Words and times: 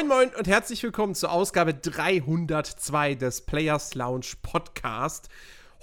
Moin, 0.00 0.08
moin 0.08 0.30
und 0.34 0.48
herzlich 0.48 0.82
willkommen 0.82 1.14
zur 1.14 1.30
Ausgabe 1.30 1.74
302 1.74 3.16
des 3.16 3.42
Players 3.42 3.94
Lounge 3.94 4.28
Podcast. 4.40 5.28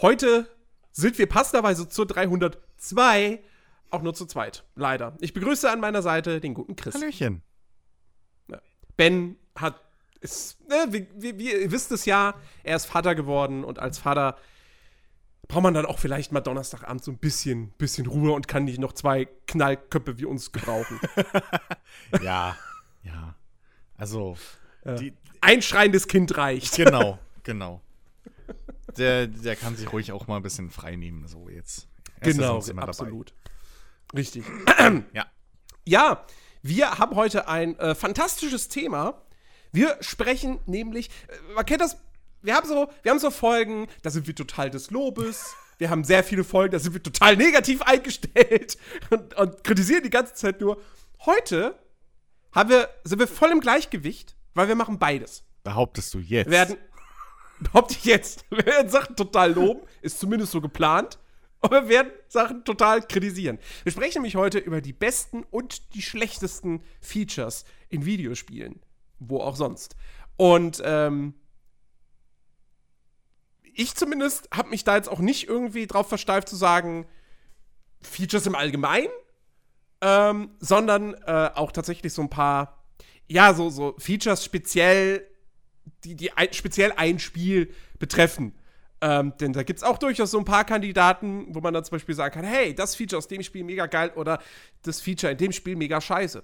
Heute 0.02 0.50
sind 0.92 1.20
wir 1.20 1.30
passenderweise 1.30 1.88
zur 1.88 2.08
302 2.08 3.44
auch 3.92 4.02
nur 4.02 4.16
zu 4.16 4.26
zweit. 4.26 4.64
Leider. 4.74 5.16
Ich 5.20 5.36
begrüße 5.36 5.70
an 5.70 5.80
meiner 5.80 6.02
Seite 6.02 6.40
den 6.40 6.56
guten 6.56 6.76
Chris. 6.76 6.96
Hallöchen. 6.96 7.44
Ben 8.96 9.36
hat, 9.56 9.80
ist, 10.20 10.68
ne, 10.68 10.88
wie, 10.90 11.08
wie, 11.16 11.38
wie, 11.38 11.52
ihr 11.52 11.72
wisst 11.72 11.92
es 11.92 12.06
ja, 12.06 12.34
er 12.64 12.76
ist 12.76 12.88
Vater 12.88 13.14
geworden 13.14 13.64
und 13.64 13.78
als 13.78 14.00
Vater 14.00 14.36
braucht 15.48 15.64
man 15.64 15.76
dann 15.76 15.86
auch 15.86 16.00
vielleicht 16.00 16.32
mal 16.32 16.42
Donnerstagabend 16.42 17.04
so 17.04 17.12
ein 17.12 17.20
bisschen, 17.20 17.70
bisschen 17.78 18.08
Ruhe 18.08 18.32
und 18.32 18.48
kann 18.48 18.64
nicht 18.64 18.80
noch 18.80 18.94
zwei 18.94 19.26
Knallköpfe 19.46 20.18
wie 20.18 20.26
uns 20.26 20.52
gebrauchen. 20.52 21.00
ja, 22.14 22.22
ja. 22.24 22.58
Also, 23.98 24.38
die, 24.86 25.14
ein 25.42 25.62
schreiendes 25.62 26.08
Kind 26.08 26.38
reicht. 26.38 26.76
Genau, 26.76 27.20
genau. 27.44 27.82
Der, 28.98 29.28
der 29.28 29.56
kann 29.56 29.76
sich 29.76 29.92
ruhig 29.92 30.12
auch 30.12 30.28
mal 30.28 30.38
ein 30.38 30.44
bisschen 30.44 30.72
frei 30.72 30.96
nehmen, 30.96 31.28
so 31.28 31.50
jetzt. 31.50 31.88
Er 32.20 32.32
genau, 32.32 32.62
absolut. 32.78 33.34
Richtig. 34.16 34.46
ja. 35.14 35.26
Ja, 35.86 36.26
wir 36.62 36.98
haben 36.98 37.16
heute 37.16 37.48
ein 37.48 37.78
äh, 37.80 37.96
fantastisches 37.96 38.68
Thema. 38.68 39.22
Wir 39.72 39.98
sprechen 40.02 40.60
nämlich, 40.66 41.10
äh, 41.28 41.54
man 41.54 41.66
kennt 41.66 41.82
das, 41.82 41.98
wir 42.42 42.56
haben 42.56 42.68
so, 42.68 42.90
wir 43.04 43.12
haben 43.12 43.20
so 43.20 43.32
Folgen, 43.32 43.88
da 44.02 44.10
sind 44.10 44.28
wir 44.28 44.36
total 44.36 44.70
des 44.70 44.92
Lobes. 44.92 45.56
Wir 45.78 45.90
haben 45.90 46.04
sehr 46.04 46.24
viele 46.24 46.44
Folgen, 46.44 46.72
da 46.72 46.80
sind 46.80 46.94
wir 46.94 47.04
total 47.04 47.38
negativ 47.38 47.82
eingestellt 47.84 48.78
und, 49.12 49.36
und 49.36 49.64
kritisieren 49.64 50.04
die 50.04 50.10
ganze 50.10 50.34
Zeit 50.34 50.60
nur. 50.60 50.82
Heute 51.26 51.78
haben 52.52 52.70
wir, 52.70 52.90
sind 53.04 53.20
wir 53.20 53.28
voll 53.28 53.52
im 53.52 53.60
Gleichgewicht, 53.60 54.36
weil 54.54 54.68
wir 54.68 54.76
machen 54.76 55.00
beides. 55.00 55.44
Behauptest 55.64 56.14
du 56.14 56.20
jetzt? 56.20 56.48
Wir 56.48 56.52
werden, 56.52 56.78
behaupte 57.60 57.94
ich 57.94 58.06
jetzt, 58.06 58.46
wir 58.50 58.66
werden 58.66 58.90
Sachen 58.90 59.16
total 59.16 59.54
loben, 59.54 59.82
ist 60.02 60.20
zumindest 60.20 60.52
so 60.52 60.62
geplant. 60.62 61.20
Und 61.60 61.72
wir 61.72 61.90
werden 61.90 62.12
Sachen 62.28 62.64
total 62.66 63.02
kritisieren. 63.02 63.58
Wir 63.84 63.92
sprechen 63.92 64.20
nämlich 64.20 64.36
heute 64.36 64.60
über 64.60 64.80
die 64.80 64.94
besten 64.94 65.44
und 65.44 65.96
die 65.96 66.04
schlechtesten 66.04 66.84
Features 67.02 67.66
in 67.90 68.06
Videospielen. 68.06 68.80
Wo 69.20 69.40
auch 69.40 69.56
sonst. 69.56 69.96
Und 70.36 70.82
ähm, 70.86 71.34
ich 73.64 73.96
zumindest 73.96 74.50
habe 74.52 74.70
mich 74.70 74.84
da 74.84 74.96
jetzt 74.96 75.10
auch 75.10 75.20
nicht 75.20 75.48
irgendwie 75.48 75.88
drauf 75.88 76.08
versteift 76.08 76.48
zu 76.48 76.56
sagen, 76.56 77.08
Features 78.02 78.46
im 78.46 78.56
Allgemeinen, 78.56 79.10
ähm, 80.02 80.52
sondern 80.60 81.14
äh, 81.26 81.50
auch 81.56 81.72
tatsächlich 81.72 82.14
so 82.14 82.22
ein 82.22 82.30
paar, 82.30 82.84
ja, 83.28 83.54
so, 83.54 83.70
so 83.70 83.96
Features 83.98 84.44
speziell, 84.44 85.28
die, 86.04 86.16
die 86.16 86.32
ein, 86.34 86.54
speziell 86.54 86.94
ein 86.96 87.20
Spiel 87.20 87.74
betreffen. 88.00 88.54
Ähm, 89.00 89.34
denn 89.40 89.54
da 89.54 89.64
gibt 89.64 89.78
es 89.78 89.84
auch 89.84 89.98
durchaus 89.98 90.32
so 90.32 90.40
ein 90.40 90.46
paar 90.46 90.64
Kandidaten, 90.64 91.54
wo 91.54 91.62
man 91.62 91.74
dann 91.74 91.84
zum 91.84 91.92
Beispiel 91.92 92.16
sagen 92.16 92.34
kann: 92.34 92.46
hey, 92.46 92.74
das 92.74 92.96
Feature 92.96 93.18
aus 93.18 93.28
dem 93.28 93.44
Spiel 93.44 93.64
mega 93.64 93.86
geil 93.86 94.12
oder 94.16 94.42
das 94.82 95.02
Feature 95.02 95.32
in 95.32 95.38
dem 95.38 95.52
Spiel 95.52 95.76
mega 95.76 96.02
scheiße. 96.02 96.44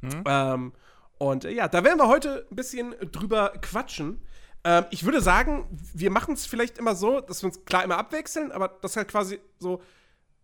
Mhm. 0.00 0.24
Ähm, 0.26 0.72
und 1.18 1.44
äh, 1.44 1.52
ja, 1.52 1.68
da 1.68 1.84
werden 1.84 1.98
wir 1.98 2.08
heute 2.08 2.46
ein 2.50 2.56
bisschen 2.56 2.94
drüber 3.12 3.52
quatschen. 3.60 4.20
Ähm, 4.64 4.84
ich 4.90 5.04
würde 5.04 5.20
sagen, 5.20 5.68
wir 5.94 6.10
machen 6.10 6.34
es 6.34 6.46
vielleicht 6.46 6.78
immer 6.78 6.96
so, 6.96 7.20
dass 7.20 7.42
wir 7.42 7.48
uns 7.48 7.64
klar 7.64 7.84
immer 7.84 7.98
abwechseln, 7.98 8.50
aber 8.50 8.68
das 8.82 8.92
ist 8.92 8.96
halt 8.96 9.08
quasi 9.08 9.38
so: 9.58 9.80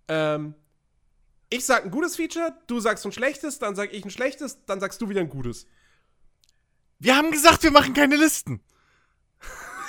ähm, 0.06 0.54
Ich 1.48 1.64
sag 1.64 1.84
ein 1.84 1.90
gutes 1.90 2.16
Feature, 2.16 2.56
du 2.66 2.80
sagst 2.80 3.06
ein 3.06 3.12
schlechtes, 3.12 3.58
dann 3.58 3.76
sag 3.76 3.92
ich 3.92 4.04
ein 4.04 4.10
schlechtes, 4.10 4.64
dann 4.66 4.80
sagst 4.80 5.00
du 5.00 5.08
wieder 5.08 5.20
ein 5.20 5.28
gutes. 5.28 5.66
Wir 6.98 7.16
haben 7.16 7.30
gesagt, 7.30 7.62
wir 7.62 7.70
machen 7.70 7.94
keine 7.94 8.16
Listen. 8.16 8.60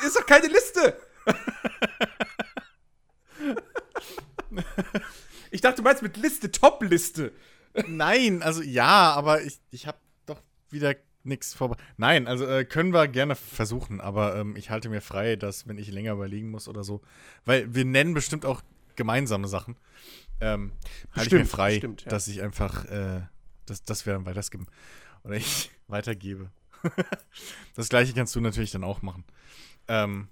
Ist 0.05 0.15
doch 0.15 0.25
keine 0.25 0.47
Liste. 0.47 0.99
ich 5.51 5.61
dachte, 5.61 5.77
du 5.77 5.83
meinst 5.83 6.03
mit 6.03 6.17
Liste, 6.17 6.51
Top-Liste. 6.51 7.31
Nein, 7.87 8.43
also 8.43 8.61
ja, 8.61 9.13
aber 9.13 9.41
ich, 9.41 9.59
ich 9.71 9.87
habe 9.87 9.97
doch 10.25 10.41
wieder 10.69 10.95
nichts 11.23 11.53
vorbei. 11.53 11.77
Nein, 11.97 12.27
also 12.27 12.45
äh, 12.45 12.65
können 12.65 12.93
wir 12.93 13.07
gerne 13.07 13.35
versuchen, 13.35 13.99
aber 13.99 14.35
ähm, 14.35 14.55
ich 14.55 14.69
halte 14.69 14.89
mir 14.89 15.01
frei, 15.01 15.35
dass, 15.35 15.67
wenn 15.67 15.77
ich 15.77 15.91
länger 15.91 16.13
überlegen 16.13 16.49
muss 16.49 16.67
oder 16.67 16.83
so, 16.83 17.01
weil 17.45 17.73
wir 17.73 17.85
nennen 17.85 18.13
bestimmt 18.13 18.45
auch 18.45 18.61
gemeinsame 18.95 19.47
Sachen, 19.47 19.75
ähm, 20.41 20.71
halte 21.11 21.35
ich 21.35 21.41
mir 21.41 21.47
frei, 21.47 21.77
stimmt, 21.77 22.03
ja. 22.03 22.09
dass 22.09 22.27
ich 22.27 22.41
einfach, 22.41 22.85
äh, 22.85 23.21
dass, 23.65 23.83
dass 23.83 24.05
wir 24.05 24.13
dann 24.13 24.25
weitergeben 24.25 24.67
oder 25.23 25.35
ich 25.35 25.71
weitergebe. 25.87 26.51
das 27.75 27.89
gleiche 27.89 28.13
kannst 28.13 28.35
du 28.35 28.41
natürlich 28.41 28.71
dann 28.71 28.83
auch 28.83 29.01
machen. 29.01 29.25
Ähm, 29.87 30.27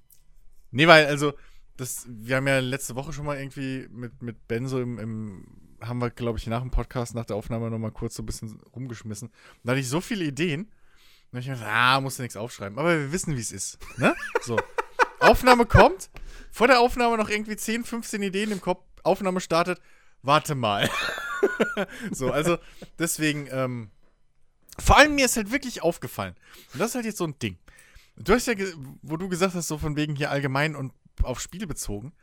Nee, 0.75 0.87
weil, 0.87 1.05
also, 1.05 1.33
das, 1.77 2.05
wir 2.09 2.35
haben 2.35 2.47
ja 2.47 2.59
letzte 2.59 2.95
Woche 2.95 3.13
schon 3.13 3.25
mal 3.25 3.37
irgendwie 3.37 3.87
mit, 3.91 4.21
mit 4.21 4.45
Ben 4.49 4.67
so 4.67 4.81
im, 4.81 4.99
im 4.99 5.47
haben 5.79 5.99
wir, 5.99 6.09
glaube 6.09 6.37
ich, 6.37 6.47
nach 6.47 6.59
dem 6.59 6.69
Podcast, 6.69 7.15
nach 7.15 7.23
der 7.23 7.37
Aufnahme 7.37 7.71
nochmal 7.71 7.91
kurz 7.91 8.15
so 8.15 8.23
ein 8.23 8.25
bisschen 8.25 8.59
rumgeschmissen. 8.75 9.29
Und 9.29 9.59
da 9.63 9.71
hatte 9.71 9.79
ich 9.79 9.87
so 9.87 10.01
viele 10.01 10.25
Ideen. 10.25 10.69
Und 11.31 11.39
ich 11.39 11.47
mir 11.47 11.53
gedacht, 11.53 11.69
ah, 11.71 12.01
musst 12.01 12.19
du 12.19 12.23
nichts 12.23 12.35
aufschreiben. 12.35 12.77
Aber 12.77 12.89
wir 12.89 13.11
wissen, 13.13 13.37
wie 13.37 13.41
es 13.41 13.53
ist. 13.53 13.77
Ne? 13.97 14.13
So. 14.41 14.57
Aufnahme 15.19 15.65
kommt, 15.65 16.09
vor 16.51 16.67
der 16.67 16.81
Aufnahme 16.81 17.15
noch 17.15 17.29
irgendwie 17.29 17.55
10, 17.55 17.85
15 17.85 18.21
Ideen 18.21 18.51
im 18.51 18.59
Kopf, 18.59 18.83
Aufnahme 19.03 19.39
startet, 19.39 19.79
warte 20.25 20.55
mal. 20.55 20.89
so, 22.11 22.31
also 22.31 22.57
deswegen, 22.99 23.47
ähm, 23.51 23.91
vor 24.79 24.97
allem 24.97 25.15
mir 25.15 25.25
ist 25.25 25.37
halt 25.37 25.51
wirklich 25.51 25.81
aufgefallen. 25.81 26.35
Und 26.73 26.79
das 26.79 26.89
ist 26.89 26.95
halt 26.95 27.05
jetzt 27.05 27.17
so 27.17 27.25
ein 27.25 27.37
Ding. 27.39 27.57
Du 28.17 28.33
hast 28.33 28.47
ja, 28.47 28.55
wo 29.01 29.17
du 29.17 29.27
gesagt 29.27 29.55
hast, 29.55 29.67
so 29.67 29.77
von 29.77 29.95
wegen 29.95 30.15
hier 30.15 30.31
allgemein 30.31 30.75
und 30.75 30.93
auf 31.23 31.39
Spiele 31.39 31.67
bezogen. 31.67 32.13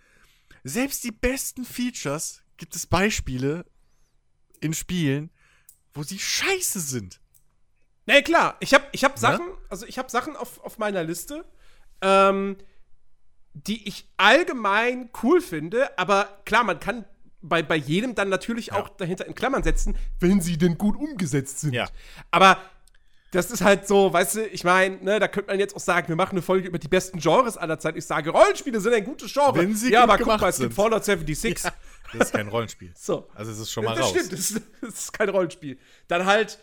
Selbst 0.64 1.04
die 1.04 1.12
besten 1.12 1.64
Features 1.64 2.42
gibt 2.56 2.76
es 2.76 2.86
Beispiele 2.86 3.64
in 4.60 4.74
Spielen, 4.74 5.30
wo 5.92 6.02
sie 6.02 6.18
scheiße 6.18 6.80
sind. 6.80 7.20
Na 8.06 8.14
ja, 8.14 8.22
klar, 8.22 8.56
ich 8.60 8.74
habe 8.74 8.84
ich 8.92 9.04
hab 9.04 9.18
Sachen, 9.18 9.46
ja? 9.46 9.56
also 9.68 9.86
ich 9.86 9.98
habe 9.98 10.10
Sachen 10.10 10.36
auf, 10.36 10.60
auf 10.60 10.78
meiner 10.78 11.04
Liste, 11.04 11.44
ähm, 12.00 12.56
die 13.54 13.86
ich 13.86 14.08
allgemein 14.16 15.10
cool 15.22 15.40
finde, 15.40 15.96
aber 15.98 16.40
klar, 16.44 16.64
man 16.64 16.80
kann 16.80 17.04
bei, 17.42 17.62
bei 17.62 17.76
jedem 17.76 18.14
dann 18.14 18.28
natürlich 18.28 18.68
ja. 18.68 18.74
auch 18.74 18.88
dahinter 18.88 19.26
in 19.26 19.34
Klammern 19.34 19.62
setzen, 19.62 19.96
wenn 20.20 20.40
sie 20.40 20.56
denn 20.56 20.78
gut 20.78 20.96
umgesetzt 20.96 21.60
sind. 21.60 21.74
Ja. 21.74 21.88
Aber 22.30 22.58
das 23.32 23.50
ist 23.50 23.62
halt 23.62 23.88
so, 23.88 24.12
weißt 24.12 24.36
du, 24.36 24.46
ich 24.46 24.62
meine, 24.62 24.96
ne, 25.02 25.18
da 25.18 25.26
könnte 25.26 25.50
man 25.50 25.58
jetzt 25.58 25.74
auch 25.74 25.80
sagen, 25.80 26.08
wir 26.08 26.16
machen 26.16 26.32
eine 26.32 26.42
Folge 26.42 26.68
über 26.68 26.78
die 26.78 26.88
besten 26.88 27.18
Genres 27.18 27.56
aller 27.56 27.78
Zeit. 27.78 27.96
Ich 27.96 28.04
sage, 28.04 28.30
Rollenspiele 28.30 28.78
sind 28.78 28.92
ein 28.92 29.04
gutes 29.04 29.32
Genre. 29.32 29.56
Wenn 29.56 29.74
sie 29.74 29.90
ja, 29.90 30.02
aber 30.02 30.18
guck 30.18 30.26
mal, 30.26 30.48
es 30.48 30.56
sind. 30.56 30.66
gibt 30.66 30.74
Fallout 30.74 31.04
76. 31.04 31.64
Ja, 31.64 31.72
das 32.12 32.28
ist 32.28 32.32
kein 32.32 32.48
Rollenspiel. 32.48 32.92
so. 32.96 33.28
Also 33.34 33.50
es 33.50 33.58
ist 33.58 33.72
schon 33.72 33.84
mal 33.84 33.94
das 33.94 34.04
raus. 34.04 34.10
Stimmt, 34.10 34.32
das 34.32 34.46
stimmt, 34.46 34.66
das 34.82 34.94
ist 34.94 35.12
kein 35.14 35.30
Rollenspiel. 35.30 35.78
Dann 36.08 36.26
halt, 36.26 36.58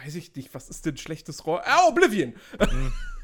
weiß 0.00 0.14
ich 0.14 0.32
nicht, 0.36 0.54
was 0.54 0.68
ist 0.70 0.86
denn 0.86 0.96
schlechtes 0.96 1.44
Roll? 1.44 1.60
Ah, 1.64 1.88
Oblivion. 1.88 2.34
Mhm. 2.60 2.92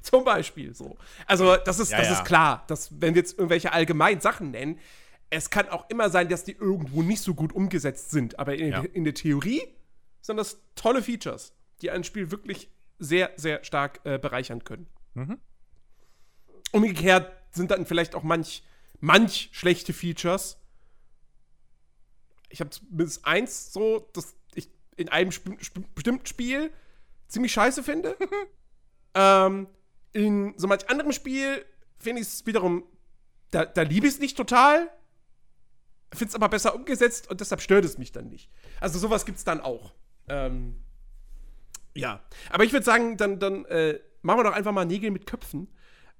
Zum 0.02 0.24
Beispiel 0.24 0.74
so. 0.74 0.96
Also, 1.26 1.56
das 1.56 1.78
ist, 1.78 1.90
Ja, 1.90 1.98
das 1.98 2.06
ja. 2.08 2.12
ist 2.14 2.24
klar, 2.24 2.64
dass, 2.68 3.00
wenn 3.00 3.14
wir 3.14 3.22
jetzt 3.22 3.38
irgendwelche 3.38 3.72
allgemeinen 3.72 4.20
Sachen 4.20 4.50
nennen, 4.50 4.78
es 5.30 5.50
kann 5.50 5.68
auch 5.68 5.88
immer 5.90 6.10
sein, 6.10 6.28
dass 6.28 6.44
die 6.44 6.52
irgendwo 6.52 7.02
nicht 7.02 7.22
so 7.22 7.34
gut 7.34 7.52
umgesetzt 7.52 8.10
sind. 8.10 8.38
Aber 8.38 8.54
in, 8.56 8.72
Ja. 8.72 8.80
in 8.80 9.04
der 9.04 9.14
Theorie 9.14 9.62
sind 10.20 10.36
das 10.36 10.58
tolle 10.74 11.02
Features, 11.02 11.52
die 11.82 11.90
ein 11.90 12.02
Spiel 12.04 12.30
wirklich 12.30 12.70
sehr, 12.98 13.30
sehr 13.36 13.62
stark 13.64 14.00
äh, 14.04 14.18
bereichern 14.18 14.64
können. 14.64 14.86
Mhm. 15.14 15.38
Umgekehrt 16.72 17.32
sind 17.52 17.70
dann 17.70 17.86
vielleicht 17.86 18.14
auch 18.14 18.22
manch, 18.22 18.62
manch 19.00 19.48
schlechte 19.52 19.92
Features. 19.92 20.58
Ich 22.48 22.60
habe 22.60 22.70
zumindest 22.70 23.24
eins 23.24 23.72
so, 23.72 24.08
das 24.12 24.34
ich 24.54 24.68
in 24.96 25.08
einem 25.08 25.30
sp 25.32 25.54
sp 25.62 25.82
bestimmten 25.94 26.26
Spiel 26.26 26.72
ziemlich 27.28 27.52
scheiße 27.52 27.82
finde. 27.82 28.16
ähm, 29.14 29.68
in 30.12 30.54
so 30.56 30.66
manch 30.66 30.88
anderem 30.88 31.12
Spiel 31.12 31.64
finde 31.98 32.22
ich 32.22 32.28
es 32.28 32.46
wiederum, 32.46 32.84
da, 33.50 33.64
da 33.64 33.82
liebe 33.82 34.06
ich 34.06 34.14
es 34.14 34.20
nicht 34.20 34.36
total, 34.36 34.90
finde 36.12 36.30
es 36.30 36.34
aber 36.34 36.48
besser 36.48 36.74
umgesetzt 36.74 37.30
und 37.30 37.40
deshalb 37.40 37.60
stört 37.60 37.84
es 37.84 37.98
mich 37.98 38.12
dann 38.12 38.28
nicht. 38.28 38.50
Also 38.80 38.98
sowas 38.98 39.26
gibt 39.26 39.38
es 39.38 39.44
dann 39.44 39.60
auch. 39.60 39.94
Ähm, 40.28 40.82
ja, 41.94 42.22
aber 42.50 42.64
ich 42.64 42.72
würde 42.72 42.84
sagen, 42.84 43.16
dann, 43.16 43.38
dann 43.38 43.64
äh, 43.66 44.00
machen 44.22 44.40
wir 44.40 44.44
doch 44.44 44.52
einfach 44.52 44.72
mal 44.72 44.84
Nägel 44.84 45.10
mit 45.10 45.26
Köpfen. 45.26 45.68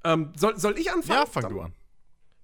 Ähm, 0.04 0.32
soll, 0.36 0.58
soll 0.58 0.78
ich 0.78 0.90
anfangen? 0.90 1.20
Ja, 1.20 1.26
fang 1.26 1.42
dann? 1.42 1.52
du 1.52 1.60
an. 1.60 1.74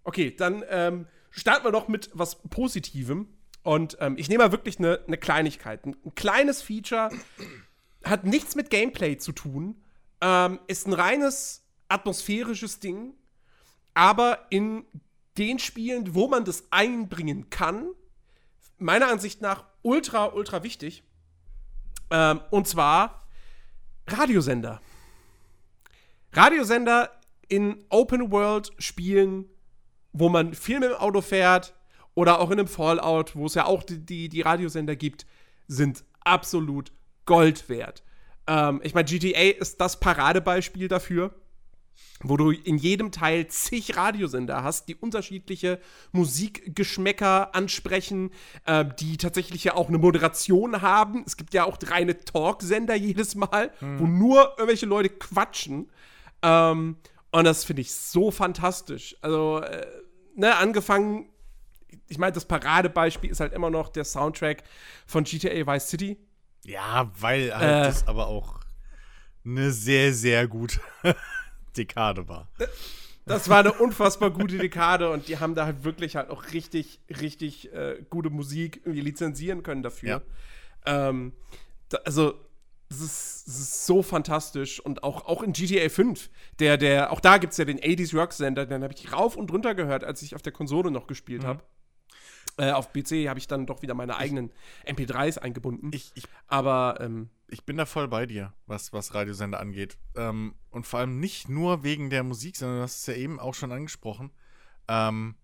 Okay, 0.04 0.34
dann 0.34 0.64
ähm, 0.68 1.06
starten 1.30 1.64
wir 1.64 1.72
doch 1.72 1.88
mit 1.88 2.10
was 2.12 2.36
Positivem. 2.42 3.28
Und 3.62 3.96
ähm, 4.00 4.16
ich 4.16 4.28
nehme 4.28 4.44
mal 4.44 4.52
wirklich 4.52 4.78
eine 4.78 5.00
ne 5.08 5.18
Kleinigkeit. 5.18 5.84
Ein, 5.84 5.96
ein 6.04 6.14
kleines 6.14 6.62
Feature 6.62 7.10
hat 8.04 8.24
nichts 8.24 8.54
mit 8.54 8.70
Gameplay 8.70 9.16
zu 9.16 9.32
tun. 9.32 9.82
Ähm, 10.20 10.58
ist 10.66 10.86
ein 10.86 10.92
reines 10.92 11.62
atmosphärisches 11.88 12.80
Ding. 12.80 13.14
Aber 13.94 14.46
in 14.50 14.84
den 15.38 15.58
Spielen, 15.58 16.14
wo 16.14 16.28
man 16.28 16.44
das 16.44 16.64
einbringen 16.70 17.50
kann, 17.50 17.88
meiner 18.78 19.08
Ansicht 19.08 19.40
nach 19.40 19.64
ultra, 19.82 20.26
ultra 20.26 20.62
wichtig. 20.62 21.02
Ähm, 22.10 22.40
und 22.50 22.68
zwar 22.68 23.26
Radiosender. 24.06 24.80
Radiosender 26.32 27.10
in 27.48 27.84
Open 27.88 28.30
World 28.30 28.70
Spielen, 28.78 29.46
wo 30.12 30.28
man 30.28 30.54
viel 30.54 30.80
mit 30.80 30.90
dem 30.90 30.96
Auto 30.96 31.20
fährt 31.20 31.74
oder 32.14 32.40
auch 32.40 32.50
in 32.50 32.58
einem 32.58 32.68
Fallout, 32.68 33.34
wo 33.34 33.46
es 33.46 33.54
ja 33.54 33.66
auch 33.66 33.82
die, 33.82 33.98
die, 33.98 34.28
die 34.28 34.40
Radiosender 34.42 34.96
gibt, 34.96 35.26
sind 35.68 36.04
absolut 36.20 36.92
Gold 37.24 37.68
wert. 37.68 38.02
Ähm, 38.46 38.80
ich 38.82 38.94
meine, 38.94 39.06
GTA 39.06 39.58
ist 39.58 39.80
das 39.80 40.00
Paradebeispiel 40.00 40.88
dafür, 40.88 41.34
wo 42.22 42.36
du 42.36 42.50
in 42.50 42.78
jedem 42.78 43.12
Teil 43.12 43.46
zig 43.48 43.96
Radiosender 43.96 44.62
hast, 44.62 44.88
die 44.88 44.94
unterschiedliche 44.94 45.80
Musikgeschmäcker 46.12 47.54
ansprechen, 47.54 48.30
äh, 48.64 48.84
die 48.98 49.16
tatsächlich 49.16 49.64
ja 49.64 49.74
auch 49.74 49.88
eine 49.88 49.98
Moderation 49.98 50.80
haben. 50.82 51.24
Es 51.26 51.36
gibt 51.36 51.52
ja 51.54 51.64
auch 51.64 51.78
reine 51.86 52.18
Talksender 52.18 52.94
jedes 52.94 53.34
Mal, 53.34 53.70
mhm. 53.80 54.00
wo 54.00 54.06
nur 54.06 54.54
irgendwelche 54.56 54.86
Leute 54.86 55.10
quatschen. 55.10 55.90
Ähm, 56.42 56.96
und 57.32 57.44
das 57.44 57.64
finde 57.64 57.82
ich 57.82 57.92
so 57.92 58.30
fantastisch. 58.30 59.16
Also, 59.20 59.60
äh, 59.60 59.86
ne, 60.34 60.56
angefangen, 60.56 61.28
ich 62.08 62.18
meine, 62.18 62.32
das 62.32 62.44
Paradebeispiel 62.44 63.30
ist 63.30 63.40
halt 63.40 63.52
immer 63.52 63.70
noch 63.70 63.88
der 63.88 64.04
Soundtrack 64.04 64.62
von 65.06 65.24
GTA 65.24 65.66
Vice 65.66 65.88
City. 65.88 66.16
Ja, 66.66 67.10
weil 67.18 67.54
halt 67.54 67.86
äh, 67.86 67.88
das 67.88 68.06
aber 68.08 68.26
auch 68.26 68.60
eine 69.44 69.70
sehr, 69.70 70.12
sehr 70.12 70.48
gute 70.48 70.80
Dekade 71.76 72.28
war. 72.28 72.48
Das 73.24 73.48
war 73.48 73.60
eine 73.60 73.72
unfassbar 73.72 74.30
gute 74.30 74.58
Dekade 74.58 75.10
und 75.10 75.28
die 75.28 75.38
haben 75.38 75.54
da 75.54 75.66
halt 75.66 75.84
wirklich 75.84 76.16
halt 76.16 76.30
auch 76.30 76.52
richtig, 76.52 77.00
richtig 77.20 77.72
äh, 77.72 78.04
gute 78.08 78.30
Musik 78.30 78.82
irgendwie 78.84 79.00
lizenzieren 79.00 79.62
können 79.62 79.82
dafür. 79.82 80.22
Ja. 80.86 81.08
Ähm, 81.08 81.32
da, 81.88 81.98
also, 82.04 82.34
das 82.88 83.00
ist, 83.00 83.48
das 83.48 83.58
ist, 83.58 83.86
so 83.86 84.02
fantastisch 84.02 84.78
und 84.78 85.02
auch, 85.02 85.26
auch 85.26 85.42
in 85.42 85.52
GTA 85.52 85.88
5, 85.88 86.30
der, 86.60 86.76
der, 86.76 87.12
auch 87.12 87.18
da 87.18 87.38
gibt 87.38 87.52
es 87.52 87.56
ja 87.56 87.64
den 87.64 87.80
80s 87.80 88.16
Rock 88.16 88.32
Sender, 88.32 88.64
den 88.64 88.84
habe 88.84 88.94
ich 88.94 89.12
rauf 89.12 89.36
und 89.36 89.50
runter 89.52 89.74
gehört, 89.74 90.04
als 90.04 90.22
ich 90.22 90.36
auf 90.36 90.42
der 90.42 90.52
Konsole 90.52 90.92
noch 90.92 91.08
gespielt 91.08 91.42
mhm. 91.42 91.46
habe. 91.46 91.62
Äh, 92.58 92.70
auf 92.70 92.92
PC 92.92 93.28
habe 93.28 93.38
ich 93.38 93.48
dann 93.48 93.66
doch 93.66 93.82
wieder 93.82 93.94
meine 93.94 94.16
eigenen 94.16 94.50
MP3s 94.86 95.38
eingebunden. 95.38 95.90
Ich, 95.92 96.12
ich, 96.14 96.24
Aber 96.46 96.98
ähm, 97.00 97.28
ich 97.48 97.64
bin 97.64 97.76
da 97.76 97.84
voll 97.84 98.08
bei 98.08 98.26
dir, 98.26 98.54
was, 98.66 98.92
was 98.92 99.14
Radiosender 99.14 99.60
angeht. 99.60 99.98
Ähm, 100.14 100.54
und 100.70 100.86
vor 100.86 101.00
allem 101.00 101.20
nicht 101.20 101.48
nur 101.48 101.84
wegen 101.84 102.08
der 102.08 102.22
Musik, 102.22 102.56
sondern 102.56 102.78
du 102.78 102.82
hast 102.84 103.00
es 103.00 103.06
ja 103.06 103.14
eben 103.14 103.38
auch 103.38 103.54
schon 103.54 103.72
angesprochen. 103.72 104.30
Ähm, 104.88 105.36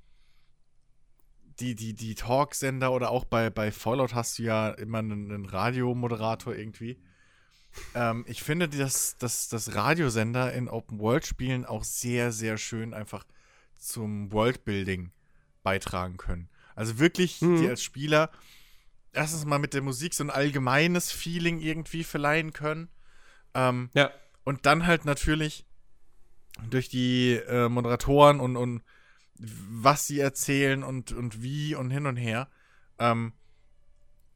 die, 1.61 1.75
die, 1.75 1.95
die 1.95 2.15
Talksender 2.15 2.93
oder 2.93 3.11
auch 3.11 3.25
bei, 3.25 3.51
bei 3.51 3.71
Fallout 3.73 4.15
hast 4.15 4.39
du 4.39 4.45
ja 4.45 4.71
immer 4.71 4.99
einen, 4.99 5.31
einen 5.31 5.45
Radiomoderator 5.45 6.55
irgendwie. 6.55 6.99
Ähm, 7.95 8.25
ich 8.27 8.43
finde, 8.43 8.69
dass, 8.69 9.17
dass, 9.19 9.49
dass 9.49 9.75
Radiosender 9.75 10.53
in 10.53 10.69
Open-World-Spielen 10.69 11.65
auch 11.65 11.85
sehr, 11.85 12.33
sehr 12.33 12.59
schön 12.59 12.95
einfach 12.95 13.25
zum 13.77 14.33
Worldbuilding 14.33 15.13
beitragen 15.63 16.17
können. 16.17 16.49
Also 16.75 16.99
wirklich, 16.99 17.41
mhm. 17.41 17.61
die 17.61 17.69
als 17.69 17.83
Spieler 17.83 18.31
erstens 19.13 19.45
mal 19.45 19.59
mit 19.59 19.75
der 19.75 19.83
Musik 19.83 20.15
so 20.15 20.25
ein 20.25 20.31
allgemeines 20.31 21.13
Feeling 21.13 21.61
irgendwie 21.61 22.05
verleihen 22.05 22.53
können. 22.53 22.89
Ähm, 23.55 23.91
ja. 23.95 24.11
Und 24.45 24.67
dann 24.67 24.87
halt 24.87 25.05
natürlich 25.05 25.67
durch 26.71 26.89
die 26.89 27.35
äh, 27.35 27.69
Moderatoren 27.69 28.41
und, 28.41 28.57
und 28.57 28.83
was 29.35 30.07
sie 30.07 30.21
erzählen 30.21 30.83
und, 30.83 31.13
und 31.13 31.43
wie 31.43 31.75
und 31.75 31.91
hin 31.91 32.07
und 32.07 32.17
her, 32.17 32.49
ähm, 32.99 33.33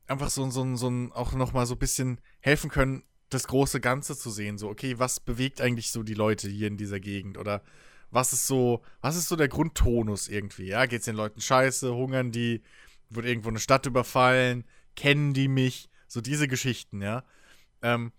einfach 0.07 0.31
so, 0.31 0.49
so, 0.51 0.77
so 0.77 0.89
ein, 0.89 1.13
auch 1.13 1.33
nochmal 1.33 1.67
so 1.67 1.75
ein 1.75 1.79
bisschen 1.79 2.21
helfen 2.41 2.71
können, 2.71 3.03
das 3.29 3.47
große 3.47 3.81
Ganze 3.81 4.17
zu 4.17 4.31
sehen. 4.31 4.59
So, 4.59 4.69
okay, 4.69 4.99
was 4.99 5.21
bewegt 5.21 5.61
eigentlich 5.61 5.91
so 5.91 6.03
die 6.03 6.15
Leute 6.15 6.49
hier 6.49 6.69
in 6.69 6.77
dieser 6.77 7.01
Gegend? 7.01 7.39
Oder 7.39 7.63
was 8.11 8.33
ist 8.33 8.47
so, 8.47 8.83
was 9.01 9.17
ist 9.17 9.29
so 9.29 9.37
der 9.37 9.49
Grundtonus 9.49 10.29
irgendwie? 10.29 10.67
Ja, 10.69 10.87
geht's 10.87 11.05
den 11.05 11.17
Leuten 11.17 11.41
scheiße, 11.41 11.95
hungern 11.95 12.33
die, 12.33 12.63
wird 13.11 13.27
irgendwo 13.27 13.49
eine 13.49 13.61
Stadt 13.61 13.87
überfallen, 13.87 14.65
kennen 14.95 15.35
die 15.35 15.49
mich? 15.49 15.89
So 16.09 16.21
diese 16.21 16.49
Geschichten, 16.49 17.03
ja. 17.03 17.25
Ähm, 17.83 18.13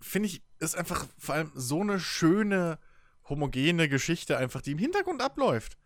Finde 0.00 0.28
ich, 0.28 0.42
ist 0.58 0.76
einfach 0.76 1.06
vor 1.18 1.34
allem 1.34 1.52
so 1.54 1.80
eine 1.80 2.00
schöne, 2.00 2.78
homogene 3.28 3.88
Geschichte, 3.88 4.38
einfach, 4.38 4.62
die 4.62 4.72
im 4.72 4.78
Hintergrund 4.78 5.20
abläuft. 5.20 5.76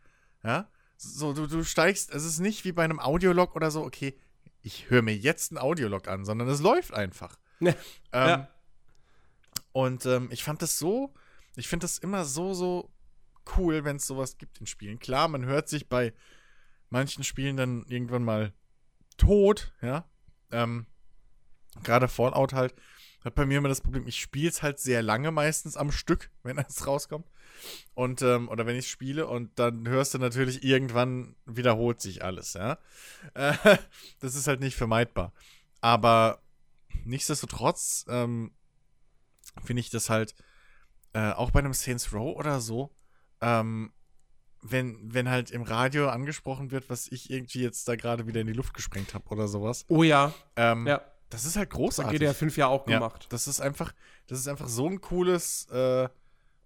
Ja. 0.43 0.69
So, 0.97 1.33
du, 1.33 1.47
du 1.47 1.65
steigst, 1.65 2.13
es 2.13 2.25
ist 2.25 2.41
nicht 2.41 2.65
wie 2.65 2.73
bei 2.73 2.85
einem 2.85 3.01
Audiolog 3.01 3.57
oder 3.57 3.71
so, 3.71 3.83
okay, 3.83 4.19
ich 4.63 4.91
höre 4.91 5.03
mir 5.03 5.17
jetzt 5.17 5.51
einen 5.51 5.59
Audiolog 5.59 6.09
an, 6.09 6.25
sondern 6.25 6.49
es 6.49 6.61
läuft 6.61 6.95
einfach. 6.95 7.39
Ja. 7.63 7.75
Ähm, 8.13 8.29
ja. 8.29 8.49
Und 9.73 10.07
ähm, 10.07 10.29
ich 10.33 10.43
fand 10.43 10.63
das 10.63 10.79
so, 10.79 11.13
ich 11.57 11.69
finde 11.69 11.85
das 11.85 11.99
immer 11.99 12.25
so, 12.25 12.55
so 12.55 12.91
cool, 13.57 13.85
wenn 13.85 13.97
es 13.97 14.07
sowas 14.07 14.39
gibt 14.39 14.59
in 14.61 14.67
Spielen. 14.67 14.99
Klar, 14.99 15.29
man 15.29 15.45
hört 15.45 15.69
sich 15.69 15.89
bei 15.89 16.13
manchen 16.89 17.25
Spielen 17.25 17.57
dann 17.57 17.85
irgendwann 17.89 18.25
mal 18.25 18.53
tot, 19.17 19.73
ja. 19.81 20.09
Ähm, 20.51 20.87
Gerade 21.85 22.09
Fallout 22.09 22.53
halt 22.53 22.75
hat 23.25 23.35
bei 23.35 23.45
mir 23.45 23.59
immer 23.59 23.69
das 23.69 23.83
Problem, 23.83 24.07
ich 24.07 24.21
spiele 24.21 24.49
es 24.49 24.63
halt 24.63 24.79
sehr 24.79 25.03
lange 25.03 25.31
meistens 25.31 25.77
am 25.77 25.93
Stück, 25.93 26.31
wenn 26.43 26.59
es 26.59 26.87
rauskommt. 26.87 27.27
Und, 27.95 28.23
ähm, 28.23 28.49
oder 28.49 28.65
wenn 28.67 28.77
ich 28.77 28.91
spiele 28.91 29.27
und 29.27 29.59
dann 29.59 29.87
hörst 29.87 30.15
du 30.15 30.19
natürlich 30.19 30.65
irgendwann 30.65 31.37
wiederholt 31.45 32.01
sich 32.01 32.25
alles, 32.25 32.55
ja. 32.55 32.79
Äh, 33.35 33.55
das 34.21 34.35
ist 34.35 34.47
halt 34.47 34.61
nicht 34.61 34.77
vermeidbar. 34.77 35.33
Aber 35.81 36.41
nichtsdestotrotz 37.05 38.07
ähm, 38.09 38.53
finde 39.65 39.81
ich 39.81 39.91
das 39.91 40.11
halt 40.11 40.35
äh, 41.13 41.33
auch 41.33 41.51
bei 41.51 41.59
einem 41.59 41.75
Saints 41.75 42.13
Row 42.13 42.37
oder 42.37 42.61
so 42.61 42.91
ähm, 43.41 43.93
wenn, 44.63 44.99
wenn 45.03 45.29
halt 45.29 45.51
im 45.51 45.63
Radio 45.63 46.09
angesprochen 46.09 46.71
wird, 46.71 46.91
was 46.91 47.09
ich 47.09 47.31
irgendwie 47.31 47.63
jetzt 47.63 47.89
da 47.89 47.97
gerade 47.97 48.27
wieder 48.27 48.41
in 48.41 48.47
die 48.47 48.53
Luft 48.53 48.75
gesprengt 48.75 49.15
habe 49.15 49.29
oder 49.31 49.49
sowas. 49.49 49.85
Oh 49.89 50.03
ja. 50.03 50.35
Ähm, 50.57 50.87
ja. 50.87 51.01
Das 51.31 51.45
ist 51.45 51.57
halt 51.57 51.71
großartig. 51.71 51.97
Das 51.97 52.07
hat 52.07 52.13
GDR 52.13 52.35
5 52.35 52.57
ja 52.57 52.67
auch 52.67 52.85
gemacht. 52.85 53.23
Ja, 53.25 53.29
das 53.31 53.47
ist 53.47 53.61
einfach, 53.61 53.93
das 54.27 54.41
ist 54.41 54.49
einfach 54.49 54.69
so 54.69 54.89
ein 54.89 55.01
cooles 55.01 55.67
äh, 55.71 56.09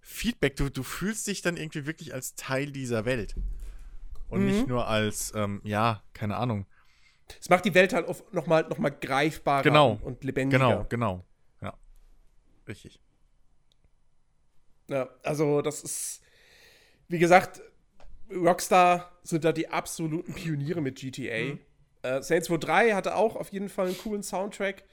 Feedback. 0.00 0.56
Du, 0.56 0.70
du 0.70 0.82
fühlst 0.82 1.26
dich 1.26 1.42
dann 1.42 1.56
irgendwie 1.56 1.86
wirklich 1.86 2.14
als 2.14 2.34
Teil 2.34 2.72
dieser 2.72 3.04
Welt. 3.04 3.36
Und 4.28 4.40
mhm. 4.40 4.46
nicht 4.46 4.66
nur 4.66 4.88
als, 4.88 5.32
ähm, 5.36 5.60
ja, 5.64 6.02
keine 6.14 6.36
Ahnung. 6.36 6.66
Es 7.40 7.48
macht 7.48 7.64
die 7.64 7.74
Welt 7.74 7.92
halt 7.92 8.06
nochmal 8.32 8.66
noch 8.68 8.78
mal 8.78 8.90
greifbarer 8.90 9.62
genau. 9.62 9.98
und 10.02 10.24
lebendiger. 10.24 10.58
Genau, 10.58 10.86
genau. 10.88 11.24
Ja. 11.60 11.74
Richtig. 12.66 13.00
Ja, 14.88 15.08
also 15.22 15.62
das 15.62 15.82
ist 15.82 16.23
wie 17.08 17.18
gesagt, 17.18 17.60
Rockstar 18.30 19.12
sind 19.22 19.44
da 19.44 19.52
die 19.52 19.68
absoluten 19.68 20.34
Pioniere 20.34 20.80
mit 20.80 20.96
GTA. 20.96 21.52
Mhm. 21.52 21.58
Äh, 22.02 22.22
Saints 22.22 22.50
Row 22.50 22.58
3 22.58 22.92
hatte 22.92 23.16
auch 23.16 23.36
auf 23.36 23.50
jeden 23.50 23.68
Fall 23.68 23.86
einen 23.86 23.98
coolen 23.98 24.22
Soundtrack. 24.22 24.84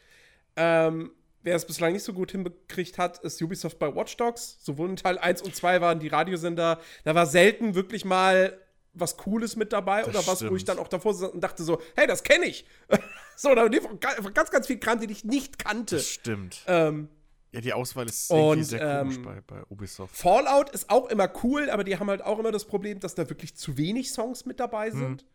Ähm, 0.55 1.11
wer 1.43 1.55
es 1.55 1.65
bislang 1.65 1.93
nicht 1.93 2.03
so 2.03 2.13
gut 2.13 2.31
hinbekriegt 2.31 2.97
hat, 2.97 3.19
ist 3.19 3.41
Ubisoft 3.41 3.79
bei 3.79 3.93
Watch 3.93 4.15
Dogs. 4.17 4.57
Sowohl 4.61 4.89
in 4.89 4.95
Teil 4.95 5.17
1 5.17 5.41
und 5.41 5.55
2 5.55 5.81
waren 5.81 5.99
die 5.99 6.07
Radiosender. 6.07 6.79
Da 7.03 7.15
war 7.15 7.25
selten 7.25 7.75
wirklich 7.75 8.05
mal 8.05 8.57
was 8.93 9.17
Cooles 9.17 9.55
mit 9.55 9.71
dabei 9.71 10.01
das 10.01 10.09
oder 10.09 10.27
was, 10.27 10.37
stimmt. 10.37 10.51
wo 10.51 10.55
ich 10.55 10.65
dann 10.65 10.77
auch 10.77 10.89
davor 10.89 11.13
saß 11.13 11.31
und 11.31 11.41
dachte 11.41 11.63
so, 11.63 11.81
hey, 11.95 12.07
das 12.07 12.23
kenne 12.23 12.45
ich. 12.45 12.65
so, 13.35 13.55
da 13.55 13.63
war 13.63 14.31
ganz, 14.31 14.51
ganz 14.51 14.67
viel 14.67 14.79
Kram, 14.79 14.99
den 14.99 15.09
ich 15.09 15.23
nicht 15.23 15.59
kannte. 15.59 15.95
Das 15.95 16.07
stimmt. 16.07 16.63
Ähm, 16.67 17.07
ja, 17.51 17.61
die 17.61 17.73
Auswahl 17.73 18.05
ist 18.05 18.31
und, 18.31 18.63
sehr 18.63 18.81
ähm, 18.81 18.99
komisch 18.99 19.21
bei, 19.21 19.41
bei 19.41 19.63
Ubisoft. 19.69 20.15
Fallout 20.15 20.69
ist 20.69 20.89
auch 20.89 21.09
immer 21.09 21.29
cool, 21.43 21.69
aber 21.69 21.83
die 21.83 21.97
haben 21.97 22.09
halt 22.09 22.21
auch 22.21 22.39
immer 22.39 22.51
das 22.51 22.65
Problem, 22.65 22.99
dass 22.99 23.15
da 23.15 23.29
wirklich 23.29 23.55
zu 23.55 23.77
wenig 23.77 24.11
Songs 24.11 24.45
mit 24.45 24.59
dabei 24.59 24.89
mhm. 24.89 24.97
sind. 24.97 25.21
Hm. 25.21 25.27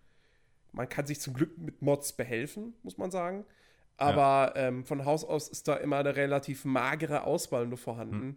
Man 0.72 0.88
kann 0.88 1.06
sich 1.06 1.20
zum 1.20 1.34
Glück 1.34 1.56
mit 1.58 1.82
Mods 1.82 2.14
behelfen, 2.14 2.74
muss 2.82 2.96
man 2.98 3.10
sagen. 3.10 3.44
Aber 3.98 4.52
ja. 4.54 4.68
ähm, 4.68 4.84
von 4.84 5.04
Haus 5.04 5.24
aus 5.24 5.48
ist 5.48 5.68
da 5.68 5.74
immer 5.76 5.98
eine 5.98 6.16
relativ 6.16 6.64
magere 6.64 7.24
Auswahl 7.24 7.66
nur 7.66 7.78
vorhanden. 7.78 8.20
Hm. 8.20 8.36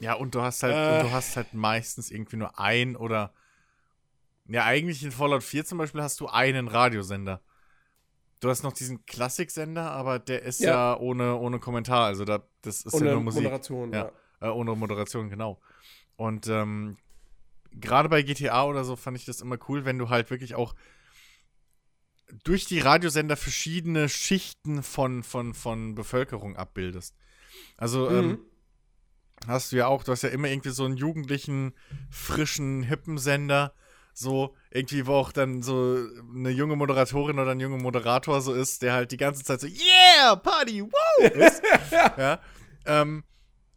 Ja, 0.00 0.14
und 0.14 0.34
du 0.34 0.42
hast 0.42 0.62
halt, 0.62 0.74
äh, 0.74 1.02
du 1.02 1.12
hast 1.12 1.36
halt 1.36 1.54
meistens 1.54 2.10
irgendwie 2.10 2.36
nur 2.36 2.58
ein 2.58 2.96
oder 2.96 3.32
ja, 4.46 4.64
eigentlich 4.64 5.02
in 5.02 5.12
Fallout 5.12 5.42
4 5.42 5.64
zum 5.64 5.78
Beispiel 5.78 6.02
hast 6.02 6.20
du 6.20 6.26
einen 6.28 6.68
Radiosender. 6.68 7.40
Du 8.44 8.50
hast 8.50 8.62
noch 8.62 8.74
diesen 8.74 9.06
Klassiksender, 9.06 9.90
aber 9.90 10.18
der 10.18 10.42
ist 10.42 10.60
ja, 10.60 10.68
ja 10.92 11.00
ohne, 11.00 11.36
ohne 11.36 11.58
Kommentar. 11.58 12.04
Also 12.04 12.26
da, 12.26 12.46
das 12.60 12.82
ist 12.82 12.92
ohne 12.92 13.06
ja 13.06 13.12
nur 13.14 13.22
Musik. 13.22 13.42
Moderation, 13.42 13.90
ja. 13.90 14.12
ja. 14.38 14.48
Äh, 14.48 14.50
ohne 14.52 14.74
Moderation, 14.76 15.30
genau. 15.30 15.62
Und 16.16 16.46
ähm, 16.48 16.98
gerade 17.70 18.10
bei 18.10 18.20
GTA 18.20 18.64
oder 18.64 18.84
so 18.84 18.96
fand 18.96 19.16
ich 19.16 19.24
das 19.24 19.40
immer 19.40 19.56
cool, 19.66 19.86
wenn 19.86 19.98
du 19.98 20.10
halt 20.10 20.28
wirklich 20.28 20.56
auch 20.56 20.74
durch 22.44 22.66
die 22.66 22.80
Radiosender 22.80 23.38
verschiedene 23.38 24.10
Schichten 24.10 24.82
von, 24.82 25.22
von, 25.22 25.54
von 25.54 25.94
Bevölkerung 25.94 26.54
abbildest. 26.54 27.16
Also 27.78 28.10
mhm. 28.10 28.16
ähm, 28.18 28.38
hast 29.46 29.72
du 29.72 29.76
ja 29.76 29.86
auch, 29.86 30.04
du 30.04 30.12
hast 30.12 30.20
ja 30.20 30.28
immer 30.28 30.48
irgendwie 30.48 30.68
so 30.68 30.84
einen 30.84 30.98
jugendlichen, 30.98 31.72
frischen, 32.10 32.82
hippen 32.82 33.16
Sender 33.16 33.72
so 34.14 34.54
irgendwie, 34.70 35.06
wo 35.06 35.14
auch 35.14 35.32
dann 35.32 35.62
so 35.62 35.98
eine 36.34 36.50
junge 36.50 36.76
Moderatorin 36.76 37.38
oder 37.38 37.50
ein 37.50 37.60
junger 37.60 37.82
Moderator 37.82 38.40
so 38.40 38.54
ist, 38.54 38.82
der 38.82 38.94
halt 38.94 39.12
die 39.12 39.16
ganze 39.16 39.42
Zeit 39.44 39.60
so, 39.60 39.66
yeah, 39.66 40.36
Party, 40.36 40.82
wow! 40.82 41.30
Ist, 41.30 41.62
ja. 42.16 42.40
Ähm, 42.86 43.24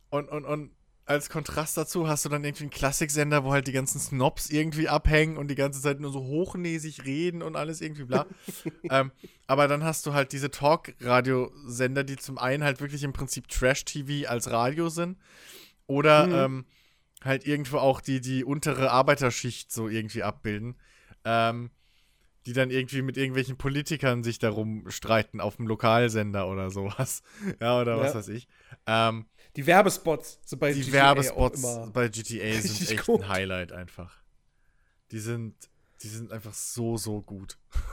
und, 0.09 0.29
und, 0.29 0.45
und 0.45 0.71
als 1.05 1.29
Kontrast 1.29 1.77
dazu 1.77 2.07
hast 2.07 2.25
du 2.25 2.29
dann 2.29 2.43
irgendwie 2.43 2.65
einen 2.65 2.69
Klassiksender, 2.69 3.43
wo 3.43 3.51
halt 3.51 3.67
die 3.67 3.71
ganzen 3.71 3.99
Snobs 3.99 4.49
irgendwie 4.49 4.89
abhängen 4.89 5.37
und 5.37 5.47
die 5.47 5.55
ganze 5.55 5.81
Zeit 5.81 5.99
nur 5.99 6.11
so 6.11 6.19
hochnäsig 6.19 7.05
reden 7.05 7.41
und 7.41 7.55
alles 7.55 7.81
irgendwie 7.81 8.03
bla. 8.03 8.25
ähm, 8.89 9.11
aber 9.47 9.67
dann 9.67 9.83
hast 9.83 10.05
du 10.05 10.13
halt 10.13 10.33
diese 10.33 10.51
Talk-Radiosender, 10.51 12.03
die 12.03 12.17
zum 12.17 12.37
einen 12.37 12.63
halt 12.63 12.81
wirklich 12.81 13.03
im 13.03 13.13
Prinzip 13.13 13.47
Trash-TV 13.47 14.29
als 14.29 14.51
Radio 14.51 14.89
sind 14.89 15.17
oder 15.87 16.27
mhm. 16.27 16.33
ähm, 16.33 16.65
halt 17.23 17.45
irgendwo 17.47 17.77
auch 17.77 18.01
die, 18.01 18.21
die 18.21 18.43
untere 18.43 18.91
Arbeiterschicht 18.91 19.71
so 19.71 19.87
irgendwie 19.87 20.23
abbilden. 20.23 20.75
Ähm, 21.25 21.71
die 22.47 22.53
dann 22.53 22.69
irgendwie 22.71 23.01
mit 23.01 23.17
irgendwelchen 23.17 23.57
Politikern 23.57 24.23
sich 24.23 24.39
darum 24.39 24.89
streiten 24.89 25.41
auf 25.41 25.57
dem 25.57 25.67
Lokalsender 25.67 26.47
oder 26.47 26.71
sowas. 26.71 27.21
Ja, 27.59 27.81
oder 27.81 27.99
was 27.99 28.15
weiß 28.15 28.29
ich. 28.29 28.47
Ähm, 28.85 29.25
die 29.57 29.67
Werbespots 29.67 30.39
so 30.45 30.55
bei 30.55 30.71
die 30.71 30.81
GTA 30.81 30.93
Werbespots 30.93 31.91
bei 31.91 32.07
GTA 32.07 32.53
sind 32.61 32.89
echt 32.89 33.05
gut. 33.05 33.21
ein 33.21 33.27
Highlight 33.27 33.73
einfach. 33.73 34.23
Die 35.11 35.19
sind, 35.19 35.55
die 36.01 36.07
sind 36.07 36.31
einfach 36.31 36.53
so, 36.53 36.97
so 36.97 37.21
gut. 37.21 37.57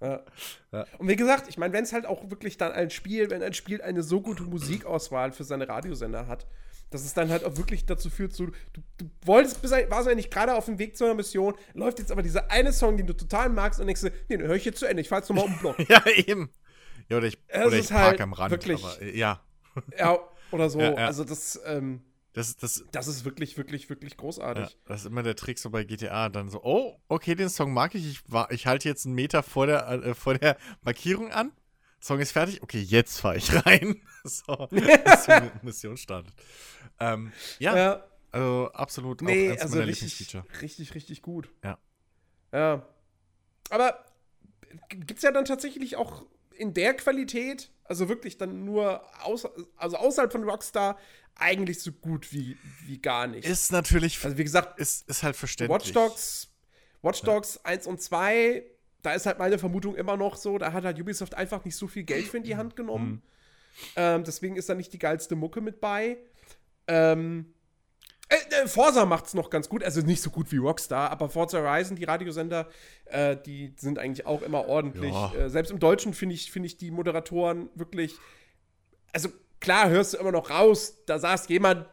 Ja. 0.00 0.24
Ja. 0.72 0.84
Und 0.98 1.06
wie 1.06 1.14
gesagt, 1.14 1.48
ich 1.48 1.58
meine, 1.58 1.72
wenn 1.72 1.84
es 1.84 1.92
halt 1.92 2.06
auch 2.06 2.28
wirklich 2.28 2.56
dann 2.58 2.72
ein 2.72 2.90
Spiel, 2.90 3.30
wenn 3.30 3.40
ein 3.40 3.54
Spiel 3.54 3.80
eine 3.80 4.02
so 4.02 4.20
gute 4.20 4.42
Musikauswahl 4.42 5.30
für 5.30 5.44
seine 5.44 5.68
Radiosender 5.68 6.26
hat, 6.26 6.48
dass 6.90 7.04
es 7.04 7.14
dann 7.14 7.30
halt 7.30 7.44
auch 7.44 7.56
wirklich 7.56 7.84
dazu 7.86 8.10
führt, 8.10 8.32
so, 8.32 8.46
du, 8.46 8.52
du 8.98 9.10
wolltest, 9.24 9.62
warst 9.62 10.08
eigentlich 10.08 10.30
gerade 10.30 10.54
auf 10.54 10.66
dem 10.66 10.78
Weg 10.78 10.96
zu 10.96 11.04
einer 11.04 11.14
Mission, 11.14 11.54
läuft 11.74 11.98
jetzt 11.98 12.12
aber 12.12 12.22
dieser 12.22 12.50
eine 12.50 12.72
Song, 12.72 12.96
den 12.96 13.06
du 13.06 13.12
total 13.12 13.48
magst 13.48 13.80
und 13.80 13.86
denkst, 13.86 14.02
nee, 14.02 14.36
den 14.36 14.42
höre 14.42 14.56
ich 14.56 14.64
jetzt 14.64 14.78
zu 14.78 14.86
Ende, 14.86 15.00
ich 15.00 15.08
fahr 15.08 15.18
jetzt 15.18 15.28
nochmal 15.28 15.46
um 15.46 15.52
den 15.52 15.60
Block. 15.60 15.78
ja, 15.88 16.04
eben. 16.06 16.50
Ja, 17.08 17.18
oder 17.18 17.26
ich, 17.26 17.38
oder 17.48 17.72
ich 17.72 17.88
park 17.88 18.04
halt 18.04 18.20
am 18.20 18.32
Rand, 18.32 18.50
wirklich, 18.50 18.82
aber, 18.82 19.02
äh, 19.02 19.16
ja. 19.16 19.40
ja, 19.98 20.18
oder 20.50 20.70
so. 20.70 20.80
Ja, 20.80 20.92
ja. 20.92 21.06
Also 21.06 21.24
das, 21.24 21.60
ähm, 21.64 22.02
das, 22.32 22.56
das, 22.56 22.84
das 22.92 23.08
ist 23.08 23.24
wirklich, 23.24 23.56
wirklich, 23.56 23.88
wirklich 23.88 24.16
großartig. 24.16 24.64
Ja, 24.64 24.76
das 24.84 25.00
ist 25.00 25.06
immer 25.06 25.22
der 25.22 25.36
Trick 25.36 25.58
so 25.58 25.70
bei 25.70 25.84
GTA. 25.84 26.28
Dann 26.28 26.50
so, 26.50 26.62
oh, 26.62 27.00
okay, 27.08 27.34
den 27.34 27.48
Song 27.48 27.72
mag 27.72 27.94
ich. 27.94 28.06
Ich, 28.06 28.20
ich 28.50 28.66
halte 28.66 28.88
jetzt 28.88 29.06
einen 29.06 29.14
Meter 29.14 29.42
vor 29.42 29.66
der, 29.66 29.88
äh, 29.88 30.14
vor 30.14 30.34
der 30.34 30.58
Markierung 30.82 31.32
an. 31.32 31.52
Song 32.06 32.20
ist 32.20 32.32
fertig. 32.32 32.62
Okay, 32.62 32.80
jetzt 32.80 33.20
fahre 33.20 33.36
ich 33.36 33.52
rein. 33.66 34.00
so, 34.24 34.68
die 34.70 35.50
Mission 35.62 35.96
startet. 35.96 36.32
Ähm, 37.00 37.32
ja, 37.58 37.76
ja, 37.76 38.04
also 38.30 38.70
absolut 38.72 39.22
nee, 39.22 39.48
auch 39.48 39.52
eins 39.52 39.62
also 39.62 39.76
meiner 39.76 39.88
richtig, 39.88 40.36
richtig, 40.62 40.94
richtig 40.94 41.22
gut. 41.22 41.50
Ja. 41.64 41.78
Ja. 42.52 42.86
Aber 43.70 44.04
gibt 44.88 45.16
es 45.18 45.22
ja 45.22 45.32
dann 45.32 45.44
tatsächlich 45.44 45.96
auch 45.96 46.24
in 46.56 46.74
der 46.74 46.94
Qualität, 46.94 47.70
also 47.84 48.08
wirklich 48.08 48.38
dann 48.38 48.64
nur 48.64 49.02
aus, 49.24 49.46
also 49.76 49.96
außerhalb 49.96 50.30
von 50.30 50.44
Rockstar, 50.44 50.98
eigentlich 51.34 51.80
so 51.80 51.92
gut 51.92 52.32
wie, 52.32 52.56
wie 52.84 52.98
gar 52.98 53.26
nicht. 53.26 53.46
Ist 53.46 53.72
natürlich, 53.72 54.24
also 54.24 54.38
wie 54.38 54.44
gesagt, 54.44 54.78
ist, 54.78 55.08
ist 55.08 55.22
halt 55.22 55.36
verständlich. 55.36 55.80
Watch 55.80 55.92
Dogs, 55.92 56.48
Watch 57.02 57.22
Dogs 57.22 57.56
ja. 57.56 57.70
1 57.70 57.86
und 57.86 58.00
2, 58.00 58.64
da 59.06 59.12
ist 59.12 59.24
halt 59.24 59.38
meine 59.38 59.56
Vermutung 59.58 59.94
immer 59.94 60.16
noch 60.16 60.34
so, 60.34 60.58
da 60.58 60.72
hat 60.72 60.84
halt 60.84 61.00
Ubisoft 61.00 61.34
einfach 61.34 61.64
nicht 61.64 61.76
so 61.76 61.86
viel 61.86 62.02
Geld 62.02 62.26
für 62.26 62.38
in 62.38 62.42
die 62.42 62.56
Hand 62.56 62.74
genommen. 62.74 63.10
Mhm. 63.10 63.22
Ähm, 63.94 64.24
deswegen 64.24 64.56
ist 64.56 64.68
da 64.68 64.74
nicht 64.74 64.92
die 64.92 64.98
geilste 64.98 65.36
Mucke 65.36 65.60
mit 65.60 65.80
bei. 65.80 66.16
Ähm, 66.88 67.54
äh, 68.28 68.62
äh, 68.62 68.66
Forza 68.66 69.06
macht's 69.06 69.34
noch 69.34 69.48
ganz 69.48 69.68
gut, 69.68 69.84
also 69.84 70.00
nicht 70.00 70.20
so 70.20 70.30
gut 70.30 70.50
wie 70.50 70.56
Rockstar, 70.56 71.10
aber 71.10 71.28
Forza 71.28 71.58
Horizon, 71.58 71.94
die 71.94 72.02
Radiosender, 72.02 72.68
äh, 73.04 73.36
die 73.36 73.74
sind 73.76 74.00
eigentlich 74.00 74.26
auch 74.26 74.42
immer 74.42 74.66
ordentlich. 74.66 75.12
Ja. 75.12 75.32
Äh, 75.36 75.50
selbst 75.50 75.70
im 75.70 75.78
Deutschen 75.78 76.12
finde 76.12 76.34
ich, 76.34 76.50
find 76.50 76.66
ich 76.66 76.76
die 76.76 76.90
Moderatoren 76.90 77.68
wirklich. 77.76 78.16
Also 79.12 79.28
klar 79.60 79.88
hörst 79.88 80.14
du 80.14 80.18
immer 80.18 80.32
noch 80.32 80.50
raus, 80.50 81.04
da 81.06 81.20
saß 81.20 81.46
jemand 81.48 81.86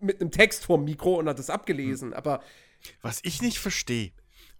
mit 0.00 0.20
einem 0.20 0.32
Text 0.32 0.64
vorm 0.64 0.84
Mikro 0.84 1.14
und 1.14 1.28
hat 1.28 1.38
das 1.38 1.48
abgelesen, 1.48 2.08
hm. 2.10 2.16
aber. 2.16 2.42
Was 3.02 3.20
ich 3.22 3.42
nicht 3.42 3.58
verstehe, 3.58 4.10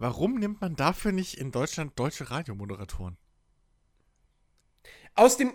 warum 0.01 0.37
nimmt 0.37 0.61
man 0.61 0.77
dafür 0.77 1.13
nicht 1.13 1.35
in 1.35 1.53
Deutschland 1.53 1.99
deutsche 1.99 2.31
Radiomoderatoren? 2.31 3.17
Aus 5.15 5.37
dem 5.37 5.53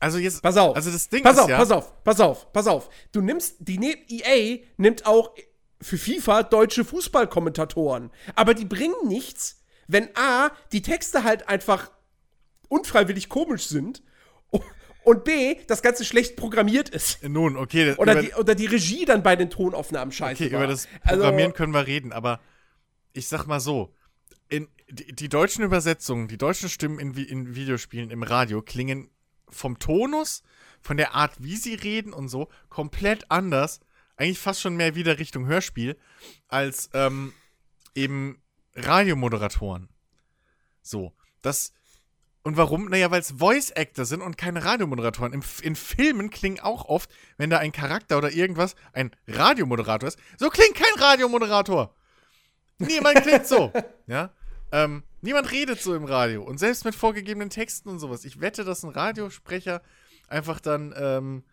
also 0.00 0.18
jetzt. 0.18 0.42
Pass 0.42 0.56
auf. 0.56 0.74
Also 0.74 0.90
das 0.90 1.08
Ding 1.08 1.22
pass 1.22 1.36
ist 1.36 1.42
auf, 1.42 1.48
ja, 1.48 1.58
pass 1.58 1.70
auf, 1.70 2.04
pass 2.04 2.20
auf, 2.20 2.52
pass 2.52 2.66
auf. 2.66 2.90
Du 3.12 3.20
nimmst, 3.20 3.56
die 3.60 3.78
ne 3.78 3.94
EA 4.08 4.58
nimmt 4.76 5.06
auch 5.06 5.34
für 5.80 5.98
FIFA 5.98 6.44
deutsche 6.44 6.84
Fußballkommentatoren. 6.84 8.10
Aber 8.34 8.54
die 8.54 8.64
bringen 8.64 9.06
nichts, 9.06 9.62
wenn 9.86 10.08
A, 10.16 10.50
die 10.72 10.82
Texte 10.82 11.24
halt 11.24 11.48
einfach 11.48 11.90
unfreiwillig 12.68 13.28
komisch 13.28 13.66
sind 13.66 14.02
und 15.04 15.24
B, 15.24 15.56
das 15.66 15.82
Ganze 15.82 16.04
schlecht 16.04 16.36
programmiert 16.36 16.88
ist. 16.88 17.22
Nun, 17.22 17.56
okay. 17.56 17.94
Oder, 17.98 18.20
die, 18.20 18.32
oder 18.34 18.54
die 18.54 18.66
Regie 18.66 19.04
dann 19.04 19.22
bei 19.22 19.36
den 19.36 19.50
Tonaufnahmen 19.50 20.12
scheiße 20.12 20.44
Okay, 20.44 20.52
war. 20.52 20.64
über 20.64 20.72
das 20.72 20.88
Programmieren 21.04 21.52
also, 21.52 21.56
können 21.56 21.74
wir 21.74 21.86
reden, 21.86 22.12
aber 22.12 22.40
ich 23.12 23.28
sag 23.28 23.46
mal 23.46 23.60
so, 23.60 23.94
in, 24.48 24.68
die, 24.88 25.12
die 25.12 25.28
deutschen 25.28 25.64
Übersetzungen, 25.64 26.28
die 26.28 26.38
deutschen 26.38 26.68
Stimmen 26.68 26.98
in, 26.98 27.14
in 27.14 27.54
Videospielen 27.54 28.10
im 28.10 28.22
Radio 28.22 28.62
klingen 28.62 29.10
vom 29.48 29.78
Tonus, 29.78 30.42
von 30.80 30.96
der 30.96 31.14
Art, 31.14 31.42
wie 31.42 31.56
sie 31.56 31.74
reden 31.74 32.12
und 32.12 32.28
so, 32.28 32.48
komplett 32.68 33.30
anders. 33.30 33.80
Eigentlich 34.16 34.38
fast 34.38 34.60
schon 34.60 34.76
mehr 34.76 34.94
wieder 34.94 35.18
Richtung 35.18 35.46
Hörspiel, 35.46 35.96
als 36.48 36.90
ähm, 36.92 37.32
eben 37.94 38.42
Radiomoderatoren. 38.74 39.88
So, 40.82 41.12
das. 41.40 41.72
Und 42.42 42.56
warum? 42.56 42.88
Naja, 42.88 43.10
weil 43.10 43.20
es 43.20 43.32
Voice-Actor 43.38 44.04
sind 44.04 44.20
und 44.20 44.36
keine 44.36 44.64
Radiomoderatoren. 44.64 45.32
Im, 45.32 45.42
in 45.62 45.76
Filmen 45.76 46.28
klingen 46.30 46.60
auch 46.60 46.86
oft, 46.86 47.08
wenn 47.36 47.50
da 47.50 47.58
ein 47.58 47.72
Charakter 47.72 48.18
oder 48.18 48.32
irgendwas 48.32 48.74
ein 48.92 49.12
Radiomoderator 49.28 50.08
ist, 50.08 50.18
so 50.38 50.50
klingt 50.50 50.74
kein 50.74 51.02
Radiomoderator. 51.02 51.94
Niemand 52.86 53.22
klingt 53.22 53.46
so. 53.46 53.72
Ja. 54.06 54.30
Ähm, 54.72 55.02
niemand 55.20 55.50
redet 55.52 55.80
so 55.80 55.94
im 55.94 56.04
Radio. 56.04 56.42
Und 56.42 56.58
selbst 56.58 56.84
mit 56.84 56.94
vorgegebenen 56.94 57.50
Texten 57.50 57.88
und 57.88 57.98
sowas. 57.98 58.24
Ich 58.24 58.40
wette, 58.40 58.64
dass 58.64 58.82
ein 58.82 58.90
Radiosprecher 58.90 59.82
einfach 60.28 60.60
dann, 60.60 60.94
ähm, 60.96 61.44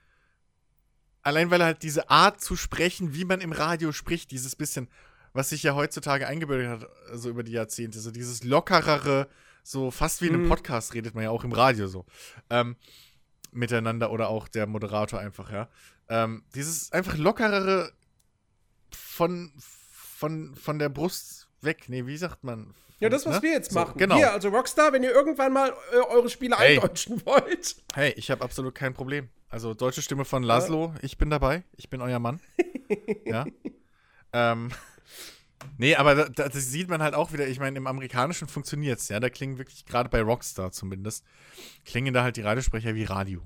allein 1.21 1.51
weil 1.51 1.61
er 1.61 1.67
halt 1.67 1.83
diese 1.83 2.09
Art 2.09 2.41
zu 2.41 2.55
sprechen, 2.55 3.13
wie 3.13 3.25
man 3.25 3.41
im 3.41 3.51
Radio 3.51 3.91
spricht, 3.91 4.31
dieses 4.31 4.55
bisschen, 4.55 4.87
was 5.33 5.49
sich 5.49 5.63
ja 5.63 5.75
heutzutage 5.75 6.27
eingebürgert 6.27 6.81
hat, 6.81 6.89
so 7.07 7.11
also 7.11 7.29
über 7.29 7.43
die 7.43 7.51
Jahrzehnte, 7.51 7.99
so 7.99 8.09
dieses 8.11 8.43
lockerere, 8.43 9.27
so 9.63 9.91
fast 9.91 10.21
wie 10.21 10.27
in 10.27 10.33
einem 10.33 10.43
mhm. 10.45 10.49
Podcast 10.49 10.93
redet 10.93 11.13
man 11.13 11.25
ja 11.25 11.29
auch 11.29 11.43
im 11.43 11.51
Radio 11.51 11.87
so. 11.87 12.05
Ähm, 12.49 12.77
miteinander 13.51 14.11
oder 14.11 14.29
auch 14.29 14.47
der 14.47 14.65
Moderator 14.65 15.19
einfach, 15.19 15.51
ja. 15.51 15.69
Ähm, 16.07 16.43
dieses 16.55 16.91
einfach 16.91 17.17
lockerere 17.17 17.91
von, 18.91 19.51
von, 20.19 20.53
von 20.55 20.79
der 20.79 20.89
Brust 20.89 21.47
weg, 21.61 21.85
nee, 21.87 22.05
wie 22.05 22.17
sagt 22.17 22.43
man? 22.43 22.73
Ja, 22.99 23.07
das, 23.07 23.25
was 23.25 23.37
ne? 23.37 23.43
wir 23.43 23.51
jetzt 23.51 23.73
machen. 23.73 23.93
So, 23.93 23.99
genau. 23.99 24.17
Hier, 24.17 24.33
also 24.33 24.49
Rockstar, 24.49 24.91
wenn 24.91 25.01
ihr 25.01 25.11
irgendwann 25.11 25.53
mal 25.53 25.73
äh, 25.93 25.95
eure 25.95 26.29
Spiele 26.29 26.57
hey. 26.57 26.75
eindeutschen 26.75 27.25
wollt. 27.25 27.77
Hey, 27.93 28.13
ich 28.17 28.29
habe 28.29 28.43
absolut 28.43 28.75
kein 28.75 28.93
Problem. 28.93 29.29
Also 29.47 29.73
deutsche 29.73 30.01
Stimme 30.01 30.25
von 30.25 30.43
Laszlo, 30.43 30.87
ja. 30.93 30.99
ich 31.01 31.17
bin 31.17 31.29
dabei. 31.29 31.63
Ich 31.77 31.89
bin 31.89 32.01
euer 32.01 32.19
Mann. 32.19 32.41
ja. 33.25 33.45
Ähm, 34.33 34.71
nee, 35.77 35.95
aber 35.95 36.29
da, 36.29 36.49
das 36.49 36.69
sieht 36.69 36.89
man 36.89 37.01
halt 37.01 37.13
auch 37.13 37.31
wieder. 37.31 37.47
Ich 37.47 37.59
meine, 37.59 37.77
im 37.77 37.87
Amerikanischen 37.87 38.49
funktioniert 38.49 38.99
es, 38.99 39.07
ja. 39.07 39.21
Da 39.21 39.29
klingen 39.29 39.57
wirklich, 39.57 39.85
gerade 39.85 40.09
bei 40.09 40.21
Rockstar 40.21 40.73
zumindest, 40.73 41.23
klingen 41.85 42.13
da 42.13 42.23
halt 42.23 42.35
die 42.35 42.41
Radiosprecher 42.41 42.93
wie 42.93 43.05
Radio. 43.05 43.41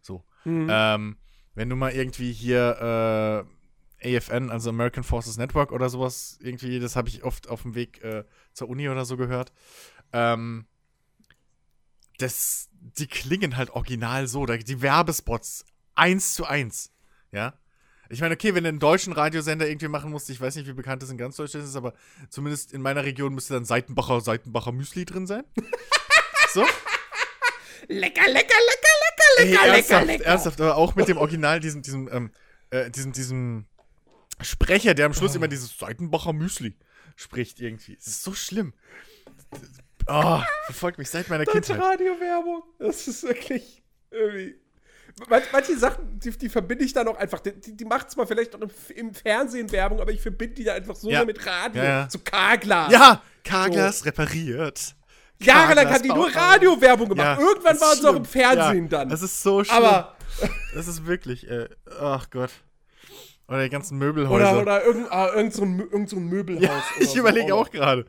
So. 0.00 0.24
Mhm. 0.44 0.68
Ähm, 0.70 1.16
wenn 1.54 1.68
du 1.68 1.76
mal 1.76 1.92
irgendwie 1.92 2.32
hier 2.32 3.44
äh, 3.46 3.55
AFN, 4.02 4.50
also 4.50 4.70
American 4.70 5.04
Forces 5.04 5.36
Network 5.36 5.72
oder 5.72 5.88
sowas, 5.88 6.38
irgendwie, 6.40 6.78
das 6.78 6.96
habe 6.96 7.08
ich 7.08 7.24
oft 7.24 7.48
auf 7.48 7.62
dem 7.62 7.74
Weg 7.74 8.02
äh, 8.02 8.24
zur 8.52 8.68
Uni 8.68 8.88
oder 8.88 9.04
so 9.04 9.16
gehört. 9.16 9.52
Ähm, 10.12 10.66
das, 12.18 12.68
die 12.72 13.06
klingen 13.06 13.56
halt 13.56 13.70
original 13.70 14.26
so, 14.26 14.46
die 14.46 14.82
Werbespots 14.82 15.64
eins 15.94 16.34
zu 16.34 16.44
eins, 16.44 16.92
ja. 17.32 17.54
Ich 18.08 18.20
meine, 18.20 18.34
okay, 18.34 18.54
wenn 18.54 18.62
du 18.62 18.68
einen 18.68 18.78
deutschen 18.78 19.12
Radiosender 19.12 19.68
irgendwie 19.68 19.88
machen 19.88 20.12
musst, 20.12 20.30
ich 20.30 20.40
weiß 20.40 20.54
nicht, 20.56 20.68
wie 20.68 20.72
bekannt 20.72 21.02
das 21.02 21.10
in 21.10 21.18
ganz 21.18 21.36
Deutschland 21.36 21.66
ist, 21.66 21.74
aber 21.74 21.92
zumindest 22.30 22.72
in 22.72 22.80
meiner 22.80 23.04
Region 23.04 23.34
müsste 23.34 23.54
dann 23.54 23.64
Seitenbacher, 23.64 24.20
Seitenbacher 24.20 24.70
Müsli 24.70 25.04
drin 25.04 25.26
sein. 25.26 25.42
so. 26.52 26.64
Lecker, 27.88 28.28
lecker, 28.28 28.30
lecker, 28.30 28.54
lecker, 28.54 29.44
lecker, 29.44 29.66
ernsthaft, 29.66 29.88
lecker, 29.88 30.04
lecker. 30.04 30.24
Ernsthaft, 30.24 30.60
aber 30.60 30.76
auch 30.76 30.94
mit 30.94 31.08
dem 31.08 31.18
Original, 31.18 31.58
diesem, 31.58 31.82
diesem, 31.82 32.08
ähm, 32.12 32.30
äh, 32.70 32.90
diesem, 32.90 33.12
diesem 33.12 33.66
Sprecher, 34.40 34.94
der 34.94 35.06
am 35.06 35.14
Schluss 35.14 35.32
oh. 35.32 35.36
immer 35.36 35.48
dieses 35.48 35.76
Seitenbacher 35.78 36.32
Müsli 36.32 36.76
spricht 37.16 37.60
irgendwie. 37.60 37.96
Es 37.98 38.06
ist 38.06 38.22
so 38.22 38.34
schlimm. 38.34 38.74
Oh, 40.06 40.40
verfolgt 40.66 40.98
mich 40.98 41.10
seit 41.10 41.28
meiner 41.28 41.44
Deutsche 41.44 41.60
Kindheit. 41.60 41.80
Radiowerbung. 41.80 42.62
Das 42.78 43.08
ist 43.08 43.24
wirklich 43.24 43.82
irgendwie. 44.10 44.56
Manche 45.28 45.78
Sachen, 45.78 46.18
die, 46.18 46.30
die 46.30 46.48
verbinde 46.50 46.84
ich 46.84 46.92
dann 46.92 47.08
auch 47.08 47.16
einfach. 47.16 47.40
Die, 47.40 47.74
die 47.74 47.84
macht 47.86 48.10
zwar 48.10 48.26
vielleicht 48.26 48.54
auch 48.54 48.60
im, 48.60 48.70
im, 48.94 49.14
Fernsehen 49.14 49.72
Werbung, 49.72 50.00
aber 50.00 50.12
ich 50.12 50.20
verbinde 50.20 50.54
die 50.56 50.64
da 50.64 50.74
einfach 50.74 50.94
so 50.94 51.10
ja. 51.10 51.24
mit 51.24 51.44
Radio. 51.46 51.82
Ja, 51.82 51.88
ja. 51.88 52.08
So 52.10 52.18
Karglas. 52.18 52.92
Ja, 52.92 53.22
Karglas 53.42 54.00
so. 54.00 54.04
repariert. 54.04 54.94
Jahrelang 55.38 55.88
hat 55.88 56.04
die 56.04 56.08
nur 56.08 56.34
Radiowerbung 56.34 57.08
gemacht. 57.08 57.40
Irgendwann 57.40 57.80
waren 57.80 57.98
sie 57.98 58.08
auch 58.08 58.16
im 58.16 58.24
Fernsehen 58.24 58.88
dann. 58.88 59.08
Das 59.08 59.22
ist 59.22 59.42
so 59.42 59.64
schlimm. 59.64 59.76
Aber, 59.76 60.16
das 60.74 60.86
ist 60.86 61.06
wirklich, 61.06 61.48
äh, 61.48 61.68
ach 61.98 62.30
Gott. 62.30 62.50
Oder 63.48 63.62
die 63.62 63.70
ganzen 63.70 63.98
Möbelhäuser. 63.98 64.52
oder, 64.52 64.62
oder 64.62 64.84
irgend, 64.84 65.10
ah, 65.12 65.28
irgend, 65.34 65.52
so 65.54 65.62
ein, 65.62 65.78
irgend 65.78 66.08
so 66.08 66.16
ein 66.16 66.26
Möbelhaus. 66.26 66.62
ja, 66.64 66.82
ich 67.00 67.10
so 67.10 67.18
überlege 67.18 67.54
auch 67.54 67.70
gerade. 67.70 68.06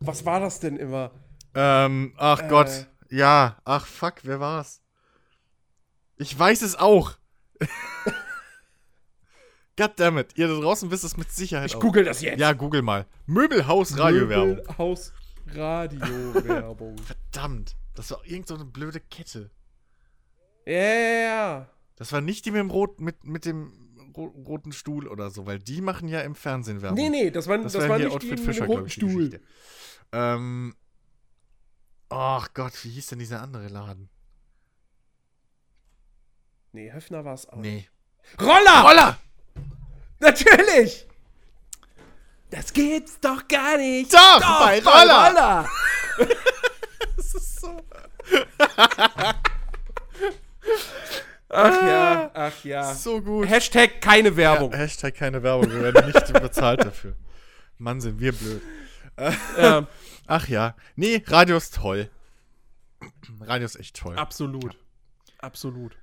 Was 0.00 0.24
war 0.24 0.40
das 0.40 0.60
denn 0.60 0.76
immer? 0.76 1.10
Ähm, 1.54 2.14
ach 2.16 2.42
Äh. 2.42 2.48
Gott. 2.48 2.86
Ja, 3.10 3.58
ach 3.64 3.86
fuck, 3.86 4.14
wer 4.22 4.40
war's? 4.40 4.80
Ich 6.16 6.38
weiß 6.38 6.62
es 6.62 6.76
auch. 6.76 7.12
Goddammit, 9.76 10.36
ihr 10.36 10.48
da 10.48 10.54
draußen 10.54 10.90
wisst 10.90 11.04
es 11.04 11.16
mit 11.16 11.30
Sicherheit 11.32 11.66
Ich 11.70 11.76
auch. 11.76 11.80
google 11.80 12.04
das 12.04 12.20
jetzt. 12.20 12.38
Ja, 12.38 12.52
google 12.52 12.82
mal. 12.82 13.06
Möbelhaus 13.26 13.98
Radiowerbung. 13.98 14.56
Möbelhaus 14.56 15.12
Radiowerbung. 15.54 16.96
Verdammt, 16.98 17.76
das 17.94 18.10
war 18.10 18.20
irgend 18.24 18.48
so 18.48 18.54
eine 18.54 18.64
blöde 18.66 19.00
Kette. 19.00 19.50
Ja, 20.66 20.72
ja, 20.74 21.20
ja. 21.24 21.68
Das 21.96 22.12
war 22.12 22.20
nicht 22.20 22.44
die 22.44 22.50
mit 22.50 22.60
dem, 22.60 22.70
Rot, 22.70 23.00
mit, 23.00 23.24
mit 23.24 23.44
dem 23.44 23.81
roten 24.16 24.72
Stuhl 24.72 25.08
oder 25.08 25.30
so, 25.30 25.46
weil 25.46 25.58
die 25.58 25.80
machen 25.80 26.08
ja 26.08 26.20
im 26.20 26.34
Fernsehen 26.34 26.82
Werbung. 26.82 26.98
Nee, 26.98 27.10
nee, 27.10 27.30
das 27.30 27.46
war, 27.46 27.58
Das, 27.58 27.72
das 27.72 27.82
war 27.82 27.90
war 27.90 27.98
hier 27.98 28.08
nicht 28.08 28.22
die 28.22 28.30
Outfit 28.30 28.30
mit 28.30 28.38
dem 28.38 28.44
Fischer, 28.44 28.66
roten 28.66 28.86
ich, 28.86 28.94
die 28.94 29.00
Stuhl. 29.00 29.40
Ähm. 30.12 30.74
Ach 32.08 32.48
Gott, 32.52 32.72
wie 32.84 32.90
hieß 32.90 33.06
denn 33.06 33.18
dieser 33.18 33.40
andere 33.40 33.68
Laden? 33.68 34.10
Nee, 36.72 36.92
Höfner 36.92 37.24
war 37.24 37.34
es 37.34 37.48
auch. 37.48 37.56
Nee. 37.56 37.88
Roller! 38.40 38.82
Roller! 38.82 39.18
Natürlich! 40.20 41.06
Das 42.50 42.72
gibt's 42.72 43.18
doch 43.20 43.46
gar 43.48 43.78
nicht! 43.78 44.12
Doch, 44.12 44.40
bei 44.40 44.80
Roller! 44.80 45.28
Roller. 45.28 45.68
Das 47.16 47.34
ist 47.34 47.60
so. 47.60 47.68
Ach 51.54 51.86
ja, 51.86 52.30
ach 52.32 52.64
ja. 52.64 52.94
So 52.94 53.20
gut. 53.20 53.46
Hashtag 53.48 54.00
keine 54.00 54.36
Werbung. 54.36 54.72
Ja, 54.72 54.78
Hashtag 54.78 55.14
keine 55.14 55.42
Werbung, 55.42 55.70
wir 55.70 55.82
werden 55.82 56.06
nicht 56.06 56.32
bezahlt 56.42 56.84
dafür. 56.84 57.14
Mann, 57.78 58.00
sind 58.00 58.18
wir 58.20 58.32
blöd. 58.32 58.62
Ähm, 59.58 59.86
Ach 60.26 60.48
ja. 60.48 60.74
Nee, 60.96 61.22
Radio 61.26 61.56
ist 61.56 61.74
toll. 61.74 62.08
Radio 63.40 63.66
ist 63.66 63.76
echt 63.76 63.96
toll. 63.96 64.16
absolut. 64.16 64.76
Absolut. 65.38 65.96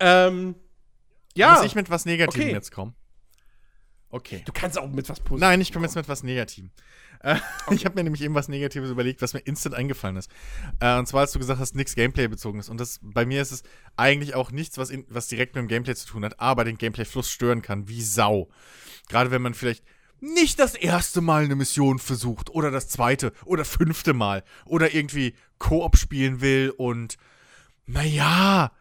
Ähm, 0.00 0.54
ja. 1.34 1.54
Muss 1.54 1.64
ich 1.64 1.74
mit 1.74 1.90
was 1.90 2.06
Negativem 2.06 2.46
Okay. 2.48 2.54
jetzt 2.54 2.72
kommen? 2.72 2.94
Okay. 4.10 4.42
du 4.44 4.52
kannst 4.52 4.78
auch 4.78 4.88
mit 4.88 5.08
was 5.08 5.20
Positives. 5.20 5.40
Nein, 5.40 5.60
ich 5.60 5.72
komme 5.72 5.86
jetzt 5.86 5.94
mit 5.94 6.08
was 6.08 6.22
Negativem. 6.22 6.70
Äh, 7.20 7.36
Ich 7.70 7.84
habe 7.84 7.94
mir 7.96 8.04
nämlich 8.04 8.22
eben 8.22 8.34
was 8.34 8.48
Negatives 8.48 8.90
überlegt, 8.90 9.20
was 9.20 9.34
mir 9.34 9.40
instant 9.40 9.74
eingefallen 9.74 10.16
ist. 10.16 10.30
Äh, 10.80 10.98
und 10.98 11.06
zwar, 11.06 11.20
als 11.22 11.32
du 11.32 11.38
gesagt 11.38 11.60
hast, 11.60 11.74
nichts 11.74 11.94
Gameplay-bezogen 11.94 12.58
ist. 12.60 12.68
Und 12.70 12.78
das, 12.80 13.00
bei 13.02 13.26
mir 13.26 13.42
ist 13.42 13.52
es 13.52 13.62
eigentlich 13.96 14.34
auch 14.34 14.50
nichts, 14.50 14.78
was, 14.78 14.90
in, 14.90 15.04
was 15.08 15.28
direkt 15.28 15.54
mit 15.54 15.62
dem 15.62 15.68
Gameplay 15.68 15.94
zu 15.94 16.06
tun 16.06 16.24
hat, 16.24 16.40
aber 16.40 16.64
den 16.64 16.78
Gameplay-Fluss 16.78 17.30
stören 17.30 17.60
kann, 17.60 17.88
wie 17.88 18.02
Sau. 18.02 18.48
Gerade 19.08 19.30
wenn 19.30 19.42
man 19.42 19.54
vielleicht 19.54 19.84
nicht 20.20 20.58
das 20.58 20.74
erste 20.74 21.20
Mal 21.20 21.44
eine 21.44 21.54
Mission 21.54 21.98
versucht 21.98 22.50
oder 22.50 22.70
das 22.70 22.88
zweite 22.88 23.32
oder 23.44 23.64
fünfte 23.64 24.14
Mal 24.14 24.42
oder 24.64 24.92
irgendwie 24.94 25.34
Koop 25.58 25.96
spielen 25.96 26.40
will 26.40 26.72
und 26.76 27.18
naja, 27.86 28.72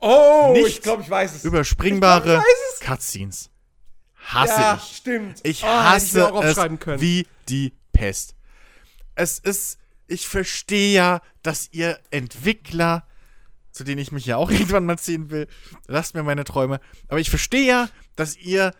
Oh, 0.00 0.54
ich 0.66 0.80
glaube, 0.82 1.02
ich 1.02 1.10
weiß 1.10 1.34
es. 1.34 1.44
überspringbare 1.44 2.18
Ich 2.20 2.24
glaub, 2.24 2.40
ich 2.40 2.46
weiß 2.46 2.72
es. 2.74 2.80
Cutscenes. 2.80 3.50
Hasse 4.24 4.52
ja, 4.60 4.80
ich. 4.82 4.96
stimmt. 4.96 5.40
Ich 5.42 5.62
Oh, 5.62 5.66
hasse 5.66 6.32
auch 6.32 6.44
aufschreiben 6.44 6.78
es 6.86 7.00
wie 7.00 7.26
die 7.48 7.72
Pest. 7.92 8.34
Es 9.14 9.38
ist, 9.38 9.78
ich 10.06 10.26
verstehe 10.26 10.94
ja, 10.94 11.20
dass 11.42 11.68
ihr 11.72 11.98
Entwickler, 12.10 13.06
zu 13.70 13.84
denen 13.84 14.00
ich 14.00 14.12
mich 14.12 14.26
ja 14.26 14.36
auch 14.36 14.50
irgendwann 14.50 14.86
mal 14.86 14.98
ziehen 14.98 15.30
will, 15.30 15.46
lasst 15.86 16.14
mir 16.14 16.22
meine 16.22 16.44
Träume, 16.44 16.80
aber 17.08 17.20
ich 17.20 17.30
verstehe 17.30 17.66
ja, 17.66 17.88
dass 18.16 18.36
ihr 18.36 18.72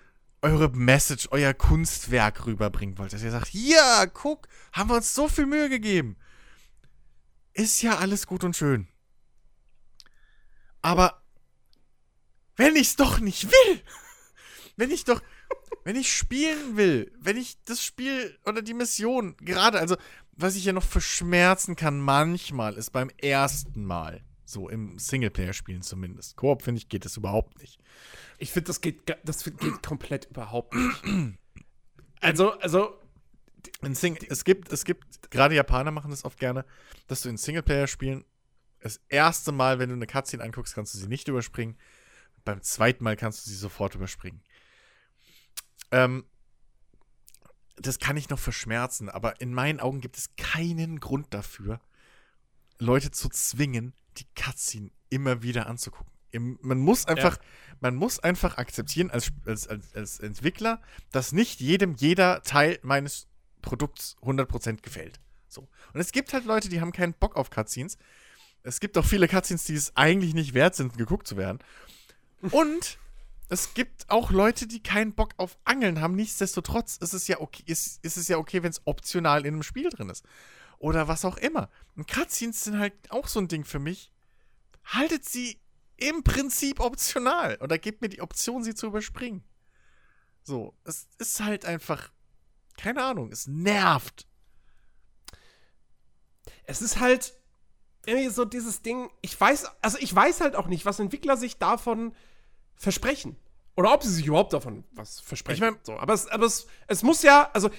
eure 0.44 0.68
Message, 0.70 1.28
euer 1.30 1.54
Kunstwerk 1.54 2.44
rüberbringen 2.46 2.98
wollt. 2.98 3.12
Dass 3.14 3.22
ihr 3.22 3.30
sagt, 3.30 3.54
ja, 3.54 4.04
guck, 4.06 4.46
haben 4.72 4.90
wir 4.90 4.96
uns 4.96 5.14
so 5.14 5.26
viel 5.26 5.46
Mühe 5.46 5.70
gegeben. 5.70 6.16
Ist 7.54 7.80
ja 7.82 7.96
alles 7.98 8.26
gut 8.26 8.44
und 8.44 8.54
schön. 8.54 8.88
Aber 10.82 11.22
wenn 12.56 12.76
ich 12.76 12.88
es 12.88 12.96
doch 12.96 13.20
nicht 13.20 13.46
will, 13.50 13.82
wenn 14.76 14.90
ich 14.90 15.04
doch, 15.04 15.22
wenn 15.84 15.96
ich 15.96 16.14
spielen 16.14 16.76
will, 16.76 17.12
wenn 17.20 17.36
ich 17.36 17.56
das 17.64 17.82
Spiel 17.82 18.38
oder 18.44 18.62
die 18.62 18.74
Mission 18.74 19.36
gerade, 19.38 19.78
also 19.78 19.96
was 20.32 20.56
ich 20.56 20.64
ja 20.64 20.72
noch 20.72 20.84
verschmerzen 20.84 21.76
kann 21.76 22.00
manchmal, 22.00 22.74
ist 22.74 22.90
beim 22.90 23.10
ersten 23.20 23.84
Mal, 23.84 24.22
so 24.44 24.68
im 24.68 24.98
Singleplayer-Spielen 24.98 25.82
zumindest. 25.82 26.36
Koop, 26.36 26.62
finde 26.62 26.78
ich, 26.78 26.88
geht 26.88 27.04
das 27.04 27.16
überhaupt 27.16 27.58
nicht. 27.60 27.78
Ich 28.38 28.50
finde, 28.50 28.66
das 28.68 28.80
geht, 28.80 29.16
das 29.24 29.44
geht 29.44 29.82
komplett 29.82 30.26
überhaupt 30.26 30.74
nicht. 30.74 31.02
Also, 32.20 32.52
also, 32.60 32.98
In 33.82 33.94
Sing 33.94 34.18
es 34.28 34.44
gibt, 34.44 34.72
es 34.72 34.84
gibt, 34.84 35.30
gerade 35.30 35.54
Japaner 35.54 35.90
machen 35.90 36.10
das 36.10 36.24
oft 36.24 36.38
gerne, 36.38 36.64
dass 37.06 37.22
du 37.22 37.28
in 37.28 37.36
Singleplayer-Spielen 37.36 38.24
das 38.80 39.00
erste 39.08 39.52
Mal, 39.52 39.78
wenn 39.78 39.88
du 39.88 39.94
eine 39.94 40.06
Cutscene 40.06 40.42
anguckst, 40.42 40.74
kannst 40.74 40.94
du 40.94 40.98
sie 40.98 41.08
nicht 41.08 41.28
überspringen. 41.28 41.76
Beim 42.44 42.60
zweiten 42.60 43.02
Mal 43.02 43.16
kannst 43.16 43.46
du 43.46 43.50
sie 43.50 43.56
sofort 43.56 43.94
überspringen. 43.94 44.42
Ähm, 45.94 46.24
das 47.76 48.00
kann 48.00 48.16
ich 48.16 48.28
noch 48.28 48.38
verschmerzen, 48.38 49.08
aber 49.08 49.40
in 49.40 49.54
meinen 49.54 49.78
Augen 49.78 50.00
gibt 50.00 50.16
es 50.16 50.34
keinen 50.36 50.98
Grund 50.98 51.32
dafür, 51.32 51.80
Leute 52.78 53.12
zu 53.12 53.28
zwingen, 53.28 53.94
die 54.16 54.26
Cutscene 54.34 54.90
immer 55.08 55.42
wieder 55.42 55.68
anzugucken. 55.68 56.12
Man 56.62 56.78
muss 56.78 57.06
einfach, 57.06 57.38
man 57.80 57.94
muss 57.94 58.18
einfach 58.18 58.58
akzeptieren 58.58 59.10
als, 59.10 59.30
als, 59.46 59.68
als, 59.68 59.94
als 59.94 60.18
Entwickler, 60.18 60.82
dass 61.12 61.30
nicht 61.30 61.60
jedem 61.60 61.94
jeder 61.94 62.42
Teil 62.42 62.80
meines 62.82 63.28
Produkts 63.62 64.16
100% 64.22 64.82
gefällt. 64.82 65.20
So. 65.48 65.68
Und 65.92 66.00
es 66.00 66.10
gibt 66.10 66.32
halt 66.32 66.44
Leute, 66.44 66.68
die 66.68 66.80
haben 66.80 66.90
keinen 66.90 67.14
Bock 67.14 67.36
auf 67.36 67.50
Cutscenes. 67.50 67.98
Es 68.64 68.80
gibt 68.80 68.98
auch 68.98 69.04
viele 69.04 69.28
Cutscenes, 69.28 69.62
die 69.64 69.74
es 69.74 69.96
eigentlich 69.96 70.34
nicht 70.34 70.54
wert 70.54 70.74
sind, 70.74 70.98
geguckt 70.98 71.28
zu 71.28 71.36
werden. 71.36 71.60
Und 72.50 72.98
es 73.54 73.72
gibt 73.74 74.10
auch 74.10 74.32
Leute, 74.32 74.66
die 74.66 74.82
keinen 74.82 75.14
Bock 75.14 75.32
auf 75.36 75.56
Angeln 75.64 76.00
haben. 76.00 76.16
Nichtsdestotrotz 76.16 76.96
ist 76.96 77.14
es 77.14 77.28
ja 77.28 77.40
okay, 77.40 77.62
ist, 77.66 78.04
ist 78.04 78.16
es 78.16 78.28
ja 78.28 78.36
okay, 78.36 78.62
wenn 78.62 78.70
es 78.70 78.82
optional 78.84 79.46
in 79.46 79.54
einem 79.54 79.62
Spiel 79.62 79.88
drin 79.88 80.10
ist. 80.10 80.24
Oder 80.78 81.06
was 81.08 81.24
auch 81.24 81.36
immer. 81.36 81.70
Und 81.94 82.08
Cutscenes 82.08 82.64
sind 82.64 82.78
halt 82.78 82.92
auch 83.10 83.28
so 83.28 83.40
ein 83.40 83.48
Ding 83.48 83.64
für 83.64 83.78
mich. 83.78 84.10
Haltet 84.84 85.24
sie 85.24 85.60
im 85.96 86.24
Prinzip 86.24 86.80
optional. 86.80 87.56
Oder 87.60 87.78
gebt 87.78 88.02
mir 88.02 88.08
die 88.08 88.22
Option, 88.22 88.64
sie 88.64 88.74
zu 88.74 88.88
überspringen. 88.88 89.44
So, 90.42 90.74
es 90.82 91.08
ist 91.18 91.40
halt 91.40 91.64
einfach, 91.64 92.10
keine 92.76 93.04
Ahnung, 93.04 93.30
es 93.30 93.46
nervt. 93.46 94.26
es 96.64 96.82
ist 96.82 96.98
halt 96.98 97.34
irgendwie 98.04 98.28
so 98.30 98.44
dieses 98.44 98.82
Ding, 98.82 99.10
ich 99.22 99.40
weiß, 99.40 99.66
also 99.80 99.96
ich 99.98 100.14
weiß 100.14 100.40
halt 100.40 100.56
auch 100.56 100.66
nicht, 100.66 100.84
was 100.84 100.98
Entwickler 100.98 101.36
sich 101.36 101.56
davon 101.56 102.14
versprechen. 102.74 103.36
Oder 103.76 103.92
ob 103.92 104.02
sie 104.02 104.10
sich 104.10 104.26
überhaupt 104.26 104.52
davon 104.52 104.84
was 104.92 105.20
versprechen. 105.20 105.64
Ich 105.64 105.70
mein- 105.70 105.78
so, 105.82 105.94
aber 105.98 106.12
es, 106.14 106.28
aber 106.28 106.46
es, 106.46 106.66
es 106.86 107.02
muss 107.02 107.22
ja, 107.22 107.50
also, 107.52 107.70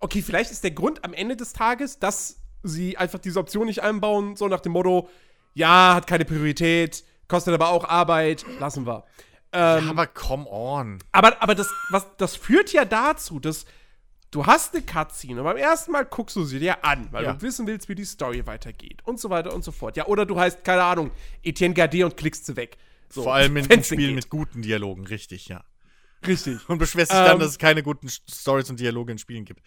okay, 0.00 0.22
vielleicht 0.22 0.50
ist 0.50 0.64
der 0.64 0.72
Grund 0.72 1.04
am 1.04 1.14
Ende 1.14 1.36
des 1.36 1.52
Tages, 1.52 1.98
dass 1.98 2.40
sie 2.62 2.96
einfach 2.96 3.18
diese 3.18 3.38
Option 3.38 3.66
nicht 3.66 3.82
einbauen, 3.82 4.36
so 4.36 4.48
nach 4.48 4.60
dem 4.60 4.72
Motto, 4.72 5.08
ja, 5.54 5.94
hat 5.94 6.06
keine 6.06 6.24
Priorität, 6.24 7.04
kostet 7.28 7.54
aber 7.54 7.68
auch 7.68 7.84
Arbeit, 7.84 8.44
lassen 8.58 8.86
wir. 8.86 9.04
Ähm, 9.52 9.90
Aber 9.90 10.06
come 10.08 10.46
on. 10.50 10.98
aber, 11.12 11.40
aber 11.40 11.54
das, 11.54 11.68
was, 11.90 12.06
das 12.16 12.34
führt 12.34 12.72
ja 12.72 12.84
dazu, 12.84 13.38
dass 13.38 13.66
du 14.32 14.44
hast 14.46 14.74
eine 14.74 14.82
Cutscene 14.84 15.38
und 15.40 15.44
beim 15.44 15.56
ersten 15.56 15.92
Mal 15.92 16.04
guckst 16.06 16.34
du 16.34 16.42
sie 16.42 16.58
dir 16.58 16.84
an, 16.84 17.06
weil 17.12 17.22
Ja. 17.22 17.34
du 17.34 17.42
wissen 17.42 17.68
willst, 17.68 17.88
wie 17.88 17.94
die 17.94 18.04
Story 18.04 18.44
weitergeht 18.48 19.00
und 19.04 19.20
so 19.20 19.30
weiter 19.30 19.54
und 19.54 19.62
so 19.62 19.70
fort. 19.70 19.96
Ja, 19.96 20.06
oder 20.06 20.26
du 20.26 20.36
heißt, 20.40 20.64
keine 20.64 20.82
Ahnung, 20.82 21.12
Etienne 21.44 21.72
Gardet 21.72 22.02
und 22.02 22.16
klickst 22.16 22.46
sie 22.46 22.56
weg. 22.56 22.76
So, 23.14 23.22
Vor 23.22 23.34
allem 23.34 23.56
in, 23.56 23.64
Spielen 23.84 23.98
geht. 24.00 24.14
mit 24.16 24.28
guten 24.28 24.60
Dialogen, 24.62 25.06
richtig, 25.06 25.46
ja. 25.48 25.62
Richtig. 26.26 26.68
Und 26.68 26.78
beschwerst 26.78 27.12
dich 27.12 27.18
dann, 27.18 27.34
Ähm. 27.34 27.38
dass 27.38 27.50
es 27.50 27.58
keine 27.58 27.82
guten 27.82 28.08
St- 28.08 28.22
Stories 28.34 28.68
und 28.70 28.80
Dialoge 28.80 29.12
in 29.12 29.18
Spielen 29.18 29.44
gibt. 29.44 29.62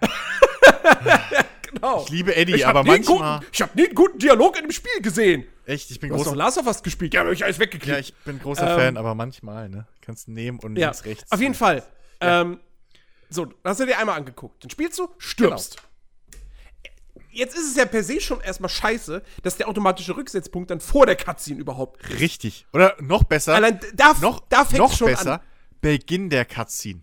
Genau. 1.72 2.02
Ich 2.04 2.10
liebe 2.10 2.36
Eddie, 2.36 2.54
Ich 2.56 2.66
aber 2.66 2.84
manchmal. 2.84 3.38
Guten, 3.38 3.50
ich 3.50 3.62
habe 3.62 3.72
nie 3.74 3.86
einen 3.86 3.94
guten 3.94 4.18
Dialog 4.18 4.56
in 4.58 4.64
dem 4.64 4.72
Spiel 4.72 5.00
gesehen. 5.00 5.46
Echt, 5.64 5.90
ich 5.90 5.98
bin 6.00 6.10
Du 6.10 6.16
hast 6.16 6.24
großer. 6.24 6.36
Last 6.36 6.58
of 6.58 6.66
Us 6.66 6.82
gespielt. 6.82 7.14
Ja, 7.14 7.24
hab 7.24 7.32
ich 7.32 7.42
alles 7.44 7.58
weggeklickt. 7.58 7.86
Ja, 7.86 7.98
ich 7.98 8.12
bin 8.26 8.38
großer 8.38 8.72
Ähm. 8.74 8.78
Fan, 8.78 8.96
aber 8.98 9.14
manchmal, 9.14 9.70
ne? 9.70 9.86
Kannst 10.02 10.26
du 10.26 10.32
nehmen 10.32 10.58
und 10.58 10.76
Ja, 10.76 10.88
links, 10.88 11.04
rechts. 11.06 11.32
auf 11.32 11.40
jeden 11.40 11.54
Fall. 11.54 11.82
Ähm, 12.20 12.60
so, 13.30 13.46
hast 13.64 13.80
du 13.80 13.86
dir 13.86 13.98
einmal 13.98 14.18
angeguckt. 14.18 14.62
Dann 14.62 14.68
spielst 14.70 14.98
du, 14.98 15.08
stirbst. 15.16 15.76
Genau. 15.78 15.88
Jetzt 17.32 17.56
ist 17.56 17.70
es 17.70 17.76
ja 17.76 17.86
per 17.86 18.04
se 18.04 18.20
schon 18.20 18.40
erstmal 18.40 18.68
scheiße, 18.68 19.22
dass 19.42 19.56
der 19.56 19.68
automatische 19.68 20.16
Rücksetzpunkt 20.16 20.70
dann 20.70 20.80
vor 20.80 21.06
der 21.06 21.16
Cutscene 21.16 21.58
überhaupt 21.58 22.08
Richtig. 22.20 22.66
Oder 22.72 22.94
noch 23.00 23.24
besser. 23.24 23.54
Allein 23.54 23.80
da, 23.94 24.12
noch, 24.20 24.40
da 24.48 24.64
fängt 24.64 24.78
noch 24.78 24.94
schon 24.94 25.08
besser. 25.08 25.34
an. 25.34 25.40
Beginn 25.80 26.28
der 26.30 26.44
Cutscene. 26.44 27.02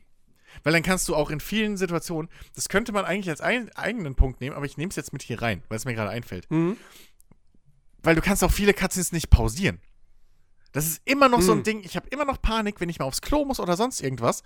Weil 0.63 0.73
dann 0.73 0.83
kannst 0.83 1.07
du 1.07 1.15
auch 1.15 1.29
in 1.31 1.39
vielen 1.39 1.77
Situationen, 1.77 2.29
das 2.53 2.69
könnte 2.69 2.91
man 2.91 3.05
eigentlich 3.05 3.29
als 3.29 3.41
ein, 3.41 3.69
eigenen 3.75 4.15
Punkt 4.15 4.41
nehmen, 4.41 4.55
aber 4.55 4.65
ich 4.65 4.77
nehme 4.77 4.89
es 4.89 4.95
jetzt 4.95 5.13
mit 5.13 5.21
hier 5.21 5.41
rein, 5.41 5.63
weil 5.69 5.77
es 5.77 5.85
mir 5.85 5.93
gerade 5.95 6.09
einfällt. 6.09 6.49
Mhm. 6.51 6.77
Weil 8.03 8.15
du 8.15 8.21
kannst 8.21 8.43
auch 8.43 8.51
viele 8.51 8.73
Cutscenes 8.73 9.11
nicht 9.11 9.29
pausieren. 9.29 9.79
Das 10.71 10.85
ist 10.85 11.01
immer 11.05 11.27
noch 11.29 11.41
so 11.41 11.51
ein 11.53 11.59
Mhm. 11.59 11.63
Ding, 11.63 11.83
ich 11.83 11.95
habe 11.95 12.07
immer 12.09 12.25
noch 12.25 12.41
Panik, 12.41 12.79
wenn 12.79 12.89
ich 12.89 12.99
mal 12.99 13.05
aufs 13.05 13.21
Klo 13.21 13.45
muss 13.45 13.59
oder 13.59 13.75
sonst 13.75 14.01
irgendwas. 14.01 14.43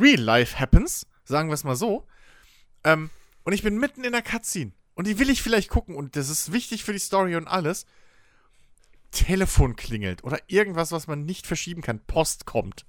Real 0.00 0.20
life 0.20 0.58
happens, 0.58 1.06
sagen 1.24 1.48
wir 1.48 1.54
es 1.54 1.64
mal 1.64 1.76
so. 1.76 2.06
Ähm, 2.84 3.10
und 3.44 3.52
ich 3.52 3.62
bin 3.62 3.78
mitten 3.78 4.04
in 4.04 4.12
der 4.12 4.22
Cutscene. 4.22 4.72
Und 4.94 5.06
die 5.06 5.18
will 5.18 5.28
ich 5.30 5.42
vielleicht 5.42 5.70
gucken 5.70 5.96
und 5.96 6.14
das 6.16 6.28
ist 6.28 6.52
wichtig 6.52 6.84
für 6.84 6.92
die 6.92 6.98
Story 7.00 7.34
und 7.36 7.48
alles. 7.48 7.84
Telefon 9.10 9.76
klingelt 9.76 10.22
oder 10.24 10.38
irgendwas, 10.46 10.92
was 10.92 11.06
man 11.06 11.24
nicht 11.24 11.46
verschieben 11.46 11.82
kann. 11.82 12.00
Post 12.00 12.46
kommt. 12.46 12.84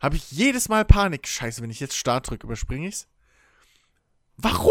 Habe 0.00 0.16
ich 0.16 0.30
jedes 0.32 0.68
Mal 0.68 0.84
Panik. 0.84 1.26
Scheiße, 1.28 1.62
wenn 1.62 1.70
ich 1.70 1.80
jetzt 1.80 1.96
Start 1.96 2.28
drücke, 2.30 2.46
überspringe 2.46 2.88
ich's. 2.88 3.06
Warum? 4.36 4.70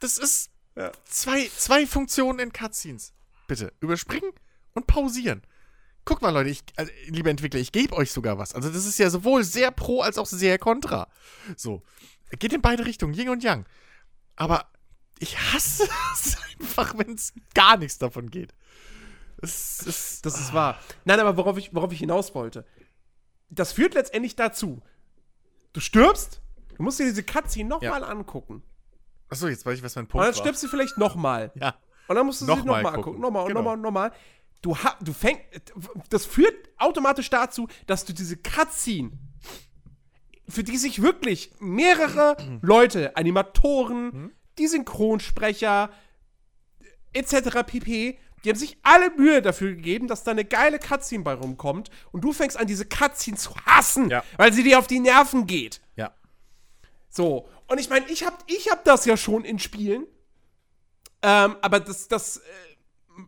Das 0.00 0.18
ist 0.18 0.50
Ja. 0.76 0.92
zwei, 1.04 1.48
zwei 1.56 1.86
Funktionen 1.86 2.38
in 2.38 2.52
Cutscenes. 2.52 3.12
Bitte, 3.46 3.72
überspringen 3.80 4.30
und 4.74 4.86
pausieren. 4.86 5.42
Guck 6.04 6.22
mal, 6.22 6.30
Leute, 6.30 6.50
ich, 6.50 6.62
also, 6.76 6.90
liebe 7.06 7.28
Entwickler, 7.30 7.60
ich 7.60 7.72
gebe 7.72 7.94
euch 7.94 8.12
sogar 8.12 8.38
was. 8.38 8.54
Also, 8.54 8.70
das 8.70 8.86
ist 8.86 8.98
ja 8.98 9.10
sowohl 9.10 9.44
sehr 9.44 9.70
pro 9.70 10.00
als 10.02 10.16
auch 10.18 10.26
sehr 10.26 10.58
kontra. 10.58 11.08
So. 11.56 11.82
Geht 12.38 12.52
in 12.52 12.62
beide 12.62 12.84
Richtungen, 12.84 13.14
Yin 13.14 13.28
und 13.30 13.42
Yang. 13.42 13.66
Aber 14.36 14.66
ich 15.18 15.38
hasse 15.38 15.88
es 16.14 16.36
einfach, 16.60 16.96
wenn 16.98 17.14
es 17.14 17.32
gar 17.54 17.76
nichts 17.76 17.98
davon 17.98 18.30
geht. 18.30 18.54
Es 19.40 19.80
ist, 19.80 20.26
Das 20.26 20.38
ist 20.40 20.52
wahr. 20.52 20.78
Nein, 21.04 21.20
aber 21.20 21.36
worauf 21.36 21.56
ich, 21.58 21.74
worauf 21.74 21.92
ich 21.92 22.00
hinaus 22.00 22.34
wollte. 22.34 22.66
Das 23.50 23.72
führt 23.72 23.94
letztendlich 23.94 24.36
dazu. 24.36 24.82
Du 25.72 25.80
stirbst, 25.80 26.40
du 26.76 26.82
musst 26.82 26.98
dir 26.98 27.04
diese 27.04 27.22
Cutscene 27.22 27.68
nochmal 27.68 28.02
angucken. 28.04 28.62
Achso, 29.28 29.46
jetzt 29.48 29.64
weiß 29.64 29.78
ich, 29.78 29.84
was 29.84 29.94
mein 29.94 30.04
Und 30.04 30.08
Punkt 30.10 30.26
dann 30.26 30.34
war. 30.34 30.40
stirbst 30.40 30.62
du 30.62 30.68
vielleicht 30.68 30.98
nochmal. 30.98 31.52
Ja. 31.54 31.76
Und 32.08 32.16
dann 32.16 32.26
musst 32.26 32.40
du 32.40 32.46
sie 32.46 32.50
Nochmal 32.50 32.82
nochmal 32.82 32.82
gucken. 32.84 32.98
angucken. 32.98 33.20
Nochmal 33.20 33.42
und 33.42 33.48
Genau. 33.48 33.60
nochmal 33.60 33.74
und 33.76 33.82
nochmal. 33.82 34.12
Du, 34.62 34.76
du 35.02 35.12
fängst. 35.12 35.42
Das 36.10 36.26
führt 36.26 36.54
automatisch 36.78 37.30
dazu, 37.30 37.68
dass 37.86 38.04
du 38.04 38.12
diese 38.12 38.36
Cutscene, 38.38 39.12
für 40.48 40.64
die 40.64 40.76
sich 40.76 41.02
wirklich 41.02 41.52
mehrere 41.60 42.36
Leute, 42.62 43.16
Animatoren, 43.16 44.04
Mhm. 44.06 44.32
die 44.58 44.66
Synchronsprecher, 44.66 45.90
etc. 47.12 47.62
pp., 47.66 48.18
die 48.44 48.50
haben 48.50 48.56
sich 48.58 48.78
alle 48.82 49.10
Mühe 49.10 49.42
dafür 49.42 49.74
gegeben, 49.74 50.06
dass 50.06 50.22
da 50.22 50.30
eine 50.30 50.44
geile 50.44 50.78
Cutscene 50.78 51.24
bei 51.24 51.34
rumkommt. 51.34 51.90
Und 52.12 52.22
du 52.22 52.32
fängst 52.32 52.56
an, 52.56 52.66
diese 52.68 52.84
Cutscene 52.84 53.36
zu 53.36 53.54
hassen, 53.66 54.10
Ja. 54.10 54.22
weil 54.36 54.52
sie 54.52 54.62
dir 54.62 54.78
auf 54.78 54.86
die 54.86 55.00
Nerven 55.00 55.46
geht. 55.46 55.80
Ja. 55.96 56.14
So, 57.10 57.48
und 57.66 57.78
ich 57.78 57.90
meine, 57.90 58.06
ich 58.08 58.24
hab, 58.24 58.44
ich 58.46 58.70
hab 58.70 58.84
das 58.84 59.04
ja 59.06 59.16
schon 59.16 59.44
in 59.44 59.58
Spielen. 59.58 60.06
Ähm, 61.20 61.56
aber 61.62 61.80
das, 61.80 62.06
das, 62.06 62.36
äh, 62.38 62.40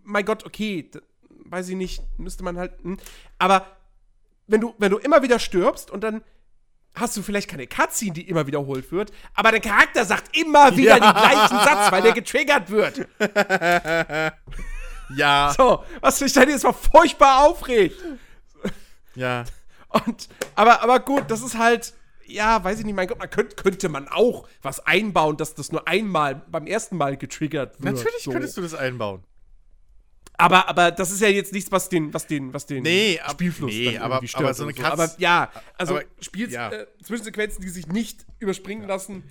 mein 0.05 0.25
Gott, 0.25 0.47
okay, 0.47 0.89
weiß 1.29 1.69
ich 1.71 1.77
nicht, 1.77 2.03
müsste 2.17 2.45
man 2.45 2.57
halt. 2.57 2.73
Hm. 2.85 2.99
Aber 3.39 3.67
wenn 4.47 4.61
du, 4.61 4.75
wenn 4.79 4.93
du 4.93 4.99
immer 4.99 5.23
wieder 5.23 5.41
stirbst 5.41 5.91
und 5.91 6.03
dann 6.05 6.23
hast 6.95 7.17
du 7.17 7.23
vielleicht 7.23 7.49
keine 7.49 7.67
Cutscene, 7.67 8.13
die 8.13 8.29
immer 8.29 8.47
wiederholt 8.47 8.91
wird, 8.93 9.13
aber 9.35 9.53
der 9.53 9.61
Charakter 9.61 10.05
sagt 10.05 10.37
immer 10.37 10.77
wieder 10.77 10.99
Ja. 10.99 11.13
den 11.13 11.21
gleichen 11.23 11.59
Satz, 11.59 11.93
weil 11.93 12.03
der 12.03 12.13
getriggert 12.13 12.71
wird. 12.71 13.07
Ja. 15.17 15.53
So, 15.57 15.83
was 16.01 16.21
mich 16.21 16.33
dann 16.33 16.49
jetzt 16.49 16.63
mal 16.65 16.73
furchtbar 16.73 17.45
aufregt. 17.45 17.97
Ja. 19.15 19.45
Und, 19.89 20.29
aber, 20.55 20.83
aber 20.83 21.01
gut, 21.01 21.25
das 21.29 21.43
ist 21.43 21.59
halt, 21.59 21.95
ja, 22.27 22.63
weiß 22.63 22.79
ich 22.79 22.85
nicht, 22.85 22.95
mein 22.95 23.09
Gott, 23.09 23.19
man 23.19 23.29
könnte, 23.29 23.57
könnte 23.57 23.89
man 23.89 24.07
auch 24.09 24.47
was 24.63 24.87
einbauen, 24.87 25.37
dass 25.37 25.55
das 25.55 25.73
nur 25.73 25.89
einmal, 25.89 26.37
beim 26.49 26.67
ersten 26.67 26.97
Mal 26.97 27.17
getriggert 27.17 27.83
wird. 27.83 27.97
Natürlich 27.97 28.23
so. 28.23 28.31
könntest 28.31 28.57
du 28.57 28.63
das 28.63 28.75
einbauen. 28.75 29.25
Aber, 30.41 30.69
aber 30.69 30.91
das 30.91 31.11
ist 31.11 31.21
ja 31.21 31.29
jetzt 31.29 31.53
nichts, 31.53 31.71
was 31.71 31.89
den, 31.89 32.13
was 32.15 32.27
den, 32.27 32.53
was 32.55 32.67
den 32.67 32.83
Nee, 32.83 33.21
Spielfluss 33.31 33.71
nee, 33.73 33.93
dann 33.95 34.03
aber- 34.03 34.27
stört 34.27 34.45
aber 34.45 34.55
so 34.55 34.63
eine 34.65 34.73
Katz- 34.75 34.93
Aber 34.93 35.11
ja, 35.19 35.51
also 35.79 35.97
aber- 35.97 36.05
Spiels, 36.21 36.53
ja. 36.53 36.71
äh, 36.71 36.87
Zwischensequenzen, 37.03 37.63
die 37.63 37.69
sich 37.69 37.87
nicht 37.87 38.25
überspringen 38.39 38.87
lassen, 38.89 39.25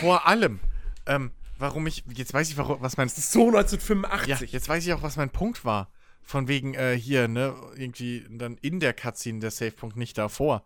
Vor 0.00 0.26
allem, 0.26 0.58
ähm, 1.06 1.32
warum 1.58 1.86
ich, 1.86 2.02
jetzt 2.14 2.32
weiß 2.32 2.48
ich, 2.48 2.56
warum, 2.56 2.80
was 2.80 2.96
mein, 2.96 3.08
ist 3.08 3.30
so 3.32 3.46
1985. 3.48 4.28
ja, 4.28 4.38
jetzt 4.46 4.68
weiß 4.68 4.86
ich 4.86 4.92
auch, 4.94 5.02
was 5.02 5.16
mein 5.16 5.30
Punkt 5.30 5.64
war. 5.64 5.90
Von 6.22 6.48
wegen, 6.48 6.74
äh, 6.74 6.96
hier, 6.98 7.28
ne, 7.28 7.54
irgendwie 7.76 8.26
dann 8.30 8.56
in 8.62 8.80
der 8.80 8.94
Cutscene 8.94 9.38
der 9.38 9.50
Savepunkt 9.52 9.96
nicht 9.96 10.18
davor. 10.18 10.64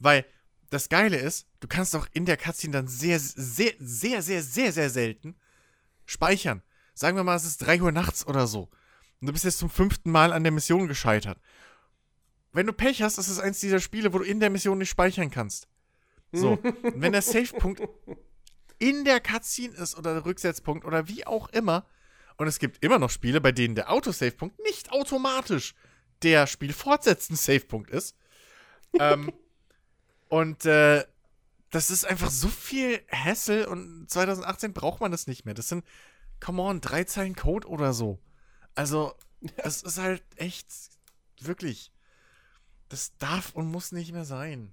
Weil 0.00 0.24
das 0.70 0.88
Geile 0.88 1.16
ist, 1.16 1.46
du 1.60 1.68
kannst 1.68 1.94
auch 1.94 2.06
in 2.12 2.24
der 2.24 2.36
Cutscene 2.36 2.72
dann 2.72 2.88
sehr, 2.88 3.20
sehr, 3.20 3.72
sehr, 3.78 4.20
sehr, 4.22 4.42
sehr, 4.42 4.72
sehr 4.72 4.90
selten 4.90 5.36
speichern. 6.06 6.62
Sagen 6.96 7.16
wir 7.16 7.24
mal, 7.24 7.36
es 7.36 7.44
ist 7.44 7.58
3 7.58 7.82
Uhr 7.82 7.92
nachts 7.92 8.26
oder 8.26 8.46
so. 8.46 8.70
Und 9.20 9.26
du 9.26 9.32
bist 9.32 9.44
jetzt 9.44 9.58
zum 9.58 9.68
fünften 9.68 10.10
Mal 10.10 10.32
an 10.32 10.44
der 10.44 10.52
Mission 10.52 10.88
gescheitert. 10.88 11.38
Wenn 12.52 12.66
du 12.66 12.72
Pech 12.72 13.02
hast, 13.02 13.18
ist 13.18 13.28
es 13.28 13.38
eins 13.38 13.60
dieser 13.60 13.80
Spiele, 13.80 14.14
wo 14.14 14.18
du 14.18 14.24
in 14.24 14.40
der 14.40 14.48
Mission 14.48 14.78
nicht 14.78 14.88
speichern 14.88 15.30
kannst. 15.30 15.68
So. 16.32 16.52
Und 16.62 17.02
wenn 17.02 17.12
der 17.12 17.20
Savepunkt 17.20 17.82
in 18.78 19.04
der 19.04 19.20
Cutscene 19.20 19.74
ist 19.74 19.96
oder 19.96 20.14
der 20.14 20.24
Rücksetzpunkt 20.24 20.86
oder 20.86 21.06
wie 21.06 21.26
auch 21.26 21.50
immer. 21.50 21.84
Und 22.38 22.46
es 22.46 22.58
gibt 22.58 22.82
immer 22.82 22.98
noch 22.98 23.10
Spiele, 23.10 23.42
bei 23.42 23.52
denen 23.52 23.74
der 23.74 23.90
Autosave-Punkt 23.90 24.58
nicht 24.60 24.90
automatisch 24.90 25.74
der 26.22 26.46
Spiel 26.46 26.72
fortsetzende 26.72 27.40
Savepunkt 27.40 27.90
ist. 27.90 28.16
ähm, 28.98 29.32
und 30.28 30.64
äh, 30.64 31.04
das 31.70 31.90
ist 31.90 32.06
einfach 32.06 32.30
so 32.30 32.48
viel 32.48 33.00
Hassel 33.10 33.66
und 33.66 34.08
2018 34.08 34.72
braucht 34.72 35.00
man 35.00 35.10
das 35.10 35.26
nicht 35.26 35.44
mehr. 35.44 35.54
Das 35.54 35.68
sind, 35.68 35.84
come 36.40 36.62
on, 36.62 36.80
drei 36.80 37.04
Zeilen 37.04 37.34
Code 37.34 37.68
oder 37.68 37.92
so. 37.92 38.18
Also, 38.74 39.14
es 39.56 39.82
ist 39.82 39.98
halt 39.98 40.22
echt, 40.36 40.68
wirklich, 41.40 41.92
das 42.88 43.16
darf 43.18 43.54
und 43.54 43.70
muss 43.70 43.92
nicht 43.92 44.12
mehr 44.12 44.24
sein. 44.24 44.72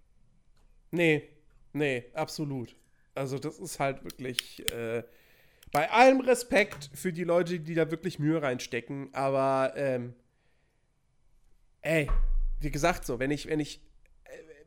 Nee, 0.91 1.29
nee, 1.73 2.05
absolut. 2.13 2.75
Also 3.15 3.37
das 3.37 3.59
ist 3.59 3.79
halt 3.79 4.03
wirklich 4.03 4.67
äh, 4.71 5.03
bei 5.71 5.89
allem 5.89 6.21
Respekt 6.21 6.89
für 6.93 7.11
die 7.11 7.23
Leute, 7.23 7.59
die 7.59 7.73
da 7.73 7.89
wirklich 7.89 8.19
Mühe 8.19 8.41
reinstecken, 8.41 9.13
aber 9.13 9.73
ähm, 9.75 10.13
ey, 11.81 12.09
wie 12.59 12.71
gesagt 12.71 13.05
so, 13.05 13.19
wenn 13.19 13.31
ich, 13.31 13.47
wenn 13.47 13.59
ich, 13.59 13.81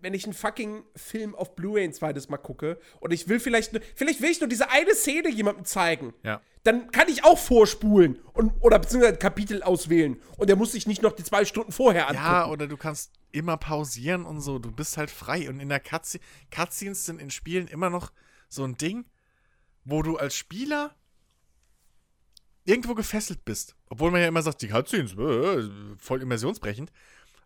wenn 0.01 0.15
ich 0.15 0.25
einen 0.25 0.35
fucking 0.35 0.85
Film 0.95 1.35
auf 1.35 1.55
Blu-ray 1.57 1.85
ein 1.85 1.93
zweites 1.93 2.29
Mal 2.29 2.39
gucke 2.39 2.79
und 3.01 3.13
ich 3.13 3.29
will 3.29 3.41
vielleicht, 3.41 3.73
nur- 3.73 3.83
vielleicht 3.95 4.21
will 4.21 4.31
ich 4.31 4.41
nur 4.41 4.49
diese 4.49 4.71
eine 4.71 4.95
Szene 4.95 5.29
jemandem 5.31 5.65
zeigen, 5.65 6.15
Ja. 6.23 6.41
dann 6.65 6.91
kann 6.91 7.09
ich 7.09 7.25
auch 7.25 7.39
vorspulen 7.39 8.19
und, 8.33 8.53
oder 8.61 8.79
beziehungsweise 8.79 9.15
ein 9.15 9.19
Kapitel 9.19 9.63
auswählen 9.63 10.21
und 10.37 10.49
der 10.49 10.57
muss 10.57 10.73
sich 10.73 10.87
nicht 10.87 11.03
noch 11.03 11.13
die 11.13 11.25
zwei 11.25 11.45
Stunden 11.45 11.73
vorher 11.73 12.09
angucken. 12.09 12.25
Ja, 12.27 12.47
oder 12.49 12.67
du 12.67 12.77
kannst 12.77 13.13
immer 13.33 13.57
pausieren 13.57 14.25
und 14.25 14.41
so. 14.41 14.59
Du 14.59 14.71
bist 14.73 14.97
halt 14.97 15.11
frei. 15.11 15.49
Und 15.51 15.61
in 15.61 15.69
der 15.69 15.81
Cutscene, 15.81 16.23
Cutscenes 16.51 17.05
sind 17.05 17.21
in 17.21 17.31
Spielen 17.31 17.69
immer 17.69 17.91
noch 17.91 18.11
so 18.49 18.65
ein 18.65 18.77
Ding, 18.79 19.05
wo 19.85 20.03
du 20.03 20.17
als 20.17 20.35
Spieler 20.35 20.95
irgendwo 22.65 22.95
gefesselt 22.95 23.45
bist. 23.45 23.77
Obwohl 23.89 24.11
man 24.11 24.21
ja 24.21 24.29
immer 24.29 24.43
sagt, 24.43 24.63
die 24.63 24.69
Cutscenes, 24.69 25.13
äh, 25.15 25.69
voll 25.99 26.23
immersionsbrechend. 26.23 26.91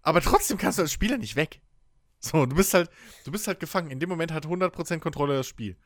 Aber 0.02 0.20
trotzdem 0.20 0.56
kannst 0.56 0.78
du 0.78 0.82
als 0.82 0.92
Spieler 0.92 1.18
nicht 1.18 1.36
weg. 1.36 1.60
So, 2.20 2.44
du 2.46 2.54
bist 2.54 2.74
halt, 2.74 2.90
du 3.24 3.33
bist 3.33 3.46
halt 3.46 3.61
gefangen. 3.61 3.90
In 3.90 3.98
dem 3.98 4.09
Moment 4.11 4.30
hat 4.33 4.46
100% 4.46 4.98
Kontrolle 5.00 5.37
das 5.37 5.46
Spiel. 5.46 5.76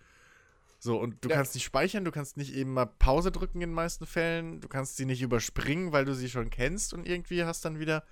So, 0.80 0.98
und 1.00 1.24
du 1.24 1.28
Ja. 1.30 1.36
kannst 1.36 1.54
nicht 1.54 1.64
speichern, 1.64 2.04
du 2.04 2.10
kannst 2.10 2.36
nicht 2.36 2.52
eben 2.52 2.74
mal 2.74 2.86
Pause 2.86 3.30
drücken 3.32 3.62
in 3.62 3.70
den 3.70 3.74
meisten 3.74 4.04
Fällen, 4.04 4.60
du 4.60 4.68
kannst 4.68 4.96
sie 4.96 5.06
nicht 5.06 5.22
überspringen, 5.22 5.92
weil 5.92 6.04
du 6.04 6.14
sie 6.14 6.28
schon 6.28 6.50
kennst 6.50 6.92
und 6.92 7.06
irgendwie 7.08 7.44
hast 7.44 7.64
dann 7.64 7.78
wieder, 7.78 8.04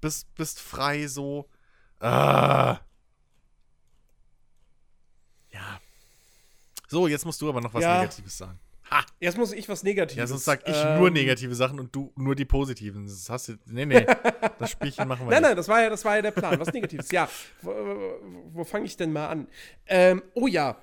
bist, 0.00 0.34
bist 0.34 0.58
frei 0.58 1.06
so. 1.06 1.48
Ah. 2.00 2.80
Ja. 5.52 5.80
So, 6.88 7.06
jetzt 7.06 7.24
musst 7.24 7.40
du 7.40 7.48
aber 7.48 7.60
noch 7.60 7.74
was 7.74 7.82
Ja. 7.82 8.00
Negatives 8.00 8.36
sagen. 8.38 8.58
Ha! 8.90 9.04
Jetzt 9.20 9.38
muss 9.38 9.52
ich 9.52 9.68
was 9.68 9.82
Negatives. 9.82 10.16
Ja, 10.18 10.26
sonst 10.26 10.44
sag 10.44 10.68
ich 10.68 10.76
ähm, 10.76 10.98
nur 10.98 11.10
negative 11.10 11.54
Sachen 11.54 11.80
und 11.80 11.94
du 11.94 12.12
nur 12.16 12.34
die 12.34 12.44
positiven. 12.44 13.06
Das 13.06 13.28
hast 13.30 13.48
du. 13.48 13.54
Nee, 13.66 13.86
nee. 13.86 14.06
das 14.58 14.70
Spielchen 14.70 15.08
machen 15.08 15.20
wir 15.26 15.30
Nein, 15.30 15.40
nicht. 15.42 15.48
nein, 15.50 15.56
das 15.56 15.68
war 15.68 15.80
ja, 15.82 15.90
das 15.90 16.04
war 16.04 16.16
ja 16.16 16.22
der 16.22 16.30
Plan. 16.32 16.60
Was 16.60 16.72
Negatives. 16.72 17.10
ja. 17.10 17.28
Wo, 17.62 17.70
wo, 17.70 18.20
wo 18.52 18.64
fange 18.64 18.84
ich 18.84 18.96
denn 18.96 19.12
mal 19.12 19.28
an? 19.28 19.48
Ähm, 19.86 20.22
oh 20.34 20.46
ja. 20.46 20.76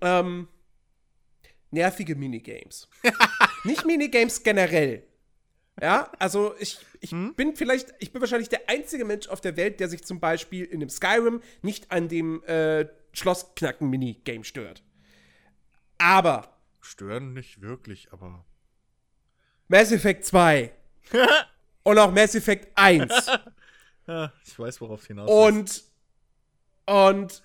Ähm, 0.00 0.48
nervige 1.70 2.14
Minigames. 2.14 2.88
Nicht 3.64 3.84
Minigames 3.86 4.42
generell. 4.42 5.02
Ja, 5.80 6.10
also 6.18 6.54
ich, 6.58 6.78
ich 7.00 7.10
Hm? 7.10 7.34
bin 7.34 7.54
vielleicht, 7.54 7.92
ich 7.98 8.12
bin 8.12 8.20
wahrscheinlich 8.22 8.48
der 8.48 8.68
einzige 8.68 9.04
Mensch 9.04 9.28
auf 9.28 9.40
der 9.40 9.56
Welt, 9.56 9.78
der 9.80 9.88
sich 9.88 10.04
zum 10.04 10.20
Beispiel 10.20 10.64
in 10.64 10.80
dem 10.80 10.88
Skyrim 10.88 11.42
nicht 11.62 11.90
an 11.92 12.08
dem 12.08 12.42
äh, 12.44 12.86
Schlossknacken-Minigame 13.12 14.44
stört. 14.44 14.82
Aber 15.98 16.48
Stören 16.80 17.32
nicht 17.32 17.60
wirklich, 17.60 18.12
aber. 18.12 18.44
Mass 19.68 19.90
Effect 19.92 20.24
2 20.24 20.72
und 21.82 21.98
auch 21.98 22.12
Mass 22.12 22.34
Effect 22.34 22.70
1 22.76 23.12
Ja, 24.06 24.32
ich 24.44 24.56
weiß, 24.56 24.80
worauf 24.80 25.04
hinaus 25.06 25.28
Und, 25.28 25.82
und, 26.86 27.42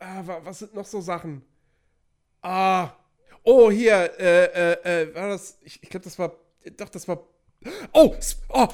ah, 0.00 0.22
wa- 0.26 0.40
was 0.42 0.60
sind 0.60 0.74
noch 0.74 0.86
so 0.86 1.02
Sachen? 1.02 1.44
Ah, 2.40 2.92
oh, 3.42 3.70
hier, 3.70 4.18
äh, 4.18 4.44
äh, 4.72 5.02
äh, 5.02 5.14
war 5.14 5.28
das, 5.28 5.58
ich, 5.60 5.82
ich 5.82 5.90
glaube, 5.90 6.04
das 6.04 6.18
war, 6.18 6.32
doch, 6.78 6.88
das 6.88 7.06
war, 7.06 7.22
oh, 7.92 8.16
oh, 8.48 8.68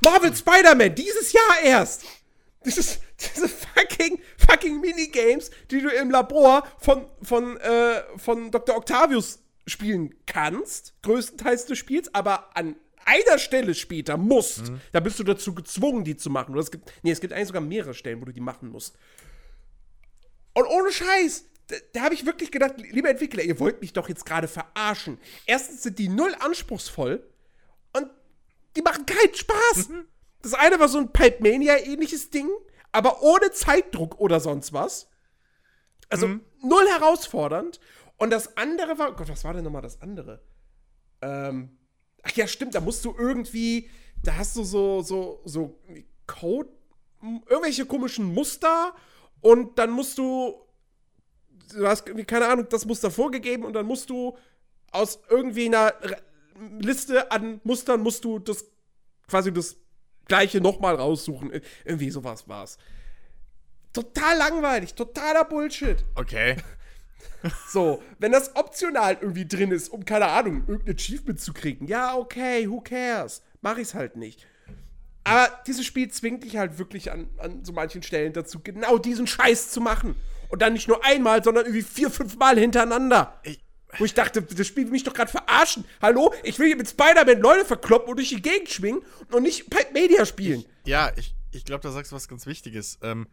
Marvel 0.00 0.34
Spider-Man, 0.34 0.94
dieses 0.94 1.32
Jahr 1.34 1.60
erst. 1.62 2.04
Dieses, 2.66 2.98
diese 3.18 3.48
fucking, 3.48 4.20
fucking 4.36 4.80
Minigames, 4.80 5.50
die 5.70 5.80
du 5.80 5.88
im 5.88 6.10
Labor 6.10 6.66
von, 6.78 7.06
von, 7.22 7.56
äh, 7.58 8.02
von 8.18 8.50
Dr. 8.50 8.76
Octavius 8.76 9.38
spielen 9.66 10.14
kannst, 10.26 10.94
größtenteils 11.02 11.66
des 11.66 11.78
Spiels, 11.78 12.12
aber 12.14 12.56
an 12.56 12.76
einer 13.04 13.38
Stelle 13.38 13.74
später 13.74 14.16
musst, 14.16 14.72
da 14.92 15.00
bist 15.00 15.18
du 15.18 15.24
dazu 15.24 15.54
gezwungen, 15.54 16.04
die 16.04 16.16
zu 16.16 16.28
machen. 16.28 16.52
Oder 16.52 16.60
es 16.60 16.70
gibt, 16.70 16.92
nee, 17.02 17.12
es 17.12 17.20
gibt 17.20 17.32
eigentlich 17.32 17.48
sogar 17.48 17.62
mehrere 17.62 17.94
Stellen, 17.94 18.20
wo 18.20 18.24
du 18.24 18.32
die 18.32 18.40
machen 18.40 18.68
musst. 18.68 18.96
Und 20.54 20.66
ohne 20.66 20.90
Scheiß, 20.90 21.44
da, 21.68 21.76
da 21.92 22.00
habe 22.02 22.14
ich 22.14 22.26
wirklich 22.26 22.50
gedacht, 22.50 22.74
lieber 22.90 23.08
Entwickler, 23.08 23.42
ihr 23.42 23.60
wollt 23.60 23.80
mich 23.80 23.92
doch 23.92 24.08
jetzt 24.08 24.26
gerade 24.26 24.48
verarschen. 24.48 25.18
Erstens 25.46 25.84
sind 25.84 25.98
die 25.98 26.08
null 26.08 26.34
anspruchsvoll 26.40 27.22
und 27.92 28.10
die 28.74 28.82
machen 28.82 29.06
keinen 29.06 29.34
Spaß. 29.34 29.88
Das 30.42 30.54
eine 30.54 30.78
war 30.78 30.88
so 30.88 30.98
ein 30.98 31.12
Pipe 31.12 31.42
Mania-ähnliches 31.42 32.30
Ding, 32.30 32.48
aber 32.92 33.22
ohne 33.22 33.50
Zeitdruck 33.52 34.20
oder 34.20 34.40
sonst 34.40 34.72
was. 34.72 35.08
Also 36.08 36.28
null 36.62 36.86
herausfordernd. 36.88 37.80
Und 38.16 38.30
das 38.30 38.56
andere 38.56 38.98
war, 38.98 39.10
oh 39.10 39.14
Gott, 39.14 39.28
was 39.28 39.44
war 39.44 39.54
denn 39.54 39.64
nochmal 39.64 39.82
das 39.82 40.00
andere? 40.00 40.40
Ähm, 41.20 41.76
ach 42.22 42.30
ja, 42.32 42.46
stimmt, 42.46 42.74
da 42.74 42.80
musst 42.80 43.04
du 43.04 43.14
irgendwie, 43.16 43.90
da 44.22 44.36
hast 44.36 44.56
du 44.56 44.64
so, 44.64 45.02
so, 45.02 45.42
so 45.44 45.78
Code, 46.26 46.70
irgendwelche 47.22 47.86
komischen 47.86 48.32
Muster 48.32 48.94
und 49.40 49.78
dann 49.78 49.90
musst 49.90 50.18
du, 50.18 50.54
du 51.74 51.86
hast 51.86 52.06
irgendwie, 52.06 52.24
keine 52.24 52.48
Ahnung, 52.48 52.66
das 52.70 52.86
Muster 52.86 53.10
vorgegeben 53.10 53.64
und 53.64 53.72
dann 53.72 53.86
musst 53.86 54.10
du 54.10 54.36
aus 54.92 55.20
irgendwie 55.28 55.66
einer 55.66 55.92
Liste 56.78 57.30
an 57.30 57.60
Mustern 57.64 58.00
musst 58.00 58.24
du 58.24 58.38
das 58.38 58.64
quasi 59.28 59.52
das 59.52 59.76
gleiche 60.28 60.60
nochmal 60.60 60.94
raussuchen. 60.96 61.50
Ir- 61.52 61.62
Irgendwie 61.84 62.10
sowas 62.10 62.48
war's. 62.48 62.78
Total 63.92 64.36
langweilig, 64.36 64.94
totaler 64.94 65.44
Bullshit. 65.44 66.04
Okay. 66.14 66.56
So, 67.68 68.02
wenn 68.18 68.32
das 68.32 68.56
optional 68.56 69.18
irgendwie 69.20 69.46
drin 69.46 69.70
ist, 69.70 69.88
um, 69.90 70.04
keine 70.04 70.26
Ahnung, 70.26 70.64
irgendein 70.66 70.96
Achievement 70.96 71.38
zu 71.40 71.52
kriegen, 71.52 71.86
ja, 71.86 72.16
okay, 72.16 72.68
who 72.68 72.80
cares? 72.80 73.42
Mach 73.60 73.78
ich's 73.78 73.94
halt 73.94 74.16
nicht. 74.16 74.46
Aber 75.22 75.48
dieses 75.66 75.84
Spiel 75.86 76.10
zwingt 76.10 76.42
dich 76.42 76.56
halt 76.56 76.78
wirklich 76.78 77.12
an, 77.12 77.28
an 77.38 77.64
so 77.64 77.72
manchen 77.72 78.02
Stellen 78.02 78.32
dazu, 78.32 78.60
genau 78.64 78.98
diesen 78.98 79.26
Scheiß 79.28 79.70
zu 79.70 79.80
machen. 79.80 80.16
Und 80.48 80.60
dann 80.62 80.72
nicht 80.72 80.88
nur 80.88 81.04
einmal, 81.04 81.44
sondern 81.44 81.66
irgendwie 81.66 81.82
vier, 81.82 82.10
fünf 82.10 82.36
Mal 82.36 82.58
hintereinander. 82.58 83.38
Ich- 83.44 83.60
Wo 83.98 84.04
ich 84.04 84.14
dachte, 84.14 84.42
das 84.42 84.66
Spiel 84.66 84.84
will 84.84 84.92
mich 84.92 85.04
doch 85.04 85.14
gerade 85.14 85.30
verarschen. 85.30 85.84
Hallo? 86.02 86.32
Ich 86.42 86.58
will 86.58 86.66
hier 86.66 86.76
mit 86.76 86.88
Spider-Man 86.88 87.40
Leute 87.40 87.64
verkloppen 87.64 88.10
und 88.10 88.16
durch 88.16 88.28
die 88.30 88.42
Gegend 88.42 88.68
schwingen 88.68 89.02
und 89.32 89.42
nicht 89.42 89.70
Pipe 89.70 89.92
Media 89.92 90.24
spielen. 90.26 90.64
Ja, 90.84 91.12
ich, 91.16 91.34
ich 91.52 91.64
glaube, 91.64 91.82
da 91.82 91.90
sagst 91.90 92.12
du 92.12 92.16
was 92.16 92.28
ganz 92.28 92.46
Wichtiges. 92.46 92.98
Ähm, 93.02 93.26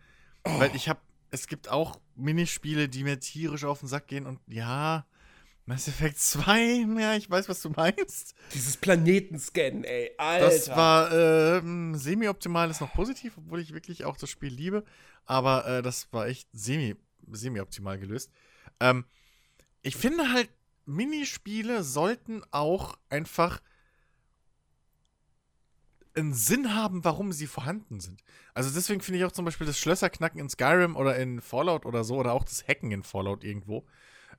Weil 0.43 0.75
ich 0.75 0.89
habe, 0.89 0.99
es 1.31 1.47
gibt 1.47 1.69
auch 1.69 1.99
Minispiele, 2.15 2.89
die 2.89 3.03
mir 3.03 3.19
tierisch 3.19 3.63
auf 3.65 3.79
den 3.79 3.87
Sack 3.87 4.07
gehen 4.07 4.25
und 4.25 4.39
ja, 4.47 5.05
Mass 5.65 5.87
Effect 5.87 6.19
2, 6.19 6.85
ja, 6.99 7.15
ich 7.15 7.29
weiß, 7.29 7.47
was 7.47 7.61
du 7.61 7.69
meinst. 7.69 8.35
Dieses 8.53 8.75
Planetenscan, 8.77 9.83
ey. 9.85 10.11
Alter. 10.17 10.45
Das 10.49 10.69
war 10.69 11.11
ähm, 11.13 11.95
semi-optimal, 11.95 12.69
ist 12.69 12.81
noch 12.81 12.93
positiv, 12.93 13.33
obwohl 13.37 13.61
ich 13.61 13.73
wirklich 13.73 14.03
auch 14.05 14.17
das 14.17 14.29
Spiel 14.29 14.53
liebe. 14.53 14.83
Aber 15.25 15.65
äh, 15.65 15.81
das 15.81 16.11
war 16.11 16.27
echt 16.27 16.49
semi- 16.53 16.97
semi-optimal 17.31 17.97
gelöst. 17.97 18.29
Ähm, 18.81 19.05
ich 19.83 19.95
finde 19.95 20.31
halt, 20.31 20.49
Minispiele 20.85 21.83
sollten 21.83 22.41
auch 22.51 22.97
einfach 23.09 23.61
einen 26.15 26.33
Sinn 26.33 26.75
haben, 26.75 27.03
warum 27.03 27.31
sie 27.31 27.47
vorhanden 27.47 27.99
sind. 27.99 28.23
Also 28.53 28.69
deswegen 28.73 29.01
finde 29.01 29.19
ich 29.19 29.25
auch 29.25 29.31
zum 29.31 29.45
Beispiel 29.45 29.65
das 29.67 29.79
Schlösserknacken 29.79 30.39
in 30.39 30.49
Skyrim 30.49 30.95
oder 30.95 31.15
in 31.17 31.41
Fallout 31.41 31.85
oder 31.85 32.03
so 32.03 32.17
oder 32.17 32.33
auch 32.33 32.43
das 32.43 32.67
Hacken 32.67 32.91
in 32.91 33.03
Fallout 33.03 33.43
irgendwo. 33.43 33.85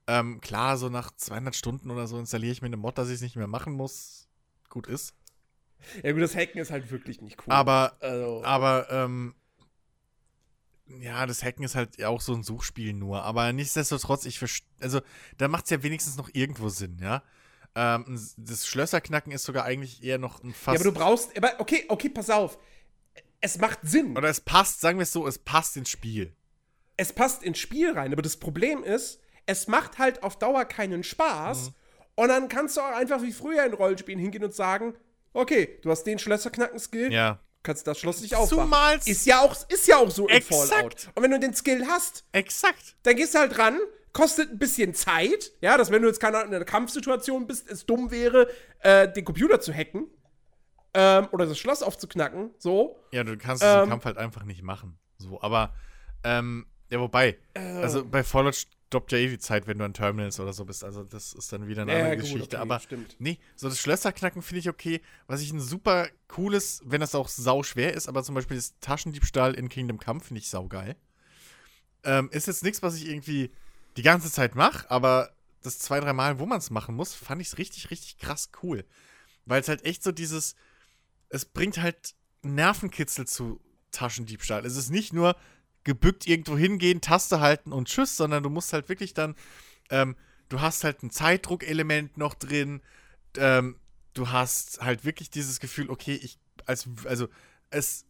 Ähm, 0.06 0.40
klar, 0.40 0.76
so 0.76 0.88
nach 0.88 1.10
200 1.16 1.54
Stunden 1.56 1.90
oder 1.90 2.06
so 2.06 2.18
installiere 2.18 2.52
ich 2.52 2.62
mir 2.62 2.66
eine 2.66 2.76
Mod, 2.76 2.98
dass 2.98 3.08
ich 3.08 3.14
es 3.16 3.22
nicht 3.22 3.36
mehr 3.36 3.46
machen 3.46 3.72
muss. 3.72 4.28
Gut 4.68 4.86
ist. 4.86 5.14
Ja, 6.02 6.12
gut, 6.12 6.22
das 6.22 6.36
Hacken 6.36 6.60
ist 6.60 6.70
halt 6.70 6.90
wirklich 6.90 7.20
nicht 7.20 7.38
cool. 7.40 7.52
Aber 7.52 7.96
Also, 8.00 8.42
aber, 8.44 8.86
ähm, 8.90 9.34
ja, 10.86 11.26
das 11.26 11.42
Hacken 11.42 11.64
ist 11.64 11.74
halt 11.74 12.02
auch 12.04 12.20
so 12.20 12.34
ein 12.34 12.42
Suchspiel 12.42 12.92
nur. 12.92 13.22
Aber 13.22 13.52
nichtsdestotrotz, 13.52 14.26
ich 14.26 14.38
verstehe, 14.38 14.68
also, 14.80 15.00
da 15.38 15.48
macht 15.48 15.64
es 15.64 15.70
ja 15.70 15.82
wenigstens 15.82 16.16
noch 16.16 16.30
irgendwo 16.32 16.68
Sinn, 16.68 16.98
ja. 17.00 17.22
Ähm, 17.74 18.20
das 18.36 18.66
Schlösserknacken 18.66 19.32
ist 19.32 19.44
sogar 19.44 19.64
eigentlich 19.64 20.02
eher 20.02 20.18
noch 20.18 20.42
ein 20.42 20.50
ja, 20.50 20.54
Fass. 20.54 20.74
aber 20.76 20.84
du 20.84 20.92
brauchst. 20.92 21.36
Aber 21.36 21.58
okay, 21.58 21.84
okay, 21.88 22.08
pass 22.08 22.30
auf. 22.30 22.58
Es 23.40 23.58
macht 23.58 23.80
Sinn. 23.82 24.16
oder 24.16 24.28
es 24.28 24.40
passt, 24.40 24.80
sagen 24.80 24.98
wir 24.98 25.02
es 25.02 25.12
so, 25.12 25.26
es 25.26 25.38
passt 25.38 25.76
ins 25.76 25.90
Spiel. 25.90 26.34
Es 26.96 27.12
passt 27.12 27.42
ins 27.42 27.58
Spiel 27.58 27.90
rein. 27.92 28.12
Aber 28.12 28.22
das 28.22 28.36
Problem 28.36 28.82
ist, 28.84 29.20
es 29.46 29.66
macht 29.66 29.98
halt 29.98 30.22
auf 30.22 30.38
Dauer 30.38 30.64
keinen 30.64 31.02
Spaß. 31.02 31.70
Mhm. 31.70 31.74
Und 32.16 32.28
dann 32.28 32.48
kannst 32.48 32.76
du 32.76 32.80
auch 32.80 32.94
einfach 32.94 33.22
wie 33.22 33.32
früher 33.32 33.64
in 33.66 33.74
Rollenspielen 33.74 34.20
hingehen 34.20 34.44
und 34.44 34.54
sagen: 34.54 34.94
Okay, 35.32 35.78
du 35.82 35.90
hast 35.90 36.04
den 36.04 36.18
Schlösserknacken-Skill, 36.18 37.12
Ja. 37.12 37.40
Kannst 37.64 37.84
das 37.88 37.98
Schloss 37.98 38.20
nicht 38.20 38.36
aufmachen. 38.36 38.70
Zumal's- 38.70 39.06
Ist 39.08 39.26
ja 39.26 39.40
auch, 39.40 39.56
ist 39.68 39.88
ja 39.88 39.96
auch 39.96 40.10
so 40.10 40.28
in 40.28 40.36
Exakt. 40.36 40.68
Fallout. 40.70 41.08
Und 41.16 41.22
wenn 41.24 41.30
du 41.32 41.40
den 41.40 41.54
Skill 41.54 41.84
hast, 41.88 42.24
Exakt. 42.30 42.94
dann 43.02 43.16
gehst 43.16 43.34
du 43.34 43.38
halt 43.40 43.58
ran, 43.58 43.78
kostet 44.12 44.52
ein 44.52 44.58
bisschen 44.58 44.94
Zeit. 44.94 45.50
Ja, 45.60 45.76
dass 45.76 45.90
wenn 45.90 46.02
du 46.02 46.08
jetzt 46.08 46.20
keine 46.20 46.36
Ahnung, 46.38 46.50
in 46.50 46.54
einer 46.56 46.64
Kampfsituation 46.64 47.48
bist, 47.48 47.68
es 47.68 47.84
dumm 47.84 48.12
wäre, 48.12 48.48
äh, 48.80 49.10
den 49.12 49.24
Computer 49.24 49.60
zu 49.60 49.72
hacken. 49.74 50.06
Ähm, 50.96 51.26
oder 51.32 51.46
das 51.46 51.58
Schloss 51.58 51.82
aufzuknacken. 51.82 52.50
So. 52.58 53.00
Ja, 53.10 53.24
du 53.24 53.36
kannst 53.36 53.64
diesen 53.64 53.80
Ähm. 53.82 53.88
Kampf 53.88 54.04
halt 54.04 54.16
einfach 54.16 54.44
nicht 54.44 54.62
machen. 54.62 54.96
So, 55.18 55.40
aber, 55.42 55.74
ähm, 56.22 56.66
ja, 56.90 57.00
wobei, 57.00 57.36
Äh. 57.54 57.60
also 57.82 58.04
bei 58.04 58.22
Fallout 58.22 58.66
stoppt 58.86 59.12
ja 59.12 59.18
eh 59.18 59.28
die 59.28 59.38
Zeit, 59.38 59.66
wenn 59.66 59.78
du 59.78 59.84
an 59.84 59.94
Terminals 59.94 60.38
oder 60.38 60.52
so 60.52 60.64
bist. 60.64 60.84
Also, 60.84 61.02
das 61.04 61.32
ist 61.32 61.52
dann 61.52 61.66
wieder 61.66 61.82
eine 61.82 61.92
Ja, 61.92 61.98
andere 61.98 62.16
gut, 62.16 62.24
Geschichte. 62.24 62.56
okay, 62.56 62.62
aber, 62.62 62.80
stimmt. 62.80 63.16
nee, 63.18 63.38
so 63.56 63.68
das 63.68 63.80
Schlösserknacken 63.80 64.42
finde 64.42 64.60
ich 64.60 64.68
okay. 64.68 65.00
Was 65.26 65.40
ich 65.40 65.52
ein 65.52 65.60
super 65.60 66.08
cooles, 66.28 66.80
wenn 66.84 67.00
das 67.00 67.14
auch 67.14 67.28
sau 67.28 67.62
schwer 67.62 67.94
ist, 67.94 68.08
aber 68.08 68.22
zum 68.22 68.34
Beispiel 68.34 68.56
das 68.56 68.74
Taschendiebstahl 68.80 69.54
in 69.54 69.68
Kingdom 69.68 69.98
Come 69.98 70.20
finde 70.20 70.40
ich 70.40 70.48
saugeil. 70.48 70.96
Ähm, 72.04 72.28
ist 72.32 72.46
jetzt 72.46 72.62
nichts, 72.62 72.82
was 72.82 72.96
ich 72.96 73.08
irgendwie 73.08 73.50
die 73.96 74.02
ganze 74.02 74.30
Zeit 74.30 74.54
mache, 74.54 74.90
aber 74.90 75.30
das 75.62 75.78
zwei, 75.78 75.98
drei 76.00 76.12
Mal, 76.12 76.38
wo 76.38 76.46
man 76.46 76.58
es 76.58 76.70
machen 76.70 76.94
muss, 76.94 77.14
fand 77.14 77.40
ich 77.40 77.48
es 77.48 77.58
richtig, 77.58 77.90
richtig 77.90 78.18
krass 78.18 78.50
cool. 78.62 78.84
Weil 79.46 79.60
es 79.60 79.68
halt 79.68 79.84
echt 79.84 80.02
so 80.02 80.12
dieses, 80.12 80.54
es 81.30 81.44
bringt 81.46 81.78
halt 81.78 82.14
Nervenkitzel 82.42 83.26
zu 83.26 83.60
Taschendiebstahl. 83.90 84.66
Es 84.66 84.76
ist 84.76 84.90
nicht 84.90 85.12
nur 85.12 85.36
gebückt 85.84 86.26
irgendwo 86.26 86.56
hingehen, 86.56 87.00
Taste 87.00 87.40
halten 87.40 87.72
und 87.72 87.88
tschüss, 87.88 88.16
sondern 88.16 88.42
du 88.42 88.50
musst 88.50 88.72
halt 88.72 88.88
wirklich 88.88 89.14
dann, 89.14 89.36
ähm, 89.90 90.16
du 90.48 90.60
hast 90.60 90.84
halt 90.84 91.02
ein 91.02 91.10
Zeitdruckelement 91.10 92.16
noch 92.16 92.34
drin, 92.34 92.82
ähm, 93.36 93.76
du 94.14 94.30
hast 94.30 94.80
halt 94.80 95.04
wirklich 95.04 95.30
dieses 95.30 95.60
Gefühl, 95.60 95.90
okay, 95.90 96.14
ich, 96.14 96.38
als, 96.66 96.88
also 97.04 97.28
es 97.70 98.06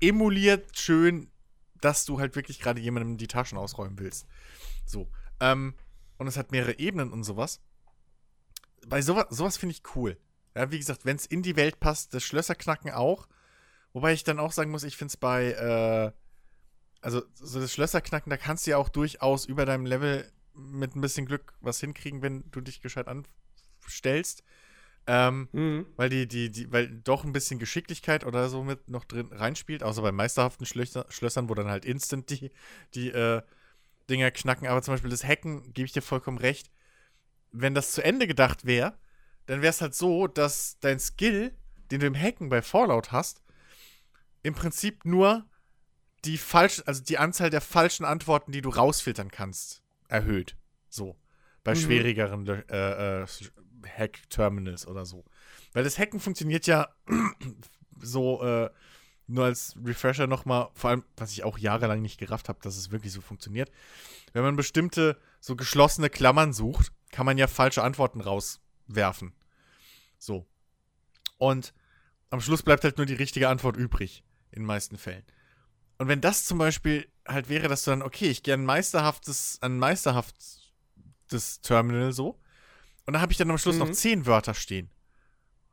emuliert 0.00 0.78
schön, 0.78 1.30
dass 1.80 2.04
du 2.04 2.18
halt 2.18 2.36
wirklich 2.36 2.60
gerade 2.60 2.80
jemandem 2.80 3.16
die 3.16 3.28
Taschen 3.28 3.58
ausräumen 3.58 3.98
willst. 3.98 4.26
So. 4.84 5.08
Ähm, 5.40 5.74
und 6.18 6.26
es 6.26 6.36
hat 6.36 6.50
mehrere 6.50 6.78
Ebenen 6.78 7.12
und 7.12 7.24
sowas. 7.24 7.60
Bei 8.86 9.00
sowas, 9.00 9.26
sowas 9.30 9.56
finde 9.56 9.74
ich 9.74 9.82
cool. 9.94 10.18
Ja, 10.56 10.70
wie 10.72 10.78
gesagt, 10.78 11.04
wenn 11.04 11.16
es 11.16 11.26
in 11.26 11.42
die 11.42 11.56
Welt 11.56 11.78
passt, 11.78 12.14
das 12.14 12.24
Schlösserknacken 12.24 12.90
auch. 12.90 13.28
Wobei 13.92 14.12
ich 14.12 14.24
dann 14.24 14.40
auch 14.40 14.52
sagen 14.52 14.70
muss, 14.70 14.82
ich 14.82 14.96
finde 14.96 15.12
es 15.12 15.16
bei, 15.16 15.52
äh, 15.52 16.12
also 17.00 17.22
so 17.34 17.60
das 17.60 17.72
Schlösserknacken, 17.72 18.30
da 18.30 18.36
kannst 18.36 18.66
du 18.66 18.72
ja 18.72 18.76
auch 18.76 18.88
durchaus 18.88 19.44
über 19.44 19.64
deinem 19.66 19.86
Level 19.86 20.30
mit 20.54 20.96
ein 20.96 21.00
bisschen 21.00 21.26
Glück 21.26 21.54
was 21.60 21.80
hinkriegen, 21.80 22.22
wenn 22.22 22.50
du 22.50 22.60
dich 22.60 22.80
gescheit 22.80 23.06
anstellst. 23.08 24.42
Ähm, 25.10 25.48
Mhm. 25.52 25.86
weil 25.96 26.10
die, 26.10 26.28
die, 26.28 26.50
die, 26.50 26.70
weil 26.70 26.88
doch 26.88 27.24
ein 27.24 27.32
bisschen 27.32 27.58
Geschicklichkeit 27.58 28.26
oder 28.26 28.50
so 28.50 28.62
mit 28.62 28.90
noch 28.90 29.04
drin 29.04 29.32
reinspielt, 29.32 29.82
außer 29.82 30.02
bei 30.02 30.12
meisterhaften 30.12 30.66
Schlösser, 30.66 31.06
Schlössern, 31.08 31.48
wo 31.48 31.54
dann 31.54 31.68
halt 31.68 31.86
instant 31.86 32.28
die, 32.28 32.50
die 32.94 33.08
äh, 33.08 33.40
Dinger 34.10 34.30
knacken. 34.30 34.68
Aber 34.68 34.82
zum 34.82 34.92
Beispiel 34.92 35.10
das 35.10 35.24
Hacken, 35.24 35.72
gebe 35.72 35.86
ich 35.86 35.92
dir 35.92 36.02
vollkommen 36.02 36.36
recht. 36.36 36.70
Wenn 37.52 37.74
das 37.74 37.92
zu 37.92 38.04
Ende 38.04 38.26
gedacht 38.26 38.66
wäre, 38.66 38.98
dann 39.46 39.62
wäre 39.62 39.70
es 39.70 39.80
halt 39.80 39.94
so, 39.94 40.26
dass 40.26 40.78
dein 40.80 41.00
Skill, 41.00 41.54
den 41.90 42.00
du 42.00 42.06
im 42.06 42.14
Hacken 42.14 42.50
bei 42.50 42.60
Fallout 42.60 43.10
hast, 43.10 43.40
im 44.42 44.54
Prinzip 44.54 45.06
nur 45.06 45.47
die 46.24 46.38
falschen, 46.38 46.86
also 46.86 47.02
die 47.02 47.18
Anzahl 47.18 47.50
der 47.50 47.60
falschen 47.60 48.04
Antworten, 48.04 48.52
die 48.52 48.60
du 48.60 48.70
rausfiltern 48.70 49.30
kannst, 49.30 49.82
erhöht. 50.08 50.56
So. 50.88 51.16
Bei 51.64 51.74
Mhm. 51.74 51.78
schwierigeren 51.80 52.46
äh, 52.46 53.22
äh, 53.22 53.26
Hack-Terminals 53.86 54.86
oder 54.86 55.04
so. 55.04 55.24
Weil 55.72 55.84
das 55.84 55.98
Hacken 55.98 56.20
funktioniert 56.20 56.66
ja 56.66 56.88
so, 58.00 58.42
äh, 58.42 58.70
nur 59.26 59.44
als 59.44 59.76
Refresher 59.84 60.26
nochmal, 60.26 60.68
vor 60.74 60.90
allem, 60.90 61.04
was 61.16 61.32
ich 61.32 61.44
auch 61.44 61.58
jahrelang 61.58 62.00
nicht 62.00 62.18
gerafft 62.18 62.48
habe, 62.48 62.60
dass 62.62 62.76
es 62.76 62.90
wirklich 62.90 63.12
so 63.12 63.20
funktioniert. 63.20 63.70
Wenn 64.32 64.42
man 64.42 64.56
bestimmte 64.56 65.18
so 65.40 65.54
geschlossene 65.54 66.08
Klammern 66.08 66.52
sucht, 66.54 66.92
kann 67.12 67.26
man 67.26 67.36
ja 67.36 67.46
falsche 67.46 67.82
Antworten 67.82 68.20
rauswerfen. 68.22 69.34
So. 70.18 70.46
Und 71.36 71.74
am 72.30 72.40
Schluss 72.40 72.62
bleibt 72.62 72.84
halt 72.84 72.96
nur 72.96 73.06
die 73.06 73.14
richtige 73.14 73.48
Antwort 73.50 73.76
übrig, 73.76 74.24
in 74.50 74.62
den 74.62 74.66
meisten 74.66 74.96
Fällen. 74.96 75.24
Und 75.98 76.08
wenn 76.08 76.20
das 76.20 76.44
zum 76.44 76.58
Beispiel 76.58 77.10
halt 77.26 77.48
wäre, 77.48 77.68
dass 77.68 77.84
du 77.84 77.90
dann, 77.90 78.02
okay, 78.02 78.30
ich 78.30 78.42
gehe 78.42 78.54
ein 78.54 78.64
meisterhaftes, 78.64 79.58
ein 79.60 79.78
meisterhaftes 79.78 80.70
Terminal 81.62 82.12
so, 82.12 82.40
und 83.04 83.14
dann 83.14 83.22
habe 83.22 83.32
ich 83.32 83.38
dann 83.38 83.50
am 83.50 83.58
Schluss 83.58 83.76
mhm. 83.76 83.80
noch 83.80 83.92
zehn 83.92 84.26
Wörter 84.26 84.54
stehen. 84.54 84.90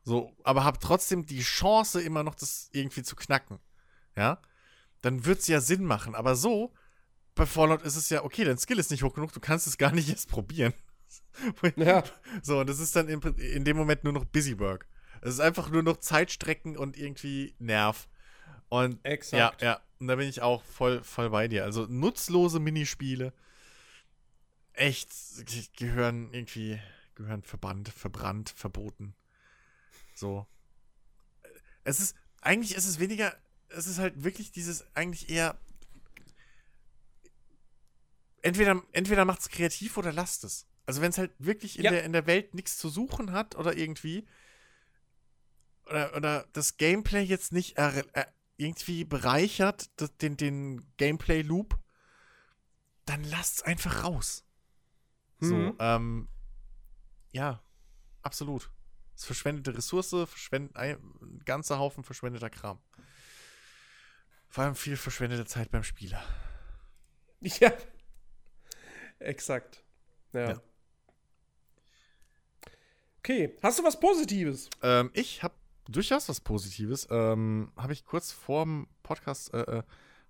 So, 0.04 0.32
aber 0.42 0.64
habe 0.64 0.78
trotzdem 0.78 1.26
die 1.26 1.42
Chance, 1.42 2.00
immer 2.00 2.22
noch 2.22 2.34
das 2.34 2.70
irgendwie 2.72 3.02
zu 3.02 3.14
knacken. 3.14 3.58
Ja? 4.16 4.40
Dann 5.02 5.26
wird 5.26 5.40
es 5.40 5.48
ja 5.48 5.60
Sinn 5.60 5.84
machen. 5.84 6.14
Aber 6.14 6.34
so, 6.34 6.72
bei 7.34 7.44
Fallout 7.44 7.82
ist 7.82 7.96
es 7.96 8.08
ja, 8.08 8.24
okay, 8.24 8.44
dein 8.44 8.56
Skill 8.56 8.78
ist 8.78 8.90
nicht 8.90 9.02
hoch 9.02 9.12
genug, 9.12 9.32
du 9.32 9.40
kannst 9.40 9.66
es 9.66 9.78
gar 9.78 9.92
nicht 9.92 10.08
erst 10.10 10.30
probieren. 10.30 10.72
ja. 11.76 12.04
So, 12.42 12.60
und 12.60 12.70
das 12.70 12.80
ist 12.80 12.96
dann 12.96 13.08
in, 13.08 13.20
in 13.20 13.64
dem 13.64 13.76
Moment 13.76 14.02
nur 14.02 14.12
noch 14.12 14.24
Busywork. 14.24 14.88
Es 15.20 15.34
ist 15.34 15.40
einfach 15.40 15.70
nur 15.70 15.82
noch 15.82 15.98
Zeitstrecken 15.98 16.76
und 16.76 16.96
irgendwie 16.96 17.54
Nerv. 17.58 18.08
Und 18.68 19.04
Exakt. 19.04 19.60
ja, 19.60 19.72
ja, 19.72 19.80
und 19.98 20.08
da 20.08 20.16
bin 20.16 20.28
ich 20.28 20.42
auch 20.42 20.62
voll, 20.62 21.02
voll 21.02 21.30
bei 21.30 21.48
dir. 21.48 21.64
Also 21.64 21.86
nutzlose 21.86 22.60
Minispiele 22.60 23.32
echt 24.76 25.10
gehören 25.76 26.32
irgendwie, 26.32 26.80
gehören 27.14 27.42
verbannt, 27.42 27.88
verbrannt, 27.88 28.50
verboten. 28.50 29.14
So. 30.14 30.46
Es 31.84 32.00
ist, 32.00 32.16
eigentlich 32.40 32.74
ist 32.74 32.86
es 32.86 32.98
weniger, 32.98 33.34
es 33.68 33.86
ist 33.86 33.98
halt 33.98 34.22
wirklich 34.22 34.52
dieses, 34.52 34.84
eigentlich 34.94 35.28
eher. 35.28 35.58
Entweder, 38.42 38.82
entweder 38.92 39.24
macht 39.24 39.40
es 39.40 39.48
kreativ 39.48 39.96
oder 39.96 40.12
lasst 40.12 40.44
es. 40.44 40.66
Also 40.84 41.00
wenn 41.00 41.10
es 41.10 41.18
halt 41.18 41.32
wirklich 41.38 41.78
in, 41.78 41.84
ja. 41.84 41.90
der, 41.90 42.04
in 42.04 42.12
der 42.12 42.26
Welt 42.26 42.54
nichts 42.54 42.78
zu 42.78 42.88
suchen 42.88 43.32
hat 43.32 43.56
oder 43.56 43.76
irgendwie. 43.76 44.26
Oder, 45.86 46.14
oder 46.16 46.46
das 46.52 46.76
Gameplay 46.76 47.22
jetzt 47.22 47.52
nicht 47.52 47.76
er, 47.76 48.04
er, 48.12 48.32
irgendwie 48.56 49.04
bereichert, 49.04 49.90
das, 49.96 50.16
den, 50.16 50.36
den 50.36 50.84
Gameplay-Loop, 50.96 51.78
dann 53.04 53.24
lasst 53.24 53.56
es 53.56 53.62
einfach 53.62 54.04
raus. 54.04 54.44
Mhm. 55.38 55.48
So, 55.48 55.76
ähm, 55.78 56.28
ja, 57.32 57.62
absolut. 58.22 58.70
Es 59.14 59.22
ist 59.22 59.26
verschwendete 59.26 59.76
Ressource, 59.76 60.10
verschwend 60.10 60.76
ein 60.76 60.98
ganzer 61.44 61.78
Haufen 61.78 62.04
verschwendeter 62.04 62.50
Kram. 62.50 62.78
Vor 64.48 64.64
allem 64.64 64.74
viel 64.74 64.96
verschwendete 64.96 65.46
Zeit 65.46 65.70
beim 65.70 65.84
Spieler. 65.84 66.22
Ja. 67.60 67.70
Exakt. 69.18 69.84
Ja. 70.32 70.48
ja. 70.50 70.62
Okay, 73.18 73.56
hast 73.62 73.78
du 73.78 73.84
was 73.84 74.00
Positives? 74.00 74.70
Ähm, 74.82 75.10
ich 75.12 75.42
habe 75.42 75.54
durchaus 75.88 76.28
was 76.28 76.40
Positives. 76.40 77.06
Ähm, 77.10 77.72
habe 77.76 77.92
ich 77.92 78.04
kurz 78.04 78.32
vor 78.32 78.64
dem 78.64 78.88
Podcast 79.02 79.52
äh, 79.54 79.78
äh, 79.78 79.82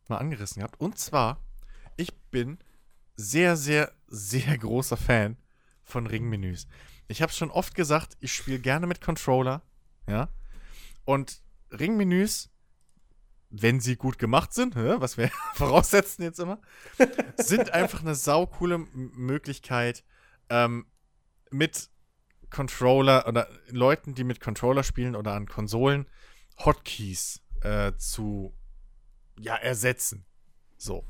mal 0.09 0.19
angerissen 0.19 0.61
gehabt. 0.61 0.81
Und 0.81 0.99
zwar, 0.99 1.40
ich 1.97 2.14
bin 2.31 2.59
sehr, 3.16 3.57
sehr, 3.57 3.92
sehr 4.09 4.57
großer 4.59 4.97
Fan 4.97 5.37
von 5.83 6.07
Ringmenüs 6.07 6.66
ich 7.09 7.23
habe 7.23 7.33
schon 7.33 7.51
oft 7.51 7.75
gesagt, 7.75 8.16
ich 8.21 8.33
spiele 8.33 8.59
gerne 8.59 8.87
mit 8.87 9.01
Controller, 9.01 9.62
ja. 10.09 10.29
Und 11.05 11.42
Ringmenüs, 11.71 12.51
wenn 13.51 13.81
sie 13.81 13.97
gut 13.97 14.19
gemacht 14.19 14.53
sind, 14.53 14.75
was 14.75 15.16
wir 15.16 15.31
voraussetzen 15.55 16.23
jetzt 16.23 16.40
immer, 16.40 16.61
sind 17.37 17.71
einfach 17.71 18.01
eine 18.01 18.14
saukoole 18.14 18.79
Möglichkeit, 18.79 20.05
ähm, 20.49 20.87
mit 21.51 21.90
Controller 22.57 23.29
oder 23.29 23.51
Leuten, 23.69 24.14
die 24.14 24.25
mit 24.25 24.40
Controller 24.40 24.83
spielen 24.83 25.14
oder 25.14 25.35
an 25.35 25.47
Konsolen, 25.47 26.07
Hotkeys 26.64 27.42
äh, 27.61 27.92
zu 27.99 28.55
ja, 29.38 29.57
ersetzen. 29.57 30.25
So. 30.79 31.05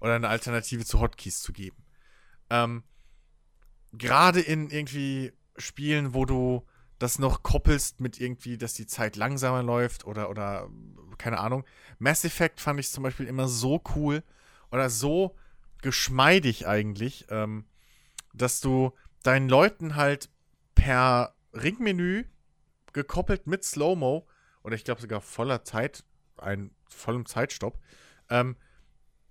Oder 0.00 0.14
eine 0.14 0.30
Alternative 0.30 0.86
zu 0.86 1.00
Hotkeys 1.00 1.42
zu 1.42 1.52
geben. 1.52 1.84
Ähm, 2.48 2.84
gerade 3.92 4.40
in 4.40 4.70
irgendwie 4.70 5.34
Spielen, 5.58 6.14
wo 6.14 6.24
du 6.24 6.66
das 6.98 7.18
noch 7.18 7.42
koppelst 7.42 8.00
mit 8.00 8.18
irgendwie, 8.18 8.56
dass 8.56 8.72
die 8.72 8.86
Zeit 8.86 9.16
langsamer 9.16 9.62
läuft 9.62 10.06
oder, 10.06 10.30
oder 10.30 10.70
keine 11.18 11.38
Ahnung. 11.38 11.66
Mass 11.98 12.24
Effect 12.24 12.60
fand 12.60 12.80
ich 12.80 12.90
zum 12.90 13.02
Beispiel 13.02 13.26
immer 13.26 13.46
so 13.46 13.82
cool 13.94 14.22
oder 14.70 14.88
so 14.88 15.36
geschmeidig 15.82 16.66
eigentlich, 16.66 17.26
ähm, 17.28 17.66
dass 18.32 18.60
du 18.60 18.94
deinen 19.22 19.50
Leuten 19.50 19.94
halt 19.94 20.30
per 20.78 21.34
Ringmenü 21.52 22.24
gekoppelt 22.92 23.46
mit 23.46 23.64
Slow-Mo 23.64 24.26
oder 24.62 24.76
ich 24.76 24.84
glaube 24.84 25.00
sogar 25.00 25.20
voller 25.20 25.64
Zeit, 25.64 26.04
ein 26.36 26.70
vollem 26.88 27.26
Zeitstopp, 27.26 27.78
ähm, 28.30 28.56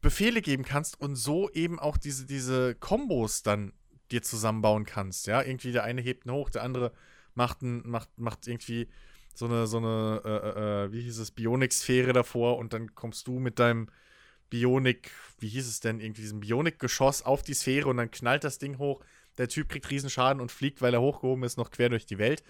Befehle 0.01 0.41
geben 0.41 0.63
kannst 0.63 0.99
und 0.99 1.15
so 1.15 1.49
eben 1.51 1.79
auch 1.79 1.97
diese, 1.97 2.25
diese 2.25 2.75
Kombos 2.75 3.43
dann 3.43 3.73
dir 4.11 4.21
zusammenbauen 4.21 4.85
kannst. 4.85 5.25
Ja, 5.25 5.41
irgendwie 5.41 5.71
der 5.71 5.83
eine 5.83 6.01
hebt 6.01 6.25
ihn 6.25 6.31
hoch, 6.31 6.49
der 6.49 6.63
andere 6.63 6.91
macht, 7.33 7.61
ein, 7.61 7.81
macht, 7.87 8.17
macht 8.19 8.45
irgendwie 8.45 8.89
so 9.33 9.45
eine, 9.45 9.67
so 9.67 9.77
eine, 9.77 10.21
äh, 10.23 10.29
äh, 10.29 10.85
äh, 10.85 10.91
wie 10.91 11.01
hieß 11.01 11.17
es, 11.19 11.31
Bionik-Sphäre 11.31 12.13
davor 12.13 12.57
und 12.57 12.73
dann 12.73 12.93
kommst 12.93 13.27
du 13.27 13.39
mit 13.39 13.59
deinem 13.59 13.89
Bionik, 14.49 15.11
wie 15.39 15.49
hieß 15.49 15.67
es 15.67 15.79
denn, 15.79 15.99
irgendwie 15.99 16.21
diesem 16.21 16.41
Bionik-Geschoss 16.41 17.23
auf 17.23 17.41
die 17.41 17.53
Sphäre 17.53 17.87
und 17.87 17.97
dann 17.97 18.11
knallt 18.11 18.43
das 18.43 18.59
Ding 18.59 18.77
hoch. 18.77 19.01
Der 19.37 19.47
Typ 19.47 19.69
kriegt 19.69 19.89
Riesenschaden 19.89 20.41
und 20.41 20.51
fliegt, 20.51 20.81
weil 20.81 20.93
er 20.93 21.01
hochgehoben 21.01 21.43
ist, 21.43 21.57
noch 21.57 21.71
quer 21.71 21.89
durch 21.89 22.05
die 22.05 22.17
Welt. 22.17 22.43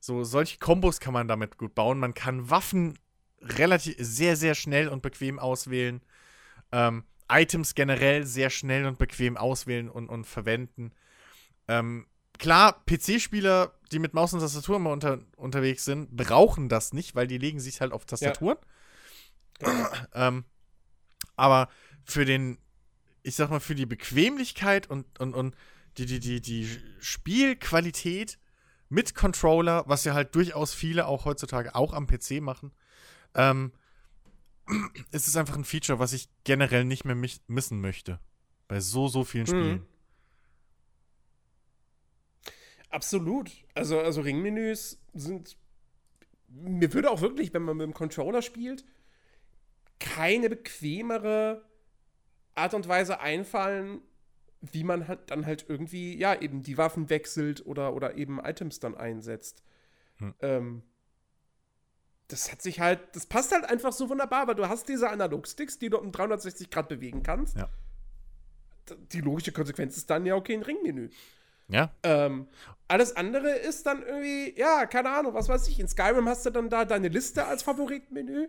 So, 0.00 0.24
solche 0.24 0.58
Kombos 0.58 1.00
kann 1.00 1.12
man 1.12 1.28
damit 1.28 1.58
gut 1.58 1.74
bauen. 1.74 1.98
Man 1.98 2.14
kann 2.14 2.50
Waffen 2.50 2.98
relativ 3.40 3.96
sehr, 3.98 4.36
sehr 4.36 4.54
schnell 4.54 4.88
und 4.88 5.02
bequem 5.02 5.38
auswählen. 5.38 6.02
Ähm, 6.72 7.04
Items 7.28 7.74
generell 7.74 8.24
sehr 8.24 8.50
schnell 8.50 8.86
und 8.86 8.98
bequem 8.98 9.36
auswählen 9.36 9.88
und, 9.88 10.08
und 10.08 10.24
verwenden. 10.24 10.92
Ähm, 11.68 12.06
klar, 12.38 12.84
PC-Spieler, 12.86 13.72
die 13.90 13.98
mit 13.98 14.14
Maus 14.14 14.32
und 14.32 14.40
Tastatur 14.40 14.76
immer 14.76 14.90
unter, 14.90 15.20
unterwegs 15.36 15.84
sind, 15.84 16.16
brauchen 16.16 16.68
das 16.68 16.92
nicht, 16.92 17.14
weil 17.14 17.26
die 17.26 17.38
legen 17.38 17.60
sich 17.60 17.80
halt 17.80 17.92
auf 17.92 18.04
Tastaturen. 18.04 18.58
Ja. 19.60 20.06
ähm, 20.14 20.44
aber 21.34 21.68
für 22.04 22.24
den, 22.24 22.58
ich 23.22 23.34
sag 23.34 23.50
mal, 23.50 23.60
für 23.60 23.74
die 23.74 23.86
Bequemlichkeit 23.86 24.88
und, 24.88 25.18
und, 25.18 25.34
und 25.34 25.56
die, 25.98 26.06
die, 26.06 26.20
die, 26.20 26.40
die 26.40 26.68
Spielqualität 27.00 28.38
mit 28.88 29.14
Controller, 29.14 29.84
was 29.86 30.04
ja 30.04 30.14
halt 30.14 30.34
durchaus 30.34 30.74
viele 30.74 31.06
auch 31.06 31.24
heutzutage 31.24 31.74
auch 31.74 31.92
am 31.92 32.06
PC 32.06 32.40
machen, 32.40 32.72
ähm, 33.34 33.72
ist 35.10 35.26
es 35.26 35.36
einfach 35.36 35.56
ein 35.56 35.64
Feature, 35.64 35.98
was 35.98 36.12
ich 36.12 36.28
generell 36.44 36.84
nicht 36.84 37.04
mehr 37.04 37.16
missen 37.46 37.80
möchte. 37.80 38.20
Bei 38.68 38.80
so, 38.80 39.08
so 39.08 39.24
vielen 39.24 39.46
Spielen. 39.46 39.78
Mhm. 39.78 39.86
Absolut. 42.90 43.50
Also, 43.74 43.98
also 44.00 44.20
Ringmenüs 44.20 45.00
sind. 45.14 45.56
Mir 46.48 46.92
würde 46.92 47.10
auch 47.10 47.20
wirklich, 47.20 47.52
wenn 47.52 47.62
man 47.62 47.76
mit 47.76 47.86
dem 47.86 47.94
Controller 47.94 48.40
spielt, 48.40 48.84
keine 49.98 50.48
bequemere 50.48 51.64
Art 52.54 52.74
und 52.74 52.88
Weise 52.88 53.20
einfallen, 53.20 54.00
wie 54.60 54.84
man 54.84 55.08
halt 55.08 55.30
dann 55.30 55.46
halt 55.46 55.66
irgendwie, 55.68 56.16
ja, 56.16 56.34
eben 56.40 56.62
die 56.62 56.78
Waffen 56.78 57.10
wechselt 57.10 57.64
oder, 57.66 57.94
oder 57.94 58.16
eben 58.16 58.40
Items 58.40 58.80
dann 58.80 58.96
einsetzt. 58.96 59.62
Hm. 60.16 60.34
Ähm, 60.40 60.82
das 62.28 62.50
hat 62.50 62.62
sich 62.62 62.80
halt, 62.80 63.00
das 63.14 63.26
passt 63.26 63.52
halt 63.52 63.64
einfach 63.64 63.92
so 63.92 64.08
wunderbar, 64.08 64.48
weil 64.48 64.56
du 64.56 64.68
hast 64.68 64.88
diese 64.88 65.10
Analogsticks, 65.10 65.78
die 65.78 65.90
du 65.90 65.98
um 65.98 66.10
360 66.10 66.70
Grad 66.70 66.88
bewegen 66.88 67.22
kannst. 67.22 67.56
Ja. 67.56 67.68
Die 69.12 69.20
logische 69.20 69.52
Konsequenz 69.52 69.96
ist 69.96 70.10
dann 70.10 70.26
ja 70.26 70.34
okay 70.34 70.54
ein 70.54 70.62
Ringmenü. 70.62 71.10
Ja. 71.68 71.90
Ähm, 72.02 72.48
alles 72.88 73.16
andere 73.16 73.50
ist 73.50 73.86
dann 73.86 74.02
irgendwie, 74.02 74.58
ja, 74.58 74.86
keine 74.86 75.10
Ahnung, 75.10 75.34
was 75.34 75.48
weiß 75.48 75.68
ich. 75.68 75.80
In 75.80 75.88
Skyrim 75.88 76.28
hast 76.28 76.46
du 76.46 76.50
dann 76.50 76.68
da 76.68 76.84
deine 76.84 77.08
Liste 77.08 77.46
als 77.46 77.62
Favoritenmenü. 77.62 78.48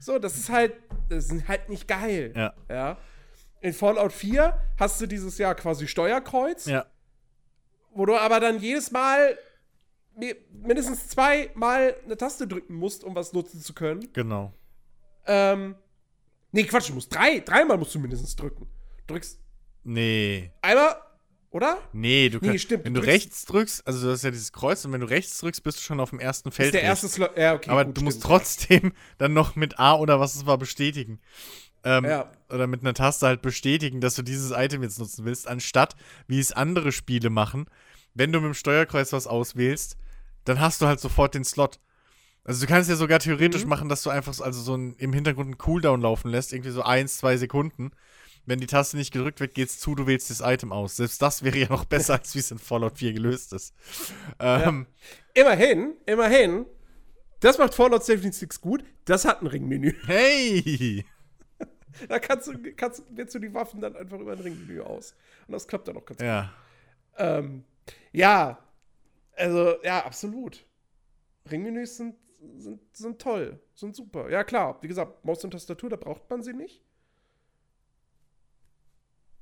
So, 0.00 0.18
das 0.18 0.36
ist 0.36 0.50
halt, 0.50 0.74
das 1.08 1.30
ist 1.30 1.48
halt 1.48 1.68
nicht 1.68 1.88
geil. 1.88 2.32
Ja. 2.36 2.54
ja. 2.68 2.98
In 3.60 3.72
Fallout 3.72 4.12
4 4.12 4.58
hast 4.78 5.00
du 5.00 5.06
dieses 5.06 5.38
Jahr 5.38 5.54
quasi 5.54 5.86
Steuerkreuz. 5.88 6.66
Ja. 6.66 6.86
Wo 7.92 8.06
du 8.06 8.16
aber 8.16 8.38
dann 8.40 8.60
jedes 8.60 8.90
Mal 8.90 9.36
mindestens 10.52 11.08
zweimal 11.08 11.94
eine 12.04 12.16
Taste 12.16 12.46
drücken 12.46 12.74
musst, 12.74 13.04
um 13.04 13.14
was 13.14 13.32
nutzen 13.32 13.60
zu 13.60 13.72
können. 13.72 14.08
Genau. 14.12 14.52
Ähm, 15.26 15.76
nee, 16.52 16.64
Quatsch, 16.64 16.88
du 16.90 16.94
musst 16.94 17.14
drei, 17.14 17.40
dreimal 17.40 17.78
musst 17.78 17.94
du 17.94 17.98
mindestens 17.98 18.34
drücken. 18.36 18.66
Du 19.06 19.14
drückst. 19.14 19.38
Nee. 19.84 20.50
Einmal, 20.62 20.96
Oder? 21.50 21.78
Nee, 21.92 22.28
du 22.28 22.38
Nee, 22.40 22.48
kannst, 22.48 22.64
stimmt, 22.64 22.84
wenn 22.84 22.94
du 22.94 23.00
drückst- 23.00 23.06
rechts 23.06 23.44
drückst, 23.46 23.86
also 23.86 24.06
du 24.06 24.12
hast 24.12 24.22
ja 24.22 24.30
dieses 24.30 24.52
Kreuz 24.52 24.84
und 24.84 24.92
wenn 24.92 25.00
du 25.00 25.08
rechts 25.08 25.38
drückst, 25.38 25.62
bist 25.62 25.78
du 25.78 25.82
schon 25.82 25.98
auf 26.00 26.10
dem 26.10 26.20
ersten 26.20 26.52
Feld. 26.52 26.68
ist 26.68 26.74
der 26.74 26.82
erste. 26.82 27.08
Slot. 27.08 27.36
Ja, 27.38 27.54
okay. 27.54 27.70
Aber 27.70 27.84
gut, 27.86 27.96
du 27.96 28.02
musst 28.02 28.18
stimmt. 28.18 28.30
trotzdem 28.30 28.92
dann 29.18 29.32
noch 29.32 29.56
mit 29.56 29.78
A 29.78 29.94
oder 29.96 30.20
was 30.20 30.34
es 30.34 30.44
war 30.46 30.58
bestätigen. 30.58 31.20
Ähm, 31.84 32.04
Ja. 32.04 32.30
Oder 32.50 32.66
mit 32.66 32.80
einer 32.80 32.94
Taste 32.94 33.26
halt 33.26 33.42
bestätigen, 33.42 34.00
dass 34.00 34.14
du 34.14 34.22
dieses 34.22 34.50
Item 34.52 34.82
jetzt 34.82 34.98
nutzen 34.98 35.24
willst, 35.24 35.46
anstatt, 35.48 35.96
wie 36.26 36.38
es 36.40 36.52
andere 36.52 36.92
Spiele 36.92 37.30
machen, 37.30 37.66
wenn 38.14 38.32
du 38.32 38.40
mit 38.40 38.46
dem 38.48 38.54
Steuerkreuz 38.54 39.12
was 39.12 39.26
auswählst, 39.26 39.96
dann 40.44 40.60
hast 40.60 40.80
du 40.80 40.86
halt 40.86 40.98
sofort 41.00 41.34
den 41.34 41.44
Slot. 41.44 41.78
Also 42.44 42.62
du 42.62 42.66
kannst 42.66 42.88
ja 42.88 42.96
sogar 42.96 43.18
theoretisch 43.18 43.64
Mhm. 43.64 43.68
machen, 43.68 43.88
dass 43.90 44.02
du 44.02 44.08
einfach 44.10 44.32
so, 44.32 44.42
also 44.42 44.60
so 44.62 44.74
ein, 44.74 44.94
im 44.96 45.12
Hintergrund 45.12 45.46
einen 45.48 45.58
Cooldown 45.58 46.00
laufen 46.00 46.30
lässt, 46.30 46.52
irgendwie 46.54 46.70
so 46.70 46.82
eins, 46.82 47.18
zwei 47.18 47.36
Sekunden. 47.36 47.90
Wenn 48.46 48.60
die 48.60 48.66
Taste 48.66 48.96
nicht 48.96 49.12
gedrückt 49.12 49.40
wird, 49.40 49.54
geht's 49.54 49.78
zu, 49.78 49.94
du 49.94 50.06
wählst 50.06 50.30
das 50.30 50.40
Item 50.40 50.72
aus. 50.72 50.96
Selbst 50.96 51.20
das 51.20 51.42
wäre 51.42 51.58
ja 51.58 51.68
noch 51.68 51.84
besser, 51.84 52.14
als 52.14 52.34
wie 52.34 52.38
es 52.38 52.50
in 52.50 52.58
Fallout 52.58 52.96
4 52.96 53.12
gelöst 53.12 53.52
ist. 53.52 53.74
Ähm, 54.38 54.86
Immerhin, 55.34 55.92
immerhin. 56.06 56.64
Das 57.40 57.58
macht 57.58 57.74
Fallout 57.74 58.04
76 58.04 58.62
gut. 58.62 58.82
Das 59.04 59.26
hat 59.26 59.42
ein 59.42 59.46
Ringmenü. 59.46 59.92
Hey! 60.06 61.04
Da 62.08 62.18
kannst 62.18 62.46
du, 62.48 62.74
kannst, 62.74 63.02
wählst 63.16 63.34
du 63.34 63.38
die 63.38 63.52
Waffen 63.54 63.80
dann 63.80 63.96
einfach 63.96 64.18
über 64.18 64.32
ein 64.32 64.38
Ringmenü 64.40 64.80
aus. 64.82 65.14
Und 65.46 65.52
das 65.52 65.66
klappt 65.66 65.88
dann 65.88 65.96
auch 65.96 66.04
ganz 66.04 66.20
Ja. 66.20 66.42
gut. 66.42 66.50
Ähm, 67.20 67.64
ja, 68.12 68.62
also, 69.36 69.82
ja, 69.82 70.04
absolut. 70.04 70.64
Ringmenüs 71.50 71.96
sind, 71.96 72.14
sind, 72.58 72.80
sind 72.96 73.20
toll, 73.20 73.60
sind 73.74 73.96
super. 73.96 74.28
Ja, 74.30 74.44
klar, 74.44 74.80
wie 74.82 74.88
gesagt, 74.88 75.24
Maus 75.24 75.42
und 75.44 75.50
Tastatur, 75.52 75.90
da 75.90 75.96
braucht 75.96 76.28
man 76.30 76.42
sie 76.42 76.52
nicht. 76.52 76.82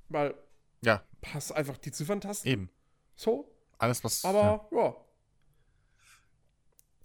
Weil 0.09 0.34
Ja, 0.82 1.02
passt 1.20 1.52
einfach 1.54 1.76
die 1.78 1.90
Zifferntasten. 1.92 2.50
eben. 2.50 2.70
So. 3.16 3.52
Alles, 3.78 4.04
was. 4.04 4.22
ja. 4.22 4.30
Aber, 4.30 4.68
ja. 4.72 4.96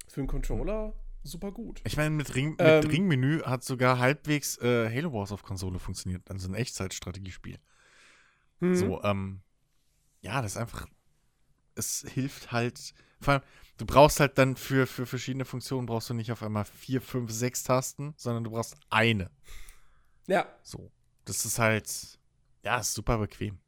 Für 0.08 0.22
einen 0.22 0.28
Controller 0.28 0.94
super 1.24 1.52
gut. 1.52 1.82
Ich 1.86 1.98
meine, 1.98 2.10
mit, 2.12 2.34
Ring, 2.36 2.52
mit 2.52 2.60
Ähm, 2.62 2.86
Ringmenü 2.90 3.42
hat 3.44 3.64
sogar 3.64 4.00
halbwegs 4.00 4.58
äh, 4.58 4.90
Halo 4.94 5.14
Wars 5.14 5.32
auf 5.32 5.44
Konsole 5.44 5.80
funktioniert. 5.80 6.30
Also 6.30 6.50
ein 6.50 6.56
Echtzeitstrategiespiel. 6.56 7.58
Mhm. 8.60 8.76
So, 8.76 9.04
ähm, 9.04 9.42
ja, 10.22 10.42
das 10.42 10.54
ist 10.54 10.58
einfach. 10.58 10.88
Es 11.76 12.06
hilft 12.14 12.52
halt. 12.52 12.94
Vor 13.20 13.34
allem, 13.36 13.44
du 13.78 13.86
brauchst 13.86 14.20
halt 14.20 14.38
dann 14.38 14.56
für, 14.56 14.88
für 14.88 15.06
verschiedene 15.06 15.46
Funktionen 15.46 15.86
brauchst 15.86 16.10
du 16.10 16.14
nicht 16.14 16.32
auf 16.32 16.44
einmal 16.44 16.66
vier, 16.66 17.02
fünf, 17.02 17.32
sechs 17.32 17.64
Tasten, 17.64 18.14
sondern 18.18 18.44
du 18.44 18.52
brauchst 18.52 18.76
eine. 18.90 19.30
Ja, 20.28 20.48
So. 20.64 20.92
Das 21.26 21.46
ist 21.46 21.60
halt. 21.60 22.20
Ja, 22.64 22.80
ist 22.80 22.94
super 22.94 23.18
bequem. 23.20 23.60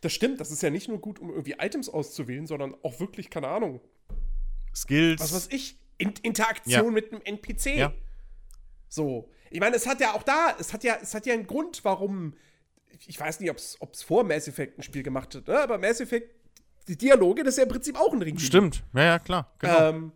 das 0.00 0.12
stimmt. 0.12 0.40
Das 0.40 0.50
ist 0.52 0.62
ja 0.62 0.70
nicht 0.70 0.88
nur 0.88 1.00
gut, 1.00 1.18
um 1.18 1.30
irgendwie 1.30 1.56
Items 1.58 1.88
auszuwählen, 1.88 2.46
sondern 2.46 2.74
auch 2.84 3.00
wirklich, 3.00 3.30
keine 3.30 3.48
Ahnung, 3.48 3.80
Skills. 4.74 5.20
was 5.20 5.32
weiß 5.34 5.48
ich, 5.50 5.79
In 6.00 6.14
Interaktion 6.22 6.84
Ja. 6.86 6.90
mit 6.90 7.12
einem 7.12 7.20
NPC. 7.22 7.76
Ja. 7.76 7.92
So. 8.88 9.30
Ich 9.50 9.60
meine, 9.60 9.76
es 9.76 9.86
hat 9.86 10.00
ja 10.00 10.14
auch 10.14 10.22
da, 10.22 10.54
es 10.58 10.72
hat 10.72 10.84
ja, 10.84 10.96
es 11.00 11.14
hat 11.14 11.26
ja 11.26 11.34
einen 11.34 11.46
Grund, 11.46 11.84
warum. 11.84 12.34
Ich 13.06 13.18
weiß 13.18 13.40
nicht, 13.40 13.50
ob 13.50 13.92
es 13.92 14.02
vor 14.02 14.24
Mass 14.24 14.48
Effect 14.48 14.78
ein 14.78 14.82
Spiel 14.82 15.02
gemacht 15.02 15.34
hat, 15.34 15.46
ne? 15.48 15.58
aber 15.60 15.78
Mass 15.78 16.00
Effect, 16.00 16.30
die 16.88 16.96
Dialoge, 16.96 17.42
das 17.44 17.54
ist 17.54 17.58
ja 17.58 17.62
im 17.64 17.68
Prinzip 17.70 17.98
auch 17.98 18.12
ein 18.12 18.20
Ring. 18.22 18.38
Stimmt. 18.38 18.82
Ja, 18.94 19.04
ja, 19.04 19.18
klar. 19.18 19.52
Genau. 19.58 19.88
Ähm, 19.88 20.12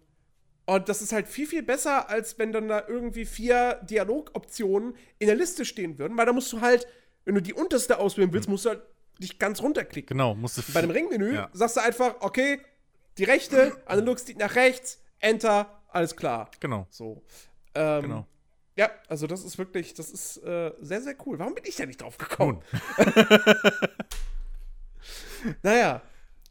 und 0.66 0.89
das 0.89 1.03
ist 1.03 1.12
halt 1.12 1.28
viel, 1.28 1.47
viel 1.47 1.62
besser, 1.62 2.09
als 2.09 2.39
wenn 2.39 2.53
dann 2.53 2.68
da 2.68 2.85
irgendwie 2.89 3.24
vier 3.26 3.80
Dialogoptionen 3.89 4.95
in 5.18 5.26
der 5.26 5.37
Liste 5.37 5.64
stehen 5.64 5.99
würden, 5.99 6.16
weil 6.16 6.26
da 6.26 6.32
musst 6.32 6.53
du 6.53 6.61
halt, 6.61 6.87
wenn 7.24 7.35
du 7.35 7.43
die 7.43 7.53
unterste 7.55 7.99
auswählen 7.99 8.32
willst, 8.32 8.49
musst 8.49 8.64
du 8.64 8.70
halt 8.70 8.82
dich 9.20 9.39
ganz 9.39 9.62
runterklicken. 9.62 10.16
genau. 10.16 10.35
Musst 10.35 10.59
du 10.59 10.62
Bei 10.72 10.80
dem 10.80 10.91
Ringmenü 10.91 11.35
Ja. 11.35 11.51
sagst 11.53 11.76
du 11.76 11.80
einfach, 11.82 12.16
okay, 12.20 12.61
die 13.18 13.24
rechte, 13.24 13.76
Analogstick 13.87 14.39
nach 14.39 14.57
rechts, 14.57 15.01
Enter, 15.25 15.83
alles 15.89 16.14
klar. 16.14 16.51
Genau. 16.61 16.87
So. 16.91 17.22
Ähm, 17.75 18.03
Genau. 18.03 18.27
Ja, 18.77 18.91
also 19.09 19.27
das 19.27 19.45
ist 19.45 19.57
wirklich, 19.57 19.95
das 19.95 20.11
ist 20.11 20.37
äh, 20.39 20.72
sehr, 20.81 21.01
sehr 21.01 21.16
cool. 21.25 21.39
Warum 21.39 21.55
bin 21.55 21.64
ich 21.64 21.77
da 21.77 21.87
nicht 21.87 22.03
drauf 22.03 22.18
gekommen? 22.18 22.61
naja, 25.62 26.03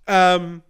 ähm, 0.08 0.64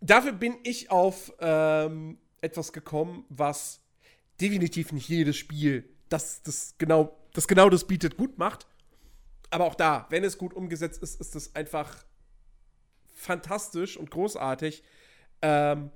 dafür 0.00 0.32
bin 0.32 0.58
ich 0.62 0.90
auf 0.90 1.32
ähm, 1.40 2.18
etwas 2.40 2.72
gekommen, 2.72 3.24
was 3.28 3.80
definitiv 4.40 4.92
nicht 4.92 5.08
jedes 5.08 5.36
Spiel, 5.36 5.88
das, 6.08 6.40
das, 6.42 6.76
genau, 6.78 7.18
das 7.32 7.48
genau 7.48 7.68
das 7.68 7.84
bietet, 7.84 8.16
gut 8.16 8.38
macht. 8.38 8.68
Aber 9.50 9.64
auch 9.64 9.74
da, 9.74 10.06
wenn 10.08 10.22
es 10.22 10.38
gut 10.38 10.54
umgesetzt 10.54 11.02
ist, 11.02 11.20
ist 11.20 11.34
es 11.34 11.54
einfach 11.56 12.04
fantastisch 13.12 13.96
und 13.96 14.10
großartig. 14.10 14.84
Ähm, 15.42 15.90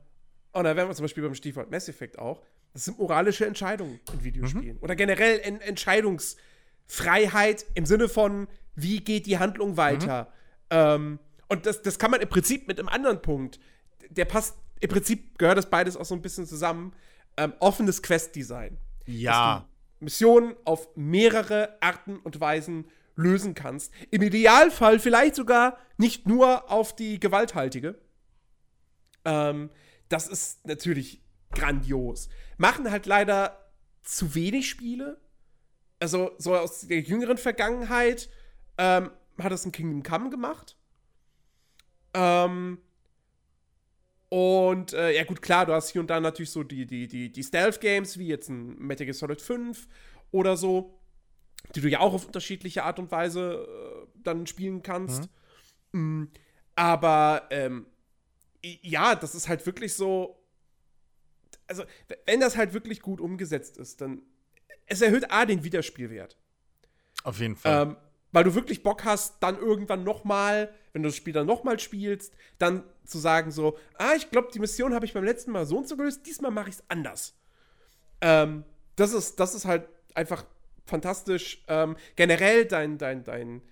und 0.58 0.64
da 0.64 0.76
wären 0.76 0.88
wir 0.88 0.94
zum 0.94 1.04
Beispiel 1.04 1.22
beim 1.22 1.34
Stichwort 1.34 1.70
Mass 1.70 1.88
Effect 1.88 2.18
auch. 2.18 2.42
Das 2.72 2.84
sind 2.84 2.98
moralische 2.98 3.46
Entscheidungen 3.46 4.00
in 4.12 4.24
Videospielen. 4.24 4.78
Oder 4.78 4.96
generell 4.96 5.40
en 5.40 5.60
Entscheidungsfreiheit 5.60 7.66
im 7.74 7.86
Sinne 7.86 8.08
von, 8.08 8.48
wie 8.74 9.00
geht 9.00 9.26
die 9.26 9.38
Handlung 9.38 9.76
weiter. 9.76 10.32
Ähm, 10.70 11.18
und 11.48 11.66
das, 11.66 11.82
das 11.82 11.98
kann 11.98 12.10
man 12.10 12.20
im 12.20 12.28
Prinzip 12.28 12.68
mit 12.68 12.78
einem 12.78 12.88
anderen 12.88 13.22
Punkt, 13.22 13.58
der 14.10 14.24
passt, 14.24 14.56
im 14.80 14.90
Prinzip 14.90 15.38
gehört 15.38 15.58
das 15.58 15.70
beides 15.70 15.96
auch 15.96 16.04
so 16.04 16.14
ein 16.14 16.22
bisschen 16.22 16.46
zusammen. 16.46 16.92
Ähm, 17.36 17.52
offenes 17.60 18.02
Quest-Design. 18.02 18.78
Ja. 19.06 19.66
Missionen 20.00 20.54
auf 20.64 20.88
mehrere 20.96 21.76
Arten 21.80 22.18
und 22.18 22.40
Weisen 22.40 22.88
lösen 23.14 23.54
kannst. 23.54 23.92
Im 24.10 24.22
Idealfall 24.22 24.98
vielleicht 24.98 25.34
sogar 25.34 25.78
nicht 25.96 26.26
nur 26.26 26.70
auf 26.70 26.94
die 26.94 27.18
gewalthaltige. 27.18 27.98
Ähm, 29.24 29.70
das 30.08 30.28
ist 30.28 30.66
natürlich 30.66 31.22
grandios. 31.52 32.28
Machen 32.56 32.90
halt 32.90 33.06
leider 33.06 33.72
zu 34.02 34.34
wenig 34.34 34.68
Spiele. 34.68 35.20
Also, 36.00 36.32
so 36.38 36.54
aus 36.56 36.86
der 36.86 37.00
jüngeren 37.00 37.38
Vergangenheit 37.38 38.30
ähm, 38.76 39.10
hat 39.38 39.52
es 39.52 39.64
ein 39.64 39.72
Kingdom 39.72 40.02
Come 40.02 40.30
gemacht. 40.30 40.76
Ähm, 42.14 42.78
und 44.28 44.92
äh, 44.92 45.14
ja, 45.14 45.24
gut, 45.24 45.40
klar, 45.40 45.66
du 45.66 45.72
hast 45.72 45.90
hier 45.90 46.00
und 46.00 46.08
da 46.08 46.20
natürlich 46.20 46.50
so 46.50 46.62
die, 46.62 46.86
die, 46.86 47.08
die, 47.08 47.32
die 47.32 47.42
Stealth-Games, 47.42 48.18
wie 48.18 48.28
jetzt 48.28 48.48
ein 48.48 48.78
Metal 48.78 49.06
Gear 49.06 49.14
Solid 49.14 49.40
5 49.40 49.88
oder 50.30 50.56
so, 50.56 50.98
die 51.74 51.80
du 51.80 51.88
ja 51.88 52.00
auch 52.00 52.12
auf 52.12 52.26
unterschiedliche 52.26 52.84
Art 52.84 52.98
und 52.98 53.10
Weise 53.10 53.66
äh, 53.66 54.06
dann 54.22 54.46
spielen 54.46 54.82
kannst. 54.82 55.30
Mm, 55.92 56.24
aber 56.74 57.48
ähm, 57.50 57.86
ja, 58.62 59.14
das 59.14 59.34
ist 59.34 59.48
halt 59.48 59.64
wirklich 59.66 59.94
so. 59.94 60.38
Also, 61.66 61.84
wenn 62.26 62.40
das 62.40 62.56
halt 62.56 62.72
wirklich 62.72 63.02
gut 63.02 63.20
umgesetzt 63.20 63.78
ist, 63.78 64.00
dann. 64.00 64.22
Es 64.86 65.02
erhöht 65.02 65.30
A 65.30 65.44
den 65.44 65.64
Wiederspielwert. 65.64 66.38
Auf 67.24 67.40
jeden 67.40 67.56
Fall. 67.56 67.88
Ähm, 67.88 67.96
weil 68.32 68.44
du 68.44 68.54
wirklich 68.54 68.82
Bock 68.82 69.04
hast, 69.04 69.42
dann 69.42 69.58
irgendwann 69.58 70.04
nochmal, 70.04 70.72
wenn 70.92 71.02
du 71.02 71.08
das 71.08 71.16
Spiel 71.16 71.32
dann 71.32 71.46
nochmal 71.46 71.78
spielst, 71.78 72.34
dann 72.58 72.84
zu 73.04 73.18
sagen 73.18 73.50
so, 73.50 73.78
ah, 73.94 74.14
ich 74.16 74.30
glaube, 74.30 74.48
die 74.52 74.58
Mission 74.58 74.94
habe 74.94 75.06
ich 75.06 75.14
beim 75.14 75.24
letzten 75.24 75.50
Mal 75.50 75.66
so 75.66 75.78
und 75.78 75.88
so 75.88 75.96
gelöst, 75.96 76.26
diesmal 76.26 76.50
mache 76.50 76.68
ich 76.68 76.76
es 76.76 76.84
anders. 76.88 77.34
Ähm, 78.20 78.64
das 78.96 79.12
ist, 79.12 79.40
das 79.40 79.54
ist 79.54 79.64
halt 79.64 79.88
einfach 80.14 80.44
fantastisch. 80.84 81.64
Ähm, 81.68 81.96
generell 82.16 82.64
dein, 82.64 82.98
dein, 82.98 83.24
dein, 83.24 83.62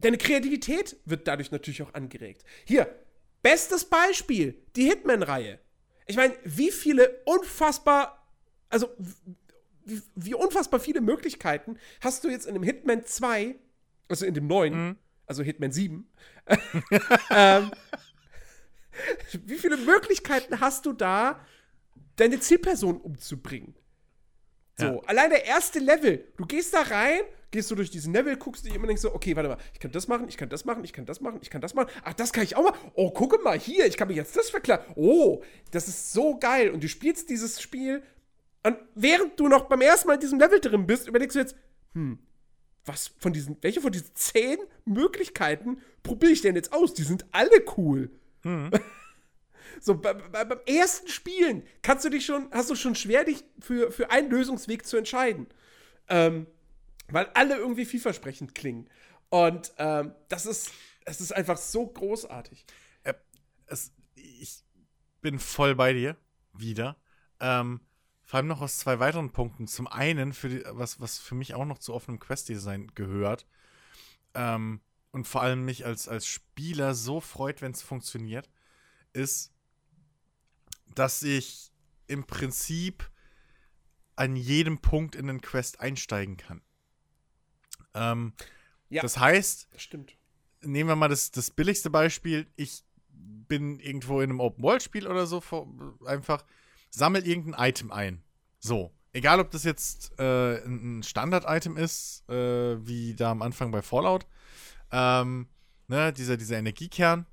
deine 0.00 0.18
Kreativität 0.18 0.96
wird 1.04 1.26
dadurch 1.26 1.50
natürlich 1.50 1.82
auch 1.82 1.94
angeregt. 1.94 2.44
Hier, 2.64 2.94
bestes 3.42 3.84
Beispiel, 3.84 4.60
die 4.76 4.84
Hitman-Reihe. 4.84 5.58
Ich 6.06 6.16
meine, 6.16 6.34
wie 6.44 6.70
viele 6.70 7.20
unfassbar, 7.24 8.26
also 8.68 8.88
wie, 9.84 10.02
wie 10.14 10.34
unfassbar 10.34 10.80
viele 10.80 11.00
Möglichkeiten 11.00 11.78
hast 12.00 12.24
du 12.24 12.28
jetzt 12.28 12.46
in 12.46 12.54
dem 12.54 12.62
Hitman 12.62 13.04
2, 13.04 13.56
also 14.08 14.24
in 14.24 14.34
dem 14.34 14.46
neuen, 14.46 14.96
also 15.26 15.42
Hitman 15.42 15.72
7, 15.72 16.08
ähm, 17.30 17.70
wie 19.44 19.58
viele 19.58 19.76
Möglichkeiten 19.76 20.60
hast 20.60 20.86
du 20.86 20.92
da, 20.92 21.44
deine 22.16 22.40
Zielperson 22.40 23.00
umzubringen? 23.00 23.74
So, 24.78 24.84
Ja. 24.86 25.00
allein 25.06 25.30
der 25.30 25.44
erste 25.44 25.78
Level, 25.80 26.24
du 26.36 26.46
gehst 26.46 26.72
da 26.72 26.82
rein, 26.82 27.20
gehst 27.50 27.70
du 27.70 27.74
durch 27.74 27.90
diesen 27.90 28.12
Level, 28.12 28.36
guckst 28.36 28.64
dich 28.64 28.72
immer 28.74 28.82
und 28.82 28.88
denkst 28.88 29.02
so, 29.02 29.14
okay, 29.14 29.34
warte 29.34 29.48
mal, 29.48 29.58
ich 29.72 29.80
kann 29.80 29.90
das 29.90 30.06
machen, 30.06 30.28
ich 30.28 30.36
kann 30.36 30.48
das 30.48 30.64
machen, 30.64 30.84
ich 30.84 30.92
kann 30.92 31.06
das 31.06 31.20
machen, 31.20 31.38
ich 31.42 31.50
kann 31.50 31.60
das 31.60 31.74
machen. 31.74 31.90
Ach, 32.04 32.12
das 32.14 32.32
kann 32.32 32.44
ich 32.44 32.54
auch 32.56 32.62
mal. 32.64 32.74
Oh, 32.94 33.10
gucke 33.10 33.38
mal 33.42 33.58
hier, 33.58 33.86
ich 33.86 33.96
kann 33.96 34.08
mir 34.08 34.14
jetzt 34.14 34.36
das 34.36 34.50
verklaren. 34.50 34.84
Oh, 34.96 35.42
das 35.72 35.88
ist 35.88 36.12
so 36.12 36.38
geil. 36.38 36.70
Und 36.70 36.82
du 36.84 36.88
spielst 36.88 37.28
dieses 37.30 37.60
Spiel 37.60 38.02
und 38.62 38.76
während 38.94 39.40
du 39.40 39.48
noch 39.48 39.64
beim 39.68 39.80
ersten 39.80 40.08
Mal 40.08 40.14
in 40.14 40.20
diesem 40.20 40.38
Level 40.38 40.60
drin 40.60 40.86
bist, 40.86 41.08
überlegst 41.08 41.34
du 41.36 41.40
jetzt, 41.40 41.56
hm, 41.94 42.18
was 42.84 43.08
von 43.18 43.32
diesen, 43.32 43.56
welche 43.62 43.80
von 43.80 43.92
diesen 43.92 44.14
zehn 44.14 44.58
Möglichkeiten 44.84 45.80
probiere 46.02 46.32
ich 46.32 46.42
denn 46.42 46.54
jetzt 46.54 46.72
aus? 46.72 46.94
Die 46.94 47.02
sind 47.02 47.24
alle 47.32 47.64
cool. 47.76 48.10
So, 49.80 49.96
bei, 49.96 50.14
bei, 50.14 50.44
beim 50.44 50.60
ersten 50.66 51.08
Spielen 51.08 51.62
kannst 51.82 52.04
du 52.04 52.10
dich 52.10 52.24
schon, 52.24 52.48
hast 52.52 52.70
du 52.70 52.74
schon 52.74 52.94
schwer, 52.94 53.24
dich 53.24 53.44
für, 53.60 53.90
für 53.92 54.10
einen 54.10 54.30
Lösungsweg 54.30 54.86
zu 54.86 54.96
entscheiden. 54.96 55.46
Ähm, 56.08 56.46
weil 57.08 57.26
alle 57.34 57.56
irgendwie 57.56 57.84
vielversprechend 57.84 58.54
klingen. 58.54 58.88
Und 59.30 59.72
ähm, 59.78 60.14
das 60.28 60.46
ist, 60.46 60.72
es 61.04 61.20
ist 61.20 61.32
einfach 61.32 61.56
so 61.56 61.86
großartig. 61.86 62.64
Äh, 63.02 63.14
es, 63.66 63.92
ich 64.14 64.62
bin 65.20 65.38
voll 65.38 65.74
bei 65.74 65.92
dir. 65.92 66.16
Wieder. 66.52 66.96
Ähm, 67.40 67.80
vor 68.24 68.38
allem 68.38 68.48
noch 68.48 68.60
aus 68.60 68.78
zwei 68.78 68.98
weiteren 68.98 69.30
Punkten. 69.30 69.66
Zum 69.68 69.86
einen, 69.86 70.32
für 70.32 70.48
die, 70.48 70.62
was, 70.70 71.00
was 71.00 71.18
für 71.18 71.34
mich 71.34 71.54
auch 71.54 71.64
noch 71.64 71.78
zu 71.78 71.94
offenem 71.94 72.18
Quest-Design 72.18 72.92
gehört. 72.94 73.46
Ähm, 74.34 74.80
und 75.12 75.26
vor 75.26 75.42
allem 75.42 75.64
mich 75.64 75.86
als, 75.86 76.08
als 76.08 76.26
Spieler 76.26 76.94
so 76.94 77.20
freut, 77.20 77.62
wenn 77.62 77.72
es 77.72 77.82
funktioniert, 77.82 78.50
ist, 79.12 79.54
dass 80.98 81.22
ich 81.22 81.72
im 82.06 82.24
Prinzip 82.24 83.10
an 84.16 84.34
jedem 84.36 84.78
Punkt 84.78 85.14
in 85.14 85.26
den 85.28 85.40
Quest 85.40 85.80
einsteigen 85.80 86.36
kann. 86.36 86.60
Ähm, 87.94 88.32
Ja. 88.90 89.02
Das 89.02 89.18
heißt, 89.18 89.68
Das 89.72 89.82
stimmt. 89.82 90.16
nehmen 90.62 90.88
wir 90.88 90.96
mal 90.96 91.08
das, 91.08 91.30
das 91.30 91.50
billigste 91.50 91.90
Beispiel. 91.90 92.46
Ich 92.56 92.84
bin 93.10 93.78
irgendwo 93.80 94.20
in 94.20 94.30
einem 94.30 94.40
Open-World-Spiel 94.40 95.06
oder 95.06 95.26
so, 95.26 95.42
einfach 96.06 96.44
sammel 96.90 97.26
irgendein 97.26 97.68
Item 97.68 97.92
ein. 97.92 98.22
So. 98.58 98.92
Egal, 99.12 99.40
ob 99.40 99.50
das 99.50 99.64
jetzt 99.64 100.12
äh, 100.18 100.64
ein 100.64 100.98
ein 100.98 101.02
Standard-Item 101.02 101.76
ist, 101.76 102.28
äh, 102.28 102.86
wie 102.86 103.14
da 103.14 103.30
am 103.30 103.42
Anfang 103.42 103.70
bei 103.70 103.82
Fallout. 103.82 104.26
Ähm, 104.90 105.48
ne, 105.86 106.12
dieser, 106.12 106.36
dieser 106.36 106.58
Energiekern, 106.58 107.26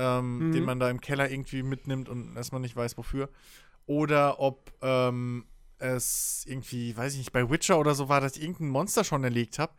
ähm, 0.00 0.38
Mhm. 0.48 0.52
den 0.52 0.64
man 0.64 0.80
da 0.80 0.88
im 0.90 1.00
Keller 1.00 1.30
irgendwie 1.30 1.62
mitnimmt 1.62 2.08
und 2.08 2.36
erstmal 2.36 2.60
nicht 2.60 2.74
weiß, 2.76 2.96
wofür. 2.96 3.28
Oder 3.86 4.40
ob 4.40 4.72
ähm, 4.82 5.46
es 5.78 6.44
irgendwie, 6.46 6.96
weiß 6.96 7.12
ich 7.12 7.18
nicht, 7.18 7.32
bei 7.32 7.48
Witcher 7.50 7.78
oder 7.78 7.94
so 7.94 8.08
war, 8.08 8.20
dass 8.20 8.36
ich 8.36 8.42
irgendein 8.42 8.68
Monster 8.68 9.04
schon 9.04 9.24
erlegt 9.24 9.58
habe. 9.58 9.72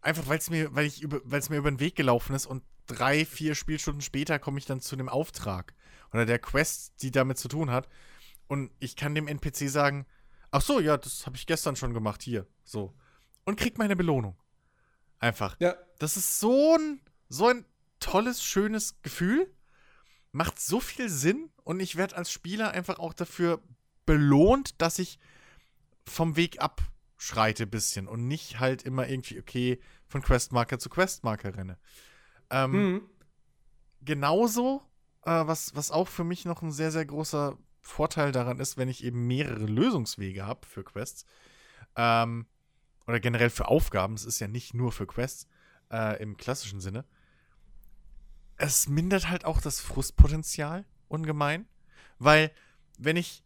Einfach 0.00 0.26
weil 0.28 0.38
es 0.38 0.50
mir, 0.50 0.74
weil 0.74 0.86
ich 0.86 1.02
über, 1.02 1.20
weil 1.24 1.40
es 1.40 1.50
mir 1.50 1.56
über 1.56 1.70
den 1.70 1.80
Weg 1.80 1.96
gelaufen 1.96 2.34
ist 2.34 2.46
und 2.46 2.62
drei, 2.86 3.24
vier 3.24 3.54
Spielstunden 3.54 4.00
später 4.02 4.38
komme 4.38 4.58
ich 4.58 4.66
dann 4.66 4.80
zu 4.80 4.96
dem 4.96 5.08
Auftrag 5.08 5.74
oder 6.12 6.26
der 6.26 6.38
Quest, 6.38 7.02
die 7.02 7.10
damit 7.10 7.38
zu 7.38 7.48
tun 7.48 7.70
hat. 7.70 7.88
Und 8.48 8.70
ich 8.80 8.96
kann 8.96 9.14
dem 9.14 9.28
NPC 9.28 9.68
sagen, 9.68 10.06
ach 10.50 10.60
so, 10.60 10.80
ja, 10.80 10.96
das 10.96 11.24
habe 11.26 11.36
ich 11.36 11.46
gestern 11.46 11.76
schon 11.76 11.94
gemacht, 11.94 12.22
hier, 12.22 12.46
so. 12.64 12.92
Und 13.44 13.56
krieg 13.58 13.78
meine 13.78 13.96
Belohnung. 13.96 14.36
Einfach. 15.18 15.56
Ja. 15.60 15.74
Das 15.98 16.16
ist 16.16 16.40
so 16.40 16.74
ein, 16.76 17.00
so 17.28 17.46
ein 17.48 17.64
tolles, 18.02 18.42
schönes 18.42 19.00
Gefühl. 19.02 19.52
Macht 20.32 20.60
so 20.60 20.80
viel 20.80 21.08
Sinn 21.08 21.50
und 21.62 21.80
ich 21.80 21.96
werde 21.96 22.16
als 22.16 22.30
Spieler 22.32 22.70
einfach 22.70 22.98
auch 22.98 23.12
dafür 23.12 23.62
belohnt, 24.06 24.80
dass 24.80 24.98
ich 24.98 25.18
vom 26.06 26.36
Weg 26.36 26.60
abschreite 26.60 27.66
bisschen 27.66 28.08
und 28.08 28.26
nicht 28.26 28.58
halt 28.58 28.82
immer 28.82 29.08
irgendwie, 29.08 29.38
okay, 29.38 29.80
von 30.08 30.22
Questmarker 30.22 30.78
zu 30.78 30.88
Questmarker 30.88 31.56
renne. 31.56 31.78
Ähm, 32.50 32.72
Mhm. 32.72 33.02
genauso, 34.00 34.82
äh, 35.24 35.46
was, 35.46 35.74
was 35.74 35.90
auch 35.90 36.08
für 36.08 36.24
mich 36.24 36.44
noch 36.44 36.62
ein 36.62 36.72
sehr, 36.72 36.90
sehr 36.90 37.06
großer 37.06 37.56
Vorteil 37.80 38.32
daran 38.32 38.58
ist, 38.58 38.76
wenn 38.76 38.88
ich 38.88 39.04
eben 39.04 39.26
mehrere 39.26 39.66
Lösungswege 39.66 40.46
habe 40.46 40.66
für 40.66 40.84
Quests, 40.84 41.24
ähm, 41.96 42.46
oder 43.06 43.20
generell 43.20 43.50
für 43.50 43.68
Aufgaben, 43.68 44.14
es 44.14 44.24
ist 44.24 44.38
ja 44.40 44.48
nicht 44.48 44.74
nur 44.74 44.92
für 44.92 45.06
Quests 45.06 45.46
äh, 45.90 46.22
im 46.22 46.36
klassischen 46.36 46.80
Sinne, 46.80 47.04
es 48.56 48.88
mindert 48.88 49.28
halt 49.28 49.44
auch 49.44 49.60
das 49.60 49.80
Frustpotenzial 49.80 50.84
ungemein, 51.08 51.66
weil 52.18 52.50
wenn 52.98 53.16
ich 53.16 53.42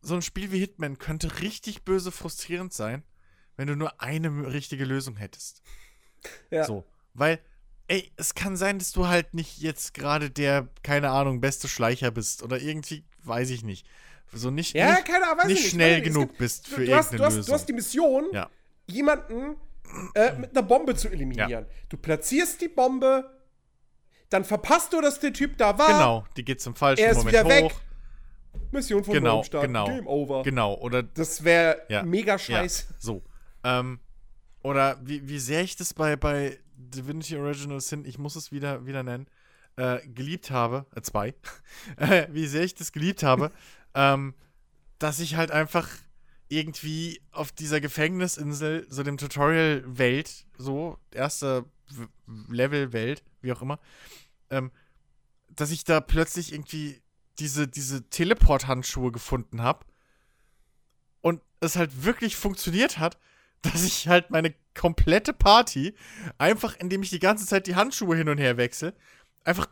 so 0.00 0.14
ein 0.14 0.22
Spiel 0.22 0.52
wie 0.52 0.58
Hitman 0.60 0.98
könnte 0.98 1.40
richtig 1.40 1.84
böse 1.84 2.12
frustrierend 2.12 2.72
sein, 2.72 3.02
wenn 3.56 3.66
du 3.66 3.74
nur 3.76 4.00
eine 4.00 4.52
richtige 4.52 4.84
Lösung 4.84 5.16
hättest. 5.16 5.62
Ja. 6.50 6.64
So, 6.64 6.84
weil 7.14 7.40
ey, 7.88 8.12
es 8.16 8.34
kann 8.34 8.56
sein, 8.56 8.78
dass 8.78 8.92
du 8.92 9.06
halt 9.08 9.34
nicht 9.34 9.58
jetzt 9.58 9.94
gerade 9.94 10.30
der 10.30 10.68
keine 10.82 11.10
Ahnung 11.10 11.40
beste 11.40 11.68
Schleicher 11.68 12.10
bist 12.10 12.42
oder 12.42 12.60
irgendwie 12.60 13.04
weiß 13.24 13.50
ich 13.50 13.62
nicht. 13.64 13.86
So 14.32 14.50
nicht 14.50 14.74
Ja, 14.74 14.92
nicht, 14.92 15.06
keine 15.06 15.24
nicht 15.24 15.42
ich 15.44 15.48
nicht. 15.48 15.70
schnell 15.70 15.92
Weil 15.94 15.98
es 16.02 16.04
genug 16.04 16.28
gibt- 16.28 16.38
bist 16.38 16.68
für 16.68 16.84
du 16.84 16.94
hast, 16.94 17.12
irgendeine 17.12 17.18
du, 17.18 17.24
hast, 17.24 17.34
Lösung. 17.36 17.46
du 17.46 17.54
hast 17.54 17.68
die 17.68 17.72
Mission, 17.72 18.24
Ja. 18.32 18.50
jemanden 18.86 19.56
äh, 20.14 20.32
mit 20.36 20.50
einer 20.50 20.62
Bombe 20.62 20.94
zu 20.94 21.08
eliminieren. 21.08 21.64
Du 21.88 21.96
platzierst 21.96 22.60
die 22.60 22.68
Bombe, 22.68 23.37
dann 24.30 24.44
verpasst 24.44 24.92
du, 24.92 25.00
dass 25.00 25.20
der 25.20 25.32
Typ 25.32 25.56
da 25.58 25.78
war. 25.78 25.86
genau, 25.88 26.24
die 26.36 26.44
geht 26.44 26.60
zum 26.60 26.74
falschen 26.74 27.04
Er 27.04 27.12
ist 27.12 27.18
Moment 27.18 27.32
wieder 27.34 27.44
hoch. 27.44 27.70
weg. 27.70 27.76
Mission 28.72 29.04
von 29.04 29.14
Genau, 29.14 29.34
neuem 29.36 29.44
starten, 29.44 29.66
genau. 29.68 29.86
Game 29.86 30.06
over. 30.06 30.42
Genau, 30.42 30.74
oder 30.74 31.02
Das 31.02 31.42
wäre 31.44 31.80
Ja. 31.88 32.02
mega 32.02 32.32
Ja, 32.32 32.38
scheiße. 32.38 32.84
so. 32.98 33.22
Ähm, 33.64 34.00
oder 34.62 34.98
wie, 35.02 35.26
wie 35.28 35.38
sehr 35.38 35.62
ich 35.62 35.76
das 35.76 35.94
bei, 35.94 36.16
bei 36.16 36.58
Divinity 36.76 37.36
Original 37.36 37.80
Sin, 37.80 38.04
ich 38.04 38.18
muss 38.18 38.36
es 38.36 38.52
wieder, 38.52 38.84
wieder 38.86 39.02
nennen, 39.02 39.26
äh, 39.76 40.00
geliebt 40.08 40.50
habe, 40.50 40.86
äh, 40.94 41.00
zwei, 41.02 41.34
äh, 41.96 42.26
wie 42.30 42.46
sehr 42.46 42.62
ich 42.64 42.74
das 42.74 42.92
geliebt 42.92 43.22
habe, 43.22 43.50
ähm, 43.94 44.34
dass 44.98 45.20
ich 45.20 45.36
halt 45.36 45.50
einfach 45.50 45.88
irgendwie 46.48 47.20
auf 47.30 47.52
dieser 47.52 47.80
Gefängnisinsel, 47.80 48.86
so 48.90 49.02
dem 49.02 49.16
Tutorial-Welt, 49.18 50.46
so, 50.56 50.98
erste 51.12 51.64
W- 51.90 52.06
Level-Welt, 52.48 53.22
wie 53.40 53.52
auch 53.52 53.62
immer, 53.62 53.78
ähm, 54.50 54.70
dass 55.48 55.70
ich 55.70 55.84
da 55.84 56.00
plötzlich 56.00 56.52
irgendwie 56.52 57.00
diese, 57.38 57.68
diese 57.68 58.08
Teleport-Handschuhe 58.10 59.12
gefunden 59.12 59.62
habe 59.62 59.84
und 61.20 61.40
es 61.60 61.76
halt 61.76 62.04
wirklich 62.04 62.36
funktioniert 62.36 62.98
hat, 62.98 63.18
dass 63.62 63.84
ich 63.84 64.06
halt 64.08 64.30
meine 64.30 64.54
komplette 64.74 65.32
Party 65.32 65.94
einfach, 66.38 66.76
indem 66.76 67.02
ich 67.02 67.10
die 67.10 67.18
ganze 67.18 67.46
Zeit 67.46 67.66
die 67.66 67.74
Handschuhe 67.74 68.16
hin 68.16 68.28
und 68.28 68.38
her 68.38 68.56
wechsle, 68.56 68.94
einfach 69.44 69.68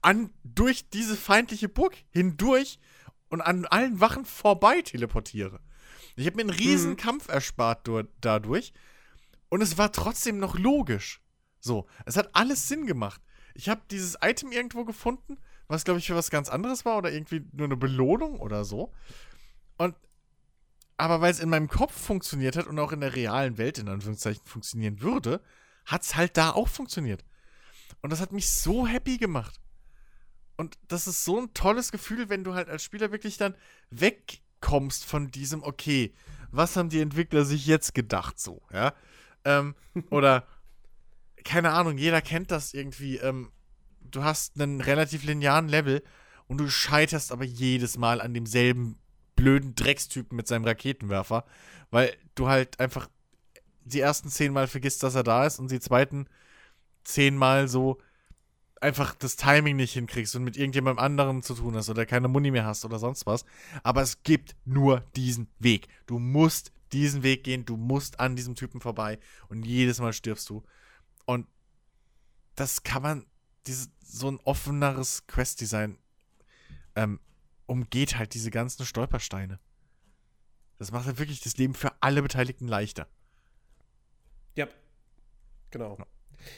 an 0.00 0.30
durch 0.44 0.88
diese 0.90 1.16
feindliche 1.16 1.68
Burg 1.68 1.94
hindurch 2.10 2.78
und 3.28 3.40
an 3.40 3.66
allen 3.66 4.00
Wachen 4.00 4.24
vorbei 4.24 4.82
teleportiere. 4.82 5.60
Ich 6.16 6.26
habe 6.26 6.36
mir 6.36 6.42
einen 6.42 6.50
riesen 6.50 6.90
Mhm. 6.92 6.96
Kampf 6.96 7.28
erspart 7.28 7.86
dur- 7.86 8.08
dadurch 8.20 8.72
und 9.48 9.62
es 9.62 9.78
war 9.78 9.92
trotzdem 9.92 10.38
noch 10.38 10.58
logisch. 10.58 11.20
So, 11.62 11.86
es 12.06 12.16
hat 12.16 12.30
alles 12.34 12.66
Sinn 12.68 12.86
gemacht. 12.86 13.22
Ich 13.54 13.68
habe 13.68 13.80
dieses 13.90 14.18
Item 14.20 14.50
irgendwo 14.50 14.84
gefunden, 14.84 15.38
was 15.68 15.84
glaube 15.84 16.00
ich 16.00 16.06
für 16.08 16.16
was 16.16 16.30
ganz 16.30 16.48
anderes 16.48 16.84
war 16.84 16.98
oder 16.98 17.12
irgendwie 17.12 17.44
nur 17.52 17.66
eine 17.66 17.76
Belohnung 17.76 18.40
oder 18.40 18.64
so. 18.64 18.92
Und 19.78 19.94
aber 20.96 21.20
weil 21.20 21.30
es 21.30 21.40
in 21.40 21.48
meinem 21.48 21.68
Kopf 21.68 21.92
funktioniert 21.92 22.56
hat 22.56 22.66
und 22.66 22.78
auch 22.78 22.92
in 22.92 23.00
der 23.00 23.14
realen 23.14 23.58
Welt 23.58 23.78
in 23.78 23.88
Anführungszeichen 23.88 24.44
funktionieren 24.44 25.00
würde, 25.00 25.40
hat 25.86 26.02
es 26.02 26.16
halt 26.16 26.36
da 26.36 26.50
auch 26.50 26.68
funktioniert. 26.68 27.24
Und 28.02 28.10
das 28.10 28.20
hat 28.20 28.32
mich 28.32 28.50
so 28.52 28.86
happy 28.86 29.18
gemacht. 29.18 29.60
Und 30.56 30.78
das 30.88 31.06
ist 31.06 31.24
so 31.24 31.40
ein 31.40 31.54
tolles 31.54 31.92
Gefühl, 31.92 32.28
wenn 32.28 32.44
du 32.44 32.54
halt 32.54 32.68
als 32.68 32.84
Spieler 32.84 33.12
wirklich 33.12 33.36
dann 33.36 33.54
wegkommst 33.90 35.04
von 35.04 35.30
diesem, 35.30 35.62
okay, 35.62 36.12
was 36.50 36.76
haben 36.76 36.88
die 36.88 37.00
Entwickler 37.00 37.44
sich 37.44 37.66
jetzt 37.66 37.94
gedacht 37.94 38.38
so, 38.38 38.62
ja? 38.72 38.94
Ähm, 39.44 39.74
oder, 40.10 40.46
keine 41.44 41.72
Ahnung, 41.72 41.98
jeder 41.98 42.20
kennt 42.20 42.50
das 42.50 42.74
irgendwie, 42.74 43.16
ähm, 43.16 43.50
du 44.00 44.22
hast 44.24 44.60
einen 44.60 44.80
relativ 44.80 45.24
linearen 45.24 45.68
Level 45.68 46.02
und 46.46 46.58
du 46.58 46.68
scheiterst 46.68 47.32
aber 47.32 47.44
jedes 47.44 47.96
Mal 47.96 48.20
an 48.20 48.34
demselben 48.34 48.98
blöden 49.36 49.74
Dreckstypen 49.74 50.36
mit 50.36 50.46
seinem 50.46 50.64
Raketenwerfer, 50.64 51.44
weil 51.90 52.14
du 52.34 52.48
halt 52.48 52.78
einfach 52.80 53.08
die 53.84 54.00
ersten 54.00 54.28
zehnmal 54.28 54.68
vergisst, 54.68 55.02
dass 55.02 55.14
er 55.14 55.24
da 55.24 55.46
ist 55.46 55.58
und 55.58 55.70
die 55.70 55.80
zweiten 55.80 56.26
zehnmal 57.04 57.68
so 57.68 57.98
einfach 58.80 59.14
das 59.14 59.36
Timing 59.36 59.76
nicht 59.76 59.92
hinkriegst 59.92 60.34
und 60.36 60.44
mit 60.44 60.56
irgendjemandem 60.56 61.04
anderen 61.04 61.42
zu 61.42 61.54
tun 61.54 61.76
hast 61.76 61.88
oder 61.88 62.04
keine 62.04 62.28
Muni 62.28 62.50
mehr 62.50 62.66
hast 62.66 62.84
oder 62.84 62.98
sonst 62.98 63.26
was. 63.26 63.44
Aber 63.82 64.02
es 64.02 64.22
gibt 64.22 64.56
nur 64.64 65.04
diesen 65.14 65.48
Weg. 65.58 65.88
Du 66.06 66.18
musst 66.18 66.72
diesen 66.92 67.22
Weg 67.22 67.44
gehen, 67.44 67.64
du 67.64 67.76
musst 67.76 68.20
an 68.20 68.36
diesem 68.36 68.54
Typen 68.54 68.80
vorbei 68.80 69.18
und 69.48 69.64
jedes 69.64 70.00
Mal 70.00 70.12
stirbst 70.12 70.48
du. 70.50 70.62
Und 71.24 71.46
das 72.54 72.82
kann 72.82 73.02
man, 73.02 73.26
dieses, 73.66 73.90
so 74.04 74.30
ein 74.30 74.40
offeneres 74.44 75.26
Quest-Design 75.26 75.98
ähm, 76.96 77.20
umgeht 77.66 78.18
halt 78.18 78.34
diese 78.34 78.50
ganzen 78.50 78.84
Stolpersteine. 78.84 79.58
Das 80.78 80.90
macht 80.90 81.06
halt 81.06 81.18
wirklich 81.18 81.40
das 81.40 81.56
Leben 81.56 81.74
für 81.74 81.92
alle 82.00 82.22
Beteiligten 82.22 82.66
leichter. 82.66 83.06
Ja, 84.54 84.66
genau. 85.70 85.96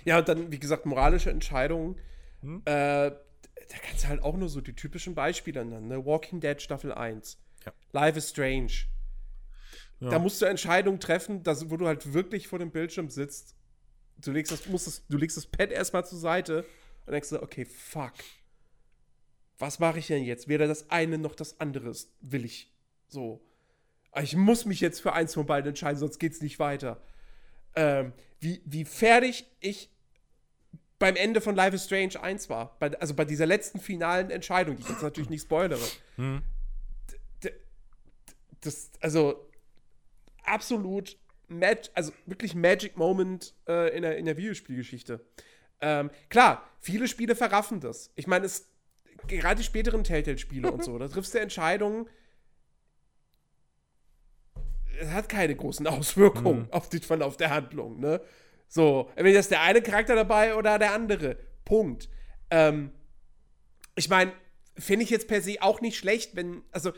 Ja, 0.04 0.18
und 0.18 0.28
dann, 0.28 0.50
wie 0.50 0.58
gesagt, 0.58 0.86
moralische 0.86 1.30
Entscheidungen. 1.30 2.00
Hm? 2.40 2.62
Äh, 2.64 3.10
da 3.10 3.78
kannst 3.82 4.04
du 4.04 4.08
halt 4.08 4.22
auch 4.22 4.36
nur 4.36 4.48
so 4.48 4.60
die 4.60 4.74
typischen 4.74 5.14
Beispiele 5.14 5.64
nennen. 5.64 5.88
Ne? 5.88 6.04
Walking 6.04 6.40
Dead 6.40 6.60
Staffel 6.60 6.92
1. 6.92 7.38
Ja. 7.64 7.72
Life 7.92 8.18
is 8.18 8.30
Strange. 8.30 8.72
Ja. 10.00 10.10
Da 10.10 10.18
musst 10.18 10.40
du 10.42 10.46
Entscheidungen 10.46 11.00
treffen, 11.00 11.42
dass, 11.42 11.70
wo 11.70 11.76
du 11.76 11.86
halt 11.86 12.12
wirklich 12.12 12.48
vor 12.48 12.58
dem 12.58 12.70
Bildschirm 12.70 13.08
sitzt. 13.10 13.54
Du 14.18 14.32
legst 14.32 14.52
das, 14.52 14.66
musst 14.68 14.86
das, 14.86 15.02
du 15.08 15.16
legst 15.16 15.36
das 15.36 15.46
Pad 15.46 15.70
erstmal 15.70 16.06
zur 16.06 16.18
Seite 16.18 16.64
und 17.06 17.12
denkst 17.12 17.28
so, 17.28 17.42
okay, 17.42 17.64
fuck. 17.64 18.12
Was 19.58 19.78
mache 19.78 19.98
ich 19.98 20.06
denn 20.06 20.24
jetzt? 20.24 20.48
Weder 20.48 20.66
das 20.66 20.90
eine 20.90 21.18
noch 21.18 21.34
das 21.34 21.60
andere 21.60 21.94
will 22.20 22.44
ich. 22.44 22.72
So. 23.08 23.40
Ich 24.20 24.36
muss 24.36 24.64
mich 24.64 24.80
jetzt 24.80 25.00
für 25.00 25.12
eins 25.12 25.34
von 25.34 25.46
beiden 25.46 25.70
entscheiden, 25.70 25.98
sonst 25.98 26.18
geht's 26.18 26.40
nicht 26.40 26.58
weiter. 26.58 27.02
ähm, 27.76 28.12
wie, 28.40 28.60
wie 28.64 28.84
fertig 28.84 29.46
ich 29.60 29.90
beim 30.98 31.16
Ende 31.16 31.40
von 31.40 31.54
Life 31.56 31.74
is 31.74 31.84
Strange 31.84 32.20
1 32.22 32.48
war. 32.48 32.76
Bei, 32.78 32.90
also 33.00 33.14
bei 33.14 33.24
dieser 33.24 33.46
letzten 33.46 33.80
finalen 33.80 34.30
Entscheidung, 34.30 34.76
die 34.76 34.82
ich 34.82 34.88
jetzt 34.88 35.02
natürlich 35.02 35.30
nicht 35.30 35.42
spoilere. 35.42 35.84
Hm. 36.16 36.42
Das, 38.60 38.90
also 39.00 39.50
absolut, 40.44 41.18
Mag 41.48 41.90
also 41.94 42.12
wirklich 42.26 42.54
Magic 42.54 42.96
Moment 42.96 43.54
äh, 43.68 43.94
in, 43.96 44.02
der, 44.02 44.16
in 44.16 44.24
der 44.24 44.36
Videospielgeschichte. 44.36 45.24
Ähm, 45.80 46.10
klar, 46.28 46.68
viele 46.80 47.08
Spiele 47.08 47.34
verraffen 47.34 47.80
das. 47.80 48.10
Ich 48.16 48.26
meine, 48.26 48.46
es 48.46 48.70
gerade 49.26 49.56
die 49.56 49.64
späteren 49.64 50.04
Telltale-Spiele 50.04 50.70
und 50.70 50.84
so, 50.84 50.98
da 50.98 51.08
triffst 51.08 51.34
du 51.34 51.40
Entscheidungen, 51.40 52.08
es 55.00 55.10
hat 55.10 55.28
keine 55.28 55.54
großen 55.56 55.86
Auswirkungen 55.86 56.62
mhm. 56.62 56.72
auf 56.72 56.88
den 56.88 57.02
Verlauf 57.02 57.36
der 57.36 57.50
Handlung, 57.50 58.00
ne? 58.00 58.20
So, 58.68 59.10
entweder 59.14 59.40
ist 59.40 59.50
der 59.50 59.62
eine 59.62 59.82
Charakter 59.82 60.14
dabei 60.14 60.54
oder 60.54 60.78
der 60.78 60.92
andere. 60.92 61.36
Punkt. 61.64 62.08
Ähm, 62.50 62.90
ich 63.94 64.08
meine, 64.08 64.32
finde 64.76 65.04
ich 65.04 65.10
jetzt 65.10 65.28
per 65.28 65.40
se 65.40 65.56
auch 65.60 65.80
nicht 65.80 65.96
schlecht, 65.96 66.34
wenn, 66.34 66.62
also, 66.72 66.92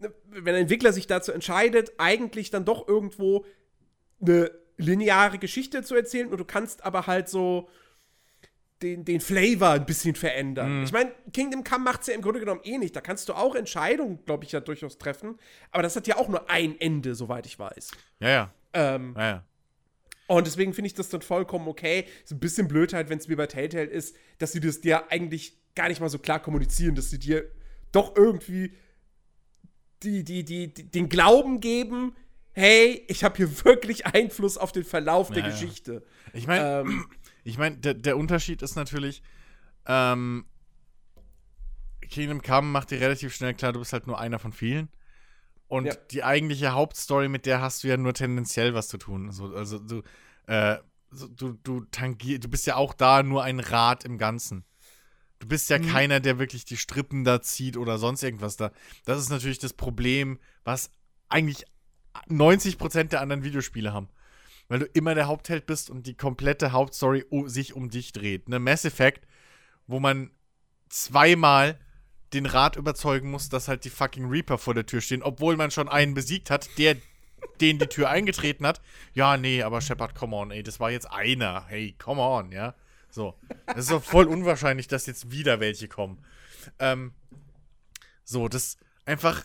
ne, 0.00 0.12
wenn 0.26 0.54
ein 0.54 0.62
Entwickler 0.62 0.92
sich 0.92 1.06
dazu 1.06 1.32
entscheidet, 1.32 1.92
eigentlich 1.98 2.50
dann 2.50 2.64
doch 2.64 2.88
irgendwo 2.88 3.44
eine 4.24 4.50
lineare 4.76 5.38
Geschichte 5.38 5.82
zu 5.82 5.94
erzählen 5.94 6.28
und 6.28 6.38
du 6.38 6.44
kannst 6.44 6.84
aber 6.84 7.06
halt 7.06 7.28
so 7.28 7.68
den, 8.82 9.04
den 9.04 9.20
Flavor 9.20 9.70
ein 9.70 9.86
bisschen 9.86 10.14
verändern. 10.14 10.78
Mhm. 10.78 10.84
Ich 10.84 10.92
meine, 10.92 11.12
Kingdom 11.32 11.64
Come 11.64 11.84
macht 11.84 12.02
es 12.02 12.08
ja 12.08 12.14
im 12.14 12.22
Grunde 12.22 12.40
genommen 12.40 12.60
eh 12.64 12.76
nicht. 12.78 12.94
Da 12.94 13.00
kannst 13.00 13.28
du 13.28 13.34
auch 13.34 13.54
Entscheidungen, 13.54 14.24
glaube 14.26 14.44
ich, 14.44 14.52
ja 14.52 14.60
durchaus 14.60 14.98
treffen. 14.98 15.38
Aber 15.70 15.82
das 15.82 15.96
hat 15.96 16.06
ja 16.06 16.16
auch 16.16 16.28
nur 16.28 16.50
ein 16.50 16.78
Ende, 16.78 17.14
soweit 17.14 17.46
ich 17.46 17.58
weiß. 17.58 17.92
Ja, 18.20 18.28
ja. 18.28 18.54
Ähm, 18.74 19.14
ja, 19.16 19.26
ja. 19.26 19.44
Und 20.26 20.46
deswegen 20.46 20.72
finde 20.72 20.86
ich 20.86 20.94
das 20.94 21.08
dann 21.08 21.22
vollkommen 21.22 21.68
okay. 21.68 22.06
Ist 22.24 22.32
ein 22.32 22.40
bisschen 22.40 22.68
blöd 22.68 22.92
halt, 22.92 23.08
wenn 23.08 23.18
es 23.18 23.28
wie 23.28 23.36
bei 23.36 23.46
Telltale 23.46 23.84
ist, 23.84 24.16
dass 24.38 24.52
sie 24.52 24.60
das 24.60 24.80
dir 24.80 25.10
eigentlich 25.10 25.58
gar 25.74 25.88
nicht 25.88 26.00
mal 26.00 26.08
so 26.08 26.18
klar 26.18 26.40
kommunizieren, 26.40 26.94
dass 26.94 27.10
sie 27.10 27.18
dir 27.18 27.50
doch 27.92 28.16
irgendwie 28.16 28.74
die, 30.02 30.24
die, 30.24 30.44
die, 30.44 30.72
die 30.72 30.90
den 30.90 31.08
Glauben 31.08 31.60
geben, 31.60 32.14
hey, 32.54 33.04
ich 33.08 33.24
habe 33.24 33.36
hier 33.36 33.64
wirklich 33.64 34.06
Einfluss 34.06 34.56
auf 34.56 34.72
den 34.72 34.84
Verlauf 34.84 35.30
der 35.30 35.44
ja. 35.44 35.50
Geschichte. 35.50 36.04
Ich 36.32 36.46
meine, 36.46 36.80
ähm, 36.80 37.06
ich 37.44 37.58
meine, 37.58 37.76
der, 37.76 37.94
der 37.94 38.16
Unterschied 38.16 38.62
ist 38.62 38.76
natürlich, 38.76 39.22
ähm, 39.86 40.46
Kingdom 42.08 42.42
Come 42.42 42.68
macht 42.68 42.90
dir 42.90 43.00
relativ 43.00 43.34
schnell 43.34 43.54
klar, 43.54 43.72
du 43.72 43.80
bist 43.80 43.92
halt 43.92 44.06
nur 44.06 44.18
einer 44.18 44.38
von 44.38 44.52
vielen. 44.52 44.88
Und 45.66 45.86
ja. 45.86 45.94
die 46.10 46.22
eigentliche 46.22 46.72
Hauptstory, 46.72 47.28
mit 47.28 47.46
der 47.46 47.60
hast 47.60 47.82
du 47.82 47.88
ja 47.88 47.96
nur 47.96 48.14
tendenziell 48.14 48.74
was 48.74 48.88
zu 48.88 48.98
tun. 48.98 49.26
Also, 49.28 49.54
also 49.54 49.78
du, 49.78 50.02
äh, 50.46 50.76
du, 51.10 51.54
du 51.62 51.80
tangier, 51.90 52.38
du 52.38 52.48
bist 52.48 52.66
ja 52.66 52.76
auch 52.76 52.94
da 52.94 53.22
nur 53.22 53.42
ein 53.42 53.60
Rad 53.60 54.04
im 54.04 54.18
Ganzen. 54.18 54.64
Du 55.40 55.48
bist 55.48 55.68
ja 55.70 55.78
mhm. 55.78 55.88
keiner, 55.88 56.20
der 56.20 56.38
wirklich 56.38 56.64
die 56.64 56.76
Strippen 56.76 57.24
da 57.24 57.42
zieht 57.42 57.76
oder 57.76 57.98
sonst 57.98 58.22
irgendwas 58.22 58.56
da. 58.56 58.70
Das 59.04 59.18
ist 59.18 59.30
natürlich 59.30 59.58
das 59.58 59.72
Problem, 59.72 60.38
was 60.62 60.90
eigentlich 61.28 61.64
90% 62.28 63.04
der 63.04 63.20
anderen 63.20 63.44
Videospiele 63.44 63.92
haben 63.92 64.08
weil 64.68 64.78
du 64.78 64.86
immer 64.86 65.14
der 65.14 65.26
Hauptheld 65.26 65.66
bist 65.66 65.90
und 65.90 66.06
die 66.06 66.14
komplette 66.14 66.72
Hauptstory 66.72 67.24
sich 67.46 67.74
um 67.74 67.90
dich 67.90 68.12
dreht. 68.12 68.48
Ne 68.48 68.58
Mass 68.58 68.84
Effect, 68.84 69.26
wo 69.86 70.00
man 70.00 70.30
zweimal 70.88 71.78
den 72.32 72.46
Rat 72.46 72.76
überzeugen 72.76 73.30
muss, 73.30 73.48
dass 73.48 73.68
halt 73.68 73.84
die 73.84 73.90
fucking 73.90 74.28
Reaper 74.28 74.58
vor 74.58 74.74
der 74.74 74.86
Tür 74.86 75.00
stehen, 75.00 75.22
obwohl 75.22 75.56
man 75.56 75.70
schon 75.70 75.88
einen 75.88 76.14
besiegt 76.14 76.50
hat, 76.50 76.68
der 76.78 76.96
den 77.60 77.78
die 77.78 77.86
Tür 77.86 78.08
eingetreten 78.08 78.66
hat. 78.66 78.80
Ja, 79.12 79.36
nee, 79.36 79.62
aber 79.62 79.82
Shepard, 79.82 80.14
come 80.14 80.34
on, 80.34 80.50
ey, 80.50 80.62
das 80.62 80.80
war 80.80 80.90
jetzt 80.90 81.10
einer. 81.10 81.66
Hey, 81.68 81.94
come 81.98 82.22
on, 82.22 82.52
ja. 82.52 82.74
So. 83.10 83.38
Es 83.66 83.84
ist 83.84 83.90
doch 83.90 84.02
voll 84.02 84.26
unwahrscheinlich, 84.26 84.88
dass 84.88 85.06
jetzt 85.06 85.30
wieder 85.30 85.60
welche 85.60 85.86
kommen. 85.86 86.24
Ähm, 86.78 87.12
so, 88.24 88.48
das 88.48 88.78
einfach. 89.04 89.44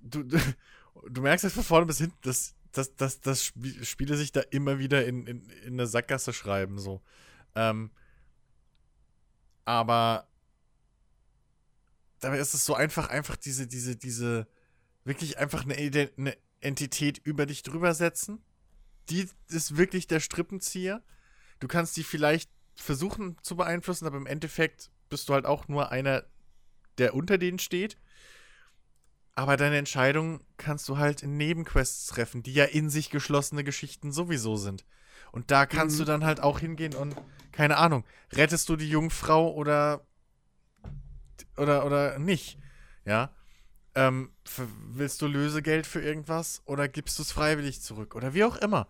Du, 0.00 0.22
du, 1.08 1.22
merkst 1.22 1.44
jetzt 1.44 1.54
von 1.54 1.64
vorne 1.64 1.86
bis 1.86 1.98
hinten, 1.98 2.16
dass 2.22 2.54
dass, 2.76 2.94
dass, 2.94 3.20
dass 3.22 3.52
Spiele 3.82 4.16
sich 4.16 4.32
da 4.32 4.40
immer 4.40 4.78
wieder 4.78 5.06
in, 5.06 5.26
in, 5.26 5.48
in 5.48 5.72
eine 5.72 5.86
Sackgasse 5.86 6.34
schreiben, 6.34 6.78
so. 6.78 7.00
Ähm, 7.54 7.90
aber 9.64 10.28
dabei 12.20 12.38
ist 12.38 12.54
es 12.54 12.64
so 12.64 12.74
einfach, 12.74 13.08
einfach 13.08 13.36
diese, 13.36 13.66
diese, 13.66 13.96
diese, 13.96 14.46
wirklich 15.04 15.38
einfach 15.38 15.64
eine, 15.64 15.74
eine 15.74 16.36
Entität 16.60 17.18
über 17.18 17.46
dich 17.46 17.62
drüber 17.62 17.94
setzen. 17.94 18.42
Die 19.08 19.28
ist 19.48 19.76
wirklich 19.76 20.06
der 20.06 20.20
Strippenzieher. 20.20 21.02
Du 21.60 21.68
kannst 21.68 21.96
die 21.96 22.04
vielleicht 22.04 22.50
versuchen 22.74 23.36
zu 23.42 23.56
beeinflussen, 23.56 24.06
aber 24.06 24.16
im 24.16 24.26
Endeffekt 24.26 24.90
bist 25.08 25.28
du 25.28 25.34
halt 25.34 25.46
auch 25.46 25.68
nur 25.68 25.90
einer, 25.90 26.24
der 26.98 27.14
unter 27.14 27.38
denen 27.38 27.58
steht. 27.58 27.96
Aber 29.36 29.58
deine 29.58 29.76
Entscheidung 29.76 30.40
kannst 30.56 30.88
du 30.88 30.96
halt 30.96 31.22
in 31.22 31.36
Nebenquests 31.36 32.06
treffen, 32.06 32.42
die 32.42 32.54
ja 32.54 32.64
in 32.64 32.88
sich 32.88 33.10
geschlossene 33.10 33.64
Geschichten 33.64 34.10
sowieso 34.10 34.56
sind. 34.56 34.86
Und 35.30 35.50
da 35.50 35.66
kannst 35.66 35.96
mhm. 35.96 35.98
du 35.98 36.04
dann 36.06 36.24
halt 36.24 36.40
auch 36.40 36.58
hingehen 36.58 36.94
und, 36.94 37.14
keine 37.52 37.76
Ahnung, 37.76 38.04
rettest 38.32 38.68
du 38.70 38.76
die 38.76 38.88
Jungfrau 38.88 39.52
oder 39.52 40.06
oder 41.58 41.84
oder 41.84 42.18
nicht, 42.18 42.58
ja? 43.04 43.30
Ähm, 43.94 44.30
willst 44.56 45.20
du 45.20 45.26
Lösegeld 45.26 45.86
für 45.86 46.00
irgendwas 46.00 46.62
oder 46.64 46.88
gibst 46.88 47.18
du 47.18 47.22
es 47.22 47.32
freiwillig 47.32 47.82
zurück 47.82 48.14
oder 48.14 48.32
wie 48.32 48.44
auch 48.44 48.56
immer. 48.56 48.88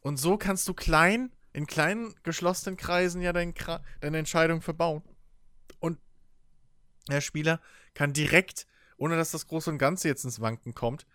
Und 0.00 0.16
so 0.16 0.36
kannst 0.36 0.66
du 0.68 0.74
klein, 0.74 1.32
in 1.52 1.66
kleinen 1.66 2.14
geschlossenen 2.24 2.76
Kreisen 2.76 3.22
ja 3.22 3.32
dein, 3.32 3.54
deine 4.00 4.18
Entscheidung 4.18 4.60
verbauen. 4.60 5.02
Und 5.78 5.98
der 7.08 7.20
Spieler 7.20 7.60
kann 7.94 8.12
direkt 8.12 8.66
ohne 8.96 9.16
dass 9.16 9.30
das 9.30 9.46
Große 9.46 9.70
und 9.70 9.78
Ganze 9.78 10.08
jetzt 10.08 10.24
ins 10.24 10.40
Wanken 10.40 10.74
kommt, 10.74 11.06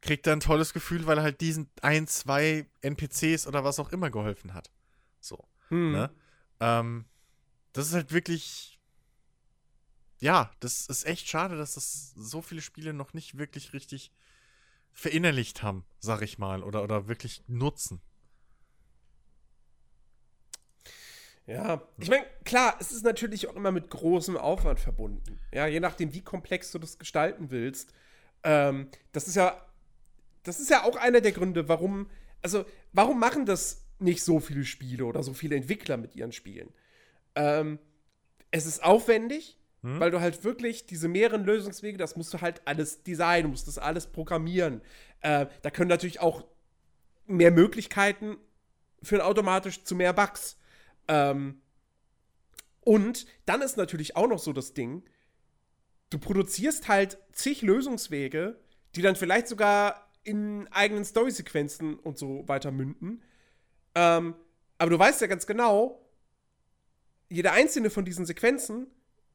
kriegt 0.00 0.26
er 0.26 0.32
ein 0.34 0.40
tolles 0.40 0.72
Gefühl, 0.72 1.06
weil 1.06 1.18
er 1.18 1.24
halt 1.24 1.40
diesen 1.40 1.70
ein, 1.82 2.06
zwei 2.06 2.68
NPCs 2.82 3.46
oder 3.46 3.64
was 3.64 3.78
auch 3.78 3.90
immer 3.90 4.10
geholfen 4.10 4.54
hat. 4.54 4.70
So. 5.20 5.48
Hm. 5.68 5.92
Ne? 5.92 6.10
Ähm, 6.60 7.04
das 7.72 7.88
ist 7.88 7.94
halt 7.94 8.12
wirklich. 8.12 8.80
Ja, 10.20 10.50
das 10.58 10.86
ist 10.86 11.06
echt 11.06 11.28
schade, 11.28 11.56
dass 11.56 11.74
das 11.74 12.12
so 12.14 12.42
viele 12.42 12.60
Spiele 12.60 12.92
noch 12.92 13.12
nicht 13.12 13.38
wirklich 13.38 13.72
richtig 13.72 14.10
verinnerlicht 14.92 15.62
haben, 15.62 15.84
sag 16.00 16.22
ich 16.22 16.38
mal, 16.38 16.64
oder, 16.64 16.82
oder 16.82 17.06
wirklich 17.06 17.44
nutzen. 17.46 18.00
Ja, 21.48 21.80
ich 21.98 22.10
meine, 22.10 22.26
klar, 22.44 22.76
es 22.78 22.92
ist 22.92 23.04
natürlich 23.04 23.48
auch 23.48 23.56
immer 23.56 23.72
mit 23.72 23.88
großem 23.88 24.36
Aufwand 24.36 24.78
verbunden. 24.78 25.40
Ja, 25.50 25.66
je 25.66 25.80
nachdem, 25.80 26.12
wie 26.12 26.20
komplex 26.20 26.70
du 26.72 26.78
das 26.78 26.98
gestalten 26.98 27.50
willst. 27.50 27.94
Ähm, 28.44 28.88
das 29.12 29.28
ist 29.28 29.34
ja, 29.34 29.58
das 30.42 30.60
ist 30.60 30.68
ja 30.68 30.84
auch 30.84 30.96
einer 30.96 31.22
der 31.22 31.32
Gründe, 31.32 31.66
warum, 31.66 32.10
also, 32.42 32.66
warum 32.92 33.18
machen 33.18 33.46
das 33.46 33.82
nicht 33.98 34.22
so 34.22 34.40
viele 34.40 34.64
Spiele 34.64 35.06
oder 35.06 35.22
so 35.22 35.32
viele 35.32 35.56
Entwickler 35.56 35.96
mit 35.96 36.14
ihren 36.14 36.32
Spielen? 36.32 36.68
Ähm, 37.34 37.78
es 38.50 38.66
ist 38.66 38.84
aufwendig, 38.84 39.58
hm? 39.82 40.00
weil 40.00 40.10
du 40.10 40.20
halt 40.20 40.44
wirklich 40.44 40.84
diese 40.84 41.08
mehreren 41.08 41.44
Lösungswege, 41.44 41.96
das 41.96 42.14
musst 42.14 42.34
du 42.34 42.42
halt 42.42 42.60
alles 42.66 43.04
designen, 43.04 43.50
musst 43.50 43.68
das 43.68 43.78
alles 43.78 44.06
programmieren. 44.06 44.82
Äh, 45.22 45.46
da 45.62 45.70
können 45.70 45.88
natürlich 45.88 46.20
auch 46.20 46.44
mehr 47.26 47.52
Möglichkeiten 47.52 48.36
führen 49.02 49.22
automatisch 49.22 49.84
zu 49.84 49.94
mehr 49.94 50.12
Bugs. 50.12 50.58
Ähm, 51.08 51.60
und 52.80 53.26
dann 53.46 53.60
ist 53.62 53.76
natürlich 53.76 54.16
auch 54.16 54.28
noch 54.28 54.38
so 54.38 54.52
das 54.52 54.72
Ding, 54.72 55.02
du 56.10 56.18
produzierst 56.18 56.88
halt 56.88 57.18
zig 57.32 57.62
Lösungswege, 57.62 58.58
die 58.94 59.02
dann 59.02 59.16
vielleicht 59.16 59.48
sogar 59.48 60.10
in 60.24 60.68
eigenen 60.68 61.04
Storysequenzen 61.04 61.98
und 61.98 62.18
so 62.18 62.46
weiter 62.48 62.70
münden. 62.70 63.22
Ähm, 63.94 64.34
aber 64.78 64.90
du 64.90 64.98
weißt 64.98 65.20
ja 65.20 65.26
ganz 65.26 65.46
genau, 65.46 66.04
jede 67.28 67.52
einzelne 67.52 67.90
von 67.90 68.04
diesen 68.04 68.26
Sequenzen 68.26 68.86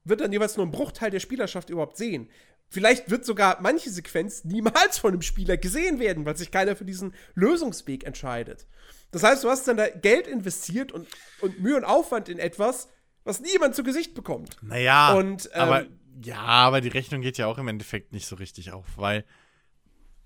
wird 0.04 0.22
dann 0.22 0.32
jeweils 0.32 0.58
nur 0.58 0.66
ein 0.66 0.72
Bruchteil 0.72 1.12
der 1.12 1.20
Spielerschaft 1.20 1.70
überhaupt 1.70 1.98
sehen. 1.98 2.30
Vielleicht 2.70 3.10
wird 3.10 3.24
sogar 3.24 3.62
manche 3.62 3.90
Sequenz 3.90 4.44
niemals 4.46 4.98
von 4.98 5.14
einem 5.14 5.22
Spieler 5.22 5.58
gesehen 5.58 6.00
werden, 6.00 6.26
weil 6.26 6.38
sich 6.38 6.52
keiner 6.52 6.76
für 6.76 6.86
diesen 6.86 7.14
Lösungsweg 7.36 8.04
entscheidet. 8.04 8.66
Das 9.14 9.24
heißt, 9.24 9.44
du 9.44 9.50
hast 9.50 9.68
dann 9.68 9.78
da 9.78 9.88
Geld 9.90 10.28
investiert 10.28 10.92
und, 10.92 11.08
und 11.40 11.60
Mühe 11.62 11.78
und 11.78 11.86
Aufwand 11.86 12.30
in 12.30 12.40
etwas, 12.40 12.90
was 13.24 13.40
niemand 13.40 13.76
zu 13.76 13.84
Gesicht 13.84 14.16
bekommt. 14.16 14.58
Naja, 14.62 15.14
und, 15.14 15.50
ähm, 15.54 15.62
aber 15.62 15.86
ja, 16.24 16.40
aber 16.40 16.82
die 16.82 16.90
Rechnung 16.90 17.22
geht 17.22 17.38
ja 17.38 17.48
auch 17.48 17.60
im 17.60 17.68
Endeffekt 17.68 18.12
nicht 18.12 18.28
so 18.28 18.36
richtig 18.36 18.72
auf, 18.72 18.86
weil 18.98 19.24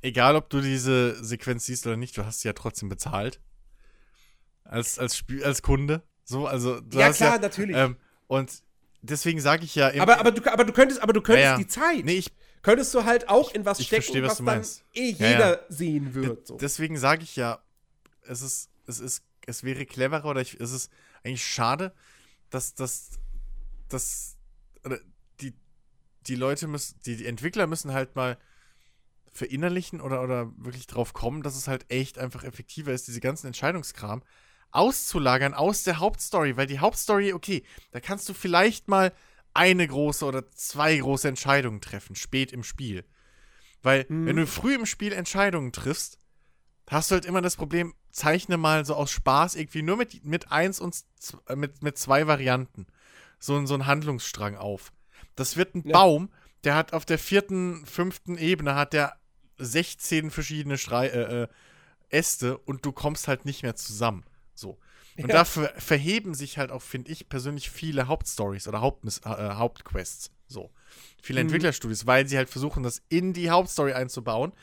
egal, 0.01 0.38
ob 0.38 0.49
du 0.49 0.61
diese 0.61 1.21
Sequenz 1.23 1.65
siehst 1.65 1.85
oder 1.85 1.97
nicht, 1.97 2.17
du 2.17 2.25
hast 2.25 2.41
sie 2.41 2.47
ja 2.47 2.53
trotzdem 2.53 2.88
bezahlt. 2.88 3.41
Als, 4.63 4.99
als, 4.99 5.17
Spiel, 5.17 5.43
als 5.43 5.61
Kunde. 5.61 6.01
So, 6.23 6.47
also, 6.47 6.81
ja, 6.91 7.11
klar, 7.11 7.35
ja, 7.35 7.39
natürlich. 7.39 7.75
Ähm, 7.75 7.97
und 8.27 8.63
deswegen 9.01 9.39
sage 9.39 9.65
ich 9.65 9.75
ja. 9.75 9.91
Aber, 9.99 10.19
aber, 10.19 10.31
du, 10.31 10.51
aber 10.51 10.63
du 10.63 10.73
könntest, 10.73 11.01
aber 11.01 11.13
du 11.13 11.21
könntest 11.21 11.45
ja, 11.45 11.57
die 11.57 11.67
Zeit. 11.67 12.05
Nee, 12.05 12.17
ich, 12.17 12.31
könntest 12.61 12.93
du 12.93 13.03
halt 13.03 13.29
auch 13.29 13.53
in 13.53 13.65
was 13.65 13.79
ich 13.79 13.88
stecken, 13.88 14.03
verstehe, 14.03 14.23
was, 14.23 14.45
was 14.45 14.83
dann 14.93 15.03
eh 15.03 15.11
jeder 15.11 15.65
sehen 15.69 16.13
wird. 16.13 16.47
So. 16.47 16.57
Deswegen 16.57 16.97
sage 16.97 17.23
ich 17.23 17.35
ja, 17.35 17.61
es 18.23 18.41
ist, 18.41 18.69
es 18.88 18.99
ist, 18.99 19.23
es 19.45 19.63
wäre 19.63 19.85
cleverer 19.85 20.25
oder 20.25 20.41
ich, 20.41 20.59
es 20.59 20.71
ist 20.71 20.91
eigentlich 21.23 21.45
schade, 21.45 21.93
dass, 22.49 22.73
dass, 22.73 23.19
dass 23.89 24.38
die, 25.41 25.53
die 26.27 26.35
Leute 26.35 26.67
müssen, 26.67 26.99
die, 27.05 27.17
die 27.17 27.25
Entwickler 27.25 27.67
müssen 27.67 27.93
halt 27.93 28.15
mal 28.15 28.38
verinnerlichen 29.31 30.01
oder, 30.01 30.23
oder 30.23 30.51
wirklich 30.57 30.88
drauf 30.88 31.13
kommen, 31.13 31.43
dass 31.43 31.55
es 31.55 31.67
halt 31.67 31.85
echt 31.89 32.17
einfach 32.17 32.43
effektiver 32.43 32.91
ist, 32.91 33.07
diese 33.07 33.19
ganzen 33.19 33.47
Entscheidungskram 33.47 34.23
auszulagern 34.71 35.53
aus 35.53 35.83
der 35.83 35.99
Hauptstory, 35.99 36.57
weil 36.57 36.67
die 36.67 36.79
Hauptstory, 36.79 37.33
okay, 37.33 37.63
da 37.91 37.99
kannst 37.99 38.27
du 38.27 38.33
vielleicht 38.33 38.88
mal 38.88 39.13
eine 39.53 39.88
große 39.88 40.25
oder 40.25 40.49
zwei 40.51 40.97
große 40.97 41.27
Entscheidungen 41.27 41.81
treffen, 41.81 42.15
spät 42.15 42.51
im 42.51 42.63
Spiel. 42.63 43.05
Weil, 43.81 44.05
mhm. 44.09 44.25
wenn 44.25 44.35
du 44.35 44.47
früh 44.47 44.75
im 44.75 44.85
Spiel 44.85 45.13
Entscheidungen 45.13 45.71
triffst, 45.71 46.19
hast 46.89 47.11
du 47.11 47.15
halt 47.15 47.25
immer 47.25 47.41
das 47.41 47.55
Problem, 47.55 47.93
zeichne 48.18 48.57
mal 48.57 48.84
so 48.84 48.95
aus 48.95 49.11
Spaß 49.11 49.55
irgendwie 49.55 49.84
nur 49.84 49.95
mit, 49.95 50.26
mit 50.26 50.51
eins 50.51 50.80
und 50.80 50.95
äh, 51.47 51.55
mit, 51.55 51.84
mit 51.84 51.97
zwei 51.97 52.26
Varianten 52.26 52.88
so, 53.39 53.63
so 53.65 53.76
einen 53.76 53.86
Handlungsstrang 53.86 54.55
auf. 54.55 54.91
Das 55.36 55.55
wird 55.55 55.76
ein 55.76 55.84
ja. 55.86 55.93
Baum, 55.93 56.30
der 56.63 56.76
hat 56.76 56.93
auf 56.93 57.05
der 57.05 57.20
vierten, 57.20 57.86
fünften 57.86 58.38
Ebene 58.38 58.74
hat 58.74 58.93
der 58.93 59.15
16 59.59 60.32
verschiedene 60.32 60.80
Strei 60.80 61.07
äh, 61.07 61.43
äh, 61.43 61.47
Äste 62.09 62.57
und 62.57 62.86
du 62.86 62.91
kommst 62.91 63.28
halt 63.28 63.45
nicht 63.45 63.61
mehr 63.61 63.76
zusammen. 63.76 64.24
So. 64.55 64.80
Und 65.18 65.30
ja. 65.30 65.36
dafür 65.36 65.72
verheben 65.78 66.34
sich 66.34 66.57
halt 66.57 66.72
auch, 66.72 66.82
finde 66.82 67.11
ich, 67.11 67.30
persönlich 67.30 67.70
viele 67.70 68.07
Hauptstories 68.07 68.68
oder 68.68 68.82
Haupt, 68.82 69.05
äh, 69.05 69.30
Hauptquests. 69.30 70.32
So. 70.47 70.72
Viele 71.22 71.41
mhm. 71.41 71.47
Entwicklerstudios, 71.47 72.07
weil 72.07 72.28
sie 72.28 72.38
halt 72.38 72.49
versuchen, 72.49 72.82
das 72.82 73.03
in 73.09 73.34
die 73.34 73.51
Hauptstory 73.51 73.93
einzubauen, 73.93 74.53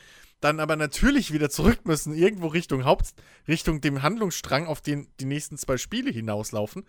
dann 0.41 0.59
aber 0.59 0.75
natürlich 0.75 1.33
wieder 1.33 1.49
zurück 1.49 1.85
müssen, 1.85 2.13
irgendwo 2.13 2.47
Richtung 2.47 2.85
Haupt, 2.85 3.13
Richtung 3.47 3.81
dem 3.81 4.01
Handlungsstrang, 4.03 4.67
auf 4.67 4.81
den 4.81 5.07
die 5.19 5.25
nächsten 5.25 5.57
zwei 5.57 5.77
Spiele 5.77 6.11
hinauslaufen. 6.11 6.85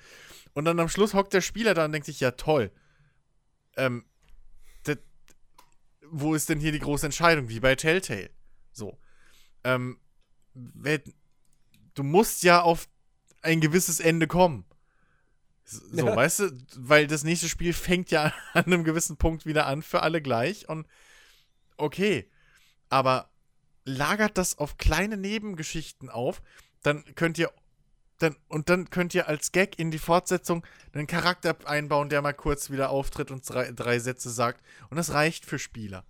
Und 0.52 0.64
dann 0.64 0.80
am 0.80 0.88
Schluss 0.88 1.14
hockt 1.14 1.32
der 1.32 1.40
Spieler 1.40 1.74
da 1.74 1.84
und 1.84 1.92
denkt 1.92 2.06
sich, 2.06 2.20
ja 2.20 2.32
toll. 2.32 2.70
Ähm, 3.76 4.04
das, 4.84 4.98
wo 6.02 6.34
ist 6.34 6.48
denn 6.48 6.60
hier 6.60 6.72
die 6.72 6.80
große 6.80 7.06
Entscheidung, 7.06 7.48
wie 7.48 7.60
bei 7.60 7.76
Telltale? 7.76 8.30
So. 8.72 8.98
Ähm, 9.64 9.98
du 10.54 12.02
musst 12.02 12.42
ja 12.42 12.62
auf 12.62 12.88
ein 13.42 13.60
gewisses 13.60 14.00
Ende 14.00 14.26
kommen. 14.26 14.64
So, 15.64 16.06
ja. 16.06 16.14
weißt 16.14 16.40
du, 16.40 16.50
weil 16.76 17.08
das 17.08 17.24
nächste 17.24 17.48
Spiel 17.48 17.72
fängt 17.72 18.10
ja 18.10 18.32
an 18.52 18.64
einem 18.66 18.84
gewissen 18.84 19.16
Punkt 19.16 19.46
wieder 19.46 19.66
an 19.66 19.82
für 19.82 20.02
alle 20.02 20.22
gleich 20.22 20.68
und 20.68 20.86
okay, 21.76 22.30
aber 22.88 23.30
lagert 23.86 24.36
das 24.36 24.58
auf 24.58 24.76
kleine 24.76 25.16
Nebengeschichten 25.16 26.10
auf, 26.10 26.42
dann 26.82 27.04
könnt 27.14 27.38
ihr 27.38 27.50
dann 28.18 28.36
und 28.48 28.68
dann 28.68 28.90
könnt 28.90 29.14
ihr 29.14 29.28
als 29.28 29.52
Gag 29.52 29.78
in 29.78 29.90
die 29.90 29.98
Fortsetzung 29.98 30.64
einen 30.92 31.06
Charakter 31.06 31.56
einbauen, 31.64 32.08
der 32.08 32.22
mal 32.22 32.32
kurz 32.32 32.70
wieder 32.70 32.90
auftritt 32.90 33.30
und 33.30 33.48
drei, 33.48 33.70
drei 33.72 33.98
Sätze 33.98 34.30
sagt 34.30 34.62
und 34.90 34.96
das 34.96 35.12
reicht 35.12 35.44
für 35.44 35.58
Spieler. 35.58 36.04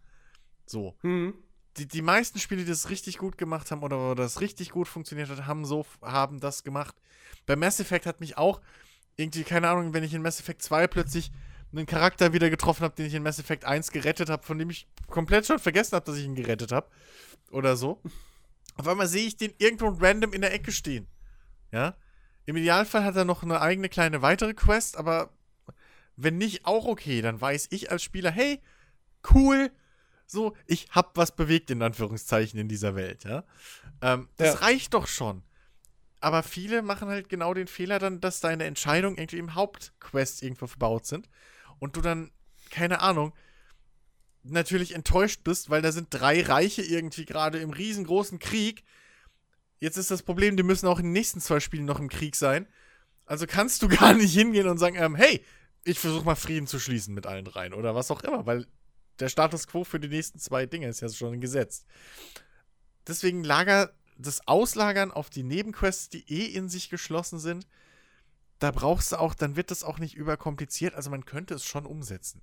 So. 0.67 0.97
Mhm. 1.03 1.35
Die, 1.77 1.87
die 1.87 2.03
meisten 2.03 2.39
Spiele, 2.39 2.65
die 2.65 2.71
das 2.71 2.89
richtig 2.89 3.19
gut 3.19 3.37
gemacht 3.37 3.71
haben 3.71 3.83
oder, 3.83 4.13
oder 4.13 4.23
das 4.23 4.41
richtig 4.41 4.71
gut 4.71 4.89
funktioniert 4.89 5.29
hat, 5.29 5.47
haben 5.47 5.65
so 5.67 5.85
haben 6.01 6.41
das 6.41 6.65
gemacht. 6.65 6.95
Bei 7.45 7.55
Mass 7.55 7.81
Effect 7.81 8.07
hat 8.07 8.21
mich 8.21 8.39
auch 8.39 8.61
irgendwie, 9.17 9.45
keine 9.45 9.69
Ahnung, 9.69 9.93
wenn 9.93 10.05
ich 10.05 10.15
in 10.15 10.23
Mass 10.23 10.41
Effect 10.41 10.63
2 10.63 10.87
plötzlich 10.87 11.33
einen 11.73 11.87
Charakter 11.87 12.33
wieder 12.33 12.49
getroffen 12.49 12.85
habe, 12.85 12.95
den 12.95 13.07
ich 13.07 13.15
in 13.15 13.23
Mass 13.23 13.39
Effect 13.39 13.65
1 13.65 13.91
gerettet 13.91 14.31
habe, 14.31 14.43
von 14.43 14.59
dem 14.59 14.71
ich 14.71 14.87
komplett 15.09 15.47
schon 15.47 15.59
vergessen 15.59 15.97
habe, 15.97 16.07
dass 16.07 16.17
ich 16.17 16.25
ihn 16.25 16.35
gerettet 16.35 16.73
habe. 16.73 16.89
Oder 17.51 17.77
so. 17.77 18.01
Auf 18.77 18.89
einmal 18.89 19.07
sehe 19.07 19.27
ich 19.27 19.37
den 19.37 19.55
irgendwo 19.59 19.89
random 19.89 20.33
in 20.33 20.43
der 20.43 20.53
Ecke 20.53 20.73
stehen. 20.73 21.07
Ja. 21.73 21.97
Im 22.45 22.57
Idealfall 22.57 23.05
hat 23.05 23.17
er 23.17 23.25
noch 23.25 23.43
eine 23.43 23.61
eigene 23.61 23.89
kleine 23.89 24.23
weitere 24.23 24.55
Quest, 24.55 24.97
aber 24.97 25.31
wenn 26.17 26.39
nicht 26.39 26.65
auch 26.65 26.87
okay, 26.87 27.21
dann 27.23 27.41
weiß 27.41 27.69
ich 27.71 27.91
als 27.91 28.03
Spieler, 28.03 28.31
hey, 28.31 28.61
cool, 29.35 29.71
so, 30.27 30.57
ich 30.67 30.89
hab 30.91 31.17
was 31.17 31.35
bewegt, 31.35 31.71
in 31.71 31.83
Anführungszeichen, 31.83 32.59
in 32.59 32.69
dieser 32.69 32.95
Welt, 32.95 33.25
ja. 33.25 33.45
Ähm, 34.01 34.29
das 34.37 34.55
ja. 34.55 34.61
reicht 34.61 34.95
doch 34.95 35.07
schon. 35.07 35.43
Aber 36.21 36.43
viele 36.43 36.83
machen 36.83 37.09
halt 37.09 37.29
genau 37.29 37.55
den 37.55 37.69
Fehler 37.69 37.99
dann, 37.99 38.21
dass 38.21 38.41
deine 38.41 38.65
Entscheidungen 38.65 39.19
irgendwie 39.19 39.39
im 39.39 39.55
Hauptquest 39.55 40.43
irgendwo 40.43 40.67
verbaut 40.67 41.07
sind 41.07 41.29
und 41.79 41.97
du 41.97 42.01
dann, 42.01 42.33
keine 42.71 43.01
Ahnung, 43.01 43.33
natürlich 44.51 44.95
enttäuscht 44.95 45.43
bist, 45.45 45.71
weil 45.71 45.83
da 45.83 45.93
sind 45.93 46.09
drei 46.11 46.43
Reiche 46.43 46.83
irgendwie 46.83 47.25
gerade 47.25 47.59
im 47.59 47.71
riesengroßen 47.71 48.39
Krieg. 48.39 48.85
Jetzt 49.79 49.97
ist 49.97 50.11
das 50.11 50.23
Problem, 50.23 50.57
die 50.57 50.63
müssen 50.63 50.87
auch 50.87 50.99
in 50.99 51.07
den 51.07 51.13
nächsten 51.13 51.41
zwei 51.41 51.61
Spielen 51.61 51.85
noch 51.85 51.99
im 51.99 52.09
Krieg 52.09 52.37
sein. 52.37 52.67
Also 53.25 53.47
kannst 53.47 53.83
du 53.83 53.89
gar 53.89 54.15
nicht 54.15 54.35
hingehen 54.35 54.69
und 54.69 54.79
sagen, 54.79 54.97
ähm, 54.97 55.15
hey, 55.15 55.45
ich 55.85 55.99
versuche 55.99 56.25
mal 56.25 56.35
Frieden 56.35 56.67
zu 56.67 56.79
schließen 56.79 57.15
mit 57.15 57.27
allen 57.27 57.45
dreien 57.45 57.75
oder 57.75 57.95
was 57.95 58.11
auch 58.11 58.23
immer, 58.23 58.47
weil 58.47 58.67
der 59.21 59.29
Status 59.29 59.67
quo 59.67 59.85
für 59.85 60.01
die 60.01 60.09
nächsten 60.09 60.39
zwei 60.39 60.67
Dinge 60.67 60.89
ist 60.89 61.01
ja 61.01 61.09
schon 61.09 61.41
gesetzt. 61.41 61.87
Deswegen 63.07 63.45
lager 63.45 63.93
das 64.19 64.47
Auslagern 64.49 65.13
auf 65.13 65.31
die 65.31 65.43
Nebenquests, 65.43 66.09
die 66.09 66.25
eh 66.29 66.47
in 66.47 66.69
sich 66.69 66.91
geschlossen 66.91 67.39
sind, 67.39 67.67
da 68.59 68.71
brauchst 68.71 69.13
du 69.13 69.21
auch, 69.21 69.35
dann 69.35 69.57
wird 69.57 69.71
das 69.71 69.85
auch 69.85 69.99
nicht 69.99 70.15
überkompliziert. 70.15 70.95
Also 70.95 71.11
man 71.11 71.25
könnte 71.25 71.55
es 71.55 71.65
schon 71.65 71.87
umsetzen. 71.87 72.43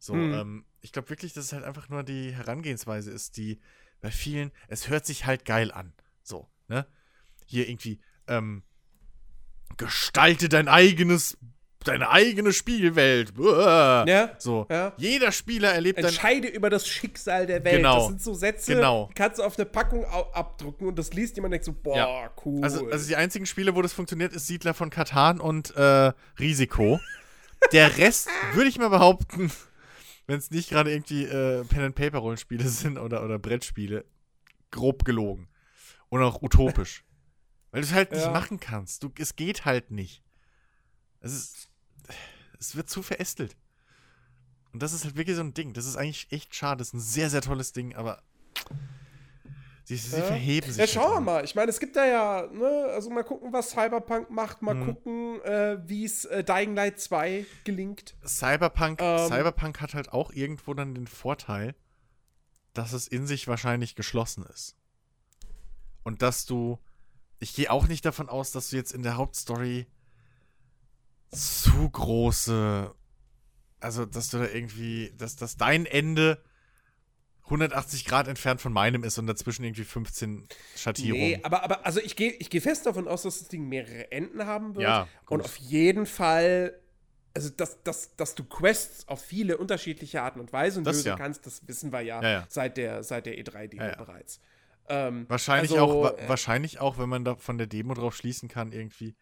So, 0.00 0.14
hm. 0.14 0.34
ähm, 0.34 0.64
ich 0.80 0.92
glaube 0.92 1.10
wirklich, 1.10 1.34
dass 1.34 1.44
es 1.44 1.52
halt 1.52 1.62
einfach 1.62 1.88
nur 1.88 2.02
die 2.02 2.32
Herangehensweise 2.32 3.10
ist, 3.10 3.36
die 3.36 3.60
bei 4.00 4.10
vielen, 4.10 4.50
es 4.66 4.88
hört 4.88 5.06
sich 5.06 5.26
halt 5.26 5.44
geil 5.44 5.70
an. 5.70 5.92
So, 6.22 6.48
ne? 6.68 6.86
Hier 7.46 7.68
irgendwie, 7.68 8.00
ähm, 8.26 8.62
gestalte 9.76 10.48
dein 10.48 10.68
eigenes 10.68 11.38
deine 11.84 12.10
eigene 12.10 12.52
Spielwelt. 12.52 13.38
Uah. 13.38 14.04
Ja. 14.06 14.32
So. 14.38 14.66
Ja. 14.70 14.92
Jeder 14.98 15.32
Spieler 15.32 15.72
erlebt 15.72 15.98
Entscheide 15.98 16.48
über 16.48 16.68
das 16.68 16.86
Schicksal 16.86 17.46
der 17.46 17.64
Welt. 17.64 17.76
Genau. 17.76 17.96
Das 17.96 18.06
sind 18.08 18.22
so 18.22 18.34
Sätze, 18.34 18.74
genau. 18.74 19.08
die 19.10 19.14
kannst 19.14 19.38
du 19.38 19.42
auf 19.42 19.58
eine 19.58 19.64
Packung 19.64 20.04
abdrucken 20.04 20.86
und 20.88 20.98
das 20.98 21.14
liest 21.14 21.36
jemand 21.36 21.48
und 21.48 21.52
denkt 21.52 21.64
so, 21.64 21.72
boah, 21.72 21.96
ja. 21.96 22.30
cool. 22.44 22.62
Also, 22.62 22.86
also 22.86 23.08
die 23.08 23.16
einzigen 23.16 23.46
Spiele, 23.46 23.74
wo 23.74 23.80
das 23.80 23.94
funktioniert, 23.94 24.34
ist 24.34 24.46
Siedler 24.46 24.74
von 24.74 24.90
Katan 24.90 25.40
und 25.40 25.74
äh, 25.74 26.12
Risiko. 26.38 27.00
der 27.72 27.96
Rest, 27.96 28.28
würde 28.52 28.68
ich 28.68 28.78
mal 28.78 28.88
behaupten, 28.88 29.50
wenn 30.30 30.38
es 30.38 30.50
nicht 30.50 30.70
gerade 30.70 30.92
irgendwie 30.92 31.24
äh, 31.24 31.64
Pen-and-Paper-Rollenspiele 31.64 32.68
sind 32.68 32.98
oder, 32.98 33.24
oder 33.24 33.38
Brettspiele, 33.38 34.04
grob 34.70 35.04
gelogen. 35.04 35.48
Und 36.08 36.22
auch 36.22 36.40
utopisch. 36.40 37.04
Weil 37.70 37.82
du 37.82 37.86
es 37.86 37.92
halt 37.92 38.12
nicht 38.12 38.26
machen 38.26 38.58
kannst. 38.58 39.02
Du, 39.02 39.12
es 39.18 39.36
geht 39.36 39.64
halt 39.64 39.90
nicht. 39.90 40.24
Es 41.20 41.32
ist 41.32 41.70
es 42.60 42.76
wird 42.76 42.88
zu 42.88 43.02
verästelt. 43.02 43.56
Und 44.72 44.82
das 44.82 44.92
ist 44.92 45.04
halt 45.04 45.16
wirklich 45.16 45.34
so 45.34 45.42
ein 45.42 45.54
Ding. 45.54 45.72
Das 45.72 45.86
ist 45.86 45.96
eigentlich 45.96 46.30
echt 46.30 46.54
schade. 46.54 46.78
Das 46.78 46.88
ist 46.88 46.94
ein 46.94 47.00
sehr, 47.00 47.30
sehr 47.30 47.40
tolles 47.40 47.72
Ding, 47.72 47.96
aber 47.96 48.22
sie, 49.98 50.10
sie 50.10 50.18
ja. 50.18 50.22
verheben 50.24 50.70
sich. 50.70 50.78
Ja, 50.78 50.86
schauen 50.86 51.14
wir 51.14 51.20
mal. 51.20 51.44
Ich 51.44 51.54
meine, 51.54 51.70
es 51.70 51.80
gibt 51.80 51.96
da 51.96 52.06
ja, 52.06 52.46
ne, 52.52 52.86
also 52.94 53.10
mal 53.10 53.24
gucken, 53.24 53.52
was 53.52 53.70
Cyberpunk 53.70 54.30
macht, 54.30 54.62
mal 54.62 54.74
mhm. 54.74 54.86
gucken, 54.86 55.42
äh, 55.42 55.78
wie 55.86 56.04
es 56.04 56.24
äh, 56.26 56.44
Dying 56.44 56.74
Light 56.74 57.00
2 57.00 57.44
gelingt. 57.64 58.14
Cyberpunk, 58.24 59.00
ähm, 59.02 59.28
Cyberpunk 59.28 59.80
hat 59.80 59.94
halt 59.94 60.12
auch 60.12 60.32
irgendwo 60.32 60.74
dann 60.74 60.94
den 60.94 61.06
Vorteil, 61.06 61.74
dass 62.72 62.92
es 62.92 63.08
in 63.08 63.26
sich 63.26 63.48
wahrscheinlich 63.48 63.96
geschlossen 63.96 64.44
ist. 64.44 64.76
Und 66.02 66.22
dass 66.22 66.46
du. 66.46 66.78
Ich 67.42 67.54
gehe 67.54 67.70
auch 67.70 67.88
nicht 67.88 68.04
davon 68.04 68.28
aus, 68.28 68.52
dass 68.52 68.68
du 68.68 68.76
jetzt 68.76 68.92
in 68.92 69.02
der 69.02 69.16
Hauptstory 69.16 69.86
zu 71.30 71.88
große. 71.90 72.94
Also, 73.80 74.04
dass 74.04 74.28
du 74.28 74.38
da 74.38 74.46
irgendwie, 74.46 75.12
dass, 75.16 75.36
dass 75.36 75.56
dein 75.56 75.86
Ende 75.86 76.42
180 77.50 78.04
Grad 78.04 78.28
entfernt 78.28 78.60
von 78.60 78.72
meinem 78.72 79.04
ist 79.04 79.18
und 79.18 79.26
dazwischen 79.26 79.64
irgendwie 79.64 79.84
15 79.84 80.48
Schattierungen. 80.76 81.26
Nee, 81.26 81.40
aber, 81.42 81.62
aber 81.62 81.84
also 81.84 82.00
ich 82.00 82.16
gehe 82.16 82.30
ich 82.32 82.50
geh 82.50 82.60
fest 82.60 82.86
davon 82.86 83.08
aus, 83.08 83.22
dass 83.22 83.40
das 83.40 83.48
Ding 83.48 83.68
mehrere 83.68 84.10
Enden 84.12 84.46
haben 84.46 84.74
wird. 84.74 84.84
Ja, 84.84 85.08
gut. 85.26 85.38
und 85.38 85.44
auf 85.44 85.56
jeden 85.56 86.06
Fall, 86.06 86.78
also 87.34 87.50
dass, 87.50 87.82
dass, 87.82 88.16
dass 88.16 88.34
du 88.34 88.44
Quests 88.44 89.08
auf 89.08 89.20
viele 89.20 89.58
unterschiedliche 89.58 90.22
Arten 90.22 90.40
und 90.40 90.52
Weisen 90.52 90.84
das 90.84 90.96
lösen 90.96 91.08
ja. 91.08 91.16
kannst, 91.16 91.44
das 91.46 91.66
wissen 91.66 91.92
wir 91.92 92.00
ja, 92.00 92.22
ja, 92.22 92.30
ja. 92.30 92.46
seit 92.48 92.76
der, 92.76 93.02
seit 93.02 93.26
der 93.26 93.34
E3-Demo 93.38 93.82
ja, 93.82 93.96
bereits. 93.96 94.40
Ähm, 94.88 95.26
wahrscheinlich, 95.28 95.72
also, 95.72 95.84
auch, 95.84 96.18
äh, 96.18 96.28
wahrscheinlich 96.28 96.80
auch, 96.80 96.98
wenn 96.98 97.08
man 97.08 97.24
da 97.24 97.36
von 97.36 97.58
der 97.58 97.66
Demo 97.66 97.94
drauf 97.94 98.16
schließen 98.16 98.48
kann, 98.48 98.72
irgendwie 98.72 99.14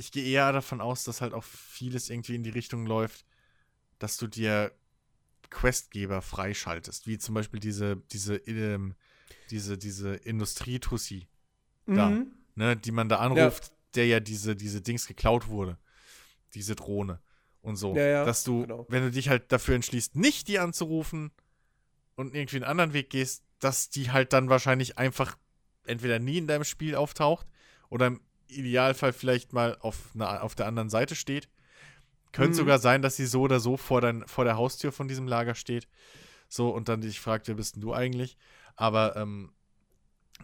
ich 0.00 0.10
gehe 0.10 0.24
eher 0.24 0.50
davon 0.52 0.80
aus, 0.80 1.04
dass 1.04 1.20
halt 1.20 1.34
auch 1.34 1.44
vieles 1.44 2.08
irgendwie 2.08 2.34
in 2.34 2.42
die 2.42 2.50
Richtung 2.50 2.86
läuft, 2.86 3.26
dass 3.98 4.16
du 4.16 4.26
dir 4.26 4.72
Questgeber 5.50 6.22
freischaltest, 6.22 7.06
wie 7.06 7.18
zum 7.18 7.34
Beispiel 7.34 7.60
diese, 7.60 7.96
diese, 8.12 8.36
ähm, 8.36 8.94
diese, 9.50 9.76
diese 9.76 10.14
Industrietussi 10.14 11.28
mhm. 11.86 11.94
da, 11.94 12.22
ne, 12.54 12.76
die 12.76 12.92
man 12.92 13.08
da 13.08 13.16
anruft, 13.16 13.64
ja. 13.64 13.72
der 13.96 14.06
ja 14.06 14.20
diese, 14.20 14.56
diese 14.56 14.80
Dings 14.80 15.06
geklaut 15.06 15.48
wurde. 15.48 15.78
Diese 16.54 16.74
Drohne 16.74 17.20
und 17.62 17.76
so. 17.76 17.94
Ja, 17.94 18.06
ja, 18.06 18.24
dass 18.24 18.44
du, 18.44 18.62
genau. 18.62 18.86
wenn 18.88 19.02
du 19.02 19.10
dich 19.10 19.28
halt 19.28 19.52
dafür 19.52 19.74
entschließt, 19.74 20.16
nicht 20.16 20.48
die 20.48 20.58
anzurufen 20.58 21.30
und 22.16 22.34
irgendwie 22.34 22.56
einen 22.56 22.64
anderen 22.64 22.92
Weg 22.92 23.10
gehst, 23.10 23.44
dass 23.58 23.90
die 23.90 24.10
halt 24.10 24.32
dann 24.32 24.48
wahrscheinlich 24.48 24.98
einfach 24.98 25.36
entweder 25.86 26.18
nie 26.18 26.38
in 26.38 26.46
deinem 26.46 26.64
Spiel 26.64 26.94
auftaucht 26.94 27.46
oder 27.88 28.06
im 28.06 28.20
Idealfall 28.48 29.12
vielleicht 29.12 29.52
mal 29.52 29.76
auf, 29.80 30.10
einer, 30.14 30.42
auf 30.42 30.54
der 30.54 30.66
anderen 30.66 30.90
Seite 30.90 31.14
steht. 31.14 31.48
Könnte 32.32 32.50
Mhm. 32.52 32.56
sogar 32.56 32.78
sein, 32.78 33.02
dass 33.02 33.16
sie 33.16 33.26
so 33.26 33.42
oder 33.42 33.60
so 33.60 33.76
vor, 33.76 34.00
dein, 34.00 34.26
vor 34.26 34.44
der 34.44 34.56
Haustür 34.56 34.92
von 34.92 35.08
diesem 35.08 35.26
Lager 35.26 35.54
steht. 35.54 35.88
So, 36.48 36.70
und 36.70 36.88
dann 36.88 37.00
dich 37.00 37.20
fragt, 37.20 37.48
wer 37.48 37.54
bist 37.54 37.76
denn 37.76 37.82
du 37.82 37.92
eigentlich? 37.94 38.36
Aber 38.76 39.16
ähm, 39.16 39.52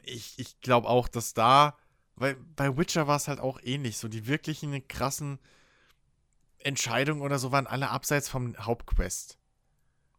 ich, 0.02 0.38
ich 0.38 0.60
glaube 0.60 0.88
auch, 0.88 1.08
dass 1.08 1.34
da, 1.34 1.76
weil 2.16 2.36
bei 2.56 2.76
Witcher 2.76 3.06
war 3.06 3.16
es 3.16 3.28
halt 3.28 3.40
auch 3.40 3.60
ähnlich. 3.62 3.98
So 3.98 4.08
die 4.08 4.26
wirklichen 4.26 4.86
krassen 4.88 5.38
Entscheidungen 6.58 7.22
oder 7.22 7.38
so 7.38 7.52
waren 7.52 7.66
alle 7.66 7.90
abseits 7.90 8.28
vom 8.28 8.56
Hauptquest. 8.58 9.38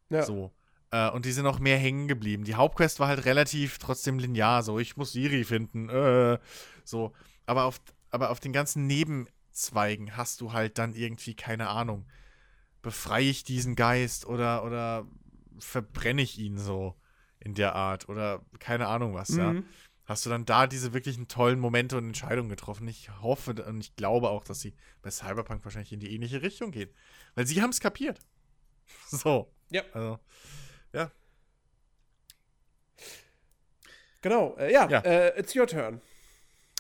Ja. 0.10 0.24
So. 0.24 0.52
Äh, 0.92 1.10
und 1.10 1.26
die 1.26 1.32
sind 1.32 1.46
auch 1.46 1.60
mehr 1.60 1.78
hängen 1.78 2.08
geblieben. 2.08 2.44
Die 2.46 2.56
Hauptquest 2.56 3.00
war 3.00 3.08
halt 3.10 3.26
relativ 3.26 3.78
trotzdem 3.78 4.20
linear. 4.20 4.64
So, 4.64 4.80
ich 4.80 4.96
muss 4.96 5.12
Siri 5.12 5.44
finden. 5.44 5.90
Äh, 5.90 6.40
so. 6.86 7.14
Aber 7.46 7.66
auf, 7.66 7.82
aber 8.10 8.30
auf 8.30 8.40
den 8.40 8.54
ganzen 8.54 8.88
Nebenzweigen 9.58 10.16
hast 10.16 10.42
du 10.42 10.54
halt 10.54 10.78
dann 10.78 10.94
irgendwie, 10.94 11.36
keine 11.36 11.70
Ahnung, 11.70 12.06
befreie 12.84 13.30
ich 13.30 13.44
diesen 13.44 13.76
Geist 13.76 14.26
oder, 14.26 14.64
oder 14.64 15.08
verbrenne 15.58 16.22
ich 16.22 16.38
ihn 16.38 16.58
so 16.60 16.96
in 17.40 17.56
der 17.56 17.74
Art 17.74 18.08
oder 18.08 18.46
keine 18.60 18.88
Ahnung 18.88 19.16
was, 19.16 19.30
ja. 19.30 19.54
Mhm. 19.54 19.66
Hast 20.06 20.26
du 20.26 20.30
dann 20.30 20.46
da 20.46 20.68
diese 20.68 20.94
wirklichen 20.94 21.28
tollen 21.28 21.60
Momente 21.60 21.98
und 21.98 22.06
Entscheidungen 22.08 22.48
getroffen? 22.48 22.88
Ich 22.88 23.10
hoffe 23.22 23.62
und 23.66 23.82
ich 23.82 23.96
glaube 23.98 24.30
auch, 24.30 24.46
dass 24.46 24.62
sie 24.62 24.74
bei 25.02 25.12
Cyberpunk 25.12 25.66
wahrscheinlich 25.66 25.92
in 25.92 26.00
die 26.00 26.14
ähnliche 26.16 26.42
Richtung 26.42 26.72
gehen. 26.72 26.90
Weil 27.36 27.46
sie 27.46 27.62
haben 27.62 27.72
es 27.72 27.80
kapiert. 27.80 28.20
So. 29.10 29.54
Ja. 29.70 29.82
Also, 29.92 30.20
Genau, 34.22 34.56
äh, 34.58 34.72
ja, 34.72 34.90
Ja. 34.90 35.00
Äh, 35.02 35.40
it's 35.40 35.56
your 35.56 35.68
turn. 35.68 36.02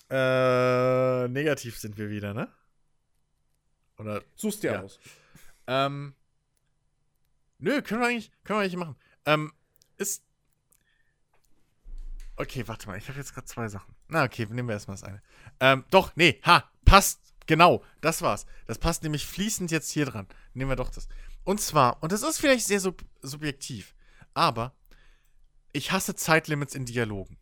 äh, 0.09 1.27
negativ 1.27 1.77
sind 1.77 1.97
wir 1.97 2.09
wieder, 2.09 2.33
ne? 2.33 2.49
Oder 3.97 4.23
Suchst 4.35 4.63
dir 4.63 4.73
Ja. 4.73 4.81
aus. 4.81 4.99
Ähm. 5.67 6.13
Nö, 7.59 7.81
können 7.81 8.01
wir 8.01 8.07
eigentlich, 8.07 8.31
können 8.43 8.59
wir 8.59 8.63
eigentlich 8.63 8.77
machen. 8.77 8.95
Ähm, 9.25 9.51
ist. 9.97 10.23
Okay, 12.35 12.67
warte 12.67 12.87
mal, 12.87 12.97
ich 12.97 13.09
habe 13.09 13.17
jetzt 13.17 13.33
gerade 13.33 13.47
zwei 13.47 13.67
Sachen. 13.67 13.95
Na, 14.07 14.23
okay, 14.23 14.45
nehmen 14.45 14.67
wir 14.67 14.73
erstmal 14.73 14.95
das 14.95 15.03
eine. 15.03 15.21
Ähm, 15.59 15.83
doch, 15.89 16.15
nee, 16.15 16.39
ha, 16.45 16.69
passt. 16.85 17.19
Genau, 17.47 17.83
das 18.01 18.21
war's. 18.21 18.45
Das 18.67 18.77
passt 18.77 19.03
nämlich 19.03 19.25
fließend 19.25 19.71
jetzt 19.71 19.89
hier 19.89 20.05
dran. 20.05 20.27
Nehmen 20.53 20.69
wir 20.69 20.75
doch 20.75 20.89
das. 20.91 21.07
Und 21.43 21.61
zwar, 21.61 22.03
und 22.03 22.11
das 22.11 22.21
ist 22.21 22.39
vielleicht 22.39 22.67
sehr 22.67 22.79
sub 22.81 23.03
subjektiv, 23.21 23.95
aber 24.33 24.75
ich 25.71 25.91
hasse 25.91 26.13
Zeitlimits 26.15 26.75
in 26.75 26.85
Dialogen. 26.85 27.37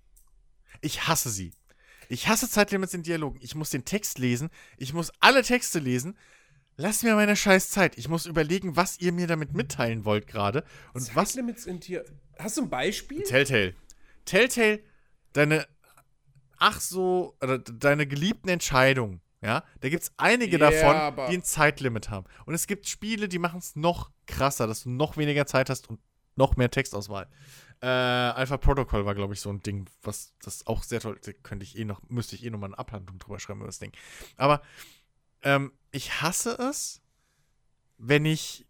Ich 0.81 1.07
hasse 1.07 1.29
sie. 1.29 1.53
Ich 2.07 2.27
hasse 2.27 2.49
Zeitlimits 2.49 2.93
in 2.93 3.01
Dialogen. 3.03 3.39
Ich 3.41 3.55
muss 3.55 3.71
den 3.71 3.83
Text 3.83 4.19
lesen. 4.19 4.49
Ich 4.77 4.93
muss 4.93 5.11
alle 5.19 5.41
Texte 5.41 5.79
lesen. 5.79 6.15
Lass 6.77 7.03
mir 7.03 7.15
meine 7.15 7.35
scheiß 7.35 7.69
Zeit. 7.69 7.97
Ich 7.97 8.09
muss 8.09 8.25
überlegen, 8.25 8.75
was 8.75 8.99
ihr 8.99 9.13
mir 9.13 9.27
damit 9.27 9.53
mitteilen 9.53 10.03
wollt 10.05 10.27
gerade. 10.27 10.63
Und 10.93 11.15
was. 11.15 11.29
Zeitlimits 11.29 11.65
in 11.65 11.79
dir. 11.79 12.03
Hast 12.37 12.57
du 12.57 12.63
ein 12.63 12.69
Beispiel? 12.69 13.23
Telltale. 13.23 13.75
Telltale, 14.25 14.81
deine. 15.33 15.67
Ach 16.57 16.81
so. 16.81 17.37
Oder 17.41 17.59
deine 17.59 18.07
geliebten 18.07 18.49
Entscheidungen. 18.49 19.21
Ja, 19.41 19.63
da 19.81 19.89
gibt 19.89 20.03
es 20.03 20.11
einige 20.17 20.57
Ja, 20.57 20.71
davon, 20.71 21.27
die 21.29 21.37
ein 21.37 21.43
Zeitlimit 21.43 22.09
haben. 22.09 22.25
Und 22.45 22.55
es 22.55 22.65
gibt 22.65 22.87
Spiele, 22.87 23.27
die 23.29 23.37
machen 23.37 23.59
es 23.59 23.75
noch 23.75 24.09
krasser, 24.25 24.65
dass 24.65 24.83
du 24.83 24.89
noch 24.89 25.17
weniger 25.17 25.45
Zeit 25.45 25.69
hast 25.69 25.87
und 25.87 25.99
noch 26.35 26.55
mehr 26.55 26.71
Textauswahl. 26.71 27.27
Äh, 27.81 27.87
Alpha 27.87 28.57
Protocol 28.57 29.05
war, 29.05 29.13
glaube 29.13 29.33
ich, 29.33 29.41
so 29.41 29.49
ein 29.49 29.61
Ding, 29.61 29.87
was 30.01 30.33
das 30.41 30.65
auch 30.65 30.81
sehr 30.81 30.99
toll, 30.99 31.19
da 31.23 31.31
könnte 31.43 31.63
ich 31.63 31.77
eh 31.77 31.85
noch, 31.85 32.01
müsste 32.09 32.35
ich 32.35 32.43
eh 32.43 32.49
noch 32.49 32.57
mal 32.57 32.67
eine 32.67 32.79
Abhandlung 32.79 33.19
drüber 33.19 33.39
schreiben 33.39 33.59
über 33.59 33.67
das 33.67 33.79
Ding. 33.79 33.91
Aber 34.37 34.61
ähm, 35.45 35.71
ich 35.91 36.21
hasse 36.21 36.57
es, 36.59 37.01
wenn 37.97 38.25
ich 38.25 38.65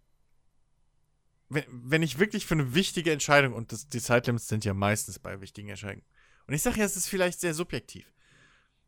wenn, 1.49 1.63
wenn 1.69 2.03
ich 2.03 2.19
wirklich 2.19 2.45
für 2.45 2.55
eine 2.55 2.73
wichtige 2.73 3.11
Entscheidung, 3.11 3.53
und 3.53 3.71
das, 3.71 3.87
die 3.87 4.01
Zeitlimits 4.01 4.47
sind 4.47 4.65
ja 4.65 4.73
meistens 4.73 5.19
bei 5.19 5.41
wichtigen 5.41 5.69
Entscheidungen, 5.69 6.05
und 6.47 6.53
ich 6.53 6.61
sage 6.61 6.79
ja, 6.79 6.85
es 6.85 6.97
ist 6.97 7.07
vielleicht 7.07 7.39
sehr 7.39 7.53
subjektiv, 7.53 8.11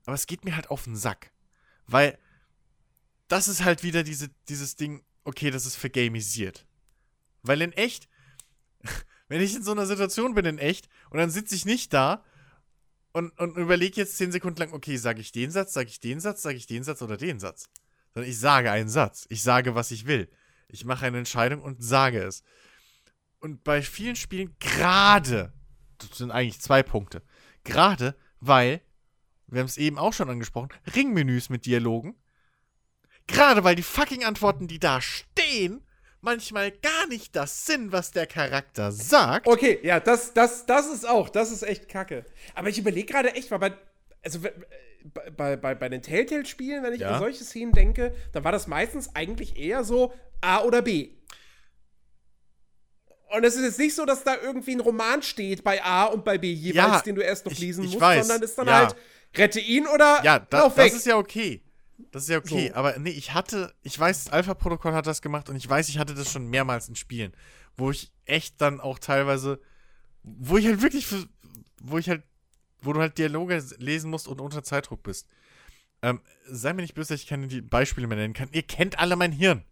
aber 0.06 0.16
es 0.16 0.28
geht 0.28 0.46
mir 0.46 0.56
halt 0.56 0.70
auf 0.70 0.84
den 0.84 0.96
Sack. 0.96 1.32
Weil 1.88 2.20
das 3.28 3.48
ist 3.48 3.64
halt 3.64 3.84
wieder 3.84 4.04
diese, 4.04 4.30
dieses 4.50 4.76
Ding, 4.76 5.04
okay, 5.24 5.52
das 5.52 5.66
ist 5.66 5.76
vergamisiert. 5.76 6.66
Weil 7.44 7.62
in 7.62 7.72
echt, 7.74 8.10
wenn 9.28 9.42
ich 9.42 9.56
in 9.56 9.64
so 9.64 9.72
einer 9.72 9.86
Situation 9.86 10.34
bin 10.34 10.46
in 10.46 10.60
echt 10.60 10.90
und 11.10 11.20
dann 11.20 11.30
sitze 11.30 11.56
ich 11.56 11.66
nicht 11.66 11.94
da 11.94 12.24
und, 13.18 13.40
und 13.40 13.58
überlege 13.58 13.96
jetzt 13.96 14.16
zehn 14.16 14.32
Sekunden 14.32 14.60
lang, 14.60 14.74
okay, 14.74 14.96
sage 14.96 15.22
ich 15.22 15.32
den 15.32 15.50
Satz, 15.50 15.74
sage 15.74 15.90
ich 15.90 16.00
den 16.00 16.20
Satz, 16.20 16.44
sage 16.44 16.56
ich 16.56 16.68
den 16.68 16.84
Satz 16.84 17.02
oder 17.02 17.18
den 17.18 17.40
Satz. 17.40 17.68
Sondern 18.14 18.30
ich 18.30 18.38
sage 18.38 18.72
einen 18.72 18.90
Satz. 18.90 19.26
Ich 19.30 19.42
sage, 19.42 19.74
was 19.74 19.90
ich 19.90 20.06
will. 20.06 20.30
Ich 20.68 20.86
mache 20.86 21.08
eine 21.08 21.18
Entscheidung 21.18 21.64
und 21.64 21.84
sage 21.84 22.22
es. 22.22 22.44
Und 23.40 23.64
bei 23.64 23.82
vielen 23.82 24.16
Spielen 24.16 24.56
gerade, 24.60 25.52
das 25.98 26.16
sind 26.16 26.30
eigentlich 26.30 26.62
zwei 26.62 26.84
Punkte, 26.84 27.24
gerade 27.64 28.16
weil, 28.40 28.82
wir 29.48 29.62
haben 29.62 29.68
es 29.68 29.78
eben 29.78 29.98
auch 29.98 30.14
schon 30.14 30.30
angesprochen, 30.30 30.70
Ringmenüs 30.96 31.50
mit 31.50 31.66
Dialogen, 31.66 32.16
gerade 33.26 33.64
weil 33.64 33.76
die 33.76 33.84
fucking 33.84 34.26
Antworten, 34.26 34.68
die 34.68 34.80
da 34.80 35.02
stehen, 35.02 35.84
manchmal 36.22 36.72
gar 36.72 37.08
nicht 37.08 37.36
das 37.36 37.66
sind, 37.66 37.92
was 37.92 38.12
der 38.12 38.28
Charakter 38.28 38.92
sagt. 38.92 39.48
Okay, 39.48 39.80
ja, 39.84 40.00
das, 40.00 40.34
das, 40.34 40.66
das 40.66 40.88
ist 40.88 41.08
auch, 41.08 41.30
das 41.30 41.52
ist 41.52 41.64
echt 41.64 41.88
kacke. 41.90 42.26
Aber 42.56 42.70
ich 42.70 42.78
überlege 42.80 43.12
gerade 43.12 43.34
echt, 43.36 43.52
weil 43.52 43.60
bei, 43.60 43.74
also 44.24 44.40
äh, 44.46 44.52
bei, 45.14 45.30
bei, 45.30 45.56
bei, 45.56 45.76
bei 45.76 45.90
den 45.90 46.02
Telltale-Spielen, 46.02 46.84
wenn 46.84 46.94
ich 46.94 47.02
Ja. 47.02 47.12
an 47.12 47.20
solche 47.20 47.44
Szenen 47.44 47.72
denke, 47.72 48.14
dann 48.34 48.44
war 48.44 48.52
das 48.52 48.68
meistens 48.68 49.16
eigentlich 49.16 49.58
eher 49.58 49.84
so 49.84 50.14
A 50.42 50.64
oder 50.64 50.82
B. 50.82 51.12
Und 53.36 53.44
es 53.44 53.56
ist 53.56 53.64
jetzt 53.64 53.80
nicht 53.80 53.94
so, 53.96 54.06
dass 54.06 54.24
da 54.24 54.38
irgendwie 54.42 54.72
ein 54.72 54.80
Roman 54.80 55.22
steht 55.22 55.64
bei 55.64 55.84
A 55.84 56.06
und 56.06 56.24
bei 56.24 56.38
B 56.38 56.52
jeweils, 56.52 56.76
Ja, 56.94 57.02
den 57.02 57.16
du 57.16 57.22
erst 57.22 57.46
noch 57.46 57.54
lesen 57.58 57.84
ich 57.84 57.92
musst, 57.92 58.02
weiß, 58.02 58.26
sondern 58.28 58.44
ist 58.44 58.58
dann 58.58 58.68
ja. 58.68 58.74
halt, 58.78 58.96
rette 59.36 59.60
ihn 59.60 59.86
oder 59.88 60.22
Ja, 60.24 60.40
da, 60.40 60.60
lauf 60.62 60.76
das 60.76 60.86
weg. 60.86 60.94
ist 60.94 61.06
ja 61.06 61.18
okay. 61.18 61.62
Das 62.12 62.24
ist 62.24 62.30
ja 62.30 62.38
okay. 62.38 62.70
So. 62.70 62.76
Aber 62.76 62.98
nee, 63.00 63.10
ich 63.10 63.34
hatte, 63.34 63.74
ich 63.84 63.98
weiß, 63.98 64.26
das 64.26 64.34
Alpha-Protokoll 64.34 64.94
hat 64.94 65.08
das 65.08 65.22
gemacht 65.22 65.50
und 65.50 65.56
ich 65.56 65.68
weiß, 65.68 65.90
ich 65.90 65.98
hatte 65.98 66.14
das 66.14 66.32
schon 66.32 66.48
mehrmals 66.48 66.88
in 66.88 66.96
Spielen, 66.96 67.34
wo 67.76 67.92
ich 67.92 68.12
echt 68.26 68.62
dann 68.62 68.80
auch 68.80 69.00
teilweise, 69.00 69.60
wo 70.24 70.58
ich 70.58 70.66
halt 70.66 70.82
wirklich, 70.82 71.08
für, 71.08 71.28
wo 71.82 71.98
ich 71.98 72.10
halt, 72.10 72.24
wo 72.82 72.94
du 72.94 73.00
halt 73.00 73.18
Dialoge 73.18 73.64
lesen 73.78 74.12
musst 74.12 74.28
und 74.28 74.40
unter 74.40 74.64
Zeitdruck 74.64 75.04
bist. 75.04 75.28
Ähm, 76.04 76.22
sei 76.46 76.74
mir 76.74 76.84
nicht 76.84 76.94
böse, 76.94 77.14
dass 77.14 77.22
ich 77.22 77.28
keine 77.28 77.48
die 77.48 77.62
Beispiele 77.62 78.06
mehr 78.06 78.18
nennen 78.18 78.36
kann. 78.36 78.50
Ihr 78.52 78.62
kennt 78.62 79.00
alle 79.00 79.16
mein 79.16 79.32
Hirn. 79.32 79.64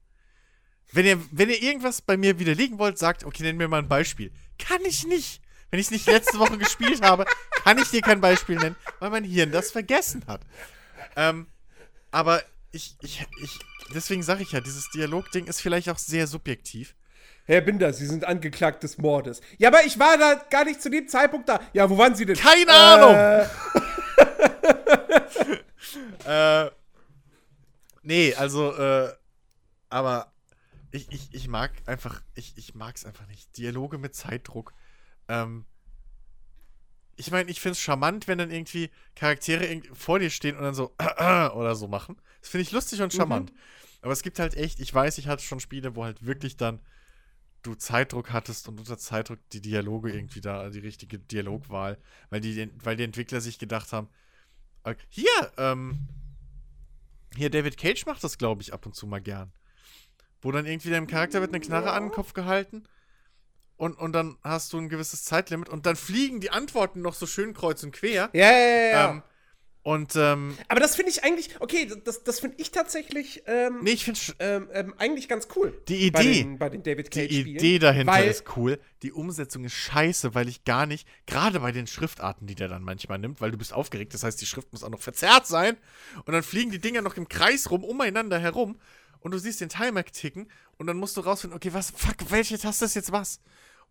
Wenn 0.91 1.05
ihr, 1.05 1.19
wenn 1.31 1.49
ihr 1.49 1.61
irgendwas 1.61 2.01
bei 2.01 2.17
mir 2.17 2.39
widerlegen 2.39 2.79
wollt, 2.79 2.97
sagt, 2.97 3.23
okay, 3.23 3.43
nenn 3.43 3.57
mir 3.57 3.67
mal 3.67 3.79
ein 3.79 3.87
Beispiel. 3.87 4.31
Kann 4.57 4.83
ich 4.85 5.05
nicht. 5.05 5.41
Wenn 5.69 5.79
ich 5.79 5.87
es 5.87 5.91
nicht 5.91 6.07
letzte 6.07 6.39
Woche 6.39 6.57
gespielt 6.59 7.01
habe, 7.01 7.25
kann 7.63 7.77
ich 7.77 7.89
dir 7.89 8.01
kein 8.01 8.21
Beispiel 8.21 8.55
nennen, 8.55 8.75
weil 8.99 9.09
mein 9.09 9.23
Hirn 9.23 9.51
das 9.51 9.71
vergessen 9.71 10.23
hat. 10.27 10.41
Ähm, 11.15 11.47
aber 12.15 12.41
ich, 12.71 12.95
ich, 13.01 13.27
ich, 13.43 13.59
deswegen 13.93 14.23
sage 14.23 14.41
ich 14.41 14.53
ja, 14.53 14.61
dieses 14.61 14.89
Dialogding 14.91 15.47
ist 15.47 15.59
vielleicht 15.59 15.89
auch 15.89 15.97
sehr 15.97 16.27
subjektiv. 16.27 16.95
Herr 17.43 17.59
Binder, 17.59 17.91
Sie 17.91 18.05
sind 18.05 18.23
angeklagt 18.23 18.83
des 18.83 18.97
Mordes. 18.97 19.41
Ja, 19.57 19.67
aber 19.67 19.83
ich 19.83 19.99
war 19.99 20.17
da 20.17 20.35
gar 20.49 20.63
nicht 20.63 20.81
zu 20.81 20.89
dem 20.89 21.09
Zeitpunkt 21.09 21.49
da. 21.49 21.59
Ja, 21.73 21.89
wo 21.89 21.97
waren 21.97 22.15
Sie 22.15 22.25
denn? 22.25 22.37
Keine 22.37 22.71
Ahnung! 22.71 23.15
Äh, 23.15 23.47
Äh, 26.25 26.71
nee, 28.01 28.33
also, 28.33 28.75
äh, 28.75 29.13
aber 29.89 30.33
ich, 30.89 31.11
ich, 31.11 31.33
ich 31.33 31.47
mag 31.47 31.71
einfach, 31.85 32.23
ich, 32.33 32.57
ich 32.57 32.73
mag 32.73 32.95
es 32.95 33.05
einfach 33.05 33.27
nicht. 33.27 33.55
Dialoge 33.57 33.99
mit 33.99 34.15
Zeitdruck. 34.15 34.73
Ähm, 35.27 35.65
ich 37.17 37.31
meine, 37.31 37.49
ich 37.49 37.61
finde 37.61 37.73
es 37.73 37.79
charmant, 37.79 38.27
wenn 38.27 38.37
dann 38.37 38.51
irgendwie 38.51 38.89
Charaktere 39.15 39.65
irg- 39.65 39.93
vor 39.93 40.19
dir 40.19 40.29
stehen 40.29 40.55
und 40.57 40.63
dann 40.63 40.75
so 40.75 40.93
oder 40.99 41.75
so 41.75 41.87
machen. 41.87 42.17
Das 42.41 42.49
finde 42.49 42.63
ich 42.63 42.71
lustig 42.71 43.01
und 43.01 43.13
charmant. 43.13 43.53
Aber 44.01 44.11
es 44.13 44.21
gibt 44.21 44.37
halt 44.39 44.55
echt, 44.55 44.79
ich 44.79 44.93
weiß, 44.93 45.17
ich 45.17 45.27
hatte 45.27 45.43
schon 45.43 45.59
Spiele, 45.59 45.95
wo 45.95 46.03
halt 46.03 46.25
wirklich 46.25 46.57
dann 46.57 46.79
du 47.63 47.73
Zeitdruck 47.73 48.31
hattest 48.31 48.67
und 48.67 48.79
unter 48.79 48.97
Zeitdruck 48.97 49.39
die 49.51 49.61
Dialoge 49.61 50.11
irgendwie 50.13 50.41
da, 50.41 50.69
die 50.69 50.79
richtige 50.79 51.17
Dialogwahl, 51.17 51.97
weil 52.29 52.39
die, 52.41 52.69
weil 52.83 52.95
die 52.95 53.03
Entwickler 53.03 53.41
sich 53.41 53.57
gedacht 53.57 53.91
haben, 53.91 54.07
okay, 54.83 54.97
hier, 55.09 55.51
ähm, 55.57 56.07
hier 57.35 57.49
David 57.49 57.77
Cage 57.77 58.05
macht 58.05 58.23
das, 58.23 58.37
glaube 58.37 58.61
ich, 58.61 58.73
ab 58.73 58.85
und 58.85 58.95
zu 58.95 59.07
mal 59.07 59.21
gern. 59.21 59.51
Wo 60.41 60.51
dann 60.51 60.67
irgendwie 60.67 60.91
deinem 60.91 61.07
Charakter 61.07 61.41
wird 61.41 61.51
eine 61.51 61.59
Knarre 61.59 61.91
an 61.93 62.03
den 62.03 62.11
Kopf 62.11 62.33
gehalten 62.33 62.83
und, 63.77 63.97
und 63.97 64.13
dann 64.13 64.37
hast 64.43 64.73
du 64.73 64.77
ein 64.77 64.89
gewisses 64.89 65.23
Zeitlimit 65.25 65.69
und 65.69 65.85
dann 65.85 65.95
fliegen 65.95 66.39
die 66.39 66.49
Antworten 66.51 67.01
noch 67.01 67.13
so 67.13 67.25
schön 67.25 67.53
kreuz 67.53 67.83
und 67.83 67.91
quer. 67.91 68.29
ja, 68.33 68.51
ja, 68.51 68.89
ja. 68.91 69.11
Ähm, 69.11 69.23
Und, 69.83 70.15
ähm, 70.15 70.57
Aber 70.67 70.79
das 70.79 70.95
finde 70.95 71.11
ich 71.11 71.23
eigentlich, 71.23 71.61
okay, 71.61 71.87
das, 72.05 72.23
das 72.23 72.39
finde 72.39 72.55
ich 72.59 72.71
tatsächlich 72.71 73.43
ähm, 73.45 73.81
nee, 73.83 73.91
ich 73.91 74.03
finde 74.03 74.19
ähm, 74.39 74.67
ähm, 74.73 74.95
eigentlich 74.97 75.27
ganz 75.27 75.47
cool. 75.55 75.79
Die 75.87 76.09
Bei 76.09 76.21
Idee, 76.21 76.41
den, 76.41 76.57
bei 76.57 76.69
den 76.69 76.81
David 76.81 77.13
die 77.13 77.19
Cage-Spielen. 77.19 77.55
Idee 77.57 77.77
dahinter 77.77 78.13
weil, 78.13 78.27
ist 78.27 78.57
cool. 78.57 78.79
Die 79.03 79.11
Umsetzung 79.11 79.63
ist 79.63 79.73
scheiße, 79.75 80.33
weil 80.33 80.49
ich 80.49 80.63
gar 80.63 80.87
nicht, 80.87 81.07
gerade 81.27 81.59
bei 81.59 81.71
den 81.71 81.85
Schriftarten, 81.85 82.47
die 82.47 82.55
der 82.55 82.67
dann 82.67 82.81
manchmal 82.81 83.19
nimmt, 83.19 83.41
weil 83.41 83.51
du 83.51 83.59
bist 83.59 83.73
aufgeregt, 83.73 84.15
das 84.15 84.23
heißt, 84.23 84.41
die 84.41 84.47
Schrift 84.47 84.71
muss 84.73 84.83
auch 84.83 84.89
noch 84.89 85.01
verzerrt 85.01 85.45
sein. 85.45 85.77
Und 86.25 86.33
dann 86.33 86.41
fliegen 86.41 86.71
die 86.71 86.79
Dinger 86.79 87.03
noch 87.03 87.15
im 87.15 87.27
Kreis 87.29 87.69
rum, 87.69 87.83
umeinander 87.83 88.39
herum. 88.39 88.79
Und 89.19 89.31
du 89.35 89.37
siehst 89.37 89.61
den 89.61 89.69
Timer 89.69 90.03
ticken 90.03 90.49
und 90.77 90.87
dann 90.87 90.97
musst 90.97 91.15
du 91.17 91.21
rausfinden, 91.21 91.55
okay, 91.55 91.73
was, 91.73 91.91
fuck, 91.91 92.15
welche 92.29 92.57
Taste 92.57 92.85
ist 92.85 92.95
jetzt 92.95 93.11
was? 93.11 93.39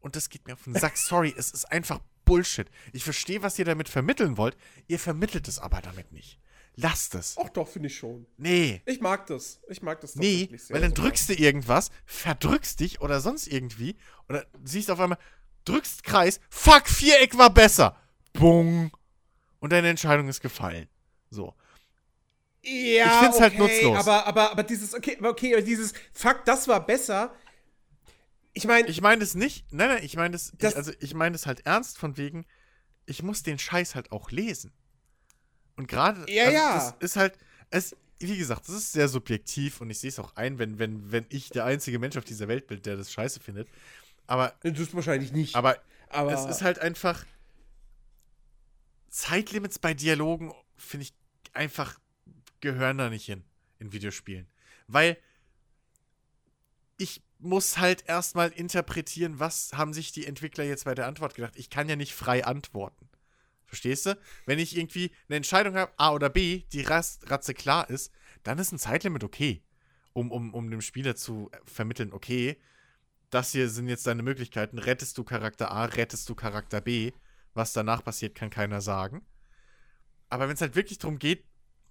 Und 0.05 0.17
das 0.17 0.29
geht 0.29 0.47
mir 0.47 0.53
auf 0.53 0.65
den 0.65 0.75
Sack. 0.75 0.99
Sorry, 0.99 1.35
es 1.35 1.51
ist 1.51 1.65
einfach 1.73 1.99
Bullshit. 2.27 2.71
Ich 2.93 3.03
verstehe, 3.03 3.43
was 3.43 3.59
ihr 3.59 3.65
damit 3.65 3.89
vermitteln 3.89 4.37
wollt. 4.37 4.55
Ihr 4.87 4.99
vermittelt 4.99 5.49
es 5.49 5.59
aber 5.59 5.81
damit 5.81 6.13
nicht. 6.13 6.39
Lasst 6.77 7.15
es. 7.15 7.37
Ach 7.43 7.49
doch, 7.49 7.67
finde 7.67 7.87
ich 7.87 7.97
schon. 7.97 8.27
Nee. 8.37 8.83
Ich 8.85 9.01
mag 9.01 9.27
das. 9.29 9.61
Ich 9.67 9.81
mag 9.81 10.03
das 10.03 10.15
Nee, 10.15 10.51
weil 10.69 10.83
dann 10.83 10.95
sehr 10.95 11.05
drückst 11.05 11.31
du 11.31 11.33
irgendwas, 11.33 11.91
verdrückst 12.05 12.81
dich 12.81 13.01
oder 13.01 13.23
sonst 13.23 13.47
irgendwie 13.47 13.97
oder 14.29 14.45
siehst 14.63 14.91
auf 14.91 15.01
einmal, 15.01 15.19
drückst 15.65 16.05
Kreis, 16.05 16.39
fuck, 16.51 16.87
Viereck 16.87 17.39
war 17.39 17.49
besser. 17.49 17.97
Bung. 18.35 18.91
Und 19.59 19.73
deine 19.73 19.89
Entscheidung 19.89 20.29
ist 20.29 20.43
gefallen. 20.43 20.87
So. 21.31 21.55
Ja, 22.63 23.07
Ich 23.07 23.13
find's 23.21 23.41
halt 23.41 23.55
okay, 23.59 23.63
nutzlos. 23.63 24.07
Aber, 24.07 24.27
aber, 24.27 24.51
aber 24.51 24.63
dieses, 24.65 24.93
okay, 24.93 25.17
okay, 25.23 25.55
aber 25.55 25.63
dieses, 25.63 25.95
fuck, 26.13 26.45
das 26.45 26.69
war 26.69 26.85
besser. 26.85 27.35
Ich 28.55 28.67
meine, 28.67 28.89
Ich 28.89 29.01
meine 29.01 29.23
es 29.23 29.35
nicht, 29.35 29.67
nein, 29.73 29.89
nein, 29.89 30.05
ich 30.05 30.17
meine 30.17 30.37
es, 30.37 30.53
Das- 30.59 30.73
ich, 30.73 30.77
also 30.77 30.93
ich 31.01 31.15
meine 31.15 31.35
es 31.35 31.47
halt 31.47 31.67
ernst 31.67 31.99
von 31.99 32.17
wegen, 32.17 32.47
ich 33.07 33.23
muss 33.23 33.43
den 33.43 33.59
Scheiß 33.59 33.95
halt 33.95 34.13
auch 34.13 34.31
lesen. 34.31 34.73
Und 35.77 35.89
gerade, 35.89 36.25
Ja, 36.33 36.45
also 36.45 36.57
ja. 36.57 36.75
das 36.75 36.95
ist 37.11 37.17
halt, 37.17 37.37
es, 37.71 37.97
wie 38.21 38.39
gesagt, 38.39 38.69
das 38.69 38.77
ist 38.77 38.93
sehr 38.93 39.09
subjektiv 39.09 39.81
und 39.81 39.91
ich 39.91 39.99
sehe 39.99 40.09
es 40.09 40.19
auch 40.21 40.37
ein, 40.37 40.59
wenn, 40.59 40.79
wenn, 40.79 41.11
wenn 41.11 41.27
ich 41.31 41.51
der 41.51 41.65
einzige 41.65 41.99
Mensch 41.99 42.17
auf 42.17 42.25
dieser 42.25 42.47
Welt 42.49 42.69
bin, 42.69 42.81
der 42.83 42.97
das 42.97 43.13
scheiße 43.13 43.41
findet. 43.41 43.69
Aber, 44.27 44.55
du 44.63 44.73
tust 44.73 44.95
wahrscheinlich 44.95 45.33
nicht. 45.33 45.55
aber 45.57 45.77
aber 46.09 46.33
es 46.33 46.45
ist 46.45 46.63
halt 46.63 46.79
einfach. 46.79 47.27
Zeitlimits 49.09 49.79
bei 49.79 49.95
Dialogen, 49.95 50.53
finde 50.77 51.05
ich, 51.05 51.13
einfach 51.53 51.99
gehören 52.61 52.99
da 52.99 53.11
nicht 53.11 53.27
hin 53.27 53.45
in 53.79 53.93
Videospielen. 53.93 54.49
Weil 54.89 55.17
ich 56.99 57.23
muss 57.39 57.79
halt 57.79 58.05
erstmal 58.07 58.51
interpretieren, 58.51 59.39
was 59.39 59.73
haben 59.75 59.93
sich 59.93 60.13
die 60.13 60.27
Entwickler 60.27 60.65
jetzt 60.65 60.85
bei 60.85 60.95
der 60.95 61.07
Antwort 61.07 61.35
gedacht. 61.35 61.55
Ich 61.57 61.71
kann 61.71 61.89
ja 61.89 61.97
nicht 61.97 62.15
frei 62.15 62.45
antworten. 62.45 63.09
Verstehst 63.67 64.07
du? 64.07 64.19
Wenn 64.47 64.59
ich 64.59 64.77
irgendwie 64.77 65.11
eine 65.29 65.37
Entscheidung 65.37 65.75
habe, 65.75 65.93
A 65.97 66.13
oder 66.13 66.31
B, 66.31 66.63
die 66.73 66.83
Ratze 66.83 67.55
klar 67.55 67.91
ist, 67.91 68.13
dann 68.43 68.59
ist 68.59 68.73
ein 68.73 68.79
Zeitlimit 68.79 69.25
okay. 69.25 69.63
Um, 70.13 70.31
um, 70.31 70.55
um 70.55 70.71
dem 70.71 70.81
Spieler 70.81 71.17
zu 71.17 71.51
vermitteln, 71.65 72.13
okay, 72.13 72.57
das 73.31 73.51
hier 73.51 73.69
sind 73.69 73.89
jetzt 73.89 74.07
deine 74.07 74.23
Möglichkeiten. 74.23 74.79
Rettest 74.79 75.19
du 75.19 75.25
Charakter 75.25 75.73
A, 75.73 75.87
rettest 75.87 76.29
du 76.29 76.37
Charakter 76.37 76.81
B. 76.81 77.11
Was 77.53 77.73
danach 77.73 78.05
passiert, 78.05 78.37
kann 78.37 78.51
keiner 78.51 78.81
sagen. 78.81 79.27
Aber 80.29 80.47
wenn 80.47 80.55
es 80.55 80.61
halt 80.61 80.77
wirklich 80.77 80.99
darum 80.99 81.19
geht, 81.19 81.45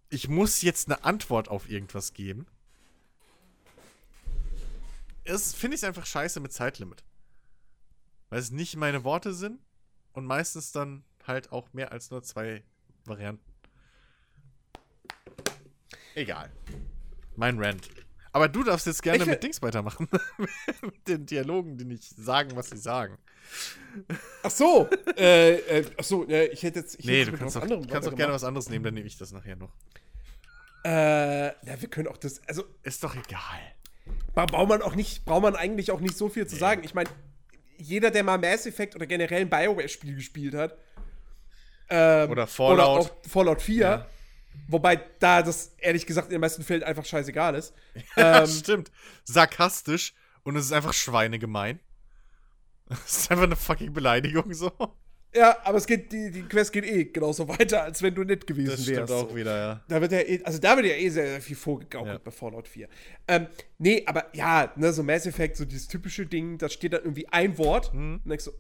ich 0.09 0.29
muss 0.29 0.61
jetzt 0.61 0.87
eine 0.87 1.03
Antwort 1.03 1.49
auf 1.49 1.69
irgendwas 1.69 2.13
geben, 2.13 2.45
ist- 5.23 5.55
finde 5.55 5.75
ich 5.75 5.81
es 5.81 5.87
einfach 5.87 6.05
scheiße 6.05 6.39
mit 6.39 6.51
Zeitlimit. 6.53 7.03
Weil 8.29 8.39
es 8.39 8.51
nicht 8.51 8.75
meine 8.77 9.03
Worte 9.03 9.33
sind 9.33 9.59
und 10.13 10.25
meistens 10.25 10.71
dann 10.71 11.03
halt 11.25 11.51
auch 11.51 11.71
mehr 11.73 11.91
als 11.91 12.09
nur 12.11 12.23
zwei 12.23 12.63
Varianten. 13.05 13.43
Egal. 16.15 16.51
Mein 17.35 17.59
Rant. 17.63 17.89
Aber 18.31 18.47
du 18.47 18.63
darfst 18.63 18.87
jetzt 18.87 19.03
gerne 19.03 19.23
Ich 19.23 19.29
mit 19.29 19.43
Dings 19.43 19.61
weitermachen. 19.61 20.07
mit 20.81 21.07
den 21.07 21.25
Dialogen, 21.25 21.77
die 21.77 21.85
nicht 21.85 22.03
sagen, 22.03 22.55
was 22.55 22.69
sie 22.71 22.77
sagen. 22.77 23.17
ach 24.41 24.49
so, 24.49 24.89
äh, 25.17 25.55
äh, 25.79 25.91
ach 25.99 26.03
so, 26.03 26.27
äh, 26.27 26.47
ich 26.47 26.63
hätte 26.63 26.79
jetzt. 26.79 26.99
Ich 26.99 27.05
Nee, 27.05 27.21
hätte 27.21 27.31
du 27.31 27.37
kannst 27.37 27.57
auch, 27.57 27.61
anderem 27.61 27.87
kannst 27.87 28.09
auch 28.09 28.15
gerne 28.15 28.33
was 28.33 28.43
anderes 28.43 28.69
nehmen, 28.69 28.83
dann 28.85 28.95
nehme 28.95 29.05
ich 29.05 29.17
das 29.17 29.31
nachher 29.31 29.55
noch. 29.55 29.71
Äh, 30.83 31.47
ja, 31.47 31.79
wir 31.81 31.89
können 31.89 32.07
auch 32.07 32.17
das. 32.17 32.41
Also, 32.47 32.65
Ist 32.81 33.03
doch 33.03 33.15
egal. 33.15 33.39
Braucht 34.35 34.69
man 34.69 34.81
auch 34.81 34.95
nicht, 34.95 35.25
braucht 35.25 35.41
man 35.43 35.55
eigentlich 35.55 35.91
auch 35.91 35.99
nicht 35.99 36.17
so 36.17 36.29
viel 36.29 36.47
zu 36.47 36.55
sagen. 36.55 36.83
Ich 36.83 36.93
meine, 36.93 37.09
jeder, 37.77 38.11
der 38.11 38.23
mal 38.23 38.37
Mass 38.37 38.65
Effect 38.65 38.95
oder 38.95 39.05
generell 39.05 39.41
ein 39.41 39.49
BioWare-Spiel 39.49 40.15
gespielt 40.15 40.53
hat, 40.55 40.77
ähm, 41.89 42.31
Oder 42.31 42.47
Fallout. 42.47 42.73
Oder 42.73 42.87
auch 42.87 43.11
Fallout 43.27 43.61
4, 43.61 43.75
Ja. 43.81 44.07
wobei 44.67 44.95
da 45.19 45.41
das 45.43 45.73
ehrlich 45.77 46.05
gesagt 46.05 46.27
in 46.27 46.31
den 46.33 46.41
meisten 46.41 46.63
Fällen 46.63 46.83
einfach 46.83 47.05
scheißegal 47.05 47.55
ist. 47.55 47.73
Ja, 48.15 48.41
Ähm, 48.41 48.47
stimmt. 48.47 48.91
Sarkastisch 49.25 50.13
und 50.43 50.55
es 50.55 50.65
ist 50.65 50.71
einfach 50.71 50.93
schweinegemein. 50.93 51.79
Es 53.05 53.17
ist 53.19 53.31
einfach 53.31 53.45
eine 53.45 53.55
fucking 53.55 53.93
Beleidigung 53.93 54.53
so. 54.53 54.71
Ja, 55.35 55.57
aber 55.63 55.77
es 55.79 55.87
geht, 55.87 56.11
die, 56.11 56.29
die 56.29 56.43
Quest 56.43 56.71
geht 56.71 56.85
eh 56.85 57.05
genauso 57.05 57.47
weiter, 57.47 57.83
als 57.83 58.01
wenn 58.01 58.13
du 58.13 58.23
nett 58.23 58.45
gewesen 58.45 58.69
Das 58.71 58.83
stimmt 58.83 58.97
wärst. 59.09 59.13
auch 59.13 59.33
wieder, 59.35 59.57
ja. 59.57 59.83
Da 59.87 59.99
wird 60.01 60.11
ja 60.11 60.19
eh, 60.19 60.41
also 60.43 60.59
da 60.59 60.75
wird 60.77 60.85
ja 60.87 60.93
eh 60.93 61.09
sehr, 61.09 61.27
sehr 61.27 61.41
viel 61.41 61.55
vorgegaukelt 61.55 62.13
Ja. 62.13 62.21
bei 62.23 62.31
Fallout 62.31 62.67
4. 62.67 62.87
Ähm, 63.27 63.47
nee, 63.79 64.03
aber 64.05 64.27
ja, 64.35 64.71
ne, 64.75 64.93
so 64.93 65.01
Mass 65.03 65.25
Effect, 65.25 65.57
so 65.57 65.65
dieses 65.65 65.87
typische 65.87 66.25
Ding, 66.25 66.57
da 66.57 66.69
steht 66.69 66.93
dann 66.93 67.01
irgendwie 67.01 67.27
ein 67.29 67.57
Wort 67.57 67.93
Mhm. 67.93 68.21
und 68.23 68.29
denkst 68.29 68.45
so, 68.45 68.53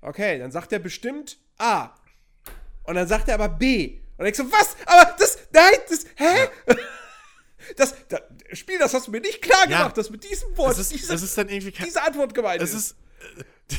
okay, 0.00 0.38
dann 0.38 0.50
sagt 0.50 0.72
er 0.72 0.78
bestimmt 0.80 1.38
A. 1.58 1.94
Und 2.84 2.94
dann 2.96 3.06
sagt 3.06 3.28
er 3.28 3.34
aber 3.34 3.48
B. 3.48 4.00
Und 4.16 4.24
denkst 4.24 4.38
so, 4.38 4.50
was? 4.50 4.76
Aber 4.86 5.14
das, 5.18 5.38
nein, 5.52 5.74
das, 5.88 6.04
hä? 6.16 6.48
Das, 7.76 7.94
das 8.08 8.20
Spiel, 8.54 8.78
das 8.78 8.94
hast 8.94 9.06
du 9.06 9.10
mir 9.12 9.20
nicht 9.20 9.42
klar 9.42 9.68
Ja. 9.68 9.78
gemacht, 9.80 9.96
dass 9.98 10.08
mit 10.10 10.24
diesem 10.28 10.56
Wort 10.56 10.72
Es 10.72 10.78
ist, 10.78 10.92
diese, 10.94 11.14
es 11.14 11.22
ist 11.22 11.36
dann 11.38 11.48
irgendwie 11.50 11.70
diese 11.84 12.02
Antwort 12.02 12.34
gemeint 12.34 12.60
Es 12.62 12.72
ist. 12.72 12.96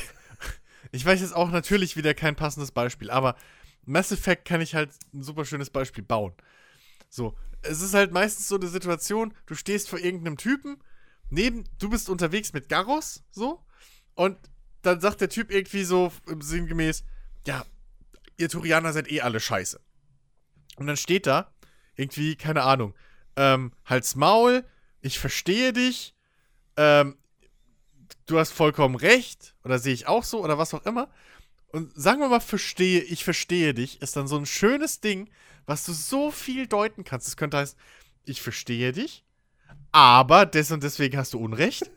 Ich 0.92 1.06
weiß 1.06 1.22
jetzt 1.22 1.36
auch 1.36 1.52
natürlich 1.52 1.96
wieder 1.96 2.14
kein 2.14 2.36
passendes 2.36 2.72
Beispiel, 2.72 3.10
aber 3.10 3.36
Mass 3.86 4.12
Effect 4.12 4.46
kann 4.46 4.62
ich 4.62 4.76
halt 4.76 4.92
ein 5.14 5.24
super 5.24 5.46
schönes 5.46 5.70
Beispiel 5.70 6.04
bauen. 6.04 6.34
So, 7.10 7.38
es 7.62 7.82
ist 7.82 7.94
halt 7.94 8.12
meistens 8.12 8.48
so 8.48 8.56
eine 8.56 8.68
Situation, 8.68 9.34
du 9.46 9.56
stehst 9.56 9.90
vor 9.90 10.00
irgendeinem 10.00 10.38
Typen, 10.38 10.78
neben, 11.30 11.64
du 11.80 11.90
bist 11.90 12.10
unterwegs 12.10 12.54
mit 12.54 12.70
Garros, 12.70 13.24
so, 13.32 13.66
und 14.16 14.38
dann 14.82 15.00
sagt 15.00 15.22
der 15.22 15.30
Typ 15.30 15.52
irgendwie 15.52 15.84
so 15.84 16.12
sinngemäß, 16.40 17.04
ja, 17.46 17.66
ihr 18.38 18.50
Turianer 18.50 18.94
seid 18.94 19.12
eh 19.12 19.22
alle 19.22 19.40
scheiße. 19.40 19.80
Und 20.78 20.88
dann 20.88 20.98
steht 20.98 21.28
da, 21.28 21.54
irgendwie, 21.96 22.36
keine 22.36 22.64
Ahnung, 22.64 22.94
ähm, 23.36 23.72
halt's 23.86 24.16
Maul, 24.16 24.66
ich 25.02 25.20
verstehe 25.20 25.74
dich, 25.74 26.16
ähm, 26.78 27.18
du 28.32 28.40
hast 28.40 28.52
vollkommen 28.52 28.96
recht, 28.96 29.54
oder 29.64 29.80
sehe 29.80 29.94
ich 29.94 30.08
auch 30.08 30.24
so, 30.24 30.44
oder 30.44 30.58
was 30.58 30.74
auch 30.74 30.86
immer. 30.86 31.10
Und 31.68 31.92
sagen 31.96 32.20
wir 32.20 32.30
mal, 32.30 32.40
verstehe, 32.40 33.02
ich 33.02 33.24
verstehe 33.24 33.74
dich, 33.74 34.02
ist 34.02 34.16
dann 34.16 34.28
so 34.28 34.38
ein 34.38 34.46
schönes 34.46 35.00
Ding, 35.00 35.30
was 35.66 35.86
du 35.86 35.94
so 35.94 36.32
viel 36.32 36.68
deuten 36.68 37.04
kannst. 37.04 37.28
Das 37.28 37.38
könnte 37.38 37.58
heißen, 37.58 37.78
ich 38.26 38.42
verstehe 38.42 38.92
dich, 38.92 39.24
aber 39.92 40.46
des 40.46 40.72
und 40.72 40.84
deswegen 40.84 41.18
hast 41.18 41.34
du 41.34 41.40
Unrecht. 41.40 41.90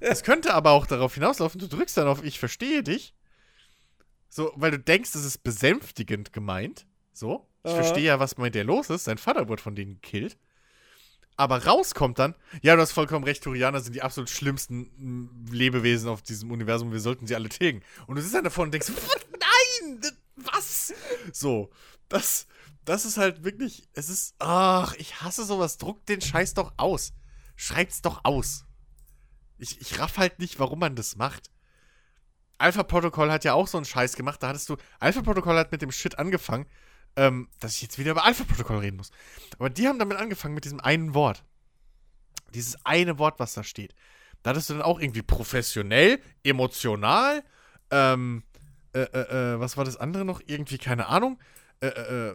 Es 0.00 0.22
könnte 0.22 0.54
aber 0.54 0.72
auch 0.72 0.86
darauf 0.86 1.14
hinauslaufen, 1.14 1.60
du 1.60 1.68
drückst 1.68 1.96
dann 1.96 2.08
auf 2.08 2.24
Ich 2.24 2.38
verstehe 2.38 2.82
dich. 2.82 3.14
So, 4.28 4.52
weil 4.56 4.70
du 4.70 4.78
denkst, 4.78 5.14
es 5.14 5.24
ist 5.24 5.44
besänftigend 5.44 6.32
gemeint. 6.32 6.86
So. 7.12 7.46
Ich 7.64 7.70
Aha. 7.70 7.82
verstehe 7.82 8.04
ja, 8.04 8.18
was 8.18 8.38
mit 8.38 8.54
dir 8.54 8.64
los 8.64 8.90
ist. 8.90 9.04
Sein 9.04 9.18
Vater 9.18 9.48
wurde 9.48 9.62
von 9.62 9.76
denen 9.76 10.00
gekillt. 10.00 10.36
Aber 11.42 11.66
rauskommt 11.66 12.20
dann, 12.20 12.36
ja, 12.62 12.76
du 12.76 12.82
hast 12.82 12.92
vollkommen 12.92 13.24
recht, 13.24 13.42
Turianer 13.42 13.80
sind 13.80 13.96
die 13.96 14.02
absolut 14.02 14.30
schlimmsten 14.30 14.92
mm, 14.96 15.46
Lebewesen 15.50 16.08
auf 16.08 16.22
diesem 16.22 16.52
Universum, 16.52 16.92
wir 16.92 17.00
sollten 17.00 17.26
sie 17.26 17.34
alle 17.34 17.48
tilgen. 17.48 17.82
Und 18.06 18.14
du 18.14 18.22
sitzt 18.22 18.36
dann 18.36 18.44
davor 18.44 18.62
und 18.62 18.72
denkst, 18.72 18.92
"Was? 18.94 19.26
nein, 19.40 20.00
was? 20.36 20.94
So, 21.32 21.72
das, 22.08 22.46
das 22.84 23.04
ist 23.04 23.16
halt 23.16 23.42
wirklich, 23.42 23.88
es 23.92 24.08
ist, 24.08 24.36
ach, 24.38 24.94
ich 24.98 25.20
hasse 25.20 25.44
sowas, 25.44 25.78
druckt 25.78 26.08
den 26.08 26.20
Scheiß 26.20 26.54
doch 26.54 26.74
aus. 26.76 27.12
Schreibt's 27.56 28.02
doch 28.02 28.20
aus. 28.22 28.64
Ich, 29.58 29.80
ich 29.80 29.98
raff 29.98 30.18
halt 30.18 30.38
nicht, 30.38 30.60
warum 30.60 30.78
man 30.78 30.94
das 30.94 31.16
macht. 31.16 31.50
Alpha 32.56 32.84
Protocol 32.84 33.32
hat 33.32 33.42
ja 33.42 33.54
auch 33.54 33.66
so 33.66 33.78
einen 33.78 33.84
Scheiß 33.84 34.14
gemacht. 34.14 34.40
Da 34.44 34.46
hattest 34.46 34.68
du. 34.68 34.76
Alpha 35.00 35.22
Protocol 35.22 35.58
hat 35.58 35.72
mit 35.72 35.82
dem 35.82 35.90
Shit 35.90 36.20
angefangen, 36.20 36.66
ähm, 37.16 37.48
dass 37.60 37.74
ich 37.76 37.82
jetzt 37.82 37.98
wieder 37.98 38.12
über 38.12 38.24
Alpha 38.24 38.44
Protocol 38.44 38.78
reden 38.78 38.96
muss. 38.96 39.10
Aber 39.58 39.70
die 39.70 39.88
haben 39.88 39.98
damit 39.98 40.18
angefangen 40.18 40.54
mit 40.54 40.64
diesem 40.64 40.80
einen 40.80 41.14
Wort. 41.14 41.44
Dieses 42.54 42.76
eine 42.84 43.18
Wort, 43.18 43.38
was 43.38 43.54
da 43.54 43.64
steht. 43.64 43.94
Da 44.42 44.50
hattest 44.50 44.70
du 44.70 44.74
dann 44.74 44.82
auch 44.82 45.00
irgendwie 45.00 45.22
professionell, 45.22 46.20
emotional, 46.42 47.42
ähm, 47.90 48.42
äh, 48.94 49.00
äh, 49.00 49.54
äh, 49.54 49.60
was 49.60 49.76
war 49.76 49.84
das 49.84 49.96
andere 49.96 50.24
noch? 50.24 50.40
Irgendwie, 50.46 50.78
keine 50.78 51.06
Ahnung. 51.06 51.38
Äh, 51.80 51.88
äh, 51.88 52.28
äh, 52.30 52.34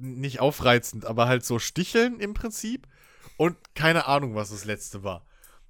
nicht 0.00 0.40
aufreizend, 0.40 1.04
aber 1.04 1.26
halt 1.26 1.44
so 1.44 1.58
sticheln 1.58 2.20
im 2.20 2.34
Prinzip. 2.34 2.86
Und 3.36 3.56
keine 3.74 4.06
Ahnung, 4.06 4.34
was 4.34 4.50
das 4.50 4.64
letzte 4.64 5.04
war. 5.04 5.24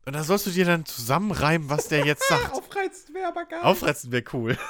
Und 0.07 0.15
da 0.15 0.25
sollst 0.25 0.47
du 0.47 0.51
dir 0.51 0.65
dann 0.65 0.87
zusammenreimen, 0.87 1.69
was 1.69 1.89
der 1.89 2.05
jetzt 2.07 2.27
sagt. 2.29 2.53
Aufreizend 2.53 3.15
wäre 3.15 3.29
aber 3.29 3.45
geil. 3.47 3.61
Aufreizen 3.63 4.13
wäre 4.13 4.25
cool. 4.33 4.59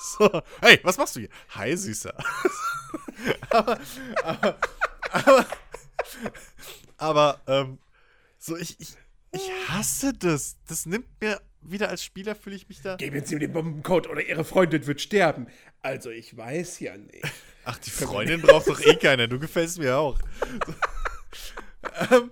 So, 0.18 0.42
hey, 0.62 0.80
was 0.82 0.96
machst 0.96 1.16
du 1.16 1.20
hier? 1.20 1.28
Hi, 1.50 1.76
Süßer. 1.76 2.14
aber, 3.50 3.78
aber, 4.24 4.56
aber, 5.12 5.46
aber, 6.96 7.40
ähm, 7.46 7.78
so, 8.38 8.56
ich, 8.56 8.80
ich, 8.80 8.94
ich 9.32 9.50
hasse 9.68 10.14
das. 10.14 10.56
Das 10.66 10.86
nimmt 10.86 11.06
mir 11.20 11.40
wieder 11.60 11.90
als 11.90 12.02
Spieler, 12.02 12.34
fühle 12.34 12.56
ich 12.56 12.68
mich 12.68 12.80
da. 12.80 12.96
Geben 12.96 13.24
Sie 13.24 13.34
mir 13.34 13.40
den 13.40 13.52
Bombencode 13.52 14.08
oder 14.08 14.22
Ihre 14.22 14.44
Freundin 14.44 14.86
wird 14.86 15.02
sterben. 15.02 15.48
Also, 15.82 16.08
ich 16.08 16.34
weiß 16.34 16.80
ja 16.80 16.96
nicht. 16.96 17.24
Ach, 17.64 17.76
die 17.78 17.90
Freundin 17.90 18.40
braucht 18.40 18.68
doch 18.68 18.80
eh 18.80 18.96
keiner. 18.96 19.28
Du 19.28 19.38
gefällst 19.38 19.78
mir 19.78 19.96
auch. 19.98 20.18
Ähm, 22.10 22.30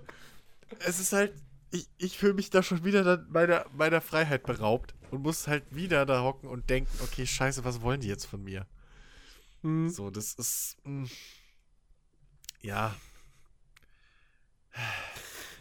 es 0.85 0.99
ist 0.99 1.11
halt, 1.11 1.33
ich, 1.71 1.87
ich 1.97 2.17
fühle 2.17 2.33
mich 2.33 2.49
da 2.49 2.63
schon 2.63 2.83
wieder 2.83 3.03
dann 3.03 3.27
meiner, 3.29 3.65
meiner 3.73 4.01
Freiheit 4.01 4.43
beraubt 4.43 4.93
und 5.11 5.21
muss 5.21 5.47
halt 5.47 5.63
wieder 5.75 6.05
da 6.05 6.23
hocken 6.23 6.49
und 6.49 6.69
denken, 6.69 6.91
okay, 7.03 7.25
scheiße, 7.25 7.63
was 7.63 7.81
wollen 7.81 8.01
die 8.01 8.07
jetzt 8.07 8.25
von 8.25 8.43
mir? 8.43 8.65
Hm. 9.61 9.89
So, 9.89 10.09
das 10.09 10.33
ist. 10.33 10.77
Mh, 10.83 11.07
ja. 12.61 12.95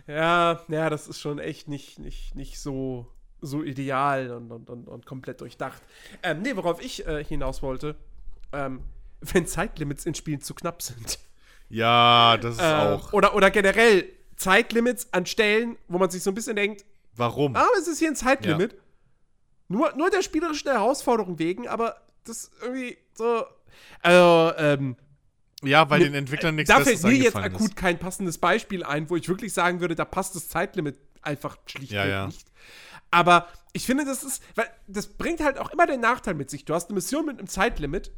Ja, 0.06 0.64
ja, 0.68 0.88
das 0.90 1.08
ist 1.08 1.20
schon 1.20 1.38
echt 1.38 1.68
nicht, 1.68 1.98
nicht, 1.98 2.34
nicht 2.34 2.58
so, 2.60 3.12
so 3.40 3.62
ideal 3.62 4.30
und, 4.30 4.50
und, 4.50 4.70
und, 4.70 4.88
und 4.88 5.06
komplett 5.06 5.40
durchdacht. 5.40 5.82
Ähm, 6.22 6.42
nee, 6.42 6.56
worauf 6.56 6.80
ich 6.80 7.06
äh, 7.06 7.22
hinaus 7.24 7.62
wollte, 7.62 7.96
ähm, 8.52 8.82
wenn 9.20 9.46
Zeitlimits 9.46 10.06
in 10.06 10.14
Spielen 10.14 10.40
zu 10.40 10.54
knapp 10.54 10.80
sind. 10.80 11.18
Ja, 11.68 12.38
das 12.38 12.54
ist 12.54 12.62
Äh, 12.62 12.74
auch. 12.74 13.12
Oder, 13.12 13.34
oder 13.34 13.50
generell 13.50 14.06
Zeitlimits 14.38 15.08
an 15.12 15.26
Stellen, 15.26 15.76
wo 15.88 15.98
man 15.98 16.10
sich 16.10 16.22
so 16.22 16.30
ein 16.30 16.34
bisschen 16.34 16.56
denkt, 16.56 16.84
Warum? 17.14 17.54
ah, 17.56 17.66
es 17.78 17.88
ist 17.88 17.98
hier 17.98 18.08
ein 18.08 18.16
Zeitlimit. 18.16 18.76
Nur, 19.68 19.92
nur 19.96 20.08
der 20.10 20.22
spielerischen 20.22 20.70
Herausforderung 20.70 21.38
wegen, 21.38 21.68
aber 21.68 22.00
das 22.24 22.50
irgendwie 22.62 22.96
so. 23.14 23.44
Also, 24.00 24.54
ähm, 24.56 24.96
Ja, 25.62 25.84
mir- 25.84 25.98
den 25.98 26.14
Entwicklern 26.14 26.54
nichts 26.54 26.72
da 26.72 26.80
fällt 26.80 27.02
mir 27.02 27.12
jetzt 27.14 27.36
akut 27.36 27.68
ist. 27.70 27.76
kein 27.76 27.98
passendes 27.98 28.38
Beispiel 28.38 28.82
ein, 28.84 29.10
wo 29.10 29.16
ich 29.16 29.28
wirklich 29.28 29.52
sagen 29.52 29.80
würde, 29.80 29.94
da 29.94 30.04
passt 30.04 30.34
das 30.36 30.48
Zeitlimit 30.48 30.98
einfach 31.20 31.58
schlichtweg 31.66 31.96
Ja, 31.96 32.06
ja. 32.06 32.26
nicht. 32.26 32.46
Aber 33.10 33.48
ich 33.72 33.84
finde, 33.84 34.04
das 34.04 34.22
ist, 34.22 34.42
weil 34.54 34.68
das 34.86 35.06
bringt 35.08 35.40
halt 35.40 35.58
auch 35.58 35.70
immer 35.70 35.86
den 35.86 36.00
Nachteil 36.00 36.34
mit 36.34 36.48
sich. 36.50 36.64
Du 36.64 36.74
hast 36.74 36.88
eine 36.88 36.94
Mission 36.94 37.26
mit 37.26 37.38
einem 37.38 37.48
Zeitlimit. 37.48 38.12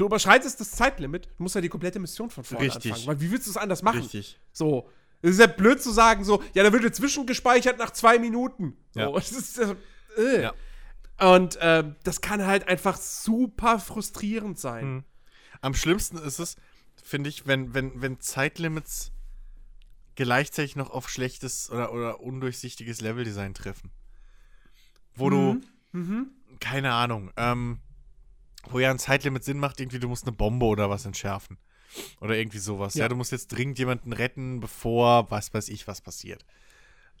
Du 0.00 0.06
überschreitest 0.06 0.58
das 0.58 0.70
Zeitlimit, 0.70 1.26
du 1.36 1.42
musst 1.42 1.54
ja 1.54 1.60
die 1.60 1.68
komplette 1.68 1.98
Mission 1.98 2.30
von 2.30 2.42
vorne 2.42 2.64
Richtig. 2.64 2.90
anfangen. 2.90 3.06
Weil 3.06 3.20
wie 3.20 3.30
willst 3.30 3.46
du 3.46 3.50
es 3.50 3.58
anders 3.58 3.82
machen? 3.82 4.00
Richtig. 4.00 4.40
So. 4.50 4.88
Es 5.20 5.32
ist 5.32 5.40
ja 5.40 5.46
blöd 5.46 5.82
zu 5.82 5.90
sagen, 5.90 6.24
so, 6.24 6.42
ja, 6.54 6.62
da 6.62 6.72
wird 6.72 6.84
jetzt 6.84 6.96
zwischengespeichert 6.96 7.76
nach 7.76 7.90
zwei 7.90 8.18
Minuten. 8.18 8.78
So, 8.92 9.00
Ja. 9.00 9.10
es 9.18 9.30
ist, 9.32 9.58
äh, 9.58 9.74
äh. 10.16 10.42
Ja. 10.44 10.54
Und 11.34 11.58
ähm, 11.60 11.96
das 12.02 12.22
kann 12.22 12.46
halt 12.46 12.66
einfach 12.66 12.96
super 12.96 13.78
frustrierend 13.78 14.58
sein. 14.58 14.82
Hm. 14.84 15.04
Am 15.60 15.74
schlimmsten 15.74 16.16
ist 16.16 16.38
es, 16.38 16.56
finde 17.04 17.28
ich, 17.28 17.46
wenn, 17.46 17.74
wenn, 17.74 18.00
wenn 18.00 18.20
Zeitlimits 18.20 19.12
gleichzeitig 20.14 20.76
noch 20.76 20.88
auf 20.88 21.10
schlechtes 21.10 21.70
oder, 21.70 21.92
oder 21.92 22.20
undurchsichtiges 22.20 23.02
Leveldesign 23.02 23.52
treffen. 23.52 23.90
Wo 25.14 25.28
Mhm. 25.28 25.60
du, 25.92 26.56
keine 26.58 26.92
Ahnung, 26.94 27.30
ähm, 27.36 27.80
wo 28.68 28.78
ja 28.78 28.90
ein 28.90 28.98
Zeitlimit 28.98 29.44
Sinn 29.44 29.58
macht, 29.58 29.80
irgendwie 29.80 29.98
du 29.98 30.08
musst 30.08 30.24
eine 30.26 30.32
Bombe 30.36 30.66
oder 30.66 30.90
was 30.90 31.04
entschärfen. 31.06 31.58
Oder 32.20 32.36
irgendwie 32.36 32.58
sowas. 32.58 32.94
Ja, 32.94 33.04
Ja. 33.04 33.08
du 33.08 33.16
musst 33.16 33.32
jetzt 33.32 33.48
dringend 33.48 33.78
jemanden 33.78 34.12
retten, 34.12 34.60
bevor 34.60 35.30
was 35.30 35.52
weiß 35.52 35.68
ich, 35.70 35.86
was 35.88 36.00
passiert. 36.00 36.44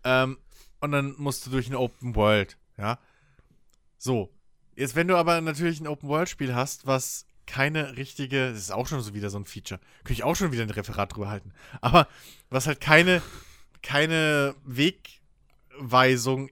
Ähm, 0.04 0.38
und 0.80 0.92
dann 0.92 1.14
musst 1.18 1.44
du 1.46 1.50
durch 1.50 1.66
eine 1.66 1.78
Open 1.78 2.14
World, 2.14 2.56
ja. 2.78 2.98
So. 3.98 4.30
Jetzt, 4.76 4.94
wenn 4.94 5.08
du 5.08 5.16
aber 5.16 5.40
natürlich 5.40 5.80
ein 5.80 5.88
Open-World-Spiel 5.88 6.54
hast, 6.54 6.86
was 6.86 7.26
keine 7.46 7.96
richtige, 7.96 8.50
das 8.50 8.58
ist 8.58 8.70
auch 8.70 8.86
schon 8.86 9.02
so 9.02 9.12
wieder 9.12 9.28
so 9.28 9.38
ein 9.38 9.44
Feature, 9.44 9.80
könnte 10.04 10.12
ich 10.12 10.22
auch 10.22 10.36
schon 10.36 10.52
wieder 10.52 10.62
ein 10.62 10.70
Referat 10.70 11.14
drüber 11.14 11.28
halten, 11.28 11.52
aber 11.80 12.06
was 12.48 12.66
halt 12.66 12.80
keine, 12.80 13.20
keine 13.82 14.54
Wegweisung 14.64 16.48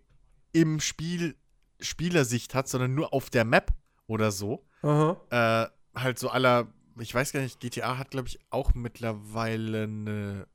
im 0.52 0.80
Spiel, 0.80 1.36
Spielersicht 1.80 2.54
hat, 2.54 2.68
sondern 2.68 2.94
nur 2.94 3.12
auf 3.12 3.30
der 3.30 3.44
Map 3.44 3.72
oder 4.06 4.32
so. 4.32 4.66
Äh, 4.82 5.66
halt 5.94 6.18
so 6.18 6.28
aller, 6.30 6.68
ich 7.00 7.14
weiß 7.14 7.32
gar 7.32 7.40
nicht, 7.40 7.60
GTA 7.60 7.98
hat, 7.98 8.10
glaube 8.10 8.28
ich, 8.28 8.38
auch 8.50 8.74
mittlerweile 8.74 9.84
eine, 9.84 10.46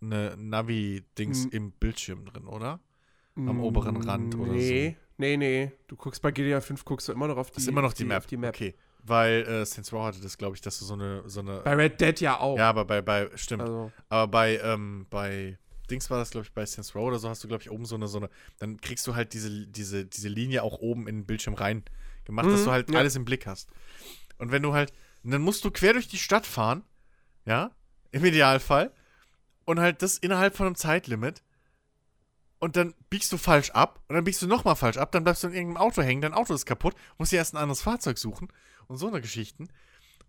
eine 0.00 0.36
Navi-Dings 0.36 1.44
Hm. 1.44 1.50
im 1.50 1.70
Bildschirm 1.72 2.24
drin, 2.26 2.46
oder? 2.46 2.80
Am 3.36 3.60
oberen 3.60 3.96
Rand 3.96 4.38
oder 4.38 4.52
nee, 4.52 4.96
Nee, 5.16 5.36
nee. 5.36 5.72
Du 5.88 5.96
guckst 5.96 6.22
bei 6.22 6.30
GTA 6.30 6.60
5, 6.60 6.84
guckst 6.84 7.08
du 7.08 7.12
immer 7.12 7.26
noch 7.28 7.36
auf 7.36 7.50
die 7.50 7.54
Das 7.54 7.62
ist 7.64 7.68
immer 7.68 7.82
noch 7.82 7.92
die, 7.92 8.04
Map. 8.04 8.18
auf 8.18 8.26
die 8.26 8.36
Map. 8.36 8.54
Okay. 8.54 8.74
Weil 9.02 9.42
äh, 9.42 9.66
Saints 9.66 9.92
Row 9.92 10.04
hatte 10.04 10.20
das, 10.20 10.38
glaube 10.38 10.56
ich, 10.56 10.60
dass 10.62 10.78
du 10.78 10.84
so 10.84 10.94
eine, 10.94 11.22
so 11.28 11.40
eine. 11.40 11.60
Bei 11.60 11.74
Red 11.74 12.00
Dead 12.00 12.20
ja 12.20 12.38
auch. 12.40 12.56
ja, 12.56 12.68
aber 12.68 12.84
bei, 12.84 13.02
bei, 13.02 13.28
stimmt. 13.34 13.62
Also, 13.62 13.92
Aber 14.08 14.28
bei, 14.28 14.58
ähm, 14.58 15.06
bei 15.10 15.58
Dings 15.90 16.08
war 16.10 16.18
das, 16.18 16.30
glaube 16.30 16.46
ich, 16.46 16.52
bei 16.52 16.64
Saints 16.64 16.94
Row 16.94 17.02
oder 17.04 17.18
so, 17.18 17.28
hast 17.28 17.44
du, 17.44 17.48
glaube 17.48 17.62
ich, 17.62 17.70
oben 17.70 17.84
so 17.84 17.96
eine, 17.96 18.08
so 18.08 18.18
eine, 18.18 18.30
dann 18.58 18.80
kriegst 18.80 19.06
du 19.06 19.14
halt 19.14 19.34
diese, 19.34 19.66
diese, 19.66 20.06
diese 20.06 20.28
Linie 20.28 20.62
auch 20.62 20.78
oben 20.78 21.06
in 21.06 21.18
den 21.18 21.26
Bildschirm 21.26 21.54
rein 21.54 21.84
gemacht, 22.24 22.46
dass 22.46 22.60
Mhm, 22.60 22.64
du 22.64 22.70
halt 22.70 22.90
ja. 22.90 22.98
alles 22.98 23.16
im 23.16 23.24
Blick 23.24 23.46
hast. 23.46 23.68
Und 24.38 24.50
wenn 24.52 24.62
du 24.62 24.72
halt, 24.72 24.92
dann 25.22 25.42
musst 25.42 25.64
du 25.64 25.70
quer 25.70 25.92
durch 25.92 26.08
die 26.08 26.18
Stadt 26.18 26.46
fahren, 26.46 26.82
ja, 27.46 27.70
im 28.10 28.24
Idealfall, 28.24 28.92
und 29.64 29.80
halt 29.80 30.02
das 30.02 30.18
innerhalb 30.18 30.56
von 30.56 30.66
einem 30.66 30.76
Zeitlimit, 30.76 31.42
und 32.58 32.76
dann 32.76 32.94
biegst 33.10 33.32
du 33.32 33.36
falsch 33.36 33.70
ab, 33.70 34.02
und 34.08 34.14
dann 34.14 34.24
biegst 34.24 34.40
du 34.42 34.46
nochmal 34.46 34.76
falsch 34.76 34.96
ab, 34.96 35.12
dann 35.12 35.24
bleibst 35.24 35.42
du 35.42 35.48
in 35.48 35.54
irgendeinem 35.54 35.82
Auto 35.82 36.02
hängen, 36.02 36.22
dein 36.22 36.34
Auto 36.34 36.54
ist 36.54 36.66
kaputt, 36.66 36.94
musst 37.18 37.32
dir 37.32 37.36
erst 37.36 37.54
ein 37.54 37.58
anderes 37.58 37.82
Fahrzeug 37.82 38.18
suchen, 38.18 38.48
und 38.86 38.96
so 38.96 39.08
eine 39.08 39.20
Geschichten. 39.20 39.68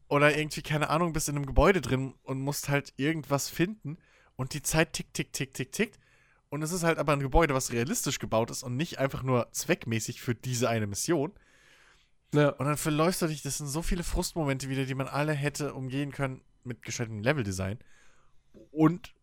Oder 0.08 0.38
irgendwie, 0.38 0.62
keine 0.62 0.89
Ahnung, 0.89 1.14
bist 1.14 1.30
in 1.30 1.36
einem 1.36 1.46
Gebäude 1.46 1.82
drin 1.82 2.14
und 2.24 2.39
musst 2.39 2.70
halt 2.70 2.93
irgendwas 2.98 3.50
finden 3.50 3.98
und 4.36 4.54
die 4.54 4.62
Zeit 4.62 4.93
tickt, 4.93 5.14
tickt, 5.14 5.34
tickt, 5.34 5.56
tickt, 5.56 5.76
tickt. 5.76 6.00
Und 6.50 6.62
es 6.62 6.72
ist 6.72 6.84
halt 6.84 7.00
aber 7.00 7.14
ein 7.14 7.20
Gebäude, 7.22 7.54
was 7.54 7.72
realistisch 7.72 8.20
gebaut 8.20 8.52
ist 8.52 8.64
und 8.64 8.78
nicht 8.78 9.00
einfach 9.00 9.24
nur 9.24 9.52
zweckmäßig 9.52 10.22
für 10.22 10.36
diese 10.36 10.70
eine 10.70 10.88
Mission. 10.88 11.34
Ja. 12.36 12.50
Und 12.50 12.66
dann 12.66 12.78
verläufst 12.78 13.22
du 13.22 13.28
dich, 13.28 13.42
das 13.42 13.58
sind 13.58 13.68
so 13.68 13.82
viele 13.82 14.04
Frustmomente 14.04 14.70
wieder, 14.70 14.86
die 14.86 14.96
man 14.96 15.08
alle 15.08 15.34
hätte 15.34 15.74
umgehen 15.74 16.12
können 16.12 16.42
mit 16.64 16.82
gescheitem 16.82 17.22
Leveldesign. 17.22 17.80
Und 18.72 19.14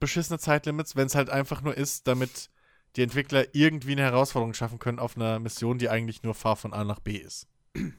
beschissene 0.00 0.38
Zeitlimits, 0.38 0.96
wenn 0.96 1.06
es 1.06 1.14
halt 1.14 1.30
einfach 1.30 1.60
nur 1.60 1.76
ist, 1.76 2.06
damit 2.06 2.50
die 2.96 3.02
Entwickler 3.02 3.54
irgendwie 3.54 3.92
eine 3.92 4.02
Herausforderung 4.02 4.54
schaffen 4.54 4.78
können 4.78 4.98
auf 4.98 5.16
einer 5.16 5.38
Mission, 5.38 5.78
die 5.78 5.88
eigentlich 5.88 6.22
nur 6.22 6.34
Fahr 6.34 6.56
von 6.56 6.72
A 6.72 6.84
nach 6.84 7.00
B 7.00 7.16
ist. 7.16 7.46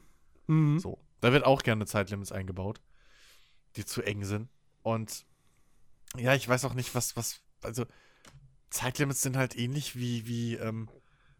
Mhm. 0.48 0.80
So. 0.80 0.98
Da 1.22 1.32
wird 1.32 1.46
auch 1.46 1.62
gerne 1.62 1.86
Zeitlimits 1.86 2.32
eingebaut, 2.32 2.82
die 3.76 3.86
zu 3.86 4.02
eng 4.02 4.24
sind. 4.24 4.50
Und 4.82 5.28
ja, 6.18 6.34
ich 6.34 6.50
weiß 6.50 6.66
auch 6.66 6.74
nicht, 6.74 6.96
was, 6.96 7.16
was, 7.16 7.42
also 7.62 7.86
Zeitlimits 8.72 9.22
sind 9.22 9.38
halt 9.38 9.55
ähnlich 9.55 9.96
wie, 9.96 10.26
wie 10.26 10.55
ähm, 10.55 10.89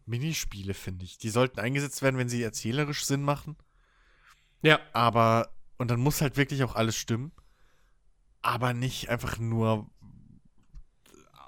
Minispiele, 0.06 0.74
finde 0.74 1.04
ich. 1.04 1.18
Die 1.18 1.30
sollten 1.30 1.60
eingesetzt 1.60 2.02
werden, 2.02 2.18
wenn 2.18 2.28
sie 2.28 2.42
erzählerisch 2.42 3.04
Sinn 3.04 3.22
machen. 3.22 3.56
Ja. 4.62 4.80
Aber, 4.92 5.54
und 5.78 5.90
dann 5.90 6.00
muss 6.00 6.20
halt 6.20 6.36
wirklich 6.36 6.62
auch 6.64 6.74
alles 6.74 6.96
stimmen. 6.96 7.32
Aber 8.42 8.72
nicht 8.72 9.08
einfach 9.10 9.38
nur 9.38 9.90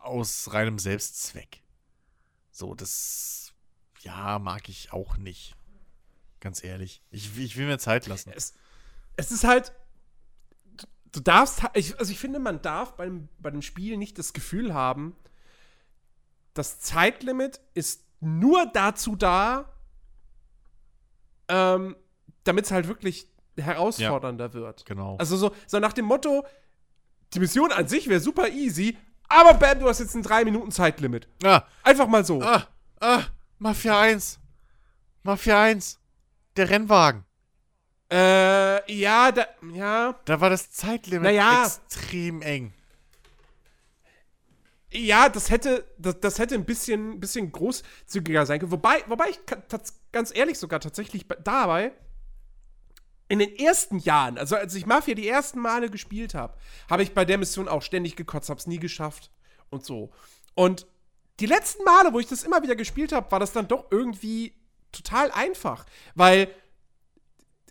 aus 0.02 0.52
reinem 0.52 0.78
Selbstzweck. 0.78 1.62
So, 2.50 2.74
das, 2.74 3.54
ja, 4.00 4.38
mag 4.38 4.68
ich 4.68 4.92
auch 4.92 5.16
nicht. 5.16 5.56
Ganz 6.40 6.62
ehrlich. 6.62 7.02
Ich, 7.10 7.38
ich 7.38 7.56
will 7.56 7.66
mir 7.66 7.78
Zeit 7.78 8.06
lassen. 8.06 8.32
Es, 8.34 8.54
es 9.16 9.30
ist 9.30 9.44
halt. 9.44 9.72
du- 11.12 11.20
darfst. 11.20 11.62
also, 11.74 12.12
ich 12.12 12.18
finde, 12.18 12.40
man 12.40 12.60
darf 12.62 12.96
beim, 12.96 13.28
bei 13.38 13.50
dem 13.50 13.62
Spiel 13.62 13.96
nicht 13.96 14.18
das 14.18 14.32
Gefühl 14.32 14.74
haben, 14.74 15.16
das 16.52 16.80
Zeitlimit 16.80 17.60
ist 17.74 18.04
nur 18.22 18.64
dazu 18.72 19.16
da, 19.16 19.66
ähm, 21.48 21.96
damit 22.44 22.64
es 22.64 22.70
halt 22.70 22.88
wirklich 22.88 23.28
herausfordernder 23.56 24.54
wird. 24.54 24.86
Genau. 24.86 25.16
Also, 25.18 25.36
so, 25.36 25.52
so 25.66 25.78
nach 25.78 25.92
dem 25.92 26.06
Motto: 26.06 26.46
Die 27.34 27.40
Mission 27.40 27.72
an 27.72 27.88
sich 27.88 28.08
wäre 28.08 28.20
super 28.20 28.48
easy, 28.48 28.96
aber 29.28 29.54
bam, 29.54 29.78
du 29.80 29.88
hast 29.88 29.98
jetzt 30.00 30.14
ein 30.14 30.22
3-Minuten-Zeitlimit. 30.24 31.28
ah, 31.44 31.62
Einfach 31.82 32.06
mal 32.06 32.24
so. 32.24 32.40
ah, 32.42 32.66
ah, 33.00 33.22
Mafia 33.58 34.00
1. 34.00 34.38
Mafia 35.22 35.60
1. 35.62 35.98
Der 36.56 36.68
Rennwagen. 36.70 37.24
Äh, 38.12 38.92
ja, 38.92 39.32
da, 39.32 39.46
ja. 39.72 40.14
Da 40.26 40.40
war 40.40 40.50
das 40.50 40.70
Zeitlimit 40.70 41.22
Naja. 41.22 41.64
extrem 41.64 42.42
eng. 42.42 42.74
Ja, 44.92 45.28
das 45.28 45.50
hätte, 45.50 45.84
das, 45.96 46.20
das 46.20 46.38
hätte 46.38 46.54
ein 46.54 46.64
bisschen, 46.66 47.18
bisschen 47.18 47.50
großzügiger 47.50 48.44
sein 48.44 48.60
können. 48.60 48.72
Wobei, 48.72 49.02
wobei 49.08 49.30
ich 49.30 49.40
ganz 50.12 50.34
ehrlich 50.34 50.58
sogar 50.58 50.80
tatsächlich 50.80 51.26
bei- 51.26 51.36
dabei 51.36 51.92
in 53.28 53.38
den 53.38 53.56
ersten 53.56 53.98
Jahren, 53.98 54.36
also 54.36 54.56
als 54.56 54.74
ich 54.74 54.84
Mafia 54.84 55.14
die 55.14 55.26
ersten 55.26 55.58
Male 55.60 55.88
gespielt 55.88 56.34
habe, 56.34 56.58
habe 56.90 57.02
ich 57.02 57.14
bei 57.14 57.24
der 57.24 57.38
Mission 57.38 57.68
auch 57.68 57.80
ständig 57.80 58.16
gekotzt, 58.16 58.50
hab's 58.50 58.66
nie 58.66 58.78
geschafft 58.78 59.30
und 59.70 59.86
so. 59.86 60.12
Und 60.54 60.86
die 61.40 61.46
letzten 61.46 61.82
Male, 61.84 62.12
wo 62.12 62.18
ich 62.18 62.26
das 62.26 62.42
immer 62.42 62.62
wieder 62.62 62.76
gespielt 62.76 63.12
habe, 63.12 63.30
war 63.32 63.40
das 63.40 63.52
dann 63.52 63.68
doch 63.68 63.86
irgendwie 63.90 64.54
total 64.92 65.30
einfach, 65.30 65.86
weil 66.14 66.54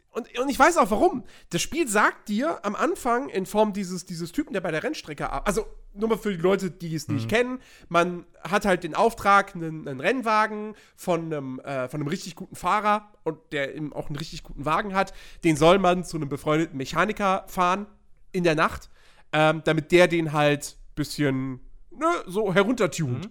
und, 0.09 0.37
und 0.39 0.49
ich 0.49 0.57
weiß 0.59 0.77
auch 0.77 0.89
warum. 0.89 1.23
Das 1.51 1.61
Spiel 1.61 1.87
sagt 1.87 2.27
dir 2.27 2.65
am 2.65 2.75
Anfang 2.75 3.29
in 3.29 3.45
Form 3.45 3.71
dieses, 3.71 4.05
dieses 4.05 4.31
Typen, 4.31 4.53
der 4.53 4.61
bei 4.61 4.71
der 4.71 4.83
Rennstrecke 4.83 5.29
arbeitet, 5.29 5.47
also 5.47 5.65
nur 5.93 6.09
mal 6.09 6.17
für 6.17 6.31
die 6.31 6.41
Leute, 6.41 6.71
die 6.71 6.95
es 6.95 7.07
nicht 7.07 7.29
kennen, 7.29 7.59
man 7.89 8.25
hat 8.41 8.65
halt 8.65 8.83
den 8.83 8.95
Auftrag, 8.95 9.55
einen, 9.55 9.87
einen 9.87 9.99
Rennwagen 9.99 10.75
von 10.95 11.25
einem, 11.25 11.59
äh, 11.59 11.89
von 11.89 11.99
einem 11.99 12.07
richtig 12.07 12.35
guten 12.35 12.55
Fahrer 12.55 13.11
und 13.23 13.37
der 13.51 13.75
eben 13.75 13.93
auch 13.93 14.07
einen 14.07 14.15
richtig 14.15 14.43
guten 14.43 14.65
Wagen 14.65 14.93
hat, 14.93 15.13
den 15.43 15.55
soll 15.55 15.79
man 15.79 16.03
zu 16.03 16.17
einem 16.17 16.29
befreundeten 16.29 16.77
Mechaniker 16.77 17.43
fahren 17.47 17.87
in 18.31 18.43
der 18.43 18.55
Nacht, 18.55 18.89
ähm, 19.33 19.61
damit 19.65 19.91
der 19.91 20.07
den 20.07 20.33
halt 20.33 20.77
bisschen 20.95 21.59
ne, 21.91 22.07
so 22.27 22.53
heruntertunt. 22.53 23.29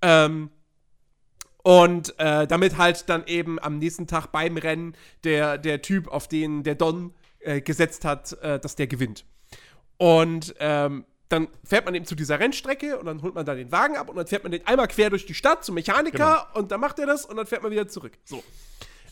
Ähm, 0.00 0.50
und 1.62 2.18
äh, 2.18 2.46
damit 2.46 2.76
halt 2.76 3.08
dann 3.08 3.24
eben 3.26 3.60
am 3.60 3.78
nächsten 3.78 4.08
Tag 4.08 4.32
beim 4.32 4.56
Rennen 4.56 4.96
der, 5.22 5.58
der 5.58 5.80
Typ, 5.80 6.08
auf 6.08 6.26
den 6.26 6.64
der 6.64 6.74
Don 6.74 7.14
äh, 7.38 7.60
gesetzt 7.60 8.04
hat, 8.04 8.32
äh, 8.42 8.58
dass 8.58 8.74
der 8.74 8.88
gewinnt. 8.88 9.24
Und 9.96 10.54
ähm, 10.58 11.04
dann 11.32 11.48
fährt 11.64 11.86
man 11.86 11.94
eben 11.94 12.04
zu 12.04 12.14
dieser 12.14 12.38
Rennstrecke 12.38 12.98
und 12.98 13.06
dann 13.06 13.22
holt 13.22 13.34
man 13.34 13.46
da 13.46 13.54
den 13.54 13.72
Wagen 13.72 13.96
ab 13.96 14.08
und 14.08 14.16
dann 14.16 14.26
fährt 14.26 14.42
man 14.42 14.52
den 14.52 14.66
einmal 14.66 14.86
quer 14.88 15.10
durch 15.10 15.24
die 15.24 15.34
Stadt 15.34 15.64
zum 15.64 15.74
Mechaniker 15.74 16.54
und 16.54 16.70
dann 16.70 16.80
macht 16.80 16.98
er 16.98 17.06
das 17.06 17.24
und 17.24 17.36
dann 17.36 17.46
fährt 17.46 17.62
man 17.62 17.72
wieder 17.72 17.88
zurück. 17.88 18.18
So. 18.24 18.44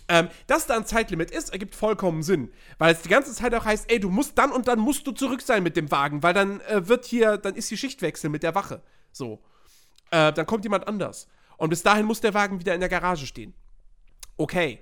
Ähm, 0.08 0.28
dass 0.46 0.66
da 0.66 0.76
ein 0.76 0.84
Zeitlimit 0.84 1.30
ist, 1.30 1.50
ergibt 1.50 1.74
vollkommen 1.74 2.22
Sinn. 2.22 2.52
Weil 2.78 2.94
es 2.94 3.02
die 3.02 3.08
ganze 3.08 3.32
Zeit 3.32 3.54
auch 3.54 3.64
heißt, 3.64 3.90
ey, 3.90 4.00
du 4.00 4.10
musst 4.10 4.36
dann 4.36 4.50
und 4.50 4.68
dann 4.68 4.80
musst 4.80 5.06
du 5.06 5.12
zurück 5.12 5.40
sein 5.40 5.62
mit 5.62 5.76
dem 5.76 5.90
Wagen, 5.90 6.22
weil 6.22 6.34
dann 6.34 6.60
äh, 6.62 6.88
wird 6.88 7.06
hier, 7.06 7.38
dann 7.38 7.54
ist 7.54 7.70
die 7.70 7.76
Schichtwechsel 7.76 8.28
mit 8.28 8.42
der 8.42 8.54
Wache. 8.54 8.82
So. 9.12 9.40
Äh, 10.10 10.32
dann 10.32 10.46
kommt 10.46 10.64
jemand 10.64 10.88
anders. 10.88 11.28
Und 11.56 11.70
bis 11.70 11.82
dahin 11.82 12.06
muss 12.06 12.20
der 12.20 12.34
Wagen 12.34 12.58
wieder 12.58 12.74
in 12.74 12.80
der 12.80 12.88
Garage 12.88 13.26
stehen. 13.26 13.54
Okay. 14.36 14.80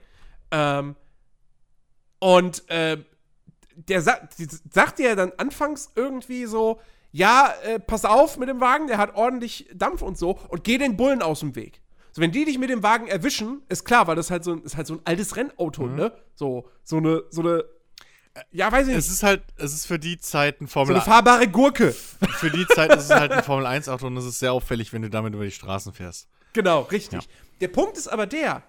Ähm, 0.50 0.96
und 2.20 2.68
äh, 2.70 2.96
der 3.74 4.00
sa 4.00 4.28
sagt 4.70 4.98
dir 4.98 5.14
dann 5.14 5.32
anfangs 5.36 5.92
irgendwie 5.94 6.46
so, 6.46 6.80
ja, 7.12 7.52
äh, 7.64 7.78
pass 7.80 8.04
auf 8.04 8.36
mit 8.36 8.48
dem 8.48 8.60
Wagen, 8.60 8.86
der 8.86 8.98
hat 8.98 9.14
ordentlich 9.14 9.68
Dampf 9.74 10.02
und 10.02 10.18
so 10.18 10.38
und 10.48 10.64
geh 10.64 10.78
den 10.78 10.96
Bullen 10.96 11.22
aus 11.22 11.40
dem 11.40 11.54
Weg. 11.56 11.80
So, 12.12 12.20
wenn 12.22 12.32
die 12.32 12.44
dich 12.44 12.58
mit 12.58 12.70
dem 12.70 12.82
Wagen 12.82 13.06
erwischen, 13.06 13.62
ist 13.68 13.84
klar, 13.84 14.06
weil 14.06 14.16
das 14.16 14.30
halt 14.30 14.44
so, 14.44 14.52
ein- 14.52 14.62
ist 14.62 14.76
halt 14.76 14.86
so 14.86 14.94
ein 14.94 15.00
altes 15.04 15.36
Rennauto, 15.36 15.86
ne? 15.86 16.12
So, 16.34 16.68
so 16.84 16.96
eine, 16.98 17.22
so 17.30 17.40
eine, 17.42 17.64
ja, 18.52 18.70
weiß 18.70 18.82
ich 18.88 18.94
nicht, 18.94 18.98
Es 18.98 19.10
ist 19.10 19.22
halt, 19.22 19.42
es 19.56 19.72
ist 19.72 19.86
für 19.86 19.98
die 19.98 20.18
Zeit 20.18 20.60
ein 20.60 20.66
so 20.66 20.72
Formel 20.72 20.94
eine 20.96 21.04
fahrbare 21.04 21.48
Gurke. 21.48 21.92
Für 21.92 22.50
die 22.50 22.66
Zeit 22.68 22.94
ist 22.94 23.04
es 23.04 23.10
halt 23.10 23.32
ein 23.32 23.42
Formel 23.42 23.66
1 23.66 23.88
Auto 23.88 24.06
und 24.06 24.16
es 24.16 24.24
ist 24.24 24.38
sehr 24.38 24.52
auffällig, 24.52 24.92
wenn 24.92 25.02
du 25.02 25.10
damit 25.10 25.34
über 25.34 25.44
die 25.44 25.50
Straßen 25.50 25.92
fährst. 25.92 26.28
Genau, 26.52 26.82
richtig. 26.82 27.28
Der 27.60 27.68
Punkt 27.68 27.96
ist 27.98 28.08
aber 28.08 28.26
der, 28.26 28.62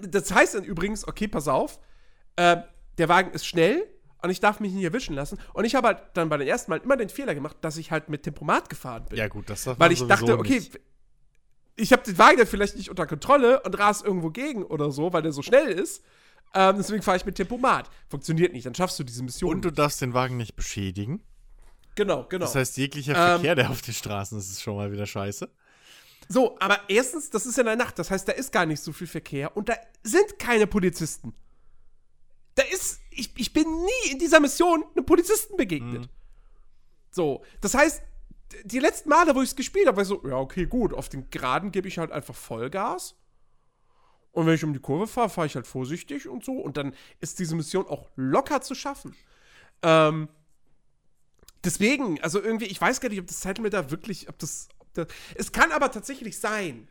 das 0.00 0.32
heißt 0.32 0.54
dann 0.54 0.64
übrigens, 0.64 1.06
okay, 1.06 1.26
pass 1.28 1.48
auf, 1.48 1.78
äh, 2.36 2.58
der 2.98 3.08
Wagen 3.08 3.32
ist 3.32 3.46
schnell 3.46 3.86
und 4.26 4.30
ich 4.32 4.40
darf 4.40 4.60
mich 4.60 4.72
nicht 4.72 4.84
erwischen 4.84 5.14
lassen. 5.14 5.38
Und 5.54 5.64
ich 5.64 5.74
habe 5.74 5.88
halt 5.88 5.98
dann 6.14 6.28
bei 6.28 6.36
den 6.36 6.46
ersten 6.46 6.70
Mal 6.70 6.78
immer 6.78 6.96
den 6.96 7.08
Fehler 7.08 7.34
gemacht, 7.34 7.56
dass 7.62 7.76
ich 7.78 7.90
halt 7.90 8.08
mit 8.08 8.22
Tempomat 8.22 8.68
gefahren 8.68 9.06
bin. 9.08 9.18
Ja, 9.18 9.28
gut, 9.28 9.48
das 9.48 9.64
darf 9.64 9.78
Weil 9.78 9.92
ich 9.92 10.06
dachte, 10.06 10.38
okay, 10.38 10.58
nicht. 10.60 10.78
ich 11.76 11.92
habe 11.92 12.02
den 12.02 12.18
Wagen 12.18 12.38
dann 12.38 12.46
vielleicht 12.46 12.76
nicht 12.76 12.90
unter 12.90 13.06
Kontrolle 13.06 13.62
und 13.62 13.78
ras 13.78 14.02
irgendwo 14.02 14.30
gegen 14.30 14.64
oder 14.64 14.90
so, 14.90 15.12
weil 15.12 15.22
der 15.22 15.32
so 15.32 15.42
schnell 15.42 15.68
ist. 15.68 16.02
Ähm, 16.54 16.76
deswegen 16.78 17.02
fahre 17.02 17.16
ich 17.16 17.24
mit 17.26 17.34
Tempomat. 17.34 17.90
Funktioniert 18.08 18.52
nicht, 18.52 18.64
dann 18.66 18.74
schaffst 18.74 18.98
du 18.98 19.04
diese 19.04 19.22
Mission. 19.22 19.50
Und 19.50 19.64
du 19.64 19.70
darfst 19.70 20.00
den 20.00 20.14
Wagen 20.14 20.36
nicht 20.36 20.54
beschädigen. 20.56 21.22
genau, 21.94 22.24
genau. 22.28 22.44
Das 22.44 22.54
heißt, 22.54 22.76
jeglicher 22.76 23.12
Ähm, 23.12 23.34
Verkehr, 23.40 23.54
der 23.56 23.70
auf 23.70 23.82
den 23.82 23.94
Straßen 23.94 24.38
ist, 24.38 24.50
ist 24.50 24.62
schon 24.62 24.76
mal 24.76 24.92
wieder 24.92 25.06
scheiße. 25.06 25.50
So, 26.28 26.56
aber 26.58 26.80
erstens, 26.88 27.30
das 27.30 27.46
ist 27.46 27.58
in 27.58 27.66
der 27.66 27.76
Nacht, 27.76 27.98
das 27.98 28.10
heißt, 28.10 28.26
da 28.26 28.32
ist 28.32 28.52
gar 28.52 28.66
nicht 28.66 28.80
so 28.80 28.92
viel 28.92 29.06
Verkehr 29.06 29.56
und 29.56 29.68
da 29.68 29.74
sind 30.02 30.38
keine 30.38 30.66
Polizisten. 30.66 31.34
Da 32.54 32.62
ist, 32.64 33.00
ich, 33.16 33.30
ich 33.36 33.52
bin 33.52 33.64
nie 33.68 34.12
in 34.12 34.18
dieser 34.18 34.40
Mission 34.40 34.84
einem 34.94 35.06
Polizisten 35.06 35.56
begegnet. 35.56 36.08
So, 37.10 37.42
das 37.60 37.74
heißt, 37.74 38.02
die 38.64 38.78
letzten 38.78 39.08
Male, 39.08 39.34
wo 39.34 39.42
ich 39.42 39.50
es 39.50 39.56
gespielt 39.56 39.86
habe, 39.86 39.96
war 39.96 40.02
ich 40.02 40.08
so, 40.08 40.22
ja, 40.26 40.36
okay, 40.36 40.66
gut, 40.66 40.92
auf 40.92 41.08
den 41.08 41.30
Geraden 41.30 41.72
gebe 41.72 41.88
ich 41.88 41.98
halt 41.98 42.12
einfach 42.12 42.34
Vollgas. 42.34 43.16
Und 44.32 44.46
wenn 44.46 44.54
ich 44.54 44.64
um 44.64 44.74
die 44.74 44.80
Kurve 44.80 45.06
fahre, 45.06 45.30
fahre 45.30 45.46
ich 45.46 45.54
halt 45.54 45.66
vorsichtig 45.66 46.28
und 46.28 46.44
so. 46.44 46.52
Und 46.52 46.76
dann 46.76 46.94
ist 47.20 47.38
diese 47.38 47.56
Mission 47.56 47.86
auch 47.86 48.10
locker 48.16 48.60
zu 48.60 48.74
schaffen. 48.74 49.16
Ähm, 49.82 50.28
deswegen, 51.64 52.20
also 52.22 52.40
irgendwie, 52.40 52.66
ich 52.66 52.80
weiß 52.80 53.00
gar 53.00 53.08
nicht, 53.08 53.18
ob 53.18 53.26
das 53.26 53.40
Zeitlimit 53.40 53.72
da 53.72 53.90
wirklich, 53.90 54.28
ob 54.28 54.38
das, 54.38 54.68
ob 54.78 54.92
das. 54.92 55.06
Es 55.34 55.52
kann 55.52 55.72
aber 55.72 55.90
tatsächlich 55.90 56.38
sein, 56.38 56.86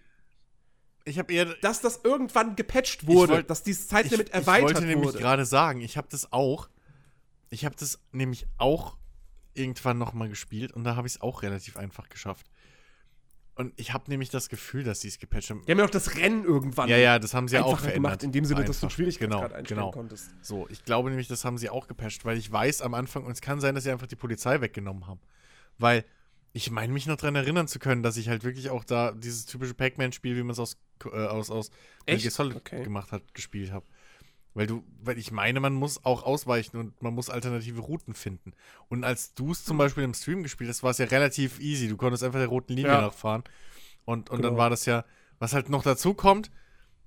Ich 1.07 1.19
habe 1.19 1.31
eher. 1.31 1.45
dass 1.61 1.81
das 1.81 2.01
irgendwann 2.03 2.55
gepatcht 2.55 3.05
wurde, 3.07 3.33
wollt- 3.33 3.49
dass 3.49 3.63
dieses 3.63 3.83
Ich, 3.83 3.89
Zeitlimit 3.89 4.29
ich 4.29 4.33
erweitert 4.33 4.63
wollte 4.75 4.85
nämlich 4.85 5.07
wurde. 5.09 5.19
gerade 5.19 5.45
sagen, 5.45 5.81
ich 5.81 5.97
habe 5.97 6.07
das 6.09 6.31
auch. 6.33 6.69
Ich 7.49 7.63
habe 7.63 7.75
das 7.75 7.99
nämlich 8.11 8.47
auch 8.57 8.97
irgendwann 9.53 9.97
noch 9.99 10.13
mal 10.13 10.27
gespielt 10.27 10.71
und 10.73 10.83
da 10.83 10.95
habe 10.95 11.07
ich 11.07 11.15
es 11.15 11.21
auch 11.21 11.43
relativ 11.43 11.77
einfach 11.77 12.09
geschafft. 12.09 12.47
Und 13.57 13.71
ich 13.77 13.93
habe 13.93 14.09
nämlich 14.09 14.29
das 14.29 14.49
Gefühl, 14.49 14.83
dass 14.83 14.99
sie 14.99 15.07
es 15.07 15.17
gepatcht 15.17 15.49
haben. 15.49 15.63
Die 15.65 15.71
haben 15.71 15.79
ja 15.79 15.85
auch 15.85 15.89
das 15.89 16.15
Rennen 16.17 16.43
irgendwann 16.43 16.89
Ja, 16.89 16.97
ja, 16.97 17.19
das 17.19 17.33
haben 17.33 17.47
sie 17.47 17.55
ja 17.55 17.63
auch 17.63 17.77
verändert. 17.79 17.95
gemacht, 17.95 18.23
in 18.23 18.33
dem 18.33 18.43
Sinne, 18.43 18.65
dass 18.65 18.81
du 18.81 18.87
Einfach. 18.87 18.95
Schwierigkeitsgrad 18.95 19.41
genau, 19.49 19.55
einstellen 19.57 19.79
genau. 19.79 19.91
konntest. 19.91 20.31
So, 20.41 20.67
ich 20.69 20.83
glaube 20.83 21.09
nämlich, 21.09 21.29
das 21.29 21.45
haben 21.45 21.57
sie 21.57 21.69
auch 21.69 21.87
gepatcht, 21.87 22.25
weil 22.25 22.37
ich 22.37 22.51
weiß 22.51 22.81
am 22.81 22.93
Anfang, 22.93 23.23
und 23.23 23.31
es 23.31 23.39
kann 23.39 23.61
sein, 23.61 23.73
dass 23.73 23.85
sie 23.85 23.91
einfach 23.91 24.07
die 24.07 24.17
Polizei 24.17 24.59
weggenommen 24.59 25.07
haben. 25.07 25.21
Weil 25.77 26.03
ich 26.55 26.71
meine 26.71 26.93
mich 26.93 27.05
noch 27.05 27.17
daran 27.17 27.35
erinnern 27.35 27.67
zu 27.67 27.79
können, 27.79 28.01
dass 28.01 28.15
ich 28.15 28.29
halt 28.29 28.45
wirklich 28.45 28.69
auch 28.69 28.85
da 28.85 29.11
dieses 29.11 29.45
typische 29.45 29.73
Pac-Man-Spiel, 29.73 30.37
wie 30.37 30.41
man 30.43 30.51
es 30.51 30.59
aus, 30.59 30.77
äh, 31.03 31.09
aus, 31.09 31.51
aus 31.51 31.69
Echt? 32.05 32.31
Solid 32.31 32.55
Okay. 32.55 32.81
gemacht 32.81 33.11
hat, 33.11 33.33
gespielt 33.33 33.73
habe. 33.73 33.85
Weil 34.53 34.65
du, 34.65 34.85
weil 35.01 35.17
ich 35.17 35.31
meine, 35.31 35.59
man 35.59 35.73
muss 35.73 36.05
auch 36.05 36.23
ausweichen 36.23 36.77
und 36.77 37.01
man 37.03 37.13
muss 37.13 37.29
alternative 37.29 37.81
Routen 37.81 38.13
finden. 38.13 38.53
Und 38.87 39.03
als 39.03 39.33
du 39.33 39.51
es 39.51 39.65
zum 39.65 39.77
Beispiel 39.77 40.03
im 40.05 40.13
Stream 40.13 40.43
gespielt 40.43 40.69
hast, 40.69 40.81
war 40.81 40.91
es 40.91 40.97
ja 40.97 41.07
relativ 41.07 41.59
easy. 41.59 41.89
Du 41.89 41.97
konntest 41.97 42.23
einfach 42.23 42.39
der 42.39 42.47
roten 42.47 42.71
Linie 42.71 42.93
Ja. 42.93 43.01
nachfahren. 43.01 43.43
Und, 44.05 44.29
und 44.29 44.37
Genau. 44.37 44.47
dann 44.51 44.57
war 44.57 44.69
das 44.69 44.85
ja, 44.85 45.03
was 45.39 45.51
halt 45.51 45.67
noch 45.69 45.83
dazu 45.83 46.13
kommt, 46.13 46.51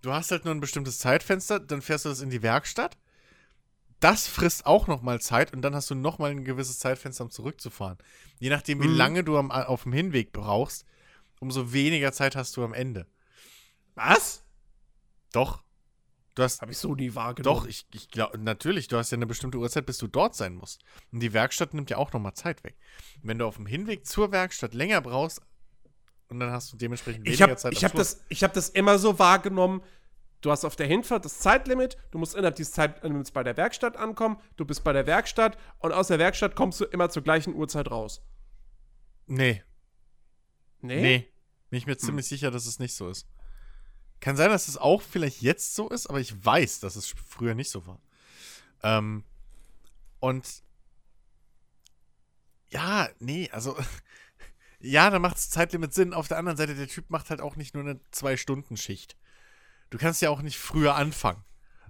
du 0.02 0.12
hast 0.12 0.30
halt 0.30 0.44
nur 0.44 0.54
ein 0.54 0.60
bestimmtes 0.60 0.98
Zeitfenster, 0.98 1.58
dann 1.58 1.80
fährst 1.80 2.04
du 2.04 2.10
das 2.10 2.20
in 2.20 2.28
die 2.28 2.42
Werkstatt. 2.42 2.98
Das 4.00 4.28
frisst 4.28 4.64
auch 4.66 4.86
noch 4.86 5.02
mal 5.02 5.20
Zeit 5.20 5.52
und 5.52 5.62
dann 5.62 5.74
hast 5.74 5.90
du 5.90 5.94
noch 5.96 6.18
mal 6.18 6.30
ein 6.30 6.44
gewisses 6.44 6.78
Zeitfenster, 6.78 7.24
um 7.24 7.30
zurückzufahren. 7.30 7.98
Je 8.38 8.48
nachdem, 8.50 8.80
wie 8.82 8.88
Mhm. 8.88 8.96
lange 8.96 9.24
du 9.24 9.36
am, 9.38 9.50
auf 9.50 9.82
dem 9.82 9.92
Hinweg 9.92 10.32
brauchst, 10.32 10.84
umso 11.40 11.72
weniger 11.72 12.12
Zeit 12.12 12.36
hast 12.36 12.56
du 12.56 12.64
am 12.64 12.72
Ende. 12.74 13.06
Was? 13.94 14.44
Doch. 15.32 15.62
Du 16.36 16.44
hast 16.44 16.60
Habe 16.62 16.70
ich 16.70 16.78
so 16.78 16.94
nie 16.94 17.16
wahrgenommen. 17.16 17.62
doch, 17.62 17.66
ich, 17.66 17.86
ich 17.92 18.10
glaube, 18.10 18.38
natürlich, 18.38 18.86
du 18.86 18.96
hast 18.96 19.10
ja 19.10 19.16
eine 19.16 19.26
bestimmte 19.26 19.58
Uhrzeit, 19.58 19.86
bis 19.86 19.98
du 19.98 20.06
dort 20.06 20.36
sein 20.36 20.54
musst. 20.54 20.82
Und 21.10 21.18
die 21.18 21.32
Werkstatt 21.32 21.74
nimmt 21.74 21.90
ja 21.90 21.96
auch 21.96 22.12
nochmal 22.12 22.34
Zeit 22.34 22.62
weg. 22.62 22.76
Wenn 23.22 23.38
du 23.38 23.46
auf 23.46 23.56
dem 23.56 23.66
Hinweg 23.66 24.06
zur 24.06 24.30
Werkstatt 24.30 24.72
länger 24.74 25.00
brauchst, 25.00 25.42
und 26.28 26.38
dann 26.38 26.52
hast 26.52 26.72
du 26.72 26.76
dementsprechend 26.76 27.26
Ich 27.26 27.32
weniger 27.40 27.44
habe 27.50 27.56
Zeit 27.56 27.72
ich 27.72 27.82
hab 27.84 27.90
Schluss. 27.92 28.18
das, 28.18 28.24
ich 28.28 28.44
hab 28.44 28.52
das 28.52 28.68
immer 28.68 28.98
so 29.00 29.18
wahrgenommen. 29.18 29.82
Du 30.40 30.50
hast 30.52 30.64
auf 30.64 30.76
der 30.76 30.86
Hinfahrt 30.86 31.24
das 31.24 31.40
Zeitlimit, 31.40 31.96
du 32.12 32.18
musst 32.18 32.34
innerhalb 32.34 32.54
dieses 32.56 32.72
Zeitlimits 32.72 33.32
bei 33.32 33.42
der 33.42 33.56
Werkstatt 33.56 33.96
ankommen, 33.96 34.40
du 34.56 34.64
bist 34.64 34.84
bei 34.84 34.92
der 34.92 35.06
Werkstatt 35.06 35.58
und 35.78 35.92
aus 35.92 36.08
der 36.08 36.18
Werkstatt 36.20 36.54
kommst 36.54 36.80
du 36.80 36.84
immer 36.84 37.10
zur 37.10 37.22
gleichen 37.22 37.54
Uhrzeit 37.54 37.90
raus. 37.90 38.22
Nee, 39.26 39.62
Nee? 40.80 41.00
nee. 41.02 41.28
Bin 41.70 41.78
ich 41.78 41.84
Hm. 41.84 41.90
mir 41.90 41.96
ziemlich 41.98 42.26
sicher, 42.26 42.50
dass 42.50 42.66
es 42.66 42.78
nicht 42.78 42.94
so 42.94 43.08
ist. 43.10 43.26
Kann 44.20 44.36
sein, 44.36 44.50
dass 44.50 44.68
es 44.68 44.76
auch 44.76 45.02
vielleicht 45.02 45.42
jetzt 45.42 45.74
so 45.74 45.88
ist, 45.88 46.06
aber 46.08 46.20
ich 46.20 46.44
weiß, 46.44 46.80
dass 46.80 46.96
es 46.96 47.08
früher 47.08 47.54
nicht 47.54 47.70
so 47.70 47.86
war. 47.86 48.00
Ähm, 48.82 49.24
und 50.20 50.62
ja, 52.70 53.08
nee, 53.18 53.48
also 53.52 53.76
ja, 54.80 55.10
da 55.10 55.18
macht 55.18 55.36
das 55.36 55.50
Zeitlimit 55.50 55.92
Sinn. 55.94 56.14
Auf 56.14 56.28
der 56.28 56.38
anderen 56.38 56.56
Seite, 56.56 56.74
der 56.74 56.88
Typ 56.88 57.10
macht 57.10 57.30
halt 57.30 57.40
auch 57.40 57.56
nicht 57.56 57.74
nur 57.74 57.82
eine 57.84 58.00
Zwei-Stunden-Schicht. 58.12 59.16
Du 59.90 59.98
kannst 59.98 60.20
ja 60.22 60.30
auch 60.30 60.42
nicht 60.42 60.58
früher 60.58 60.94
anfangen. 60.94 61.42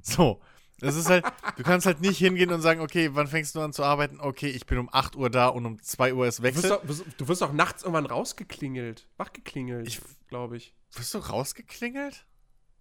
So. 0.02 0.40
Das 0.80 0.94
ist 0.94 1.08
halt, 1.08 1.24
du 1.56 1.64
kannst 1.64 1.86
halt 1.86 2.00
nicht 2.00 2.18
hingehen 2.18 2.52
und 2.52 2.60
sagen, 2.60 2.80
okay, 2.80 3.10
wann 3.12 3.26
fängst 3.26 3.56
du 3.56 3.60
an 3.60 3.72
zu 3.72 3.82
arbeiten? 3.82 4.20
Okay, 4.20 4.48
ich 4.48 4.64
bin 4.64 4.78
um 4.78 4.88
8 4.92 5.16
Uhr 5.16 5.28
da 5.28 5.48
und 5.48 5.66
um 5.66 5.82
2 5.82 6.14
Uhr 6.14 6.28
ist 6.28 6.38
Du 6.38 6.44
wirst, 6.44 6.56
Wechsel. 6.56 6.70
doch, 6.70 6.86
wirst- 6.86 7.04
du 7.16 7.26
wirst 7.26 7.42
auch 7.42 7.52
nachts 7.52 7.82
irgendwann 7.82 8.06
rausgeklingelt. 8.06 9.08
Wachgeklingelt, 9.16 9.88
Ich- 9.88 10.00
glaube 10.28 10.56
ich. 10.56 10.76
Wirst 10.94 11.14
du 11.14 11.18
rausgeklingelt? 11.18 12.26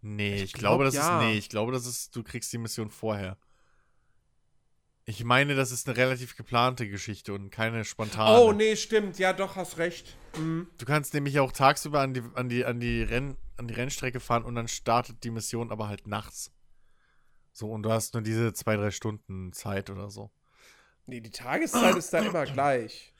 Nee, 0.02 0.36
ich, 0.36 0.44
Ich 0.44 0.54
glaube, 0.54 0.84
glaub, 0.84 0.94
das 0.94 0.94
ja. 0.94 1.20
ist. 1.20 1.26
Nee, 1.26 1.38
ich 1.40 1.50
glaube, 1.50 1.72
das 1.72 1.88
ist, 1.88 2.16
du 2.16 2.22
kriegst 2.22 2.54
die 2.54 2.60
Mission 2.60 2.92
vorher. 2.92 3.36
Ich 5.10 5.24
meine, 5.24 5.56
das 5.56 5.72
ist 5.72 5.88
eine 5.88 5.96
relativ 5.96 6.36
geplante 6.36 6.90
Geschichte 6.90 7.34
und 7.34 7.50
keine 7.50 7.86
spontane. 7.86 8.40
Oh, 8.42 8.52
nee, 8.52 8.76
stimmt. 8.76 9.18
Ja, 9.20 9.32
doch, 9.32 9.56
hast 9.56 9.78
recht. 9.78 10.18
Mhm. 10.38 10.68
Du 10.78 10.86
kannst 10.86 11.14
nämlich 11.14 11.40
auch 11.40 11.54
tagsüber 11.54 12.02
an 12.02 12.14
die, 12.14 12.22
an 12.36 12.50
die, 12.50 12.66
an 12.66 12.82
die, 12.82 13.04
Renn, 13.04 13.38
an 13.56 13.70
die 13.70 13.74
Rennstrecke 13.74 14.20
fahren 14.20 14.44
und 14.44 14.56
dann 14.56 14.68
startet 14.68 15.24
die 15.24 15.32
Mission 15.32 15.72
aber 15.72 15.88
halt 15.88 16.08
nachts. 16.08 16.52
So, 17.54 17.72
und 17.72 17.84
du 17.84 17.92
hast 17.92 18.16
nur 18.16 18.22
diese 18.22 18.52
zwei, 18.52 18.76
drei 18.76 18.92
Stunden 18.92 19.54
Zeit 19.54 19.90
oder 19.90 20.10
so. 20.10 20.30
Nee, 21.06 21.22
die 21.22 21.30
Tageszeit 21.32 21.96
ist 21.96 22.12
da 22.14 22.20
immer 22.20 22.44
gleich. 22.46 23.14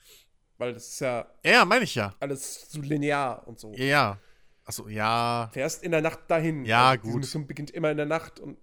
Weil 0.58 0.74
das 0.74 0.88
ist 0.88 1.00
ja 1.00 1.26
Ja, 1.42 1.64
meine 1.64 1.84
ich 1.84 1.94
ja. 1.94 2.14
alles 2.20 2.70
so 2.70 2.82
linear 2.82 3.48
und 3.48 3.58
so. 3.58 3.72
Ja, 3.72 3.84
ja. 3.84 4.18
Achso, 4.66 4.88
ja. 4.88 5.48
Fährst 5.54 5.82
in 5.82 5.92
der 5.92 6.02
Nacht 6.02 6.20
dahin. 6.28 6.66
Ja, 6.66 6.90
also, 6.90 7.00
gut. 7.04 7.14
Die 7.14 7.18
Mission 7.20 7.46
beginnt 7.46 7.70
immer 7.70 7.90
in 7.90 7.96
der 7.96 8.04
Nacht. 8.04 8.40
Und, 8.40 8.58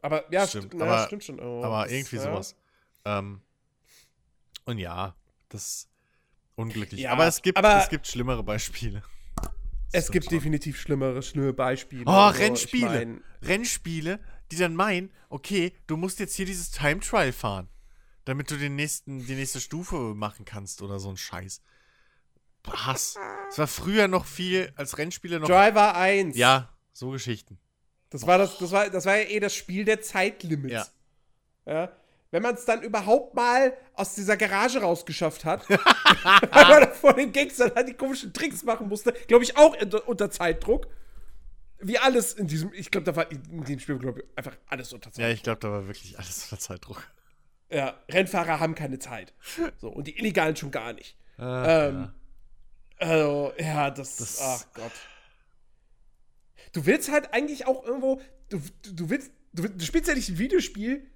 aber 0.00 0.32
ja, 0.32 0.46
Stimmt, 0.46 0.66
st 0.66 0.74
na, 0.74 0.84
aber- 0.84 1.06
stimmt 1.06 1.24
schon. 1.24 1.40
Oh, 1.40 1.64
aber 1.64 1.90
irgendwie 1.90 2.14
ja. 2.16 2.22
sowas. 2.22 2.54
Ähm, 3.08 3.40
und 4.64 4.78
ja, 4.78 5.14
das 5.48 5.62
ist 5.68 5.88
unglücklich. 6.56 7.00
Ja, 7.00 7.12
aber 7.12 7.26
es 7.26 7.40
gibt, 7.42 7.56
aber- 7.56 7.82
es 7.82 7.88
gibt 7.88 8.06
schlimmere 8.06 8.42
Beispiele. 8.42 9.02
Es 9.90 10.10
gibt 10.10 10.26
stimmt 10.26 10.42
definitiv 10.42 10.78
schlimmere, 10.78 11.22
schlimme 11.22 11.54
Beispiele. 11.54 12.04
Oh, 12.06 12.10
Also, 12.10 12.38
ich 12.40 12.44
Rennspiele. 12.46 12.86
mein, 12.88 13.24
Rennspiele, 13.40 14.20
die 14.50 14.56
dann 14.56 14.74
meinen, 14.74 15.10
okay, 15.30 15.72
du 15.86 15.96
musst 15.96 16.18
jetzt 16.20 16.34
hier 16.34 16.44
dieses 16.44 16.70
Time 16.70 17.00
Trial 17.00 17.32
fahren, 17.32 17.68
damit 18.26 18.50
du 18.50 18.58
den 18.58 18.76
nächsten, 18.76 19.24
die 19.24 19.34
nächste 19.34 19.60
Stufe 19.60 19.96
machen 19.96 20.44
kannst 20.44 20.82
oder 20.82 20.98
so 20.98 21.08
ein 21.08 21.16
Scheiß. 21.16 21.62
Hass. 22.66 23.16
Es 23.48 23.56
war 23.56 23.66
früher 23.66 24.08
noch 24.08 24.26
viel, 24.26 24.70
als 24.76 24.98
Rennspiele 24.98 25.40
noch. 25.40 25.48
Driver 25.48 25.94
1. 25.96 26.36
Ja, 26.36 26.76
so 26.92 27.10
Geschichten. 27.10 27.58
Das 28.10 28.26
war, 28.26 28.36
das, 28.36 28.58
das, 28.58 28.70
war, 28.72 28.90
das 28.90 29.06
war 29.06 29.16
ja 29.16 29.24
eh 29.28 29.40
das 29.40 29.54
Spiel 29.54 29.86
der 29.86 30.02
Zeitlimits. 30.02 30.72
Ja. 30.72 30.86
ja? 31.66 31.92
Wenn 32.30 32.42
man 32.42 32.54
es 32.54 32.64
dann 32.66 32.82
überhaupt 32.82 33.34
mal 33.34 33.74
aus 33.94 34.14
dieser 34.14 34.36
Garage 34.36 34.80
rausgeschafft 34.82 35.44
hat, 35.46 35.68
weil 35.70 36.80
man 36.80 36.92
vor 36.92 37.14
den 37.14 37.32
Gangstern 37.32 37.72
halt 37.74 37.88
die 37.88 37.94
komischen 37.94 38.32
Tricks 38.34 38.62
machen 38.64 38.88
musste, 38.88 39.12
glaube 39.28 39.44
ich 39.44 39.56
auch 39.56 39.74
unter, 39.80 40.06
unter 40.06 40.30
Zeitdruck. 40.30 40.88
Wie 41.80 41.98
alles 41.98 42.34
in 42.34 42.46
diesem, 42.48 42.72
ich 42.74 42.90
glaube, 42.90 43.04
da 43.04 43.16
war 43.16 43.30
in 43.30 43.64
diesem 43.64 43.78
Spiel, 43.80 43.98
glaube 43.98 44.20
ich, 44.20 44.26
einfach 44.36 44.56
alles 44.66 44.92
unter 44.92 45.08
Ja, 45.10 45.14
Zeitdruck. 45.14 45.34
ich 45.36 45.42
glaube, 45.42 45.60
da 45.60 45.70
war 45.70 45.86
wirklich 45.86 46.18
alles 46.18 46.42
unter 46.44 46.58
Zeitdruck. 46.58 47.06
Ja, 47.70 47.98
Rennfahrer 48.10 48.60
haben 48.60 48.74
keine 48.74 48.98
Zeit. 48.98 49.32
So, 49.80 49.88
und 49.88 50.06
die 50.06 50.18
Illegalen 50.18 50.56
schon 50.56 50.70
gar 50.70 50.92
nicht. 50.92 51.16
Ah, 51.38 51.86
Ähm, 51.86 52.10
Also, 52.98 53.52
ja, 53.58 53.90
das, 53.90 54.16
Das- 54.16 54.40
Ach 54.42 54.64
Gott. 54.74 54.92
Du 56.72 56.84
willst 56.84 57.10
halt 57.10 57.32
eigentlich 57.32 57.66
auch 57.66 57.84
irgendwo. 57.84 58.20
Du, 58.50 58.60
du, 58.82 58.92
du 58.92 59.10
willst. 59.10 59.30
Du, 59.52 59.66
du 59.68 59.84
spielst 59.84 60.08
ja 60.08 60.14
nicht 60.14 60.28
ein 60.28 60.38
Videospiel, 60.38 61.06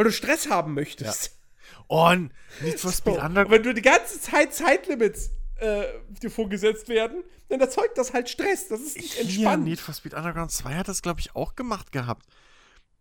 weil 0.00 0.04
du 0.04 0.12
Stress 0.12 0.48
haben 0.48 0.72
möchtest. 0.72 1.36
Oh, 1.88 2.08
und 2.08 2.32
Need 2.62 2.80
for 2.80 2.90
Speed 2.90 3.16
So, 3.16 3.20
Underground. 3.20 3.46
und 3.46 3.50
wenn 3.50 3.62
du 3.62 3.74
die 3.74 3.82
ganze 3.82 4.18
Zeit 4.18 4.54
Zeitlimits 4.54 5.30
äh, 5.56 5.84
dir 6.22 6.30
vorgesetzt 6.30 6.88
werden, 6.88 7.22
dann 7.50 7.60
erzeugt 7.60 7.98
das 7.98 8.14
halt 8.14 8.30
Stress. 8.30 8.68
Das 8.68 8.80
ist 8.80 8.96
nicht 8.96 9.20
entspannt. 9.20 9.64
Need 9.64 9.78
for 9.78 9.92
Speed 9.92 10.14
Underground 10.14 10.50
2 10.52 10.74
hat 10.74 10.88
das, 10.88 11.02
glaube 11.02 11.20
ich, 11.20 11.36
auch 11.36 11.54
gemacht 11.54 11.92
gehabt. 11.92 12.24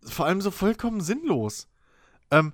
Vor 0.03 0.25
allem 0.25 0.41
so 0.41 0.51
vollkommen 0.51 0.99
sinnlos. 0.99 1.67
Ähm, 2.31 2.51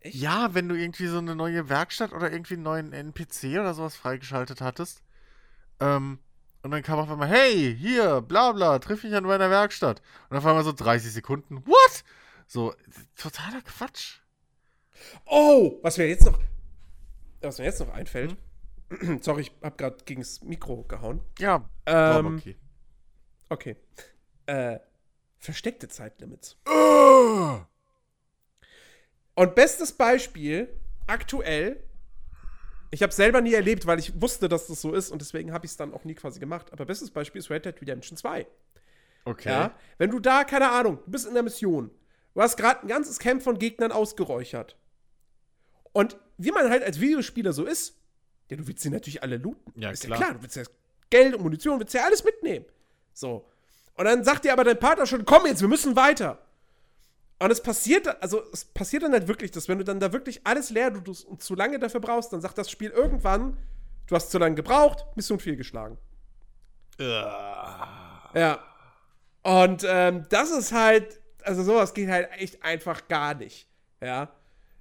Echt? 0.00 0.16
ja, 0.16 0.52
wenn 0.52 0.68
du 0.68 0.74
irgendwie 0.74 1.06
so 1.06 1.16
eine 1.18 1.34
neue 1.34 1.70
Werkstatt 1.70 2.12
oder 2.12 2.30
irgendwie 2.30 2.54
einen 2.54 2.64
neuen 2.64 2.92
NPC 2.92 3.44
oder 3.58 3.72
sowas 3.72 3.96
freigeschaltet 3.96 4.60
hattest. 4.60 5.00
Ähm, 5.80 6.18
und 6.62 6.70
dann 6.70 6.82
kam 6.82 6.98
auf 6.98 7.10
einmal, 7.10 7.28
hey, 7.28 7.74
hier, 7.78 8.20
bla 8.20 8.52
bla, 8.52 8.78
triff 8.78 9.04
mich 9.04 9.14
an 9.14 9.24
meiner 9.24 9.48
Werkstatt. 9.48 10.02
Und 10.28 10.36
auf 10.36 10.44
einmal 10.44 10.64
so 10.64 10.72
30 10.72 11.12
Sekunden, 11.12 11.66
what? 11.66 12.04
So, 12.46 12.74
totaler 13.16 13.62
Quatsch. 13.62 14.18
Oh, 15.26 15.78
was 15.82 15.98
mir 15.98 16.08
jetzt 16.08 16.24
noch. 16.24 16.38
Was 17.42 17.58
mir 17.58 17.64
jetzt 17.64 17.80
noch 17.80 17.90
einfällt. 17.90 18.36
Sorry, 19.20 19.42
ich 19.42 19.52
hab 19.62 19.76
gerade 19.78 19.96
gegen 20.04 20.20
das 20.20 20.42
Mikro 20.42 20.84
gehauen. 20.84 21.20
Ja, 21.38 21.68
Ähm, 21.86 22.36
okay. 22.38 22.56
okay. 23.48 23.76
Äh, 24.46 24.78
versteckte 25.38 25.88
Zeitlimits. 25.88 26.56
Und 29.34 29.54
bestes 29.54 29.92
Beispiel, 29.92 30.68
aktuell, 31.06 31.82
ich 32.90 33.02
habe 33.02 33.12
selber 33.12 33.40
nie 33.40 33.54
erlebt, 33.54 33.86
weil 33.86 33.98
ich 33.98 34.20
wusste, 34.20 34.48
dass 34.48 34.68
das 34.68 34.80
so 34.80 34.94
ist 34.94 35.10
und 35.10 35.20
deswegen 35.20 35.52
habe 35.52 35.66
ich 35.66 35.72
es 35.72 35.76
dann 35.76 35.92
auch 35.92 36.04
nie 36.04 36.14
quasi 36.14 36.40
gemacht. 36.40 36.72
Aber 36.72 36.86
bestes 36.86 37.10
Beispiel 37.10 37.40
ist 37.40 37.50
Red 37.50 37.64
Dead 37.66 37.78
Redemption 37.80 38.16
2. 38.16 38.46
Okay. 39.24 39.48
Ja? 39.48 39.74
Wenn 39.98 40.10
du 40.10 40.20
da, 40.20 40.44
keine 40.44 40.70
Ahnung, 40.70 41.00
du 41.04 41.10
bist 41.10 41.26
in 41.26 41.34
der 41.34 41.42
Mission, 41.42 41.90
du 42.36 42.42
hast 42.42 42.58
gerade 42.58 42.82
ein 42.82 42.88
ganzes 42.88 43.18
Camp 43.18 43.42
von 43.42 43.58
Gegnern 43.58 43.90
ausgeräuchert. 43.90 44.76
Und 45.92 46.18
wie 46.36 46.52
man 46.52 46.68
halt 46.68 46.82
als 46.82 47.00
Videospieler 47.00 47.54
so 47.54 47.64
ist, 47.64 47.96
ja, 48.50 48.58
du 48.58 48.66
willst 48.68 48.82
sie 48.82 48.90
natürlich 48.90 49.22
alle 49.22 49.38
looten. 49.38 49.72
Ja, 49.80 49.90
ist 49.90 50.04
klar. 50.04 50.18
ja 50.18 50.24
klar, 50.24 50.36
du 50.36 50.42
willst 50.42 50.56
ja 50.56 50.64
Geld 51.08 51.34
und 51.34 51.42
Munition, 51.42 51.80
willst 51.80 51.94
ja 51.94 52.04
alles 52.04 52.24
mitnehmen. 52.24 52.66
So. 53.14 53.48
Und 53.94 54.04
dann 54.04 54.22
sagt 54.22 54.44
dir 54.44 54.52
aber 54.52 54.64
dein 54.64 54.78
Partner 54.78 55.06
schon, 55.06 55.24
komm 55.24 55.46
jetzt, 55.46 55.62
wir 55.62 55.68
müssen 55.68 55.96
weiter. 55.96 56.38
Und 57.38 57.50
es 57.50 57.62
passiert, 57.62 58.22
also 58.22 58.42
es 58.52 58.66
passiert 58.66 59.02
dann 59.02 59.12
halt 59.12 59.28
wirklich, 59.28 59.50
dass 59.50 59.66
wenn 59.68 59.78
du 59.78 59.84
dann 59.84 59.98
da 59.98 60.12
wirklich 60.12 60.42
alles 60.44 60.68
leer 60.68 60.92
tust 60.92 61.24
und 61.24 61.42
zu 61.42 61.54
lange 61.54 61.78
dafür 61.78 62.00
brauchst, 62.00 62.34
dann 62.34 62.42
sagt 62.42 62.58
das 62.58 62.70
Spiel 62.70 62.90
irgendwann, 62.90 63.56
du 64.08 64.14
hast 64.14 64.30
zu 64.30 64.36
lange 64.36 64.56
gebraucht, 64.56 65.06
Mission 65.16 65.40
fehlgeschlagen. 65.40 65.96
Ja. 68.34 68.62
Und 69.42 69.86
ähm, 69.88 70.26
das 70.28 70.50
ist 70.50 70.72
halt, 70.72 71.18
also 71.46 71.62
sowas 71.62 71.94
geht 71.94 72.08
halt 72.08 72.28
echt 72.38 72.62
einfach 72.62 73.08
gar 73.08 73.34
nicht. 73.34 73.68
Ja. 74.00 74.28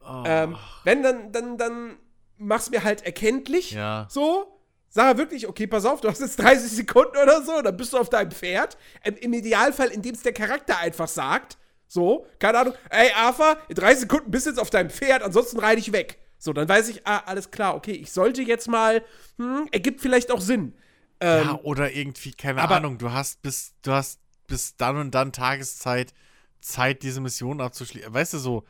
Oh. 0.01 0.23
Ähm, 0.25 0.57
wenn 0.83 1.03
dann, 1.03 1.31
dann, 1.31 1.57
dann 1.57 1.97
mach's 2.37 2.69
mir 2.69 2.83
halt 2.83 3.05
erkenntlich. 3.05 3.71
Ja. 3.71 4.07
So. 4.09 4.51
Sag 4.89 5.17
wirklich, 5.17 5.45
okay, 5.49 5.67
pass 5.67 5.83
auf, 5.83 5.99
du 5.99 6.07
hast 6.07 6.21
jetzt 6.21 6.39
30 6.39 6.71
Sekunden 6.71 7.17
oder 7.17 7.41
so, 7.43 7.61
dann 7.61 7.75
bist 7.75 7.91
du 7.91 7.97
auf 7.97 8.07
deinem 8.09 8.31
Pferd. 8.31 8.77
Ähm, 9.03 9.15
Im 9.19 9.33
Idealfall, 9.33 9.89
indem 9.89 10.15
es 10.15 10.21
der 10.21 10.31
Charakter 10.31 10.79
einfach 10.79 11.09
sagt. 11.09 11.57
So, 11.87 12.25
keine 12.39 12.59
Ahnung, 12.59 12.73
ey, 12.89 13.11
Arthur, 13.13 13.57
in 13.67 13.75
30 13.75 13.99
Sekunden 14.01 14.31
bist 14.31 14.45
du 14.45 14.51
jetzt 14.51 14.59
auf 14.59 14.69
deinem 14.69 14.89
Pferd, 14.89 15.21
ansonsten 15.21 15.59
reite 15.59 15.79
ich 15.81 15.91
weg. 15.91 16.17
So, 16.37 16.53
dann 16.53 16.67
weiß 16.69 16.87
ich, 16.89 17.05
ah, 17.05 17.23
alles 17.25 17.51
klar, 17.51 17.75
okay, 17.75 17.91
ich 17.91 18.11
sollte 18.11 18.41
jetzt 18.41 18.67
mal, 18.69 19.03
hm, 19.37 19.67
ergibt 19.71 19.99
vielleicht 19.99 20.31
auch 20.31 20.41
Sinn. 20.41 20.73
Ähm, 21.19 21.45
ja, 21.47 21.59
oder 21.63 21.91
irgendwie, 21.91 22.31
keine 22.33 22.61
aber- 22.61 22.75
Ahnung, 22.75 22.97
du 22.97 23.11
hast 23.11 23.41
bis, 23.41 23.73
du 23.81 23.91
hast 23.91 24.19
bis 24.47 24.77
dann 24.77 24.95
und 24.97 25.11
dann 25.11 25.31
Tageszeit, 25.33 26.13
Zeit, 26.65 27.03
diese 27.03 27.21
Mission 27.21 27.61
abzuschließen. 27.61 28.13
Weißt 28.13 28.33
du, 28.33 28.39
so, 28.39 28.63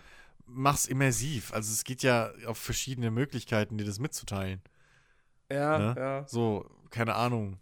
mach's 0.46 0.86
immersiv. 0.86 1.54
Also 1.54 1.72
es 1.72 1.84
geht 1.84 2.04
ja 2.04 2.32
auf 2.46 2.58
verschiedene 2.58 3.10
Möglichkeiten, 3.12 3.78
dir 3.78 3.86
das 3.86 4.00
mitzuteilen. 4.00 4.62
ja, 5.52 5.78
Ne? 5.80 5.96
ja. 5.98 6.28
So, 6.28 6.70
keine 6.90 7.16
Ahnung. 7.16 7.58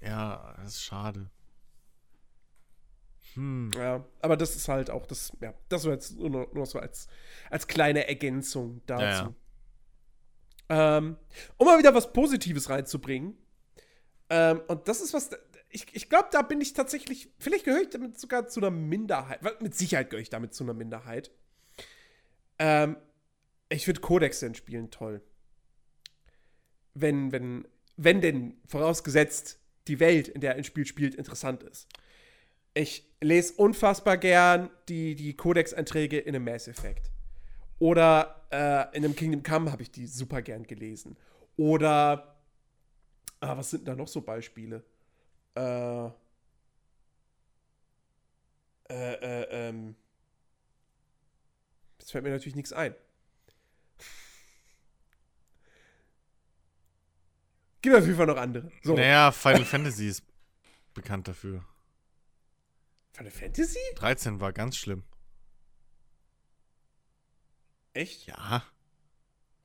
Ja, 0.00 0.54
das 0.58 0.74
ist 0.74 0.84
schade. 0.84 1.30
Hm. 3.34 3.70
Ja, 3.76 4.04
aber 4.20 4.36
das 4.36 4.54
ist 4.54 4.68
halt 4.68 4.90
auch 4.90 5.06
das, 5.06 5.32
ja, 5.40 5.52
das 5.68 5.84
war 5.84 5.92
jetzt 5.92 6.16
nur, 6.16 6.48
nur 6.52 6.66
so 6.66 6.78
als, 6.78 7.08
als 7.50 7.66
kleine 7.66 8.06
Ergänzung 8.06 8.82
dazu. 8.86 9.34
Ähm, 10.68 11.16
um 11.56 11.66
mal 11.66 11.78
wieder 11.78 11.94
was 11.94 12.12
Positives 12.12 12.70
reinzubringen. 12.70 13.36
Ähm, 14.30 14.62
und 14.68 14.86
das 14.88 15.00
ist 15.00 15.12
was, 15.12 15.30
ich, 15.74 15.86
ich 15.92 16.08
glaube, 16.08 16.28
da 16.30 16.42
bin 16.42 16.60
ich 16.60 16.72
tatsächlich, 16.72 17.28
vielleicht 17.36 17.64
gehöre 17.64 17.82
ich 17.82 17.90
damit 17.90 18.18
sogar 18.18 18.46
zu 18.46 18.60
einer 18.60 18.70
Minderheit. 18.70 19.40
Mit 19.60 19.74
Sicherheit 19.74 20.08
gehöre 20.08 20.22
ich 20.22 20.30
damit 20.30 20.54
zu 20.54 20.62
einer 20.62 20.72
Minderheit. 20.72 21.32
Ähm, 22.60 22.96
ich 23.68 23.84
finde 23.84 24.00
Codex 24.00 24.40
in 24.42 24.54
Spielen 24.54 24.92
toll. 24.92 25.20
Wenn, 26.94 27.32
wenn, 27.32 27.66
wenn 27.96 28.20
denn 28.20 28.56
vorausgesetzt 28.68 29.58
die 29.88 29.98
Welt, 29.98 30.28
in 30.28 30.40
der 30.40 30.54
ein 30.54 30.62
Spiel 30.62 30.86
spielt, 30.86 31.16
interessant 31.16 31.64
ist. 31.64 31.88
Ich 32.72 33.12
lese 33.20 33.54
unfassbar 33.54 34.16
gern 34.16 34.70
die, 34.88 35.16
die 35.16 35.36
Codex-Einträge 35.36 36.18
in 36.20 36.36
einem 36.36 36.44
Mass 36.44 36.68
Effect. 36.68 37.10
Oder 37.80 38.46
äh, 38.52 38.96
in 38.96 39.04
einem 39.04 39.16
Kingdom 39.16 39.42
Come 39.42 39.72
habe 39.72 39.82
ich 39.82 39.90
die 39.90 40.06
super 40.06 40.40
gern 40.40 40.68
gelesen. 40.68 41.16
Oder, 41.56 42.36
ah, 43.40 43.56
was 43.56 43.70
sind 43.70 43.88
da 43.88 43.96
noch 43.96 44.08
so 44.08 44.20
Beispiele? 44.20 44.84
Äh, 45.56 46.06
äh, 48.90 49.14
äh, 49.14 49.68
ähm, 49.68 49.96
jetzt 51.98 52.12
fällt 52.12 52.24
mir 52.24 52.30
natürlich 52.30 52.56
nichts 52.56 52.72
ein. 52.72 52.94
Gibt 57.82 57.96
auf 57.96 58.04
jeden 58.04 58.16
Fall 58.16 58.26
noch 58.26 58.36
andere. 58.38 58.70
So, 58.82 58.94
Naja, 58.94 59.30
Final 59.30 59.64
Fantasy 59.64 60.08
ist 60.08 60.24
bekannt 60.94 61.28
dafür. 61.28 61.64
Final 63.12 63.30
Fantasy? 63.30 63.78
13 63.96 64.40
war 64.40 64.52
ganz 64.52 64.76
schlimm. 64.76 65.04
Echt? 67.92 68.26
Ja. 68.26 68.64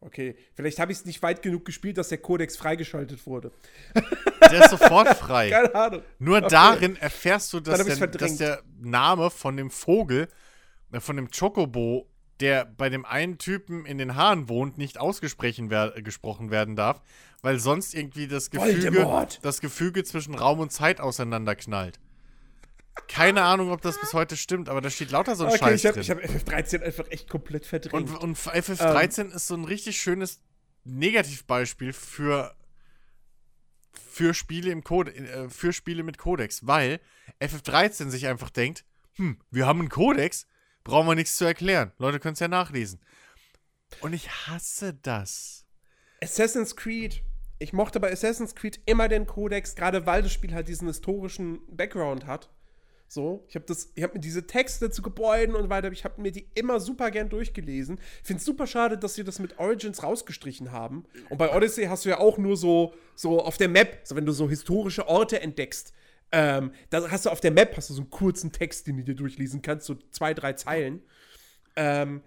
Okay, 0.01 0.37
vielleicht 0.53 0.79
habe 0.79 0.91
ich 0.93 0.99
es 0.99 1.05
nicht 1.05 1.21
weit 1.21 1.41
genug 1.41 1.65
gespielt, 1.65 1.97
dass 1.97 2.07
der 2.07 2.19
Kodex 2.19 2.55
freigeschaltet 2.55 3.25
wurde. 3.27 3.51
Der 4.41 4.61
ist 4.63 4.69
sofort 4.69 5.09
frei. 5.17 5.49
Keine 5.51 5.75
Ahnung. 5.75 6.01
Nur 6.19 6.37
Okay. 6.37 6.47
darin 6.49 6.95
erfährst 6.95 7.51
du, 7.51 7.59
dass 7.59 7.83
der, 7.85 8.07
dass 8.07 8.37
der 8.37 8.63
Name 8.79 9.29
von 9.29 9.57
dem 9.57 9.69
Vogel, 9.69 10.29
äh, 10.93 11.01
von 11.01 11.17
dem 11.17 11.29
Chocobo, 11.29 12.07
der 12.39 12.63
bei 12.63 12.87
dem 12.89 13.05
einen 13.05 13.37
Typen 13.37 13.85
in 13.85 13.97
den 13.97 14.15
Haaren 14.15 14.47
wohnt, 14.47 14.77
nicht 14.77 14.97
ausgesprochen 14.97 15.69
wer 15.69 15.91
gesprochen 16.01 16.49
werden 16.49 16.77
darf, 16.77 17.01
weil 17.41 17.59
sonst 17.59 17.93
irgendwie 17.93 18.27
das 18.29 18.49
Gefüge, 18.49 18.83
Voldemort. 18.93 19.39
das 19.43 19.59
Gefüge 19.59 20.05
zwischen 20.05 20.33
Raum 20.33 20.59
und 20.59 20.71
Zeit 20.71 21.01
auseinanderknallt. 21.01 21.99
Keine 23.07 23.43
Ahnung, 23.43 23.71
ob 23.71 23.81
das 23.81 23.99
bis 23.99 24.13
heute 24.13 24.37
stimmt, 24.37 24.69
aber 24.69 24.81
da 24.81 24.89
steht 24.89 25.11
lauter 25.11 25.35
so 25.35 25.45
ein 25.45 25.49
Okay, 25.51 25.77
Scheiß 25.77 25.97
ich 25.97 26.09
habe 26.09 26.21
hab 26.21 26.31
FF13 26.31 26.81
einfach 26.81 27.09
echt 27.09 27.29
komplett 27.29 27.65
verdrängt. 27.65 28.09
Und, 28.09 28.17
und 28.17 28.37
FF13 28.37 29.33
ist 29.33 29.47
so 29.47 29.55
ein 29.55 29.65
richtig 29.65 29.99
schönes 29.99 30.41
Negativbeispiel 30.83 31.93
für 31.93 32.55
für 33.91 34.33
Spiele 34.33 34.71
im 34.71 34.83
Code, 34.83 35.15
äh, 35.15 35.49
für 35.49 35.71
Spiele 35.71 36.03
mit 36.03 36.17
Codex, 36.17 36.67
weil 36.67 36.99
FF13 37.39 38.09
sich 38.09 38.27
einfach 38.27 38.49
denkt, 38.49 38.83
hm, 39.15 39.39
wir 39.49 39.65
haben 39.65 39.79
einen 39.79 39.89
Codex, 39.89 40.45
brauchen 40.83 41.07
wir 41.07 41.15
nichts 41.15 41.37
zu 41.37 41.45
erklären. 41.45 41.93
Leute 41.97 42.19
können 42.19 42.33
es 42.33 42.39
ja 42.39 42.47
nachlesen. 42.47 42.99
Und 44.01 44.13
ich 44.13 44.29
hasse 44.29 44.93
das. 44.93 45.65
Assassin's 46.21 46.75
Creed. 46.75 47.23
Ich 47.59 47.73
mochte 47.73 47.99
bei 47.99 48.11
Assassin's 48.11 48.55
Creed 48.55 48.81
immer 48.85 49.07
den 49.07 49.25
Codex, 49.25 49.75
gerade 49.75 50.05
weil 50.05 50.21
das 50.21 50.33
Spiel 50.33 50.53
halt 50.53 50.67
diesen 50.67 50.87
historischen 50.87 51.59
Background 51.67 52.25
hat. 52.25 52.49
So, 53.11 53.43
ich 53.47 53.55
habe 53.55 53.65
das, 53.65 53.91
ich 53.95 54.03
habe 54.03 54.13
mir 54.13 54.19
diese 54.19 54.45
Texte 54.45 54.91
zu 54.91 55.01
Gebäuden 55.01 55.55
und 55.55 55.71
weiter, 55.71 55.91
ich 55.91 56.03
habe 56.03 56.21
mir 56.21 56.31
die 56.31 56.47
immer 56.53 56.79
super 56.79 57.09
gern 57.09 57.27
durchgelesen. 57.27 57.99
Finde 58.23 58.39
es 58.39 58.45
super 58.45 58.67
schade, 58.67 58.99
dass 58.99 59.15
sie 59.15 59.23
das 59.23 59.39
mit 59.39 59.57
Origins 59.57 60.03
rausgestrichen 60.03 60.71
haben. 60.71 61.05
Und 61.31 61.39
bei 61.39 61.51
Odyssey 61.51 61.85
hast 61.85 62.05
du 62.05 62.09
ja 62.09 62.19
auch 62.19 62.37
nur 62.37 62.55
so, 62.55 62.93
so 63.15 63.43
auf 63.43 63.57
der 63.57 63.67
Map, 63.67 64.01
so 64.03 64.15
wenn 64.15 64.27
du 64.27 64.31
so 64.31 64.47
historische 64.47 65.07
Orte 65.07 65.41
entdeckst, 65.41 65.91
ähm, 66.31 66.71
da 66.91 67.09
hast 67.09 67.25
du 67.25 67.31
auf 67.31 67.41
der 67.41 67.49
Map 67.49 67.75
hast 67.75 67.89
du 67.89 67.95
so 67.95 68.01
einen 68.01 68.11
kurzen 68.11 68.51
Text, 68.51 68.85
den 68.85 68.97
du 68.97 69.03
dir 69.03 69.15
durchlesen 69.15 69.63
kannst, 69.63 69.87
so 69.87 69.95
zwei, 70.11 70.35
drei 70.35 70.53
Zeilen. 70.53 71.01
Ähm, 71.75 72.21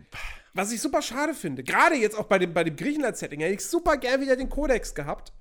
was 0.53 0.73
ich 0.73 0.81
super 0.81 1.01
schade 1.01 1.33
finde. 1.33 1.63
Gerade 1.63 1.95
jetzt 1.95 2.19
auch 2.19 2.27
bei 2.27 2.41
dem, 2.41 2.53
bei 2.53 2.65
dem 2.65 2.75
Griechenland-Setting, 2.75 3.39
hätte 3.39 3.55
ich 3.55 3.65
super 3.65 3.97
gern 3.99 4.21
wieder 4.21 4.35
den 4.35 4.49
Codex 4.49 4.97
gehabt. 4.97 5.33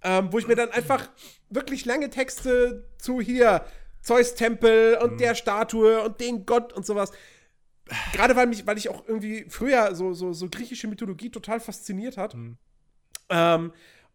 Ähm, 0.00 0.28
wo 0.30 0.38
ich 0.38 0.46
mir 0.46 0.54
dann 0.54 0.70
einfach 0.70 1.10
wirklich 1.50 1.84
lange 1.84 2.08
Texte 2.08 2.84
zu 2.98 3.20
hier 3.20 3.64
Zeus 4.02 4.34
Tempel 4.34 4.98
und 5.02 5.14
mhm. 5.14 5.18
der 5.18 5.34
Statue 5.34 6.02
und 6.02 6.20
den 6.20 6.46
Gott 6.46 6.72
und 6.72 6.86
sowas. 6.86 7.12
Gerade 8.12 8.36
weil 8.36 8.46
mich, 8.46 8.66
weil 8.66 8.78
ich 8.78 8.88
auch 8.88 9.06
irgendwie 9.06 9.46
früher 9.48 9.94
so, 9.94 10.12
so, 10.12 10.32
so 10.32 10.48
griechische 10.48 10.88
Mythologie 10.88 11.30
total 11.30 11.60
fasziniert 11.60 12.16
hat. 12.16 12.34
Mhm. 12.34 12.58
Ähm, 13.30 13.72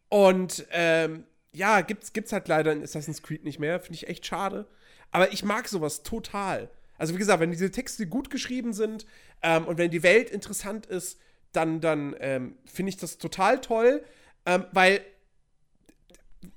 und 0.10 0.66
ähm, 0.72 1.26
ja, 1.54 1.82
gibt's, 1.82 2.14
gibt's 2.14 2.32
halt 2.32 2.48
leider 2.48 2.72
in 2.72 2.84
Assassin's 2.84 3.22
Creed 3.22 3.44
nicht 3.44 3.60
mehr. 3.60 3.80
Finde 3.80 3.96
ich 3.96 4.08
echt 4.08 4.26
schade. 4.26 4.68
Aber 5.12 5.32
ich 5.32 5.44
mag 5.44 5.68
sowas 5.68 6.04
total. 6.04 6.70
Also, 6.98 7.14
wie 7.14 7.20
gesagt, 7.20 7.40
wenn 7.40 7.52
diese 7.52 7.72
Texte 7.72 8.08
gut 8.08 8.30
geschrieben 8.30 8.74
sind 8.74 9.06
ähm, 9.42 9.66
und 9.66 9.78
wenn 9.78 9.92
die 9.92 10.04
Welt 10.04 10.30
interessant 10.30 10.86
ist, 10.86 11.20
dann, 11.52 11.82
dann 11.82 12.16
ähm, 12.20 12.58
finde 12.66 12.90
ich 12.90 12.98
das 12.98 13.18
total 13.18 13.62
toll. 13.62 14.04
Ähm, 14.46 14.66
weil 14.72 15.02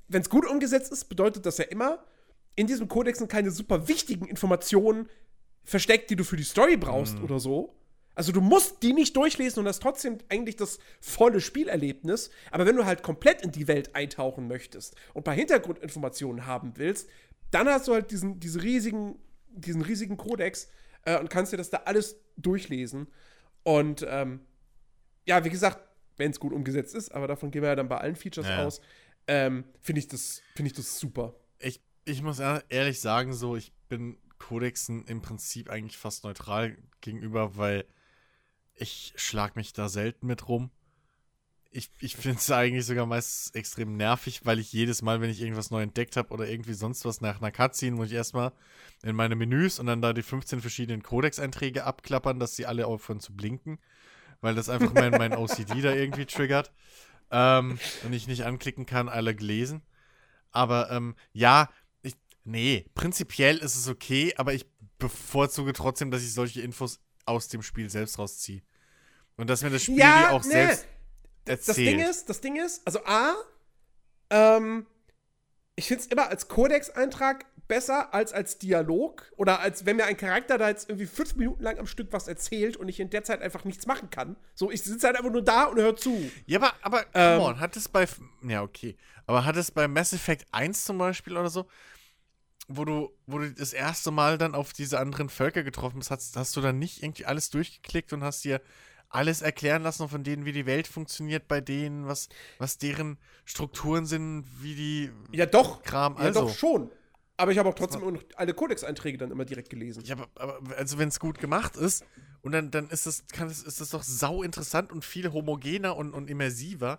wenn 0.09 0.23
es 0.23 0.31
gut 0.31 0.47
umgesetzt 0.47 0.93
ist, 0.93 1.05
bedeutet 1.07 1.47
das 1.47 1.59
ja 1.59 1.65
immer, 1.65 2.05
in 2.57 2.67
diesem 2.67 2.89
Kodex 2.89 3.19
sind 3.19 3.31
keine 3.31 3.51
super 3.51 3.87
wichtigen 3.87 4.27
Informationen 4.27 5.09
versteckt, 5.63 6.11
die 6.11 6.17
du 6.17 6.25
für 6.25 6.37
die 6.37 6.45
Story 6.45 6.77
brauchst 6.77 7.19
mhm. 7.19 7.25
oder 7.25 7.39
so. 7.39 7.77
Also 8.15 8.33
du 8.33 8.41
musst 8.41 8.83
die 8.83 8.95
nicht 8.95 9.15
durchlesen 9.15 9.61
und 9.61 9.69
hast 9.69 9.83
trotzdem 9.83 10.19
eigentlich 10.31 10.57
das 10.57 10.79
volle 11.01 11.41
Spielerlebnis. 11.41 12.31
Aber 12.51 12.65
wenn 12.65 12.77
du 12.77 12.87
halt 12.87 13.03
komplett 13.03 13.43
in 13.43 13.53
die 13.53 13.69
Welt 13.69 13.95
eintauchen 13.95 14.49
möchtest 14.49 14.97
und 15.13 15.21
ein 15.21 15.25
paar 15.25 15.35
Hintergrundinformationen 15.35 16.47
haben 16.47 16.73
willst, 16.77 17.11
dann 17.51 17.69
hast 17.69 17.89
du 17.89 17.93
halt 17.93 18.11
diesen, 18.11 18.41
diese 18.41 18.63
riesigen, 18.63 19.19
diesen 19.49 19.83
riesigen 19.83 20.17
Kodex 20.17 20.69
äh, 21.05 21.19
und 21.19 21.29
kannst 21.29 21.53
dir 21.53 21.59
das 21.59 21.69
da 21.69 21.83
alles 21.85 22.17
durchlesen. 22.39 23.09
Und 23.65 24.07
ähm, 24.09 24.41
ja, 25.27 25.45
wie 25.45 25.51
gesagt, 25.51 25.79
wenn 26.17 26.31
es 26.31 26.41
gut 26.41 26.55
umgesetzt 26.55 26.95
ist, 26.95 27.15
aber 27.15 27.29
davon 27.29 27.51
gehen 27.51 27.61
wir 27.61 27.69
ja 27.69 27.77
dann 27.77 27.89
bei 27.89 27.99
allen 27.99 28.17
Features 28.17 28.47
ja. 28.49 28.65
aus, 28.65 28.81
ähm, 29.27 29.65
finde 29.83 29.99
ich, 29.99 30.09
das, 30.09 30.41
find 30.55 30.69
ich 30.69 30.73
das 30.73 30.99
super. 30.99 31.35
Ich, 31.59 31.81
ich 32.07 32.23
muss 32.23 32.39
ehrlich 32.39 33.01
sagen, 33.01 33.33
so, 33.35 33.57
ich 33.57 33.73
bin 33.89 34.17
Codexen 34.39 35.05
im 35.07 35.23
Prinzip 35.23 35.69
eigentlich 35.69 35.99
fast 35.99 36.25
neutral 36.25 36.79
gegenüber, 37.01 37.57
weil 37.57 37.85
ich 38.75 39.13
schlag 39.17 39.57
mich 39.57 39.73
da 39.73 39.89
selten 39.89 40.27
mit 40.27 40.49
rum. 40.49 40.71
Ich, 41.71 41.91
ich 42.01 42.17
finde 42.17 42.39
es 42.39 42.51
eigentlich 42.51 42.87
sogar 42.87 43.07
meist 43.07 43.55
extrem 43.57 43.97
nervig, 43.97 44.47
weil 44.47 44.61
ich 44.61 44.73
jedes 44.73 45.03
Mal, 45.03 45.21
wenn 45.21 45.31
ich 45.31 45.41
irgendwas 45.41 45.71
neu 45.71 45.83
entdeckt 45.83 46.17
habe 46.17 46.33
oder 46.33 46.49
irgendwie 46.49 46.75
sonst 46.75 47.05
was 47.05 47.21
nach 47.21 47.41
einer 47.41 47.51
Cutscene, 47.51 47.97
muss 47.97 48.07
ich 48.07 48.15
erstmal 48.15 48.53
in 49.03 49.17
meine 49.17 49.35
Menüs 49.35 49.79
und 49.79 49.87
dann 49.87 50.01
da 50.01 50.13
die 50.13 50.23
15 50.23 50.61
verschiedenen 50.61 51.03
Codex-Einträge 51.03 51.85
abklappern, 51.85 52.39
dass 52.39 52.57
sie 52.57 52.67
alle 52.67 52.87
aufhören 52.87 53.21
zu 53.21 53.35
blinken, 53.35 53.79
weil 54.41 54.55
das 54.55 54.69
einfach 54.69 54.95
mein, 54.95 55.11
mein 55.11 55.33
OCD 55.37 55.83
da 55.83 55.93
irgendwie 55.93 56.27
triggert 56.27 56.73
ähm, 57.31 57.79
und 58.05 58.13
ich 58.13 58.29
nicht 58.29 58.45
anklicken 58.45 58.87
kann, 58.87 59.09
alle 59.09 59.35
gelesen. 59.35 59.83
Aber 60.53 60.91
ähm, 60.91 61.17
ja, 61.33 61.69
nee, 62.47 62.87
prinzipiell 62.95 63.59
ist 63.59 63.77
es 63.77 63.89
okay, 63.89 64.33
aber 64.37 64.55
ich 64.55 64.67
bevorzuge 64.99 65.73
trotzdem, 65.73 66.11
dass 66.11 66.23
ich 66.23 66.33
solche 66.33 66.63
Infos 66.63 67.01
aus 67.27 67.49
dem 67.49 67.63
Spiel 67.63 67.91
selbst 67.91 68.19
rausziehe. 68.19 68.63
Und 69.37 69.51
dass 69.51 69.63
mir 69.63 69.71
das 69.71 69.83
Spiel 69.83 69.99
ja, 69.99 70.29
die 70.29 70.35
auch 70.35 70.45
nee. 70.45 70.51
selbst 70.51 70.87
erzählt. 71.45 71.69
Das 71.69 71.77
Ding 71.77 72.01
ist, 72.01 72.29
das 72.29 72.41
Ding 72.41 72.57
ist, 72.57 72.87
also 72.87 73.01
A, 73.05 73.35
ähm, 74.31 74.87
ich 75.75 75.89
finde 75.89 76.03
es 76.03 76.07
immer 76.07 76.29
als 76.29 76.49
Codex-Eintrag 76.49 77.45
besser 77.69 78.15
als 78.15 78.33
als 78.33 78.59
Dialog 78.59 79.31
oder 79.37 79.61
als 79.61 79.87
wenn 79.87 79.97
mir 79.97 80.05
ein 80.05 80.17
Charakter 80.17 80.59
da 80.59 80.69
jetzt 80.69 80.89
irgendwie 80.89 81.07
fünf 81.07 81.35
Minuten 81.37 81.63
lang 81.63 81.79
am 81.79 81.87
Stück 81.87 82.13
was 82.13 82.29
erzählt 82.29 82.77
und 82.77 82.89
ich 82.89 83.01
in 83.01 83.11
der 83.11 83.25
Zeit 83.25 83.43
einfach 83.43 83.65
nichts 83.65 83.87
machen 83.87 84.11
kann. 84.11 84.37
So, 84.55 84.71
ich 84.71 84.83
sitze 84.83 85.07
halt 85.07 85.17
einfach 85.17 85.33
nur 85.33 85.43
da 85.43 85.65
und 85.65 85.79
höre 85.79 85.97
zu. 85.97 86.31
Ja, 86.47 86.59
aber, 86.59 86.73
aber, 86.83 87.01
ähm, 87.15 87.39
come 87.39 87.51
on, 87.51 87.61
hat 87.61 87.77
es 87.77 87.89
bei, 87.89 88.07
ja, 88.43 88.63
okay, 88.63 88.97
aber 89.27 89.45
hat 89.45 89.57
es 89.57 89.71
bei 89.71 89.89
Mass 89.89 90.13
Effect 90.13 90.47
1 90.53 90.85
zum 90.85 90.99
Beispiel 90.99 91.37
oder 91.37 91.51
so, 91.51 91.67
wo 92.69 92.85
du, 92.85 93.11
wo 93.27 93.39
du 93.39 93.53
das 93.53 93.73
erste 93.73 94.11
Mal 94.11 94.39
dann 94.39 94.55
auf 94.55 94.73
diese 94.73 94.99
anderen 94.99 95.29
Völker 95.29 95.63
getroffen 95.63 95.99
bist, 95.99 96.11
hast, 96.11 96.37
hast 96.37 96.57
du 96.57 96.61
dann 96.61 96.79
nicht 96.79 97.03
irgendwie 97.03 97.27
alles 97.27 97.51
durchgeklickt 97.51 98.13
und 98.13 98.25
hast 98.25 98.45
dir 98.45 98.61
alles 99.09 99.41
erklären 99.41 99.83
lassen 99.83 100.09
von 100.09 100.25
denen, 100.25 100.45
wie 100.45 100.53
die 100.53 100.67
Welt 100.67 100.89
funktioniert 100.89 101.47
bei 101.47 101.61
denen, 101.61 102.07
was, 102.07 102.29
was 102.59 102.79
deren 102.79 103.19
Strukturen 103.45 104.05
sind, 104.05 104.45
wie 104.61 104.75
die 104.75 105.11
ja 105.33 105.47
doch, 105.47 105.83
Kram, 105.83 106.17
also. 106.17 106.41
Ja 106.41 106.47
doch 106.47 106.55
schon. 106.55 106.91
Aber 107.39 107.53
ich 107.53 107.59
habe 107.59 107.69
auch 107.69 107.75
trotzdem 107.75 108.01
noch 108.01 108.23
alle 108.37 108.55
Codex-Einträge 108.55 109.19
dann 109.19 109.31
immer 109.31 109.45
direkt 109.45 109.69
gelesen. 109.69 110.03
Ja, 110.05 110.17
aber, 110.17 110.29
aber 110.37 110.77
also 110.77 110.99
wenn 110.99 111.09
es 111.09 111.21
gut 111.21 111.39
gemacht 111.39 111.77
ist 111.77 112.05
und 112.41 112.53
dann, 112.53 112.71
dann 112.71 112.89
ist 112.89 113.07
das, 113.07 113.27
kann 113.29 113.49
es, 113.49 113.63
ist 113.63 113.81
das 113.81 113.91
doch 113.91 114.03
sau 114.03 114.43
interessant 114.43 114.91
und 114.91 115.05
viel 115.05 115.33
homogener 115.33 115.97
und, 115.97 116.15
und 116.15 116.31
immersiver, 116.31 116.99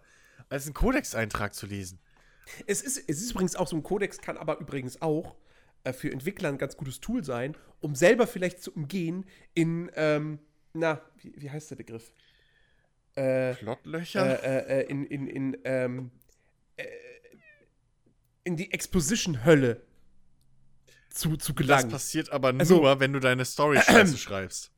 als 0.50 0.66
einen 0.66 0.76
Codex-Eintrag 0.76 1.56
zu 1.56 1.66
lesen. 1.66 2.00
Es 2.68 2.82
ist, 2.82 2.98
es 3.08 3.22
ist 3.22 3.32
übrigens 3.32 3.56
auch 3.56 3.68
so 3.68 3.76
ein 3.76 3.84
Codex, 3.84 4.20
kann 4.20 4.38
aber 4.38 4.60
übrigens 4.60 5.02
auch 5.02 5.36
äh, 5.84 5.94
für 5.94 6.12
Entwickler 6.12 6.50
ein 6.50 6.58
ganz 6.58 6.78
gutes 6.78 7.00
Tool 7.00 7.24
sein, 7.24 7.56
um 7.82 7.96
selber 7.96 8.28
vielleicht 8.28 8.62
zu 8.62 8.74
umgehen 8.74 9.26
in, 9.54 9.92
ähm, 9.96 10.40
na, 10.74 11.02
wie, 11.22 11.34
wie 11.38 11.50
heißt 11.50 11.72
der 11.72 11.76
Begriff? 11.76 12.12
Äh, 13.16 13.56
Plotlöcher? 13.56 14.44
Äh, 14.44 14.58
äh, 14.58 14.82
äh 14.82 14.90
in, 14.90 15.06
in, 15.06 15.28
in, 15.28 15.58
ähm, 15.64 16.12
äh, 16.76 16.86
in 18.44 18.56
die 18.56 18.72
Exposition-Hölle 18.72 19.82
zu, 21.10 21.36
zu 21.38 21.54
gelangen. 21.54 21.90
Das 21.90 22.04
passiert 22.04 22.32
aber 22.32 22.54
also, 22.58 22.82
nur, 22.82 23.00
wenn 23.00 23.14
du 23.14 23.20
deine 23.20 23.46
Story 23.46 23.80
scheiße 23.82 24.18
schreibst. 24.18 24.72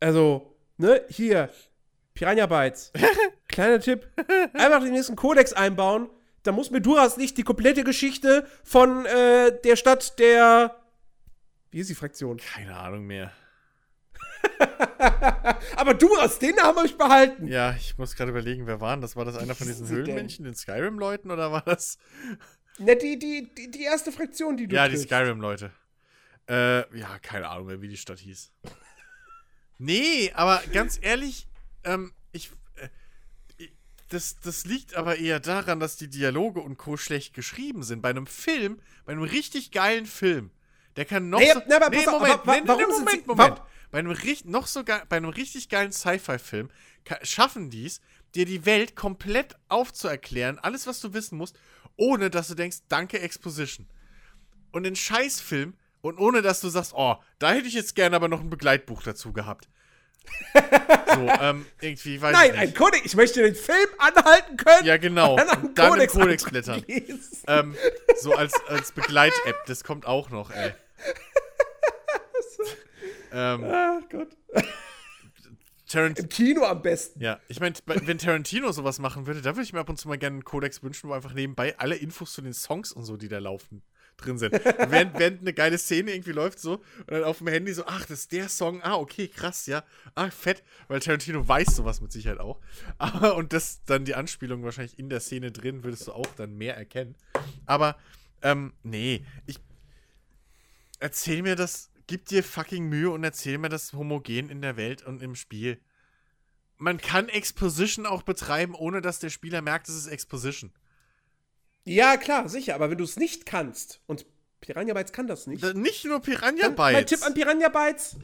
Also, 0.00 0.56
ne, 0.76 1.04
hier, 1.08 1.50
Piranha 2.14 2.46
Bytes. 2.46 2.92
Kleiner 3.48 3.80
Tipp. 3.80 4.08
Einfach 4.54 4.82
den 4.82 4.92
nächsten 4.92 5.16
Kodex 5.16 5.52
einbauen. 5.52 6.10
Da 6.44 6.52
muss 6.52 6.70
Meduras 6.70 7.16
nicht 7.16 7.36
die 7.36 7.42
komplette 7.42 7.82
Geschichte 7.84 8.46
von 8.62 9.04
äh, 9.06 9.60
der 9.64 9.76
Stadt 9.76 10.18
der. 10.18 10.76
Wie 11.70 11.80
ist 11.80 11.90
die 11.90 11.94
Fraktion? 11.94 12.36
Keine 12.36 12.76
Ahnung 12.76 13.04
mehr. 13.04 13.32
Aber 15.76 15.94
du 15.94 16.08
hast 16.18 16.40
den 16.42 16.54
Namen 16.54 16.76
habe 16.76 16.86
ich 16.86 16.96
behalten. 16.96 17.46
Ja, 17.46 17.74
ich 17.74 17.96
muss 17.98 18.14
gerade 18.14 18.30
überlegen, 18.30 18.66
wer 18.66 18.80
war 18.80 18.96
das? 18.98 19.16
War 19.16 19.24
das 19.24 19.36
einer 19.36 19.54
von 19.54 19.66
diesen 19.66 19.88
Höhlenmännchen, 19.88 20.44
den 20.44 20.54
Skyrim-Leuten, 20.54 21.30
oder 21.30 21.50
war 21.50 21.62
das 21.62 21.98
Ne, 22.78 22.96
die, 22.96 23.18
die, 23.18 23.48
die, 23.56 23.70
die 23.70 23.82
erste 23.84 24.10
Fraktion, 24.12 24.56
die 24.56 24.66
du 24.66 24.74
Ja, 24.74 24.86
triffst. 24.86 25.04
die 25.04 25.08
Skyrim-Leute. 25.08 25.70
Äh, 26.48 26.98
ja, 26.98 27.18
keine 27.22 27.48
Ahnung 27.48 27.66
mehr, 27.66 27.80
wie 27.80 27.88
die 27.88 27.96
Stadt 27.96 28.18
hieß. 28.18 28.52
nee, 29.78 30.30
aber 30.34 30.60
ganz 30.72 30.98
ehrlich, 31.00 31.46
ähm, 31.84 32.12
ich, 32.32 32.50
das, 34.14 34.38
das 34.40 34.64
liegt 34.64 34.94
aber 34.94 35.18
eher 35.18 35.40
daran, 35.40 35.80
dass 35.80 35.96
die 35.96 36.08
Dialoge 36.08 36.60
und 36.60 36.76
Co. 36.76 36.96
schlecht 36.96 37.34
geschrieben 37.34 37.82
sind. 37.82 38.00
Bei 38.00 38.10
einem 38.10 38.26
Film, 38.26 38.80
bei 39.04 39.12
einem 39.12 39.22
richtig 39.22 39.72
geilen 39.72 40.06
Film, 40.06 40.50
der 40.96 41.04
kann 41.04 41.28
noch 41.28 41.40
nee, 41.40 41.52
so. 41.52 41.60
Nee, 41.66 41.74
aber 41.74 41.90
nee, 41.90 42.06
Moment, 42.06 42.32
aber, 42.34 42.54
nee, 42.54 42.62
warum 42.64 42.80
nee, 42.80 42.86
Moment, 42.86 43.10
sie, 43.10 43.26
Moment. 43.26 43.62
Bei 43.90 43.98
einem, 43.98 44.16
noch 44.44 44.66
so 44.66 44.82
bei 44.84 45.16
einem 45.16 45.30
richtig 45.30 45.68
geilen 45.68 45.92
Sci-Fi-Film 45.92 46.68
schaffen 47.22 47.70
die 47.70 47.86
es, 47.86 48.00
dir 48.34 48.44
die 48.44 48.66
Welt 48.66 48.96
komplett 48.96 49.56
aufzuerklären, 49.68 50.58
alles, 50.58 50.86
was 50.86 51.00
du 51.00 51.12
wissen 51.12 51.38
musst, 51.38 51.56
ohne 51.96 52.30
dass 52.30 52.48
du 52.48 52.54
denkst, 52.54 52.78
danke 52.88 53.20
Exposition. 53.20 53.86
Und 54.72 54.82
den 54.82 54.96
Scheißfilm 54.96 55.74
und 56.00 56.18
ohne 56.18 56.42
dass 56.42 56.60
du 56.60 56.68
sagst, 56.68 56.92
oh, 56.94 57.16
da 57.38 57.52
hätte 57.52 57.68
ich 57.68 57.74
jetzt 57.74 57.94
gerne 57.94 58.16
aber 58.16 58.28
noch 58.28 58.40
ein 58.40 58.50
Begleitbuch 58.50 59.02
dazu 59.02 59.32
gehabt. 59.32 59.68
So, 61.14 61.28
ähm, 61.40 61.66
irgendwie, 61.80 62.20
weiß 62.20 62.32
Nein, 62.32 62.54
ein 62.56 62.74
Codex. 62.74 63.04
Ich 63.04 63.16
möchte 63.16 63.42
den 63.42 63.54
Film 63.54 63.88
anhalten 63.98 64.56
können. 64.56 64.84
Ja, 64.84 64.96
genau. 64.96 65.32
Und 65.32 65.38
dann, 65.38 65.62
und 65.62 65.78
dann 65.78 65.90
Codex, 65.90 66.12
Codex 66.12 66.44
blättern. 66.44 66.84
ähm, 67.46 67.76
so 68.20 68.34
als, 68.34 68.52
als 68.68 68.92
Begleit-App. 68.92 69.66
Das 69.66 69.84
kommt 69.84 70.06
auch 70.06 70.30
noch, 70.30 70.50
ey. 70.50 70.72
ähm, 73.32 73.64
Ach 73.64 74.00
Gott. 74.10 74.28
Tarant 75.94 76.18
Im 76.18 76.28
Kino 76.28 76.64
am 76.64 76.82
besten. 76.82 77.20
ja, 77.20 77.38
ich 77.46 77.60
meine, 77.60 77.74
wenn 77.86 78.18
Tarantino 78.18 78.72
sowas 78.72 78.98
machen 78.98 79.26
würde, 79.26 79.42
da 79.42 79.50
würde 79.50 79.62
ich 79.62 79.72
mir 79.72 79.80
ab 79.80 79.88
und 79.88 79.96
zu 79.96 80.08
mal 80.08 80.18
gerne 80.18 80.34
einen 80.34 80.44
Kodex 80.44 80.82
wünschen, 80.82 81.08
wo 81.08 81.12
einfach 81.12 81.34
nebenbei 81.34 81.78
alle 81.78 81.94
Infos 81.94 82.32
zu 82.32 82.42
den 82.42 82.52
Songs 82.52 82.90
und 82.90 83.04
so, 83.04 83.16
die 83.16 83.28
da 83.28 83.38
laufen, 83.38 83.82
drin 84.16 84.38
sind. 84.38 84.52
während, 84.52 85.18
während 85.18 85.40
eine 85.40 85.52
geile 85.52 85.78
Szene 85.78 86.12
irgendwie 86.12 86.32
läuft 86.32 86.58
so 86.58 86.74
und 86.74 87.10
dann 87.10 87.24
auf 87.24 87.38
dem 87.38 87.48
Handy 87.48 87.72
so, 87.72 87.84
ach, 87.86 88.06
das 88.06 88.20
ist 88.20 88.32
der 88.32 88.48
Song, 88.48 88.82
ah, 88.82 88.94
okay, 88.94 89.28
krass, 89.28 89.66
ja, 89.66 89.84
ah, 90.14 90.30
fett, 90.30 90.62
weil 90.88 91.00
Tarantino 91.00 91.46
weiß 91.46 91.76
sowas 91.76 92.00
mit 92.00 92.12
Sicherheit 92.12 92.40
auch. 92.40 92.60
Aber, 92.98 93.36
und 93.36 93.52
das 93.52 93.84
dann 93.84 94.04
die 94.04 94.14
Anspielung 94.14 94.62
wahrscheinlich 94.64 94.98
in 94.98 95.08
der 95.08 95.20
Szene 95.20 95.52
drin, 95.52 95.84
würdest 95.84 96.06
du 96.06 96.12
auch 96.12 96.26
dann 96.36 96.56
mehr 96.56 96.76
erkennen. 96.76 97.16
Aber, 97.66 97.96
ähm, 98.42 98.72
nee, 98.82 99.24
ich 99.46 99.60
erzähl 101.00 101.42
mir 101.42 101.56
das, 101.56 101.90
gib 102.06 102.26
dir 102.26 102.42
fucking 102.42 102.88
Mühe 102.88 103.10
und 103.10 103.24
erzähl 103.24 103.58
mir 103.58 103.68
das 103.68 103.92
homogen 103.92 104.50
in 104.50 104.62
der 104.62 104.76
Welt 104.76 105.02
und 105.02 105.22
im 105.22 105.34
Spiel. 105.34 105.80
Man 106.76 106.98
kann 106.98 107.28
Exposition 107.28 108.06
auch 108.06 108.22
betreiben, 108.22 108.74
ohne 108.74 109.00
dass 109.00 109.18
der 109.18 109.30
Spieler 109.30 109.62
merkt, 109.62 109.88
es 109.88 109.94
ist 109.94 110.06
Exposition. 110.06 110.72
Ja, 111.84 112.16
klar, 112.16 112.48
sicher. 112.48 112.74
Aber 112.74 112.90
wenn 112.90 112.98
du 112.98 113.04
es 113.04 113.16
nicht 113.16 113.44
kannst, 113.46 114.00
und 114.06 114.26
Piranha 114.60 114.94
Bytes 114.94 115.12
kann 115.12 115.26
das 115.26 115.46
nicht. 115.46 115.62
Da- 115.62 115.74
Nicht 115.74 116.04
nur 116.06 116.20
Piranha 116.20 116.62
dann 116.62 116.74
Mein 116.74 116.94
Bytes. 116.96 117.10
Tipp 117.18 117.26
an 117.26 117.34
Piranha 117.34 117.68
Bytes: 117.68 118.16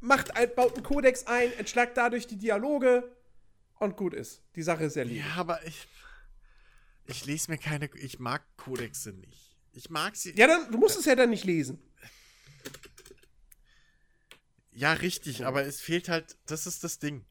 macht 0.00 0.36
ein, 0.36 0.52
baut 0.54 0.74
einen 0.74 0.82
Kodex 0.82 1.26
ein, 1.26 1.52
entschlagt 1.54 1.96
dadurch 1.96 2.26
die 2.26 2.36
Dialoge 2.38 3.16
und 3.78 3.96
gut 3.96 4.14
ist. 4.14 4.42
Die 4.56 4.62
Sache 4.62 4.84
ist 4.84 4.96
erledigt. 4.96 5.24
Ja, 5.26 5.34
aber 5.40 5.64
ich. 5.66 5.86
Ich 7.06 7.24
lese 7.26 7.50
mir 7.50 7.58
keine. 7.58 7.88
Ich 7.96 8.18
mag 8.18 8.42
Kodexe 8.56 9.12
nicht. 9.12 9.56
Ich 9.72 9.90
mag 9.90 10.16
sie. 10.16 10.34
Ja, 10.36 10.46
dann, 10.46 10.70
du 10.70 10.78
musst 10.78 10.98
es 10.98 11.04
ja 11.04 11.14
dann 11.14 11.30
nicht 11.30 11.44
lesen. 11.44 11.80
Ja, 14.72 14.92
richtig, 14.94 15.44
aber 15.44 15.64
es 15.66 15.80
fehlt 15.80 16.08
halt. 16.08 16.36
Das 16.46 16.66
ist 16.66 16.82
das 16.84 16.98
Ding. 16.98 17.24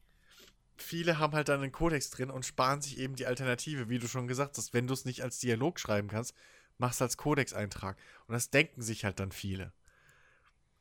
Viele 0.76 1.18
haben 1.18 1.34
halt 1.34 1.48
dann 1.48 1.62
einen 1.62 1.72
Kodex 1.72 2.10
drin 2.10 2.30
und 2.30 2.46
sparen 2.46 2.80
sich 2.80 2.98
eben 2.98 3.14
die 3.14 3.26
Alternative, 3.26 3.88
wie 3.88 3.98
du 3.98 4.08
schon 4.08 4.26
gesagt 4.26 4.56
hast. 4.58 4.72
Wenn 4.72 4.86
du 4.86 4.94
es 4.94 5.04
nicht 5.04 5.22
als 5.22 5.38
Dialog 5.38 5.78
schreiben 5.78 6.08
kannst, 6.08 6.34
machst 6.78 7.00
du 7.00 7.04
als 7.04 7.16
Codex-Eintrag. 7.16 7.96
Und 8.26 8.32
das 8.32 8.50
denken 8.50 8.82
sich 8.82 9.04
halt 9.04 9.20
dann 9.20 9.32
viele. 9.32 9.72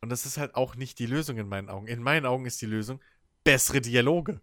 Und 0.02 0.10
das 0.10 0.26
ist 0.26 0.38
halt 0.38 0.56
auch 0.56 0.76
nicht 0.76 0.98
die 1.00 1.06
Lösung 1.06 1.38
in 1.38 1.48
meinen 1.48 1.70
Augen. 1.70 1.88
In 1.88 2.02
meinen 2.02 2.26
Augen 2.26 2.46
ist 2.46 2.62
die 2.62 2.66
Lösung 2.66 3.00
bessere 3.44 3.82
Dialoge. 3.82 4.42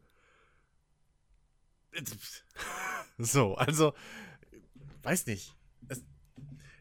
So, 3.21 3.57
also, 3.57 3.95
weiß 5.03 5.27
nicht. 5.27 5.57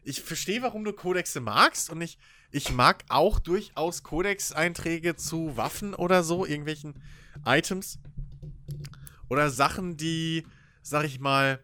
Ich 0.04 0.22
verstehe, 0.22 0.62
warum 0.62 0.84
du 0.84 0.92
Kodexe 0.92 1.40
magst 1.40 1.90
und 1.90 2.00
ich, 2.00 2.16
ich 2.52 2.70
mag 2.70 3.04
auch 3.08 3.40
durchaus 3.40 4.04
Codex-Einträge 4.04 5.16
zu 5.16 5.56
Waffen 5.56 5.94
oder 5.94 6.22
so, 6.22 6.46
irgendwelchen 6.46 7.02
Items. 7.44 7.98
Oder 9.28 9.50
Sachen, 9.50 9.96
die, 9.96 10.46
sag 10.82 11.04
ich 11.04 11.20
mal, 11.20 11.62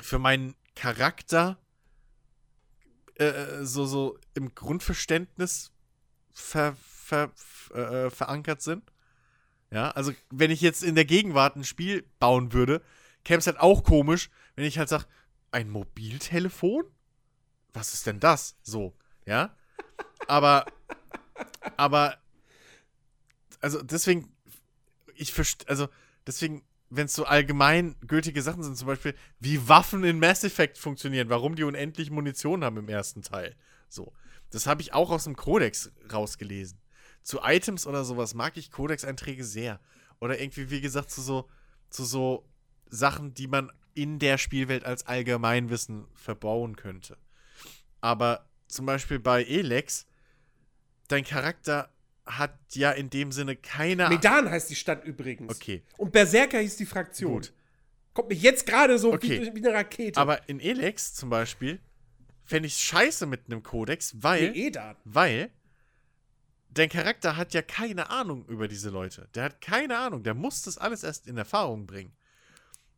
für 0.00 0.18
meinen 0.18 0.54
Charakter 0.74 1.58
äh, 3.16 3.62
so, 3.62 3.86
so 3.86 4.18
im 4.34 4.54
Grundverständnis 4.54 5.72
ver, 6.32 6.76
ver, 6.84 7.32
äh, 7.72 8.10
verankert 8.10 8.60
sind. 8.60 8.90
Ja, 9.70 9.90
also 9.90 10.12
wenn 10.30 10.50
ich 10.50 10.60
jetzt 10.60 10.82
in 10.82 10.94
der 10.94 11.04
Gegenwart 11.04 11.56
ein 11.56 11.64
Spiel 11.64 12.08
bauen 12.18 12.52
würde, 12.52 12.82
käme 13.24 13.38
es 13.38 13.46
halt 13.46 13.58
auch 13.58 13.84
komisch, 13.84 14.30
wenn 14.56 14.64
ich 14.64 14.78
halt 14.78 14.88
sage, 14.88 15.06
ein 15.50 15.70
Mobiltelefon? 15.70 16.84
Was 17.72 17.94
ist 17.94 18.06
denn 18.06 18.20
das? 18.20 18.56
So, 18.62 18.96
ja. 19.26 19.56
Aber, 20.26 20.66
aber, 21.76 22.18
also 23.60 23.82
deswegen, 23.82 24.33
ich 25.16 25.32
verstehe, 25.32 25.68
also 25.68 25.88
deswegen, 26.26 26.64
wenn 26.90 27.06
es 27.06 27.14
so 27.14 27.24
allgemein 27.24 27.96
gültige 28.06 28.42
Sachen 28.42 28.62
sind, 28.62 28.76
zum 28.76 28.86
Beispiel, 28.86 29.14
wie 29.40 29.68
Waffen 29.68 30.04
in 30.04 30.18
Mass 30.18 30.44
Effect 30.44 30.78
funktionieren, 30.78 31.28
warum 31.28 31.54
die 31.54 31.64
unendlich 31.64 32.10
Munition 32.10 32.64
haben 32.64 32.76
im 32.76 32.88
ersten 32.88 33.22
Teil. 33.22 33.56
So. 33.88 34.12
Das 34.50 34.66
habe 34.66 34.82
ich 34.82 34.92
auch 34.92 35.10
aus 35.10 35.24
dem 35.24 35.34
Kodex 35.34 35.90
rausgelesen. 36.12 36.78
Zu 37.22 37.40
Items 37.42 37.86
oder 37.86 38.04
sowas 38.04 38.34
mag 38.34 38.56
ich 38.56 38.70
Codex-Einträge 38.70 39.44
sehr. 39.44 39.80
Oder 40.20 40.40
irgendwie, 40.40 40.70
wie 40.70 40.80
gesagt, 40.80 41.10
zu 41.10 41.22
so, 41.22 41.48
zu 41.90 42.04
so 42.04 42.48
Sachen, 42.88 43.34
die 43.34 43.48
man 43.48 43.72
in 43.94 44.18
der 44.18 44.38
Spielwelt 44.38 44.84
als 44.84 45.06
Allgemeinwissen 45.06 46.06
verbauen 46.14 46.76
könnte. 46.76 47.16
Aber 48.00 48.48
zum 48.66 48.86
Beispiel 48.86 49.18
bei 49.18 49.44
Elex, 49.44 50.06
dein 51.08 51.24
Charakter 51.24 51.93
hat 52.26 52.58
ja 52.72 52.90
in 52.92 53.10
dem 53.10 53.32
Sinne 53.32 53.54
keine 53.56 54.08
Medan 54.08 54.50
heißt 54.50 54.70
die 54.70 54.74
Stadt 54.76 55.04
übrigens. 55.04 55.54
Okay. 55.54 55.82
Und 55.98 56.12
Berserker 56.12 56.58
hieß 56.58 56.76
die 56.76 56.86
Fraktion. 56.86 57.32
Gut. 57.34 57.52
Kommt 58.14 58.28
mir 58.28 58.34
jetzt 58.36 58.66
gerade 58.66 58.98
so 58.98 59.12
Okay. 59.12 59.40
wie, 59.42 59.54
wie 59.54 59.66
eine 59.66 59.74
Rakete. 59.76 60.18
Aber 60.20 60.48
in 60.48 60.60
Elex 60.60 61.14
zum 61.14 61.30
Beispiel 61.30 61.80
fände 62.44 62.66
ich 62.68 62.76
scheiße 62.76 63.26
mit 63.26 63.46
einem 63.46 63.62
Kodex, 63.62 64.14
weil, 64.18 64.50
nee, 64.52 64.66
Edan. 64.68 64.96
weil 65.04 65.50
dein 66.70 66.88
Charakter 66.88 67.36
hat 67.36 67.54
ja 67.54 67.62
keine 67.62 68.10
Ahnung 68.10 68.46
über 68.46 68.68
diese 68.68 68.90
Leute. 68.90 69.28
Der 69.34 69.44
hat 69.44 69.60
keine 69.60 69.98
Ahnung. 69.98 70.22
Der 70.22 70.34
muss 70.34 70.62
das 70.62 70.78
alles 70.78 71.02
erst 71.04 71.26
in 71.26 71.36
Erfahrung 71.36 71.86
bringen. 71.86 72.12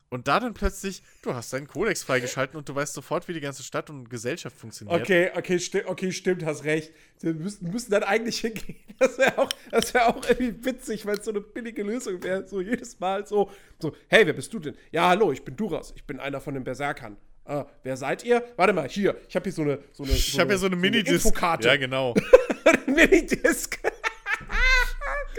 Und 0.09 0.27
da 0.29 0.39
dann 0.39 0.53
plötzlich, 0.53 1.03
du 1.21 1.33
hast 1.33 1.51
deinen 1.51 1.67
Kodex 1.67 2.03
freigeschalten 2.03 2.57
und 2.57 2.69
du 2.69 2.73
weißt 2.73 2.93
sofort, 2.93 3.27
wie 3.27 3.33
die 3.33 3.41
ganze 3.41 3.61
Stadt 3.61 3.89
und 3.89 4.09
Gesellschaft 4.09 4.57
funktioniert. 4.57 5.01
Okay, 5.01 5.31
okay, 5.35 5.59
sti 5.59 5.83
okay, 5.85 6.11
stimmt, 6.13 6.45
hast 6.45 6.63
recht. 6.63 6.93
Wir 7.19 7.33
müssen, 7.33 7.69
müssen 7.71 7.91
dann 7.91 8.03
eigentlich 8.03 8.39
hingehen. 8.39 8.75
Das 8.99 9.15
wäre 9.19 9.37
auch, 9.37 9.49
das 9.69 9.93
wär 9.93 10.09
auch 10.09 10.27
irgendwie 10.27 10.65
witzig, 10.65 11.05
weil 11.05 11.19
es 11.19 11.25
so 11.25 11.29
eine 11.29 11.39
billige 11.39 11.83
Lösung 11.83 12.23
wäre. 12.23 12.47
So 12.47 12.61
jedes 12.61 12.99
Mal 12.99 13.27
so, 13.27 13.51
so, 13.77 13.95
hey, 14.07 14.25
wer 14.25 14.33
bist 14.33 14.51
du 14.51 14.57
denn? 14.57 14.75
Ja, 14.91 15.09
hallo, 15.09 15.31
ich 15.31 15.45
bin 15.45 15.55
Duras. 15.55 15.93
Ich 15.95 16.03
bin 16.03 16.19
einer 16.19 16.41
von 16.41 16.55
den 16.55 16.63
Berserkern. 16.63 17.15
Ah, 17.45 17.67
wer 17.83 17.95
seid 17.95 18.23
ihr? 18.23 18.43
Warte 18.55 18.73
mal, 18.73 18.89
hier, 18.89 19.15
ich 19.29 19.35
habe 19.35 19.43
hier 19.43 19.53
so 19.53 19.61
eine, 19.61 19.79
so 19.93 20.03
eine, 20.03 20.13
Ich 20.13 20.39
habe 20.39 20.51
ja 20.51 20.57
so 20.57 20.65
eine 20.65 20.75
Minidisc. 20.75 21.25
Infokarte. 21.25 21.67
Ja, 21.67 21.77
genau. 21.77 22.15
Minidisc. 22.87 23.77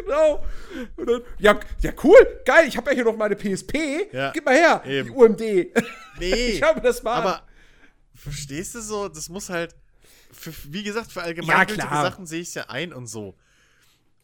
Genau. 0.05 0.45
Dann, 0.97 1.23
ja, 1.39 1.59
ja, 1.81 1.93
cool, 2.03 2.41
geil, 2.45 2.67
ich 2.69 2.77
habe 2.77 2.91
ja 2.91 2.95
hier 2.97 3.05
noch 3.05 3.17
meine 3.17 3.37
PSP. 3.37 4.09
Ja, 4.13 4.31
Gib 4.33 4.45
mal 4.45 4.55
her, 4.55 4.83
eben. 4.87 5.09
die 5.09 5.15
UMD. 5.15 5.41
Nee. 6.19 6.35
ich 6.49 6.63
habe 6.63 6.81
das 6.81 7.03
mal. 7.03 7.15
Aber 7.15 7.47
verstehst 8.15 8.75
du 8.75 8.81
so, 8.81 9.09
das 9.09 9.29
muss 9.29 9.49
halt, 9.51 9.75
für, 10.33 10.53
wie 10.73 10.83
gesagt, 10.83 11.13
für 11.13 11.21
Ja, 11.21 11.27
allgemeingültige 11.27 11.87
klar. 11.87 12.11
Sachen 12.11 12.27
sehe 12.27 12.41
ich 12.41 12.49
es 12.49 12.55
ja 12.55 12.65
ein 12.69 12.93
und 12.93 13.07
so. 13.07 13.37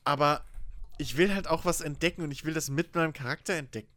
Aber 0.02 0.44
ich 0.98 1.16
will 1.16 1.32
halt 1.34 1.46
auch 1.48 1.64
was 1.64 1.80
entdecken 1.80 2.22
und 2.22 2.30
ich 2.32 2.44
will 2.44 2.52
das 2.55 2.68
mit 2.68 2.94
meinem 2.94 3.12
Charakter 3.12 3.55
entdecken. 3.55 3.88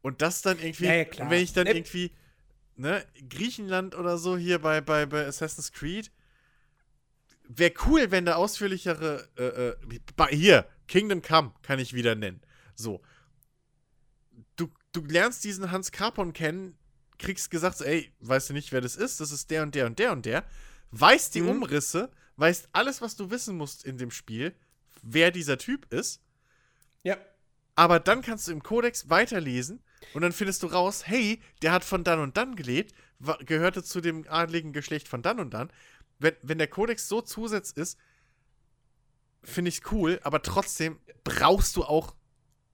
Und 0.00 0.22
das 0.22 0.42
dann 0.42 0.58
irgendwie, 0.58 0.86
Ja, 0.86 0.94
ja, 0.94 1.06
wenn 1.30 1.42
ich 1.42 1.52
dann 1.52 1.64
Ne- 1.64 1.72
irgendwie, 1.74 2.12
ne, 2.76 3.04
Griechenland 3.28 3.94
oder 3.94 4.16
so 4.18 4.36
hier 4.38 4.58
bei, 4.60 4.80
bei, 4.80 5.04
bei 5.06 5.26
Assassin's 5.26 5.72
Creed, 5.72 6.10
wäre 7.48 7.72
cool, 7.86 8.10
wenn 8.10 8.24
da 8.26 8.34
ausführlichere, 8.36 9.28
äh, 9.36 10.22
äh, 10.22 10.36
hier, 10.36 10.66
Kingdom 10.86 11.22
Come 11.22 11.52
kann 11.62 11.78
ich 11.78 11.94
wieder 11.94 12.14
nennen. 12.14 12.40
So. 12.74 13.00
Du, 14.56 14.68
du 14.92 15.04
lernst 15.04 15.44
diesen 15.44 15.70
Hans 15.70 15.90
Capon 15.92 16.32
kennen, 16.32 16.76
kriegst 17.18 17.50
gesagt, 17.50 17.78
so, 17.78 17.84
ey, 17.84 18.12
weißt 18.20 18.50
du 18.50 18.54
nicht, 18.54 18.72
wer 18.72 18.80
das 18.80 18.96
ist? 18.96 19.20
Das 19.20 19.32
ist 19.32 19.50
der 19.50 19.62
und 19.62 19.74
der 19.74 19.86
und 19.86 19.98
der 19.98 20.12
und 20.12 20.24
der. 20.26 20.44
Weißt 20.90 21.34
die 21.34 21.42
Mhm. 21.42 21.48
Umrisse, 21.50 22.10
weißt 22.36 22.68
alles, 22.72 23.02
was 23.02 23.16
du 23.16 23.30
wissen 23.30 23.56
musst 23.56 23.84
in 23.84 23.98
dem 23.98 24.10
Spiel, 24.10 24.54
wer 25.02 25.30
dieser 25.30 25.58
Typ 25.58 25.92
ist. 25.92 26.20
ja. 27.02 27.16
Aber 27.74 28.00
dann 28.00 28.22
kannst 28.22 28.48
du 28.48 28.52
im 28.52 28.60
Kodex 28.64 29.08
weiterlesen 29.08 29.80
und 30.12 30.22
dann 30.22 30.32
findest 30.32 30.64
du 30.64 30.66
raus, 30.66 31.06
hey, 31.06 31.40
der 31.62 31.70
hat 31.70 31.84
von 31.84 32.02
dann 32.02 32.18
und 32.18 32.36
dann 32.36 32.56
gelebt, 32.56 32.92
gehörte 33.46 33.84
zu 33.84 34.00
dem 34.00 34.26
adligen 34.28 34.72
Geschlecht 34.72 35.06
von 35.06 35.22
dann 35.22 35.38
und 35.38 35.54
dann. 35.54 35.70
Wenn, 36.18 36.34
wenn 36.42 36.58
der 36.58 36.66
Kodex 36.68 37.08
so 37.08 37.20
zusetzt 37.20 37.76
ist, 37.78 37.98
finde 39.44 39.68
ich 39.70 39.90
cool, 39.92 40.20
aber 40.24 40.42
trotzdem 40.42 40.98
brauchst 41.24 41.76
du 41.76 41.84
auch 41.84 42.14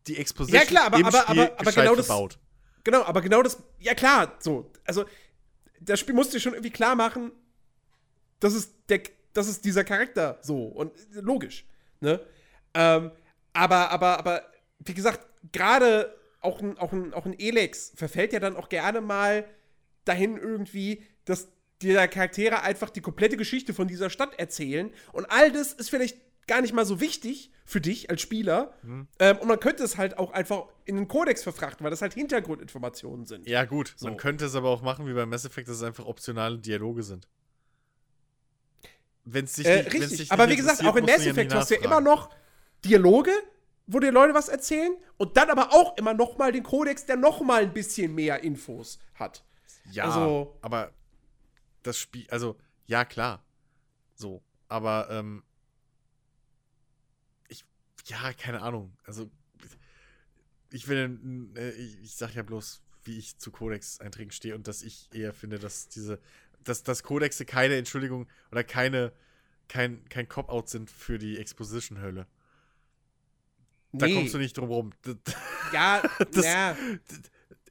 die 0.07 0.17
Exposition 0.17 0.61
Ja, 0.61 0.67
klar, 0.67 0.87
aber- 0.87 0.99
im 0.99 1.07
aber- 1.07 1.23
Spiel 1.23 1.41
aber- 1.43 1.61
aber 1.61 1.73
genau 1.73 1.95
das- 1.95 2.07
verbaut. 2.07 2.39
Genau, 2.85 3.03
aber 3.05 3.23
genau 3.23 3.43
das, 3.43 3.63
ja 3.79 3.95
klar, 3.95 4.35
so, 4.41 4.71
also 4.85 5.05
das 5.81 6.01
Spiel 6.01 6.15
musste 6.15 6.39
schon 6.41 6.53
irgendwie 6.53 6.71
klar 6.71 6.95
machen, 6.95 7.33
das 8.41 8.55
ist 8.55 8.75
der, 8.89 9.01
das 9.33 9.49
ist 9.49 9.65
dieser 9.65 9.85
Charakter 9.85 10.39
so 10.43 10.67
und 10.67 10.93
logisch, 11.13 11.67
ne? 12.01 12.21
Ähm, 12.75 13.11
aber, 13.55 13.91
aber, 13.91 14.19
aber, 14.19 14.43
wie 14.81 14.93
gesagt, 14.95 15.27
gerade 15.53 16.15
auch 16.41 16.61
ein, 16.61 16.77
auch, 16.77 16.93
ein, 16.93 17.15
auch 17.15 17.25
ein 17.25 17.39
Elex 17.39 17.93
verfällt 17.97 18.33
ja 18.35 18.41
dann 18.41 18.57
auch 18.57 18.69
gerne 18.69 19.01
mal 19.01 19.49
dahin 20.05 20.37
irgendwie, 20.37 21.03
dass 21.25 21.49
die 21.83 21.93
Charaktere 21.95 22.63
einfach 22.63 22.91
die 22.91 23.01
komplette 23.01 23.37
Geschichte 23.37 23.75
von 23.75 23.89
dieser 23.89 24.11
Stadt 24.11 24.39
erzählen 24.39 24.91
und 25.13 25.27
all 25.31 25.51
das 25.53 25.73
ist 25.73 25.91
vielleicht 25.91 26.19
gar 26.47 26.61
nicht 26.61 26.73
mal 26.75 26.85
so 26.85 27.01
wichtig 27.01 27.51
für 27.65 27.81
dich 27.81 28.11
als 28.11 28.21
Spieler 28.21 28.75
ähm, 29.19 29.39
und 29.39 29.49
man 29.49 29.59
könnte 29.59 29.83
es 29.83 29.97
halt 29.97 30.19
auch 30.19 30.33
einfach 30.33 30.67
in 30.85 30.97
den 30.97 31.09
Kodex 31.09 31.43
verfrachten, 31.43 31.83
weil 31.85 31.91
das 31.91 32.03
halt 32.03 32.13
Hintergrundinformationen 32.15 33.25
sind. 33.27 33.47
Ja, 33.49 33.65
gut, 33.65 33.95
So. 33.97 34.07
man 34.09 34.17
könnte 34.19 34.45
es 34.45 34.55
aber 34.55 34.69
auch 34.69 34.83
machen 34.83 35.07
wie 35.07 35.15
bei 35.15 35.25
Mass 35.27 35.45
Effect, 35.47 35.69
dass 35.69 35.77
es 35.77 35.83
einfach 35.83 36.05
optionale 36.07 36.59
Dialoge 36.59 37.03
sind. 37.03 37.27
Wenn 39.25 39.47
es 39.47 39.55
dich 39.55 39.67
Äh, 39.67 39.85
nicht, 39.85 39.93
richtig, 39.95 40.19
dich 40.19 40.33
aber 40.33 40.47
nicht 40.47 40.59
wie 40.59 40.63
gesagt, 40.63 40.85
auch 40.85 40.97
in 40.97 41.05
Mass 41.07 41.21
Effect 41.27 41.51
nicht 41.51 41.55
hast 41.55 41.71
du 41.71 41.75
ja 41.77 41.83
immer 41.83 42.01
noch 42.01 42.29
Dialoge, 42.85 43.31
wo 43.87 43.99
dir 43.99 44.13
Leute 44.13 44.35
was 44.35 44.49
erzählen 44.49 44.95
und 45.17 45.37
dann 45.39 45.49
aber 45.51 45.73
auch 45.73 45.97
immer 45.97 46.13
noch 46.13 46.37
mal 46.37 46.53
den 46.53 46.63
Kodex, 46.63 47.07
der 47.07 47.17
noch 47.17 47.41
mal 47.41 47.63
ein 47.63 47.73
bisschen 47.73 48.15
mehr 48.15 48.43
Infos 48.45 48.99
hat. 49.15 49.43
Ja, 49.91 50.05
Also- 50.05 50.57
aber 50.61 50.93
das 51.85 51.99
Spiel, 51.99 52.27
also, 52.31 52.59
ja, 52.87 53.05
klar. 53.05 53.45
So, 54.17 54.43
aber, 54.69 55.09
ähm, 55.11 55.43
ich, 57.49 57.65
ja, 58.07 58.33
keine 58.33 58.63
Ahnung. 58.63 58.97
Also, 59.05 59.31
ich 60.71 60.89
will, 60.89 61.53
äh, 61.57 61.71
ich, 61.71 62.15
sag 62.17 62.35
ja 62.35 62.43
bloß, 62.43 62.83
wie 63.05 63.19
ich 63.19 63.39
zu 63.39 63.51
Codex-Einträgen 63.51 64.33
stehe 64.33 64.55
und 64.55 64.67
dass 64.67 64.83
ich 64.83 65.09
eher 65.13 65.33
finde, 65.33 65.59
dass 65.59 65.89
diese, 65.89 66.19
dass, 66.65 66.83
dass 66.83 67.03
Codexe 67.03 67.45
keine 67.45 67.77
Entschuldigung 67.77 68.27
oder 68.51 68.65
keine, 68.65 69.13
kein, 69.69 70.09
kein 70.09 70.29
Cop-Out 70.29 70.69
sind 70.69 70.91
für 70.91 71.19
die 71.19 71.39
Exposition-Hölle. 71.39 72.27
Da 73.93 74.07
Nee. 74.07 74.15
kommst 74.15 74.35
du 74.35 74.39
nicht 74.39 74.57
drum 74.57 74.69
rum. 74.71 74.91
Ja, 75.73 76.03
Das- 76.33 76.45
ja. 76.45 76.77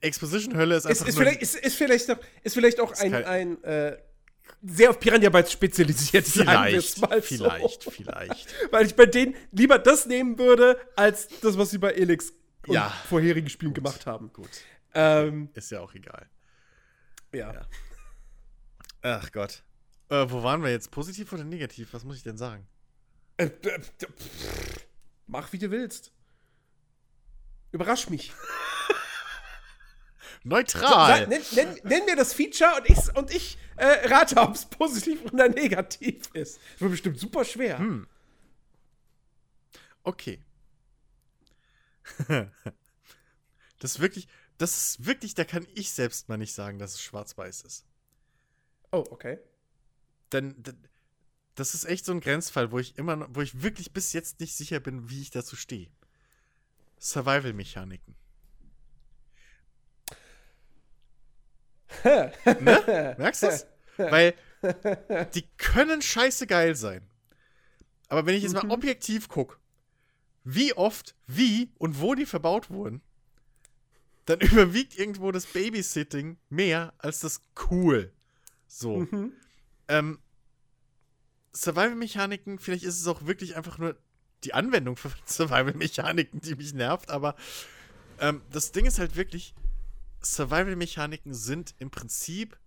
Exposition-Hölle 0.03 0.75
ist 0.75 0.85
Ist, 0.85 0.91
einfach 0.91 1.07
ist, 1.07 1.15
nur 1.15 1.23
vielleicht, 1.23 1.41
ist, 1.41 1.55
ist, 1.55 1.75
vielleicht 1.75 2.11
auch, 2.11 2.17
ist 2.43 2.53
vielleicht 2.53 2.79
auch 2.79 2.91
ein, 2.99 3.13
ein 3.13 3.63
äh, 3.63 3.97
sehr 4.61 4.89
auf 4.89 4.99
Piranha 4.99 5.29
Bytes 5.29 5.51
spezialisiert, 5.51 6.25
Vielleicht, 6.27 7.01
mal 7.01 7.21
vielleicht, 7.21 7.83
so. 7.83 7.91
vielleicht. 7.91 8.53
Weil 8.71 8.85
ich 8.85 8.95
bei 8.95 9.05
denen 9.05 9.35
lieber 9.51 9.79
das 9.79 10.05
nehmen 10.05 10.37
würde, 10.37 10.77
als 10.95 11.27
das, 11.41 11.57
was 11.57 11.69
sie 11.71 11.77
bei 11.77 11.91
Elix 11.93 12.33
und 12.67 12.75
Ja. 12.75 12.89
vorherigen 13.09 13.49
Spielen 13.49 13.73
gemacht 13.73 14.05
haben. 14.05 14.31
Gut, 14.33 14.49
Ähm, 14.93 15.49
ist 15.53 15.71
ja 15.71 15.79
auch 15.81 15.93
egal. 15.93 16.27
ja. 17.33 17.53
Ja. 17.53 17.67
Ach 19.01 19.31
Gott. 19.31 19.63
Äh, 20.09 20.25
wo 20.29 20.43
waren 20.43 20.63
wir 20.63 20.69
jetzt? 20.71 20.91
Positiv 20.91 21.33
oder 21.33 21.43
negativ? 21.43 21.93
Was 21.93 22.03
muss 22.05 22.17
ich 22.17 22.23
denn 22.23 22.37
sagen? 22.37 22.65
Äh, 23.37 23.49
pff, 23.49 23.91
Mach, 25.27 25.51
wie 25.51 25.57
du 25.57 25.71
willst. 25.71 26.11
Überrasch 27.71 28.09
mich. 28.09 28.31
Neutral! 30.43 31.19
Sag, 31.19 31.29
nenn, 31.29 31.41
nenn, 31.51 31.79
nenn 31.83 32.05
mir 32.05 32.15
das 32.15 32.33
Feature 32.33 32.75
und 32.77 32.89
ich, 32.89 33.15
und 33.15 33.31
ich 33.31 33.57
äh, 33.75 34.07
rate, 34.07 34.37
ob 34.37 34.55
es 34.55 34.65
positiv 34.65 35.23
oder 35.31 35.49
negativ 35.49 36.29
ist. 36.33 36.59
Das 36.73 36.81
wird 36.81 36.91
bestimmt 36.91 37.19
super 37.19 37.45
schwer. 37.45 37.79
Hm. 37.79 38.07
Okay. 40.03 40.43
das 43.79 43.91
ist 43.91 43.99
wirklich, 43.99 44.27
das 44.57 44.75
ist 44.77 45.05
wirklich, 45.05 45.35
da 45.35 45.45
kann 45.45 45.65
ich 45.73 45.91
selbst 45.91 46.29
mal 46.29 46.37
nicht 46.37 46.53
sagen, 46.53 46.79
dass 46.79 46.93
es 46.93 47.01
schwarz-weiß 47.01 47.61
ist. 47.61 47.85
Oh, 48.91 49.03
okay. 49.09 49.39
Denn 50.31 50.55
das 51.55 51.73
ist 51.73 51.85
echt 51.85 52.05
so 52.05 52.11
ein 52.11 52.19
Grenzfall, 52.19 52.71
wo 52.71 52.79
ich 52.79 52.97
immer 52.97 53.27
wo 53.33 53.41
ich 53.41 53.61
wirklich 53.61 53.93
bis 53.93 54.13
jetzt 54.13 54.39
nicht 54.39 54.55
sicher 54.55 54.79
bin, 54.79 55.09
wie 55.09 55.21
ich 55.21 55.31
dazu 55.31 55.55
stehe. 55.55 55.89
Survival-Mechaniken. 56.99 58.15
Ne? 62.03 63.15
Merkst 63.17 63.43
du 63.43 63.47
das? 63.47 63.67
Weil 63.97 64.33
die 65.33 65.45
können 65.57 66.01
scheiße 66.01 66.47
geil 66.47 66.75
sein. 66.75 67.01
Aber 68.09 68.25
wenn 68.25 68.35
ich 68.35 68.43
jetzt 68.43 68.53
mal 68.53 68.69
objektiv 68.69 69.27
gucke, 69.27 69.57
wie 70.43 70.73
oft, 70.73 71.15
wie 71.25 71.71
und 71.77 72.01
wo 72.01 72.15
die 72.15 72.25
verbaut 72.25 72.69
wurden, 72.69 73.01
dann 74.25 74.39
überwiegt 74.41 74.97
irgendwo 74.97 75.31
das 75.31 75.45
Babysitting 75.47 76.37
mehr 76.49 76.93
als 76.97 77.19
das 77.19 77.41
cool. 77.69 78.11
So. 78.67 78.99
Mhm. 78.99 79.33
Ähm, 79.87 80.19
Survival-Mechaniken, 81.55 82.59
vielleicht 82.59 82.83
ist 82.83 82.99
es 82.99 83.07
auch 83.07 83.25
wirklich 83.25 83.55
einfach 83.55 83.77
nur 83.77 83.97
die 84.43 84.53
Anwendung 84.53 84.95
für 84.95 85.11
Survival-Mechaniken, 85.25 86.41
die 86.41 86.55
mich 86.55 86.73
nervt, 86.73 87.09
aber 87.09 87.35
ähm, 88.19 88.41
das 88.51 88.71
Ding 88.71 88.85
ist 88.85 88.99
halt 88.99 89.15
wirklich, 89.15 89.53
Survival-Mechaniken 90.25 91.33
sind 91.33 91.75
im 91.79 91.91
Prinzip 91.91 92.57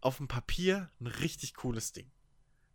auf 0.00 0.18
dem 0.18 0.28
Papier 0.28 0.90
ein 1.00 1.06
richtig 1.06 1.54
cooles 1.54 1.92
Ding. 1.92 2.10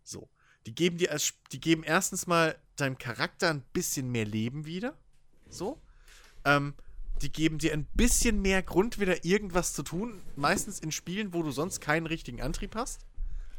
So. 0.04 0.30
Die 0.66 0.76
geben 0.76 0.98
dir 0.98 1.12
als, 1.12 1.34
die 1.52 1.60
geben 1.60 1.84
erstens 1.84 2.28
mal 2.28 2.56
deinem 2.76 2.98
Charakter 2.98 3.50
ein 3.50 3.64
bisschen 3.74 4.12
mehr 4.12 4.26
Leben 4.26 4.66
wieder. 4.66 4.98
So. 5.50 5.82
Ähm, 6.46 6.76
die 7.22 7.32
geben 7.32 7.58
dir 7.58 7.74
ein 7.74 7.86
bisschen 7.86 8.42
mehr 8.42 8.64
Grund, 8.64 9.00
wieder 9.00 9.24
irgendwas 9.26 9.74
zu 9.74 9.84
tun. 9.84 10.22
Meistens 10.36 10.80
in 10.80 10.92
Spielen, 10.92 11.34
wo 11.34 11.44
du 11.44 11.52
sonst 11.52 11.82
keinen 11.82 12.08
richtigen 12.08 12.42
Antrieb 12.42 12.76
hast. 12.76 13.06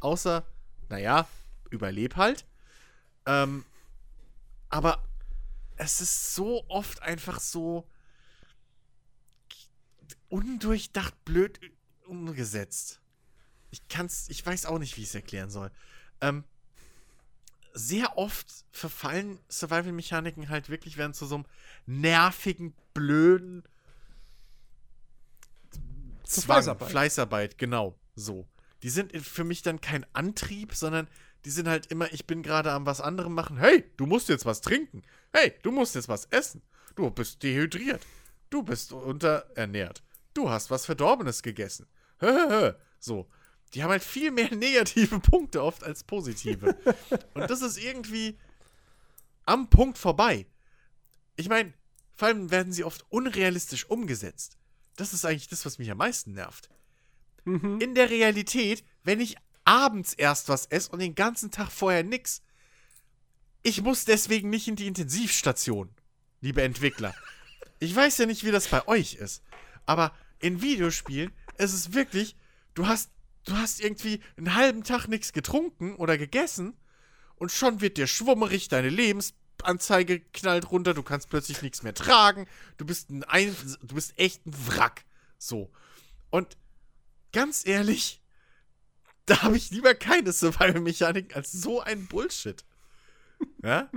Außer, 0.01 0.45
naja, 0.89 1.29
überleb 1.71 2.17
halt. 2.17 2.45
Ähm, 3.27 3.65
aber 4.69 5.05
es 5.77 6.01
ist 6.01 6.35
so 6.35 6.65
oft 6.69 7.03
einfach 7.03 7.41
so 7.41 7.87
undurchdacht 10.33 11.25
blöd 11.27 11.61
umgesetzt. 12.07 13.01
Ich 13.71 13.87
kann's, 13.89 14.29
ich 14.31 14.45
weiß 14.45 14.67
auch 14.67 14.79
nicht, 14.79 14.97
wie 14.97 15.03
ich 15.03 15.09
es 15.09 15.15
erklären 15.15 15.51
soll. 15.51 15.71
Ähm, 16.23 16.45
sehr 17.75 18.17
oft 18.17 18.47
verfallen 18.71 19.39
Survival-Mechaniken 19.51 20.49
halt 20.49 20.71
wirklich 20.71 20.97
werden 20.97 21.13
zu 21.15 21.27
so 21.27 21.37
einem 21.37 21.45
nervigen, 21.87 22.75
blöden 22.95 23.63
Zwang, 26.25 26.45
Fleißarbeit. 26.45 26.91
Fleißarbeit, 26.91 27.59
genau, 27.59 27.99
so. 28.15 28.47
Die 28.83 28.91
sind 28.91 29.15
für 29.17 29.45
mich 29.45 29.63
dann 29.63 29.81
kein 29.83 30.07
Antrieb, 30.15 30.75
sondern 30.75 31.09
die 31.45 31.51
sind 31.51 31.69
halt 31.69 31.87
immer, 31.87 32.11
ich 32.13 32.27
bin 32.27 32.43
gerade 32.43 32.73
am 32.73 32.87
was 32.87 33.01
anderem 33.01 33.35
machen. 33.35 33.59
Hey, 33.59 33.85
du 33.97 34.07
musst 34.07 34.29
jetzt 34.29 34.47
was 34.47 34.63
trinken. 34.63 35.03
Hey, 35.33 35.55
du 35.63 35.71
musst 35.73 35.95
jetzt 35.95 36.09
was 36.09 36.27
essen. 36.27 36.63
Du 36.95 37.11
bist 37.11 37.43
dehydriert. 37.43 38.03
Du 38.49 38.63
bist 38.63 38.93
unterernährt. 38.93 40.03
Du 40.35 40.49
hast 40.51 40.71
was 40.71 40.87
Verdorbenes 40.87 41.43
gegessen. 41.43 41.87
So. 42.99 43.29
Die 43.75 43.83
haben 43.83 43.91
halt 43.91 44.05
viel 44.05 44.31
mehr 44.31 44.55
negative 44.55 45.19
Punkte 45.21 45.63
oft 45.63 45.83
als 45.83 46.05
positive. 46.05 46.77
Und 47.35 47.51
das 47.51 47.63
ist 47.63 47.79
irgendwie 47.79 48.39
am 49.47 49.71
Punkt 49.71 49.99
vorbei. 49.99 50.47
Ich 51.37 51.49
meine, 51.49 51.73
vor 52.15 52.29
allem 52.29 52.51
werden 52.51 52.73
sie 52.73 52.85
oft 52.85 53.05
unrealistisch 53.09 53.87
umgesetzt. 53.87 54.59
Das 54.97 55.13
ist 55.13 55.25
eigentlich 55.25 55.49
das, 55.49 55.65
was 55.65 55.79
mich 55.79 55.91
am 55.91 55.99
meisten 55.99 56.33
nervt. 56.35 56.69
Mhm. 57.45 57.81
In 57.81 57.95
der 57.95 58.11
Realität, 58.11 58.85
wenn 59.05 59.21
ich 59.21 59.37
abends 59.65 60.13
erst 60.13 60.49
was 60.49 60.67
esse 60.67 60.91
und 60.91 60.99
den 60.99 61.15
ganzen 61.15 61.51
Tag 61.51 61.71
vorher 61.71 62.05
nix, 62.05 62.43
ich 63.63 63.81
muss 63.81 64.05
deswegen 64.05 64.51
nicht 64.51 64.69
in 64.69 64.77
die 64.77 64.87
Intensivstation, 64.87 65.89
liebe 66.41 66.63
Entwickler. 66.63 67.15
Ich 67.79 67.95
weiß 67.95 68.19
ja 68.19 68.27
nicht, 68.27 68.45
wie 68.45 68.51
das 68.51 68.69
bei 68.69 68.87
euch 68.87 69.15
ist, 69.15 69.43
aber 69.87 70.13
in 70.43 70.61
Videospielen 70.61 71.33
ist 71.57 71.73
es 71.73 71.95
wirklich, 71.95 72.37
du 72.75 72.87
hast, 72.87 73.11
du 73.45 73.57
hast 73.57 73.81
irgendwie 73.81 74.21
einen 74.37 74.55
halben 74.55 74.85
Tag 74.85 75.07
nichts 75.07 75.33
getrunken 75.33 75.95
oder 75.97 76.19
gegessen 76.19 76.75
und 77.37 77.51
schon 77.51 77.81
wird 77.81 77.97
dir 77.97 78.07
schwummerig, 78.07 78.69
deine 78.69 78.89
Lebensanzeige 78.89 80.21
knallt 80.21 80.71
runter, 80.71 80.95
du 80.95 81.03
kannst 81.03 81.31
plötzlich 81.31 81.63
nichts 81.63 81.83
mehr 81.83 81.95
tragen, 81.95 82.47
du 82.77 82.85
bist 82.85 83.11
ein, 83.11 83.25
ein 83.25 83.57
du 83.83 83.95
bist 83.95 84.19
echt 84.19 84.45
ein 84.47 84.55
Wrack. 84.67 85.05
So. 85.39 85.71
Und 86.31 86.57
ganz 87.33 87.67
ehrlich, 87.67 88.21
da 89.27 89.43
habe 89.43 89.57
ich 89.57 89.71
lieber 89.71 89.95
keine 89.95 90.33
Survival-Mechanik 90.33 91.37
als 91.37 91.53
so 91.53 91.81
ein 91.81 92.07
Bullshit. 92.07 92.65
Ja? 93.63 93.91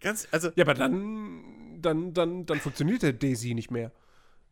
Ganz, 0.00 0.26
also, 0.30 0.50
Ja, 0.56 0.64
aber 0.64 0.74
dann, 0.74 1.80
dann, 1.80 2.12
dann, 2.14 2.46
dann 2.46 2.60
funktioniert 2.60 3.02
der 3.02 3.12
Daisy 3.12 3.54
nicht 3.54 3.70
mehr. 3.70 3.92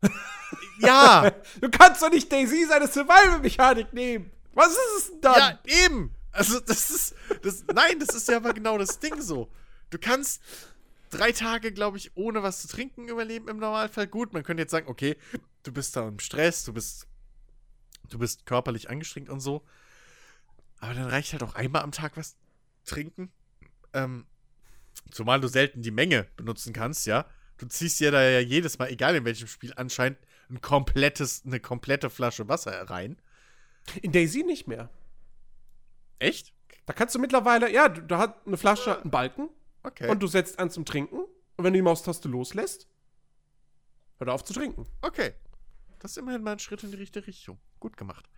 ja, 0.79 1.31
Du 1.61 1.69
kannst 1.69 2.01
doch 2.01 2.09
nicht 2.09 2.31
Daisy 2.31 2.65
seine 2.67 2.87
Survival-Mechanik 2.87 3.93
nehmen. 3.93 4.31
Was 4.53 4.71
ist 4.71 4.97
es 4.97 5.11
denn 5.11 5.21
dann? 5.21 5.59
ja, 5.65 5.85
eben. 5.85 6.13
Also, 6.31 6.59
das 6.59 6.89
ist, 6.89 7.15
das, 7.43 7.63
nein, 7.73 7.99
das 7.99 8.15
ist 8.15 8.27
ja 8.27 8.37
aber 8.37 8.53
genau 8.53 8.77
das 8.77 8.99
Ding 8.99 9.21
so. 9.21 9.49
Du 9.89 9.97
kannst 9.99 10.41
drei 11.11 11.31
Tage, 11.31 11.71
glaube 11.71 11.97
ich, 11.97 12.11
ohne 12.15 12.43
was 12.43 12.61
zu 12.61 12.67
trinken 12.67 13.07
überleben 13.07 13.47
im 13.47 13.57
Normalfall. 13.57 14.07
Gut, 14.07 14.33
man 14.33 14.43
könnte 14.43 14.61
jetzt 14.61 14.71
sagen, 14.71 14.87
okay, 14.87 15.17
du 15.63 15.71
bist 15.71 15.95
da 15.95 16.07
im 16.07 16.19
Stress, 16.19 16.63
du 16.63 16.73
bist, 16.73 17.07
du 18.09 18.17
bist 18.17 18.45
körperlich 18.45 18.89
angestrengt 18.89 19.29
und 19.29 19.39
so. 19.39 19.63
Aber 20.79 20.93
dann 20.93 21.05
reicht 21.05 21.31
halt 21.31 21.43
auch 21.43 21.55
einmal 21.55 21.83
am 21.83 21.91
Tag 21.91 22.17
was 22.17 22.35
trinken. 22.85 23.31
Ähm, 23.93 24.25
zumal 25.11 25.39
du 25.39 25.47
selten 25.47 25.81
die 25.81 25.91
Menge 25.91 26.27
benutzen 26.35 26.73
kannst, 26.73 27.05
ja. 27.05 27.25
Du 27.63 27.69
ziehst 27.69 28.01
dir 28.01 28.11
da 28.11 28.21
ja 28.21 28.41
jedes 28.41 28.77
Mal, 28.77 28.89
egal 28.89 29.15
in 29.15 29.23
welchem 29.23 29.47
Spiel, 29.47 29.71
anscheinend 29.77 30.19
ein 30.49 30.59
komplettes, 30.59 31.43
eine 31.45 31.61
komplette 31.61 32.09
Flasche 32.09 32.49
Wasser 32.49 32.73
rein. 32.89 33.21
In 34.01 34.11
Daisy 34.11 34.43
nicht 34.43 34.67
mehr. 34.67 34.89
Echt? 36.19 36.51
Da 36.85 36.91
kannst 36.91 37.15
du 37.15 37.19
mittlerweile, 37.19 37.71
ja, 37.71 37.87
du, 37.87 38.01
da 38.01 38.17
hat 38.17 38.45
eine 38.45 38.57
Flasche 38.57 39.01
einen 39.01 39.11
Balken 39.11 39.47
Okay. 39.81 40.09
und 40.09 40.21
du 40.21 40.27
setzt 40.27 40.59
an 40.59 40.71
zum 40.71 40.83
Trinken. 40.83 41.19
Und 41.19 41.63
wenn 41.63 41.71
du 41.71 41.77
die 41.77 41.83
Maustaste 41.83 42.27
loslässt, 42.27 42.89
hört 44.17 44.29
auf 44.29 44.43
zu 44.43 44.51
trinken. 44.51 44.85
Okay. 44.99 45.31
Das 45.99 46.11
ist 46.11 46.17
immerhin 46.17 46.43
mal 46.43 46.51
ein 46.51 46.59
Schritt 46.59 46.83
in 46.83 46.91
die 46.91 46.97
richtige 46.97 47.27
Richtung. 47.27 47.59
Gut 47.79 47.95
gemacht. 47.95 48.29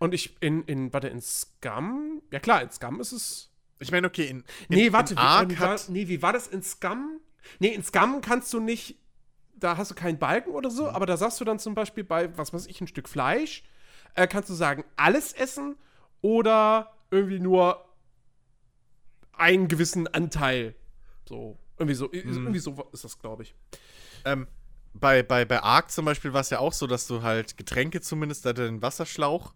Und 0.00 0.12
ich 0.12 0.42
in, 0.42 0.64
in, 0.64 0.92
warte, 0.92 1.06
in 1.06 1.20
Scum, 1.20 2.20
ja 2.32 2.40
klar, 2.40 2.62
in 2.62 2.70
Scum 2.72 3.00
ist 3.00 3.12
es. 3.12 3.52
Ich 3.78 3.92
meine, 3.92 4.08
okay, 4.08 4.26
in, 4.26 4.38
in 4.38 4.44
Nee, 4.70 4.92
warte, 4.92 5.14
in 5.14 5.18
wie, 5.18 5.22
Ark 5.22 5.50
wie 5.50 5.56
hat, 5.58 5.88
nee, 5.88 6.08
wie 6.08 6.20
war 6.20 6.32
das 6.32 6.48
in 6.48 6.64
Scum? 6.64 7.20
Nee, 7.58 7.68
in 7.68 7.82
Scum 7.82 8.20
kannst 8.20 8.52
du 8.52 8.60
nicht, 8.60 8.96
da 9.54 9.76
hast 9.76 9.90
du 9.90 9.94
keinen 9.94 10.18
Balken 10.18 10.50
oder 10.50 10.70
so, 10.70 10.88
aber 10.88 11.06
da 11.06 11.16
sagst 11.16 11.40
du 11.40 11.44
dann 11.44 11.58
zum 11.58 11.74
Beispiel 11.74 12.04
bei, 12.04 12.36
was 12.36 12.52
weiß 12.52 12.66
ich, 12.66 12.80
ein 12.80 12.86
Stück 12.86 13.08
Fleisch, 13.08 13.62
äh, 14.14 14.26
kannst 14.26 14.50
du 14.50 14.54
sagen, 14.54 14.84
alles 14.96 15.32
essen 15.32 15.76
oder 16.20 16.92
irgendwie 17.10 17.40
nur 17.40 17.84
einen 19.32 19.68
gewissen 19.68 20.06
Anteil. 20.08 20.74
So, 21.28 21.58
irgendwie 21.78 21.94
so, 21.94 22.12
irgendwie 22.12 22.58
so 22.58 22.88
ist 22.92 23.04
das, 23.04 23.18
glaube 23.18 23.44
ich. 23.44 23.54
Ähm, 24.24 24.46
bei, 24.94 25.22
bei, 25.22 25.44
bei 25.44 25.62
Ark 25.62 25.90
zum 25.90 26.04
Beispiel 26.04 26.32
war 26.32 26.42
es 26.42 26.50
ja 26.50 26.58
auch 26.58 26.72
so, 26.72 26.86
dass 26.86 27.06
du 27.06 27.22
halt 27.22 27.56
Getränke 27.56 28.00
zumindest, 28.00 28.44
da 28.44 28.50
hatte 28.50 28.66
den 28.66 28.82
Wasserschlauch 28.82 29.54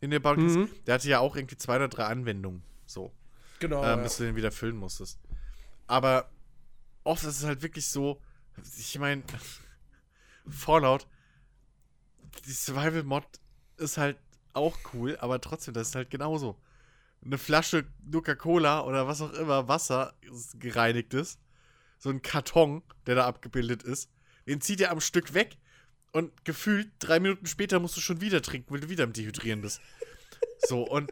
in 0.00 0.10
der 0.10 0.20
Bank, 0.20 0.38
Mhm. 0.38 0.68
der 0.86 0.94
hatte 0.94 1.08
ja 1.08 1.18
auch 1.18 1.36
irgendwie 1.36 1.56
zwei 1.56 1.76
oder 1.76 1.88
drei 1.88 2.04
Anwendungen. 2.04 2.62
So. 2.86 3.12
Genau. 3.58 3.82
ähm, 3.82 3.88
ja. 3.88 3.96
bis 3.96 4.16
du 4.16 4.24
den 4.24 4.36
wieder 4.36 4.52
füllen 4.52 4.76
musstest. 4.76 5.18
Aber 5.86 6.30
oft 7.08 7.24
ist 7.24 7.38
es 7.38 7.44
halt 7.44 7.62
wirklich 7.62 7.88
so, 7.88 8.20
ich 8.76 8.98
meine, 8.98 9.22
Fallout, 10.48 11.06
die 12.46 12.52
Survival-Mod 12.52 13.24
ist 13.78 13.96
halt 13.96 14.18
auch 14.52 14.76
cool, 14.92 15.16
aber 15.20 15.40
trotzdem, 15.40 15.72
das 15.72 15.88
ist 15.88 15.94
halt 15.94 16.10
genauso. 16.10 16.60
Eine 17.24 17.38
Flasche 17.38 17.86
Coca-Cola 18.12 18.82
oder 18.82 19.08
was 19.08 19.22
auch 19.22 19.32
immer, 19.32 19.68
Wasser 19.68 20.14
ist 20.20 20.60
gereinigtes, 20.60 21.38
so 21.98 22.10
ein 22.10 22.20
Karton, 22.20 22.82
der 23.06 23.14
da 23.14 23.26
abgebildet 23.26 23.82
ist, 23.82 24.10
den 24.46 24.60
zieht 24.60 24.82
er 24.82 24.90
am 24.90 25.00
Stück 25.00 25.32
weg 25.32 25.56
und 26.12 26.44
gefühlt 26.44 26.90
drei 26.98 27.20
Minuten 27.20 27.46
später 27.46 27.80
musst 27.80 27.96
du 27.96 28.00
schon 28.02 28.20
wieder 28.20 28.42
trinken, 28.42 28.72
weil 28.72 28.80
du 28.80 28.90
wieder 28.90 29.04
am 29.04 29.14
Dehydrieren 29.14 29.62
bist. 29.62 29.80
So, 30.68 30.82
und 30.82 31.10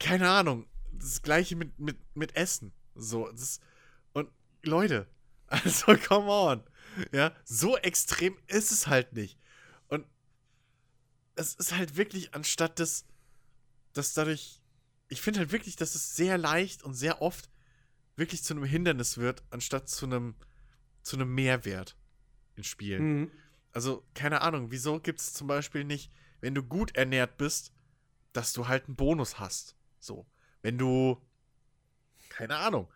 keine 0.00 0.30
Ahnung, 0.30 0.66
das 0.92 1.20
gleiche 1.20 1.54
mit, 1.54 1.78
mit, 1.78 1.98
mit 2.14 2.34
Essen. 2.34 2.72
So, 2.94 3.30
das, 3.30 3.60
und 4.12 4.30
Leute, 4.62 5.06
also 5.48 5.96
come 5.96 6.30
on. 6.30 6.62
Ja, 7.12 7.32
so 7.44 7.76
extrem 7.76 8.36
ist 8.46 8.72
es 8.72 8.86
halt 8.86 9.12
nicht. 9.12 9.38
Und 9.88 10.06
es 11.36 11.54
ist 11.54 11.76
halt 11.76 11.96
wirklich, 11.96 12.34
anstatt 12.34 12.78
des, 12.78 13.04
dass 13.92 14.14
dadurch, 14.14 14.60
ich 15.08 15.20
finde 15.20 15.40
halt 15.40 15.52
wirklich, 15.52 15.76
dass 15.76 15.94
es 15.94 16.16
sehr 16.16 16.38
leicht 16.38 16.82
und 16.82 16.94
sehr 16.94 17.22
oft 17.22 17.50
wirklich 18.16 18.42
zu 18.42 18.54
einem 18.54 18.64
Hindernis 18.64 19.18
wird, 19.18 19.44
anstatt 19.50 19.88
zu 19.88 20.06
einem, 20.06 20.34
zu 21.02 21.16
einem 21.16 21.34
Mehrwert 21.34 21.96
in 22.56 22.64
Spielen. 22.64 23.20
Mhm. 23.20 23.30
Also, 23.72 24.04
keine 24.14 24.40
Ahnung, 24.40 24.70
wieso 24.70 24.98
gibt 24.98 25.20
es 25.20 25.32
zum 25.32 25.46
Beispiel 25.46 25.84
nicht, 25.84 26.10
wenn 26.40 26.54
du 26.54 26.62
gut 26.62 26.96
ernährt 26.96 27.36
bist, 27.36 27.72
dass 28.32 28.52
du 28.52 28.66
halt 28.66 28.86
einen 28.86 28.96
Bonus 28.96 29.38
hast? 29.38 29.76
So. 30.00 30.26
Wenn 30.62 30.78
du, 30.78 31.22
keine 32.28 32.56
Ahnung, 32.56 32.92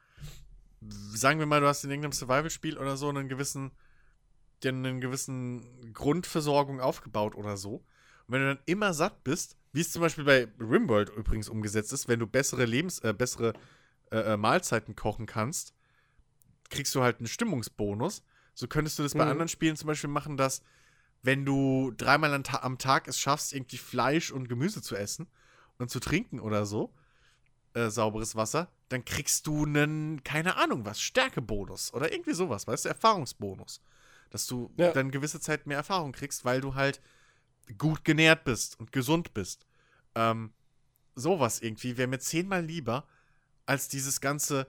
sagen 1.15 1.39
wir 1.39 1.47
mal, 1.47 1.61
du 1.61 1.67
hast 1.67 1.85
in 1.85 1.91
irgendeinem 1.91 2.13
Survival-Spiel 2.13 2.79
oder 2.79 2.97
so 2.97 3.09
einen 3.09 3.29
gewissen, 3.29 3.73
dir 4.63 4.71
einen 4.71 5.01
gewissen 5.01 5.93
Grundversorgung 5.93 6.81
aufgebaut 6.81 7.35
oder 7.35 7.57
so. 7.57 7.77
Und 7.77 7.85
wenn 8.29 8.41
du 8.43 8.55
dann 8.55 8.65
immer 8.67 8.95
satt 8.95 9.25
bist, 9.25 9.57
wie 9.73 9.81
es 9.81 9.93
zum 9.93 10.03
Beispiel 10.03 10.25
bei 10.25 10.49
Rimworld 10.61 11.11
übrigens 11.11 11.49
umgesetzt 11.49 11.93
ist, 11.93 12.09
wenn 12.09 12.21
du 12.21 12.27
bessere 12.27 12.65
Lebens, 12.65 12.99
äh, 13.01 13.15
bessere 13.17 13.55
äh, 14.11 14.35
äh, 14.35 14.37
Mahlzeiten 14.37 14.95
kochen 14.97 15.27
kannst, 15.27 15.75
kriegst 16.71 16.95
du 16.95 17.03
halt 17.03 17.19
einen 17.19 17.27
Stimmungsbonus. 17.27 18.23
So 18.55 18.67
könntest 18.67 18.99
du 18.99 19.03
das 19.03 19.15
bei 19.15 19.25
Mhm. 19.25 19.31
anderen 19.31 19.49
Spielen 19.49 19.77
zum 19.77 19.87
Beispiel 19.87 20.11
machen, 20.11 20.37
dass 20.37 20.63
wenn 21.23 21.45
du 21.45 21.93
dreimal 21.97 22.35
am 22.35 22.79
Tag 22.79 23.09
es 23.09 23.19
schaffst, 23.19 23.53
irgendwie 23.53 23.79
Fleisch 23.79 24.31
und 24.31 24.49
Gemüse 24.49 24.83
zu 24.83 24.97
essen 24.97 25.29
und 25.79 25.91
zu 25.91 26.01
trinken 26.01 26.41
oder 26.41 26.67
so, 26.67 26.93
äh, 27.75 27.89
sauberes 27.91 28.37
Wasser, 28.37 28.71
dann 28.89 29.05
kriegst 29.05 29.47
du 29.47 29.65
einen, 29.65 30.23
keine 30.25 30.57
Ahnung 30.57 30.85
was, 30.85 31.01
Stärkebonus 31.01 31.93
oder 31.95 32.13
irgendwie 32.13 32.35
sowas, 32.35 32.67
weißt 32.67 32.85
du, 32.85 32.89
Erfahrungsbonus. 32.91 33.81
Dass 34.31 34.47
du 34.47 34.71
Ja. 34.77 34.93
dann 34.93 35.11
gewisse 35.11 35.41
Zeit 35.41 35.67
mehr 35.67 35.77
Erfahrung 35.79 36.13
kriegst, 36.13 36.45
weil 36.45 36.61
du 36.61 36.75
halt 36.75 37.01
gut 37.79 38.05
genährt 38.05 38.45
bist 38.45 38.79
und 38.81 38.93
gesund 38.93 39.35
bist. 39.35 39.67
Ähm, 40.15 40.53
sowas 41.15 41.61
irgendwie 41.61 41.97
wäre 41.97 42.09
mir 42.09 42.19
zehnmal 42.19 42.65
lieber, 42.65 43.07
als 43.67 43.89
dieses 43.89 44.21
ganze 44.21 44.67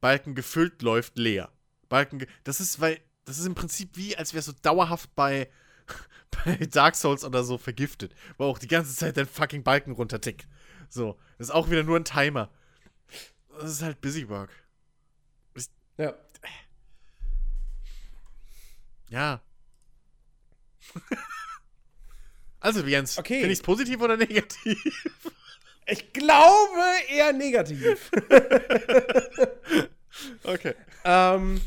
Balken 0.00 0.34
gefüllt 0.34 0.82
läuft 0.82 1.18
leer. 1.18 1.52
Balken, 1.88 2.24
das 2.44 2.60
ist, 2.60 2.80
weil, 2.80 3.00
das 3.24 3.38
ist 3.38 3.46
im 3.46 3.54
Prinzip 3.54 3.96
wie, 3.96 4.16
als 4.16 4.32
wärst 4.32 4.48
du 4.48 4.52
dauerhaft 4.52 5.14
bei, 5.14 5.50
bei 6.44 6.56
Dark 6.66 6.94
Souls 6.96 7.24
oder 7.24 7.42
so 7.44 7.58
vergiftet, 7.58 8.14
wo 8.38 8.44
auch 8.44 8.58
die 8.58 8.68
ganze 8.68 8.94
Zeit 8.94 9.16
dein 9.16 9.26
fucking 9.26 9.62
Balken 9.62 9.92
runtertickt. 9.92 10.46
So, 10.90 11.16
das 11.38 11.48
ist 11.48 11.54
auch 11.54 11.70
wieder 11.70 11.84
nur 11.84 11.96
ein 11.96 12.04
Timer. 12.04 12.50
Das 13.58 13.70
ist 13.70 13.82
halt 13.82 14.00
Busywork. 14.00 14.50
Ja. 15.96 16.14
Ja. 19.08 19.40
also, 22.60 22.84
Jens, 22.84 23.18
Okay. 23.18 23.40
finde 23.40 23.52
ich 23.52 23.58
es 23.58 23.62
positiv 23.62 24.00
oder 24.00 24.16
negativ? 24.16 24.78
Ich 25.86 26.12
glaube 26.12 26.80
eher 27.08 27.32
negativ. 27.32 28.12
okay. 30.44 30.74
ähm, 31.04 31.60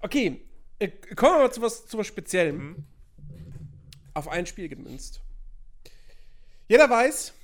okay, 0.00 0.40
äh, 0.78 0.88
kommen 1.14 1.34
wir 1.34 1.38
mal 1.40 1.52
zu 1.52 1.60
was, 1.60 1.86
zu 1.86 1.98
was 1.98 2.06
Speziellem. 2.06 2.86
Auf 4.14 4.28
ein 4.28 4.46
Spiel 4.46 4.70
gemünzt. 4.70 5.20
Jeder 6.68 6.88
weiß, 6.88 7.34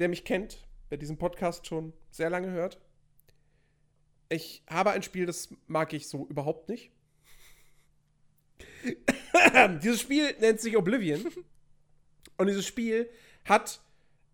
wer 0.00 0.08
mich 0.08 0.24
kennt, 0.24 0.66
wer 0.88 0.98
diesen 0.98 1.18
Podcast 1.18 1.66
schon 1.66 1.92
sehr 2.10 2.30
lange 2.30 2.50
hört. 2.50 2.80
Ich 4.30 4.64
habe 4.68 4.90
ein 4.92 5.02
Spiel, 5.02 5.26
das 5.26 5.54
mag 5.66 5.92
ich 5.92 6.08
so 6.08 6.26
überhaupt 6.26 6.70
nicht. 6.70 6.90
dieses 9.82 10.00
Spiel 10.00 10.34
nennt 10.40 10.60
sich 10.60 10.76
Oblivion. 10.76 11.30
Und 12.38 12.46
dieses 12.46 12.66
Spiel 12.66 13.10
hat 13.44 13.80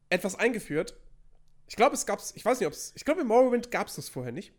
etwas 0.08 0.36
eingeführt. 0.36 0.96
Ich 1.66 1.74
glaube, 1.74 1.96
es 1.96 2.06
gab's, 2.06 2.32
ich 2.36 2.44
weiß 2.44 2.60
nicht, 2.60 2.68
ob 2.68 2.72
es, 2.72 2.92
ich 2.94 3.04
glaube, 3.04 3.22
in 3.22 3.26
Morrowind 3.26 3.72
gab 3.72 3.88
es 3.88 3.96
das 3.96 4.08
vorher 4.08 4.32
nicht. 4.32 4.52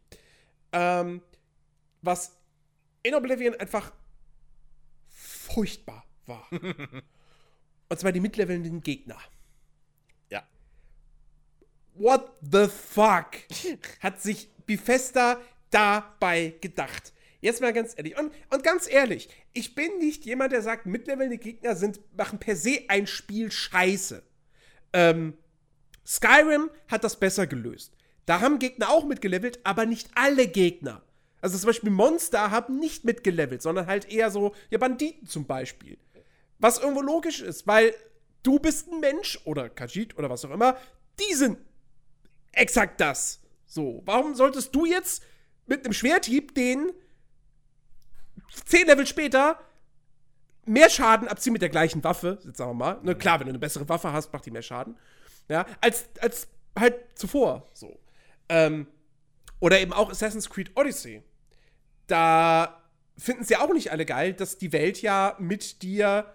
Ähm, 0.74 1.22
was 2.02 2.38
in 3.04 3.16
Oblivion 3.16 3.56
einfach 3.56 3.94
furchtbar 5.08 6.06
war. 6.26 6.50
Und 7.90 7.98
zwar 7.98 8.12
die 8.12 8.20
mitlevelnden 8.20 8.82
Gegner. 8.82 9.18
What 11.98 12.32
the 12.42 12.68
fuck? 12.68 13.28
Hat 14.00 14.22
sich 14.22 14.50
Bethesda 14.66 15.40
dabei 15.70 16.56
gedacht? 16.62 17.14
Jetzt 17.42 17.62
mal 17.62 17.74
ganz 17.74 17.94
ehrlich. 17.96 18.18
Und, 18.18 18.32
und 18.50 18.64
ganz 18.64 18.90
ehrlich, 18.90 19.30
ich 19.54 19.76
bin 19.76 20.00
nicht 20.00 20.26
jemand, 20.26 20.52
der 20.52 20.62
sagt, 20.62 20.86
mitlevelnde 20.86 21.38
Gegner 21.38 21.76
sind, 21.76 22.00
machen 22.16 22.40
per 22.40 22.56
se 22.56 22.82
ein 22.88 23.08
Spiel 23.08 23.52
scheiße. 23.52 24.24
Ähm, 24.94 25.38
Skyrim 26.06 26.70
hat 26.88 27.04
das 27.04 27.20
besser 27.20 27.48
gelöst. 27.48 27.94
Da 28.26 28.42
haben 28.42 28.60
Gegner 28.60 28.90
auch 28.90 29.06
mitgelevelt, 29.06 29.60
aber 29.64 29.86
nicht 29.86 30.10
alle 30.16 30.48
Gegner. 30.48 31.02
Also 31.42 31.58
zum 31.58 31.68
Beispiel 31.68 31.92
Monster 31.92 32.52
haben 32.52 32.80
nicht 32.80 33.06
mitgelevelt, 33.06 33.62
sondern 33.62 33.88
halt 33.88 34.12
eher 34.12 34.32
so, 34.32 34.54
ja, 34.70 34.78
Banditen 34.78 35.28
zum 35.28 35.46
Beispiel. 35.46 35.98
Was 36.60 36.80
irgendwo 36.80 37.02
logisch 37.02 37.42
ist, 37.42 37.68
weil 37.68 37.94
du 38.44 38.60
bist 38.60 38.92
ein 38.92 39.00
Mensch 39.00 39.40
oder 39.46 39.70
Khajiit 39.70 40.18
oder 40.18 40.30
was 40.30 40.44
auch 40.44 40.52
immer, 40.52 40.78
die 41.20 41.34
sind 41.36 41.60
exakt 42.58 43.00
das. 43.02 43.40
So, 43.66 44.02
warum 44.06 44.36
solltest 44.36 44.74
du 44.76 44.86
jetzt 44.86 45.24
mit 45.66 45.86
einem 45.86 45.94
Schwerthieb 45.94 46.56
den 46.56 46.92
zehn 48.66 48.88
Level 48.88 49.06
später 49.06 49.60
mehr 50.66 50.90
Schaden 50.90 51.28
abziehen 51.28 51.54
mit 51.54 51.62
der 51.62 51.70
gleichen 51.70 52.04
Waffe, 52.04 52.40
jetzt 52.46 52.58
sagen 52.58 52.72
wir 52.72 52.76
mal. 52.76 53.00
Ne, 53.04 53.16
klar, 53.16 53.40
wenn 53.40 53.48
du 53.48 53.52
eine 53.52 53.60
bessere 53.60 53.88
Waffe 53.88 54.12
hast, 54.12 54.32
macht 54.34 54.46
die 54.46 54.52
mehr 54.52 54.62
Schaden. 54.62 54.98
Ja, 55.50 55.66
als, 55.82 56.06
als 56.20 56.48
halt 56.78 56.96
zuvor. 57.16 57.68
So. 57.74 57.98
Ähm, 58.50 58.88
oder 59.60 59.80
eben 59.80 59.94
auch 59.94 60.10
Assassin's 60.10 60.50
Creed 60.50 60.72
Odyssey. 60.76 61.24
Da 62.08 62.82
finden 63.18 63.44
sie 63.44 63.56
auch 63.56 63.74
nicht 63.74 63.92
alle 63.92 64.06
geil, 64.06 64.34
dass 64.34 64.58
die 64.58 64.72
Welt 64.72 65.02
ja 65.02 65.36
mit 65.40 65.82
dir 65.82 66.34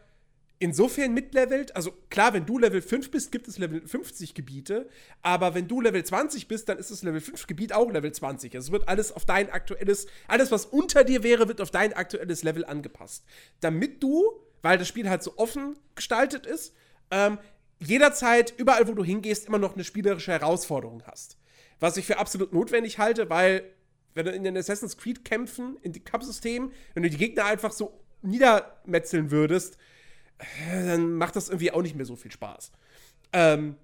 insofern 0.63 1.13
mitlevelt. 1.13 1.75
Also 1.75 1.93
klar, 2.09 2.33
wenn 2.35 2.47
du 2.47 2.57
Level 2.57 2.81
5 2.81 3.11
bist, 3.11 3.33
gibt 3.33 3.49
es 3.49 3.59
Level 3.59 3.85
50 3.85 4.33
Gebiete. 4.33 4.89
Aber 5.21 5.55
wenn 5.55 5.67
du 5.67 5.81
Level 5.81 6.05
20 6.05 6.47
bist, 6.47 6.69
dann 6.69 6.79
ist 6.79 6.93
das 6.93 7.03
Level 7.03 7.21
5 7.21 7.49
Gebiet 7.49 7.73
auch 7.73 7.91
Level 7.91 8.13
20. 8.13 8.55
Also 8.55 8.69
es 8.69 8.73
wird 8.73 8.89
alles 8.89 9.11
auf 9.11 9.25
dein 9.25 9.51
aktuelles, 9.51 10.07
alles 10.29 10.53
was 10.53 10.67
unter 10.67 11.03
dir 11.03 11.25
wäre, 11.25 11.49
wird 11.49 11.61
auf 11.61 11.73
dein 11.73 11.93
aktuelles 11.93 12.45
Level 12.45 12.65
angepasst. 12.65 13.25
Damit 13.61 14.03
du, 14.05 14.41
weil 14.63 14.79
das 14.79 14.87
Spiel 14.87 15.11
halt 15.11 15.25
so 15.25 15.37
offen 15.37 15.77
gestaltet 15.97 16.47
ist, 16.47 16.75
ähm, 17.11 17.39
jederzeit, 17.81 18.55
überall 18.57 18.87
wo 18.87 18.93
du 18.93 19.03
hingehst, 19.03 19.47
immer 19.47 19.59
noch 19.59 19.75
eine 19.75 19.83
spielerische 19.83 20.31
Herausforderung 20.31 21.03
hast. 21.07 21.39
Was 21.81 21.97
ich 21.97 22.07
für 22.07 22.19
absolut 22.19 22.53
notwendig 22.53 22.99
halte, 22.99 23.29
weil 23.29 23.65
wenn 24.15 24.27
du 24.27 24.31
in 24.31 24.45
den 24.45 24.57
Assassin's 24.57 24.97
Creed 24.97 25.25
Kämpfen, 25.25 25.77
in 25.83 25.93
die 25.93 26.05
Kampfsystemen, 26.05 26.71
wenn 26.95 27.03
du 27.03 27.11
die 27.11 27.17
Gegner 27.17 27.47
einfach 27.47 27.73
so 27.73 27.99
niedermetzeln 28.23 29.33
würdest, 29.33 29.77
dann 30.71 31.15
macht 31.15 31.37
das 31.37 31.49
irgendwie 31.49 31.71
auch 31.71 31.83
nicht 31.83 31.97
mehr 31.97 32.07
so 32.07 32.17
viel 32.17 32.33
Spaß. 32.33 32.73
Ähm, 33.33 33.77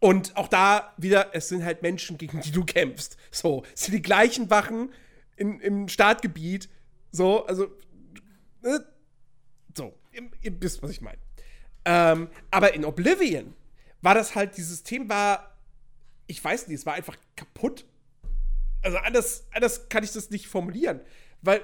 und 0.00 0.36
auch 0.36 0.48
da 0.48 0.94
wieder, 0.96 1.34
es 1.34 1.48
sind 1.48 1.64
halt 1.64 1.82
Menschen, 1.82 2.16
gegen 2.16 2.40
die 2.40 2.50
du 2.50 2.64
kämpfst. 2.64 3.16
So, 3.30 3.64
es 3.74 3.84
sind 3.84 3.94
die 3.94 4.02
gleichen 4.02 4.48
Wachen 4.48 4.92
in, 5.36 5.60
im 5.60 5.88
Startgebiet. 5.88 6.68
So, 7.12 7.44
also. 7.46 7.68
Ne? 8.62 8.84
So, 9.76 9.94
ihr, 10.12 10.30
ihr 10.40 10.62
wisst, 10.62 10.82
was 10.82 10.90
ich 10.90 11.02
meine. 11.02 11.18
Ähm, 11.84 12.28
aber 12.50 12.74
in 12.74 12.84
Oblivion 12.84 13.54
war 14.00 14.14
das 14.14 14.34
halt, 14.34 14.56
dieses 14.56 14.70
System 14.70 15.08
war, 15.08 15.58
ich 16.26 16.42
weiß 16.42 16.68
nicht, 16.68 16.78
es 16.78 16.86
war 16.86 16.94
einfach 16.94 17.16
kaputt. 17.36 17.84
Also 18.82 18.96
anders, 18.98 19.46
anders 19.52 19.88
kann 19.90 20.02
ich 20.02 20.12
das 20.12 20.30
nicht 20.30 20.46
formulieren. 20.46 21.00
Weil 21.42 21.62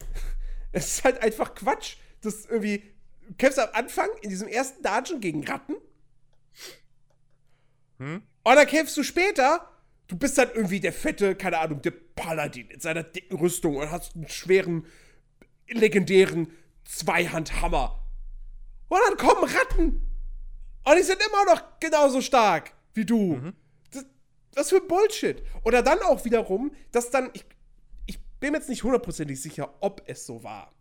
es 0.72 0.94
ist 0.94 1.04
halt 1.04 1.22
einfach 1.22 1.54
Quatsch. 1.54 1.96
Das 2.22 2.46
irgendwie, 2.46 2.84
du 3.30 3.36
kämpfst 3.36 3.60
am 3.60 3.68
Anfang 3.72 4.08
in 4.22 4.28
diesem 4.28 4.48
ersten 4.48 4.82
Dungeon 4.82 5.20
gegen 5.20 5.46
Ratten. 5.46 5.76
Hm? 7.98 8.22
Und 8.42 8.54
dann 8.56 8.66
kämpfst 8.66 8.96
du 8.96 9.04
später, 9.04 9.70
du 10.08 10.16
bist 10.16 10.36
dann 10.36 10.50
irgendwie 10.52 10.80
der 10.80 10.92
fette, 10.92 11.36
keine 11.36 11.58
Ahnung, 11.58 11.80
der 11.80 11.92
Paladin 11.92 12.68
in 12.70 12.80
seiner 12.80 13.04
dicken 13.04 13.36
Rüstung 13.36 13.76
und 13.76 13.90
hast 13.90 14.16
einen 14.16 14.28
schweren, 14.28 14.84
legendären 15.68 16.52
Zweihandhammer. 16.84 18.02
Und 18.88 18.98
dann 19.06 19.16
kommen 19.16 19.44
Ratten. 19.44 20.06
Und 20.82 20.96
die 20.96 21.02
sind 21.04 21.22
immer 21.24 21.54
noch 21.54 21.78
genauso 21.78 22.20
stark 22.20 22.72
wie 22.94 23.04
du. 23.04 23.36
Mhm. 23.36 23.52
Das, 23.92 24.06
was 24.54 24.70
für 24.70 24.80
Bullshit. 24.80 25.44
Oder 25.62 25.82
dann 25.82 26.00
auch 26.00 26.24
wiederum, 26.24 26.72
dass 26.90 27.10
dann, 27.10 27.30
ich, 27.34 27.44
ich 28.06 28.18
bin 28.40 28.50
mir 28.50 28.58
jetzt 28.58 28.68
nicht 28.68 28.82
hundertprozentig 28.82 29.40
sicher, 29.40 29.72
ob 29.78 30.02
es 30.06 30.26
so 30.26 30.42
war. 30.42 30.72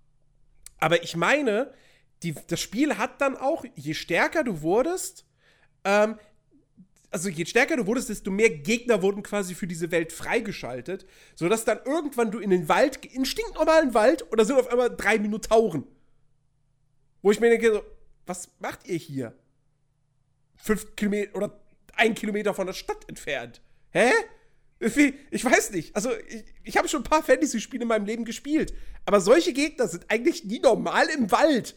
Aber 0.79 1.03
ich 1.03 1.15
meine, 1.15 1.71
die, 2.23 2.35
das 2.47 2.59
Spiel 2.59 2.97
hat 2.97 3.21
dann 3.21 3.37
auch, 3.37 3.65
je 3.75 3.93
stärker 3.93 4.43
du 4.43 4.61
wurdest, 4.61 5.25
ähm, 5.83 6.17
also 7.11 7.29
je 7.29 7.45
stärker 7.45 7.77
du 7.77 7.87
wurdest, 7.87 8.09
desto 8.09 8.29
mehr 8.29 8.49
Gegner 8.49 9.01
wurden 9.01 9.23
quasi 9.23 9.55
für 9.55 9.67
diese 9.67 9.91
Welt 9.91 10.11
freigeschaltet, 10.11 11.07
sodass 11.35 11.65
dann 11.65 11.79
irgendwann 11.85 12.31
du 12.31 12.39
in 12.39 12.51
den 12.51 12.69
Wald, 12.69 13.03
in 13.05 13.23
den 13.23 13.25
stinknormalen 13.25 13.93
Wald, 13.93 14.31
oder 14.31 14.45
sind 14.45 14.59
auf 14.59 14.67
einmal 14.67 14.95
drei 14.95 15.17
Minotauren. 15.17 15.85
Wo 17.21 17.31
ich 17.31 17.39
mir 17.39 17.49
denke, 17.49 17.83
was 18.25 18.49
macht 18.59 18.87
ihr 18.87 18.97
hier? 18.97 19.33
Fünf 20.55 20.95
Kilometer 20.95 21.35
oder 21.35 21.59
ein 21.95 22.15
Kilometer 22.15 22.53
von 22.53 22.67
der 22.67 22.73
Stadt 22.73 23.09
entfernt. 23.09 23.61
Hä? 23.91 24.11
Ich 24.79 25.43
weiß 25.43 25.71
nicht. 25.71 25.95
Also, 25.95 26.11
ich, 26.15 26.45
ich 26.63 26.77
habe 26.77 26.87
schon 26.87 27.01
ein 27.01 27.09
paar 27.09 27.23
Fantasy-Spiele 27.23 27.81
in 27.81 27.87
meinem 27.87 28.05
Leben 28.05 28.23
gespielt. 28.23 28.73
Aber 29.05 29.19
solche 29.19 29.51
Gegner 29.51 29.87
sind 29.87 30.05
eigentlich 30.09 30.45
nie 30.45 30.59
normal 30.59 31.09
im 31.09 31.31
Wald. 31.31 31.75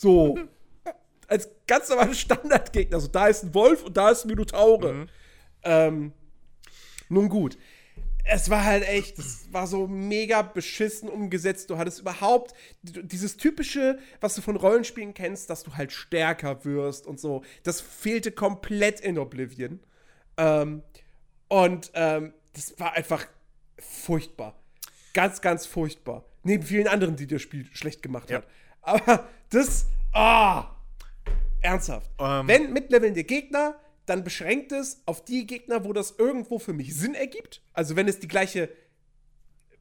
So. 0.00 0.38
Als 1.28 1.48
ganz 1.66 1.88
normale 1.88 2.14
Standardgegner. 2.14 2.98
So, 2.98 3.08
da 3.08 3.28
ist 3.28 3.44
ein 3.44 3.54
Wolf 3.54 3.84
und 3.84 3.96
da 3.96 4.10
ist 4.10 4.24
ein 4.24 4.28
Minotaure. 4.28 4.92
Mhm. 4.92 5.08
Ähm, 5.62 6.12
nun 7.08 7.28
gut 7.28 7.56
es 8.24 8.50
war 8.50 8.64
halt 8.64 8.86
echt, 8.86 9.18
das 9.18 9.48
war 9.50 9.66
so 9.66 9.86
mega 9.86 10.42
beschissen 10.42 11.08
umgesetzt. 11.08 11.70
Du 11.70 11.78
hattest 11.78 12.00
überhaupt 12.00 12.54
dieses 12.82 13.36
typische, 13.36 13.98
was 14.20 14.34
du 14.34 14.42
von 14.42 14.56
Rollenspielen 14.56 15.14
kennst, 15.14 15.50
dass 15.50 15.62
du 15.62 15.76
halt 15.76 15.92
stärker 15.92 16.64
wirst 16.64 17.06
und 17.06 17.18
so. 17.18 17.42
Das 17.62 17.80
fehlte 17.80 18.32
komplett 18.32 19.00
in 19.00 19.18
Oblivion. 19.18 19.80
Ähm, 20.36 20.82
und 21.48 21.90
ähm, 21.94 22.32
das 22.52 22.78
war 22.78 22.94
einfach 22.94 23.26
furchtbar. 23.78 24.56
Ganz, 25.14 25.40
ganz 25.40 25.66
furchtbar. 25.66 26.24
Neben 26.42 26.62
vielen 26.62 26.86
anderen, 26.86 27.16
die 27.16 27.26
das 27.26 27.42
Spiel 27.42 27.66
schlecht 27.72 28.02
gemacht 28.02 28.30
ja. 28.30 28.38
hat. 28.38 28.46
Aber 28.82 29.28
das, 29.50 29.86
ah, 30.12 30.76
ernsthaft. 31.60 32.10
Um. 32.18 32.26
Ähm. 32.26 32.48
Wenn 32.48 32.72
mitlevelnde 32.72 33.24
Gegner 33.24 33.76
dann 34.10 34.24
beschränkt 34.24 34.72
es 34.72 35.02
auf 35.06 35.24
die 35.24 35.46
Gegner, 35.46 35.84
wo 35.84 35.92
das 35.92 36.16
irgendwo 36.18 36.58
für 36.58 36.72
mich 36.72 36.96
Sinn 36.96 37.14
ergibt. 37.14 37.62
Also 37.72 37.94
wenn 37.94 38.08
es 38.08 38.18
die 38.18 38.26
gleiche, 38.26 38.68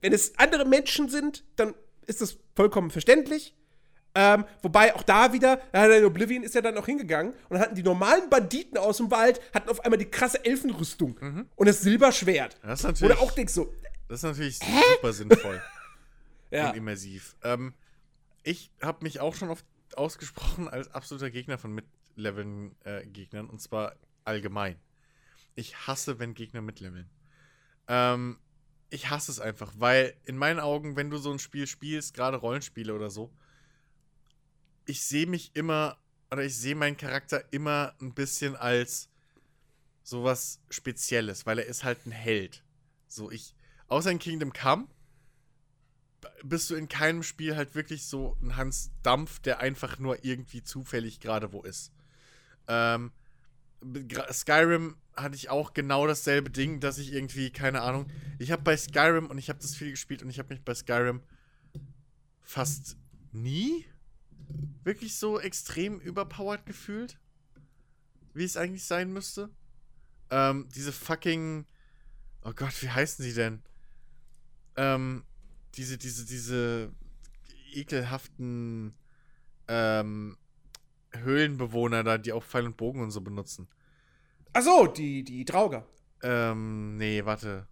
wenn 0.01 0.13
es 0.13 0.37
andere 0.37 0.65
Menschen 0.65 1.09
sind, 1.09 1.43
dann 1.55 1.73
ist 2.05 2.21
das 2.21 2.37
vollkommen 2.55 2.91
verständlich. 2.91 3.55
Ähm, 4.13 4.45
wobei 4.61 4.95
auch 4.95 5.01
da 5.01 5.33
wieder, 5.33 5.61
in 5.73 6.05
Oblivion 6.05 6.43
ist 6.43 6.53
ja 6.53 6.61
dann 6.61 6.77
auch 6.77 6.85
hingegangen 6.85 7.33
und 7.49 7.57
hatten 7.57 7.73
die 7.73 7.81
normalen 7.81 8.29
Banditen 8.29 8.77
aus 8.77 8.97
dem 8.97 9.09
Wald, 9.09 9.41
hatten 9.51 9.67
auf 9.67 9.83
einmal 9.83 9.97
die 9.97 10.05
krasse 10.05 10.45
Elfenrüstung 10.45 11.17
mhm. 11.19 11.45
und 11.55 11.67
das 11.67 11.81
Silberschwert. 11.81 12.57
Das 12.61 12.81
ist 12.81 12.85
natürlich, 12.85 13.17
Oder 13.17 13.23
auch 13.23 13.31
denkst 13.31 13.53
so. 13.53 13.73
Das 14.07 14.19
ist 14.19 14.23
natürlich 14.23 14.59
Hä? 14.61 14.81
super 14.95 15.13
sinnvoll. 15.13 15.59
ja. 16.51 16.69
Und 16.69 16.77
immersiv. 16.77 17.35
Ähm, 17.43 17.73
ich 18.49 18.71
habe 18.81 19.03
mich 19.03 19.19
auch 19.19 19.35
schon 19.35 19.51
oft 19.51 19.63
ausgesprochen 19.95 20.67
als 20.67 20.91
absoluter 20.91 21.29
Gegner 21.29 21.59
von 21.59 21.71
Mid-Level-Gegnern. 21.71 23.45
Äh, 23.45 23.49
und 23.49 23.61
zwar 23.61 23.95
allgemein. 24.25 24.79
Ich 25.53 25.85
hasse, 25.85 26.17
wenn 26.17 26.33
Gegner 26.33 26.61
mitleveln. 26.61 27.07
Ähm, 27.87 28.39
ich 28.89 29.11
hasse 29.11 29.31
es 29.31 29.39
einfach, 29.39 29.73
weil 29.77 30.15
in 30.25 30.35
meinen 30.35 30.59
Augen, 30.59 30.95
wenn 30.95 31.11
du 31.11 31.17
so 31.17 31.31
ein 31.31 31.37
Spiel 31.37 31.67
spielst, 31.67 32.15
gerade 32.15 32.37
Rollenspiele 32.37 32.95
oder 32.95 33.11
so, 33.11 33.31
ich 34.85 35.03
sehe 35.03 35.27
mich 35.27 35.51
immer, 35.55 35.99
oder 36.31 36.43
ich 36.43 36.57
sehe 36.57 36.75
meinen 36.75 36.97
Charakter 36.97 37.43
immer 37.53 37.93
ein 38.01 38.15
bisschen 38.15 38.55
als 38.55 39.09
sowas 40.01 40.59
Spezielles, 40.71 41.45
weil 41.45 41.59
er 41.59 41.65
ist 41.67 41.83
halt 41.83 42.03
ein 42.07 42.11
Held. 42.11 42.63
So, 43.07 43.29
ich, 43.29 43.53
außer 43.89 44.09
in 44.09 44.17
Kingdom 44.17 44.53
Come, 44.53 44.87
bist 46.43 46.69
du 46.69 46.75
in 46.75 46.87
keinem 46.87 47.23
Spiel 47.23 47.55
halt 47.55 47.75
wirklich 47.75 48.05
so 48.05 48.37
ein 48.41 48.57
Hans 48.57 48.91
Dampf, 49.03 49.39
der 49.39 49.59
einfach 49.59 49.99
nur 49.99 50.23
irgendwie 50.23 50.63
zufällig 50.63 51.19
gerade 51.19 51.53
wo 51.53 51.61
ist. 51.61 51.91
Ähm, 52.67 53.11
Skyrim 54.31 54.97
hatte 55.15 55.35
ich 55.35 55.49
auch 55.49 55.73
genau 55.73 56.07
dasselbe 56.07 56.49
Ding, 56.49 56.79
dass 56.79 56.97
ich 56.97 57.13
irgendwie, 57.13 57.51
keine 57.51 57.81
Ahnung, 57.81 58.07
ich 58.37 58.51
habe 58.51 58.61
bei 58.61 58.75
Skyrim 58.75 59.27
und 59.27 59.37
ich 59.37 59.49
habe 59.49 59.59
das 59.59 59.75
viel 59.75 59.91
gespielt 59.91 60.21
und 60.23 60.29
ich 60.29 60.39
habe 60.39 60.53
mich 60.53 60.63
bei 60.63 60.73
Skyrim 60.73 61.21
fast 62.41 62.97
nie 63.31 63.85
wirklich 64.83 65.15
so 65.15 65.39
extrem 65.39 65.99
überpowered 65.99 66.65
gefühlt, 66.65 67.17
wie 68.33 68.43
es 68.43 68.57
eigentlich 68.57 68.85
sein 68.85 69.11
müsste. 69.13 69.49
Ähm, 70.29 70.67
diese 70.75 70.91
fucking, 70.91 71.65
oh 72.43 72.53
Gott, 72.53 72.81
wie 72.81 72.89
heißen 72.89 73.23
sie 73.23 73.33
denn? 73.33 73.61
Ähm, 74.75 75.23
diese, 75.75 75.97
diese, 75.97 76.25
diese 76.25 76.91
ekelhaften, 77.73 78.95
ähm, 79.67 80.37
Höhlenbewohner 81.11 82.03
da, 82.03 82.17
die 82.17 82.33
auch 82.33 82.43
Pfeil 82.43 82.65
und 82.65 82.77
Bogen 82.77 83.01
und 83.01 83.11
so 83.11 83.21
benutzen. 83.21 83.67
Ach 84.53 84.61
so, 84.61 84.87
die, 84.87 85.23
die 85.23 85.45
Drauger. 85.45 85.87
Ähm, 86.21 86.97
nee, 86.97 87.23
warte. 87.25 87.67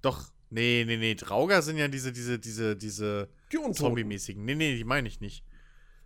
Doch, 0.00 0.32
nee, 0.50 0.84
nee, 0.86 0.96
nee. 0.96 1.14
Drauger 1.14 1.62
sind 1.62 1.76
ja 1.76 1.88
diese, 1.88 2.12
diese, 2.12 2.38
diese, 2.38 2.76
diese 2.76 3.28
die 3.52 3.72
Zombie-mäßigen. 3.72 4.44
Nee, 4.44 4.54
nee, 4.54 4.76
die 4.76 4.84
meine 4.84 5.08
ich 5.08 5.20
nicht. 5.20 5.44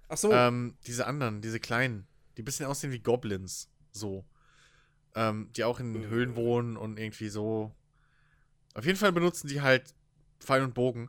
Ach 0.09 0.17
so. 0.17 0.33
Ähm, 0.33 0.77
diese 0.87 1.07
anderen, 1.07 1.41
diese 1.41 1.61
kleinen, 1.61 2.07
die 2.37 2.43
ein 2.43 2.45
bisschen 2.45 2.67
aussehen 2.67 2.93
wie 2.93 3.01
Goblins. 3.01 3.71
So. 3.93 4.25
Ähm, 5.15 5.51
die 5.57 5.65
auch 5.65 5.81
in 5.81 5.95
äh. 5.95 6.07
Höhlen 6.07 6.37
wohnen 6.37 6.77
und 6.77 6.99
irgendwie 6.99 7.29
so. 7.29 7.75
Auf 8.75 8.85
jeden 8.85 8.99
Fall 8.99 9.13
benutzen 9.13 9.49
die 9.49 9.63
halt 9.63 9.95
Pfeil 10.39 10.63
und 10.63 10.75
Bogen. 10.75 11.09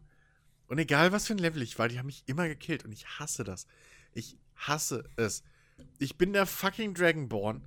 Und 0.68 0.80
egal 0.80 1.12
was 1.12 1.28
für 1.28 1.34
ein 1.34 1.40
Level 1.40 1.62
ich 1.62 1.80
war, 1.80 1.88
die 1.88 1.98
haben 1.98 2.08
mich 2.08 2.24
immer 2.28 2.48
gekillt. 2.48 2.86
Und 2.86 2.92
ich 2.92 3.08
hasse 3.20 3.44
das. 3.44 3.68
Ich 4.14 4.38
hasse 4.56 5.10
es 5.16 5.44
ich 6.00 6.18
bin 6.18 6.34
der 6.34 6.46
fucking 6.46 6.94
Dragonborn. 6.94 7.64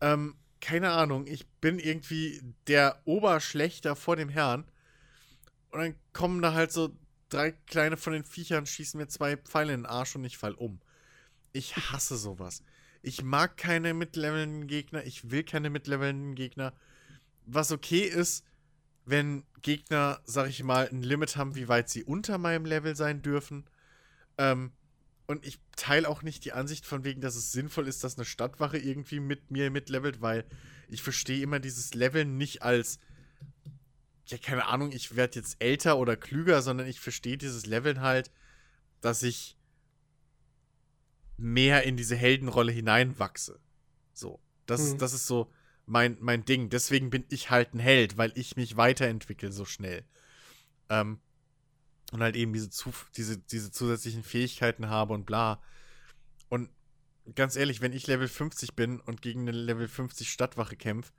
Ähm, 0.00 0.36
keine 0.60 0.92
Ahnung, 0.92 1.26
ich 1.26 1.46
bin 1.60 1.78
irgendwie 1.78 2.40
der 2.66 3.00
Oberschlechter 3.04 3.96
vor 3.96 4.16
dem 4.16 4.28
Herrn. 4.28 4.64
Und 5.70 5.80
dann 5.80 5.94
kommen 6.12 6.42
da 6.42 6.52
halt 6.52 6.72
so 6.72 6.96
drei 7.28 7.52
kleine 7.52 7.96
von 7.96 8.12
den 8.12 8.24
Viechern, 8.24 8.66
schießen 8.66 8.98
mir 8.98 9.08
zwei 9.08 9.36
Pfeile 9.36 9.72
in 9.72 9.80
den 9.80 9.86
Arsch 9.86 10.14
und 10.14 10.24
ich 10.24 10.38
fall 10.38 10.54
um. 10.54 10.80
Ich 11.52 11.76
hasse 11.76 12.16
sowas. 12.16 12.62
Ich 13.02 13.22
mag 13.22 13.56
keine 13.56 13.94
mitlevelnden 13.94 14.68
Gegner, 14.68 15.04
ich 15.04 15.30
will 15.30 15.42
keine 15.42 15.70
mitlevelnden 15.70 16.34
Gegner. 16.34 16.72
Was 17.44 17.72
okay 17.72 18.02
ist, 18.02 18.44
wenn 19.04 19.44
Gegner, 19.62 20.20
sag 20.24 20.48
ich 20.48 20.62
mal, 20.62 20.88
ein 20.88 21.02
Limit 21.02 21.36
haben, 21.36 21.54
wie 21.54 21.68
weit 21.68 21.88
sie 21.88 22.04
unter 22.04 22.38
meinem 22.38 22.64
Level 22.64 22.96
sein 22.96 23.22
dürfen. 23.22 23.64
Ähm, 24.38 24.72
und 25.26 25.46
ich 25.46 25.60
teile 25.76 26.08
auch 26.08 26.22
nicht 26.22 26.44
die 26.44 26.52
Ansicht 26.52 26.84
von 26.84 27.04
wegen, 27.04 27.20
dass 27.20 27.36
es 27.36 27.52
sinnvoll 27.52 27.88
ist, 27.88 28.04
dass 28.04 28.16
eine 28.16 28.24
Stadtwache 28.24 28.78
irgendwie 28.78 29.20
mit 29.20 29.50
mir 29.50 29.70
mitlevelt, 29.70 30.20
weil 30.20 30.44
ich 30.88 31.02
verstehe 31.02 31.42
immer 31.42 31.58
dieses 31.58 31.94
Leveln 31.94 32.36
nicht 32.36 32.62
als, 32.62 32.98
ja, 34.26 34.36
keine 34.38 34.66
Ahnung, 34.66 34.92
ich 34.92 35.16
werde 35.16 35.38
jetzt 35.38 35.56
älter 35.60 35.98
oder 35.98 36.16
klüger, 36.16 36.60
sondern 36.62 36.86
ich 36.86 37.00
verstehe 37.00 37.38
dieses 37.38 37.66
Leveln 37.66 38.00
halt, 38.00 38.30
dass 39.00 39.22
ich 39.22 39.56
mehr 41.36 41.84
in 41.84 41.96
diese 41.96 42.16
Heldenrolle 42.16 42.72
hineinwachse. 42.72 43.58
So. 44.12 44.40
Das, 44.66 44.92
mhm. 44.92 44.98
das 44.98 45.12
ist 45.12 45.26
so 45.26 45.50
mein, 45.86 46.16
mein 46.20 46.44
Ding. 46.44 46.68
Deswegen 46.68 47.10
bin 47.10 47.24
ich 47.28 47.50
halt 47.50 47.74
ein 47.74 47.80
Held, 47.80 48.16
weil 48.16 48.32
ich 48.36 48.56
mich 48.56 48.76
weiterentwickle 48.76 49.52
so 49.52 49.64
schnell. 49.64 50.04
Ähm, 50.88 51.20
und 52.12 52.20
halt 52.22 52.36
eben 52.36 52.52
diese, 52.52 52.70
diese, 53.16 53.38
diese 53.38 53.72
zusätzlichen 53.72 54.22
Fähigkeiten 54.22 54.88
habe 54.88 55.14
und 55.14 55.24
bla. 55.24 55.62
Und 56.48 56.68
ganz 57.34 57.56
ehrlich, 57.56 57.80
wenn 57.80 57.92
ich 57.92 58.06
Level 58.06 58.28
50 58.28 58.74
bin 58.74 59.00
und 59.00 59.22
gegen 59.22 59.42
eine 59.42 59.52
Level 59.52 59.88
50 59.88 60.30
Stadtwache 60.30 60.76
kämpfe, 60.76 61.12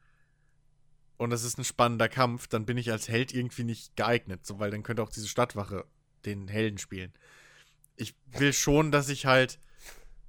und 1.18 1.30
das 1.30 1.44
ist 1.44 1.58
ein 1.58 1.64
spannender 1.64 2.10
Kampf, 2.10 2.48
dann 2.48 2.66
bin 2.66 2.78
ich 2.78 2.92
als 2.92 3.08
Held 3.08 3.34
irgendwie 3.34 3.64
nicht 3.64 3.96
geeignet, 3.96 4.46
so, 4.46 4.60
weil 4.60 4.72
dann 4.72 4.84
könnte 4.84 5.04
auch 5.04 5.10
diese 5.10 5.28
Stadtwache 5.28 5.86
den 6.26 6.48
Helden 6.48 6.78
spielen. 6.78 7.14
Ich 7.96 8.16
will 8.26 8.54
schon, 8.54 8.92
dass 8.92 9.10
ich 9.10 9.26
halt, 9.26 9.60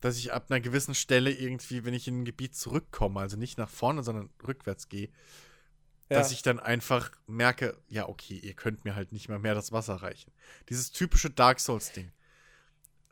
dass 0.05 0.19
ich 0.19 0.33
ab 0.33 0.47
einer 0.51 0.61
gewissen 0.61 0.95
Stelle 0.95 1.31
irgendwie, 1.31 1.85
wenn 1.85 1.95
ich 1.95 2.07
in 2.09 2.21
ein 2.21 2.25
Gebiet 2.25 2.55
zurückkomme, 2.55 3.21
also 3.21 3.37
nicht 3.39 3.57
nach 3.59 3.71
vorne, 3.71 4.03
sondern 4.03 4.29
rückwärts 4.47 4.89
gehe, 4.89 5.09
Ja. 6.11 6.19
dass 6.19 6.31
ich 6.33 6.43
dann 6.43 6.61
einfach 6.61 7.11
merke, 7.27 7.79
ja, 7.89 8.07
okay, 8.09 8.35
ihr 8.35 8.53
könnt 8.55 8.85
mir 8.85 8.95
halt 8.95 9.13
nicht 9.13 9.29
mal 9.31 9.39
mehr 9.39 9.55
das 9.55 9.73
Wasser 9.73 9.95
reichen. 9.95 10.31
Dieses 10.69 10.93
typische 10.93 11.31
Dark 11.31 11.59
Souls-Ding. 11.59 12.13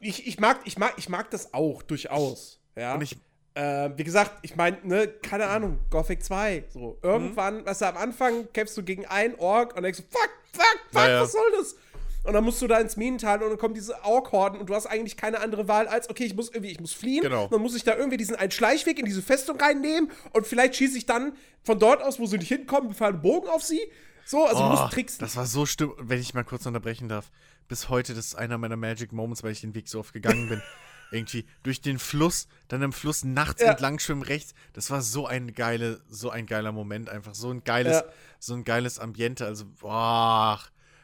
Ich, 0.01 0.27
ich, 0.27 0.39
mag, 0.39 0.61
ich, 0.65 0.77
mag, 0.79 0.95
ich 0.99 1.09
mag 1.09 1.31
das 1.31 1.55
auch 1.55 1.83
durchaus. 1.83 2.61
Ja. 2.77 2.95
Und 2.95 3.03
ich, 3.03 3.17
äh, 3.55 3.91
wie 3.97 4.05
gesagt, 4.05 4.33
ich 4.43 4.57
meine, 4.57 4.79
ne, 4.87 5.09
keine 5.09 5.47
Ahnung, 5.47 5.79
Gothic 5.91 6.23
2. 6.25 6.65
So, 6.71 6.99
irgendwann, 7.03 7.59
Mhm. 7.63 7.67
weißt 7.67 7.81
du, 7.83 7.87
am 7.87 7.97
Anfang 7.97 8.53
kämpfst 8.53 8.77
du 8.77 8.83
gegen 8.83 9.07
einen 9.07 9.35
Ork 9.37 9.77
und 9.77 9.83
denkst 9.85 10.03
fuck, 10.11 10.31
fuck, 10.53 10.81
fuck, 10.91 10.95
Ja, 11.03 11.09
ja. 11.09 11.21
was 11.23 11.33
soll 11.33 11.51
das? 11.57 11.77
Und 12.25 12.35
dann 12.35 12.45
musst 12.45 12.63
du 12.63 12.69
da 12.69 12.79
ins 12.79 12.97
Minental 12.97 13.43
und 13.43 13.51
dann 13.51 13.59
kommen 13.59 13.75
diese 13.75 14.05
Ork-Horden 14.05 14.61
und 14.61 14.69
du 14.71 14.75
hast 14.75 14.87
eigentlich 14.87 15.17
keine 15.17 15.41
andere 15.41 15.67
Wahl 15.67 15.89
als, 15.89 16.09
okay, 16.09 16.25
ich 16.25 16.37
muss 16.37 16.51
irgendwie, 16.51 16.71
ich 16.71 16.81
muss 16.81 16.93
fliehen. 16.93 17.23
Genau. 17.23 17.49
Dann 17.49 17.61
muss 17.61 17.75
ich 17.75 17.83
da 17.83 17.97
irgendwie 17.97 18.17
diesen 18.17 18.37
einen 18.37 18.53
Schleichweg 18.53 18.99
in 18.99 19.05
diese 19.07 19.23
Festung 19.23 19.59
reinnehmen 19.61 20.11
und 20.33 20.47
vielleicht 20.47 20.77
schieße 20.77 20.97
ich 20.97 21.07
dann 21.07 21.33
von 21.65 21.79
dort 21.81 22.03
aus, 22.03 22.21
wo 22.21 22.27
sie 22.27 22.39
nicht 22.39 22.49
hinkommen, 22.49 22.91
befahre 22.91 23.15
einen 23.15 23.23
Bogen 23.23 23.49
auf 23.49 23.63
sie. 23.63 23.81
So, 24.25 24.45
also 24.47 24.61
du 24.61 24.67
oh, 24.67 24.71
musst 24.71 24.93
tricksen. 24.93 25.19
das 25.19 25.35
war 25.37 25.47
so 25.47 25.67
stimm, 25.67 25.95
wenn 25.99 26.21
ich 26.21 26.33
mal 26.33 26.45
kurz 26.45 26.65
unterbrechen 26.65 27.09
darf. 27.09 27.31
Bis 27.67 27.89
heute, 27.89 28.15
das 28.15 28.27
ist 28.27 28.35
einer 28.37 28.57
meiner 28.57 28.77
Magic 28.77 29.13
Moments, 29.13 29.43
weil 29.43 29.51
ich 29.53 29.61
den 29.61 29.75
Weg 29.75 29.89
so 29.89 29.99
oft 29.99 30.13
gegangen 30.13 30.49
bin. 30.49 30.63
Irgendwie 31.11 31.45
durch 31.63 31.83
den 31.83 31.99
Fluss, 31.99 32.47
dann 32.69 32.83
am 32.83 32.93
Fluss 32.93 33.23
nachts 33.25 33.61
Ja. 33.61 33.73
entlang 33.73 33.99
schwimmen 33.99 34.23
rechts. 34.23 34.55
Das 34.73 34.91
war 34.91 35.03
so 35.03 35.27
ein 35.27 35.53
geile, 35.55 36.01
so 36.09 36.31
ein 36.31 36.47
geiler 36.47 36.73
Moment, 36.73 37.11
einfach 37.11 37.35
so 37.35 37.51
ein 37.51 37.65
geiles, 37.65 37.97
Ja. 37.97 38.05
so 38.39 38.55
ein 38.55 38.65
geiles 38.65 38.99
Ambiente. 38.99 39.45
Also, 39.45 39.67
boah, 39.81 40.59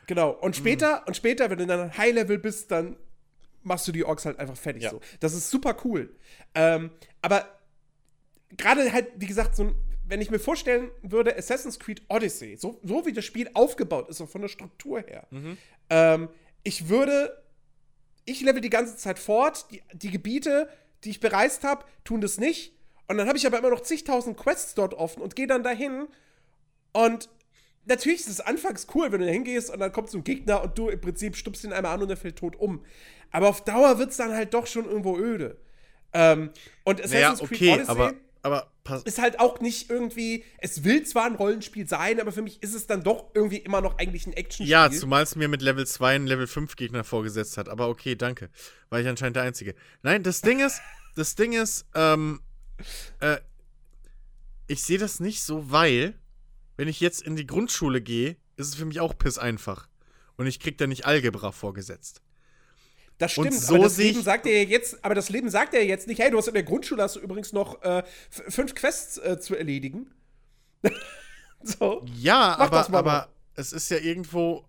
Genau. 0.09 0.30
Und 0.30 0.56
Mhm. 0.56 0.60
später, 0.60 1.06
und 1.06 1.14
später, 1.16 1.48
wenn 1.51 1.59
du 1.59 1.66
dann 1.66 1.97
High-Level 1.97 2.39
bist, 2.39 2.72
dann 2.72 2.97
machst 3.62 3.86
du 3.86 3.93
die 3.93 4.05
Orks 4.05 4.24
halt 4.24 4.39
einfach 4.40 4.56
fertig. 4.56 4.82
Ja. 4.82 4.90
So. 4.90 5.01
Das 5.20 5.35
ist 5.35 5.51
super 5.51 5.76
cool. 5.85 6.12
Ähm, 6.56 6.90
aber 7.22 7.47
gerade 8.56 8.93
halt, 8.93 9.09
wie 9.16 9.26
gesagt, 9.26 9.55
so 9.55 9.64
ein, 9.64 9.74
wenn 10.06 10.20
ich 10.22 10.30
mir 10.30 10.39
vorstellen 10.39 10.90
würde, 11.02 11.36
Assassin's 11.36 11.78
Creed 11.78 12.02
Odyssey, 12.09 12.56
so, 12.56 12.80
so 12.82 13.05
wie 13.05 13.12
das 13.12 13.24
Spiel 13.26 13.51
aufgebaut 13.52 14.09
ist, 14.09 14.16
so 14.18 14.26
von 14.26 14.40
der 14.40 14.48
Struktur 14.48 15.01
her, 15.01 15.26
Mhm. 15.30 15.59
ähm, 15.90 16.28
ich 16.64 16.89
würde, 16.89 17.43
ich 18.24 18.40
level 18.40 18.60
die 18.62 18.70
ganze 18.70 18.97
Zeit 18.97 19.18
fort, 19.18 19.66
die, 19.70 19.82
die 19.93 20.10
Gebiete, 20.10 20.68
die 21.05 21.10
ich 21.10 21.20
bereist 21.20 21.62
habe, 21.64 21.85
tun 22.05 22.20
das 22.22 22.39
nicht. 22.39 22.72
Und 23.06 23.18
dann 23.18 23.28
habe 23.28 23.39
ich 23.39 23.47
aber 23.47 23.59
immer 23.59 23.70
noch 23.70 23.80
zigtausend 23.82 24.36
Quests 24.39 24.74
dort 24.74 24.94
offen 24.94 25.22
und 25.22 25.36
gehe 25.36 25.47
dann 25.47 25.62
dahin 25.62 26.09
und 26.93 27.28
natürlich 27.89 28.20
ist 28.20 28.28
es 28.28 28.40
anfangs 28.40 28.86
cool, 28.94 29.10
wenn 29.10 29.20
du 29.20 29.27
da 29.27 29.32
hingehst 29.32 29.70
und 29.70 29.78
dann 29.81 29.93
kommt 29.93 30.10
so 30.10 30.19
ein 30.19 30.24
Gegner 30.24 30.62
und 30.62 30.78
du 30.78 30.89
im 30.89 31.01
Prinzip 31.01 31.36
stupst 31.36 31.65
ihn 31.65 31.73
einmal 31.73 31.94
an 31.94 32.02
und 32.02 32.10
er 32.10 32.16
fällt 32.16 32.36
tot 32.36 32.56
um. 32.56 32.85
Aber 33.31 33.48
auf 33.48 33.65
Dauer 33.65 33.98
wird 33.98 34.10
es 34.10 34.16
dann 34.16 34.32
halt 34.32 34.55
doch 34.55 34.66
schon 34.66 34.85
irgendwo 34.85 35.19
öde. 35.19 35.59
Ähm, 36.12 36.51
und 36.85 37.01
Assassin's 37.01 37.40
naja, 37.40 37.48
Creed 37.48 37.52
okay, 37.52 37.73
Odyssey 37.73 37.90
aber, 37.90 38.15
aber 38.43 38.73
pass, 38.85 39.02
ist 39.02 39.20
halt 39.20 39.40
auch 39.40 39.60
nicht 39.60 39.90
irgendwie, 39.90 40.44
es 40.59 40.85
will 40.85 41.05
zwar 41.05 41.27
ein 41.27 41.35
Rollenspiel 41.35 41.86
sein, 41.86 42.20
aber 42.20 42.32
für 42.32 42.40
mich 42.43 42.62
ist 42.62 42.74
es 42.74 42.86
dann 42.86 43.02
doch 43.02 43.31
irgendwie 43.35 43.59
immer 43.59 43.81
noch 43.81 43.98
eigentlich 43.98 44.27
ein 44.27 44.32
Actionspiel. 44.32 44.69
Ja, 44.69 44.90
zumal 44.90 45.23
es 45.23 45.36
mir 45.36 45.48
mit 45.48 45.60
Level 45.60 45.86
2 45.86 46.15
einen 46.15 46.27
Level 46.27 46.47
5 46.47 46.77
Gegner 46.77 47.05
vorgesetzt 47.05 47.59
hat. 47.59 47.69
Aber 47.69 47.89
okay, 47.89 48.15
danke. 48.15 48.48
War 48.89 49.01
ich 49.01 49.06
anscheinend 49.06 49.36
der 49.36 49.43
Einzige. 49.43 49.74
Nein, 50.02 50.23
das 50.23 50.40
Ding 50.40 50.60
ist, 50.60 50.81
das 51.16 51.35
Ding 51.35 51.52
ist, 51.52 51.86
ähm, 51.94 52.40
äh, 53.20 53.39
ich 54.66 54.82
sehe 54.82 54.98
das 54.98 55.20
nicht 55.20 55.43
so, 55.43 55.70
weil, 55.70 56.15
wenn 56.78 56.88
ich 56.88 57.00
jetzt 57.00 57.20
in 57.22 57.36
die 57.36 57.46
Grundschule 57.46 58.00
gehe, 58.00 58.36
ist 58.56 58.68
es 58.68 58.74
für 58.76 58.84
mich 58.86 59.00
auch 59.00 59.18
piss 59.18 59.36
einfach. 59.36 59.88
Und 60.36 60.46
ich 60.46 60.60
krieg 60.60 60.78
da 60.78 60.86
nicht 60.86 61.05
Algebra 61.05 61.52
vorgesetzt. 61.52 62.22
Das 63.18 63.36
Und 63.36 63.46
stimmt, 63.48 63.60
so 63.60 63.74
aber 63.74 63.84
das 63.84 63.96
Leben 63.96 64.22
sagt 64.22 64.46
ja 64.46 64.52
jetzt, 64.52 65.05
aber 65.05 65.16
das 65.16 65.28
Leben 65.28 65.50
sagt 65.50 65.74
ja 65.74 65.80
jetzt 65.80 66.06
nicht, 66.06 66.20
hey, 66.20 66.30
du 66.30 66.38
hast 66.38 66.46
in 66.46 66.55
der 66.55 66.62
Grundschule 66.62 67.02
hast 67.02 67.16
du 67.16 67.20
übrigens 67.20 67.52
noch 67.52 67.82
äh, 67.82 68.05
fünf 68.30 68.76
Quests 68.76 69.18
äh, 69.18 69.40
zu 69.40 69.56
erledigen. 69.56 70.14
so. 71.62 72.06
Ja, 72.16 72.55
Mach 72.59 72.70
aber, 72.70 72.96
aber 72.96 73.28
es 73.55 73.72
ist 73.72 73.90
ja 73.90 73.98
irgendwo 73.98 74.64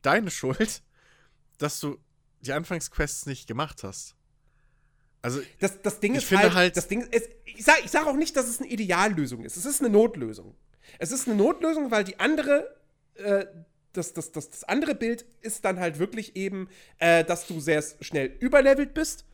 deine 0.00 0.30
Schuld, 0.30 0.82
dass 1.58 1.78
du 1.80 1.98
die 2.40 2.52
Anfangsquests 2.52 3.26
nicht 3.26 3.46
gemacht 3.46 3.82
hast. 3.84 4.14
Also, 5.20 5.42
Das, 5.58 5.82
das 5.82 6.00
Ding 6.00 6.12
Ich 6.12 6.18
ist 6.22 6.28
finde 6.28 6.44
halt, 6.44 6.54
halt- 6.54 6.76
das 6.78 6.88
Ding 6.88 7.02
ist, 7.02 7.28
ich 7.44 7.62
sag, 7.62 7.84
ich 7.84 7.90
sag 7.90 8.06
auch 8.06 8.16
nicht, 8.16 8.34
dass 8.36 8.46
es 8.48 8.58
eine 8.60 8.68
Ideallösung 8.70 9.44
ist. 9.44 9.56
Es 9.58 9.66
ist 9.66 9.80
eine 9.82 9.90
Notlösung. 9.90 10.54
Es 10.98 11.12
ist 11.12 11.28
eine 11.28 11.36
Notlösung, 11.36 11.90
weil 11.90 12.04
die 12.04 12.18
andere, 12.18 12.74
äh, 13.14 13.46
das, 13.92 14.12
das, 14.12 14.32
das, 14.32 14.50
das 14.50 14.64
andere 14.64 14.94
Bild 14.94 15.24
ist 15.40 15.64
dann 15.64 15.80
halt 15.80 15.98
wirklich 15.98 16.36
eben, 16.36 16.68
äh, 16.98 17.24
dass 17.24 17.46
du 17.46 17.60
sehr 17.60 17.82
schnell 18.00 18.32
überlevelt 18.40 18.94
bist. 18.94 19.24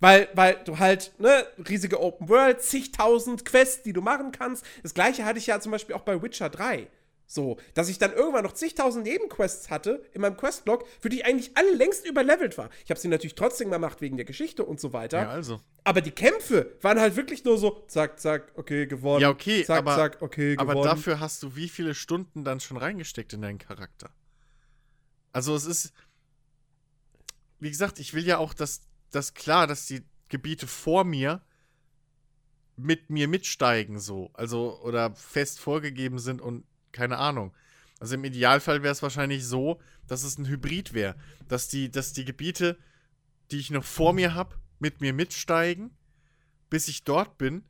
Weil, 0.00 0.28
weil 0.34 0.56
du 0.64 0.78
halt, 0.78 1.12
ne, 1.18 1.46
riesige 1.68 2.00
Open 2.00 2.28
World, 2.28 2.60
zigtausend 2.60 3.44
Quests, 3.44 3.82
die 3.84 3.92
du 3.92 4.02
machen 4.02 4.32
kannst. 4.32 4.64
Das 4.82 4.92
gleiche 4.92 5.24
hatte 5.24 5.38
ich 5.38 5.46
ja 5.46 5.60
zum 5.60 5.72
Beispiel 5.72 5.94
auch 5.94 6.02
bei 6.02 6.20
Witcher 6.20 6.50
3. 6.50 6.88
So, 7.34 7.56
dass 7.74 7.88
ich 7.88 7.98
dann 7.98 8.12
irgendwann 8.12 8.44
noch 8.44 8.52
zigtausend 8.52 9.04
Nebenquests 9.04 9.68
hatte 9.68 10.04
in 10.12 10.20
meinem 10.20 10.36
Questlog, 10.36 10.86
für 11.00 11.08
die 11.08 11.16
ich 11.16 11.26
eigentlich 11.26 11.56
alle 11.56 11.74
längst 11.74 12.06
überlevelt 12.06 12.56
war. 12.56 12.70
Ich 12.84 12.90
habe 12.90 13.00
sie 13.00 13.08
natürlich 13.08 13.34
trotzdem 13.34 13.72
gemacht 13.72 14.00
wegen 14.00 14.16
der 14.16 14.24
Geschichte 14.24 14.64
und 14.64 14.78
so 14.78 14.92
weiter. 14.92 15.22
ja, 15.22 15.30
also. 15.30 15.60
Aber 15.82 16.00
die 16.00 16.12
Kämpfe 16.12 16.76
waren 16.80 17.00
halt 17.00 17.16
wirklich 17.16 17.42
nur 17.44 17.58
so, 17.58 17.84
zack, 17.88 18.20
zack, 18.20 18.52
okay, 18.54 18.86
gewonnen. 18.86 19.20
Ja, 19.20 19.30
okay, 19.30 19.64
zack, 19.64 19.78
aber, 19.78 19.96
zack, 19.96 20.22
okay, 20.22 20.54
gewonnen. 20.54 20.78
aber 20.78 20.84
dafür 20.84 21.18
hast 21.18 21.42
du 21.42 21.56
wie 21.56 21.68
viele 21.68 21.96
Stunden 21.96 22.44
dann 22.44 22.60
schon 22.60 22.76
reingesteckt 22.76 23.32
in 23.32 23.42
deinen 23.42 23.58
Charakter? 23.58 24.10
Also 25.32 25.56
es 25.56 25.66
ist, 25.66 25.92
wie 27.58 27.70
gesagt, 27.70 27.98
ich 27.98 28.14
will 28.14 28.24
ja 28.24 28.38
auch, 28.38 28.54
dass 28.54 28.82
das 29.10 29.34
klar, 29.34 29.66
dass 29.66 29.86
die 29.86 30.02
Gebiete 30.28 30.68
vor 30.68 31.02
mir 31.02 31.42
mit 32.76 33.10
mir 33.10 33.26
mitsteigen 33.26 33.98
so, 33.98 34.30
also 34.34 34.80
oder 34.82 35.16
fest 35.16 35.58
vorgegeben 35.58 36.20
sind 36.20 36.40
und 36.40 36.64
keine 36.94 37.18
Ahnung. 37.18 37.52
Also 38.00 38.14
im 38.14 38.24
Idealfall 38.24 38.82
wäre 38.82 38.92
es 38.92 39.02
wahrscheinlich 39.02 39.46
so, 39.46 39.80
dass 40.06 40.22
es 40.22 40.38
ein 40.38 40.46
Hybrid 40.46 40.94
wäre, 40.94 41.16
dass 41.48 41.68
die, 41.68 41.90
dass 41.90 42.12
die 42.12 42.24
Gebiete, 42.24 42.78
die 43.50 43.58
ich 43.58 43.70
noch 43.70 43.84
vor 43.84 44.12
mir 44.12 44.34
habe, 44.34 44.56
mit 44.78 45.00
mir 45.00 45.12
mitsteigen, 45.12 45.96
bis 46.70 46.88
ich 46.88 47.04
dort 47.04 47.38
bin 47.38 47.64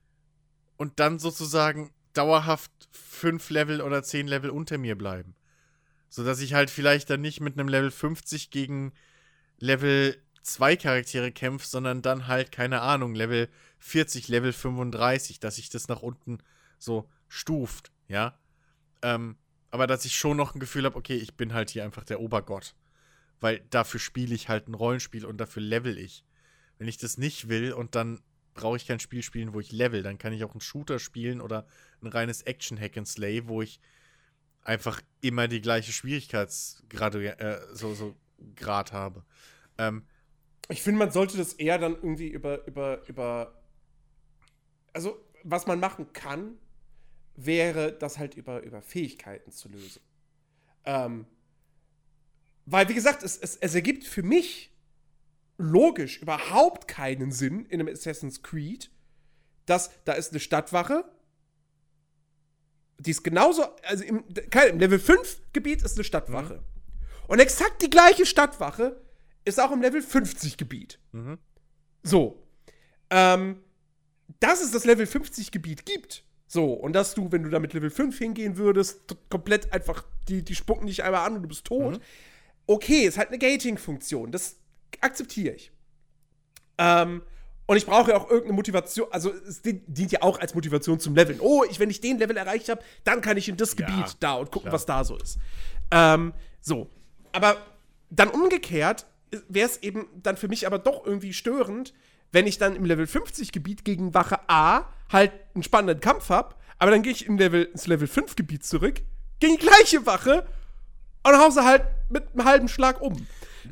und 0.76 1.00
dann 1.00 1.18
sozusagen 1.18 1.92
dauerhaft 2.12 2.70
fünf 2.92 3.50
Level 3.50 3.80
oder 3.80 4.02
zehn 4.02 4.26
Level 4.26 4.50
unter 4.50 4.78
mir 4.78 4.96
bleiben. 4.96 5.34
Sodass 6.08 6.40
ich 6.40 6.54
halt 6.54 6.70
vielleicht 6.70 7.10
dann 7.10 7.20
nicht 7.20 7.40
mit 7.40 7.58
einem 7.58 7.68
Level 7.68 7.90
50 7.90 8.50
gegen 8.50 8.92
Level 9.58 10.16
2 10.42 10.76
Charaktere 10.76 11.32
kämpfe, 11.32 11.66
sondern 11.66 12.02
dann 12.02 12.28
halt, 12.28 12.52
keine 12.52 12.82
Ahnung, 12.82 13.14
Level 13.14 13.48
40, 13.78 14.28
Level 14.28 14.52
35, 14.52 15.40
dass 15.40 15.56
sich 15.56 15.70
das 15.70 15.88
nach 15.88 16.02
unten 16.02 16.38
so 16.78 17.08
stuft, 17.28 17.90
ja. 18.08 18.38
Ähm, 19.04 19.36
aber 19.70 19.86
dass 19.86 20.06
ich 20.06 20.16
schon 20.16 20.38
noch 20.38 20.54
ein 20.54 20.60
Gefühl 20.60 20.86
habe, 20.86 20.96
okay, 20.96 21.16
ich 21.16 21.34
bin 21.34 21.52
halt 21.52 21.68
hier 21.68 21.84
einfach 21.84 22.04
der 22.04 22.20
Obergott. 22.20 22.74
Weil 23.40 23.60
dafür 23.68 24.00
spiele 24.00 24.34
ich 24.34 24.48
halt 24.48 24.66
ein 24.66 24.74
Rollenspiel 24.74 25.26
und 25.26 25.36
dafür 25.36 25.62
level 25.62 25.98
ich. 25.98 26.24
Wenn 26.78 26.88
ich 26.88 26.96
das 26.96 27.18
nicht 27.18 27.48
will 27.48 27.72
und 27.74 27.94
dann 27.94 28.20
brauche 28.54 28.76
ich 28.76 28.86
kein 28.86 29.00
Spiel 29.00 29.22
spielen, 29.22 29.52
wo 29.52 29.60
ich 29.60 29.72
level, 29.72 30.02
dann 30.02 30.16
kann 30.16 30.32
ich 30.32 30.42
auch 30.42 30.52
einen 30.52 30.60
Shooter 30.60 30.98
spielen 30.98 31.40
oder 31.40 31.66
ein 32.00 32.06
reines 32.06 32.42
Action 32.42 32.80
Hack 32.80 32.96
and 32.96 33.06
Slay, 33.06 33.46
wo 33.46 33.60
ich 33.60 33.78
einfach 34.62 35.02
immer 35.20 35.48
die 35.48 35.60
gleiche 35.60 35.92
Schwierigkeitsgrad 35.92 37.16
äh, 37.16 37.58
so, 37.72 37.94
so 37.94 38.16
Grad 38.56 38.92
habe. 38.92 39.24
Ähm, 39.76 40.06
ich 40.68 40.82
finde, 40.82 41.00
man 41.00 41.10
sollte 41.10 41.36
das 41.36 41.52
eher 41.52 41.78
dann 41.78 41.94
irgendwie 41.94 42.28
über, 42.28 42.66
über, 42.66 43.06
über. 43.06 43.60
Also, 44.94 45.22
was 45.42 45.66
man 45.66 45.78
machen 45.80 46.12
kann, 46.12 46.56
wäre 47.36 47.92
das 47.92 48.18
halt 48.18 48.34
über, 48.34 48.62
über 48.62 48.82
Fähigkeiten 48.82 49.50
zu 49.50 49.68
lösen. 49.68 50.00
Ähm, 50.84 51.26
weil, 52.66 52.88
wie 52.88 52.94
gesagt, 52.94 53.22
es, 53.22 53.36
es, 53.36 53.56
es 53.56 53.74
ergibt 53.74 54.04
für 54.04 54.22
mich 54.22 54.70
logisch 55.58 56.20
überhaupt 56.20 56.88
keinen 56.88 57.32
Sinn 57.32 57.66
in 57.66 57.80
einem 57.80 57.92
Assassin's 57.92 58.42
Creed, 58.42 58.90
dass 59.66 59.90
da 60.04 60.12
ist 60.12 60.32
eine 60.32 60.40
Stadtwache, 60.40 61.04
die 62.98 63.10
ist 63.10 63.22
genauso, 63.22 63.64
also 63.82 64.04
im, 64.04 64.24
im 64.68 64.78
Level 64.78 64.98
5 64.98 65.52
Gebiet 65.52 65.82
ist 65.82 65.96
eine 65.96 66.04
Stadtwache. 66.04 66.62
Und 67.26 67.38
exakt 67.38 67.82
die 67.82 67.90
gleiche 67.90 68.26
Stadtwache 68.26 69.00
ist 69.44 69.60
auch 69.60 69.72
im 69.72 69.82
Level 69.82 70.02
50 70.02 70.56
Gebiet. 70.56 70.98
Mhm. 71.12 71.38
So. 72.02 72.42
Ähm, 73.10 73.62
dass 74.40 74.62
es 74.62 74.70
das 74.70 74.84
Level 74.84 75.06
50 75.06 75.50
Gebiet 75.50 75.86
gibt. 75.86 76.24
So, 76.54 76.72
und 76.72 76.92
dass 76.92 77.14
du, 77.14 77.32
wenn 77.32 77.42
du 77.42 77.50
da 77.50 77.58
mit 77.58 77.72
Level 77.72 77.90
5 77.90 78.16
hingehen 78.16 78.56
würdest, 78.56 79.16
komplett 79.28 79.72
einfach, 79.72 80.04
die, 80.28 80.42
die 80.44 80.54
spucken 80.54 80.86
dich 80.86 81.02
einmal 81.02 81.26
an 81.26 81.34
und 81.34 81.42
du 81.42 81.48
bist 81.48 81.64
tot. 81.64 82.00
Okay, 82.68 83.00
ist 83.06 83.18
halt 83.18 83.30
eine 83.30 83.38
Gating-Funktion. 83.38 84.30
Das 84.30 84.54
akzeptiere 85.00 85.56
ich. 85.56 85.72
Ähm, 86.78 87.22
Und 87.66 87.76
ich 87.76 87.86
brauche 87.86 88.12
ja 88.12 88.16
auch 88.18 88.28
irgendeine 88.30 88.52
Motivation. 88.54 89.08
Also, 89.10 89.32
es 89.32 89.62
dient 89.62 90.12
ja 90.12 90.22
auch 90.22 90.38
als 90.38 90.54
Motivation 90.54 91.00
zum 91.00 91.16
Leveln. 91.16 91.40
Oh, 91.40 91.64
ich, 91.68 91.80
wenn 91.80 91.90
ich 91.90 92.00
den 92.00 92.18
Level 92.18 92.36
erreicht 92.36 92.68
habe, 92.68 92.82
dann 93.02 93.20
kann 93.20 93.36
ich 93.36 93.48
in 93.48 93.56
das 93.56 93.74
Ja, 93.76 93.86
Gebiet 93.86 94.16
da 94.20 94.34
und 94.34 94.52
gucken, 94.52 94.68
klar. 94.68 94.74
was 94.74 94.86
da 94.86 95.02
so 95.02 95.16
ist. 95.16 95.38
Ähm, 95.90 96.34
so. 96.60 96.88
Aber 97.32 97.56
dann 98.10 98.28
umgekehrt 98.28 99.06
wäre 99.48 99.68
es 99.68 99.82
eben 99.82 100.06
dann 100.22 100.36
für 100.36 100.46
mich 100.46 100.68
aber 100.68 100.78
doch 100.78 101.04
irgendwie 101.04 101.32
störend, 101.32 101.94
wenn 102.34 102.46
ich 102.46 102.58
dann 102.58 102.76
im 102.76 102.84
Level 102.84 103.06
50 103.06 103.52
Gebiet 103.52 103.84
gegen 103.84 104.12
Wache 104.12 104.38
A 104.48 104.84
halt 105.10 105.32
einen 105.54 105.62
spannenden 105.62 106.00
Kampf 106.00 106.28
habe, 106.28 106.54
aber 106.78 106.90
dann 106.90 107.02
gehe 107.02 107.12
ich 107.12 107.26
in 107.26 107.38
Level, 107.38 107.62
ins 107.64 107.86
Level 107.86 108.06
5 108.08 108.36
Gebiet 108.36 108.64
zurück, 108.64 109.00
gegen 109.40 109.56
die 109.56 109.66
gleiche 109.66 110.04
Wache 110.06 110.46
und 111.22 111.32
hau 111.38 111.48
sie 111.50 111.64
halt 111.64 111.84
mit 112.10 112.24
einem 112.34 112.44
halben 112.44 112.68
Schlag 112.68 113.00
um. 113.00 113.26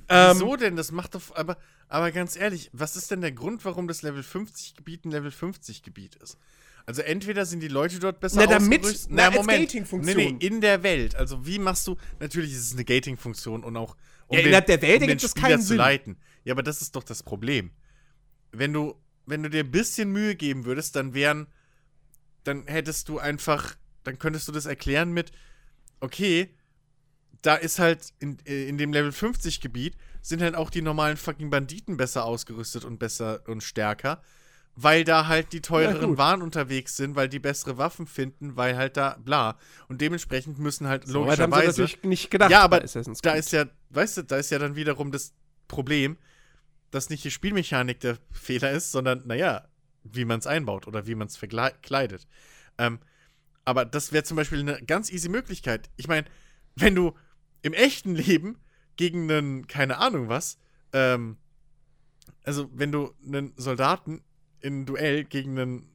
Ähm, 0.09 0.37
Wieso 0.37 0.57
denn? 0.57 0.77
Das 0.77 0.91
macht 0.93 1.15
doch. 1.15 1.35
Aber, 1.35 1.59
aber 1.89 2.11
ganz 2.13 2.37
ehrlich, 2.37 2.71
was 2.73 2.97
ist 2.97 3.11
denn 3.11 3.21
der 3.21 3.33
Grund, 3.33 3.65
warum 3.65 3.89
das 3.89 4.01
Level 4.03 4.23
50 4.23 4.77
Gebiet 4.77 5.05
ein 5.05 5.11
Level 5.11 5.31
50 5.31 5.83
Gebiet 5.83 6.17
ist? 6.17 6.39
Also 6.87 7.03
entweder 7.03 7.45
sind 7.47 7.61
die 7.61 7.69
Leute 7.69 7.99
dort 7.99 8.19
besser 8.21 8.39
Na, 8.41 8.47
damit- 8.47 9.07
na, 9.11 9.27
als 9.27 9.35
Moment. 9.37 9.61
Gating-Funktion. 9.61 10.17
Nee, 10.17 10.33
nee, 10.33 10.47
in 10.47 10.61
der 10.61 10.83
Welt. 10.83 11.15
Also 11.15 11.47
wie 11.47 11.59
machst 11.59 11.87
du. 11.87 11.97
Natürlich 12.21 12.53
ist 12.53 12.67
es 12.67 12.73
eine 12.73 12.85
Gating-Funktion 12.85 13.63
und 13.65 13.77
auch. 13.77 13.97
Um 14.29 14.39
Ja, 14.39 14.45
innerhalb 14.45 14.67
der 14.67 14.81
Welt 14.83 15.03
um 15.03 15.09
den 15.09 15.19
Spieler 15.21 15.49
keinen 15.49 15.61
zu 15.61 15.67
Sinn. 15.69 15.77
leiten. 15.77 16.17
Ja, 16.45 16.55
aber 16.55 16.63
das 16.63 16.81
ist 16.83 16.97
doch 16.97 17.03
das 17.05 17.23
Problem. 17.23 17.71
Wenn 18.53 18.73
du, 18.73 18.95
wenn 19.27 19.43
du 19.43 19.51
dir 19.51 19.65
ein 19.65 19.71
bisschen 19.71 20.13
Mühe 20.13 20.35
geben 20.35 20.65
würdest, 20.65 20.97
dann 20.97 21.15
wären. 21.15 21.47
Dann 22.45 22.67
hättest 22.67 23.09
du 23.09 23.19
einfach. 23.19 23.77
Dann 24.05 24.19
könntest 24.19 24.49
du 24.49 24.53
das 24.53 24.67
erklären 24.67 25.13
mit. 25.13 25.33
Okay, 26.01 26.55
da 27.43 27.57
ist 27.57 27.79
halt 27.79 28.13
in, 28.21 28.39
äh, 28.47 28.69
in 28.69 28.79
dem 28.79 28.93
Level 28.93 29.13
50 29.13 29.61
Gebiet 29.61 29.97
sind 30.23 30.41
halt 30.41 30.55
auch 30.55 30.71
die 30.71 30.83
normalen 30.83 31.17
fucking 31.17 31.51
Banditen 31.51 31.97
besser 31.97 32.25
ausgerüstet 32.25 32.85
und 32.85 32.99
besser 32.99 33.43
und 33.49 33.63
stärker, 33.63 34.23
weil 34.77 35.05
da 35.05 35.27
halt 35.27 35.53
die 35.53 35.61
teureren. 35.61 36.17
Waren 36.17 36.43
unterwegs 36.43 36.97
sind, 36.97 37.17
weil 37.17 37.29
die 37.29 37.41
bessere 37.41 37.77
Waffen 37.77 38.07
finden, 38.07 38.57
weil 38.57 38.77
halt 38.77 38.97
da 38.97 39.19
bla 39.23 39.59
und 39.89 40.01
dementsprechend 40.01 40.59
müssen 40.59 40.87
halt 40.87 41.07
so, 41.07 41.27
weit 41.27 41.41
haben 41.41 41.53
sie 41.53 41.59
logischerweise 41.59 41.83
natürlich 41.83 42.05
nicht 42.05 42.31
gedacht. 42.31 42.51
ja, 42.51 42.63
aber 42.63 42.83
Assassin's 42.83 43.21
da 43.21 43.33
ist 43.33 43.53
ja, 43.53 43.67
weißt 43.91 44.19
du, 44.19 44.23
da 44.23 44.37
ist 44.37 44.51
ja 44.51 44.59
dann 44.59 44.77
wiederum 44.77 45.11
das 45.11 45.35
Problem, 45.67 46.17
dass 46.93 47.11
nicht 47.11 47.25
die 47.25 47.31
Spielmechanik 47.33 47.99
der 48.01 48.19
Fehler 48.31 48.71
ist, 48.71 48.93
sondern, 48.93 49.27
naja, 49.27 49.67
wie 50.05 50.25
man 50.25 50.39
es 50.39 50.47
einbaut 50.47 50.87
oder 50.87 51.07
wie 51.09 51.17
man 51.17 51.27
es 51.27 51.37
verkleidet. 51.37 52.29
Ähm, 52.79 53.01
aber 53.65 53.85
das 53.85 54.13
wäre 54.13 54.25
zum 54.25 54.37
Beispiel 54.37 54.61
eine 54.61 54.81
ganz 54.85 55.11
easy 55.11 55.29
Möglichkeit. 55.29 55.91
Ich 55.97 56.07
meine, 56.09 56.27
wenn 56.77 56.95
du 56.95 57.15
im 57.63 57.73
echten 57.73 58.15
Leben 58.15 58.59
gegen 58.97 59.31
einen, 59.31 59.67
keine 59.67 59.99
Ahnung 59.99 60.29
was, 60.29 60.59
ähm, 60.93 61.37
also 62.45 62.69
wenn 62.73 62.93
du 62.93 63.15
einen 63.27 63.53
Soldaten 63.57 64.23
in 64.61 64.83
ein 64.83 64.87
Duell 64.87 65.25
gegen 65.25 65.59
einen 65.59 65.89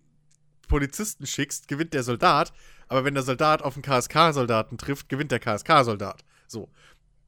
Polizisten 0.68 1.26
schickst, 1.26 1.68
gewinnt 1.68 1.94
der 1.94 2.04
Soldat, 2.04 2.54
aber 2.88 3.04
wenn 3.06 3.14
der 3.14 3.24
Soldat 3.24 3.62
auf 3.62 3.76
einen 3.76 3.84
KSK-Soldaten 3.84 4.78
trifft, 4.78 5.10
gewinnt 5.10 5.32
der 5.32 5.40
KSK-Soldat. 5.40 6.24
So. 6.48 6.70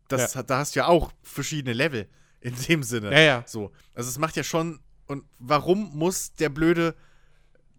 Das, 0.07 0.35
hat- 0.35 0.49
Da 0.49 0.57
hast 0.59 0.75
du 0.75 0.79
ja 0.79 0.87
auch 0.87 1.11
verschiedene 1.21 1.73
Level 1.73 2.07
in 2.41 2.55
dem 2.67 2.83
Sinne. 2.83 3.11
Ja, 3.11 3.19
ja. 3.19 3.43
So. 3.45 3.71
Also 3.93 4.09
es 4.09 4.17
macht 4.17 4.35
ja 4.35 4.43
schon. 4.43 4.79
Und 5.07 5.23
warum 5.39 5.97
muss 5.97 6.33
der 6.33 6.49
blöde, 6.49 6.95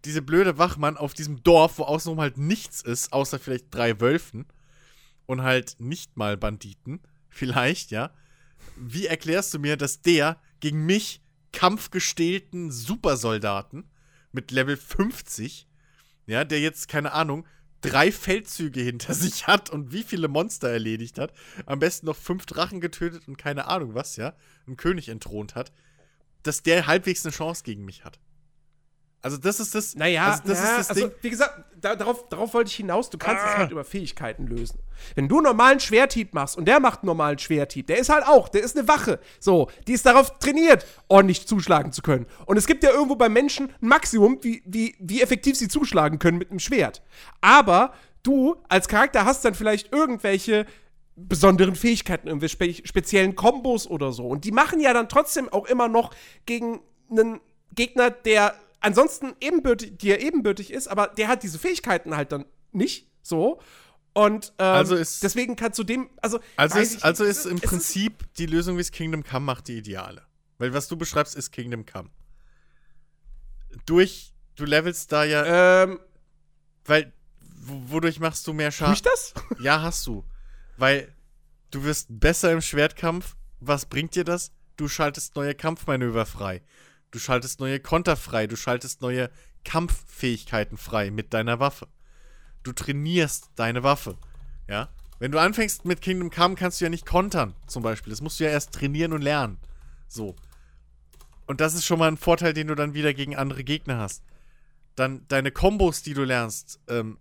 diese 0.05 0.21
blöde 0.21 0.57
Wachmann 0.57 0.97
auf 0.97 1.13
diesem 1.13 1.43
Dorf, 1.43 1.77
wo 1.77 1.83
außenrum 1.83 2.19
halt 2.19 2.37
nichts 2.37 2.81
ist, 2.81 3.13
außer 3.13 3.39
vielleicht 3.39 3.73
drei 3.73 3.99
Wölfen 4.01 4.45
und 5.25 5.41
halt 5.41 5.75
nicht 5.79 6.17
mal 6.17 6.37
Banditen, 6.37 6.99
vielleicht, 7.29 7.91
ja. 7.91 8.11
Wie 8.75 9.07
erklärst 9.07 9.53
du 9.53 9.59
mir, 9.59 9.77
dass 9.77 10.01
der 10.01 10.39
gegen 10.59 10.85
mich 10.85 11.21
kampfgestählten 11.51 12.71
Supersoldaten 12.71 13.89
mit 14.31 14.51
Level 14.51 14.77
50, 14.77 15.67
ja, 16.27 16.43
der 16.43 16.59
jetzt, 16.59 16.87
keine 16.87 17.13
Ahnung, 17.13 17.45
drei 17.81 18.11
Feldzüge 18.11 18.81
hinter 18.81 19.13
sich 19.15 19.47
hat 19.47 19.69
und 19.69 19.91
wie 19.91 20.03
viele 20.03 20.27
Monster 20.27 20.69
erledigt 20.69 21.19
hat, 21.19 21.33
am 21.65 21.79
besten 21.79 22.05
noch 22.05 22.15
fünf 22.15 22.45
Drachen 22.45 22.81
getötet 22.81 23.27
und 23.27 23.37
keine 23.37 23.67
Ahnung 23.67 23.93
was, 23.93 24.15
ja, 24.15 24.33
einen 24.67 24.77
König 24.77 25.09
entthront 25.09 25.55
hat, 25.55 25.71
dass 26.43 26.63
der 26.63 26.87
halbwegs 26.87 27.25
eine 27.25 27.33
Chance 27.33 27.63
gegen 27.63 27.85
mich 27.85 28.03
hat. 28.03 28.19
Also 29.23 29.37
das 29.37 29.59
ist 29.59 29.75
das, 29.75 29.95
Naja, 29.95 30.31
also 30.31 30.43
das 30.47 30.59
na, 30.59 30.69
ist 30.71 30.77
das 30.79 30.89
also, 30.89 31.07
Ding. 31.07 31.17
wie 31.21 31.29
gesagt, 31.29 31.63
da, 31.79 31.95
darauf, 31.95 32.27
darauf 32.29 32.53
wollte 32.55 32.69
ich 32.69 32.75
hinaus. 32.75 33.09
Du 33.09 33.17
kannst 33.19 33.43
es 33.45 33.51
Ah. 33.51 33.57
halt 33.59 33.71
über 33.71 33.83
Fähigkeiten 33.83 34.47
lösen. 34.47 34.79
Wenn 35.15 35.27
du 35.27 35.37
einen 35.37 35.43
normalen 35.45 35.79
Schwerthieb 35.79 36.33
machst 36.33 36.57
und 36.57 36.65
der 36.65 36.79
macht 36.79 37.01
einen 37.01 37.07
normalen 37.07 37.37
Schwerthieb, 37.37 37.85
der 37.87 37.97
ist 37.99 38.09
halt 38.09 38.25
auch, 38.25 38.49
der 38.49 38.61
ist 38.63 38.77
eine 38.77 38.87
Wache. 38.87 39.19
So, 39.39 39.69
die 39.87 39.93
ist 39.93 40.05
darauf 40.05 40.39
trainiert, 40.39 40.85
ordentlich 41.07 41.47
zuschlagen 41.47 41.91
zu 41.91 42.01
können. 42.01 42.25
Und 42.45 42.57
es 42.57 42.65
gibt 42.65 42.83
ja 42.83 42.91
irgendwo 42.91 43.15
beim 43.15 43.33
Menschen 43.33 43.69
ein 43.81 43.87
Maximum, 43.87 44.39
wie, 44.41 44.63
wie, 44.65 44.95
wie 44.99 45.21
effektiv 45.21 45.55
sie 45.55 45.67
zuschlagen 45.67 46.17
können 46.17 46.37
mit 46.39 46.49
einem 46.49 46.59
Schwert. 46.59 47.03
Aber 47.41 47.93
du 48.23 48.55
als 48.69 48.87
Charakter 48.87 49.25
hast 49.25 49.45
dann 49.45 49.53
vielleicht 49.53 49.91
irgendwelche 49.93 50.65
besonderen 51.15 51.75
Fähigkeiten, 51.75 52.27
irgendwelche 52.27 52.53
spe 52.55 52.73
speziellen 52.87 53.35
Kombos 53.35 53.85
oder 53.87 54.11
so. 54.11 54.27
Und 54.27 54.45
die 54.45 54.51
machen 54.51 54.79
ja 54.79 54.93
dann 54.93 55.09
trotzdem 55.09 55.49
auch 55.49 55.65
immer 55.67 55.87
noch 55.87 56.11
gegen 56.45 56.79
einen 57.11 57.39
Gegner, 57.75 58.09
der 58.09 58.55
ansonsten 58.81 59.33
ebenbürtig, 59.39 59.97
dir 59.97 60.19
ebenbürtig 60.19 60.71
ist, 60.71 60.87
aber 60.87 61.07
der 61.07 61.27
hat 61.29 61.43
diese 61.43 61.57
Fähigkeiten 61.59 62.15
halt 62.15 62.31
dann 62.31 62.45
nicht 62.71 63.09
so. 63.21 63.61
Und 64.13 64.53
ähm, 64.59 64.65
Also 64.75 64.95
ist- 64.95 65.23
deswegen 65.23 65.55
kannst 65.55 65.79
du 65.79 65.83
dem, 65.83 66.09
also 66.21 66.39
Also 66.57 66.79
ist, 66.79 67.03
also 67.05 67.23
nicht, 67.23 67.31
ist 67.31 67.45
im 67.45 67.61
Prinzip 67.61 68.25
die 68.35 68.45
Lösung, 68.45 68.75
wie 68.77 68.81
es 68.81 68.91
Kingdom 68.91 69.23
Come 69.23 69.45
macht, 69.45 69.67
die 69.69 69.77
ideale. 69.77 70.23
Weil 70.57 70.73
was 70.73 70.87
du 70.89 70.97
beschreibst, 70.97 71.35
ist 71.35 71.51
Kingdom 71.51 71.85
Come. 71.85 72.09
Durch, 73.85 74.33
du 74.55 74.65
levelst 74.65 75.11
da 75.11 75.23
ja, 75.23 75.83
ähm, 75.83 75.99
weil, 76.85 77.13
wodurch 77.63 78.19
machst 78.19 78.45
du 78.47 78.53
mehr 78.53 78.71
Schaden? 78.71 78.93
ich 78.93 79.01
das? 79.01 79.33
Ja, 79.61 79.81
hast 79.81 80.05
du. 80.07 80.25
Weil 80.77 81.13
du 81.71 81.83
wirst 81.83 82.07
besser 82.09 82.51
im 82.51 82.61
Schwertkampf. 82.61 83.35
Was 83.59 83.85
bringt 83.85 84.15
dir 84.15 84.23
das? 84.23 84.51
Du 84.75 84.87
schaltest 84.87 85.35
neue 85.35 85.53
Kampfmanöver 85.55 86.25
frei. 86.25 86.63
Du 87.11 87.19
schaltest 87.19 87.59
neue 87.59 87.79
Konter 87.79 88.15
frei. 88.15 88.47
Du 88.47 88.55
schaltest 88.55 89.01
neue 89.01 89.29
Kampffähigkeiten 89.65 90.77
frei 90.77 91.11
mit 91.11 91.33
deiner 91.33 91.59
Waffe. 91.59 91.87
Du 92.63 92.71
trainierst 92.71 93.51
deine 93.55 93.83
Waffe. 93.83 94.17
Ja? 94.67 94.89
Wenn 95.19 95.31
du 95.31 95.39
anfängst 95.39 95.85
mit 95.85 96.01
Kingdom 96.01 96.31
Come, 96.31 96.55
kannst 96.55 96.79
du 96.79 96.85
ja 96.85 96.89
nicht 96.89 97.05
kontern, 97.05 97.53
zum 97.67 97.83
Beispiel. 97.83 98.11
Das 98.11 98.21
musst 98.21 98.39
du 98.39 98.45
ja 98.45 98.49
erst 98.49 98.71
trainieren 98.73 99.13
und 99.13 99.21
lernen. 99.21 99.57
So. 100.07 100.35
Und 101.45 101.61
das 101.61 101.73
ist 101.73 101.85
schon 101.85 101.99
mal 101.99 102.07
ein 102.07 102.17
Vorteil, 102.17 102.53
den 102.53 102.67
du 102.67 102.75
dann 102.75 102.93
wieder 102.93 103.13
gegen 103.13 103.35
andere 103.35 103.63
Gegner 103.63 103.97
hast. 103.97 104.23
Dann 104.95 105.25
deine 105.27 105.51
Kombos, 105.51 106.01
die 106.01 106.13
du 106.13 106.23
lernst, 106.23 106.79
ähm, 106.87 107.17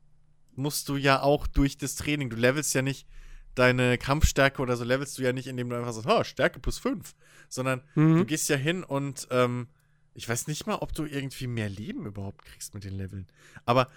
musst 0.54 0.88
du 0.88 0.96
ja 0.96 1.20
auch 1.20 1.46
durch 1.46 1.78
das 1.78 1.96
Training. 1.96 2.30
Du 2.30 2.36
levelst 2.36 2.74
ja 2.74 2.82
nicht 2.82 3.06
deine 3.54 3.98
Kampfstärke 3.98 4.62
oder 4.62 4.76
so, 4.76 4.84
levelst 4.84 5.18
du 5.18 5.22
ja 5.22 5.32
nicht, 5.32 5.46
indem 5.46 5.68
du 5.68 5.76
einfach 5.76 5.92
sagst, 5.92 6.08
oh, 6.08 6.24
Stärke 6.24 6.60
plus 6.60 6.78
5. 6.78 7.14
Sondern 7.48 7.82
du 8.18 8.24
gehst 8.24 8.48
ja 8.48 8.56
hin 8.56 8.84
und 8.84 9.26
ähm, 9.30 9.68
ich 10.14 10.28
weiß 10.28 10.46
nicht 10.46 10.66
mal, 10.66 10.76
ob 10.76 10.92
du 10.94 11.04
irgendwie 11.04 11.46
mehr 11.46 11.68
Leben 11.68 12.06
überhaupt 12.06 12.44
kriegst 12.44 12.74
mit 12.74 12.84
den 12.84 12.94
Leveln. 12.94 13.26
Aber 13.64 13.88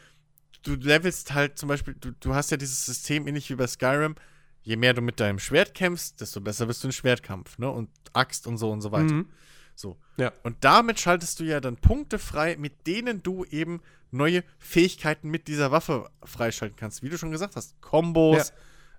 du 0.63 0.75
levelst 0.75 1.33
halt 1.33 1.57
zum 1.57 1.69
Beispiel, 1.69 1.95
du, 1.99 2.11
du 2.11 2.33
hast 2.33 2.51
ja 2.51 2.57
dieses 2.57 2.85
System 2.85 3.27
ähnlich 3.27 3.49
wie 3.49 3.55
bei 3.55 3.67
Skyrim. 3.67 4.15
Je 4.61 4.77
mehr 4.77 4.93
du 4.93 5.01
mit 5.01 5.19
deinem 5.19 5.39
Schwert 5.39 5.73
kämpfst, 5.73 6.21
desto 6.21 6.39
besser 6.39 6.67
bist 6.67 6.83
du 6.83 6.87
im 6.87 6.93
Schwertkampf, 6.93 7.57
ne? 7.57 7.69
Und 7.69 7.89
Axt 8.13 8.47
und 8.47 8.57
so 8.57 8.71
und 8.71 8.81
so 8.81 8.91
weiter. 8.93 9.13
Mhm. 9.13 9.29
So. 9.75 9.97
Ja. 10.17 10.31
Und 10.43 10.63
damit 10.63 10.99
schaltest 10.99 11.39
du 11.39 11.43
ja 11.43 11.59
dann 11.59 11.75
Punkte 11.75 12.19
frei, 12.19 12.55
mit 12.57 12.87
denen 12.87 13.23
du 13.23 13.43
eben 13.45 13.81
neue 14.11 14.43
Fähigkeiten 14.59 15.29
mit 15.29 15.47
dieser 15.47 15.71
Waffe 15.71 16.09
freischalten 16.23 16.77
kannst. 16.77 17.03
Wie 17.03 17.09
du 17.09 17.17
schon 17.17 17.31
gesagt 17.31 17.55
hast. 17.55 17.81
Kombos, 17.81 18.53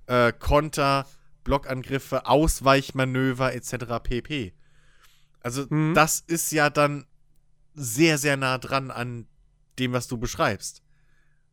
äh, 0.06 0.32
Konter, 0.32 1.06
Blockangriffe, 1.44 2.26
Ausweichmanöver 2.26 3.54
etc. 3.54 4.02
pp. 4.02 4.52
Also 5.44 5.66
Mhm. 5.68 5.94
das 5.94 6.20
ist 6.26 6.50
ja 6.50 6.70
dann 6.70 7.06
sehr, 7.74 8.18
sehr 8.18 8.36
nah 8.36 8.58
dran 8.58 8.90
an 8.90 9.28
dem, 9.78 9.92
was 9.92 10.08
du 10.08 10.16
beschreibst. 10.18 10.82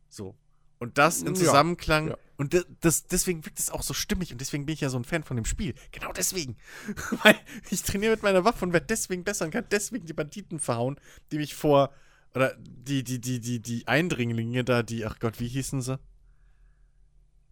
So. 0.08 0.36
Und 0.78 0.98
das 0.98 1.20
in 1.22 1.28
Ja, 1.28 1.34
Zusammenklang. 1.34 2.08
ja. 2.08 2.18
Und 2.36 2.54
das, 2.54 2.66
das, 2.80 3.06
deswegen 3.06 3.44
wirkt 3.44 3.60
es 3.60 3.70
auch 3.70 3.82
so 3.82 3.94
stimmig 3.94 4.32
und 4.32 4.40
deswegen 4.40 4.66
bin 4.66 4.72
ich 4.72 4.80
ja 4.80 4.88
so 4.88 4.98
ein 4.98 5.04
Fan 5.04 5.22
von 5.22 5.36
dem 5.36 5.44
Spiel. 5.44 5.74
Genau 5.92 6.12
deswegen. 6.12 6.56
Weil 7.22 7.36
ich 7.70 7.82
trainiere 7.82 8.12
mit 8.12 8.22
meiner 8.24 8.44
Waffe 8.44 8.64
und 8.64 8.72
werde 8.72 8.86
deswegen 8.86 9.22
besser 9.22 9.44
und 9.44 9.52
kann 9.52 9.66
deswegen 9.70 10.06
die 10.06 10.12
Banditen 10.12 10.58
verhauen, 10.58 10.98
die 11.30 11.38
mich 11.38 11.54
vor. 11.54 11.92
Oder 12.34 12.56
die, 12.58 13.04
die, 13.04 13.20
die, 13.20 13.38
die, 13.40 13.60
die 13.60 13.86
Eindringlinge 13.86 14.64
da, 14.64 14.82
die, 14.82 15.04
ach 15.04 15.18
Gott, 15.20 15.38
wie 15.38 15.46
hießen 15.48 15.82
sie? 15.82 15.98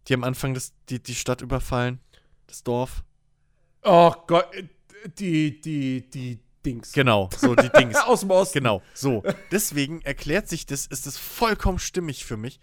Die 0.07 0.13
am 0.15 0.23
Anfang 0.23 0.53
das, 0.53 0.73
die, 0.89 1.01
die 1.01 1.15
Stadt 1.15 1.41
überfallen. 1.41 1.99
Das 2.47 2.63
Dorf. 2.63 3.03
Oh 3.83 4.13
Gott, 4.27 4.53
äh, 4.55 4.67
die, 5.19 5.59
die, 5.61 6.09
die 6.09 6.39
Dings. 6.65 6.91
Genau, 6.91 7.29
so 7.37 7.55
die 7.55 7.69
Dings. 7.77 7.97
Aus 7.97 8.21
dem 8.21 8.31
Osten. 8.31 8.59
Genau, 8.59 8.81
so. 8.93 9.23
Deswegen 9.51 10.01
erklärt 10.01 10.47
sich 10.47 10.65
das, 10.65 10.85
ist 10.85 11.07
es 11.07 11.17
vollkommen 11.17 11.79
stimmig 11.79 12.25
für 12.25 12.37
mich, 12.37 12.59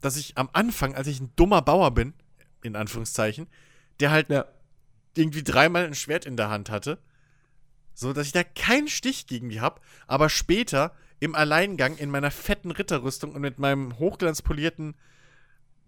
dass 0.00 0.16
ich 0.16 0.36
am 0.38 0.48
Anfang, 0.52 0.94
als 0.94 1.06
ich 1.08 1.20
ein 1.20 1.32
dummer 1.36 1.62
Bauer 1.62 1.90
bin, 1.92 2.14
in 2.62 2.76
Anführungszeichen, 2.76 3.48
der 4.00 4.10
halt 4.12 4.28
Ja. 4.30 4.46
irgendwie 5.16 5.42
dreimal 5.42 5.84
ein 5.84 5.94
Schwert 5.94 6.26
in 6.26 6.36
der 6.36 6.48
Hand 6.50 6.70
hatte, 6.70 6.98
So, 7.94 8.12
dass 8.12 8.26
ich 8.26 8.32
da 8.32 8.44
keinen 8.44 8.88
Stich 8.88 9.26
gegen 9.26 9.48
die 9.50 9.60
hab, 9.60 9.80
aber 10.06 10.28
später 10.30 10.94
im 11.18 11.34
Alleingang 11.34 11.96
in 11.98 12.08
meiner 12.08 12.30
fetten 12.30 12.70
Ritterrüstung 12.70 13.34
und 13.34 13.42
mit 13.42 13.58
meinem 13.58 13.98
hochglanzpolierten 13.98 14.94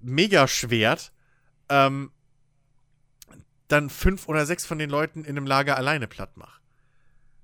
Megaschwert 0.00 1.12
ähm, 1.68 2.10
dann 3.72 3.90
fünf 3.90 4.28
oder 4.28 4.46
sechs 4.46 4.64
von 4.66 4.78
den 4.78 4.90
Leuten 4.90 5.24
in 5.24 5.36
einem 5.36 5.46
Lager 5.46 5.76
alleine 5.76 6.06
platt 6.06 6.36
mache. 6.36 6.60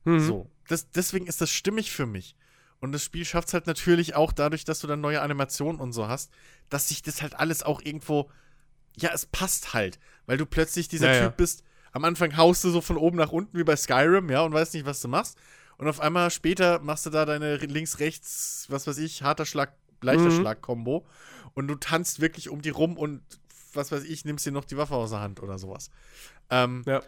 Mhm. 0.04 0.20
So. 0.20 0.50
Das, 0.68 0.90
deswegen 0.90 1.26
ist 1.26 1.40
das 1.40 1.50
stimmig 1.50 1.90
für 1.90 2.06
mich. 2.06 2.36
Und 2.80 2.92
das 2.92 3.02
Spiel 3.02 3.24
schafft 3.24 3.48
es 3.48 3.54
halt 3.54 3.66
natürlich 3.66 4.14
auch 4.14 4.32
dadurch, 4.32 4.64
dass 4.64 4.78
du 4.80 4.86
dann 4.86 5.00
neue 5.00 5.20
Animationen 5.20 5.80
und 5.80 5.92
so 5.92 6.06
hast, 6.06 6.30
dass 6.68 6.88
sich 6.88 7.02
das 7.02 7.22
halt 7.22 7.34
alles 7.34 7.62
auch 7.62 7.80
irgendwo. 7.82 8.30
Ja, 8.96 9.10
es 9.12 9.26
passt 9.26 9.74
halt. 9.74 9.98
Weil 10.26 10.36
du 10.36 10.46
plötzlich 10.46 10.88
dieser 10.88 11.12
Ja, 11.12 11.26
Typ 11.26 11.36
bist. 11.38 11.64
Am 11.92 12.04
Anfang 12.04 12.36
haust 12.36 12.62
du 12.64 12.70
so 12.70 12.80
von 12.80 12.96
oben 12.96 13.16
nach 13.16 13.32
unten 13.32 13.58
wie 13.58 13.64
bei 13.64 13.74
Skyrim, 13.74 14.30
ja, 14.30 14.42
und 14.42 14.52
weißt 14.52 14.74
nicht, 14.74 14.86
was 14.86 15.00
du 15.00 15.08
machst. 15.08 15.38
Und 15.78 15.88
auf 15.88 16.00
einmal 16.00 16.30
später 16.30 16.80
machst 16.80 17.06
du 17.06 17.10
da 17.10 17.24
deine 17.24 17.56
links-rechts, 17.56 18.66
was 18.68 18.86
weiß 18.86 18.98
ich, 18.98 19.22
harter 19.22 19.46
Schlag, 19.46 19.72
leichter 20.02 20.24
Mhm. 20.30 20.40
Schlag-Kombo. 20.40 21.06
Und 21.54 21.68
du 21.68 21.74
tanzt 21.76 22.20
wirklich 22.20 22.50
um 22.50 22.60
die 22.62 22.68
rum 22.70 22.96
und 22.96 23.22
was 23.74 23.92
weiß 23.92 24.04
ich, 24.04 24.24
nimmst 24.24 24.46
dir 24.46 24.52
noch 24.52 24.64
die 24.64 24.76
Waffe 24.76 24.94
aus 24.94 25.10
der 25.10 25.20
Hand 25.20 25.42
oder 25.42 25.58
sowas. 25.58 25.90
Ähm, 26.50 26.82
Ja. 26.86 27.02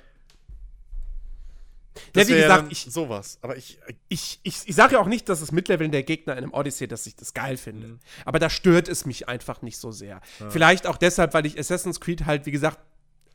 das 2.12 2.28
Ja, 2.28 2.36
wie 2.36 2.40
gesagt, 2.40 2.72
ich- 2.72 2.86
sowas. 2.90 3.38
Aber 3.42 3.56
ich, 3.56 3.78
ich, 4.08 4.40
ich, 4.42 4.62
ich 4.66 4.74
sage 4.74 4.94
ja 4.94 5.00
auch 5.00 5.06
nicht, 5.06 5.28
dass 5.28 5.40
das 5.40 5.52
Mitleveln 5.52 5.90
der 5.92 6.02
Gegner 6.02 6.34
in 6.34 6.44
einem 6.44 6.52
Odyssey, 6.54 6.86
dass 6.88 7.06
ich 7.06 7.16
das 7.16 7.34
geil 7.34 7.56
finde. 7.56 7.88
Mhm. 7.88 7.98
Aber 8.24 8.38
da 8.38 8.48
stört 8.50 8.88
es 8.88 9.04
mich 9.06 9.28
einfach 9.28 9.62
nicht 9.62 9.78
so 9.78 9.90
sehr. 9.90 10.20
Vielleicht 10.50 10.86
auch 10.86 10.96
deshalb, 10.96 11.34
weil 11.34 11.46
ich 11.46 11.58
Assassin's 11.58 12.00
Creed 12.00 12.26
halt, 12.26 12.46
wie 12.46 12.50
gesagt, 12.52 12.78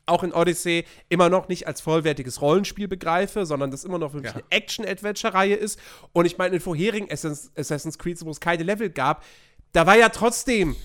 auch 0.07 0.21
in 0.23 0.33
Odyssey 0.33 0.85
immer 1.09 1.29
noch 1.29 1.47
nicht 1.47 1.67
als 1.67 1.81
vollwertiges 1.81 2.39
Rollenspiel 2.39 2.87
begreife, 2.87 3.45
sondern 3.47 3.71
das 3.71 3.83
immer 3.83 3.97
noch 3.97 4.13
wirklich 4.13 4.33
Ja. 4.33 4.39
eine 4.39 4.51
Action-Adventure-Reihe 4.51 5.55
ist. 5.55 5.79
Und 6.13 6.25
ich 6.25 6.37
meine, 6.37 6.55
in 6.55 6.61
vorherigen 6.61 7.11
Assass 7.11 7.51
Assassin's 7.55 7.97
Creed, 7.97 8.23
wo 8.23 8.29
es 8.29 8.39
keine 8.39 8.61
Level 8.63 8.89
gab, 8.91 9.23
da 9.71 9.85
war 9.87 9.97
ja 9.97 10.09
trotzdem 10.09 10.75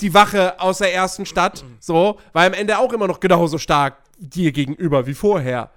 die 0.00 0.12
Wache 0.14 0.60
aus 0.60 0.78
der 0.78 0.92
ersten 0.94 1.26
Stadt, 1.26 1.64
so, 1.80 2.18
war 2.32 2.44
am 2.46 2.52
Ende 2.52 2.78
auch 2.78 2.92
immer 2.92 3.06
noch 3.06 3.20
genauso 3.20 3.58
stark 3.58 3.98
dir 4.18 4.52
gegenüber 4.52 5.06
wie 5.06 5.14
vorher. 5.14 5.70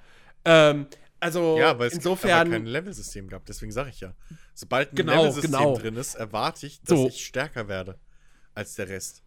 Ähm, 0.45 0.87
also 1.19 1.57
Ja, 1.57 1.77
weil 1.77 1.87
es 1.87 1.93
insofern. 1.95 2.49
kein 2.49 2.65
Level-System 2.65 3.27
gab. 3.27 3.45
Deswegen 3.45 3.71
sage 3.71 3.89
ich 3.89 3.99
ja. 3.99 4.13
Sobald 4.53 4.91
ein 4.93 4.95
Genau, 4.95 5.13
Level-System 5.23 5.51
genau. 5.51 5.75
drin 5.77 5.95
ist, 5.95 6.15
erwarte 6.15 6.65
ich, 6.65 6.81
dass 6.81 6.97
So. 6.97 7.07
ich 7.07 7.25
stärker 7.25 7.67
werde 7.67 7.99
als 8.55 8.75
der 8.75 8.87
Rest. 8.89 9.23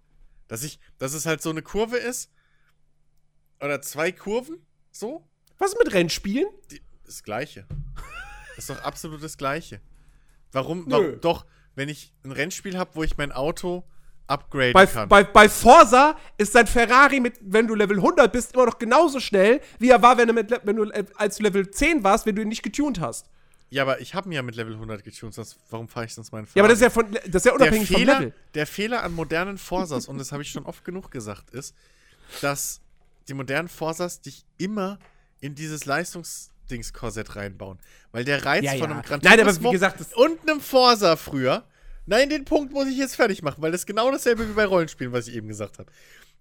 Dass 0.48 0.62
ich, 0.62 0.78
dass 0.98 1.12
es 1.14 1.26
halt 1.26 1.42
so 1.42 1.50
eine 1.50 1.62
Kurve 1.62 1.96
ist. 1.96 2.30
Oder 3.60 3.80
zwei 3.82 4.12
Kurven. 4.12 4.66
So. 4.90 5.28
Was 5.58 5.74
mit 5.78 5.92
Rennspielen? 5.92 6.46
Die, 6.70 6.80
das 7.04 7.22
Gleiche. 7.22 7.66
Das 8.56 8.68
ist 8.68 8.70
doch 8.70 8.82
absolut 8.82 9.22
das 9.22 9.36
Gleiche. 9.38 9.80
Warum? 10.50 10.84
Nö. 10.84 10.90
warum 10.90 11.20
doch, 11.20 11.46
wenn 11.74 11.88
ich 11.88 12.12
ein 12.24 12.32
Rennspiel 12.32 12.76
habe, 12.76 12.90
wo 12.94 13.02
ich 13.02 13.16
mein 13.16 13.32
Auto 13.32 13.84
upgraden 14.26 14.72
Bei, 14.72 14.86
kann. 14.86 15.08
bei, 15.08 15.24
bei 15.24 15.48
Forza 15.48 16.16
ist 16.38 16.54
dein 16.54 16.66
Ferrari, 16.66 17.20
mit, 17.20 17.34
wenn 17.40 17.66
du 17.66 17.74
Level 17.74 17.96
100 17.98 18.32
bist, 18.32 18.54
immer 18.54 18.66
noch 18.66 18.78
genauso 18.78 19.20
schnell, 19.20 19.60
wie 19.78 19.90
er 19.90 20.00
war, 20.02 20.16
wenn 20.18 20.28
du, 20.28 20.34
mit, 20.34 20.50
wenn 20.64 20.76
du 20.76 20.84
äh, 20.90 21.04
als 21.16 21.36
du 21.36 21.42
Level 21.42 21.70
10 21.70 22.02
warst, 22.04 22.24
wenn 22.26 22.36
du 22.36 22.42
ihn 22.42 22.48
nicht 22.48 22.62
getunt 22.62 23.00
hast. 23.00 23.28
ja, 23.70 23.82
aber 23.82 24.00
ich 24.00 24.14
habe 24.14 24.28
ihn 24.28 24.32
ja 24.32 24.42
mit 24.42 24.54
Level 24.56 24.74
100 24.74 25.02
getuned. 25.04 25.34
Sonst, 25.34 25.58
warum 25.70 25.88
fahre 25.88 26.06
ich 26.06 26.14
sonst 26.14 26.32
meinen 26.32 26.46
Ja, 26.54 26.62
aber 26.62 26.68
das 26.68 26.78
ist 26.78 26.82
ja, 26.82 26.90
von, 26.90 27.10
das 27.12 27.34
ist 27.36 27.46
ja 27.46 27.52
unabhängig 27.52 27.88
der 27.88 27.96
vom 27.96 27.96
Fehler, 28.06 28.18
Level. 28.20 28.34
Der 28.54 28.66
Fehler 28.66 29.02
an 29.02 29.12
modernen 29.12 29.58
Forsas, 29.58 30.08
und 30.08 30.18
das 30.18 30.32
habe 30.32 30.42
ich 30.42 30.50
schon 30.50 30.64
oft 30.66 30.84
genug 30.84 31.10
gesagt, 31.10 31.50
ist, 31.50 31.74
dass 32.40 32.80
die 33.28 33.34
modernen 33.34 33.68
Forsas 33.68 34.20
dich 34.20 34.44
immer 34.58 34.98
in 35.40 35.54
dieses 35.54 35.84
Leistungsdings-Korsett 35.86 37.36
reinbauen. 37.36 37.78
Weil 38.12 38.24
der 38.24 38.44
Reiz 38.44 38.64
Ja, 38.64 38.72
von 38.72 38.80
ja. 38.80 38.86
einem 38.96 39.02
Gran 39.02 39.20
Nein, 39.22 39.32
aber 39.34 39.42
Turismo 39.44 39.70
wie 39.70 39.72
gesagt, 39.74 40.00
das- 40.00 40.14
und 40.14 40.40
einem 40.48 40.60
Forsa 40.60 41.16
früher, 41.16 41.64
nein, 42.06 42.30
den 42.30 42.44
Punkt 42.44 42.72
muss 42.72 42.88
ich 42.88 42.96
jetzt 42.96 43.16
fertig 43.16 43.42
machen, 43.42 43.62
weil 43.62 43.72
das 43.72 43.82
ist 43.82 43.86
genau 43.86 44.10
dasselbe 44.10 44.48
wie 44.48 44.52
bei 44.52 44.64
Rollenspielen, 44.64 45.12
was 45.12 45.28
ich 45.28 45.34
eben 45.36 45.48
gesagt 45.48 45.78
habe. 45.78 45.90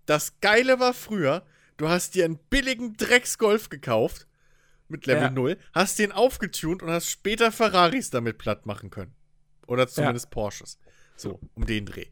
Das 0.05 0.39
Geile 0.41 0.79
war 0.79 0.93
früher, 0.93 1.45
du 1.77 1.89
hast 1.89 2.15
dir 2.15 2.25
einen 2.25 2.37
billigen 2.49 2.95
Drecksgolf 2.97 3.69
gekauft 3.69 4.27
mit 4.87 5.05
Level 5.05 5.23
Ja. 5.23 5.29
0, 5.29 5.57
hast 5.73 5.99
den 5.99 6.11
aufgetunt 6.11 6.83
und 6.83 6.89
hast 6.89 7.09
später 7.09 7.51
Ferraris 7.51 8.09
damit 8.09 8.37
platt 8.37 8.65
machen 8.65 8.89
können. 8.89 9.13
Oder 9.67 9.87
zumindest 9.87 10.31
Porsches. 10.31 10.79
So, 11.15 11.39
um 11.53 11.65
den 11.65 11.85
Dreh. 11.85 12.07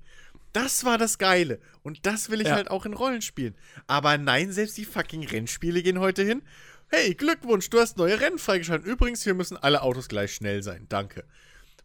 Das 0.53 0.85
war 0.85 0.97
das 0.97 1.17
Geile. 1.17 1.59
Und 1.83 2.05
das 2.05 2.29
will 2.29 2.41
ich 2.41 2.47
Ja. 2.47 2.55
halt 2.55 2.71
auch 2.71 2.85
in 2.85 2.93
Rollenspielen. 2.93 3.55
Aber 3.87 4.17
nein, 4.17 4.51
selbst 4.51 4.77
die 4.77 4.85
fucking 4.85 5.25
Rennspiele 5.27 5.83
gehen 5.83 5.99
heute 5.99 6.23
hin. 6.23 6.41
Hey, 6.87 7.13
Glückwunsch, 7.13 7.69
du 7.69 7.79
hast 7.79 7.97
neue 7.97 8.19
Rennen 8.19 8.39
freigeschaltet. 8.39 8.87
Übrigens, 8.87 9.23
hier 9.23 9.33
müssen 9.35 9.57
alle 9.57 9.81
Autos 9.83 10.07
gleich 10.07 10.33
schnell 10.33 10.63
sein. 10.63 10.85
Danke. 10.89 11.23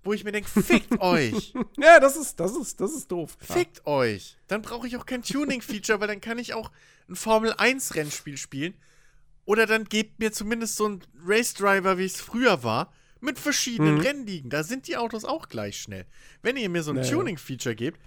Wo 0.05 0.13
ich 0.13 0.23
mir 0.25 0.33
denke, 0.33 0.49
fickt 0.63 1.01
euch. 1.01 1.55
Ja, 1.79 1.99
das 1.99 2.17
ist, 2.17 2.39
das 2.39 2.55
ist, 2.57 2.81
das 2.81 2.93
ist 2.93 3.11
doof. 3.11 3.37
Ja. 3.49 3.55
Fickt 3.57 3.87
euch. 3.87 4.37
Dann 4.49 4.63
brauche 4.63 4.87
ich 4.87 4.97
auch 4.97 5.07
kein 5.07 5.23
Tuning-Feature, 5.23 6.01
weil 6.01 6.09
dann 6.09 6.21
kann 6.21 6.39
ich 6.39 6.55
auch 6.55 6.71
ein 7.09 7.17
Formel-1-Rennspiel 7.17 8.37
spielen. 8.37 8.75
Oder 9.47 9.67
dann 9.67 9.85
gebt 9.85 10.19
mir 10.21 10.33
zumindest 10.33 10.77
so 10.77 10.87
einen 10.87 11.03
Race-Driver, 11.25 11.99
wie 11.99 12.05
es 12.05 12.21
früher 12.21 12.63
war, 12.63 12.93
mit 13.21 13.39
verschiedenen 13.39 13.95
Mhm. 13.97 14.01
Rennligen. 14.01 14.51
Da 14.51 14.63
sind 14.63 14.87
die 14.89 14.97
Autos 14.97 15.25
auch 15.25 15.49
gleich 15.49 15.81
schnell. 15.81 16.07
Wenn 16.43 16.57
ihr 16.57 16.69
mir 16.69 16.83
so 16.83 16.91
ein 16.93 16.97
Naja. 16.97 17.11
Tuning-Feature 17.11 17.75
gebt, 17.75 17.99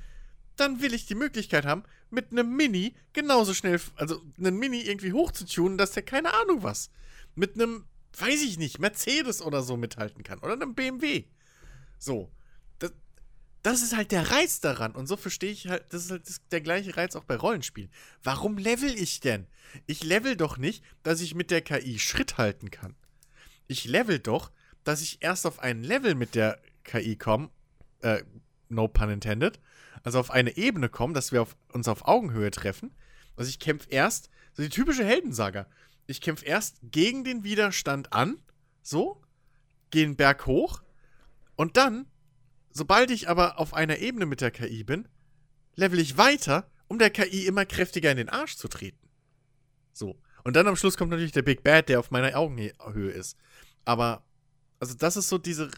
dann 0.55 0.81
will 0.81 0.93
ich 0.93 1.05
die 1.05 1.15
Möglichkeit 1.15 1.65
haben, 1.65 1.83
mit 2.09 2.31
einem 2.31 2.55
Mini 2.55 2.95
genauso 3.13 3.53
schnell, 3.53 3.79
also 3.95 4.21
einen 4.37 4.57
Mini 4.57 4.81
irgendwie 4.81 5.13
hochzutunen, 5.13 5.77
dass 5.77 5.91
der 5.91 6.03
keine 6.03 6.33
Ahnung 6.33 6.63
was, 6.63 6.89
mit 7.35 7.55
einem, 7.55 7.85
weiß 8.17 8.41
ich 8.43 8.57
nicht, 8.57 8.79
Mercedes 8.79 9.41
oder 9.41 9.61
so 9.61 9.77
mithalten 9.77 10.23
kann. 10.23 10.39
Oder 10.39 10.53
einem 10.53 10.73
BMW. 10.73 11.25
So. 11.97 12.31
Das, 12.79 12.91
das 13.63 13.81
ist 13.81 13.95
halt 13.95 14.11
der 14.11 14.31
Reiz 14.31 14.59
daran. 14.59 14.93
Und 14.93 15.07
so 15.07 15.17
verstehe 15.17 15.51
ich 15.51 15.67
halt, 15.67 15.85
das 15.89 16.05
ist 16.05 16.11
halt 16.11 16.27
das, 16.27 16.41
der 16.51 16.61
gleiche 16.61 16.95
Reiz 16.95 17.15
auch 17.15 17.23
bei 17.23 17.35
Rollenspielen. 17.35 17.91
Warum 18.23 18.57
level 18.57 18.93
ich 18.93 19.19
denn? 19.19 19.47
Ich 19.85 20.03
level 20.03 20.35
doch 20.35 20.57
nicht, 20.57 20.83
dass 21.03 21.21
ich 21.21 21.35
mit 21.35 21.51
der 21.51 21.61
KI 21.61 21.99
Schritt 21.99 22.37
halten 22.37 22.71
kann. 22.71 22.95
Ich 23.67 23.85
level 23.85 24.19
doch, 24.19 24.51
dass 24.83 25.01
ich 25.01 25.21
erst 25.21 25.45
auf 25.45 25.59
ein 25.59 25.83
Level 25.83 26.15
mit 26.15 26.35
der 26.35 26.61
KI 26.83 27.17
komme, 27.17 27.49
äh, 28.01 28.23
no 28.69 28.87
pun 28.87 29.09
intended, 29.09 29.59
also 30.03 30.19
auf 30.19 30.31
eine 30.31 30.55
Ebene 30.55 30.87
kommen, 30.87 31.13
dass 31.13 31.31
wir 31.31 31.41
auf, 31.41 31.57
uns 31.73 31.87
auf 31.87 32.07
Augenhöhe 32.07 32.51
treffen. 32.51 32.95
Also 33.35 33.49
ich 33.49 33.59
kämpfe 33.59 33.89
erst, 33.89 34.29
so 34.53 34.63
die 34.63 34.69
typische 34.69 35.03
Heldensaga. 35.03 35.67
Ich 36.05 36.21
kämpfe 36.21 36.45
erst 36.45 36.77
gegen 36.83 37.25
den 37.25 37.43
Widerstand 37.43 38.13
an, 38.13 38.41
so, 38.81 39.21
gehe 39.91 40.05
einen 40.05 40.15
Berg 40.15 40.45
hoch 40.45 40.81
und 41.57 41.75
dann, 41.75 42.05
sobald 42.71 43.11
ich 43.11 43.27
aber 43.27 43.59
auf 43.59 43.73
einer 43.73 43.97
Ebene 43.97 44.25
mit 44.25 44.39
der 44.39 44.51
KI 44.51 44.83
bin, 44.83 45.09
level 45.75 45.99
ich 45.99 46.17
weiter, 46.17 46.69
um 46.87 46.99
der 46.99 47.09
KI 47.09 47.45
immer 47.45 47.65
kräftiger 47.65 48.11
in 48.11 48.17
den 48.17 48.29
Arsch 48.29 48.55
zu 48.55 48.69
treten. 48.69 49.09
So. 49.91 50.21
Und 50.43 50.55
dann 50.55 50.67
am 50.67 50.77
Schluss 50.77 50.95
kommt 50.95 51.09
natürlich 51.09 51.33
der 51.33 51.41
Big 51.41 51.63
Bad, 51.63 51.89
der 51.89 51.99
auf 51.99 52.11
meiner 52.11 52.37
Augenhöhe 52.37 53.11
ist. 53.11 53.37
Aber, 53.83 54.23
also 54.79 54.93
das 54.93 55.17
ist 55.17 55.27
so 55.27 55.37
diese, 55.37 55.71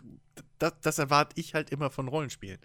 das, 0.59 0.73
das 0.81 0.99
erwarte 0.99 1.39
ich 1.39 1.55
halt 1.55 1.71
immer 1.71 1.89
von 1.89 2.09
Rollenspielen. 2.09 2.59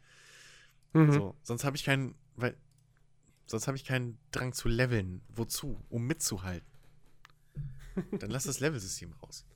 Mhm. 0.93 1.13
So, 1.13 1.37
sonst 1.43 1.65
habe 1.65 1.77
ich 1.77 1.85
keinen, 1.85 2.17
weil, 2.35 2.57
sonst 3.47 3.69
habe 3.69 3.77
ich 3.77 3.85
keinen 3.85 4.19
Drang 4.33 4.53
zu 4.53 4.69
leveln. 4.69 5.23
Wozu? 5.29 5.81
Um 5.89 6.07
mitzuhalten. 6.07 6.69
Dann 8.19 8.31
lass 8.31 8.45
das 8.45 8.61
Levelsystem 8.61 9.13
raus. 9.23 9.47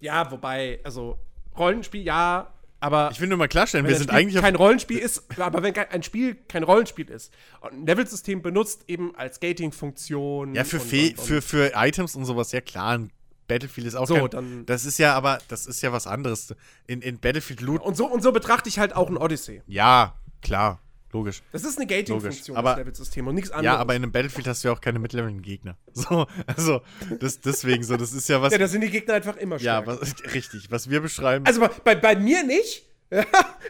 Ja, 0.00 0.32
wobei, 0.32 0.80
also 0.82 1.20
Rollenspiel, 1.58 2.02
ja, 2.02 2.52
aber 2.80 3.10
Ich 3.12 3.20
will 3.20 3.28
nur 3.28 3.38
mal 3.38 3.46
klarstellen, 3.48 3.86
wir 3.86 3.94
sind 3.94 4.08
Spiel 4.08 4.18
eigentlich 4.18 4.42
kein 4.42 4.56
Rollenspiel 4.56 4.98
ist, 4.98 5.24
aber 5.38 5.62
wenn 5.62 5.72
ein 5.76 6.02
Spiel 6.02 6.34
kein 6.48 6.64
Rollenspiel 6.64 7.08
ist 7.10 7.32
und 7.60 7.72
ein 7.74 7.86
Levelsystem 7.86 8.42
benutzt 8.42 8.84
eben 8.88 9.14
als 9.14 9.38
Gating-Funktion. 9.38 10.54
Ja, 10.54 10.64
für, 10.64 10.80
und, 10.80 10.92
und, 10.92 11.18
und, 11.18 11.20
für, 11.20 11.42
für 11.42 11.72
Items 11.76 12.16
und 12.16 12.24
sowas, 12.24 12.50
ja 12.52 12.60
klar. 12.60 12.98
Ein 12.98 13.10
Battlefield 13.48 13.86
ist 13.86 13.94
auch 13.94 14.06
So, 14.08 14.14
kein, 14.16 14.30
dann- 14.30 14.66
Das 14.66 14.84
ist 14.84 14.98
ja 14.98 15.14
aber, 15.14 15.38
das 15.48 15.66
ist 15.66 15.80
ja 15.82 15.92
was 15.92 16.06
anderes. 16.06 16.54
In, 16.86 17.02
in 17.02 17.18
Battlefield 17.18 17.60
Loot. 17.60 17.82
und 17.82 17.96
so 17.96 18.06
und 18.06 18.22
so 18.22 18.32
betrachte 18.32 18.68
ich 18.68 18.78
halt 18.78 18.96
auch 18.96 19.08
ein 19.08 19.16
Odyssey. 19.16 19.62
Ja, 19.66 20.14
klar. 20.40 20.80
Logisch. 21.12 21.42
Das 21.52 21.64
ist 21.64 21.76
eine 21.76 21.86
Gating-Funktion, 21.86 22.56
das 22.56 22.76
Levelsystem 22.78 23.26
und 23.26 23.34
nichts 23.34 23.50
anderes. 23.50 23.66
Ja, 23.66 23.76
aber 23.76 23.94
in 23.94 24.02
einem 24.02 24.12
Battlefield 24.12 24.46
hast 24.46 24.64
du 24.64 24.68
ja 24.68 24.74
auch 24.74 24.80
keine 24.80 24.98
mittleren 24.98 25.42
Gegner. 25.42 25.76
So, 25.94 26.26
also, 26.46 26.80
das, 27.20 27.40
deswegen 27.40 27.84
so, 27.84 27.96
das 27.98 28.12
ist 28.12 28.28
ja 28.28 28.40
was. 28.40 28.52
ja, 28.52 28.58
da 28.58 28.66
sind 28.66 28.80
die 28.80 28.90
Gegner 28.90 29.14
einfach 29.14 29.36
immer 29.36 29.56
ja, 29.58 29.82
stärker. 29.82 30.00
was, 30.00 30.14
richtig. 30.34 30.70
Was 30.70 30.88
wir 30.88 31.00
beschreiben. 31.00 31.44
Also 31.44 31.68
bei, 31.84 31.94
bei, 31.94 32.16
mir 32.16 32.42
nicht. 32.44 32.86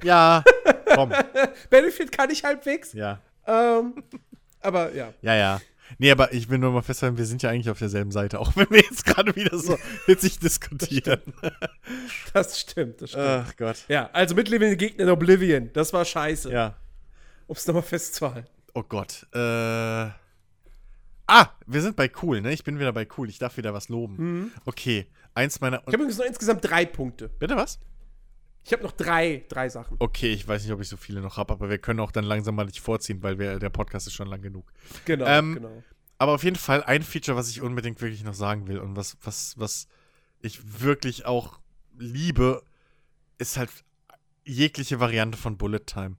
ja, 0.05 0.45
komm. 0.95 1.11
Battlefield 1.69 2.13
kann 2.13 2.31
ich 2.31 2.45
halbwegs. 2.45 2.93
Ja. 2.93 3.21
Ähm, 3.45 4.05
aber 4.61 4.95
ja. 4.95 5.13
Ja, 5.21 5.35
ja. 5.35 5.61
Nee, 5.99 6.13
aber 6.13 6.33
ich 6.33 6.49
will 6.49 6.59
nur 6.59 6.71
mal 6.71 6.83
festhalten, 6.83 7.19
wir 7.19 7.27
sind 7.27 7.43
ja 7.43 7.51
eigentlich 7.51 7.69
auf 7.69 7.79
derselben 7.79 8.13
Seite, 8.13 8.39
auch 8.39 8.55
wenn 8.57 8.71
wir 8.71 8.81
jetzt 8.81 9.05
gerade 9.05 9.35
wieder 9.35 9.59
so 9.59 9.77
hitzig 10.07 10.39
diskutieren. 10.39 11.21
Das 12.33 12.61
stimmt, 12.61 13.03
das 13.03 13.11
stimmt. 13.11 13.27
Ach 13.27 13.57
Gott. 13.57 13.85
ja, 13.89 14.09
also 14.13 14.35
mitlebende 14.37 14.77
Gegner 14.77 15.05
in 15.05 15.11
Oblivion. 15.11 15.71
Das 15.73 15.93
war 15.93 16.05
scheiße. 16.05 16.51
Ja. 16.53 16.77
Um 17.53 17.57
es 17.57 17.67
nochmal 17.67 17.83
festzuhalten. 17.83 18.49
Oh 18.73 18.83
Gott. 18.83 19.27
Äh. 19.35 19.39
Ah, 19.39 20.15
wir 21.67 21.83
sind 21.83 21.97
bei 21.97 22.11
cool, 22.23 22.41
ne? 22.41 22.51
Ich 22.51 22.65
bin 22.65 22.79
wieder 22.79 22.95
bei 22.95 23.07
cool. 23.19 23.29
Ich 23.29 23.39
darf 23.39 23.59
wieder 23.59 23.75
was 23.75 23.91
loben. 23.91 24.17
Mhm. 24.17 24.53
Okay, 24.65 25.07
eins 25.35 25.61
meiner. 25.61 25.81
Ich 25.81 25.89
habe 25.89 25.97
übrigens 25.97 26.17
noch 26.17 26.25
insgesamt 26.25 26.65
drei 26.65 26.87
Punkte. 26.87 27.29
Bitte 27.29 27.55
was? 27.55 27.79
Ich 28.65 28.73
habe 28.73 28.83
noch 28.83 28.93
drei, 28.93 29.45
drei 29.51 29.69
Sachen. 29.69 29.99
Okay, 30.01 30.33
ich 30.33 30.49
weiß 30.49 30.63
nicht, 30.63 30.73
ob 30.73 30.81
ich 30.81 30.89
so 30.89 30.97
viele 30.97 31.21
noch 31.21 31.37
habe, 31.37 31.53
aber 31.53 31.69
wir 31.69 31.77
können 31.77 32.01
auch 32.01 32.11
dann 32.11 32.25
langsam 32.25 32.55
mal 32.55 32.65
nicht 32.65 32.81
vorziehen, 32.81 33.23
weil 33.23 33.39
wir, 33.39 33.59
der 33.59 33.69
Podcast 33.69 34.07
ist 34.07 34.15
schon 34.15 34.29
lang 34.29 34.41
genug. 34.41 34.73
Genau, 35.05 35.27
Ähm, 35.27 35.57
genau. 35.57 35.83
Aber 36.17 36.33
auf 36.33 36.45
jeden 36.45 36.57
Fall 36.57 36.83
ein 36.85 37.03
Feature, 37.03 37.37
was 37.37 37.51
ich 37.51 37.61
unbedingt 37.61 38.01
wirklich 38.01 38.25
noch 38.25 38.33
sagen 38.33 38.67
will 38.67 38.79
und 38.79 38.97
was, 38.97 39.19
was, 39.25 39.59
was 39.59 39.89
ich 40.41 40.81
wirklich 40.81 41.27
auch 41.27 41.61
liebe, 41.99 42.63
ist 43.37 43.59
halt 43.59 43.69
jegliche 44.47 45.01
Variante 45.01 45.37
von 45.37 45.59
Bullet 45.59 45.81
Time. 45.85 46.17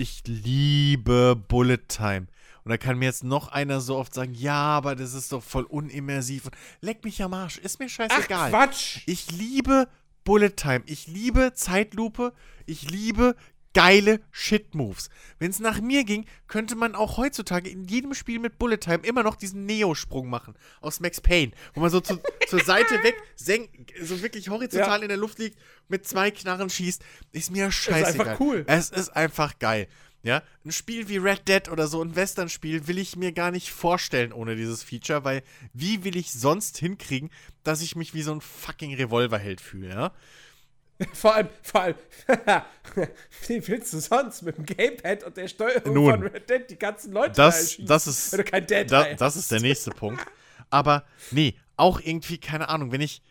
Ich 0.00 0.22
liebe 0.26 1.36
Bullet 1.36 1.86
Time. 1.86 2.26
Und 2.64 2.70
da 2.70 2.78
kann 2.78 2.96
mir 2.96 3.04
jetzt 3.04 3.22
noch 3.22 3.48
einer 3.48 3.82
so 3.82 3.98
oft 3.98 4.14
sagen, 4.14 4.32
ja, 4.32 4.54
aber 4.54 4.96
das 4.96 5.12
ist 5.12 5.30
doch 5.30 5.42
voll 5.42 5.64
unimmersiv. 5.64 6.48
Leck 6.80 7.04
mich 7.04 7.22
am 7.22 7.34
Arsch, 7.34 7.58
ist 7.58 7.78
mir 7.78 7.84
Ach, 7.84 7.90
scheißegal. 7.90 8.48
Quatsch! 8.48 9.00
Ich 9.04 9.30
liebe 9.30 9.88
Bullet 10.24 10.56
Time. 10.56 10.80
Ich 10.86 11.06
liebe 11.06 11.52
Zeitlupe. 11.52 12.32
Ich 12.64 12.90
liebe 12.90 13.36
geile 13.72 14.20
Shit-Moves. 14.32 15.10
Wenn 15.38 15.50
es 15.50 15.60
nach 15.60 15.80
mir 15.80 16.04
ging, 16.04 16.26
könnte 16.48 16.74
man 16.74 16.94
auch 16.94 17.16
heutzutage 17.16 17.70
in 17.70 17.84
jedem 17.84 18.14
Spiel 18.14 18.38
mit 18.40 18.58
Bullet 18.58 18.78
Time 18.78 19.00
immer 19.04 19.22
noch 19.22 19.36
diesen 19.36 19.64
Neo-Sprung 19.66 20.28
machen 20.28 20.54
aus 20.80 21.00
Max 21.00 21.20
Payne, 21.20 21.52
wo 21.74 21.80
man 21.80 21.90
so 21.90 22.00
zu, 22.00 22.18
zur 22.48 22.64
Seite 22.64 23.02
weg, 23.02 23.16
senk, 23.36 23.70
so 24.02 24.22
wirklich 24.22 24.48
horizontal 24.48 24.98
Ja. 24.98 25.02
in 25.02 25.08
der 25.08 25.16
Luft 25.16 25.38
liegt, 25.38 25.58
mit 25.88 26.06
zwei 26.06 26.30
Knarren 26.30 26.68
schießt. 26.70 27.02
Ist 27.32 27.50
mir 27.50 27.70
scheißegal. 27.70 28.28
einfach 28.28 28.40
cool. 28.40 28.64
Es 28.66 28.90
ist 28.90 29.10
einfach 29.10 29.58
geil. 29.58 29.86
Ja, 30.22 30.42
ein 30.66 30.72
Spiel 30.72 31.08
wie 31.08 31.16
Red 31.16 31.48
Dead 31.48 31.70
oder 31.70 31.86
so, 31.86 32.02
ein 32.02 32.14
Western-Spiel, 32.14 32.86
will 32.86 32.98
ich 32.98 33.16
mir 33.16 33.32
gar 33.32 33.50
nicht 33.50 33.70
vorstellen 33.70 34.34
ohne 34.34 34.54
dieses 34.54 34.82
Feature, 34.82 35.24
weil 35.24 35.42
wie 35.72 36.04
will 36.04 36.14
ich 36.14 36.30
sonst 36.32 36.76
hinkriegen, 36.76 37.30
dass 37.62 37.80
ich 37.80 37.96
mich 37.96 38.12
wie 38.12 38.20
so 38.20 38.32
ein 38.32 38.42
fucking 38.42 38.94
Revolverheld 38.96 39.62
fühle, 39.62 39.88
ja? 39.88 40.12
Vor 41.14 41.34
allem, 41.34 41.48
vor 41.62 41.80
allem, 41.80 41.94
wie 43.46 43.66
willst 43.68 43.92
du 43.92 44.00
sonst 44.00 44.42
mit 44.42 44.58
dem 44.58 44.66
Gamepad 44.66 45.24
und 45.24 45.36
der 45.36 45.48
Steuerung 45.48 45.94
Nun. 45.94 46.10
von 46.10 46.22
Red 46.24 46.50
Dead 46.50 46.68
die 46.68 46.78
ganzen 46.78 47.12
Leute 47.12 47.32
Das, 47.32 47.78
das 47.78 48.06
ist, 48.06 48.32
wenn 48.32 48.38
du 48.38 48.44
kein 48.44 48.66
Dead 48.66 48.90
da, 48.90 49.14
das 49.14 49.36
ist 49.36 49.50
der 49.50 49.60
nächste 49.60 49.90
Punkt. 49.90 50.24
Aber 50.68 51.04
nee, 51.30 51.54
auch 51.76 52.00
irgendwie, 52.00 52.38
keine 52.38 52.68
Ahnung, 52.68 52.92
wenn 52.92 53.00
ich 53.00 53.22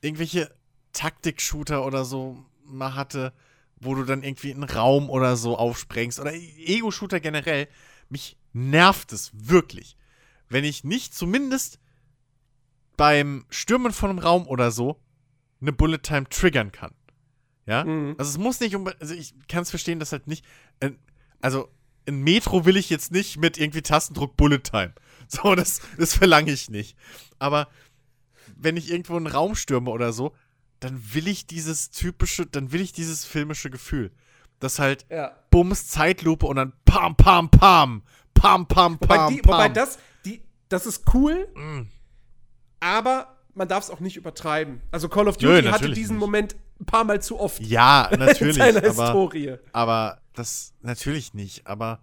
irgendwelche 0.00 0.50
Taktik-Shooter 0.92 1.84
oder 1.84 2.04
so 2.04 2.44
mal 2.64 2.94
hatte, 2.94 3.32
wo 3.76 3.94
du 3.94 4.04
dann 4.04 4.22
irgendwie 4.22 4.52
einen 4.52 4.64
Raum 4.64 5.10
oder 5.10 5.36
so 5.36 5.56
aufsprengst 5.56 6.18
oder 6.18 6.32
Ego-Shooter 6.32 7.20
generell, 7.20 7.68
mich 8.08 8.36
nervt 8.52 9.12
es 9.12 9.30
wirklich, 9.34 9.96
wenn 10.48 10.64
ich 10.64 10.82
nicht 10.82 11.14
zumindest 11.14 11.78
beim 12.96 13.44
Stürmen 13.50 13.92
von 13.92 14.10
einem 14.10 14.18
Raum 14.18 14.46
oder 14.46 14.70
so 14.70 15.00
eine 15.60 15.72
Bullet 15.72 15.98
Time 15.98 16.28
triggern 16.28 16.72
kann. 16.72 16.94
Ja? 17.68 17.84
Mhm. 17.84 18.14
Also 18.18 18.30
es 18.30 18.38
muss 18.38 18.58
nicht 18.60 18.74
um, 18.74 18.88
also 19.00 19.14
ich 19.14 19.34
kann 19.48 19.62
es 19.62 19.70
verstehen, 19.70 19.98
dass 20.00 20.12
halt 20.12 20.26
nicht, 20.26 20.44
äh, 20.80 20.90
also 21.40 21.68
in 22.06 22.22
Metro 22.22 22.64
will 22.64 22.76
ich 22.78 22.88
jetzt 22.90 23.12
nicht 23.12 23.36
mit 23.36 23.58
irgendwie 23.58 23.82
Tastendruck 23.82 24.36
Bullet 24.36 24.58
Time. 24.60 24.92
So, 25.30 25.54
das, 25.54 25.82
das 25.98 26.14
verlange 26.14 26.50
ich 26.52 26.70
nicht. 26.70 26.96
Aber 27.38 27.68
wenn 28.56 28.78
ich 28.78 28.90
irgendwo 28.90 29.14
einen 29.14 29.26
Raum 29.26 29.54
stürme 29.54 29.90
oder 29.90 30.14
so, 30.14 30.34
dann 30.80 30.98
will 31.12 31.28
ich 31.28 31.46
dieses 31.46 31.90
typische, 31.90 32.46
dann 32.46 32.72
will 32.72 32.80
ich 32.80 32.92
dieses 32.94 33.26
filmische 33.26 33.68
Gefühl. 33.68 34.10
Das 34.58 34.78
halt 34.78 35.04
Ja. 35.10 35.36
Bums, 35.50 35.86
Zeitlupe 35.88 36.46
und 36.46 36.56
dann 36.56 36.72
pam, 36.86 37.14
pam, 37.14 37.50
pam, 37.50 38.02
pam, 38.32 38.66
pam, 38.68 38.94
Wobei, 39.00 39.16
pam, 39.16 39.34
die, 39.34 39.44
wobei 39.44 39.64
pam. 39.66 39.74
das, 39.74 39.98
die, 40.24 40.40
das 40.70 40.86
ist 40.86 41.02
cool, 41.12 41.46
Mm. 41.54 41.82
aber 42.80 43.36
man 43.54 43.68
darf 43.68 43.84
es 43.84 43.90
auch 43.90 44.00
nicht 44.00 44.16
übertreiben. 44.16 44.80
Also 44.90 45.08
Call 45.08 45.28
of 45.28 45.38
Nö, 45.40 45.48
Duty 45.48 45.56
hatte 45.68 45.70
natürlich 45.72 45.98
diesen 45.98 46.16
nicht. 46.16 46.20
Moment 46.20 46.56
ein 46.80 46.86
paar 46.86 47.04
Mal 47.04 47.20
zu 47.22 47.38
oft 47.40 47.60
Ja, 47.60 48.06
in 48.12 48.18
natürlich, 48.20 48.56
seiner 48.56 48.78
aber, 48.78 48.88
Historie. 48.88 49.56
aber 49.72 50.20
das 50.34 50.72
natürlich 50.82 51.34
nicht, 51.34 51.66
aber 51.66 52.00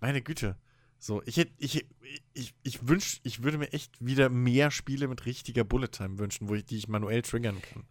meine 0.00 0.20
Güte. 0.22 0.56
So, 0.98 1.22
ich 1.24 1.38
hätte, 1.38 1.52
ich, 1.56 1.86
ich, 2.34 2.54
ich 2.62 2.86
wünsch, 2.86 3.20
ich 3.22 3.42
würde 3.42 3.56
mir 3.56 3.72
echt 3.72 3.92
wieder 4.04 4.28
mehr 4.28 4.70
Spiele 4.70 5.08
mit 5.08 5.24
richtiger 5.24 5.64
Bullet 5.64 5.88
Time 5.88 6.18
wünschen, 6.18 6.48
wo 6.48 6.54
ich, 6.54 6.64
die 6.66 6.76
ich 6.76 6.88
manuell 6.88 7.22
triggern 7.22 7.62
kann. 7.72 7.84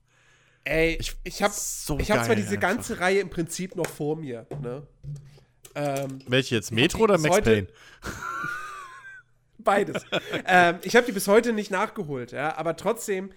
Ey, 0.66 0.98
Ich- 1.00 1.16
ich, 1.24 1.42
habe 1.42 1.54
so 1.56 1.98
ich 1.98 2.12
hab 2.12 2.24
zwar 2.26 2.36
diese 2.36 2.50
einfach. 2.50 2.62
ganze 2.62 3.00
Reihe 3.00 3.20
im 3.22 3.30
Prinzip 3.32 3.76
noch 3.76 3.88
vor 3.88 4.16
mir, 4.18 4.46
ne? 4.62 4.86
Ähm, 5.74 6.20
Welche 6.28 6.56
jetzt? 6.56 6.72
Metro 6.72 7.04
oder 7.04 7.18
Max 7.18 7.42
Payne? 7.42 7.68
Beides. 9.58 10.06
ähm, 10.46 10.78
ich 10.84 10.96
habe 10.96 11.06
die 11.06 11.12
bis 11.12 11.28
heute 11.28 11.54
nicht 11.54 11.72
nachgeholt, 11.72 12.32
ja, 12.32 12.56
aber 12.58 12.76
trotzdem 12.78 13.32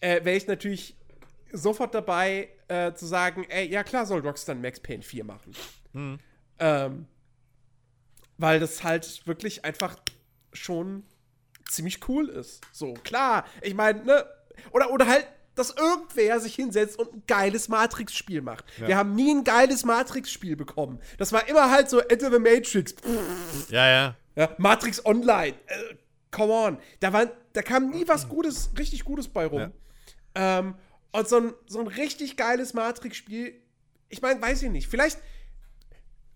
äh, 0.00 0.24
wäre 0.24 0.36
ich 0.36 0.46
natürlich 0.46 0.96
sofort 1.54 1.94
dabei 1.94 2.50
äh, 2.68 2.92
zu 2.92 3.06
sagen, 3.06 3.44
ey, 3.48 3.68
ja 3.68 3.82
klar 3.84 4.06
soll 4.06 4.20
Rockstar 4.20 4.54
Max 4.54 4.80
Payne 4.80 5.02
4 5.02 5.24
machen. 5.24 5.52
Mhm. 5.92 6.18
Ähm, 6.58 7.06
weil 8.36 8.60
das 8.60 8.82
halt 8.82 9.26
wirklich 9.26 9.64
einfach 9.64 9.96
schon 10.52 11.04
ziemlich 11.68 12.08
cool 12.08 12.28
ist. 12.28 12.62
So, 12.72 12.94
klar, 12.94 13.44
ich 13.62 13.74
meine, 13.74 14.04
ne, 14.04 14.26
oder, 14.72 14.90
oder 14.90 15.06
halt, 15.06 15.26
dass 15.54 15.70
irgendwer 15.70 16.40
sich 16.40 16.54
hinsetzt 16.54 16.98
und 16.98 17.12
ein 17.12 17.22
geiles 17.26 17.68
Matrix-Spiel 17.68 18.42
macht. 18.42 18.64
Wir 18.78 18.96
haben 18.96 19.14
nie 19.14 19.32
ein 19.32 19.44
geiles 19.44 19.84
Matrix-Spiel 19.84 20.56
bekommen. 20.56 21.00
Das 21.18 21.32
war 21.32 21.48
immer 21.48 21.70
halt 21.70 21.88
so 21.88 22.00
Enter 22.00 22.32
the 22.32 22.40
Matrix. 22.40 22.94
Ja, 23.68 23.86
ja. 23.86 24.16
ja, 24.34 24.50
Matrix 24.58 25.04
Online. 25.06 25.54
Äh, 25.66 25.94
come 26.32 26.52
on. 26.52 26.78
Da, 26.98 27.12
war, 27.12 27.30
da 27.52 27.62
kam 27.62 27.90
nie 27.90 28.06
was 28.08 28.28
Gutes, 28.28 28.70
richtig 28.76 29.04
Gutes 29.04 29.28
bei 29.28 29.46
rum. 29.46 29.72
Ähm, 30.34 30.74
und 31.14 31.28
so 31.28 31.36
ein, 31.36 31.54
so 31.66 31.78
ein 31.78 31.86
richtig 31.86 32.36
geiles 32.36 32.74
Matrix-Spiel, 32.74 33.54
ich 34.08 34.20
meine, 34.20 34.42
weiß 34.42 34.62
ich 34.62 34.70
nicht. 34.70 34.88
Vielleicht. 34.88 35.18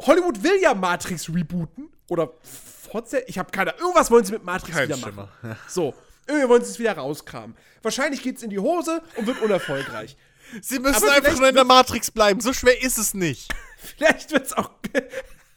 Hollywood 0.00 0.44
will 0.44 0.60
ja 0.60 0.72
Matrix 0.74 1.28
rebooten. 1.28 1.88
Oder 2.08 2.30
fortsetzen. 2.42 3.26
Ich 3.28 3.38
habe 3.38 3.50
keine 3.50 3.74
Irgendwas 3.78 4.10
wollen 4.10 4.24
sie 4.24 4.32
mit 4.32 4.44
Matrix 4.44 4.76
Kein 4.76 4.88
wieder 4.88 4.96
Schimmer. 4.96 5.30
machen. 5.42 5.56
So. 5.66 5.94
Irgendwie 6.28 6.48
wollen 6.48 6.62
sie 6.62 6.70
es 6.70 6.78
wieder 6.78 6.92
rauskramen. 6.92 7.56
Wahrscheinlich 7.82 8.22
geht's 8.22 8.42
in 8.42 8.50
die 8.50 8.58
Hose 8.58 9.02
und 9.16 9.26
wird 9.26 9.42
unerfolgreich. 9.42 10.16
Sie 10.62 10.78
müssen 10.78 11.02
Aber 11.02 11.12
einfach 11.12 11.36
nur 11.36 11.48
in 11.48 11.54
der 11.56 11.64
Matrix 11.64 12.10
bleiben. 12.10 12.40
So 12.40 12.52
schwer 12.52 12.80
ist 12.80 12.98
es 12.98 13.14
nicht. 13.14 13.52
Vielleicht 13.78 14.30
wird's 14.30 14.52
auch. 14.52 14.70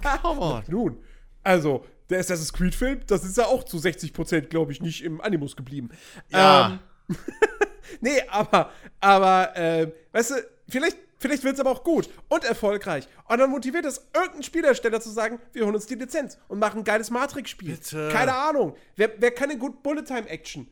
Come 0.02 0.42
on. 0.42 0.64
Nun, 0.68 1.04
also, 1.44 1.86
der 2.10 2.20
Assassin's 2.20 2.54
Creed-Film, 2.54 3.02
das 3.06 3.24
ist 3.24 3.38
ja 3.38 3.46
auch 3.46 3.64
zu 3.64 3.78
60%, 3.78 4.42
glaube 4.48 4.72
ich, 4.72 4.82
nicht 4.82 5.04
im 5.04 5.22
Animus 5.22 5.56
geblieben. 5.56 5.90
Ja. 6.30 6.72
Ähm, 6.72 6.80
nee, 8.02 8.22
aber, 8.30 8.72
aber, 9.00 9.56
äh, 9.56 9.92
weißt 10.12 10.32
du, 10.32 10.36
vielleicht, 10.68 10.98
vielleicht 11.18 11.44
wird 11.44 11.56
es 11.56 11.60
aber 11.60 11.72
auch 11.72 11.84
gut 11.84 12.10
und 12.30 12.44
erfolgreich. 12.44 13.08
Und 13.28 13.38
dann 13.40 13.50
motiviert 13.50 13.86
es 13.86 14.10
irgendein 14.14 14.44
Spielhersteller 14.44 15.02
zu 15.02 15.10
sagen, 15.10 15.40
wir 15.54 15.66
holen 15.66 15.76
uns 15.76 15.86
die 15.86 15.96
Lizenz 15.96 16.38
und 16.48 16.60
machen 16.60 16.80
ein 16.80 16.84
geiles 16.84 17.10
Matrix-Spiel. 17.10 17.78
Keine 18.12 18.34
Ahnung. 18.34 18.76
Wer, 18.96 19.12
wer 19.20 19.32
kann 19.32 19.50
denn 19.50 19.60
gut 19.60 19.84
Bullet-Time-Action? 19.84 20.68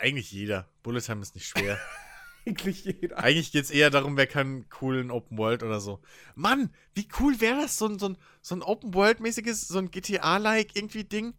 Eigentlich 0.00 0.32
jeder. 0.32 0.66
Bullet 0.82 1.00
Time 1.02 1.20
ist 1.20 1.34
nicht 1.34 1.46
schwer. 1.46 1.78
Eigentlich 2.46 2.84
jeder. 2.84 3.18
Eigentlich 3.18 3.52
geht 3.52 3.64
es 3.64 3.70
eher 3.70 3.90
darum, 3.90 4.16
wer 4.16 4.26
kann 4.26 4.66
coolen 4.70 5.10
Open 5.10 5.36
World 5.36 5.62
oder 5.62 5.78
so. 5.80 6.00
Mann, 6.34 6.70
wie 6.94 7.06
cool 7.20 7.38
wäre 7.40 7.60
das, 7.60 7.76
so 7.76 7.86
ein, 7.86 7.98
so 7.98 8.08
ein, 8.08 8.16
so 8.40 8.54
ein 8.54 8.62
Open 8.62 8.94
World-mäßiges, 8.94 9.68
so 9.68 9.78
ein 9.78 9.90
GTA-like 9.90 10.74
irgendwie 10.74 11.04
Ding 11.04 11.34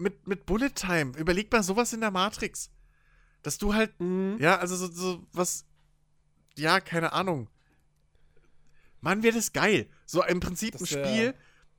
mit, 0.00 0.26
mit 0.26 0.46
Bullet 0.46 0.70
Time. 0.70 1.12
Überleg 1.16 1.52
mal 1.52 1.62
sowas 1.62 1.92
in 1.92 2.00
der 2.00 2.10
Matrix. 2.10 2.70
Dass 3.42 3.58
du 3.58 3.74
halt, 3.74 3.98
Mhm. 4.00 4.36
ja, 4.40 4.58
also 4.58 4.76
so, 4.76 4.90
so 4.90 5.26
was, 5.32 5.64
ja, 6.56 6.80
keine 6.80 7.12
Ahnung. 7.12 7.48
Mann, 9.00 9.22
wäre 9.22 9.34
das 9.36 9.52
geil. 9.52 9.88
So 10.04 10.24
im 10.24 10.40
Prinzip 10.40 10.72
Das 10.72 10.82
ein 10.82 10.86
Spiel, 10.86 11.34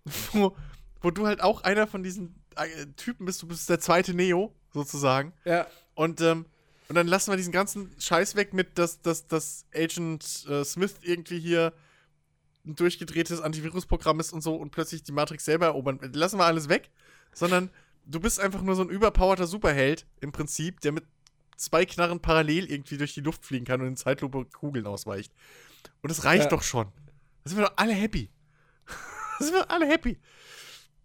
wo, 0.34 0.56
wo 1.02 1.11
du 1.11 1.27
halt 1.27 1.41
auch 1.41 1.61
einer 1.61 1.88
von 1.88 2.03
diesen 2.03 2.35
äh, 2.56 2.88
Typen 2.95 3.26
bist, 3.26 3.41
du 3.41 3.48
bist 3.48 3.69
der 3.69 3.80
zweite 3.80 4.14
Neo, 4.14 4.53
sozusagen. 4.73 5.34
Ja. 5.45 5.68
Und, 5.93 6.22
ähm, 6.22 6.45
und 6.88 6.95
dann 6.95 7.07
lassen 7.07 7.31
wir 7.31 7.38
diesen 7.38 7.52
ganzen 7.53 7.93
Scheiß 7.99 8.35
weg 8.35 8.53
mit, 8.53 8.77
dass, 8.77 9.02
dass, 9.02 9.27
dass 9.27 9.65
Agent 9.73 10.45
äh, 10.49 10.64
Smith 10.65 10.95
irgendwie 11.02 11.39
hier 11.39 11.73
ein 12.65 12.76
durchgedrehtes 12.76 13.41
Antivirusprogramm 13.41 14.19
ist 14.19 14.34
und 14.34 14.41
so 14.41 14.56
und 14.56 14.72
plötzlich 14.72 15.03
die 15.03 15.11
Matrix 15.11 15.45
selber 15.45 15.68
erobern. 15.68 15.99
Lassen 16.14 16.38
wir 16.38 16.45
alles 16.45 16.69
weg, 16.69 16.89
sondern 17.34 17.69
du 18.06 18.19
bist 18.19 18.40
einfach 18.40 18.61
nur 18.61 18.76
so 18.76 18.82
ein 18.84 18.90
überpowerter 18.90 19.48
Superheld 19.48 20.06
im 20.22 20.32
Prinzip, 20.32 20.80
der 20.82 20.91
mit 20.91 21.06
zwei 21.57 21.86
Knarren 21.86 22.19
parallel 22.19 22.72
irgendwie 22.72 22.98
durch 22.98 23.14
die 23.14 23.22
Luft 23.22 23.45
fliegen 23.45 23.65
kann 23.65 23.82
und 23.82 23.88
in 23.88 23.95
Zeitlupe 23.95 24.45
Kugeln 24.45 24.88
ausweicht. 24.88 25.32
Und 26.02 26.10
das 26.10 26.23
reicht 26.26 26.45
Ja. 26.45 26.49
doch 26.49 26.64
schon. 26.64 26.88
Da 27.44 27.49
sind 27.49 27.60
wir 27.60 27.65
doch 27.65 27.78
alle 27.78 27.94
happy. 27.94 28.30
da 29.40 29.45
sind 29.45 29.53
wir 29.53 29.69
alle 29.72 29.88
happy. 29.88 30.18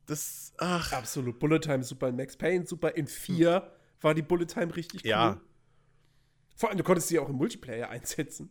Das, 0.06 0.52
ach. 0.58 0.92
Absolut. 0.92 1.38
Bullet 1.38 1.58
Time 1.60 1.82
super. 1.82 2.08
In 2.08 2.16
Max 2.16 2.36
Payne 2.36 2.66
super. 2.66 2.94
In 2.96 3.06
4 3.06 3.70
war 4.00 4.14
die 4.14 4.22
Bullet 4.22 4.46
Time 4.46 4.74
richtig 4.76 5.02
cool. 5.04 5.10
Ja. 5.10 5.40
Vor 6.54 6.68
allem, 6.70 6.78
du 6.78 6.84
konntest 6.84 7.08
sie 7.08 7.18
auch 7.18 7.28
im 7.28 7.36
Multiplayer 7.36 7.88
einsetzen. 7.90 8.50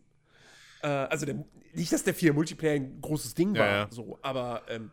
Äh, 0.83 0.87
also 0.87 1.25
der, 1.25 1.43
nicht, 1.73 1.91
dass 1.91 2.03
der 2.03 2.13
4 2.13 2.33
Multiplayer 2.33 2.75
ein 2.75 3.01
großes 3.01 3.33
Ding 3.35 3.55
Ja, 3.55 3.61
war, 3.61 3.67
ja. 3.69 3.87
so, 3.89 4.19
aber 4.21 4.63
ähm, 4.69 4.91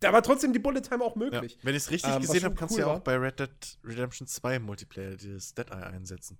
da 0.00 0.12
war 0.12 0.22
trotzdem 0.22 0.52
die 0.52 0.58
Bullet 0.58 0.80
Time 0.82 1.02
auch 1.04 1.16
Ja. 1.16 1.18
möglich. 1.18 1.58
Wenn 1.62 1.74
ich 1.74 1.82
es 1.84 1.90
richtig 1.90 2.12
Ähm, 2.14 2.20
gesehen 2.22 2.44
habe, 2.44 2.54
kannst 2.54 2.74
cool 2.74 2.82
du 2.82 2.86
ja 2.88 2.94
auch 2.94 3.00
bei 3.00 3.16
Red 3.16 3.40
Dead 3.40 3.78
Redemption 3.84 4.26
2 4.26 4.56
im 4.56 4.62
Multiplayer 4.62 5.16
dieses 5.16 5.54
Dead 5.54 5.70
Eye 5.70 5.86
einsetzen. 5.86 6.38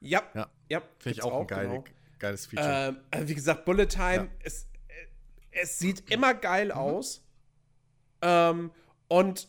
Ja, 0.00 0.22
Ja. 0.34 0.50
ja. 0.68 0.80
Finde 0.80 0.90
ich 0.98 1.04
gibt's 1.04 1.22
auch, 1.24 1.40
ein 1.40 1.46
geile, 1.46 1.68
genau. 1.68 1.84
geiles 2.18 2.46
Feature. 2.46 2.88
Ähm, 2.88 3.00
also 3.10 3.28
wie 3.28 3.34
gesagt, 3.34 3.64
Bullet 3.64 3.86
Time, 3.86 4.24
Ja. 4.24 4.28
es, 4.42 4.64
äh, 4.88 5.06
es 5.52 5.78
sieht 5.78 6.10
immer 6.10 6.34
geil 6.34 6.66
Mhm. 6.66 6.72
aus. 6.72 7.22
Ähm, 8.22 8.70
und 9.08 9.48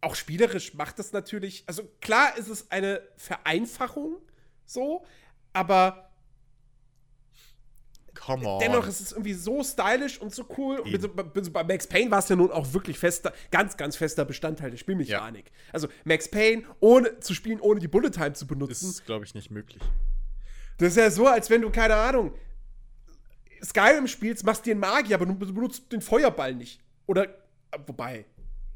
auch 0.00 0.14
spielerisch 0.14 0.74
macht 0.74 0.98
es 0.98 1.12
natürlich, 1.12 1.64
also 1.66 1.84
klar 2.00 2.36
ist 2.36 2.48
es 2.48 2.70
eine 2.70 3.02
Vereinfachung, 3.16 4.16
so, 4.64 5.04
aber 5.52 6.05
Come 8.20 8.46
on. 8.46 8.60
dennoch 8.60 8.86
ist 8.88 9.00
es 9.00 9.12
irgendwie 9.12 9.34
so 9.34 9.62
stylisch 9.62 10.20
und 10.20 10.34
so 10.34 10.44
cool. 10.56 10.78
Und 10.80 10.92
Eben. 10.92 11.14
bei, 11.14 11.22
bei- 11.22 11.64
Max 11.64 11.86
Payne 11.86 12.10
war 12.10 12.18
es 12.20 12.28
ja 12.28 12.36
nun 12.36 12.50
auch 12.50 12.72
wirklich 12.72 12.98
fester, 12.98 13.32
ganz, 13.50 13.76
ganz 13.76 13.96
fester 13.96 14.24
Bestandteil 14.24 14.70
der 14.70 14.78
Spielmechanik. 14.78 15.50
Also 15.72 15.88
Max 16.04 16.28
Payne 16.28 16.64
ohne 16.80 17.20
zu 17.20 17.34
spielen, 17.34 17.60
ohne 17.60 17.80
die 17.80 17.88
Bullet 17.88 18.10
Time 18.10 18.32
zu 18.32 18.46
benutzen, 18.46 18.90
ist, 18.90 19.04
glaube 19.06 19.24
ich, 19.24 19.34
nicht 19.34 19.50
möglich. 19.50 19.82
Das 20.78 20.88
ist 20.88 20.96
ja 20.96 21.10
so, 21.10 21.26
als 21.26 21.48
wenn 21.50 21.62
du, 21.62 21.70
keine 21.70 21.94
Ahnung, 21.96 22.32
Skyrim 23.64 24.06
spielst, 24.06 24.44
machst 24.44 24.66
dir 24.66 24.72
einen 24.72 24.80
Magier, 24.80 25.16
aber 25.16 25.26
du 25.26 25.34
benutzt 25.34 25.90
den 25.92 26.00
Feuerball 26.02 26.54
nicht. 26.54 26.80
Oder, 27.06 27.24
äh, 27.70 27.78
wobei. 27.86 28.24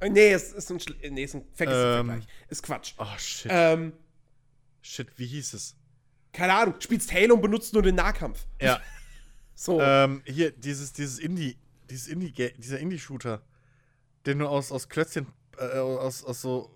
äh, 0.01 0.09
Nee, 0.09 0.33
es 0.33 0.53
ist 0.53 0.71
ein, 0.71 0.79
nee, 1.11 1.25
ist 1.25 1.35
ein 1.35 1.45
Ähm. 1.59 2.07
Vergleich. 2.07 2.25
Ist 2.49 2.63
Quatsch. 2.63 2.95
Oh, 2.99 3.05
shit. 3.19 3.51
Ähm, 3.53 3.93
Shit, 4.83 5.09
wie 5.19 5.27
hieß 5.27 5.55
es? 5.55 5.77
keine 6.33 6.55
Ahnung, 6.55 6.75
spielst 6.79 7.13
Halo 7.13 7.35
und 7.35 7.43
benutzt 7.43 7.75
nur 7.75 7.83
den 7.83 7.97
Nahkampf. 7.97 8.47
Ja. 8.63 8.81
So. 9.61 9.79
ähm, 9.79 10.23
hier, 10.25 10.53
dieses, 10.53 10.95
dieses 10.95 11.19
Indie, 11.19 11.59
dieses 11.91 12.09
Indie, 12.09 12.33
dieser 12.33 12.79
Indie-Shooter, 12.79 13.43
der 14.25 14.35
nur 14.35 14.49
aus, 14.49 14.73
aus 14.73 14.89
Klötzchen, 14.89 15.27
äh, 15.59 15.77
aus, 15.77 16.25
aus 16.25 16.41
so 16.41 16.71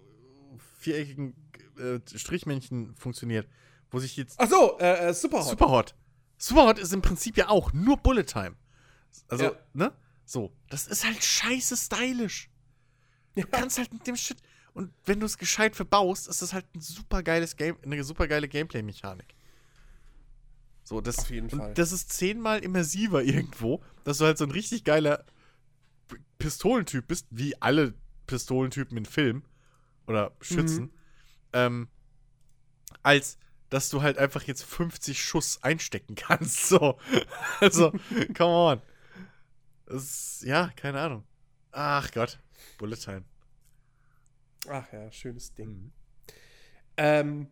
viereckigen 0.80 1.34
äh, 1.78 1.98
Strichmännchen 2.14 2.94
funktioniert, 2.94 3.48
wo 3.90 3.98
sich 4.00 4.18
jetzt 4.18 4.38
Ach 4.38 4.50
so, 4.50 4.78
äh, 4.80 5.08
äh, 5.08 5.14
Superhot. 5.14 5.48
Superhot. 5.48 5.94
Superhot 6.36 6.78
ist 6.78 6.92
im 6.92 7.00
Prinzip 7.00 7.38
ja 7.38 7.48
auch 7.48 7.72
nur 7.72 7.96
Bullet 7.96 8.24
Time. 8.24 8.54
Also, 9.28 9.44
Ja. 9.44 9.52
ne? 9.72 9.92
So, 10.26 10.52
das 10.68 10.86
ist 10.86 11.06
halt 11.06 11.24
scheiße 11.24 11.78
stylisch. 11.78 12.50
Ja. 13.34 13.44
Du 13.44 13.48
kannst 13.50 13.78
halt 13.78 13.94
mit 13.94 14.06
dem 14.06 14.16
Shit 14.16 14.36
und 14.74 14.92
wenn 15.06 15.20
du 15.20 15.24
es 15.26 15.38
gescheit 15.38 15.74
verbaust, 15.74 16.28
ist 16.28 16.42
das 16.42 16.52
halt 16.52 16.66
ein 16.74 16.82
super 16.82 17.22
geiles 17.22 17.56
Game, 17.56 17.78
eine 17.82 18.04
super 18.04 18.28
geile 18.28 18.46
Gameplay-Mechanik. 18.46 19.34
So, 20.84 21.00
das, 21.00 21.18
Auf 21.18 21.30
jeden 21.30 21.48
und 21.48 21.58
Fall. 21.58 21.74
das 21.74 21.92
ist 21.92 22.12
zehnmal 22.12 22.60
immersiver 22.60 23.22
irgendwo, 23.24 23.82
dass 24.04 24.18
du 24.18 24.26
halt 24.26 24.38
so 24.38 24.44
ein 24.44 24.50
richtig 24.50 24.84
geiler 24.84 25.24
Pistolentyp 26.38 27.08
bist, 27.08 27.26
wie 27.30 27.60
alle 27.60 27.94
Pistolentypen 28.26 28.96
in 28.98 29.06
Film 29.06 29.44
oder 30.06 30.32
Schützen, 30.40 30.92
ähm, 31.52 31.88
als 33.02 33.38
dass 33.70 33.88
du 33.88 34.02
halt 34.02 34.18
einfach 34.18 34.42
jetzt 34.44 34.62
50 34.62 35.22
Schuss 35.22 35.62
einstecken 35.62 36.14
kannst. 36.16 36.68
So. 36.68 36.98
Also, 37.60 37.92
come 38.36 38.50
on. 38.50 38.82
Ist, 39.86 40.42
ja, 40.42 40.70
keine 40.76 41.00
Ahnung. 41.00 41.24
Ach 41.72 42.10
Gott. 42.12 42.38
Bullet 42.78 42.96
Time. 42.96 43.24
Ach 44.68 44.92
ja, 44.92 45.10
schönes 45.10 45.54
Ding. 45.54 45.68
Mhm. 45.68 45.92
Ähm, 46.96 47.46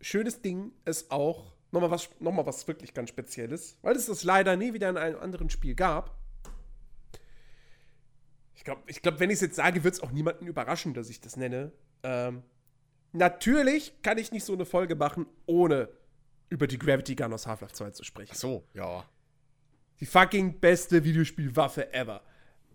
schönes 0.00 0.42
Ding 0.42 0.72
ist 0.84 1.10
auch 1.10 1.54
nochmal 1.72 1.90
was, 1.90 2.08
noch 2.20 2.32
mal 2.32 2.46
was 2.46 2.68
wirklich 2.68 2.94
ganz 2.94 3.08
Spezielles, 3.08 3.76
weil 3.82 3.96
es 3.96 4.06
das 4.06 4.22
leider 4.22 4.56
nie 4.56 4.74
wieder 4.74 4.88
in 4.90 4.96
einem 4.96 5.18
anderen 5.18 5.50
Spiel 5.50 5.74
gab. 5.74 6.16
Ich 8.54 8.64
glaube, 8.64 8.82
ich 8.86 9.02
glaub, 9.02 9.18
wenn 9.18 9.30
ich 9.30 9.36
es 9.36 9.40
jetzt 9.40 9.56
sage, 9.56 9.82
wird 9.82 9.94
es 9.94 10.00
auch 10.00 10.12
niemanden 10.12 10.46
überraschen, 10.46 10.94
dass 10.94 11.08
ich 11.08 11.20
das 11.20 11.36
nenne. 11.36 11.72
Ähm, 12.04 12.42
natürlich 13.12 14.00
kann 14.02 14.18
ich 14.18 14.30
nicht 14.30 14.44
so 14.44 14.52
eine 14.52 14.66
Folge 14.66 14.94
machen, 14.94 15.26
ohne 15.46 15.88
über 16.48 16.66
die 16.66 16.78
Gravity 16.78 17.16
Gun 17.16 17.32
aus 17.32 17.46
Half-Life 17.46 17.74
2 17.74 17.90
zu 17.90 18.04
sprechen. 18.04 18.30
Ach 18.32 18.38
so, 18.38 18.64
ja. 18.74 19.04
Die 19.98 20.06
fucking 20.06 20.60
beste 20.60 21.02
Videospielwaffe 21.02 21.92
ever. 21.92 22.22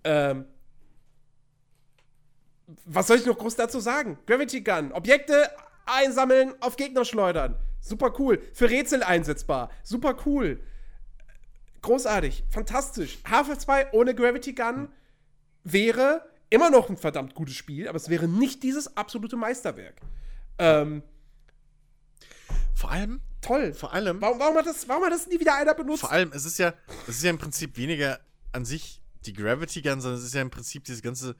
Ähm, 0.04 0.46
was 2.86 3.08
soll 3.08 3.18
ich 3.18 3.26
noch 3.26 3.38
groß 3.38 3.56
dazu 3.56 3.80
sagen? 3.80 4.18
Gravity 4.26 4.62
Gun, 4.62 4.92
Objekte 4.92 5.50
einsammeln, 5.86 6.54
auf 6.60 6.76
Gegner 6.76 7.06
schleudern. 7.06 7.56
Super 7.88 8.14
cool. 8.20 8.42
Für 8.54 8.70
Rätsel 8.70 9.04
einsetzbar. 9.04 9.70
Super 9.84 10.18
cool. 10.26 10.60
Großartig. 11.82 12.44
Fantastisch. 12.50 13.20
Half-Life 13.30 13.60
2 13.62 13.92
ohne 13.94 14.14
Gravity 14.16 14.54
Gun 14.54 14.90
wäre 15.64 16.28
immer 16.50 16.70
noch 16.70 16.90
ein 16.90 16.98
verdammt 16.98 17.34
gutes 17.36 17.56
Spiel, 17.56 17.88
aber 17.88 17.98
es 17.98 18.10
wäre 18.10 18.28
nicht 18.28 18.64
dieses 18.64 18.96
absolute 18.98 19.36
Meisterwerk. 19.36 19.96
Ähm, 20.60 21.04
Vor 22.74 22.92
allem, 22.92 23.22
toll. 23.42 23.74
vor 23.74 23.94
allem, 23.94 24.22
Warum, 24.22 24.40
warum, 24.40 24.56
hat 24.56 24.66
das, 24.66 24.88
warum 24.88 25.04
hat 25.04 25.12
das 25.12 25.28
nie 25.28 25.40
wieder 25.40 25.56
einer 25.56 25.74
benutzt? 25.74 26.02
vor 26.02 26.12
allem, 26.12 26.32
es 26.34 26.46
ist 26.46 26.58
ja, 26.58 26.74
es 27.08 27.18
ist 27.18 27.24
ja 27.24 27.30
im 27.30 27.38
Prinzip 27.38 27.78
weniger 27.78 28.20
an 28.54 28.66
sich 28.66 29.02
die 29.26 29.34
Gravity 29.34 29.82
Gun, 29.82 30.00
sondern 30.02 30.20
es 30.20 30.26
ist 30.26 30.34
ja 30.34 30.42
im 30.42 30.50
Prinzip 30.50 30.84
dieses 30.86 31.02
ganze, 31.02 31.36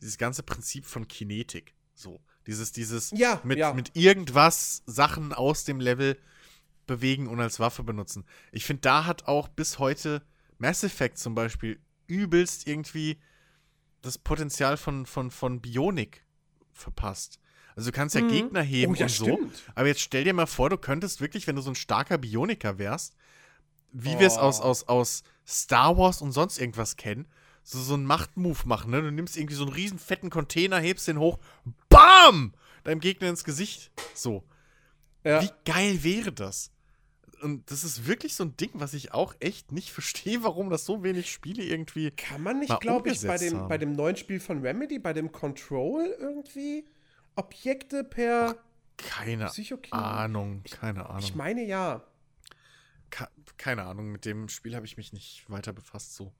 dieses 0.00 0.18
ganze 0.18 0.42
Prinzip 0.42 0.84
von 0.84 1.08
Kinetik. 1.08 1.74
So. 1.94 2.20
Dieses, 2.46 2.72
dieses 2.72 3.10
Ja, 3.12 3.40
mit, 3.44 3.58
ja. 3.58 3.72
mit 3.72 3.92
irgendwas 3.94 4.82
Sachen 4.86 5.32
aus 5.32 5.64
dem 5.64 5.80
Level 5.80 6.18
bewegen 6.86 7.26
und 7.26 7.40
als 7.40 7.58
Waffe 7.60 7.82
benutzen. 7.82 8.24
Ich 8.52 8.64
finde, 8.64 8.82
da 8.82 9.06
hat 9.06 9.26
auch 9.26 9.48
bis 9.48 9.78
heute 9.78 10.22
Mass 10.58 10.84
Effect 10.84 11.18
zum 11.18 11.34
Beispiel 11.34 11.80
übelst 12.06 12.66
irgendwie 12.66 13.18
das 14.02 14.18
Potenzial 14.18 14.76
von, 14.76 15.06
von, 15.06 15.30
von 15.30 15.60
Bionik 15.62 16.24
verpasst. 16.74 17.40
Also 17.76 17.90
du 17.90 17.96
kannst 17.96 18.14
ja 18.14 18.20
Mhm. 18.20 18.28
Gegner 18.28 18.62
heben 18.62 18.92
Oh, 18.92 18.94
ja, 18.94 19.06
und 19.06 19.10
so. 19.10 19.24
stimmt. 19.24 19.62
Aber 19.74 19.88
jetzt 19.88 20.00
stell 20.02 20.24
dir 20.24 20.34
mal 20.34 20.46
vor, 20.46 20.68
du 20.70 20.76
könntest 20.76 21.20
wirklich, 21.22 21.46
wenn 21.46 21.56
du 21.56 21.62
so 21.62 21.70
ein 21.70 21.74
starker 21.74 22.18
Bioniker 22.18 22.78
wärst, 22.78 23.16
wie 23.92 24.18
wir 24.18 24.26
es 24.26 24.36
Oh. 24.36 24.40
aus, 24.40 24.60
aus, 24.60 24.84
aus 24.88 25.22
Star 25.46 25.96
Wars 25.96 26.20
und 26.20 26.32
sonst 26.32 26.58
irgendwas 26.58 26.96
kennen, 26.96 27.26
so, 27.62 27.80
so 27.80 27.94
einen 27.94 28.04
Machtmove 28.04 28.66
machen, 28.66 28.90
ne? 28.90 29.00
Du 29.00 29.10
nimmst 29.10 29.36
irgendwie 29.38 29.54
so 29.54 29.64
einen 29.64 29.72
riesen 29.72 29.98
fetten 29.98 30.28
Container, 30.28 30.78
hebst 30.78 31.08
den 31.08 31.18
hoch, 31.18 31.38
BAM! 32.04 32.54
Deinem 32.84 33.00
Gegner 33.00 33.28
ins 33.28 33.44
Gesicht. 33.44 33.90
So. 34.14 34.44
Ja. 35.24 35.42
Wie 35.42 35.50
geil 35.64 36.02
wäre 36.02 36.32
das? 36.32 36.70
Und 37.42 37.70
das 37.70 37.84
ist 37.84 38.06
wirklich 38.06 38.34
so 38.34 38.44
ein 38.44 38.56
Ding, 38.56 38.70
was 38.74 38.94
ich 38.94 39.12
auch 39.12 39.34
echt 39.40 39.72
nicht 39.72 39.90
verstehe, 39.92 40.42
warum 40.42 40.70
das 40.70 40.84
so 40.84 41.02
wenig 41.02 41.30
Spiele 41.32 41.62
irgendwie. 41.62 42.10
Kann 42.10 42.42
man 42.42 42.58
nicht, 42.58 42.78
glaube 42.80 43.10
ich, 43.10 43.22
bei 43.26 43.38
dem, 43.38 43.58
haben. 43.58 43.68
bei 43.68 43.78
dem 43.78 43.92
neuen 43.92 44.16
Spiel 44.16 44.40
von 44.40 44.60
Remedy, 44.60 44.98
bei 44.98 45.12
dem 45.12 45.32
Control 45.32 46.14
irgendwie 46.18 46.84
Objekte 47.36 48.04
per 48.04 48.56
Keine 48.96 49.46
Psychokin? 49.46 49.92
Ahnung, 49.92 50.62
keine 50.70 51.06
Ahnung. 51.06 51.22
Ich 51.22 51.34
meine 51.34 51.64
ja. 51.64 52.02
Ka- 53.10 53.30
keine 53.56 53.84
Ahnung, 53.84 54.10
mit 54.12 54.24
dem 54.24 54.48
Spiel 54.48 54.74
habe 54.76 54.86
ich 54.86 54.96
mich 54.96 55.12
nicht 55.12 55.48
weiter 55.48 55.72
befasst 55.72 56.14
so 56.14 56.32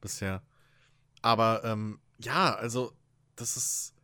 bisher. 0.00 0.42
Aber 1.22 1.62
ähm, 1.64 2.00
ja, 2.18 2.54
also 2.54 2.92
das 3.36 3.56
ist 3.56 3.94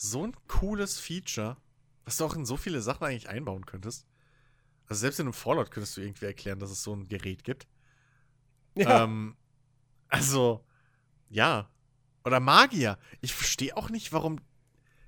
so 0.00 0.24
ein 0.24 0.34
cooles 0.46 1.00
Feature, 1.00 1.56
was 2.04 2.16
du 2.16 2.24
auch 2.24 2.36
in 2.36 2.46
so 2.46 2.56
viele 2.56 2.80
Sachen 2.80 3.04
eigentlich 3.04 3.28
einbauen 3.28 3.66
könntest. 3.66 4.06
Also 4.86 5.00
selbst 5.00 5.18
in 5.18 5.26
einem 5.26 5.32
Fallout 5.32 5.70
könntest 5.70 5.96
du 5.96 6.00
irgendwie 6.00 6.24
erklären, 6.24 6.60
dass 6.60 6.70
es 6.70 6.82
so 6.82 6.94
ein 6.94 7.08
Gerät 7.08 7.44
gibt. 7.44 7.66
Ja. 8.74 9.04
Ähm, 9.04 9.36
also, 10.08 10.64
ja. 11.28 11.68
Oder 12.24 12.40
Magier. 12.40 12.98
Ich 13.20 13.34
verstehe 13.34 13.76
auch 13.76 13.90
nicht, 13.90 14.12
warum 14.12 14.40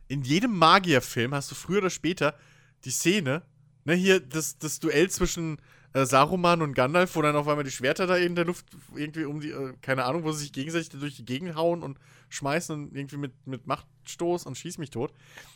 in 0.08 0.22
jedem 0.22 0.58
Magierfilm 0.58 1.34
hast 1.34 1.50
du 1.52 1.54
früher 1.54 1.78
oder 1.78 1.90
später 1.90 2.36
die 2.84 2.90
Szene, 2.90 3.46
ne, 3.84 3.94
hier 3.94 4.18
das, 4.18 4.58
das 4.58 4.80
Duell 4.80 5.08
zwischen 5.08 5.60
äh, 5.92 6.04
Saruman 6.04 6.62
und 6.62 6.74
Gandalf, 6.74 7.16
wo 7.16 7.22
dann 7.22 7.36
auf 7.36 7.48
einmal 7.48 7.64
die 7.64 7.70
Schwerter 7.70 8.06
da 8.06 8.16
in 8.16 8.34
der 8.34 8.44
Luft 8.44 8.66
irgendwie 8.94 9.24
um 9.24 9.40
die, 9.40 9.50
äh, 9.50 9.72
keine 9.82 10.04
Ahnung, 10.04 10.24
wo 10.24 10.32
sie 10.32 10.40
sich 10.44 10.52
gegenseitig 10.52 10.90
durch 10.90 11.16
die 11.16 11.24
Gegend 11.24 11.54
hauen 11.56 11.82
und 11.82 11.98
schmeißen 12.28 12.74
und 12.74 12.96
irgendwie 12.96 13.16
mit, 13.16 13.32
mit 13.46 13.66
Machtstoß 13.66 14.46
und 14.46 14.56
schieß 14.56 14.78
mich 14.78 14.90
tot. 14.90 15.12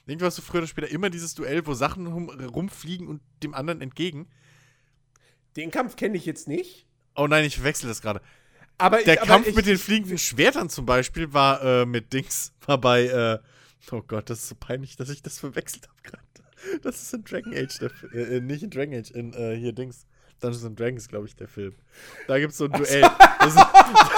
Irgendwie 0.07 0.27
hast 0.27 0.39
du 0.39 0.43
früher 0.43 0.59
oder 0.59 0.67
später 0.67 0.89
immer 0.91 1.09
dieses 1.09 1.35
Duell, 1.35 1.67
wo 1.67 1.75
Sachen 1.75 2.07
rum, 2.09 2.29
rumfliegen 2.31 3.07
und 3.07 3.21
dem 3.43 3.55
anderen 3.55 3.81
entgegen. 3.81 4.27
Den 5.57 5.71
Kampf 5.71 5.95
kenne 5.95 6.17
ich 6.17 6.27
jetzt 6.27 6.49
nicht. 6.49 6.87
Oh 7.15 7.29
nein, 7.29 7.45
ich 7.45 7.55
verwechsel 7.57 7.89
das 7.89 8.03
gerade. 8.03 8.21
Aber 8.77 9.01
Der 9.05 9.15
ich, 9.15 9.21
aber 9.21 9.29
Kampf 9.29 9.47
ich, 9.47 9.55
mit 9.55 9.67
den 9.67 9.79
fliegenden 9.79 10.19
Schwertern 10.19 10.69
zum 10.69 10.85
Beispiel 10.85 11.33
war 11.33 11.63
äh, 11.63 11.87
mit 11.87 12.13
Dings, 12.13 12.53
war 12.67 12.79
bei, 12.79 13.05
äh, 13.05 13.39
oh 13.93 14.03
Gott, 14.03 14.29
das 14.31 14.41
ist 14.41 14.49
so 14.49 14.57
peinlich, 14.57 14.97
dass 14.97 15.11
ich 15.11 15.23
das 15.23 15.39
verwechselt 15.39 15.89
habe 15.89 16.03
gerade. 16.03 16.25
Das 16.83 17.01
ist 17.01 17.15
in 17.15 17.23
Dragon 17.23 17.53
Age, 17.55 17.79
der, 17.79 17.91
Fi- 17.91 18.07
äh, 18.07 18.41
nicht 18.41 18.65
in 18.65 18.71
Dragon 18.71 18.95
Age, 18.95 19.11
in 19.11 19.33
äh, 19.35 19.55
hier 19.57 19.73
Dings. 19.73 20.07
Dungeons 20.45 20.65
and 20.65 20.79
Dragons, 20.79 21.09
glaube 21.09 21.27
ich, 21.27 21.35
der 21.37 21.49
Film. 21.49 21.75
Da 22.29 22.39
gibt 22.39 22.53
es 22.53 22.59
so 22.59 22.67
ein 22.67 22.73
Duell. 22.73 23.01
Das 23.41 23.55
sind, 23.55 23.67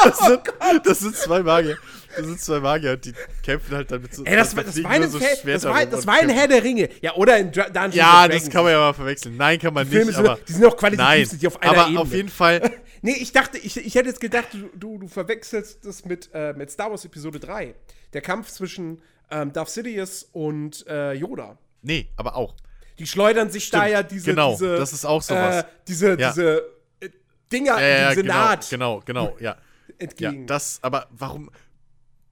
das, 0.05 0.19
sind, 0.19 0.87
das 0.87 0.99
sind 1.01 1.17
zwei 1.17 1.43
Magier. 1.43 1.79
Das 2.17 2.27
sind 2.27 2.41
zwei 2.41 2.61
Magier, 2.61 2.97
die 2.97 3.13
kämpfen 3.43 3.75
halt 3.75 3.91
dann 3.91 4.03
mit 4.03 4.15
so. 4.15 4.25
Ey, 4.25 4.37
das, 4.37 4.55
das, 4.55 4.73
fliegen 4.73 4.89
war 4.89 4.95
ein 4.95 5.11
so 5.11 5.19
das, 5.19 5.65
war, 5.65 5.87
das 5.87 6.01
und 6.01 6.07
war 6.07 6.15
ein. 6.15 6.29
Herr 6.29 6.49
der 6.49 6.63
Ringe. 6.63 6.89
Ja, 7.01 7.15
oder 7.15 7.39
in 7.39 7.53
Dra 7.53 7.65
Dungeons 7.65 7.95
Ja, 7.95 8.23
and 8.23 8.33
das 8.33 8.43
Dragons. 8.43 8.53
kann 8.53 8.65
man 8.65 8.73
ja 8.73 8.79
mal 8.79 8.93
verwechseln. 8.93 9.37
Nein, 9.37 9.59
kann 9.59 9.75
man 9.75 9.89
Die 9.89 9.97
nicht, 9.97 10.07
sind, 10.07 10.17
aber. 10.27 10.39
die 10.47 10.53
sind 10.53 10.65
auch 10.65 10.77
qualitativ 10.77 11.09
Nein, 11.09 11.25
sind 11.27 11.43
die 11.43 11.47
auf 11.47 11.63
einer 11.63 11.73
aber 11.73 11.87
Ebene. 11.87 12.01
auf 12.01 12.13
jeden 12.13 12.29
Fall. 12.29 12.71
Nee, 13.03 13.13
ich 13.21 13.31
dachte, 13.31 13.59
ich, 13.59 13.77
ich 13.77 13.95
hätte 13.95 14.09
jetzt 14.09 14.21
gedacht, 14.21 14.49
du, 14.53 14.69
du, 14.75 14.99
du 14.99 15.07
verwechselst 15.07 15.85
das 15.85 16.07
mit, 16.07 16.31
äh, 16.33 16.55
mit 16.55 16.71
Star 16.73 16.91
Wars 16.91 17.05
Episode 17.05 17.39
3. 17.39 17.75
Der 18.15 18.21
Kampf 18.21 18.51
zwischen 18.51 19.01
ähm, 19.31 19.53
Darth 19.53 19.69
Sidious 19.69 20.29
und 20.33 20.85
äh, 20.89 21.13
Yoda. 21.13 21.57
Nee, 21.83 22.09
aber 22.17 22.35
auch. 22.35 22.55
Die 22.99 23.07
schleudern 23.07 23.51
sich 23.51 23.71
da 23.71 23.79
Stimmt, 23.81 23.93
ja 23.93 24.03
diese. 24.03 24.31
genau, 24.31 24.53
diese, 24.53 24.77
das 24.77 24.93
ist 24.93 25.05
auch 25.05 25.23
sowas. 25.23 25.65
Äh, 25.65 25.69
diese 25.87 26.09
Ja. 26.19 26.31
diese 26.33 26.65
äh, 27.01 27.11
Dinger 27.53 27.81
Ja, 27.81 27.87
ja, 27.89 28.11
im 28.11 28.17
genau, 28.17 28.33
Senat 28.35 28.71
genau, 28.71 29.01
genau, 29.05 29.37
ja. 29.39 29.51
Ja, 29.51 29.57
entgegen. 29.99 30.47
das, 30.47 30.79
aber 30.83 31.07
warum, 31.11 31.51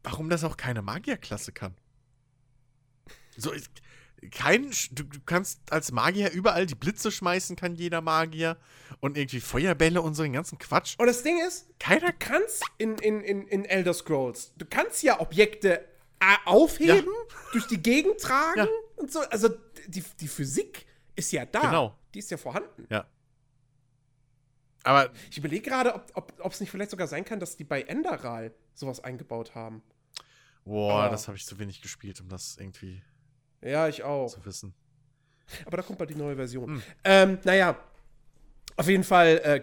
warum 0.02 0.28
das 0.30 0.42
auch 0.44 0.56
keine 0.56 0.82
Magierklasse 0.82 1.52
kann? 1.52 1.74
So, 3.36 3.52
ich- 3.52 3.64
kein, 4.30 4.70
du, 4.92 5.02
du 5.04 5.18
kannst 5.26 5.60
als 5.70 5.92
Magier 5.92 6.30
überall 6.32 6.64
die 6.64 6.74
Blitze 6.74 7.10
schmeißen, 7.12 7.56
kann 7.56 7.74
jeder 7.74 8.00
Magier. 8.00 8.56
Und 9.00 9.18
irgendwie 9.18 9.40
Feuerbälle 9.40 10.00
und 10.00 10.14
so 10.14 10.22
den 10.22 10.32
ganzen 10.32 10.56
Quatsch. 10.58 10.94
und 10.98 11.06
das 11.06 11.22
Ding 11.22 11.38
ist, 11.46 11.66
Keiner 11.78 12.06
du 12.06 12.12
kannst 12.18 12.62
in, 12.78 12.96
in, 12.98 13.20
in, 13.20 13.46
in 13.48 13.64
Elder 13.66 13.92
Scrolls, 13.92 14.54
du 14.56 14.64
kannst 14.64 15.02
ja 15.02 15.20
Objekte 15.20 15.80
äh, 16.20 16.36
aufheben, 16.46 17.10
durch 17.52 17.66
die 17.66 17.82
Gegend 17.82 18.18
tragen 18.18 18.60
Ja. 18.60 18.68
und 18.96 19.12
so. 19.12 19.20
Also 19.28 19.50
die, 19.86 20.04
die 20.20 20.28
Physik 20.28 20.86
ist 21.16 21.32
ja 21.32 21.44
da. 21.46 21.60
Genau. 21.60 21.98
Die 22.14 22.18
ist 22.20 22.30
ja 22.30 22.36
vorhanden. 22.36 22.86
Ja. 22.90 23.06
Aber 24.82 25.10
Ich 25.30 25.38
überlege 25.38 25.68
gerade, 25.68 25.94
ob 26.14 26.52
es 26.52 26.60
nicht 26.60 26.70
vielleicht 26.70 26.90
sogar 26.90 27.06
sein 27.06 27.24
kann, 27.24 27.40
dass 27.40 27.56
die 27.56 27.64
bei 27.64 27.82
Enderal 27.82 28.52
sowas 28.74 29.00
eingebaut 29.02 29.54
haben. 29.54 29.82
Boah, 30.64 31.04
Ah. 31.04 31.08
das 31.08 31.26
habe 31.28 31.36
ich 31.36 31.46
zu 31.46 31.58
wenig 31.58 31.80
gespielt, 31.82 32.20
um 32.20 32.28
das 32.28 32.56
irgendwie 32.58 33.02
Ja, 33.62 33.88
ich 33.88 34.02
auch. 34.02 34.28
zu 34.28 34.44
wissen. 34.44 34.74
Aber 35.66 35.76
da 35.78 35.82
kommt 35.82 35.98
bald 35.98 36.10
die 36.10 36.14
neue 36.14 36.36
Version. 36.36 36.66
Hm. 36.76 36.82
Ähm, 37.04 37.38
naja, 37.44 37.78
auf 38.76 38.88
jeden 38.88 39.04
Fall 39.04 39.40
äh, 39.44 39.62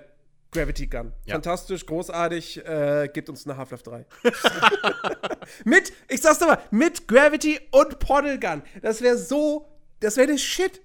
Gravity 0.51 0.87
Gun. 0.87 1.13
Ja. 1.25 1.35
Fantastisch, 1.35 1.85
großartig, 1.85 2.65
äh, 2.65 3.09
gibt 3.13 3.29
uns 3.29 3.47
eine 3.47 3.57
Half-Life 3.57 3.83
3. 3.83 4.05
mit, 5.65 5.93
ich 6.09 6.21
sag's 6.21 6.39
nochmal, 6.39 6.61
mit 6.71 7.07
Gravity 7.07 7.59
und 7.71 7.99
Portal 7.99 8.39
Gun. 8.39 8.61
Das 8.81 9.01
wäre 9.01 9.17
so, 9.17 9.67
das 10.01 10.17
wäre 10.17 10.27
der 10.27 10.37
Shit. 10.37 10.81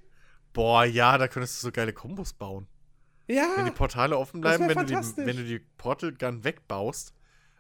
Boah, 0.53 0.85
ja, 0.85 1.19
da 1.19 1.27
könntest 1.29 1.61
du 1.63 1.67
so 1.67 1.73
geile 1.73 1.93
Kombos 1.93 2.33
bauen. 2.33 2.67
Wenn 3.27 3.37
Ja, 3.37 3.63
die 3.65 3.71
Portale 3.73 4.17
offen 4.17 4.41
bleiben, 4.41 4.69
wenn 4.69 4.79
du, 4.79 4.85
die, 4.87 4.95
wenn 5.17 5.37
du 5.37 5.45
die 5.45 5.59
Portal 5.59 6.13
Gun 6.13 6.45
wegbaust, 6.45 7.13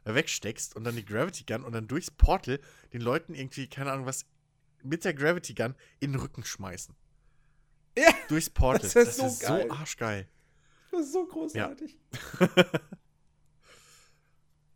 äh, 0.04 0.14
wegsteckst 0.14 0.76
und 0.76 0.84
dann 0.84 0.94
die 0.94 1.04
Gravity 1.04 1.44
Gun 1.44 1.64
und 1.64 1.72
dann 1.72 1.88
durchs 1.88 2.10
Portal 2.10 2.60
den 2.92 3.00
Leuten 3.00 3.34
irgendwie, 3.34 3.66
keine 3.68 3.90
Ahnung 3.92 4.06
was, 4.06 4.24
mit 4.82 5.04
der 5.04 5.12
Gravity 5.12 5.54
Gun 5.54 5.74
in 5.98 6.12
den 6.12 6.20
Rücken 6.20 6.44
schmeißen. 6.44 6.94
Ja, 7.98 8.10
Durchs 8.28 8.48
Portal. 8.54 8.80
das 8.82 8.92
das 8.94 9.16
so 9.16 9.26
ist 9.26 9.40
geil. 9.40 9.66
so 9.68 9.74
arschgeil. 9.74 10.28
das 10.92 11.00
ist 11.00 11.12
so 11.12 11.26
großartig. 11.26 11.98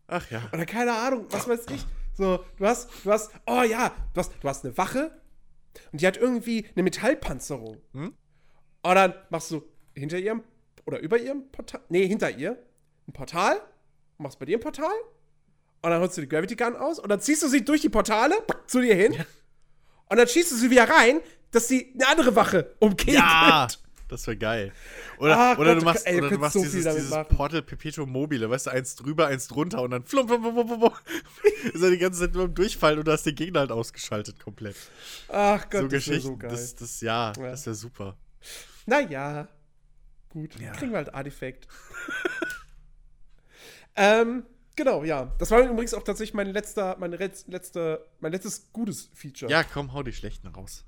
Ach 0.08 0.28
ja. 0.30 0.42
Oder 0.52 0.66
keine 0.66 0.92
Ahnung, 0.92 1.26
was 1.30 1.46
weiß 1.48 1.66
ich. 1.70 1.86
So, 2.14 2.44
du 2.56 2.66
hast, 2.66 2.88
du 3.04 3.12
hast, 3.12 3.30
oh 3.46 3.62
ja, 3.62 3.94
du 4.12 4.20
hast, 4.20 4.32
du 4.40 4.48
hast 4.48 4.64
eine 4.64 4.76
Wache 4.76 5.16
und 5.92 6.00
die 6.00 6.06
hat 6.06 6.16
irgendwie 6.16 6.66
eine 6.74 6.82
Metallpanzerung. 6.82 7.78
Hm? 7.92 8.14
Und 8.82 8.94
dann 8.94 9.14
machst 9.30 9.50
du 9.50 9.62
hinter 9.94 10.18
ihrem 10.18 10.42
oder 10.86 11.00
über 11.00 11.18
ihrem 11.18 11.50
Portal, 11.50 11.80
nee, 11.88 12.06
hinter 12.06 12.30
ihr 12.30 12.58
ein 13.06 13.12
Portal, 13.12 13.60
machst 14.18 14.38
bei 14.38 14.46
dir 14.46 14.58
ein 14.58 14.60
Portal 14.60 14.92
und 15.82 15.90
dann 15.90 16.00
holst 16.00 16.16
du 16.16 16.22
die 16.22 16.28
Gravity 16.28 16.56
Gun 16.56 16.76
aus 16.76 16.98
und 16.98 17.08
dann 17.08 17.20
ziehst 17.20 17.42
du 17.42 17.48
sie 17.48 17.64
durch 17.64 17.80
die 17.80 17.88
Portale 17.88 18.34
zu 18.66 18.80
dir 18.80 18.94
hin 18.94 19.14
und 20.08 20.16
dann 20.16 20.26
schießt 20.26 20.50
du 20.52 20.56
sie 20.56 20.70
wieder 20.70 20.88
rein, 20.88 21.20
dass 21.50 21.68
sie 21.68 21.92
eine 21.94 22.08
andere 22.08 22.36
Wache 22.36 22.74
umgeht. 22.80 23.14
Ja, 23.14 23.68
das 24.10 24.26
wäre 24.26 24.36
geil. 24.36 24.72
Oder, 25.18 25.38
Ah, 25.38 25.52
oder 25.58 25.72
Gott, 25.74 25.82
du 25.82 25.84
machst, 25.86 26.06
ey, 26.06 26.18
oder 26.18 26.28
du 26.30 26.38
machst 26.38 26.52
so 26.54 26.62
dieses, 26.62 26.84
dieses. 26.94 27.10
Portal 27.28 27.62
Perpetuum 27.62 28.10
mobile, 28.10 28.50
weißt 28.50 28.66
du, 28.66 28.70
eins 28.70 28.96
drüber, 28.96 29.26
eins 29.28 29.48
drunter 29.48 29.82
und 29.82 29.90
dann 29.92 30.04
flum, 30.04 30.28
flum, 30.28 30.42
flum, 30.42 30.68
flum, 30.68 30.80
flum, 30.80 30.92
ist 31.72 31.82
er 31.82 31.90
die 31.90 31.98
ganze 31.98 32.20
Zeit 32.20 32.34
nur 32.34 32.44
im 32.44 32.54
Durchfallen 32.54 32.98
und 32.98 33.06
du 33.08 33.12
hast 33.12 33.24
den 33.24 33.34
Gegner 33.34 33.60
halt 33.60 33.72
ausgeschaltet 33.72 34.38
komplett. 34.42 34.76
Ach 35.28 35.68
Gott, 35.70 35.82
so 35.82 35.88
das 35.88 36.08
wäre 36.08 36.20
so 36.20 36.36
geil. 36.36 36.50
das, 36.50 36.74
das, 36.76 37.00
ja, 37.00 37.32
Ja. 37.36 37.50
das 37.50 37.64
wäre 37.66 37.74
super. 37.76 38.16
Naja. 38.86 39.48
Gut, 40.30 40.58
Ja. 40.60 40.72
kriegen 40.72 40.90
wir 40.92 40.98
halt 40.98 41.14
Artifact. 41.14 41.66
ähm, 43.96 44.44
genau, 44.76 45.04
ja. 45.04 45.32
Das 45.38 45.50
war 45.50 45.60
übrigens 45.60 45.94
auch 45.94 46.02
tatsächlich 46.04 46.34
mein 46.34 46.48
letzter, 46.48 46.96
mein 46.98 47.12
letz, 47.12 47.44
letzte, 47.48 48.06
mein 48.20 48.32
letztes 48.32 48.72
gutes 48.72 49.10
Feature. 49.14 49.50
Ja, 49.50 49.64
komm, 49.64 49.92
hau 49.92 50.02
die 50.02 50.12
schlechten 50.12 50.48
raus. 50.48 50.84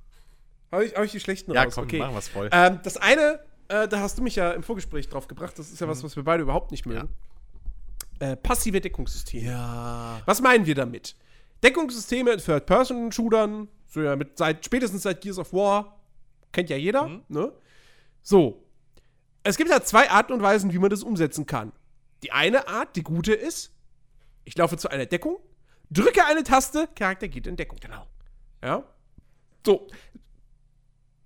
Habe 0.73 0.85
ich, 0.87 0.95
hab 0.97 1.05
ich 1.05 1.13
die 1.13 1.21
schlechten 1.21 1.53
Ja, 1.53 1.63
raus? 1.65 1.75
komm, 1.75 1.85
okay. 1.85 1.99
machen 1.99 2.15
wir's 2.15 2.29
voll. 2.29 2.49
Ähm, 2.51 2.81
das 2.83 2.97
eine, 2.97 3.41
äh, 3.69 3.87
da 3.87 4.01
hast 4.01 4.19
du 4.19 4.23
mich 4.23 4.37
ja 4.37 4.53
im 4.53 4.63
Vorgespräch 4.63 5.09
drauf 5.09 5.29
gebracht, 5.29 5.59
das 5.59 5.71
ist 5.71 5.81
ja 5.81 5.87
Mhm. 5.87 5.91
was, 5.91 6.03
was 6.03 6.17
wir 6.17 6.25
beide 6.25 6.43
überhaupt 6.43 6.71
nicht 6.71 6.87
mögen. 6.87 7.09
Äh, 8.19 8.37
passive 8.37 8.81
Deckungssysteme. 8.81 9.45
ja. 9.45 10.21
Was 10.25 10.41
meinen 10.41 10.65
wir 10.67 10.75
damit? 10.75 11.15
Deckungssysteme 11.63 12.33
in 12.33 12.39
Third-Person-Shootern, 12.39 13.69
so 13.87 14.01
ja 14.03 14.17
mit 14.17 14.39
seit, 14.39 14.65
spätestens 14.65 15.03
seit 15.03 15.21
Gears 15.21 15.39
of 15.39 15.53
War, 15.53 16.01
kennt 16.53 16.71
ja 16.71 16.77
jeder, 16.77 17.07
Mhm. 17.09 17.23
ne? 17.29 17.53
So. 18.23 18.65
Es 19.45 19.57
gibt 19.57 19.71
ja 19.71 19.83
zwei 19.83 20.09
Arten 20.11 20.33
und 20.33 20.43
Weisen, 20.43 20.73
wie 20.73 20.79
man 20.79 20.91
das 20.91 21.03
umsetzen 21.03 21.47
kann. 21.47 21.73
Die 22.23 22.31
eine 22.33 22.69
Art, 22.69 22.95
die 22.97 23.03
gute 23.03 23.33
ist, 23.35 23.73
ich 24.45 24.57
laufe 24.57 24.77
zu 24.77 24.89
einer 24.89 25.07
Deckung, 25.07 25.39
drücke 25.91 26.25
eine 26.25 26.45
Taste, 26.45 26.89
Charakter 26.95 27.27
geht 27.29 27.47
in 27.49 27.57
Deckung. 27.57 27.79
Genau. 27.81 28.07
Ja. 28.63 28.85
So. 29.67 29.89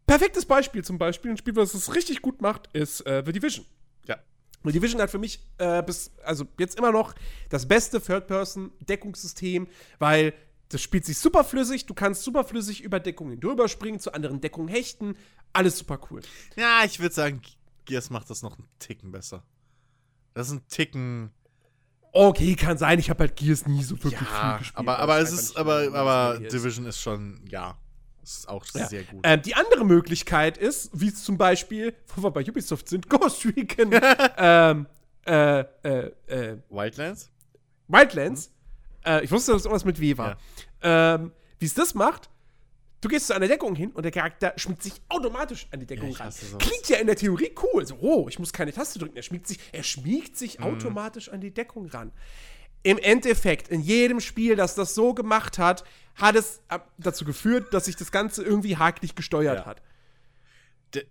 Perfektes 0.07 0.45
Beispiel 0.47 0.85
zum 0.85 0.99
Beispiel, 0.99 1.33
ein 1.33 1.37
Spiel, 1.37 1.57
was 1.57 1.75
es 1.75 1.95
richtig 1.95 2.23
gut 2.23 2.41
macht, 2.41 2.69
ist 2.73 3.01
äh, 3.07 3.23
The 3.27 3.33
Division. 3.33 3.67
Ja. 4.07 4.17
Und 4.63 4.75
Division 4.75 5.01
hat 5.01 5.11
für 5.11 5.19
mich 5.19 5.41
äh, 5.59 5.83
bis, 5.83 6.13
also 6.25 6.47
jetzt 6.59 6.79
immer 6.79 6.93
noch 6.93 7.15
das 7.51 7.67
beste 7.67 8.01
Third-Person-Deckungssystem, 8.01 9.67
weil 9.99 10.33
das 10.69 10.83
spielt 10.83 11.05
sich 11.05 11.19
super 11.19 11.45
flüssig, 11.45 11.87
du 11.87 11.95
kannst 11.95 12.23
super 12.23 12.45
flüssig 12.45 12.83
über 12.83 12.99
Deckungen 13.01 13.41
drüber 13.41 13.69
springen, 13.69 14.01
zu 14.01 14.13
anderen 14.13 14.41
Deckungen 14.41 14.69
hechten, 14.69 15.17
alles 15.53 15.79
super 15.79 16.01
cool. 16.11 16.21
Ja, 16.57 16.85
ich 16.85 16.99
würde 17.01 17.15
sagen, 17.15 17.41
Gears 17.85 18.11
macht 18.11 18.31
das 18.31 18.43
noch 18.43 18.59
einen 18.59 18.69
Ticken 18.79 19.13
besser. 19.13 19.45
Das 20.35 20.49
ist 20.49 20.55
ein 20.55 20.69
Ticken. 20.69 21.31
Okay, 22.13 22.57
kann 22.57 22.79
sein, 22.79 22.99
ich 22.99 23.11
habe 23.11 23.21
halt 23.21 23.37
Gears 23.37 23.67
nie 23.67 23.83
so 23.83 23.97
wirklich 24.03 24.19
viel 24.19 24.27
Ja, 24.29 24.59
gespielt. 24.59 24.79
aber, 24.79 24.99
aber 24.99 25.19
es 25.19 25.33
ist, 25.33 25.57
aber, 25.57 25.93
aber. 25.95 26.39
Division 26.41 26.87
ist 26.87 27.01
schon, 27.01 27.45
ja. 27.49 27.77
Es 28.27 28.39
ist 28.39 28.49
auch 28.49 28.65
Ja. 28.75 28.89
sehr 28.89 29.05
gut. 29.05 29.21
Ähm, 29.23 29.41
die 29.43 29.55
andere 29.55 29.85
Möglichkeit 29.85 30.59
ist, 30.59 30.91
wie 30.93 31.07
es 31.09 31.23
zum 31.23 31.39
Beispiel, 31.39 31.95
wo 32.17 32.25
wir 32.25 32.31
bei 32.33 32.43
Ubisoft 32.43 32.89
sind, 32.89 33.09
Ghost 33.09 33.45
Recon, 33.47 33.93
ähm, 34.37 34.87
äh, 35.25 35.61
äh, 35.61 36.11
äh, 36.27 36.57
Wildlands? 36.69 37.31
Wildlands. 37.87 38.51
Äh, 39.05 39.25
ich 39.25 39.31
wusste, 39.31 39.53
dass 39.53 39.63
irgendwas 39.65 39.85
mit 39.85 40.01
W 40.01 40.17
war. 40.19 40.39
Ähm, 40.83 41.31
Wie 41.61 41.67
es 41.67 41.75
das 41.75 41.95
macht, 41.95 42.29
du 43.01 43.09
gehst 43.09 43.29
zu 43.29 43.35
einer 43.35 43.47
Deckung 43.47 43.77
hin 43.77 43.93
und 43.93 44.03
der 44.03 44.11
Charakter 44.11 44.53
schmiegt 44.57 44.83
sich 44.83 44.95
automatisch 45.09 45.69
an 45.71 45.79
die 45.79 45.87
Deckung 45.87 46.11
Ja, 46.11 46.25
ran. 46.25 46.33
Klingt 46.59 46.89
ja 46.89 46.97
in 46.99 47.07
der 47.07 47.15
Theorie 47.17 47.53
cool. 47.63 47.87
So, 47.87 47.97
oh, 48.01 48.27
ich 48.29 48.41
muss 48.41 48.53
keine 48.53 48.73
Taste 48.73 48.99
drücken. 48.99 49.17
Er 49.17 49.23
schmiegt 49.23 49.47
sich, 49.47 49.61
er 49.71 49.85
schmiegt 49.85 50.33
Mhm. 50.33 50.37
sich 50.37 50.61
automatisch 50.61 51.29
an 51.29 51.41
die 51.41 51.53
Deckung 51.55 51.87
ran. 51.87 52.11
Im 52.87 52.99
Endeffekt, 52.99 53.67
in 53.69 53.81
jedem 53.81 54.21
Spiel, 54.21 54.55
das 54.55 54.77
das 54.77 54.95
so 54.95 55.13
gemacht 55.13 55.59
hat, 55.59 55.83
hat 56.15 56.37
es 56.37 56.61
äh, 56.69 56.79
dazu 56.99 57.25
geführt, 57.25 57.75
dass 57.75 57.87
sich 57.87 57.97
das 57.97 58.13
Ganze 58.13 58.45
irgendwie 58.45 58.77
hakelig 58.77 59.17
gesteuert 59.17 59.59
Ja. 59.59 59.67
hat. 59.67 59.83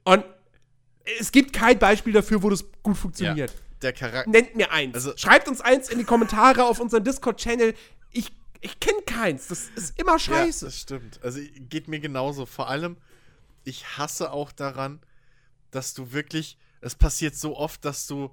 Und 0.06 0.24
es 1.20 1.32
gibt 1.34 1.52
kein 1.52 1.78
Beispiel 1.78 2.14
dafür, 2.14 2.42
wo 2.44 2.50
das 2.50 2.64
gut 2.82 2.96
funktioniert. 2.98 3.54
Der 3.82 3.92
Charakter. 3.92 4.30
Nennt 4.32 4.56
mir 4.56 4.72
eins. 4.72 4.96
Also- 4.96 5.18
Schreibt 5.18 5.50
uns 5.50 5.60
eins 5.60 5.90
in 5.90 5.98
die 6.00 6.06
Kommentare 6.06 6.64
auf 6.64 6.80
unseren 6.80 7.04
Discord-Channel. 7.04 7.74
Ich, 8.12 8.32
ich 8.62 8.80
kenne 8.80 9.02
keins. 9.06 9.48
Das 9.48 9.68
ist 9.76 10.00
immer 10.00 10.14
Ja, 10.14 10.20
scheiße. 10.20 10.66
das 10.66 10.80
stimmt. 10.80 11.20
Also 11.24 11.42
geht 11.70 11.90
mir 11.90 12.00
genauso. 12.00 12.46
Vor 12.46 12.70
allem, 12.70 12.96
ich 13.66 13.98
hasse 13.98 14.32
auch 14.32 14.54
daran, 14.54 15.02
dass 15.72 15.94
du 15.94 16.14
wirklich, 16.14 16.58
es 16.80 16.96
passiert 16.96 17.36
so 17.36 17.58
oft, 17.58 17.84
dass 17.84 18.08
du, 18.08 18.32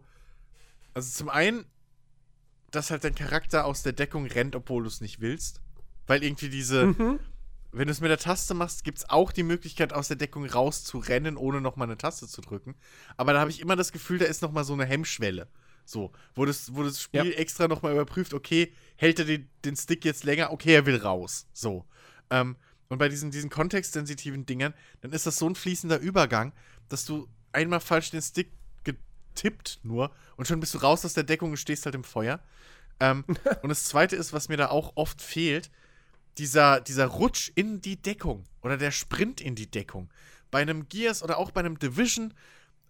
also 0.94 1.10
zum 1.10 1.28
einen, 1.28 1.66
dass 2.72 2.90
halt 2.90 3.04
dein 3.04 3.14
Charakter 3.14 3.64
aus 3.64 3.82
der 3.82 3.92
Deckung 3.92 4.26
rennt, 4.26 4.56
obwohl 4.56 4.82
du 4.82 4.88
es 4.88 5.00
nicht 5.00 5.20
willst. 5.20 5.60
Weil 6.06 6.24
irgendwie 6.24 6.48
diese, 6.48 6.86
Mhm. 6.86 7.20
wenn 7.70 7.86
du 7.86 7.92
es 7.92 8.00
mit 8.00 8.10
der 8.10 8.18
Taste 8.18 8.54
machst, 8.54 8.82
gibt 8.84 8.98
es 8.98 9.08
auch 9.08 9.30
die 9.30 9.44
Möglichkeit, 9.44 9.92
aus 9.92 10.08
der 10.08 10.16
Deckung 10.16 10.44
rauszurennen, 10.46 11.36
ohne 11.36 11.60
nochmal 11.60 11.86
eine 11.86 11.96
Taste 11.96 12.26
zu 12.26 12.40
drücken. 12.40 12.74
Aber 13.16 13.32
da 13.32 13.40
habe 13.40 13.50
ich 13.50 13.60
immer 13.60 13.76
das 13.76 13.92
Gefühl, 13.92 14.18
da 14.18 14.24
ist 14.24 14.42
nochmal 14.42 14.64
so 14.64 14.72
eine 14.72 14.84
Hemmschwelle. 14.84 15.48
So, 15.84 16.12
wo 16.34 16.44
das, 16.44 16.74
wo 16.74 16.82
das 16.82 17.00
Spiel 17.00 17.26
Ja. 17.26 17.36
extra 17.38 17.68
nochmal 17.68 17.92
überprüft, 17.92 18.34
okay, 18.34 18.72
hält 18.96 19.18
er 19.18 19.24
den, 19.26 19.48
den 19.64 19.76
Stick 19.76 20.04
jetzt 20.04 20.24
länger? 20.24 20.50
Okay, 20.52 20.74
er 20.74 20.86
will 20.86 20.96
raus. 20.96 21.46
So. 21.52 21.84
Ähm, 22.30 22.56
und 22.88 22.98
bei 22.98 23.08
diesen, 23.08 23.30
diesen 23.30 23.50
kontextsensitiven 23.50 24.44
Dingern, 24.46 24.74
dann 25.00 25.12
ist 25.12 25.26
das 25.26 25.36
so 25.38 25.48
ein 25.48 25.54
fließender 25.54 25.98
Übergang, 25.98 26.52
dass 26.88 27.04
du 27.04 27.26
einmal 27.52 27.80
falsch 27.80 28.10
den 28.10 28.22
Stick 28.22 28.52
getippt 28.84 29.80
nur 29.82 30.10
und 30.36 30.46
schon 30.46 30.60
bist 30.60 30.74
du 30.74 30.78
raus 30.78 31.04
aus 31.04 31.14
der 31.14 31.24
Deckung 31.24 31.50
und 31.50 31.56
stehst 31.56 31.84
halt 31.86 31.94
im 31.94 32.04
Feuer. 32.04 32.40
Ähm, 33.00 33.24
und 33.62 33.68
das 33.68 33.84
zweite 33.84 34.16
ist, 34.16 34.32
was 34.32 34.48
mir 34.48 34.56
da 34.56 34.68
auch 34.68 34.92
oft 34.94 35.20
fehlt, 35.20 35.70
dieser, 36.38 36.80
dieser 36.80 37.06
Rutsch 37.06 37.50
in 37.54 37.80
die 37.80 38.00
Deckung 38.00 38.44
oder 38.62 38.76
der 38.76 38.90
Sprint 38.90 39.40
in 39.40 39.54
die 39.54 39.70
Deckung. 39.70 40.10
Bei 40.50 40.62
einem 40.62 40.88
Gears 40.88 41.22
oder 41.22 41.38
auch 41.38 41.50
bei 41.50 41.60
einem 41.60 41.78
Division 41.78 42.34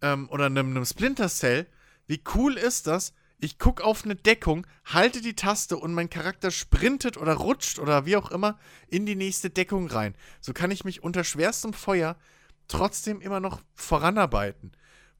ähm, 0.01 0.29
oder 0.31 0.47
einem, 0.47 0.71
einem 0.71 0.85
Splinter 0.85 1.29
Cell, 1.29 1.67
wie 2.07 2.23
cool 2.35 2.57
ist 2.57 2.87
das, 2.87 3.15
ich 3.39 3.59
gucke 3.59 3.83
auf 3.83 4.05
eine 4.05 4.15
Deckung, 4.15 4.67
halte 4.85 5.21
die 5.21 5.35
Taste 5.35 5.77
und 5.77 5.95
mein 5.95 6.09
Charakter 6.09 6.53
sprintet 6.53 7.17
oder 7.17 7.35
rutscht 7.35 7.81
oder 7.81 8.07
wie 8.07 8.17
auch 8.17 8.31
immer 8.31 8.57
in 8.87 9.05
die 9.05 9.17
nächste 9.17 9.51
Deckung 9.51 9.89
rein. 9.89 10.15
So 10.41 10.53
kann 10.53 10.71
ich 10.71 10.85
mich 10.85 11.03
unter 11.03 11.25
schwerstem 11.25 11.73
Feuer 11.73 12.17
trotzdem 12.69 13.21
immer 13.21 13.41
noch 13.41 13.61
voranarbeiten. 13.75 14.71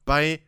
Bei, 0.05 0.39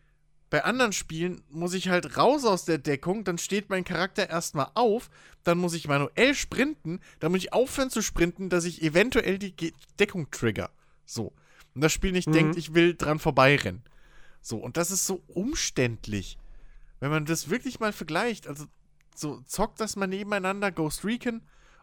bei 0.56 0.64
anderen 0.64 0.94
Spielen 0.94 1.42
muss 1.50 1.74
ich 1.74 1.90
halt 1.90 2.16
raus 2.16 2.46
aus 2.46 2.64
der 2.64 2.78
Deckung, 2.78 3.26
dann 3.26 3.38
steht 3.38 3.70
mein 3.70 3.84
Charakter 3.84 4.30
erstmal 4.30 4.70
auf, 4.74 5.10
dann 5.44 5.58
muss 5.58 5.74
ich 5.74 5.90
manuell 5.90 6.34
sprinten, 6.34 7.02
dann 7.20 7.34
muss 7.34 7.42
ich 7.42 7.52
aufhören 7.52 7.90
zu 7.90 8.02
sprinten, 8.02 8.48
dass 8.48 8.64
ich 8.64 8.82
eventuell 8.82 9.38
die 9.38 9.54
Ge 9.54 9.74
Deckung 10.00 10.32
trigger. 10.32 10.72
So. 11.06 11.34
Und 11.74 11.82
das 11.84 11.92
Spiel 11.92 12.14
nicht 12.14 12.30
mhm. 12.30 12.32
denkt, 12.32 12.58
ich 12.58 12.74
will 12.74 12.96
dran 12.96 13.20
vorbeirennen. 13.20 13.84
So, 14.40 14.56
und 14.56 14.78
das 14.78 14.92
ist 14.92 15.06
so 15.06 15.22
umständlich. 15.28 16.38
Wenn 17.02 17.12
man 17.12 17.26
das 17.26 17.50
wirklich 17.50 17.82
mal 17.82 17.92
vergleicht, 17.92 18.48
also 18.48 18.64
so 19.14 19.42
zockt 19.42 19.82
das 19.82 19.98
mal 19.98 20.08
nebeneinander, 20.08 20.72
Ghost 20.72 21.04
Recon 21.04 21.42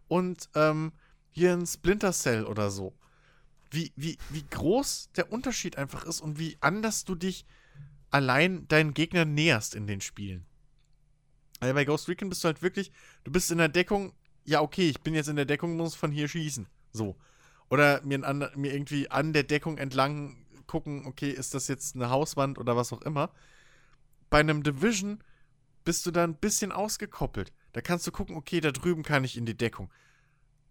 und 0.09 0.49
ähm, 0.55 0.93
hier 1.31 1.53
ein 1.53 1.66
Splinter 1.66 2.15
Cell 2.15 2.47
oder 2.47 2.70
so. 2.70 2.94
Wie, 3.70 3.93
wie, 3.97 4.16
wie 4.31 4.47
groß 4.49 5.11
der 5.15 5.31
Unterschied 5.31 5.77
einfach 5.77 6.07
ist 6.07 6.23
und 6.23 6.39
wie 6.39 6.57
anders 6.62 7.05
du 7.05 7.15
dich 7.16 7.44
allein 8.13 8.69
deinen 8.69 8.95
Gegnern 8.95 9.35
näherst 9.35 9.75
in 9.75 9.87
den 9.87 10.01
Spielen. 10.01 10.47
Also 11.61 11.75
bei 11.75 11.85
Ghost 11.85 12.09
Recon 12.09 12.29
bist 12.29 12.45
du 12.45 12.47
halt 12.47 12.63
wirklich, 12.63 12.93
du 13.25 13.33
bist 13.33 13.51
in 13.51 13.59
der 13.59 13.69
Deckung, 13.69 14.13
ja, 14.45 14.61
okay, 14.61 14.89
ich 14.89 15.01
bin 15.01 15.15
jetzt 15.15 15.29
in 15.29 15.37
der 15.37 15.45
Deckung, 15.45 15.77
muss 15.77 15.95
von 15.95 16.13
hier 16.13 16.29
schießen. 16.29 16.67
So. 16.93 17.17
Oder 17.71 18.03
mir, 18.03 18.25
an, 18.25 18.49
mir 18.55 18.73
irgendwie 18.73 19.11
an 19.11 19.33
der 19.33 19.45
Deckung 19.45 19.79
entlang 19.79 20.45
gucken, 20.67 21.07
okay, 21.07 21.31
ist 21.31 21.55
das 21.55 21.69
jetzt 21.69 21.95
eine 21.95 22.11
Hauswand 22.11 22.59
oder 22.59 22.77
was 22.77 22.93
auch 22.93 23.03
immer. 23.03 23.31
Bei 24.31 24.41
einem 24.41 24.63
Division 24.63 25.23
bist 25.85 26.05
du 26.07 26.11
da 26.11 26.25
ein 26.25 26.37
bisschen 26.37 26.73
ausgekoppelt. 26.73 27.53
Da 27.73 27.81
kannst 27.81 28.07
du 28.07 28.13
gucken, 28.13 28.37
okay, 28.37 28.61
da 28.61 28.73
drüben 28.73 29.03
kann 29.03 29.25
ich 29.25 29.37
in 29.37 29.47
die 29.47 29.57
Deckung. 29.57 29.91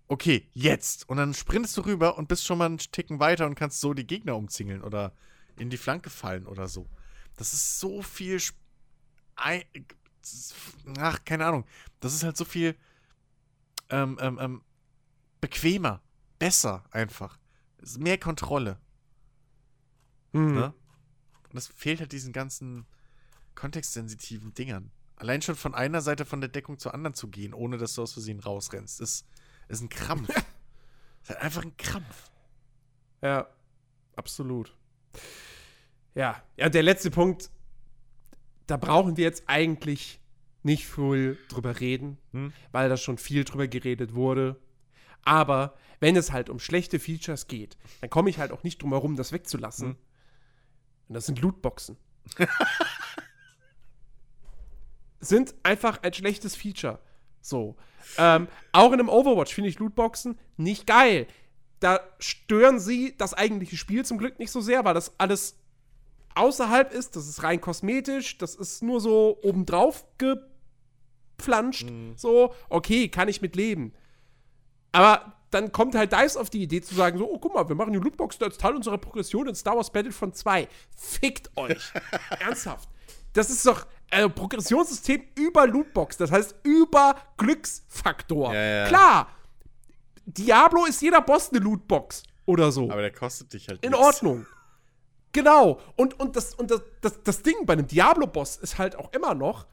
Okay, 0.08 0.50
jetzt. 0.54 1.08
Und 1.10 1.18
dann 1.18 1.34
sprintest 1.34 1.78
du 1.78 1.82
rüber 1.82 2.18
und 2.18 2.28
bist 2.28 2.46
schon 2.46 2.58
mal 2.58 2.66
einen 2.66 2.78
Ticken 2.78 3.20
weiter 3.20 3.46
und 3.46 3.56
kannst 3.56 3.80
so 3.80 3.94
die 3.94 4.06
Gegner 4.06 4.36
umzingeln 4.36 4.82
oder 4.84 5.14
in 5.58 5.70
die 5.70 5.78
Flanke 5.78 6.10
fallen 6.10 6.46
oder 6.46 6.68
so. 6.68 6.88
Das 7.38 7.54
ist 7.54 7.80
so 7.80 8.02
viel. 8.02 8.36
Sp 8.38 8.56
Ach, 11.00 11.26
keine 11.26 11.46
Ahnung. 11.46 11.66
Das 12.00 12.14
ist 12.14 12.24
halt 12.24 12.38
so 12.38 12.46
viel 12.46 12.76
ähm, 13.90 14.18
ähm, 14.22 14.40
ähm, 14.40 14.62
bequemer, 15.42 16.02
besser 16.40 16.84
einfach. 16.92 17.38
Mehr 17.98 18.18
Kontrolle. 18.18 18.80
Mhm. 20.32 20.54
Ne? 20.54 20.74
Und 21.50 21.56
das 21.56 21.68
fehlt 21.68 22.00
halt 22.00 22.12
diesen 22.12 22.34
ganzen 22.34 22.86
kontextsensitiven 23.56 24.54
Dingern. 24.54 24.92
Allein 25.16 25.42
schon 25.42 25.56
von 25.56 25.76
einer 25.76 26.02
Seite 26.02 26.26
von 26.26 26.42
der 26.42 26.50
Deckung 26.50 26.80
zur 26.80 26.94
anderen 26.94 27.14
zu 27.14 27.28
gehen, 27.28 27.54
ohne 27.54 27.78
dass 27.78 27.94
du 27.96 28.02
aus 28.02 28.14
Versehen 28.14 28.40
rausrennst, 28.40 29.02
ist, 29.02 29.26
ist 29.68 29.82
ein 29.82 29.90
Krampf. 29.90 30.30
ist 31.22 31.30
halt 31.30 31.40
einfach 31.42 31.64
ein 31.64 31.76
Krampf. 31.78 32.32
Ja, 33.22 33.48
absolut. 34.16 34.76
Ja, 36.16 36.42
ja, 36.58 36.70
der 36.70 36.84
letzte 36.84 37.12
Punkt, 37.12 37.50
da 38.68 38.78
brauchen 38.78 39.18
wir 39.18 39.24
jetzt 39.24 39.44
eigentlich 39.48 40.20
nicht 40.64 40.88
viel 40.88 41.38
drüber 41.50 41.80
reden, 41.80 42.18
hm? 42.32 42.54
weil 42.72 42.90
da 42.90 42.98
schon 42.98 43.18
viel 43.18 43.44
drüber 43.44 43.68
geredet 43.68 44.14
wurde. 44.14 44.60
Aber 45.24 45.76
wenn 46.00 46.16
es 46.16 46.32
halt 46.32 46.50
um 46.50 46.60
schlechte 46.60 47.00
Features 47.00 47.48
geht, 47.48 47.78
dann 48.02 48.10
komme 48.10 48.30
ich 48.30 48.40
halt 48.40 48.52
auch 48.52 48.64
nicht 48.64 48.82
drum 48.82 48.92
herum, 48.92 49.16
das 49.16 49.32
wegzulassen. 49.32 49.90
Hm? 49.90 49.98
Und 51.08 51.14
das 51.16 51.26
sind 51.26 51.42
Lootboxen. 51.42 51.98
sind 55.20 55.54
einfach 55.64 56.02
ein 56.04 56.14
schlechtes 56.14 56.56
Feature. 56.56 57.00
So. 57.42 57.76
Ähm, 58.18 58.48
auch 58.72 58.92
in 58.92 59.00
einem 59.00 59.10
Overwatch 59.10 59.54
finde 59.54 59.70
ich 59.70 59.80
Lootboxen 59.80 60.38
nicht 60.58 60.88
geil. 60.88 61.28
Da 61.80 62.00
stören 62.20 62.80
sie 62.80 63.16
das 63.18 63.34
eigentliche 63.34 63.78
Spiel 63.78 64.06
zum 64.06 64.18
Glück 64.18 64.40
nicht 64.40 64.52
so 64.52 64.62
sehr, 64.62 64.86
weil 64.86 64.94
das 64.94 65.20
alles 65.20 65.61
außerhalb 66.36 66.94
ist. 66.94 67.16
Das 67.16 67.28
ist 67.28 67.44
rein 67.44 67.62
kosmetisch. 67.62 68.38
Das 68.38 68.56
ist 68.56 68.84
nur 68.84 69.02
so 69.02 69.38
obendrauf 69.42 70.06
gepflanscht. 70.18 71.90
Mhm. 71.90 72.14
So, 72.18 72.54
okay, 72.70 73.10
kann 73.10 73.28
ich 73.28 73.42
mit 73.42 73.56
leben. 73.56 73.94
Aber 74.92 75.34
dann 75.52 75.72
kommt 75.72 75.96
halt 75.96 76.14
DICE 76.14 76.38
auf 76.38 76.50
die 76.50 76.64
Idee 76.64 76.82
zu 76.82 76.96
sagen, 76.96 77.18
so, 77.18 77.30
oh, 77.30 77.38
guck 77.38 77.54
mal, 77.54 77.68
wir 77.68 77.76
machen 77.76 77.94
die 77.94 78.00
Lootbox 78.00 78.42
als 78.42 78.58
Teil 78.58 78.76
unserer 78.76 78.98
Progression 78.98 79.48
in 79.48 79.56
Star 79.56 79.76
Wars 79.76 79.92
Battlefront 79.92 80.36
2. 80.36 80.68
Fickt 80.96 81.52
euch. 81.58 81.92
Ernsthaft. 82.40 82.90
Das 83.34 83.50
ist 83.50 83.66
doch 83.66 83.86
ein 84.10 84.26
äh, 84.26 84.30
Progressionssystem 84.30 85.24
über 85.36 85.68
Lootbox, 85.68 86.18
das 86.18 86.32
heißt 86.32 86.56
über 86.64 87.16
Glücksfaktor. 87.38 88.54
Ja, 88.54 88.62
ja. 88.62 88.88
Klar, 88.88 89.28
Diablo 90.26 90.86
ist 90.86 91.02
jeder 91.02 91.22
Boss 91.22 91.50
eine 91.52 91.60
Lootbox 91.60 92.24
oder 92.46 92.72
so. 92.72 92.90
Aber 92.92 93.02
der 93.02 93.12
kostet 93.12 93.54
dich 93.54 93.68
halt 93.68 93.84
In 93.84 93.92
nichts. 93.92 94.06
Ordnung. 94.06 94.46
Genau. 95.32 95.80
Und, 95.96 96.20
und, 96.20 96.36
das, 96.36 96.56
und 96.56 96.72
das, 96.72 96.82
das, 97.02 97.24
das 97.24 97.42
Ding 97.42 97.66
bei 97.66 97.74
einem 97.74 97.88
Diablo-Boss 97.88 98.58
ist 98.58 98.78
halt 98.78 98.96
auch 98.96 99.12
immer 99.14 99.34
noch, 99.34 99.66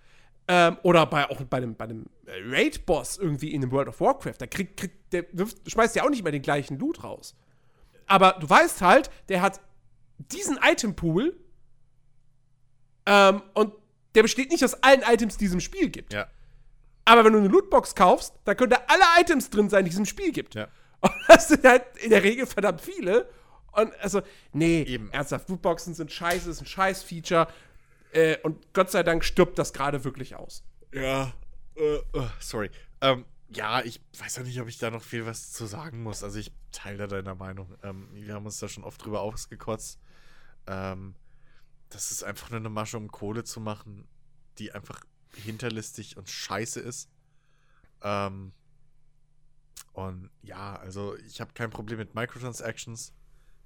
ähm, 0.48 0.78
oder 0.82 1.04
bei, 1.06 1.28
auch 1.28 1.40
bei 1.42 1.58
einem, 1.58 1.74
bei 1.74 1.84
einem 1.84 2.06
Raid-Boss 2.26 3.18
irgendwie 3.18 3.52
in 3.52 3.60
dem 3.60 3.70
World 3.70 3.88
of 3.88 4.00
Warcraft. 4.00 4.36
Der, 4.40 4.46
kriegt, 4.48 4.78
kriegt, 4.78 5.12
der 5.12 5.24
wirft, 5.32 5.70
schmeißt 5.70 5.94
ja 5.96 6.04
auch 6.04 6.10
nicht 6.10 6.22
mehr 6.22 6.32
den 6.32 6.42
gleichen 6.42 6.78
Loot 6.78 7.04
raus. 7.04 7.36
Aber 8.06 8.36
du 8.40 8.48
weißt 8.48 8.80
halt, 8.80 9.10
der 9.28 9.42
hat 9.42 9.60
diesen 10.18 10.58
Item-Pool 10.62 11.36
ähm, 13.06 13.42
und 13.54 13.74
der 14.14 14.22
besteht 14.22 14.50
nicht 14.50 14.64
aus 14.64 14.82
allen 14.82 15.02
Items, 15.02 15.36
die 15.36 15.44
es 15.44 15.52
im 15.52 15.60
Spiel 15.60 15.90
gibt. 15.90 16.14
Ja. 16.14 16.28
Aber 17.04 17.24
wenn 17.24 17.32
du 17.32 17.38
eine 17.38 17.48
Lootbox 17.48 17.94
kaufst, 17.94 18.34
dann 18.44 18.56
können 18.56 18.70
da 18.70 18.82
alle 18.86 19.04
Items 19.20 19.50
drin 19.50 19.68
sein, 19.68 19.84
die 19.84 19.90
es 19.90 19.98
im 19.98 20.06
Spiel 20.06 20.32
gibt. 20.32 20.54
Ja. 20.54 20.68
Und 21.00 21.12
das 21.28 21.48
sind 21.48 21.64
halt 21.64 21.84
in 22.02 22.10
der 22.10 22.22
Regel 22.22 22.46
verdammt 22.46 22.80
viele. 22.80 23.28
Und 23.72 23.92
also, 24.00 24.22
nee, 24.52 24.82
Eben. 24.82 25.10
ernsthaft, 25.12 25.48
Lootboxen 25.48 25.94
sind 25.94 26.12
scheiße, 26.12 26.50
ist 26.50 26.60
ein 26.60 26.66
Scheiß-Feature. 26.66 27.48
Äh, 28.12 28.38
und 28.42 28.72
Gott 28.72 28.90
sei 28.90 29.02
Dank 29.02 29.24
stirbt 29.24 29.58
das 29.58 29.72
gerade 29.72 30.04
wirklich 30.04 30.34
aus. 30.34 30.62
Ja, 30.92 31.32
uh, 31.76 32.22
sorry. 32.40 32.70
Ähm, 33.00 33.24
ja, 33.50 33.82
ich 33.82 34.00
weiß 34.18 34.36
ja 34.36 34.42
nicht, 34.42 34.60
ob 34.60 34.68
ich 34.68 34.78
da 34.78 34.90
noch 34.90 35.02
viel 35.02 35.26
was 35.26 35.52
zu 35.52 35.66
sagen 35.66 36.02
muss. 36.02 36.22
Also 36.22 36.38
ich 36.38 36.52
teile 36.72 36.98
da 36.98 37.06
deiner 37.06 37.34
Meinung. 37.34 37.74
Ähm, 37.82 38.08
wir 38.12 38.34
haben 38.34 38.46
uns 38.46 38.58
da 38.58 38.68
schon 38.68 38.84
oft 38.84 39.02
drüber 39.04 39.20
ausgekotzt. 39.20 39.98
Ähm, 40.66 41.14
das 41.88 42.10
ist 42.10 42.22
einfach 42.22 42.50
nur 42.50 42.60
eine 42.60 42.68
Masche, 42.68 42.98
um 42.98 43.10
Kohle 43.10 43.44
zu 43.44 43.60
machen, 43.60 44.06
die 44.58 44.72
einfach 44.72 45.00
hinterlistig 45.34 46.16
und 46.16 46.28
scheiße 46.28 46.80
ist. 46.80 47.08
Ähm, 48.02 48.52
und 49.92 50.30
ja, 50.42 50.76
also 50.76 51.16
ich 51.16 51.40
habe 51.40 51.52
kein 51.54 51.70
Problem 51.70 51.98
mit 51.98 52.14
Microtransactions. 52.14 53.12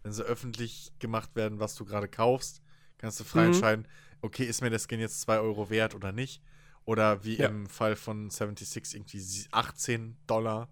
Wenn 0.02 0.12
sie 0.12 0.24
öffentlich 0.24 0.92
gemacht 0.98 1.34
werden, 1.34 1.60
was 1.60 1.74
du 1.74 1.84
gerade 1.84 2.08
kaufst, 2.08 2.62
kannst 2.98 3.20
du 3.20 3.24
frei 3.24 3.42
mhm. 3.42 3.52
entscheiden, 3.54 3.88
okay, 4.20 4.44
ist 4.44 4.62
mir 4.62 4.70
der 4.70 4.80
Skin 4.80 5.00
jetzt 5.00 5.20
2 5.22 5.40
Euro 5.40 5.70
wert 5.70 5.94
oder 5.94 6.12
nicht. 6.12 6.42
Oder 6.84 7.24
wie 7.24 7.36
ja. 7.36 7.48
im 7.48 7.68
Fall 7.68 7.94
von 7.94 8.30
76 8.30 8.94
irgendwie 8.94 9.22
18 9.52 10.16
Dollar 10.26 10.68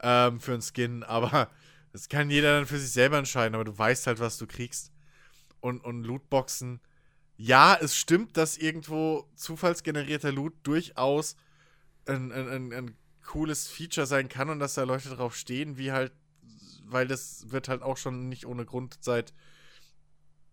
ähm, 0.00 0.40
für 0.40 0.52
einen 0.52 0.62
Skin. 0.62 1.02
Aber 1.04 1.50
das 1.92 2.08
kann 2.08 2.30
jeder 2.30 2.56
dann 2.56 2.66
für 2.66 2.78
sich 2.78 2.90
selber 2.90 3.18
entscheiden. 3.18 3.54
Aber 3.54 3.64
du 3.64 3.76
weißt 3.76 4.06
halt, 4.06 4.18
was 4.20 4.38
du 4.38 4.46
kriegst. 4.46 4.92
Und, 5.60 5.84
und 5.84 6.04
Lootboxen, 6.04 6.80
ja, 7.36 7.76
es 7.80 7.96
stimmt, 7.96 8.36
dass 8.36 8.58
irgendwo 8.58 9.28
zufallsgenerierter 9.36 10.32
Loot 10.32 10.54
durchaus 10.64 11.36
ein, 12.06 12.32
ein, 12.32 12.48
ein, 12.48 12.72
ein 12.72 12.96
cooles 13.24 13.68
Feature 13.68 14.06
sein 14.06 14.28
kann 14.28 14.50
und 14.50 14.58
dass 14.58 14.74
da 14.74 14.84
Leute 14.84 15.10
drauf 15.10 15.36
stehen, 15.36 15.76
wie 15.76 15.92
halt, 15.92 16.12
weil 16.90 17.06
das 17.06 17.50
wird 17.50 17.68
halt 17.68 17.82
auch 17.82 17.96
schon 17.96 18.28
nicht 18.28 18.46
ohne 18.46 18.64
Grund 18.64 18.98
seit 19.00 19.32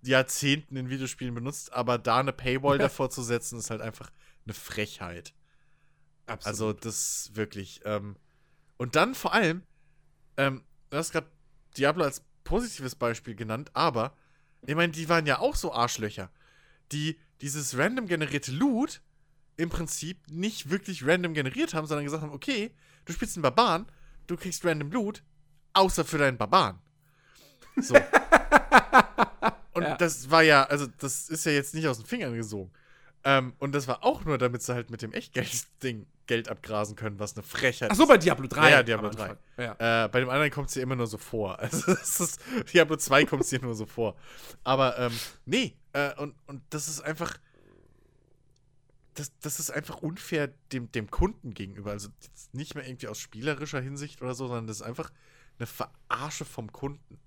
Jahrzehnten 0.01 0.75
in 0.75 0.89
Videospielen 0.89 1.33
benutzt, 1.33 1.73
aber 1.73 1.97
da 1.97 2.19
eine 2.19 2.33
Paywall 2.33 2.77
davor 2.77 3.09
zu 3.09 3.23
setzen, 3.23 3.59
ist 3.59 3.69
halt 3.69 3.81
einfach 3.81 4.11
eine 4.45 4.53
Frechheit. 4.53 5.33
Absolut. 6.27 6.47
Also 6.47 6.73
das 6.73 7.31
wirklich. 7.33 7.81
Ähm, 7.85 8.15
und 8.77 8.95
dann 8.95 9.15
vor 9.15 9.33
allem, 9.33 9.63
ähm, 10.37 10.63
du 10.89 10.97
hast 10.97 11.11
gerade 11.11 11.27
Diablo 11.77 12.03
als 12.03 12.23
positives 12.43 12.95
Beispiel 12.95 13.35
genannt, 13.35 13.71
aber 13.73 14.15
ich 14.65 14.75
meine, 14.75 14.91
die 14.91 15.09
waren 15.09 15.25
ja 15.25 15.39
auch 15.39 15.55
so 15.55 15.73
Arschlöcher, 15.73 16.31
die 16.91 17.19
dieses 17.41 17.77
random 17.77 18.07
generierte 18.07 18.51
Loot 18.51 19.01
im 19.57 19.69
Prinzip 19.69 20.17
nicht 20.29 20.69
wirklich 20.69 21.05
random 21.05 21.33
generiert 21.33 21.73
haben, 21.73 21.87
sondern 21.87 22.05
gesagt 22.05 22.23
haben, 22.23 22.33
okay, 22.33 22.71
du 23.05 23.13
spielst 23.13 23.37
einen 23.37 23.43
Barbaren, 23.43 23.85
du 24.27 24.35
kriegst 24.35 24.65
random 24.65 24.91
Loot, 24.91 25.23
außer 25.75 26.05
für 26.05 26.17
deinen 26.17 26.37
Barbaren. 26.37 26.79
So. 27.77 27.95
Und 29.73 29.83
ja. 29.83 29.97
das 29.97 30.31
war 30.31 30.41
ja, 30.41 30.63
also 30.63 30.87
das 30.99 31.29
ist 31.29 31.45
ja 31.45 31.51
jetzt 31.51 31.75
nicht 31.75 31.87
aus 31.87 31.97
den 31.97 32.05
Fingern 32.05 32.33
gesogen. 32.33 32.71
Ähm, 33.25 33.53
und 33.59 33.73
das 33.73 33.87
war 33.87 34.03
auch 34.03 34.23
nur, 34.23 34.37
damit 34.37 34.61
sie 34.61 34.73
halt 34.73 34.89
mit 34.89 35.01
dem 35.01 35.11
Echtgeld-Ding 35.11 36.05
Geld 36.27 36.47
abgrasen 36.47 36.95
können, 36.95 37.19
was 37.19 37.35
eine 37.35 37.43
Frechheit 37.43 37.91
ist. 37.91 37.95
Ach 37.95 37.97
so, 37.97 38.07
bei 38.07 38.17
Diablo 38.17 38.47
3. 38.47 38.71
Ja, 38.71 38.83
Diablo 38.83 39.09
3. 39.09 39.35
Ja. 39.57 40.05
Äh, 40.05 40.09
bei 40.09 40.19
dem 40.19 40.29
anderen 40.29 40.51
kommt 40.51 40.67
es 40.67 40.75
dir 40.75 40.81
immer 40.81 40.95
nur 40.95 41.07
so 41.07 41.17
vor. 41.17 41.59
Also, 41.59 41.91
ist, 41.91 42.39
Diablo 42.71 42.95
2 42.97 43.25
kommt 43.25 43.43
es 43.43 43.49
dir 43.49 43.59
nur 43.61 43.75
so 43.75 43.85
vor. 43.85 44.15
Aber, 44.63 44.97
ähm, 44.97 45.11
nee, 45.45 45.75
äh, 45.93 46.13
und, 46.15 46.35
und 46.45 46.61
das 46.69 46.87
ist 46.87 47.01
einfach. 47.01 47.37
das, 49.15 49.31
das 49.41 49.59
ist 49.59 49.71
einfach 49.71 49.97
unfair 49.97 50.53
dem, 50.71 50.91
dem 50.91 51.09
Kunden 51.09 51.53
gegenüber. 51.53 51.91
Also 51.91 52.09
nicht 52.53 52.75
mehr 52.75 52.87
irgendwie 52.87 53.07
aus 53.07 53.19
spielerischer 53.19 53.81
Hinsicht 53.81 54.21
oder 54.21 54.35
so, 54.35 54.47
sondern 54.47 54.67
das 54.67 54.77
ist 54.77 54.83
einfach 54.83 55.11
eine 55.57 55.67
Verarsche 55.67 56.45
vom 56.45 56.71
Kunden. 56.71 57.19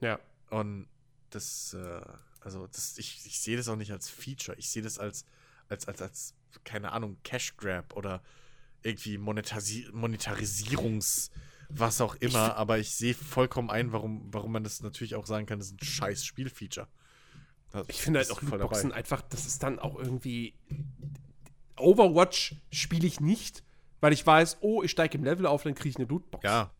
Ja. 0.00 0.18
Und 0.50 0.88
das, 1.30 1.74
äh, 1.74 2.00
also 2.40 2.66
das, 2.66 2.98
ich, 2.98 3.24
ich 3.26 3.40
sehe 3.40 3.56
das 3.56 3.68
auch 3.68 3.76
nicht 3.76 3.92
als 3.92 4.08
Feature. 4.08 4.56
Ich 4.58 4.68
sehe 4.70 4.82
das 4.82 4.98
als, 4.98 5.24
als, 5.68 5.88
als, 5.88 6.02
als, 6.02 6.34
keine 6.64 6.92
Ahnung, 6.92 7.16
Cash 7.24 7.56
Grab 7.56 7.94
oder 7.96 8.22
irgendwie 8.82 9.16
Monetasi 9.18 9.88
Monetarisierungs, 9.92 11.30
was 11.70 12.00
auch 12.02 12.14
immer. 12.16 12.48
Ich- 12.48 12.54
aber 12.54 12.78
ich 12.78 12.94
sehe 12.94 13.14
vollkommen 13.14 13.70
ein, 13.70 13.92
warum, 13.92 14.28
warum 14.32 14.52
man 14.52 14.62
das 14.64 14.82
natürlich 14.82 15.14
auch 15.14 15.26
sagen 15.26 15.46
kann, 15.46 15.58
das 15.58 15.68
ist 15.68 15.80
ein 15.80 15.84
scheiß 15.84 16.24
Spielfeature. 16.24 16.86
Das- 17.72 17.86
Ich 17.88 18.02
finde 18.02 18.20
halt 18.20 18.30
auch 18.30 18.42
Lootboxen 18.42 18.90
dabei. 18.90 18.98
einfach, 19.00 19.22
das 19.22 19.46
ist 19.46 19.62
dann 19.62 19.78
auch 19.78 19.96
irgendwie. 19.96 20.54
Overwatch 21.76 22.54
spiele 22.70 23.06
ich 23.06 23.20
nicht, 23.20 23.64
weil 24.00 24.12
ich 24.12 24.24
weiß, 24.24 24.58
oh, 24.60 24.82
ich 24.82 24.90
steige 24.90 25.18
im 25.18 25.24
Level 25.24 25.46
auf, 25.46 25.62
dann 25.64 25.74
kriege 25.74 25.88
ich 25.88 25.96
eine 25.96 26.04
Lootbox. 26.04 26.44
Ja, 26.44 26.70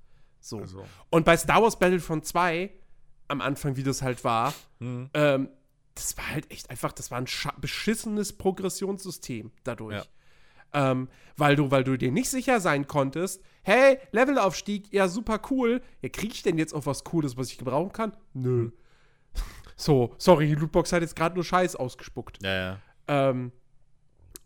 So. 0.44 0.58
also. 0.58 0.84
Und 1.10 1.24
bei 1.24 1.36
Star 1.36 1.62
Wars 1.62 1.78
Battlefront 1.78 2.26
2, 2.26 2.70
am 3.28 3.40
Anfang, 3.40 3.76
wie 3.76 3.82
das 3.82 4.02
halt 4.02 4.24
war, 4.24 4.52
hm, 4.78 5.08
ähm, 5.14 5.48
das 5.94 6.16
war 6.18 6.28
halt 6.28 6.50
echt 6.50 6.70
einfach, 6.70 6.92
das 6.92 7.10
war 7.10 7.18
ein 7.18 7.26
beschissenes 7.60 8.32
Progressionssystem 8.34 9.52
dadurch. 9.62 10.04
Ja. 10.74 10.90
Ähm, 10.90 11.08
weil, 11.36 11.56
du, 11.56 11.70
weil 11.70 11.84
du 11.84 11.96
dir 11.96 12.12
nicht 12.12 12.28
sicher 12.28 12.60
sein 12.60 12.86
konntest, 12.86 13.40
hey, 13.62 13.98
Levelaufstieg, 14.12 14.92
ja, 14.92 15.08
super 15.08 15.40
cool. 15.50 15.80
Ja, 16.02 16.08
kriege 16.08 16.34
ich 16.34 16.42
denn 16.42 16.58
jetzt 16.58 16.74
auch 16.74 16.84
was 16.84 17.04
Cooles, 17.04 17.36
was 17.36 17.50
ich 17.50 17.58
gebrauchen 17.58 17.92
kann? 17.92 18.16
Nö. 18.34 18.70
So, 19.76 20.14
sorry, 20.18 20.46
die 20.46 20.54
Lootbox 20.54 20.92
hat 20.92 21.02
jetzt 21.02 21.16
gerade 21.16 21.34
nur 21.34 21.42
Scheiß 21.42 21.74
ausgespuckt. 21.74 22.38
Ja, 22.44 22.54
ja. 22.54 22.78
Ähm, 23.08 23.50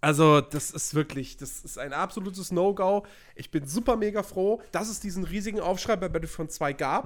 also, 0.00 0.40
das 0.40 0.70
ist 0.70 0.94
wirklich, 0.94 1.36
das 1.36 1.64
ist 1.64 1.78
ein 1.78 1.92
absolutes 1.92 2.52
No-Go. 2.52 3.04
Ich 3.34 3.50
bin 3.50 3.66
super 3.66 3.96
mega 3.96 4.22
froh, 4.22 4.62
dass 4.72 4.88
es 4.88 5.00
diesen 5.00 5.24
riesigen 5.24 5.60
Aufschrei 5.60 5.96
bei 5.96 6.08
Battlefront 6.08 6.52
2 6.52 6.72
gab. 6.74 7.04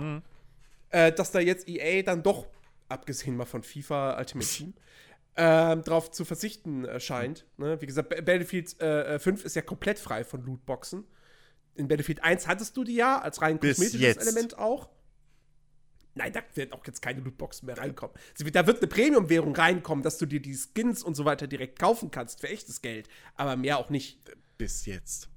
Äh, 0.90 1.10
dass 1.12 1.30
da 1.30 1.40
jetzt 1.40 1.68
EA 1.68 2.02
dann 2.02 2.22
doch, 2.22 2.46
abgesehen 2.88 3.36
mal 3.36 3.46
von 3.46 3.62
FIFA 3.62 4.18
Ultimate 4.18 4.46
Team, 4.48 4.74
ähm, 5.36 5.82
drauf 5.82 6.10
zu 6.10 6.26
verzichten 6.26 6.84
äh, 6.84 7.00
scheint. 7.00 7.46
Ne? 7.56 7.80
Wie 7.80 7.86
gesagt, 7.86 8.10
Ba- 8.10 8.16
Battlefield 8.20 8.78
äh, 8.82 9.14
äh, 9.14 9.18
5 9.18 9.46
ist 9.46 9.56
ja 9.56 9.62
komplett 9.62 9.98
frei 9.98 10.24
von 10.24 10.44
Lootboxen. 10.44 11.04
In 11.74 11.88
Battlefield 11.88 12.22
1 12.22 12.46
hattest 12.46 12.76
du 12.76 12.84
die 12.84 12.96
ja 12.96 13.18
als 13.18 13.40
rein 13.40 13.58
Bis 13.58 13.76
kosmetisches 13.78 14.00
jetzt. 14.02 14.20
Element 14.20 14.58
auch. 14.58 14.90
Nein, 16.14 16.32
da 16.32 16.40
werden 16.54 16.72
auch 16.72 16.86
jetzt 16.86 17.00
keine 17.00 17.20
Lootboxen 17.20 17.66
mehr 17.66 17.78
reinkommen. 17.78 18.14
Da 18.52 18.66
wird 18.66 18.78
eine 18.78 18.86
Premium-Währung 18.86 19.56
reinkommen, 19.56 20.02
dass 20.02 20.18
du 20.18 20.26
dir 20.26 20.40
die 20.40 20.54
Skins 20.54 21.02
und 21.02 21.14
so 21.14 21.24
weiter 21.24 21.46
direkt 21.46 21.78
kaufen 21.78 22.10
kannst 22.10 22.40
für 22.40 22.48
echtes 22.48 22.82
Geld. 22.82 23.08
Aber 23.36 23.56
mehr 23.56 23.78
auch 23.78 23.88
nicht. 23.90 24.18
Bis 24.58 24.86
jetzt. 24.86 25.28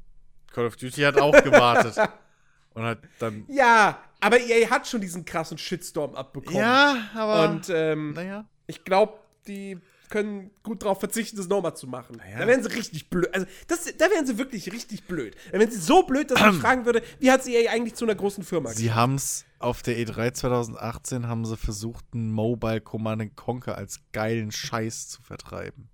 Call 0.51 0.67
of 0.67 0.75
Duty 0.75 1.01
hat 1.01 1.17
auch 1.17 1.43
gewartet. 1.43 1.97
Und 2.75 2.83
hat 2.83 2.99
dann. 3.19 3.45
Ja, 3.47 3.99
aber 4.19 4.37
EA 4.37 4.69
hat 4.69 4.85
schon 4.85 4.99
diesen 4.99 5.23
krassen 5.23 5.57
Shitstorm 5.57 6.13
abbekommen. 6.13 6.59
Ja, 6.59 7.09
aber. 7.15 7.49
Und 7.49 7.69
ähm, 7.69 8.11
naja. 8.11 8.45
ich 8.67 8.83
glaube, 8.83 9.13
die 9.47 9.79
können 10.09 10.51
gut 10.63 10.83
darauf 10.83 10.99
verzichten, 10.99 11.37
das 11.37 11.47
nochmal 11.47 11.75
zu 11.75 11.87
machen. 11.87 12.17
Naja. 12.17 12.39
Da 12.39 12.47
wären 12.47 12.61
sie 12.63 12.71
richtig 12.73 13.09
blöd. 13.09 13.33
Also, 13.33 13.47
das, 13.67 13.85
da 13.97 14.09
wären 14.11 14.25
sie 14.25 14.37
wirklich 14.37 14.71
richtig 14.71 15.05
blöd. 15.05 15.35
Da 15.51 15.59
wären 15.59 15.71
sie 15.71 15.79
so 15.79 16.03
blöd, 16.03 16.31
dass 16.31 16.39
ich 16.39 16.55
fragen 16.61 16.85
würde, 16.85 17.01
wie 17.19 17.31
hat 17.31 17.45
EA 17.47 17.71
eigentlich 17.71 17.95
zu 17.95 18.05
einer 18.05 18.15
großen 18.15 18.43
Firma 18.43 18.71
Sie 18.71 18.91
haben 18.93 19.15
es 19.15 19.45
auf 19.59 19.81
der 19.81 19.97
E3 19.97 20.33
2018 20.33 21.27
haben 21.27 21.45
sie 21.45 21.57
versucht, 21.57 22.13
ein 22.13 22.29
Mobile 22.31 22.81
Command 22.81 23.21
and 23.21 23.35
Conquer 23.35 23.77
als 23.77 23.99
geilen 24.11 24.51
Scheiß 24.51 25.09
zu 25.09 25.21
vertreiben. 25.21 25.89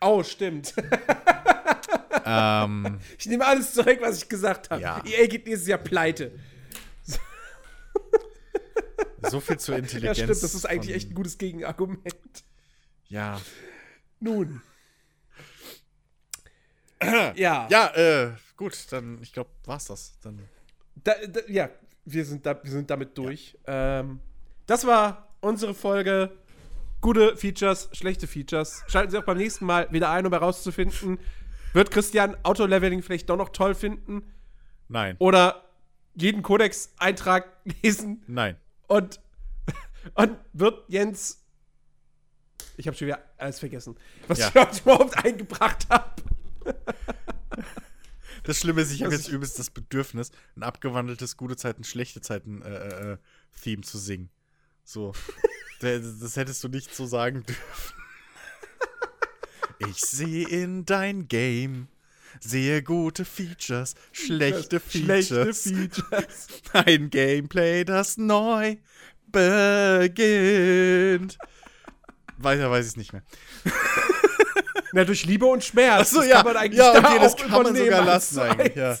Oh, 0.00 0.22
stimmt. 0.22 0.74
ähm, 2.24 2.98
Ich 3.18 3.26
nehme 3.26 3.46
alles 3.46 3.72
zurück, 3.74 3.98
was 4.00 4.22
ich 4.22 4.28
gesagt 4.28 4.70
habe. 4.70 4.82
Ja. 4.82 5.02
EA 5.04 5.26
geht 5.26 5.46
nächstes 5.46 5.68
Jahr 5.68 5.78
pleite. 5.78 6.32
so 9.30 9.40
viel 9.40 9.58
zur 9.58 9.74
Ja, 9.74 9.80
Intelligenz. 9.80 10.16
stimmt. 10.18 10.30
Das 10.30 10.54
ist 10.54 10.64
eigentlich 10.66 10.94
echt 10.94 11.10
ein 11.10 11.14
gutes 11.14 11.38
Gegenargument. 11.38 12.00
Ja. 13.08 13.40
Nun. 14.20 14.62
ja. 17.34 17.66
Ja, 17.68 17.86
äh, 17.94 18.32
gut, 18.56 18.76
dann, 18.90 19.20
ich 19.22 19.32
glaube, 19.32 19.50
war's 19.64 19.86
das. 19.86 20.18
Dann. 20.20 20.40
Da, 20.96 21.14
da, 21.26 21.40
ja, 21.48 21.70
wir 22.04 22.24
sind, 22.24 22.44
da, 22.44 22.62
wir 22.62 22.70
sind 22.70 22.90
damit 22.90 23.16
durch. 23.16 23.56
Ähm, 23.66 24.20
das 24.66 24.86
war 24.86 25.28
unsere 25.40 25.74
Folge. 25.74 26.30
Gute 27.00 27.36
Features, 27.36 27.88
schlechte 27.92 28.26
Features. 28.26 28.82
Schalten 28.88 29.12
Sie 29.12 29.18
auch 29.18 29.24
beim 29.24 29.36
nächsten 29.38 29.64
Mal 29.64 29.90
wieder 29.92 30.10
ein, 30.10 30.26
um 30.26 30.32
herauszufinden, 30.32 31.20
wird 31.72 31.92
Christian 31.92 32.36
Auto-Leveling 32.42 33.02
vielleicht 33.02 33.30
doch 33.30 33.36
noch 33.36 33.50
toll 33.50 33.76
finden 33.76 34.34
Nein. 34.88 35.14
oder 35.20 35.64
jeden 36.16 36.42
Codex-Eintrag 36.42 37.46
lesen 37.82 38.24
Nein. 38.26 38.56
und, 38.88 39.20
und 40.14 40.38
wird 40.52 40.82
Jens. 40.88 41.37
Ich 42.78 42.86
habe 42.86 42.96
schon 42.96 43.08
wieder 43.08 43.22
alles 43.36 43.58
vergessen, 43.58 43.96
was 44.28 44.38
Ja. 44.38 44.48
ich 44.48 44.54
heute 44.54 44.80
überhaupt 44.80 45.24
eingebracht 45.24 45.86
habe. 45.90 46.22
Das 48.44 48.58
Schlimme 48.58 48.82
ist, 48.82 48.92
ich 48.92 49.02
habe 49.02 49.14
jetzt 49.14 49.28
übelst 49.28 49.58
das 49.58 49.70
Bedürfnis, 49.70 50.30
ein 50.56 50.62
abgewandeltes 50.62 51.36
gute 51.36 51.56
Zeiten, 51.56 51.82
schlechte 51.84 52.20
Zeiten 52.20 52.62
äh, 52.62 53.12
äh, 53.14 53.18
Theme 53.62 53.82
zu 53.82 53.98
singen. 53.98 54.30
So. 54.84 55.12
das, 55.80 56.18
das 56.20 56.36
hättest 56.36 56.62
du 56.64 56.68
nicht 56.68 56.94
so 56.94 57.06
sagen 57.06 57.44
dürfen. 57.44 57.94
Ich 59.80 59.98
sehe 59.98 60.48
in 60.48 60.84
dein 60.86 61.28
Game, 61.28 61.88
sehe 62.40 62.82
gute 62.82 63.24
Features, 63.24 63.94
schlechte 64.12 64.80
Features. 64.80 65.26
Schlechte 65.28 65.54
Features. 65.54 66.48
Ein 66.72 67.10
Gameplay, 67.10 67.84
das 67.84 68.16
neu 68.16 68.76
beginnt. 69.30 71.38
Weiter 72.38 72.70
weiß 72.70 72.84
ich 72.86 72.92
es 72.92 72.96
nicht 72.96 73.12
mehr. 73.12 73.22
Na, 74.92 75.04
durch 75.04 75.24
Liebe 75.26 75.46
und 75.46 75.62
Schmerz. 75.62 76.00
Ach 76.00 76.06
so, 76.06 76.20
Das 76.20 76.28
ja. 76.28 76.36
kann 76.36 76.46
man 76.46 76.56
eigentlich 76.56 76.78
Ja, 76.78 76.92
da 76.92 76.98
okay, 77.00 77.18
das 77.20 77.34
auch 77.34 77.38
kann 77.38 77.62
man 77.62 77.76
sogar 77.76 78.04
lassen 78.04 78.38
eigentlich, 78.38 78.74
ja. 78.74 78.96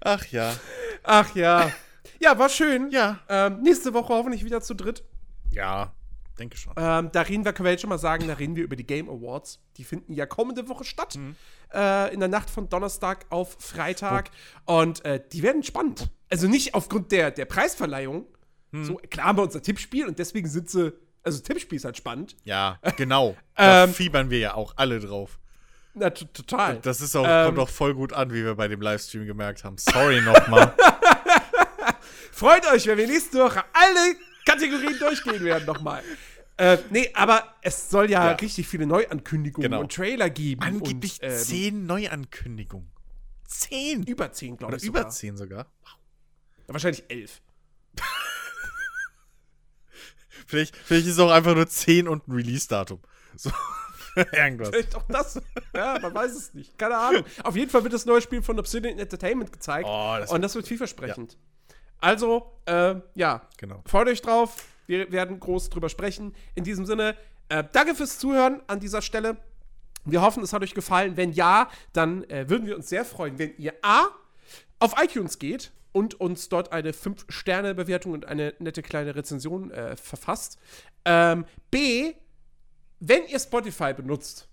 Ach 0.00 0.26
ja. 0.26 0.56
Ach 1.02 1.34
ja. 1.34 1.70
Ja, 2.18 2.38
war 2.38 2.48
schön. 2.48 2.90
Ja. 2.90 3.20
Ähm, 3.28 3.62
nächste 3.62 3.94
Woche 3.94 4.12
hoffentlich 4.12 4.44
wieder 4.44 4.60
zu 4.60 4.74
dritt. 4.74 5.04
Ja, 5.50 5.92
denke 6.38 6.56
schon. 6.56 6.74
Ähm, 6.76 7.10
da 7.12 7.22
reden 7.22 7.44
wir, 7.44 7.52
können 7.52 7.64
wir 7.64 7.72
jetzt 7.72 7.82
schon 7.82 7.90
mal 7.90 7.98
sagen, 7.98 8.26
da 8.28 8.34
reden 8.34 8.56
wir 8.56 8.64
über 8.64 8.76
die 8.76 8.86
Game 8.86 9.08
Awards. 9.08 9.60
Die 9.76 9.84
finden 9.84 10.12
ja 10.12 10.26
kommende 10.26 10.68
Woche 10.68 10.84
statt. 10.84 11.16
Mhm. 11.16 11.36
Äh, 11.72 12.12
in 12.12 12.20
der 12.20 12.28
Nacht 12.28 12.50
von 12.50 12.68
Donnerstag 12.68 13.26
auf 13.30 13.56
Freitag. 13.58 14.30
Und 14.64 15.04
äh, 15.04 15.22
die 15.32 15.42
werden 15.42 15.62
spannend. 15.62 16.10
Also 16.30 16.48
nicht 16.48 16.74
aufgrund 16.74 17.12
der, 17.12 17.30
der 17.30 17.44
Preisverleihung. 17.44 18.26
Mhm. 18.72 18.84
So, 18.84 18.94
klar 19.10 19.26
haben 19.26 19.38
wir 19.38 19.42
unser 19.42 19.62
Tippspiel 19.62 20.06
und 20.06 20.18
deswegen 20.18 20.48
sind 20.48 20.70
sie. 20.70 20.92
Also 21.22 21.40
Tippspiel 21.42 21.76
ist 21.76 21.84
halt 21.84 21.96
spannend. 21.96 22.36
Ja, 22.44 22.78
genau. 22.96 23.36
da 23.54 23.84
Ähm, 23.84 23.92
fiebern 23.94 24.30
wir 24.30 24.38
ja 24.38 24.54
auch 24.54 24.72
alle 24.76 25.00
drauf. 25.00 25.38
Na, 25.92 26.08
total. 26.10 26.78
Das 26.82 27.00
ist 27.00 27.16
auch, 27.16 27.26
Ähm, 27.28 27.46
kommt 27.46 27.58
auch 27.58 27.68
voll 27.68 27.94
gut 27.94 28.12
an, 28.12 28.30
wie 28.32 28.44
wir 28.44 28.54
bei 28.54 28.68
dem 28.68 28.80
Livestream 28.80 29.26
gemerkt 29.26 29.64
haben. 29.64 29.76
Sorry 29.76 30.20
nochmal. 30.22 30.72
Freut 32.32 32.66
euch, 32.72 32.86
wenn 32.86 32.96
wir 32.96 33.06
nächste 33.06 33.38
Woche 33.38 33.62
alle 33.72 34.16
Kategorien 34.46 34.98
durchgehen 34.98 35.44
werden 35.44 35.66
nochmal. 35.66 36.02
Äh, 36.56 36.78
nee, 36.90 37.10
aber 37.14 37.54
es 37.62 37.90
soll 37.90 38.10
ja, 38.10 38.26
Ja. 38.30 38.32
richtig 38.32 38.68
viele 38.68 38.86
Neuankündigungen 38.86 39.70
Genau. 39.70 39.80
und 39.82 39.92
Trailer 39.92 40.30
geben. 40.30 40.62
Angeblich 40.62 41.20
und, 41.22 41.28
ähm, 41.28 41.36
zehn 41.38 41.86
Neuankündigungen. 41.86 42.90
Zehn? 43.46 44.04
Über 44.04 44.30
zehn, 44.32 44.56
glaube 44.56 44.74
Oder 44.74 44.82
ich. 44.82 44.88
über 44.88 45.00
sogar. 45.00 45.10
zehn 45.10 45.36
sogar. 45.36 45.66
Wahrscheinlich 46.66 47.04
elf. 47.08 47.40
Vielleicht, 50.50 50.76
vielleicht 50.76 51.06
ist 51.06 51.14
es 51.14 51.18
auch 51.20 51.30
einfach 51.30 51.54
nur 51.54 51.68
zehn 51.68 52.08
und 52.08 52.26
ein 52.26 52.32
Release-Datum. 52.32 52.98
So, 53.36 53.50
irgendwas. 54.32 54.70
Vielleicht 54.70 54.96
auch 54.96 55.04
das. 55.08 55.40
ja, 55.74 55.98
man 56.00 56.12
weiß 56.12 56.32
es 56.32 56.54
nicht. 56.54 56.76
Keine 56.76 56.96
Ahnung. 56.96 57.24
Auf 57.44 57.54
jeden 57.56 57.70
Fall 57.70 57.84
wird 57.84 57.94
das 57.94 58.04
neue 58.04 58.20
Spiel 58.20 58.42
von 58.42 58.58
Obsidian 58.58 58.98
Entertainment 58.98 59.52
gezeigt. 59.52 59.86
Oh, 59.88 60.16
das 60.18 60.32
und 60.32 60.42
das 60.42 60.54
wird 60.56 60.66
vielversprechend. 60.66 61.38
Also, 61.98 62.52
äh, 62.66 62.96
ja. 63.14 63.42
Genau. 63.58 63.82
Freut 63.86 64.08
euch 64.08 64.22
drauf. 64.22 64.64
Wir 64.86 65.12
werden 65.12 65.38
groß 65.38 65.70
drüber 65.70 65.88
sprechen. 65.88 66.34
In 66.56 66.64
diesem 66.64 66.84
Sinne, 66.84 67.14
äh, 67.48 67.62
danke 67.72 67.94
fürs 67.94 68.18
Zuhören 68.18 68.60
an 68.66 68.80
dieser 68.80 69.02
Stelle. 69.02 69.36
Wir 70.04 70.20
hoffen, 70.22 70.42
es 70.42 70.52
hat 70.52 70.62
euch 70.62 70.74
gefallen. 70.74 71.16
Wenn 71.16 71.32
ja, 71.32 71.70
dann 71.92 72.24
äh, 72.24 72.48
würden 72.48 72.66
wir 72.66 72.74
uns 72.74 72.88
sehr 72.88 73.04
freuen, 73.04 73.38
wenn 73.38 73.56
ihr 73.56 73.74
A 73.82 74.08
auf 74.80 74.94
iTunes 75.00 75.38
geht 75.38 75.70
und 75.92 76.20
uns 76.20 76.48
dort 76.48 76.72
eine 76.72 76.92
5-Sterne-Bewertung 76.92 78.12
und 78.12 78.26
eine 78.26 78.54
nette 78.58 78.82
kleine 78.82 79.14
Rezension 79.14 79.70
äh, 79.70 79.96
verfasst. 79.96 80.58
Ähm, 81.04 81.44
B, 81.70 82.14
wenn 83.00 83.26
ihr 83.26 83.38
Spotify 83.38 83.92
benutzt, 83.94 84.48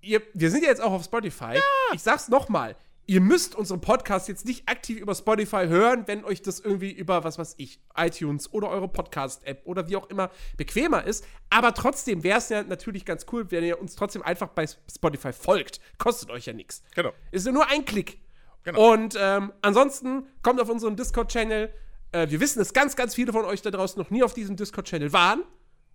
ihr, 0.00 0.22
wir 0.34 0.50
sind 0.50 0.62
ja 0.62 0.68
jetzt 0.68 0.82
auch 0.82 0.92
auf 0.92 1.04
Spotify. 1.04 1.58
Ich 1.92 2.02
sag's 2.02 2.28
nochmal. 2.28 2.76
ihr 3.06 3.20
müsst 3.20 3.54
unseren 3.54 3.80
Podcast 3.80 4.28
jetzt 4.28 4.44
nicht 4.44 4.68
aktiv 4.68 4.98
über 4.98 5.14
Spotify 5.14 5.66
hören, 5.68 6.04
wenn 6.06 6.24
euch 6.24 6.42
das 6.42 6.58
irgendwie 6.58 6.90
über, 6.90 7.22
was 7.24 7.38
weiß 7.38 7.54
ich, 7.58 7.80
iTunes 7.96 8.52
oder 8.52 8.68
eure 8.68 8.88
Podcast-App 8.88 9.62
oder 9.64 9.88
wie 9.88 9.96
auch 9.96 10.10
immer 10.10 10.30
bequemer 10.56 11.04
ist. 11.04 11.24
Aber 11.48 11.72
trotzdem 11.72 12.24
wäre 12.24 12.38
es 12.38 12.48
ja 12.48 12.62
natürlich 12.64 13.04
ganz 13.04 13.26
cool, 13.32 13.50
wenn 13.50 13.62
ihr 13.64 13.80
uns 13.80 13.94
trotzdem 13.94 14.22
einfach 14.22 14.48
bei 14.48 14.66
Spotify 14.66 15.32
folgt. 15.32 15.80
Kostet 15.98 16.30
euch 16.30 16.46
ja 16.46 16.52
nichts. 16.52 16.82
Genau. 16.94 17.12
Ist 17.30 17.46
ja 17.46 17.52
nur 17.52 17.68
ein 17.68 17.84
Klick. 17.84 18.18
Genau. 18.66 18.92
Und 18.92 19.16
ähm, 19.16 19.52
ansonsten 19.62 20.26
kommt 20.42 20.60
auf 20.60 20.68
unseren 20.68 20.96
Discord-Channel. 20.96 21.72
Äh, 22.10 22.30
wir 22.30 22.40
wissen, 22.40 22.58
dass 22.58 22.72
ganz, 22.72 22.96
ganz 22.96 23.14
viele 23.14 23.32
von 23.32 23.44
euch 23.44 23.62
da 23.62 23.70
draußen 23.70 23.96
noch 23.96 24.10
nie 24.10 24.24
auf 24.24 24.34
diesem 24.34 24.56
Discord-Channel 24.56 25.12
waren. 25.12 25.44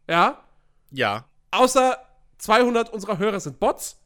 Ja. 0.10 0.42
Ja. 0.90 1.26
Außer 1.52 1.98
200 2.38 2.90
unserer 2.90 3.18
Hörer 3.18 3.42
sind 3.42 3.60
Bots. 3.60 4.00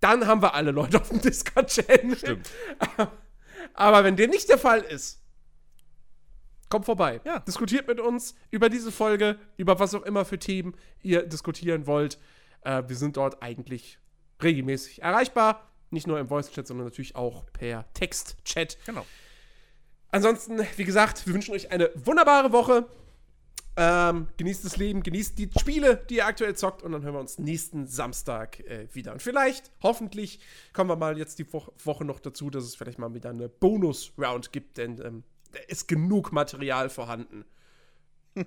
Dann 0.00 0.26
haben 0.26 0.40
wir 0.40 0.54
alle 0.54 0.70
Leute 0.70 0.98
auf 0.98 1.10
dem 1.10 1.20
Discord-Channel. 1.20 2.16
Stimmt. 2.16 2.50
Aber 3.74 4.02
wenn 4.02 4.16
dem 4.16 4.30
nicht 4.30 4.48
der 4.48 4.58
Fall 4.58 4.80
ist, 4.80 5.20
kommt 6.70 6.86
vorbei. 6.86 7.20
Ja. 7.24 7.40
Diskutiert 7.40 7.86
mit 7.86 8.00
uns 8.00 8.34
über 8.50 8.70
diese 8.70 8.92
Folge, 8.92 9.38
über 9.58 9.78
was 9.78 9.94
auch 9.94 10.04
immer 10.04 10.24
für 10.24 10.38
Themen 10.38 10.74
ihr 11.02 11.26
diskutieren 11.26 11.86
wollt. 11.86 12.18
Äh, 12.62 12.84
wir 12.86 12.96
sind 12.96 13.18
dort 13.18 13.42
eigentlich 13.42 13.98
regelmäßig 14.42 15.02
erreichbar. 15.02 15.70
Nicht 15.94 16.06
nur 16.06 16.18
im 16.18 16.28
Voice-Chat, 16.28 16.66
sondern 16.66 16.86
natürlich 16.86 17.16
auch 17.16 17.46
per 17.52 17.86
Text-Chat. 17.94 18.78
Genau. 18.84 19.06
Ansonsten, 20.10 20.60
wie 20.76 20.84
gesagt, 20.84 21.26
wir 21.26 21.34
wünschen 21.34 21.54
euch 21.54 21.70
eine 21.70 21.90
wunderbare 21.94 22.52
Woche. 22.52 22.86
Ähm, 23.76 24.28
genießt 24.36 24.64
das 24.64 24.76
Leben, 24.76 25.02
genießt 25.02 25.36
die 25.38 25.50
Spiele, 25.58 26.04
die 26.08 26.16
ihr 26.16 26.26
aktuell 26.26 26.54
zockt 26.54 26.84
und 26.84 26.92
dann 26.92 27.02
hören 27.02 27.14
wir 27.14 27.20
uns 27.20 27.38
nächsten 27.38 27.88
Samstag 27.88 28.60
äh, 28.60 28.86
wieder. 28.92 29.12
Und 29.12 29.22
vielleicht, 29.22 29.72
hoffentlich, 29.82 30.38
kommen 30.72 30.90
wir 30.90 30.96
mal 30.96 31.18
jetzt 31.18 31.40
die 31.40 31.52
Wo 31.52 31.64
Woche 31.82 32.04
noch 32.04 32.20
dazu, 32.20 32.50
dass 32.50 32.62
es 32.64 32.76
vielleicht 32.76 32.98
mal 32.98 33.14
wieder 33.14 33.30
eine 33.30 33.48
Bonus-Round 33.48 34.52
gibt, 34.52 34.78
denn 34.78 35.00
ähm, 35.04 35.24
da 35.50 35.58
ist 35.66 35.88
genug 35.88 36.30
Material 36.30 36.88
vorhanden. 36.88 37.44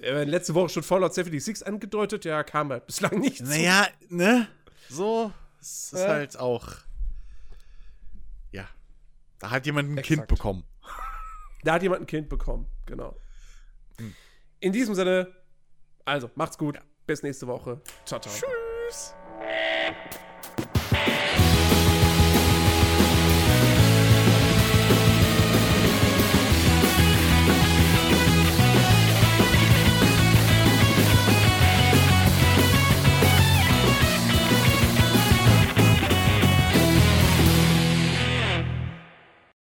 äh, 0.00 0.24
letzte 0.24 0.54
Woche 0.54 0.70
schon 0.70 0.82
Fallout 0.82 1.12
76 1.12 1.66
angedeutet, 1.66 2.24
ja, 2.24 2.42
kam 2.42 2.70
halt 2.70 2.86
bislang 2.86 3.18
nichts. 3.18 3.40
Naja, 3.40 3.86
ne? 4.08 4.48
So, 4.88 5.32
es 5.62 5.92
ist 5.92 6.00
Ja. 6.02 6.08
halt 6.08 6.38
auch. 6.38 6.68
Ja. 8.50 8.68
Da 9.38 9.50
hat 9.50 9.64
jemand 9.66 9.88
ein 9.90 9.98
Exakt. 9.98 10.06
Kind 10.08 10.28
bekommen. 10.28 10.64
Da 11.64 11.74
hat 11.74 11.82
jemand 11.82 12.02
ein 12.02 12.06
Kind 12.06 12.28
bekommen, 12.28 12.66
genau. 12.86 13.16
In 14.60 14.72
diesem 14.72 14.94
Sinne, 14.94 15.32
also 16.04 16.30
macht's 16.34 16.58
gut. 16.58 16.78
Bis 17.06 17.22
nächste 17.22 17.46
Woche. 17.46 17.80
Ciao, 18.04 18.20
ciao. 18.20 18.32
Tschüss. 18.34 19.14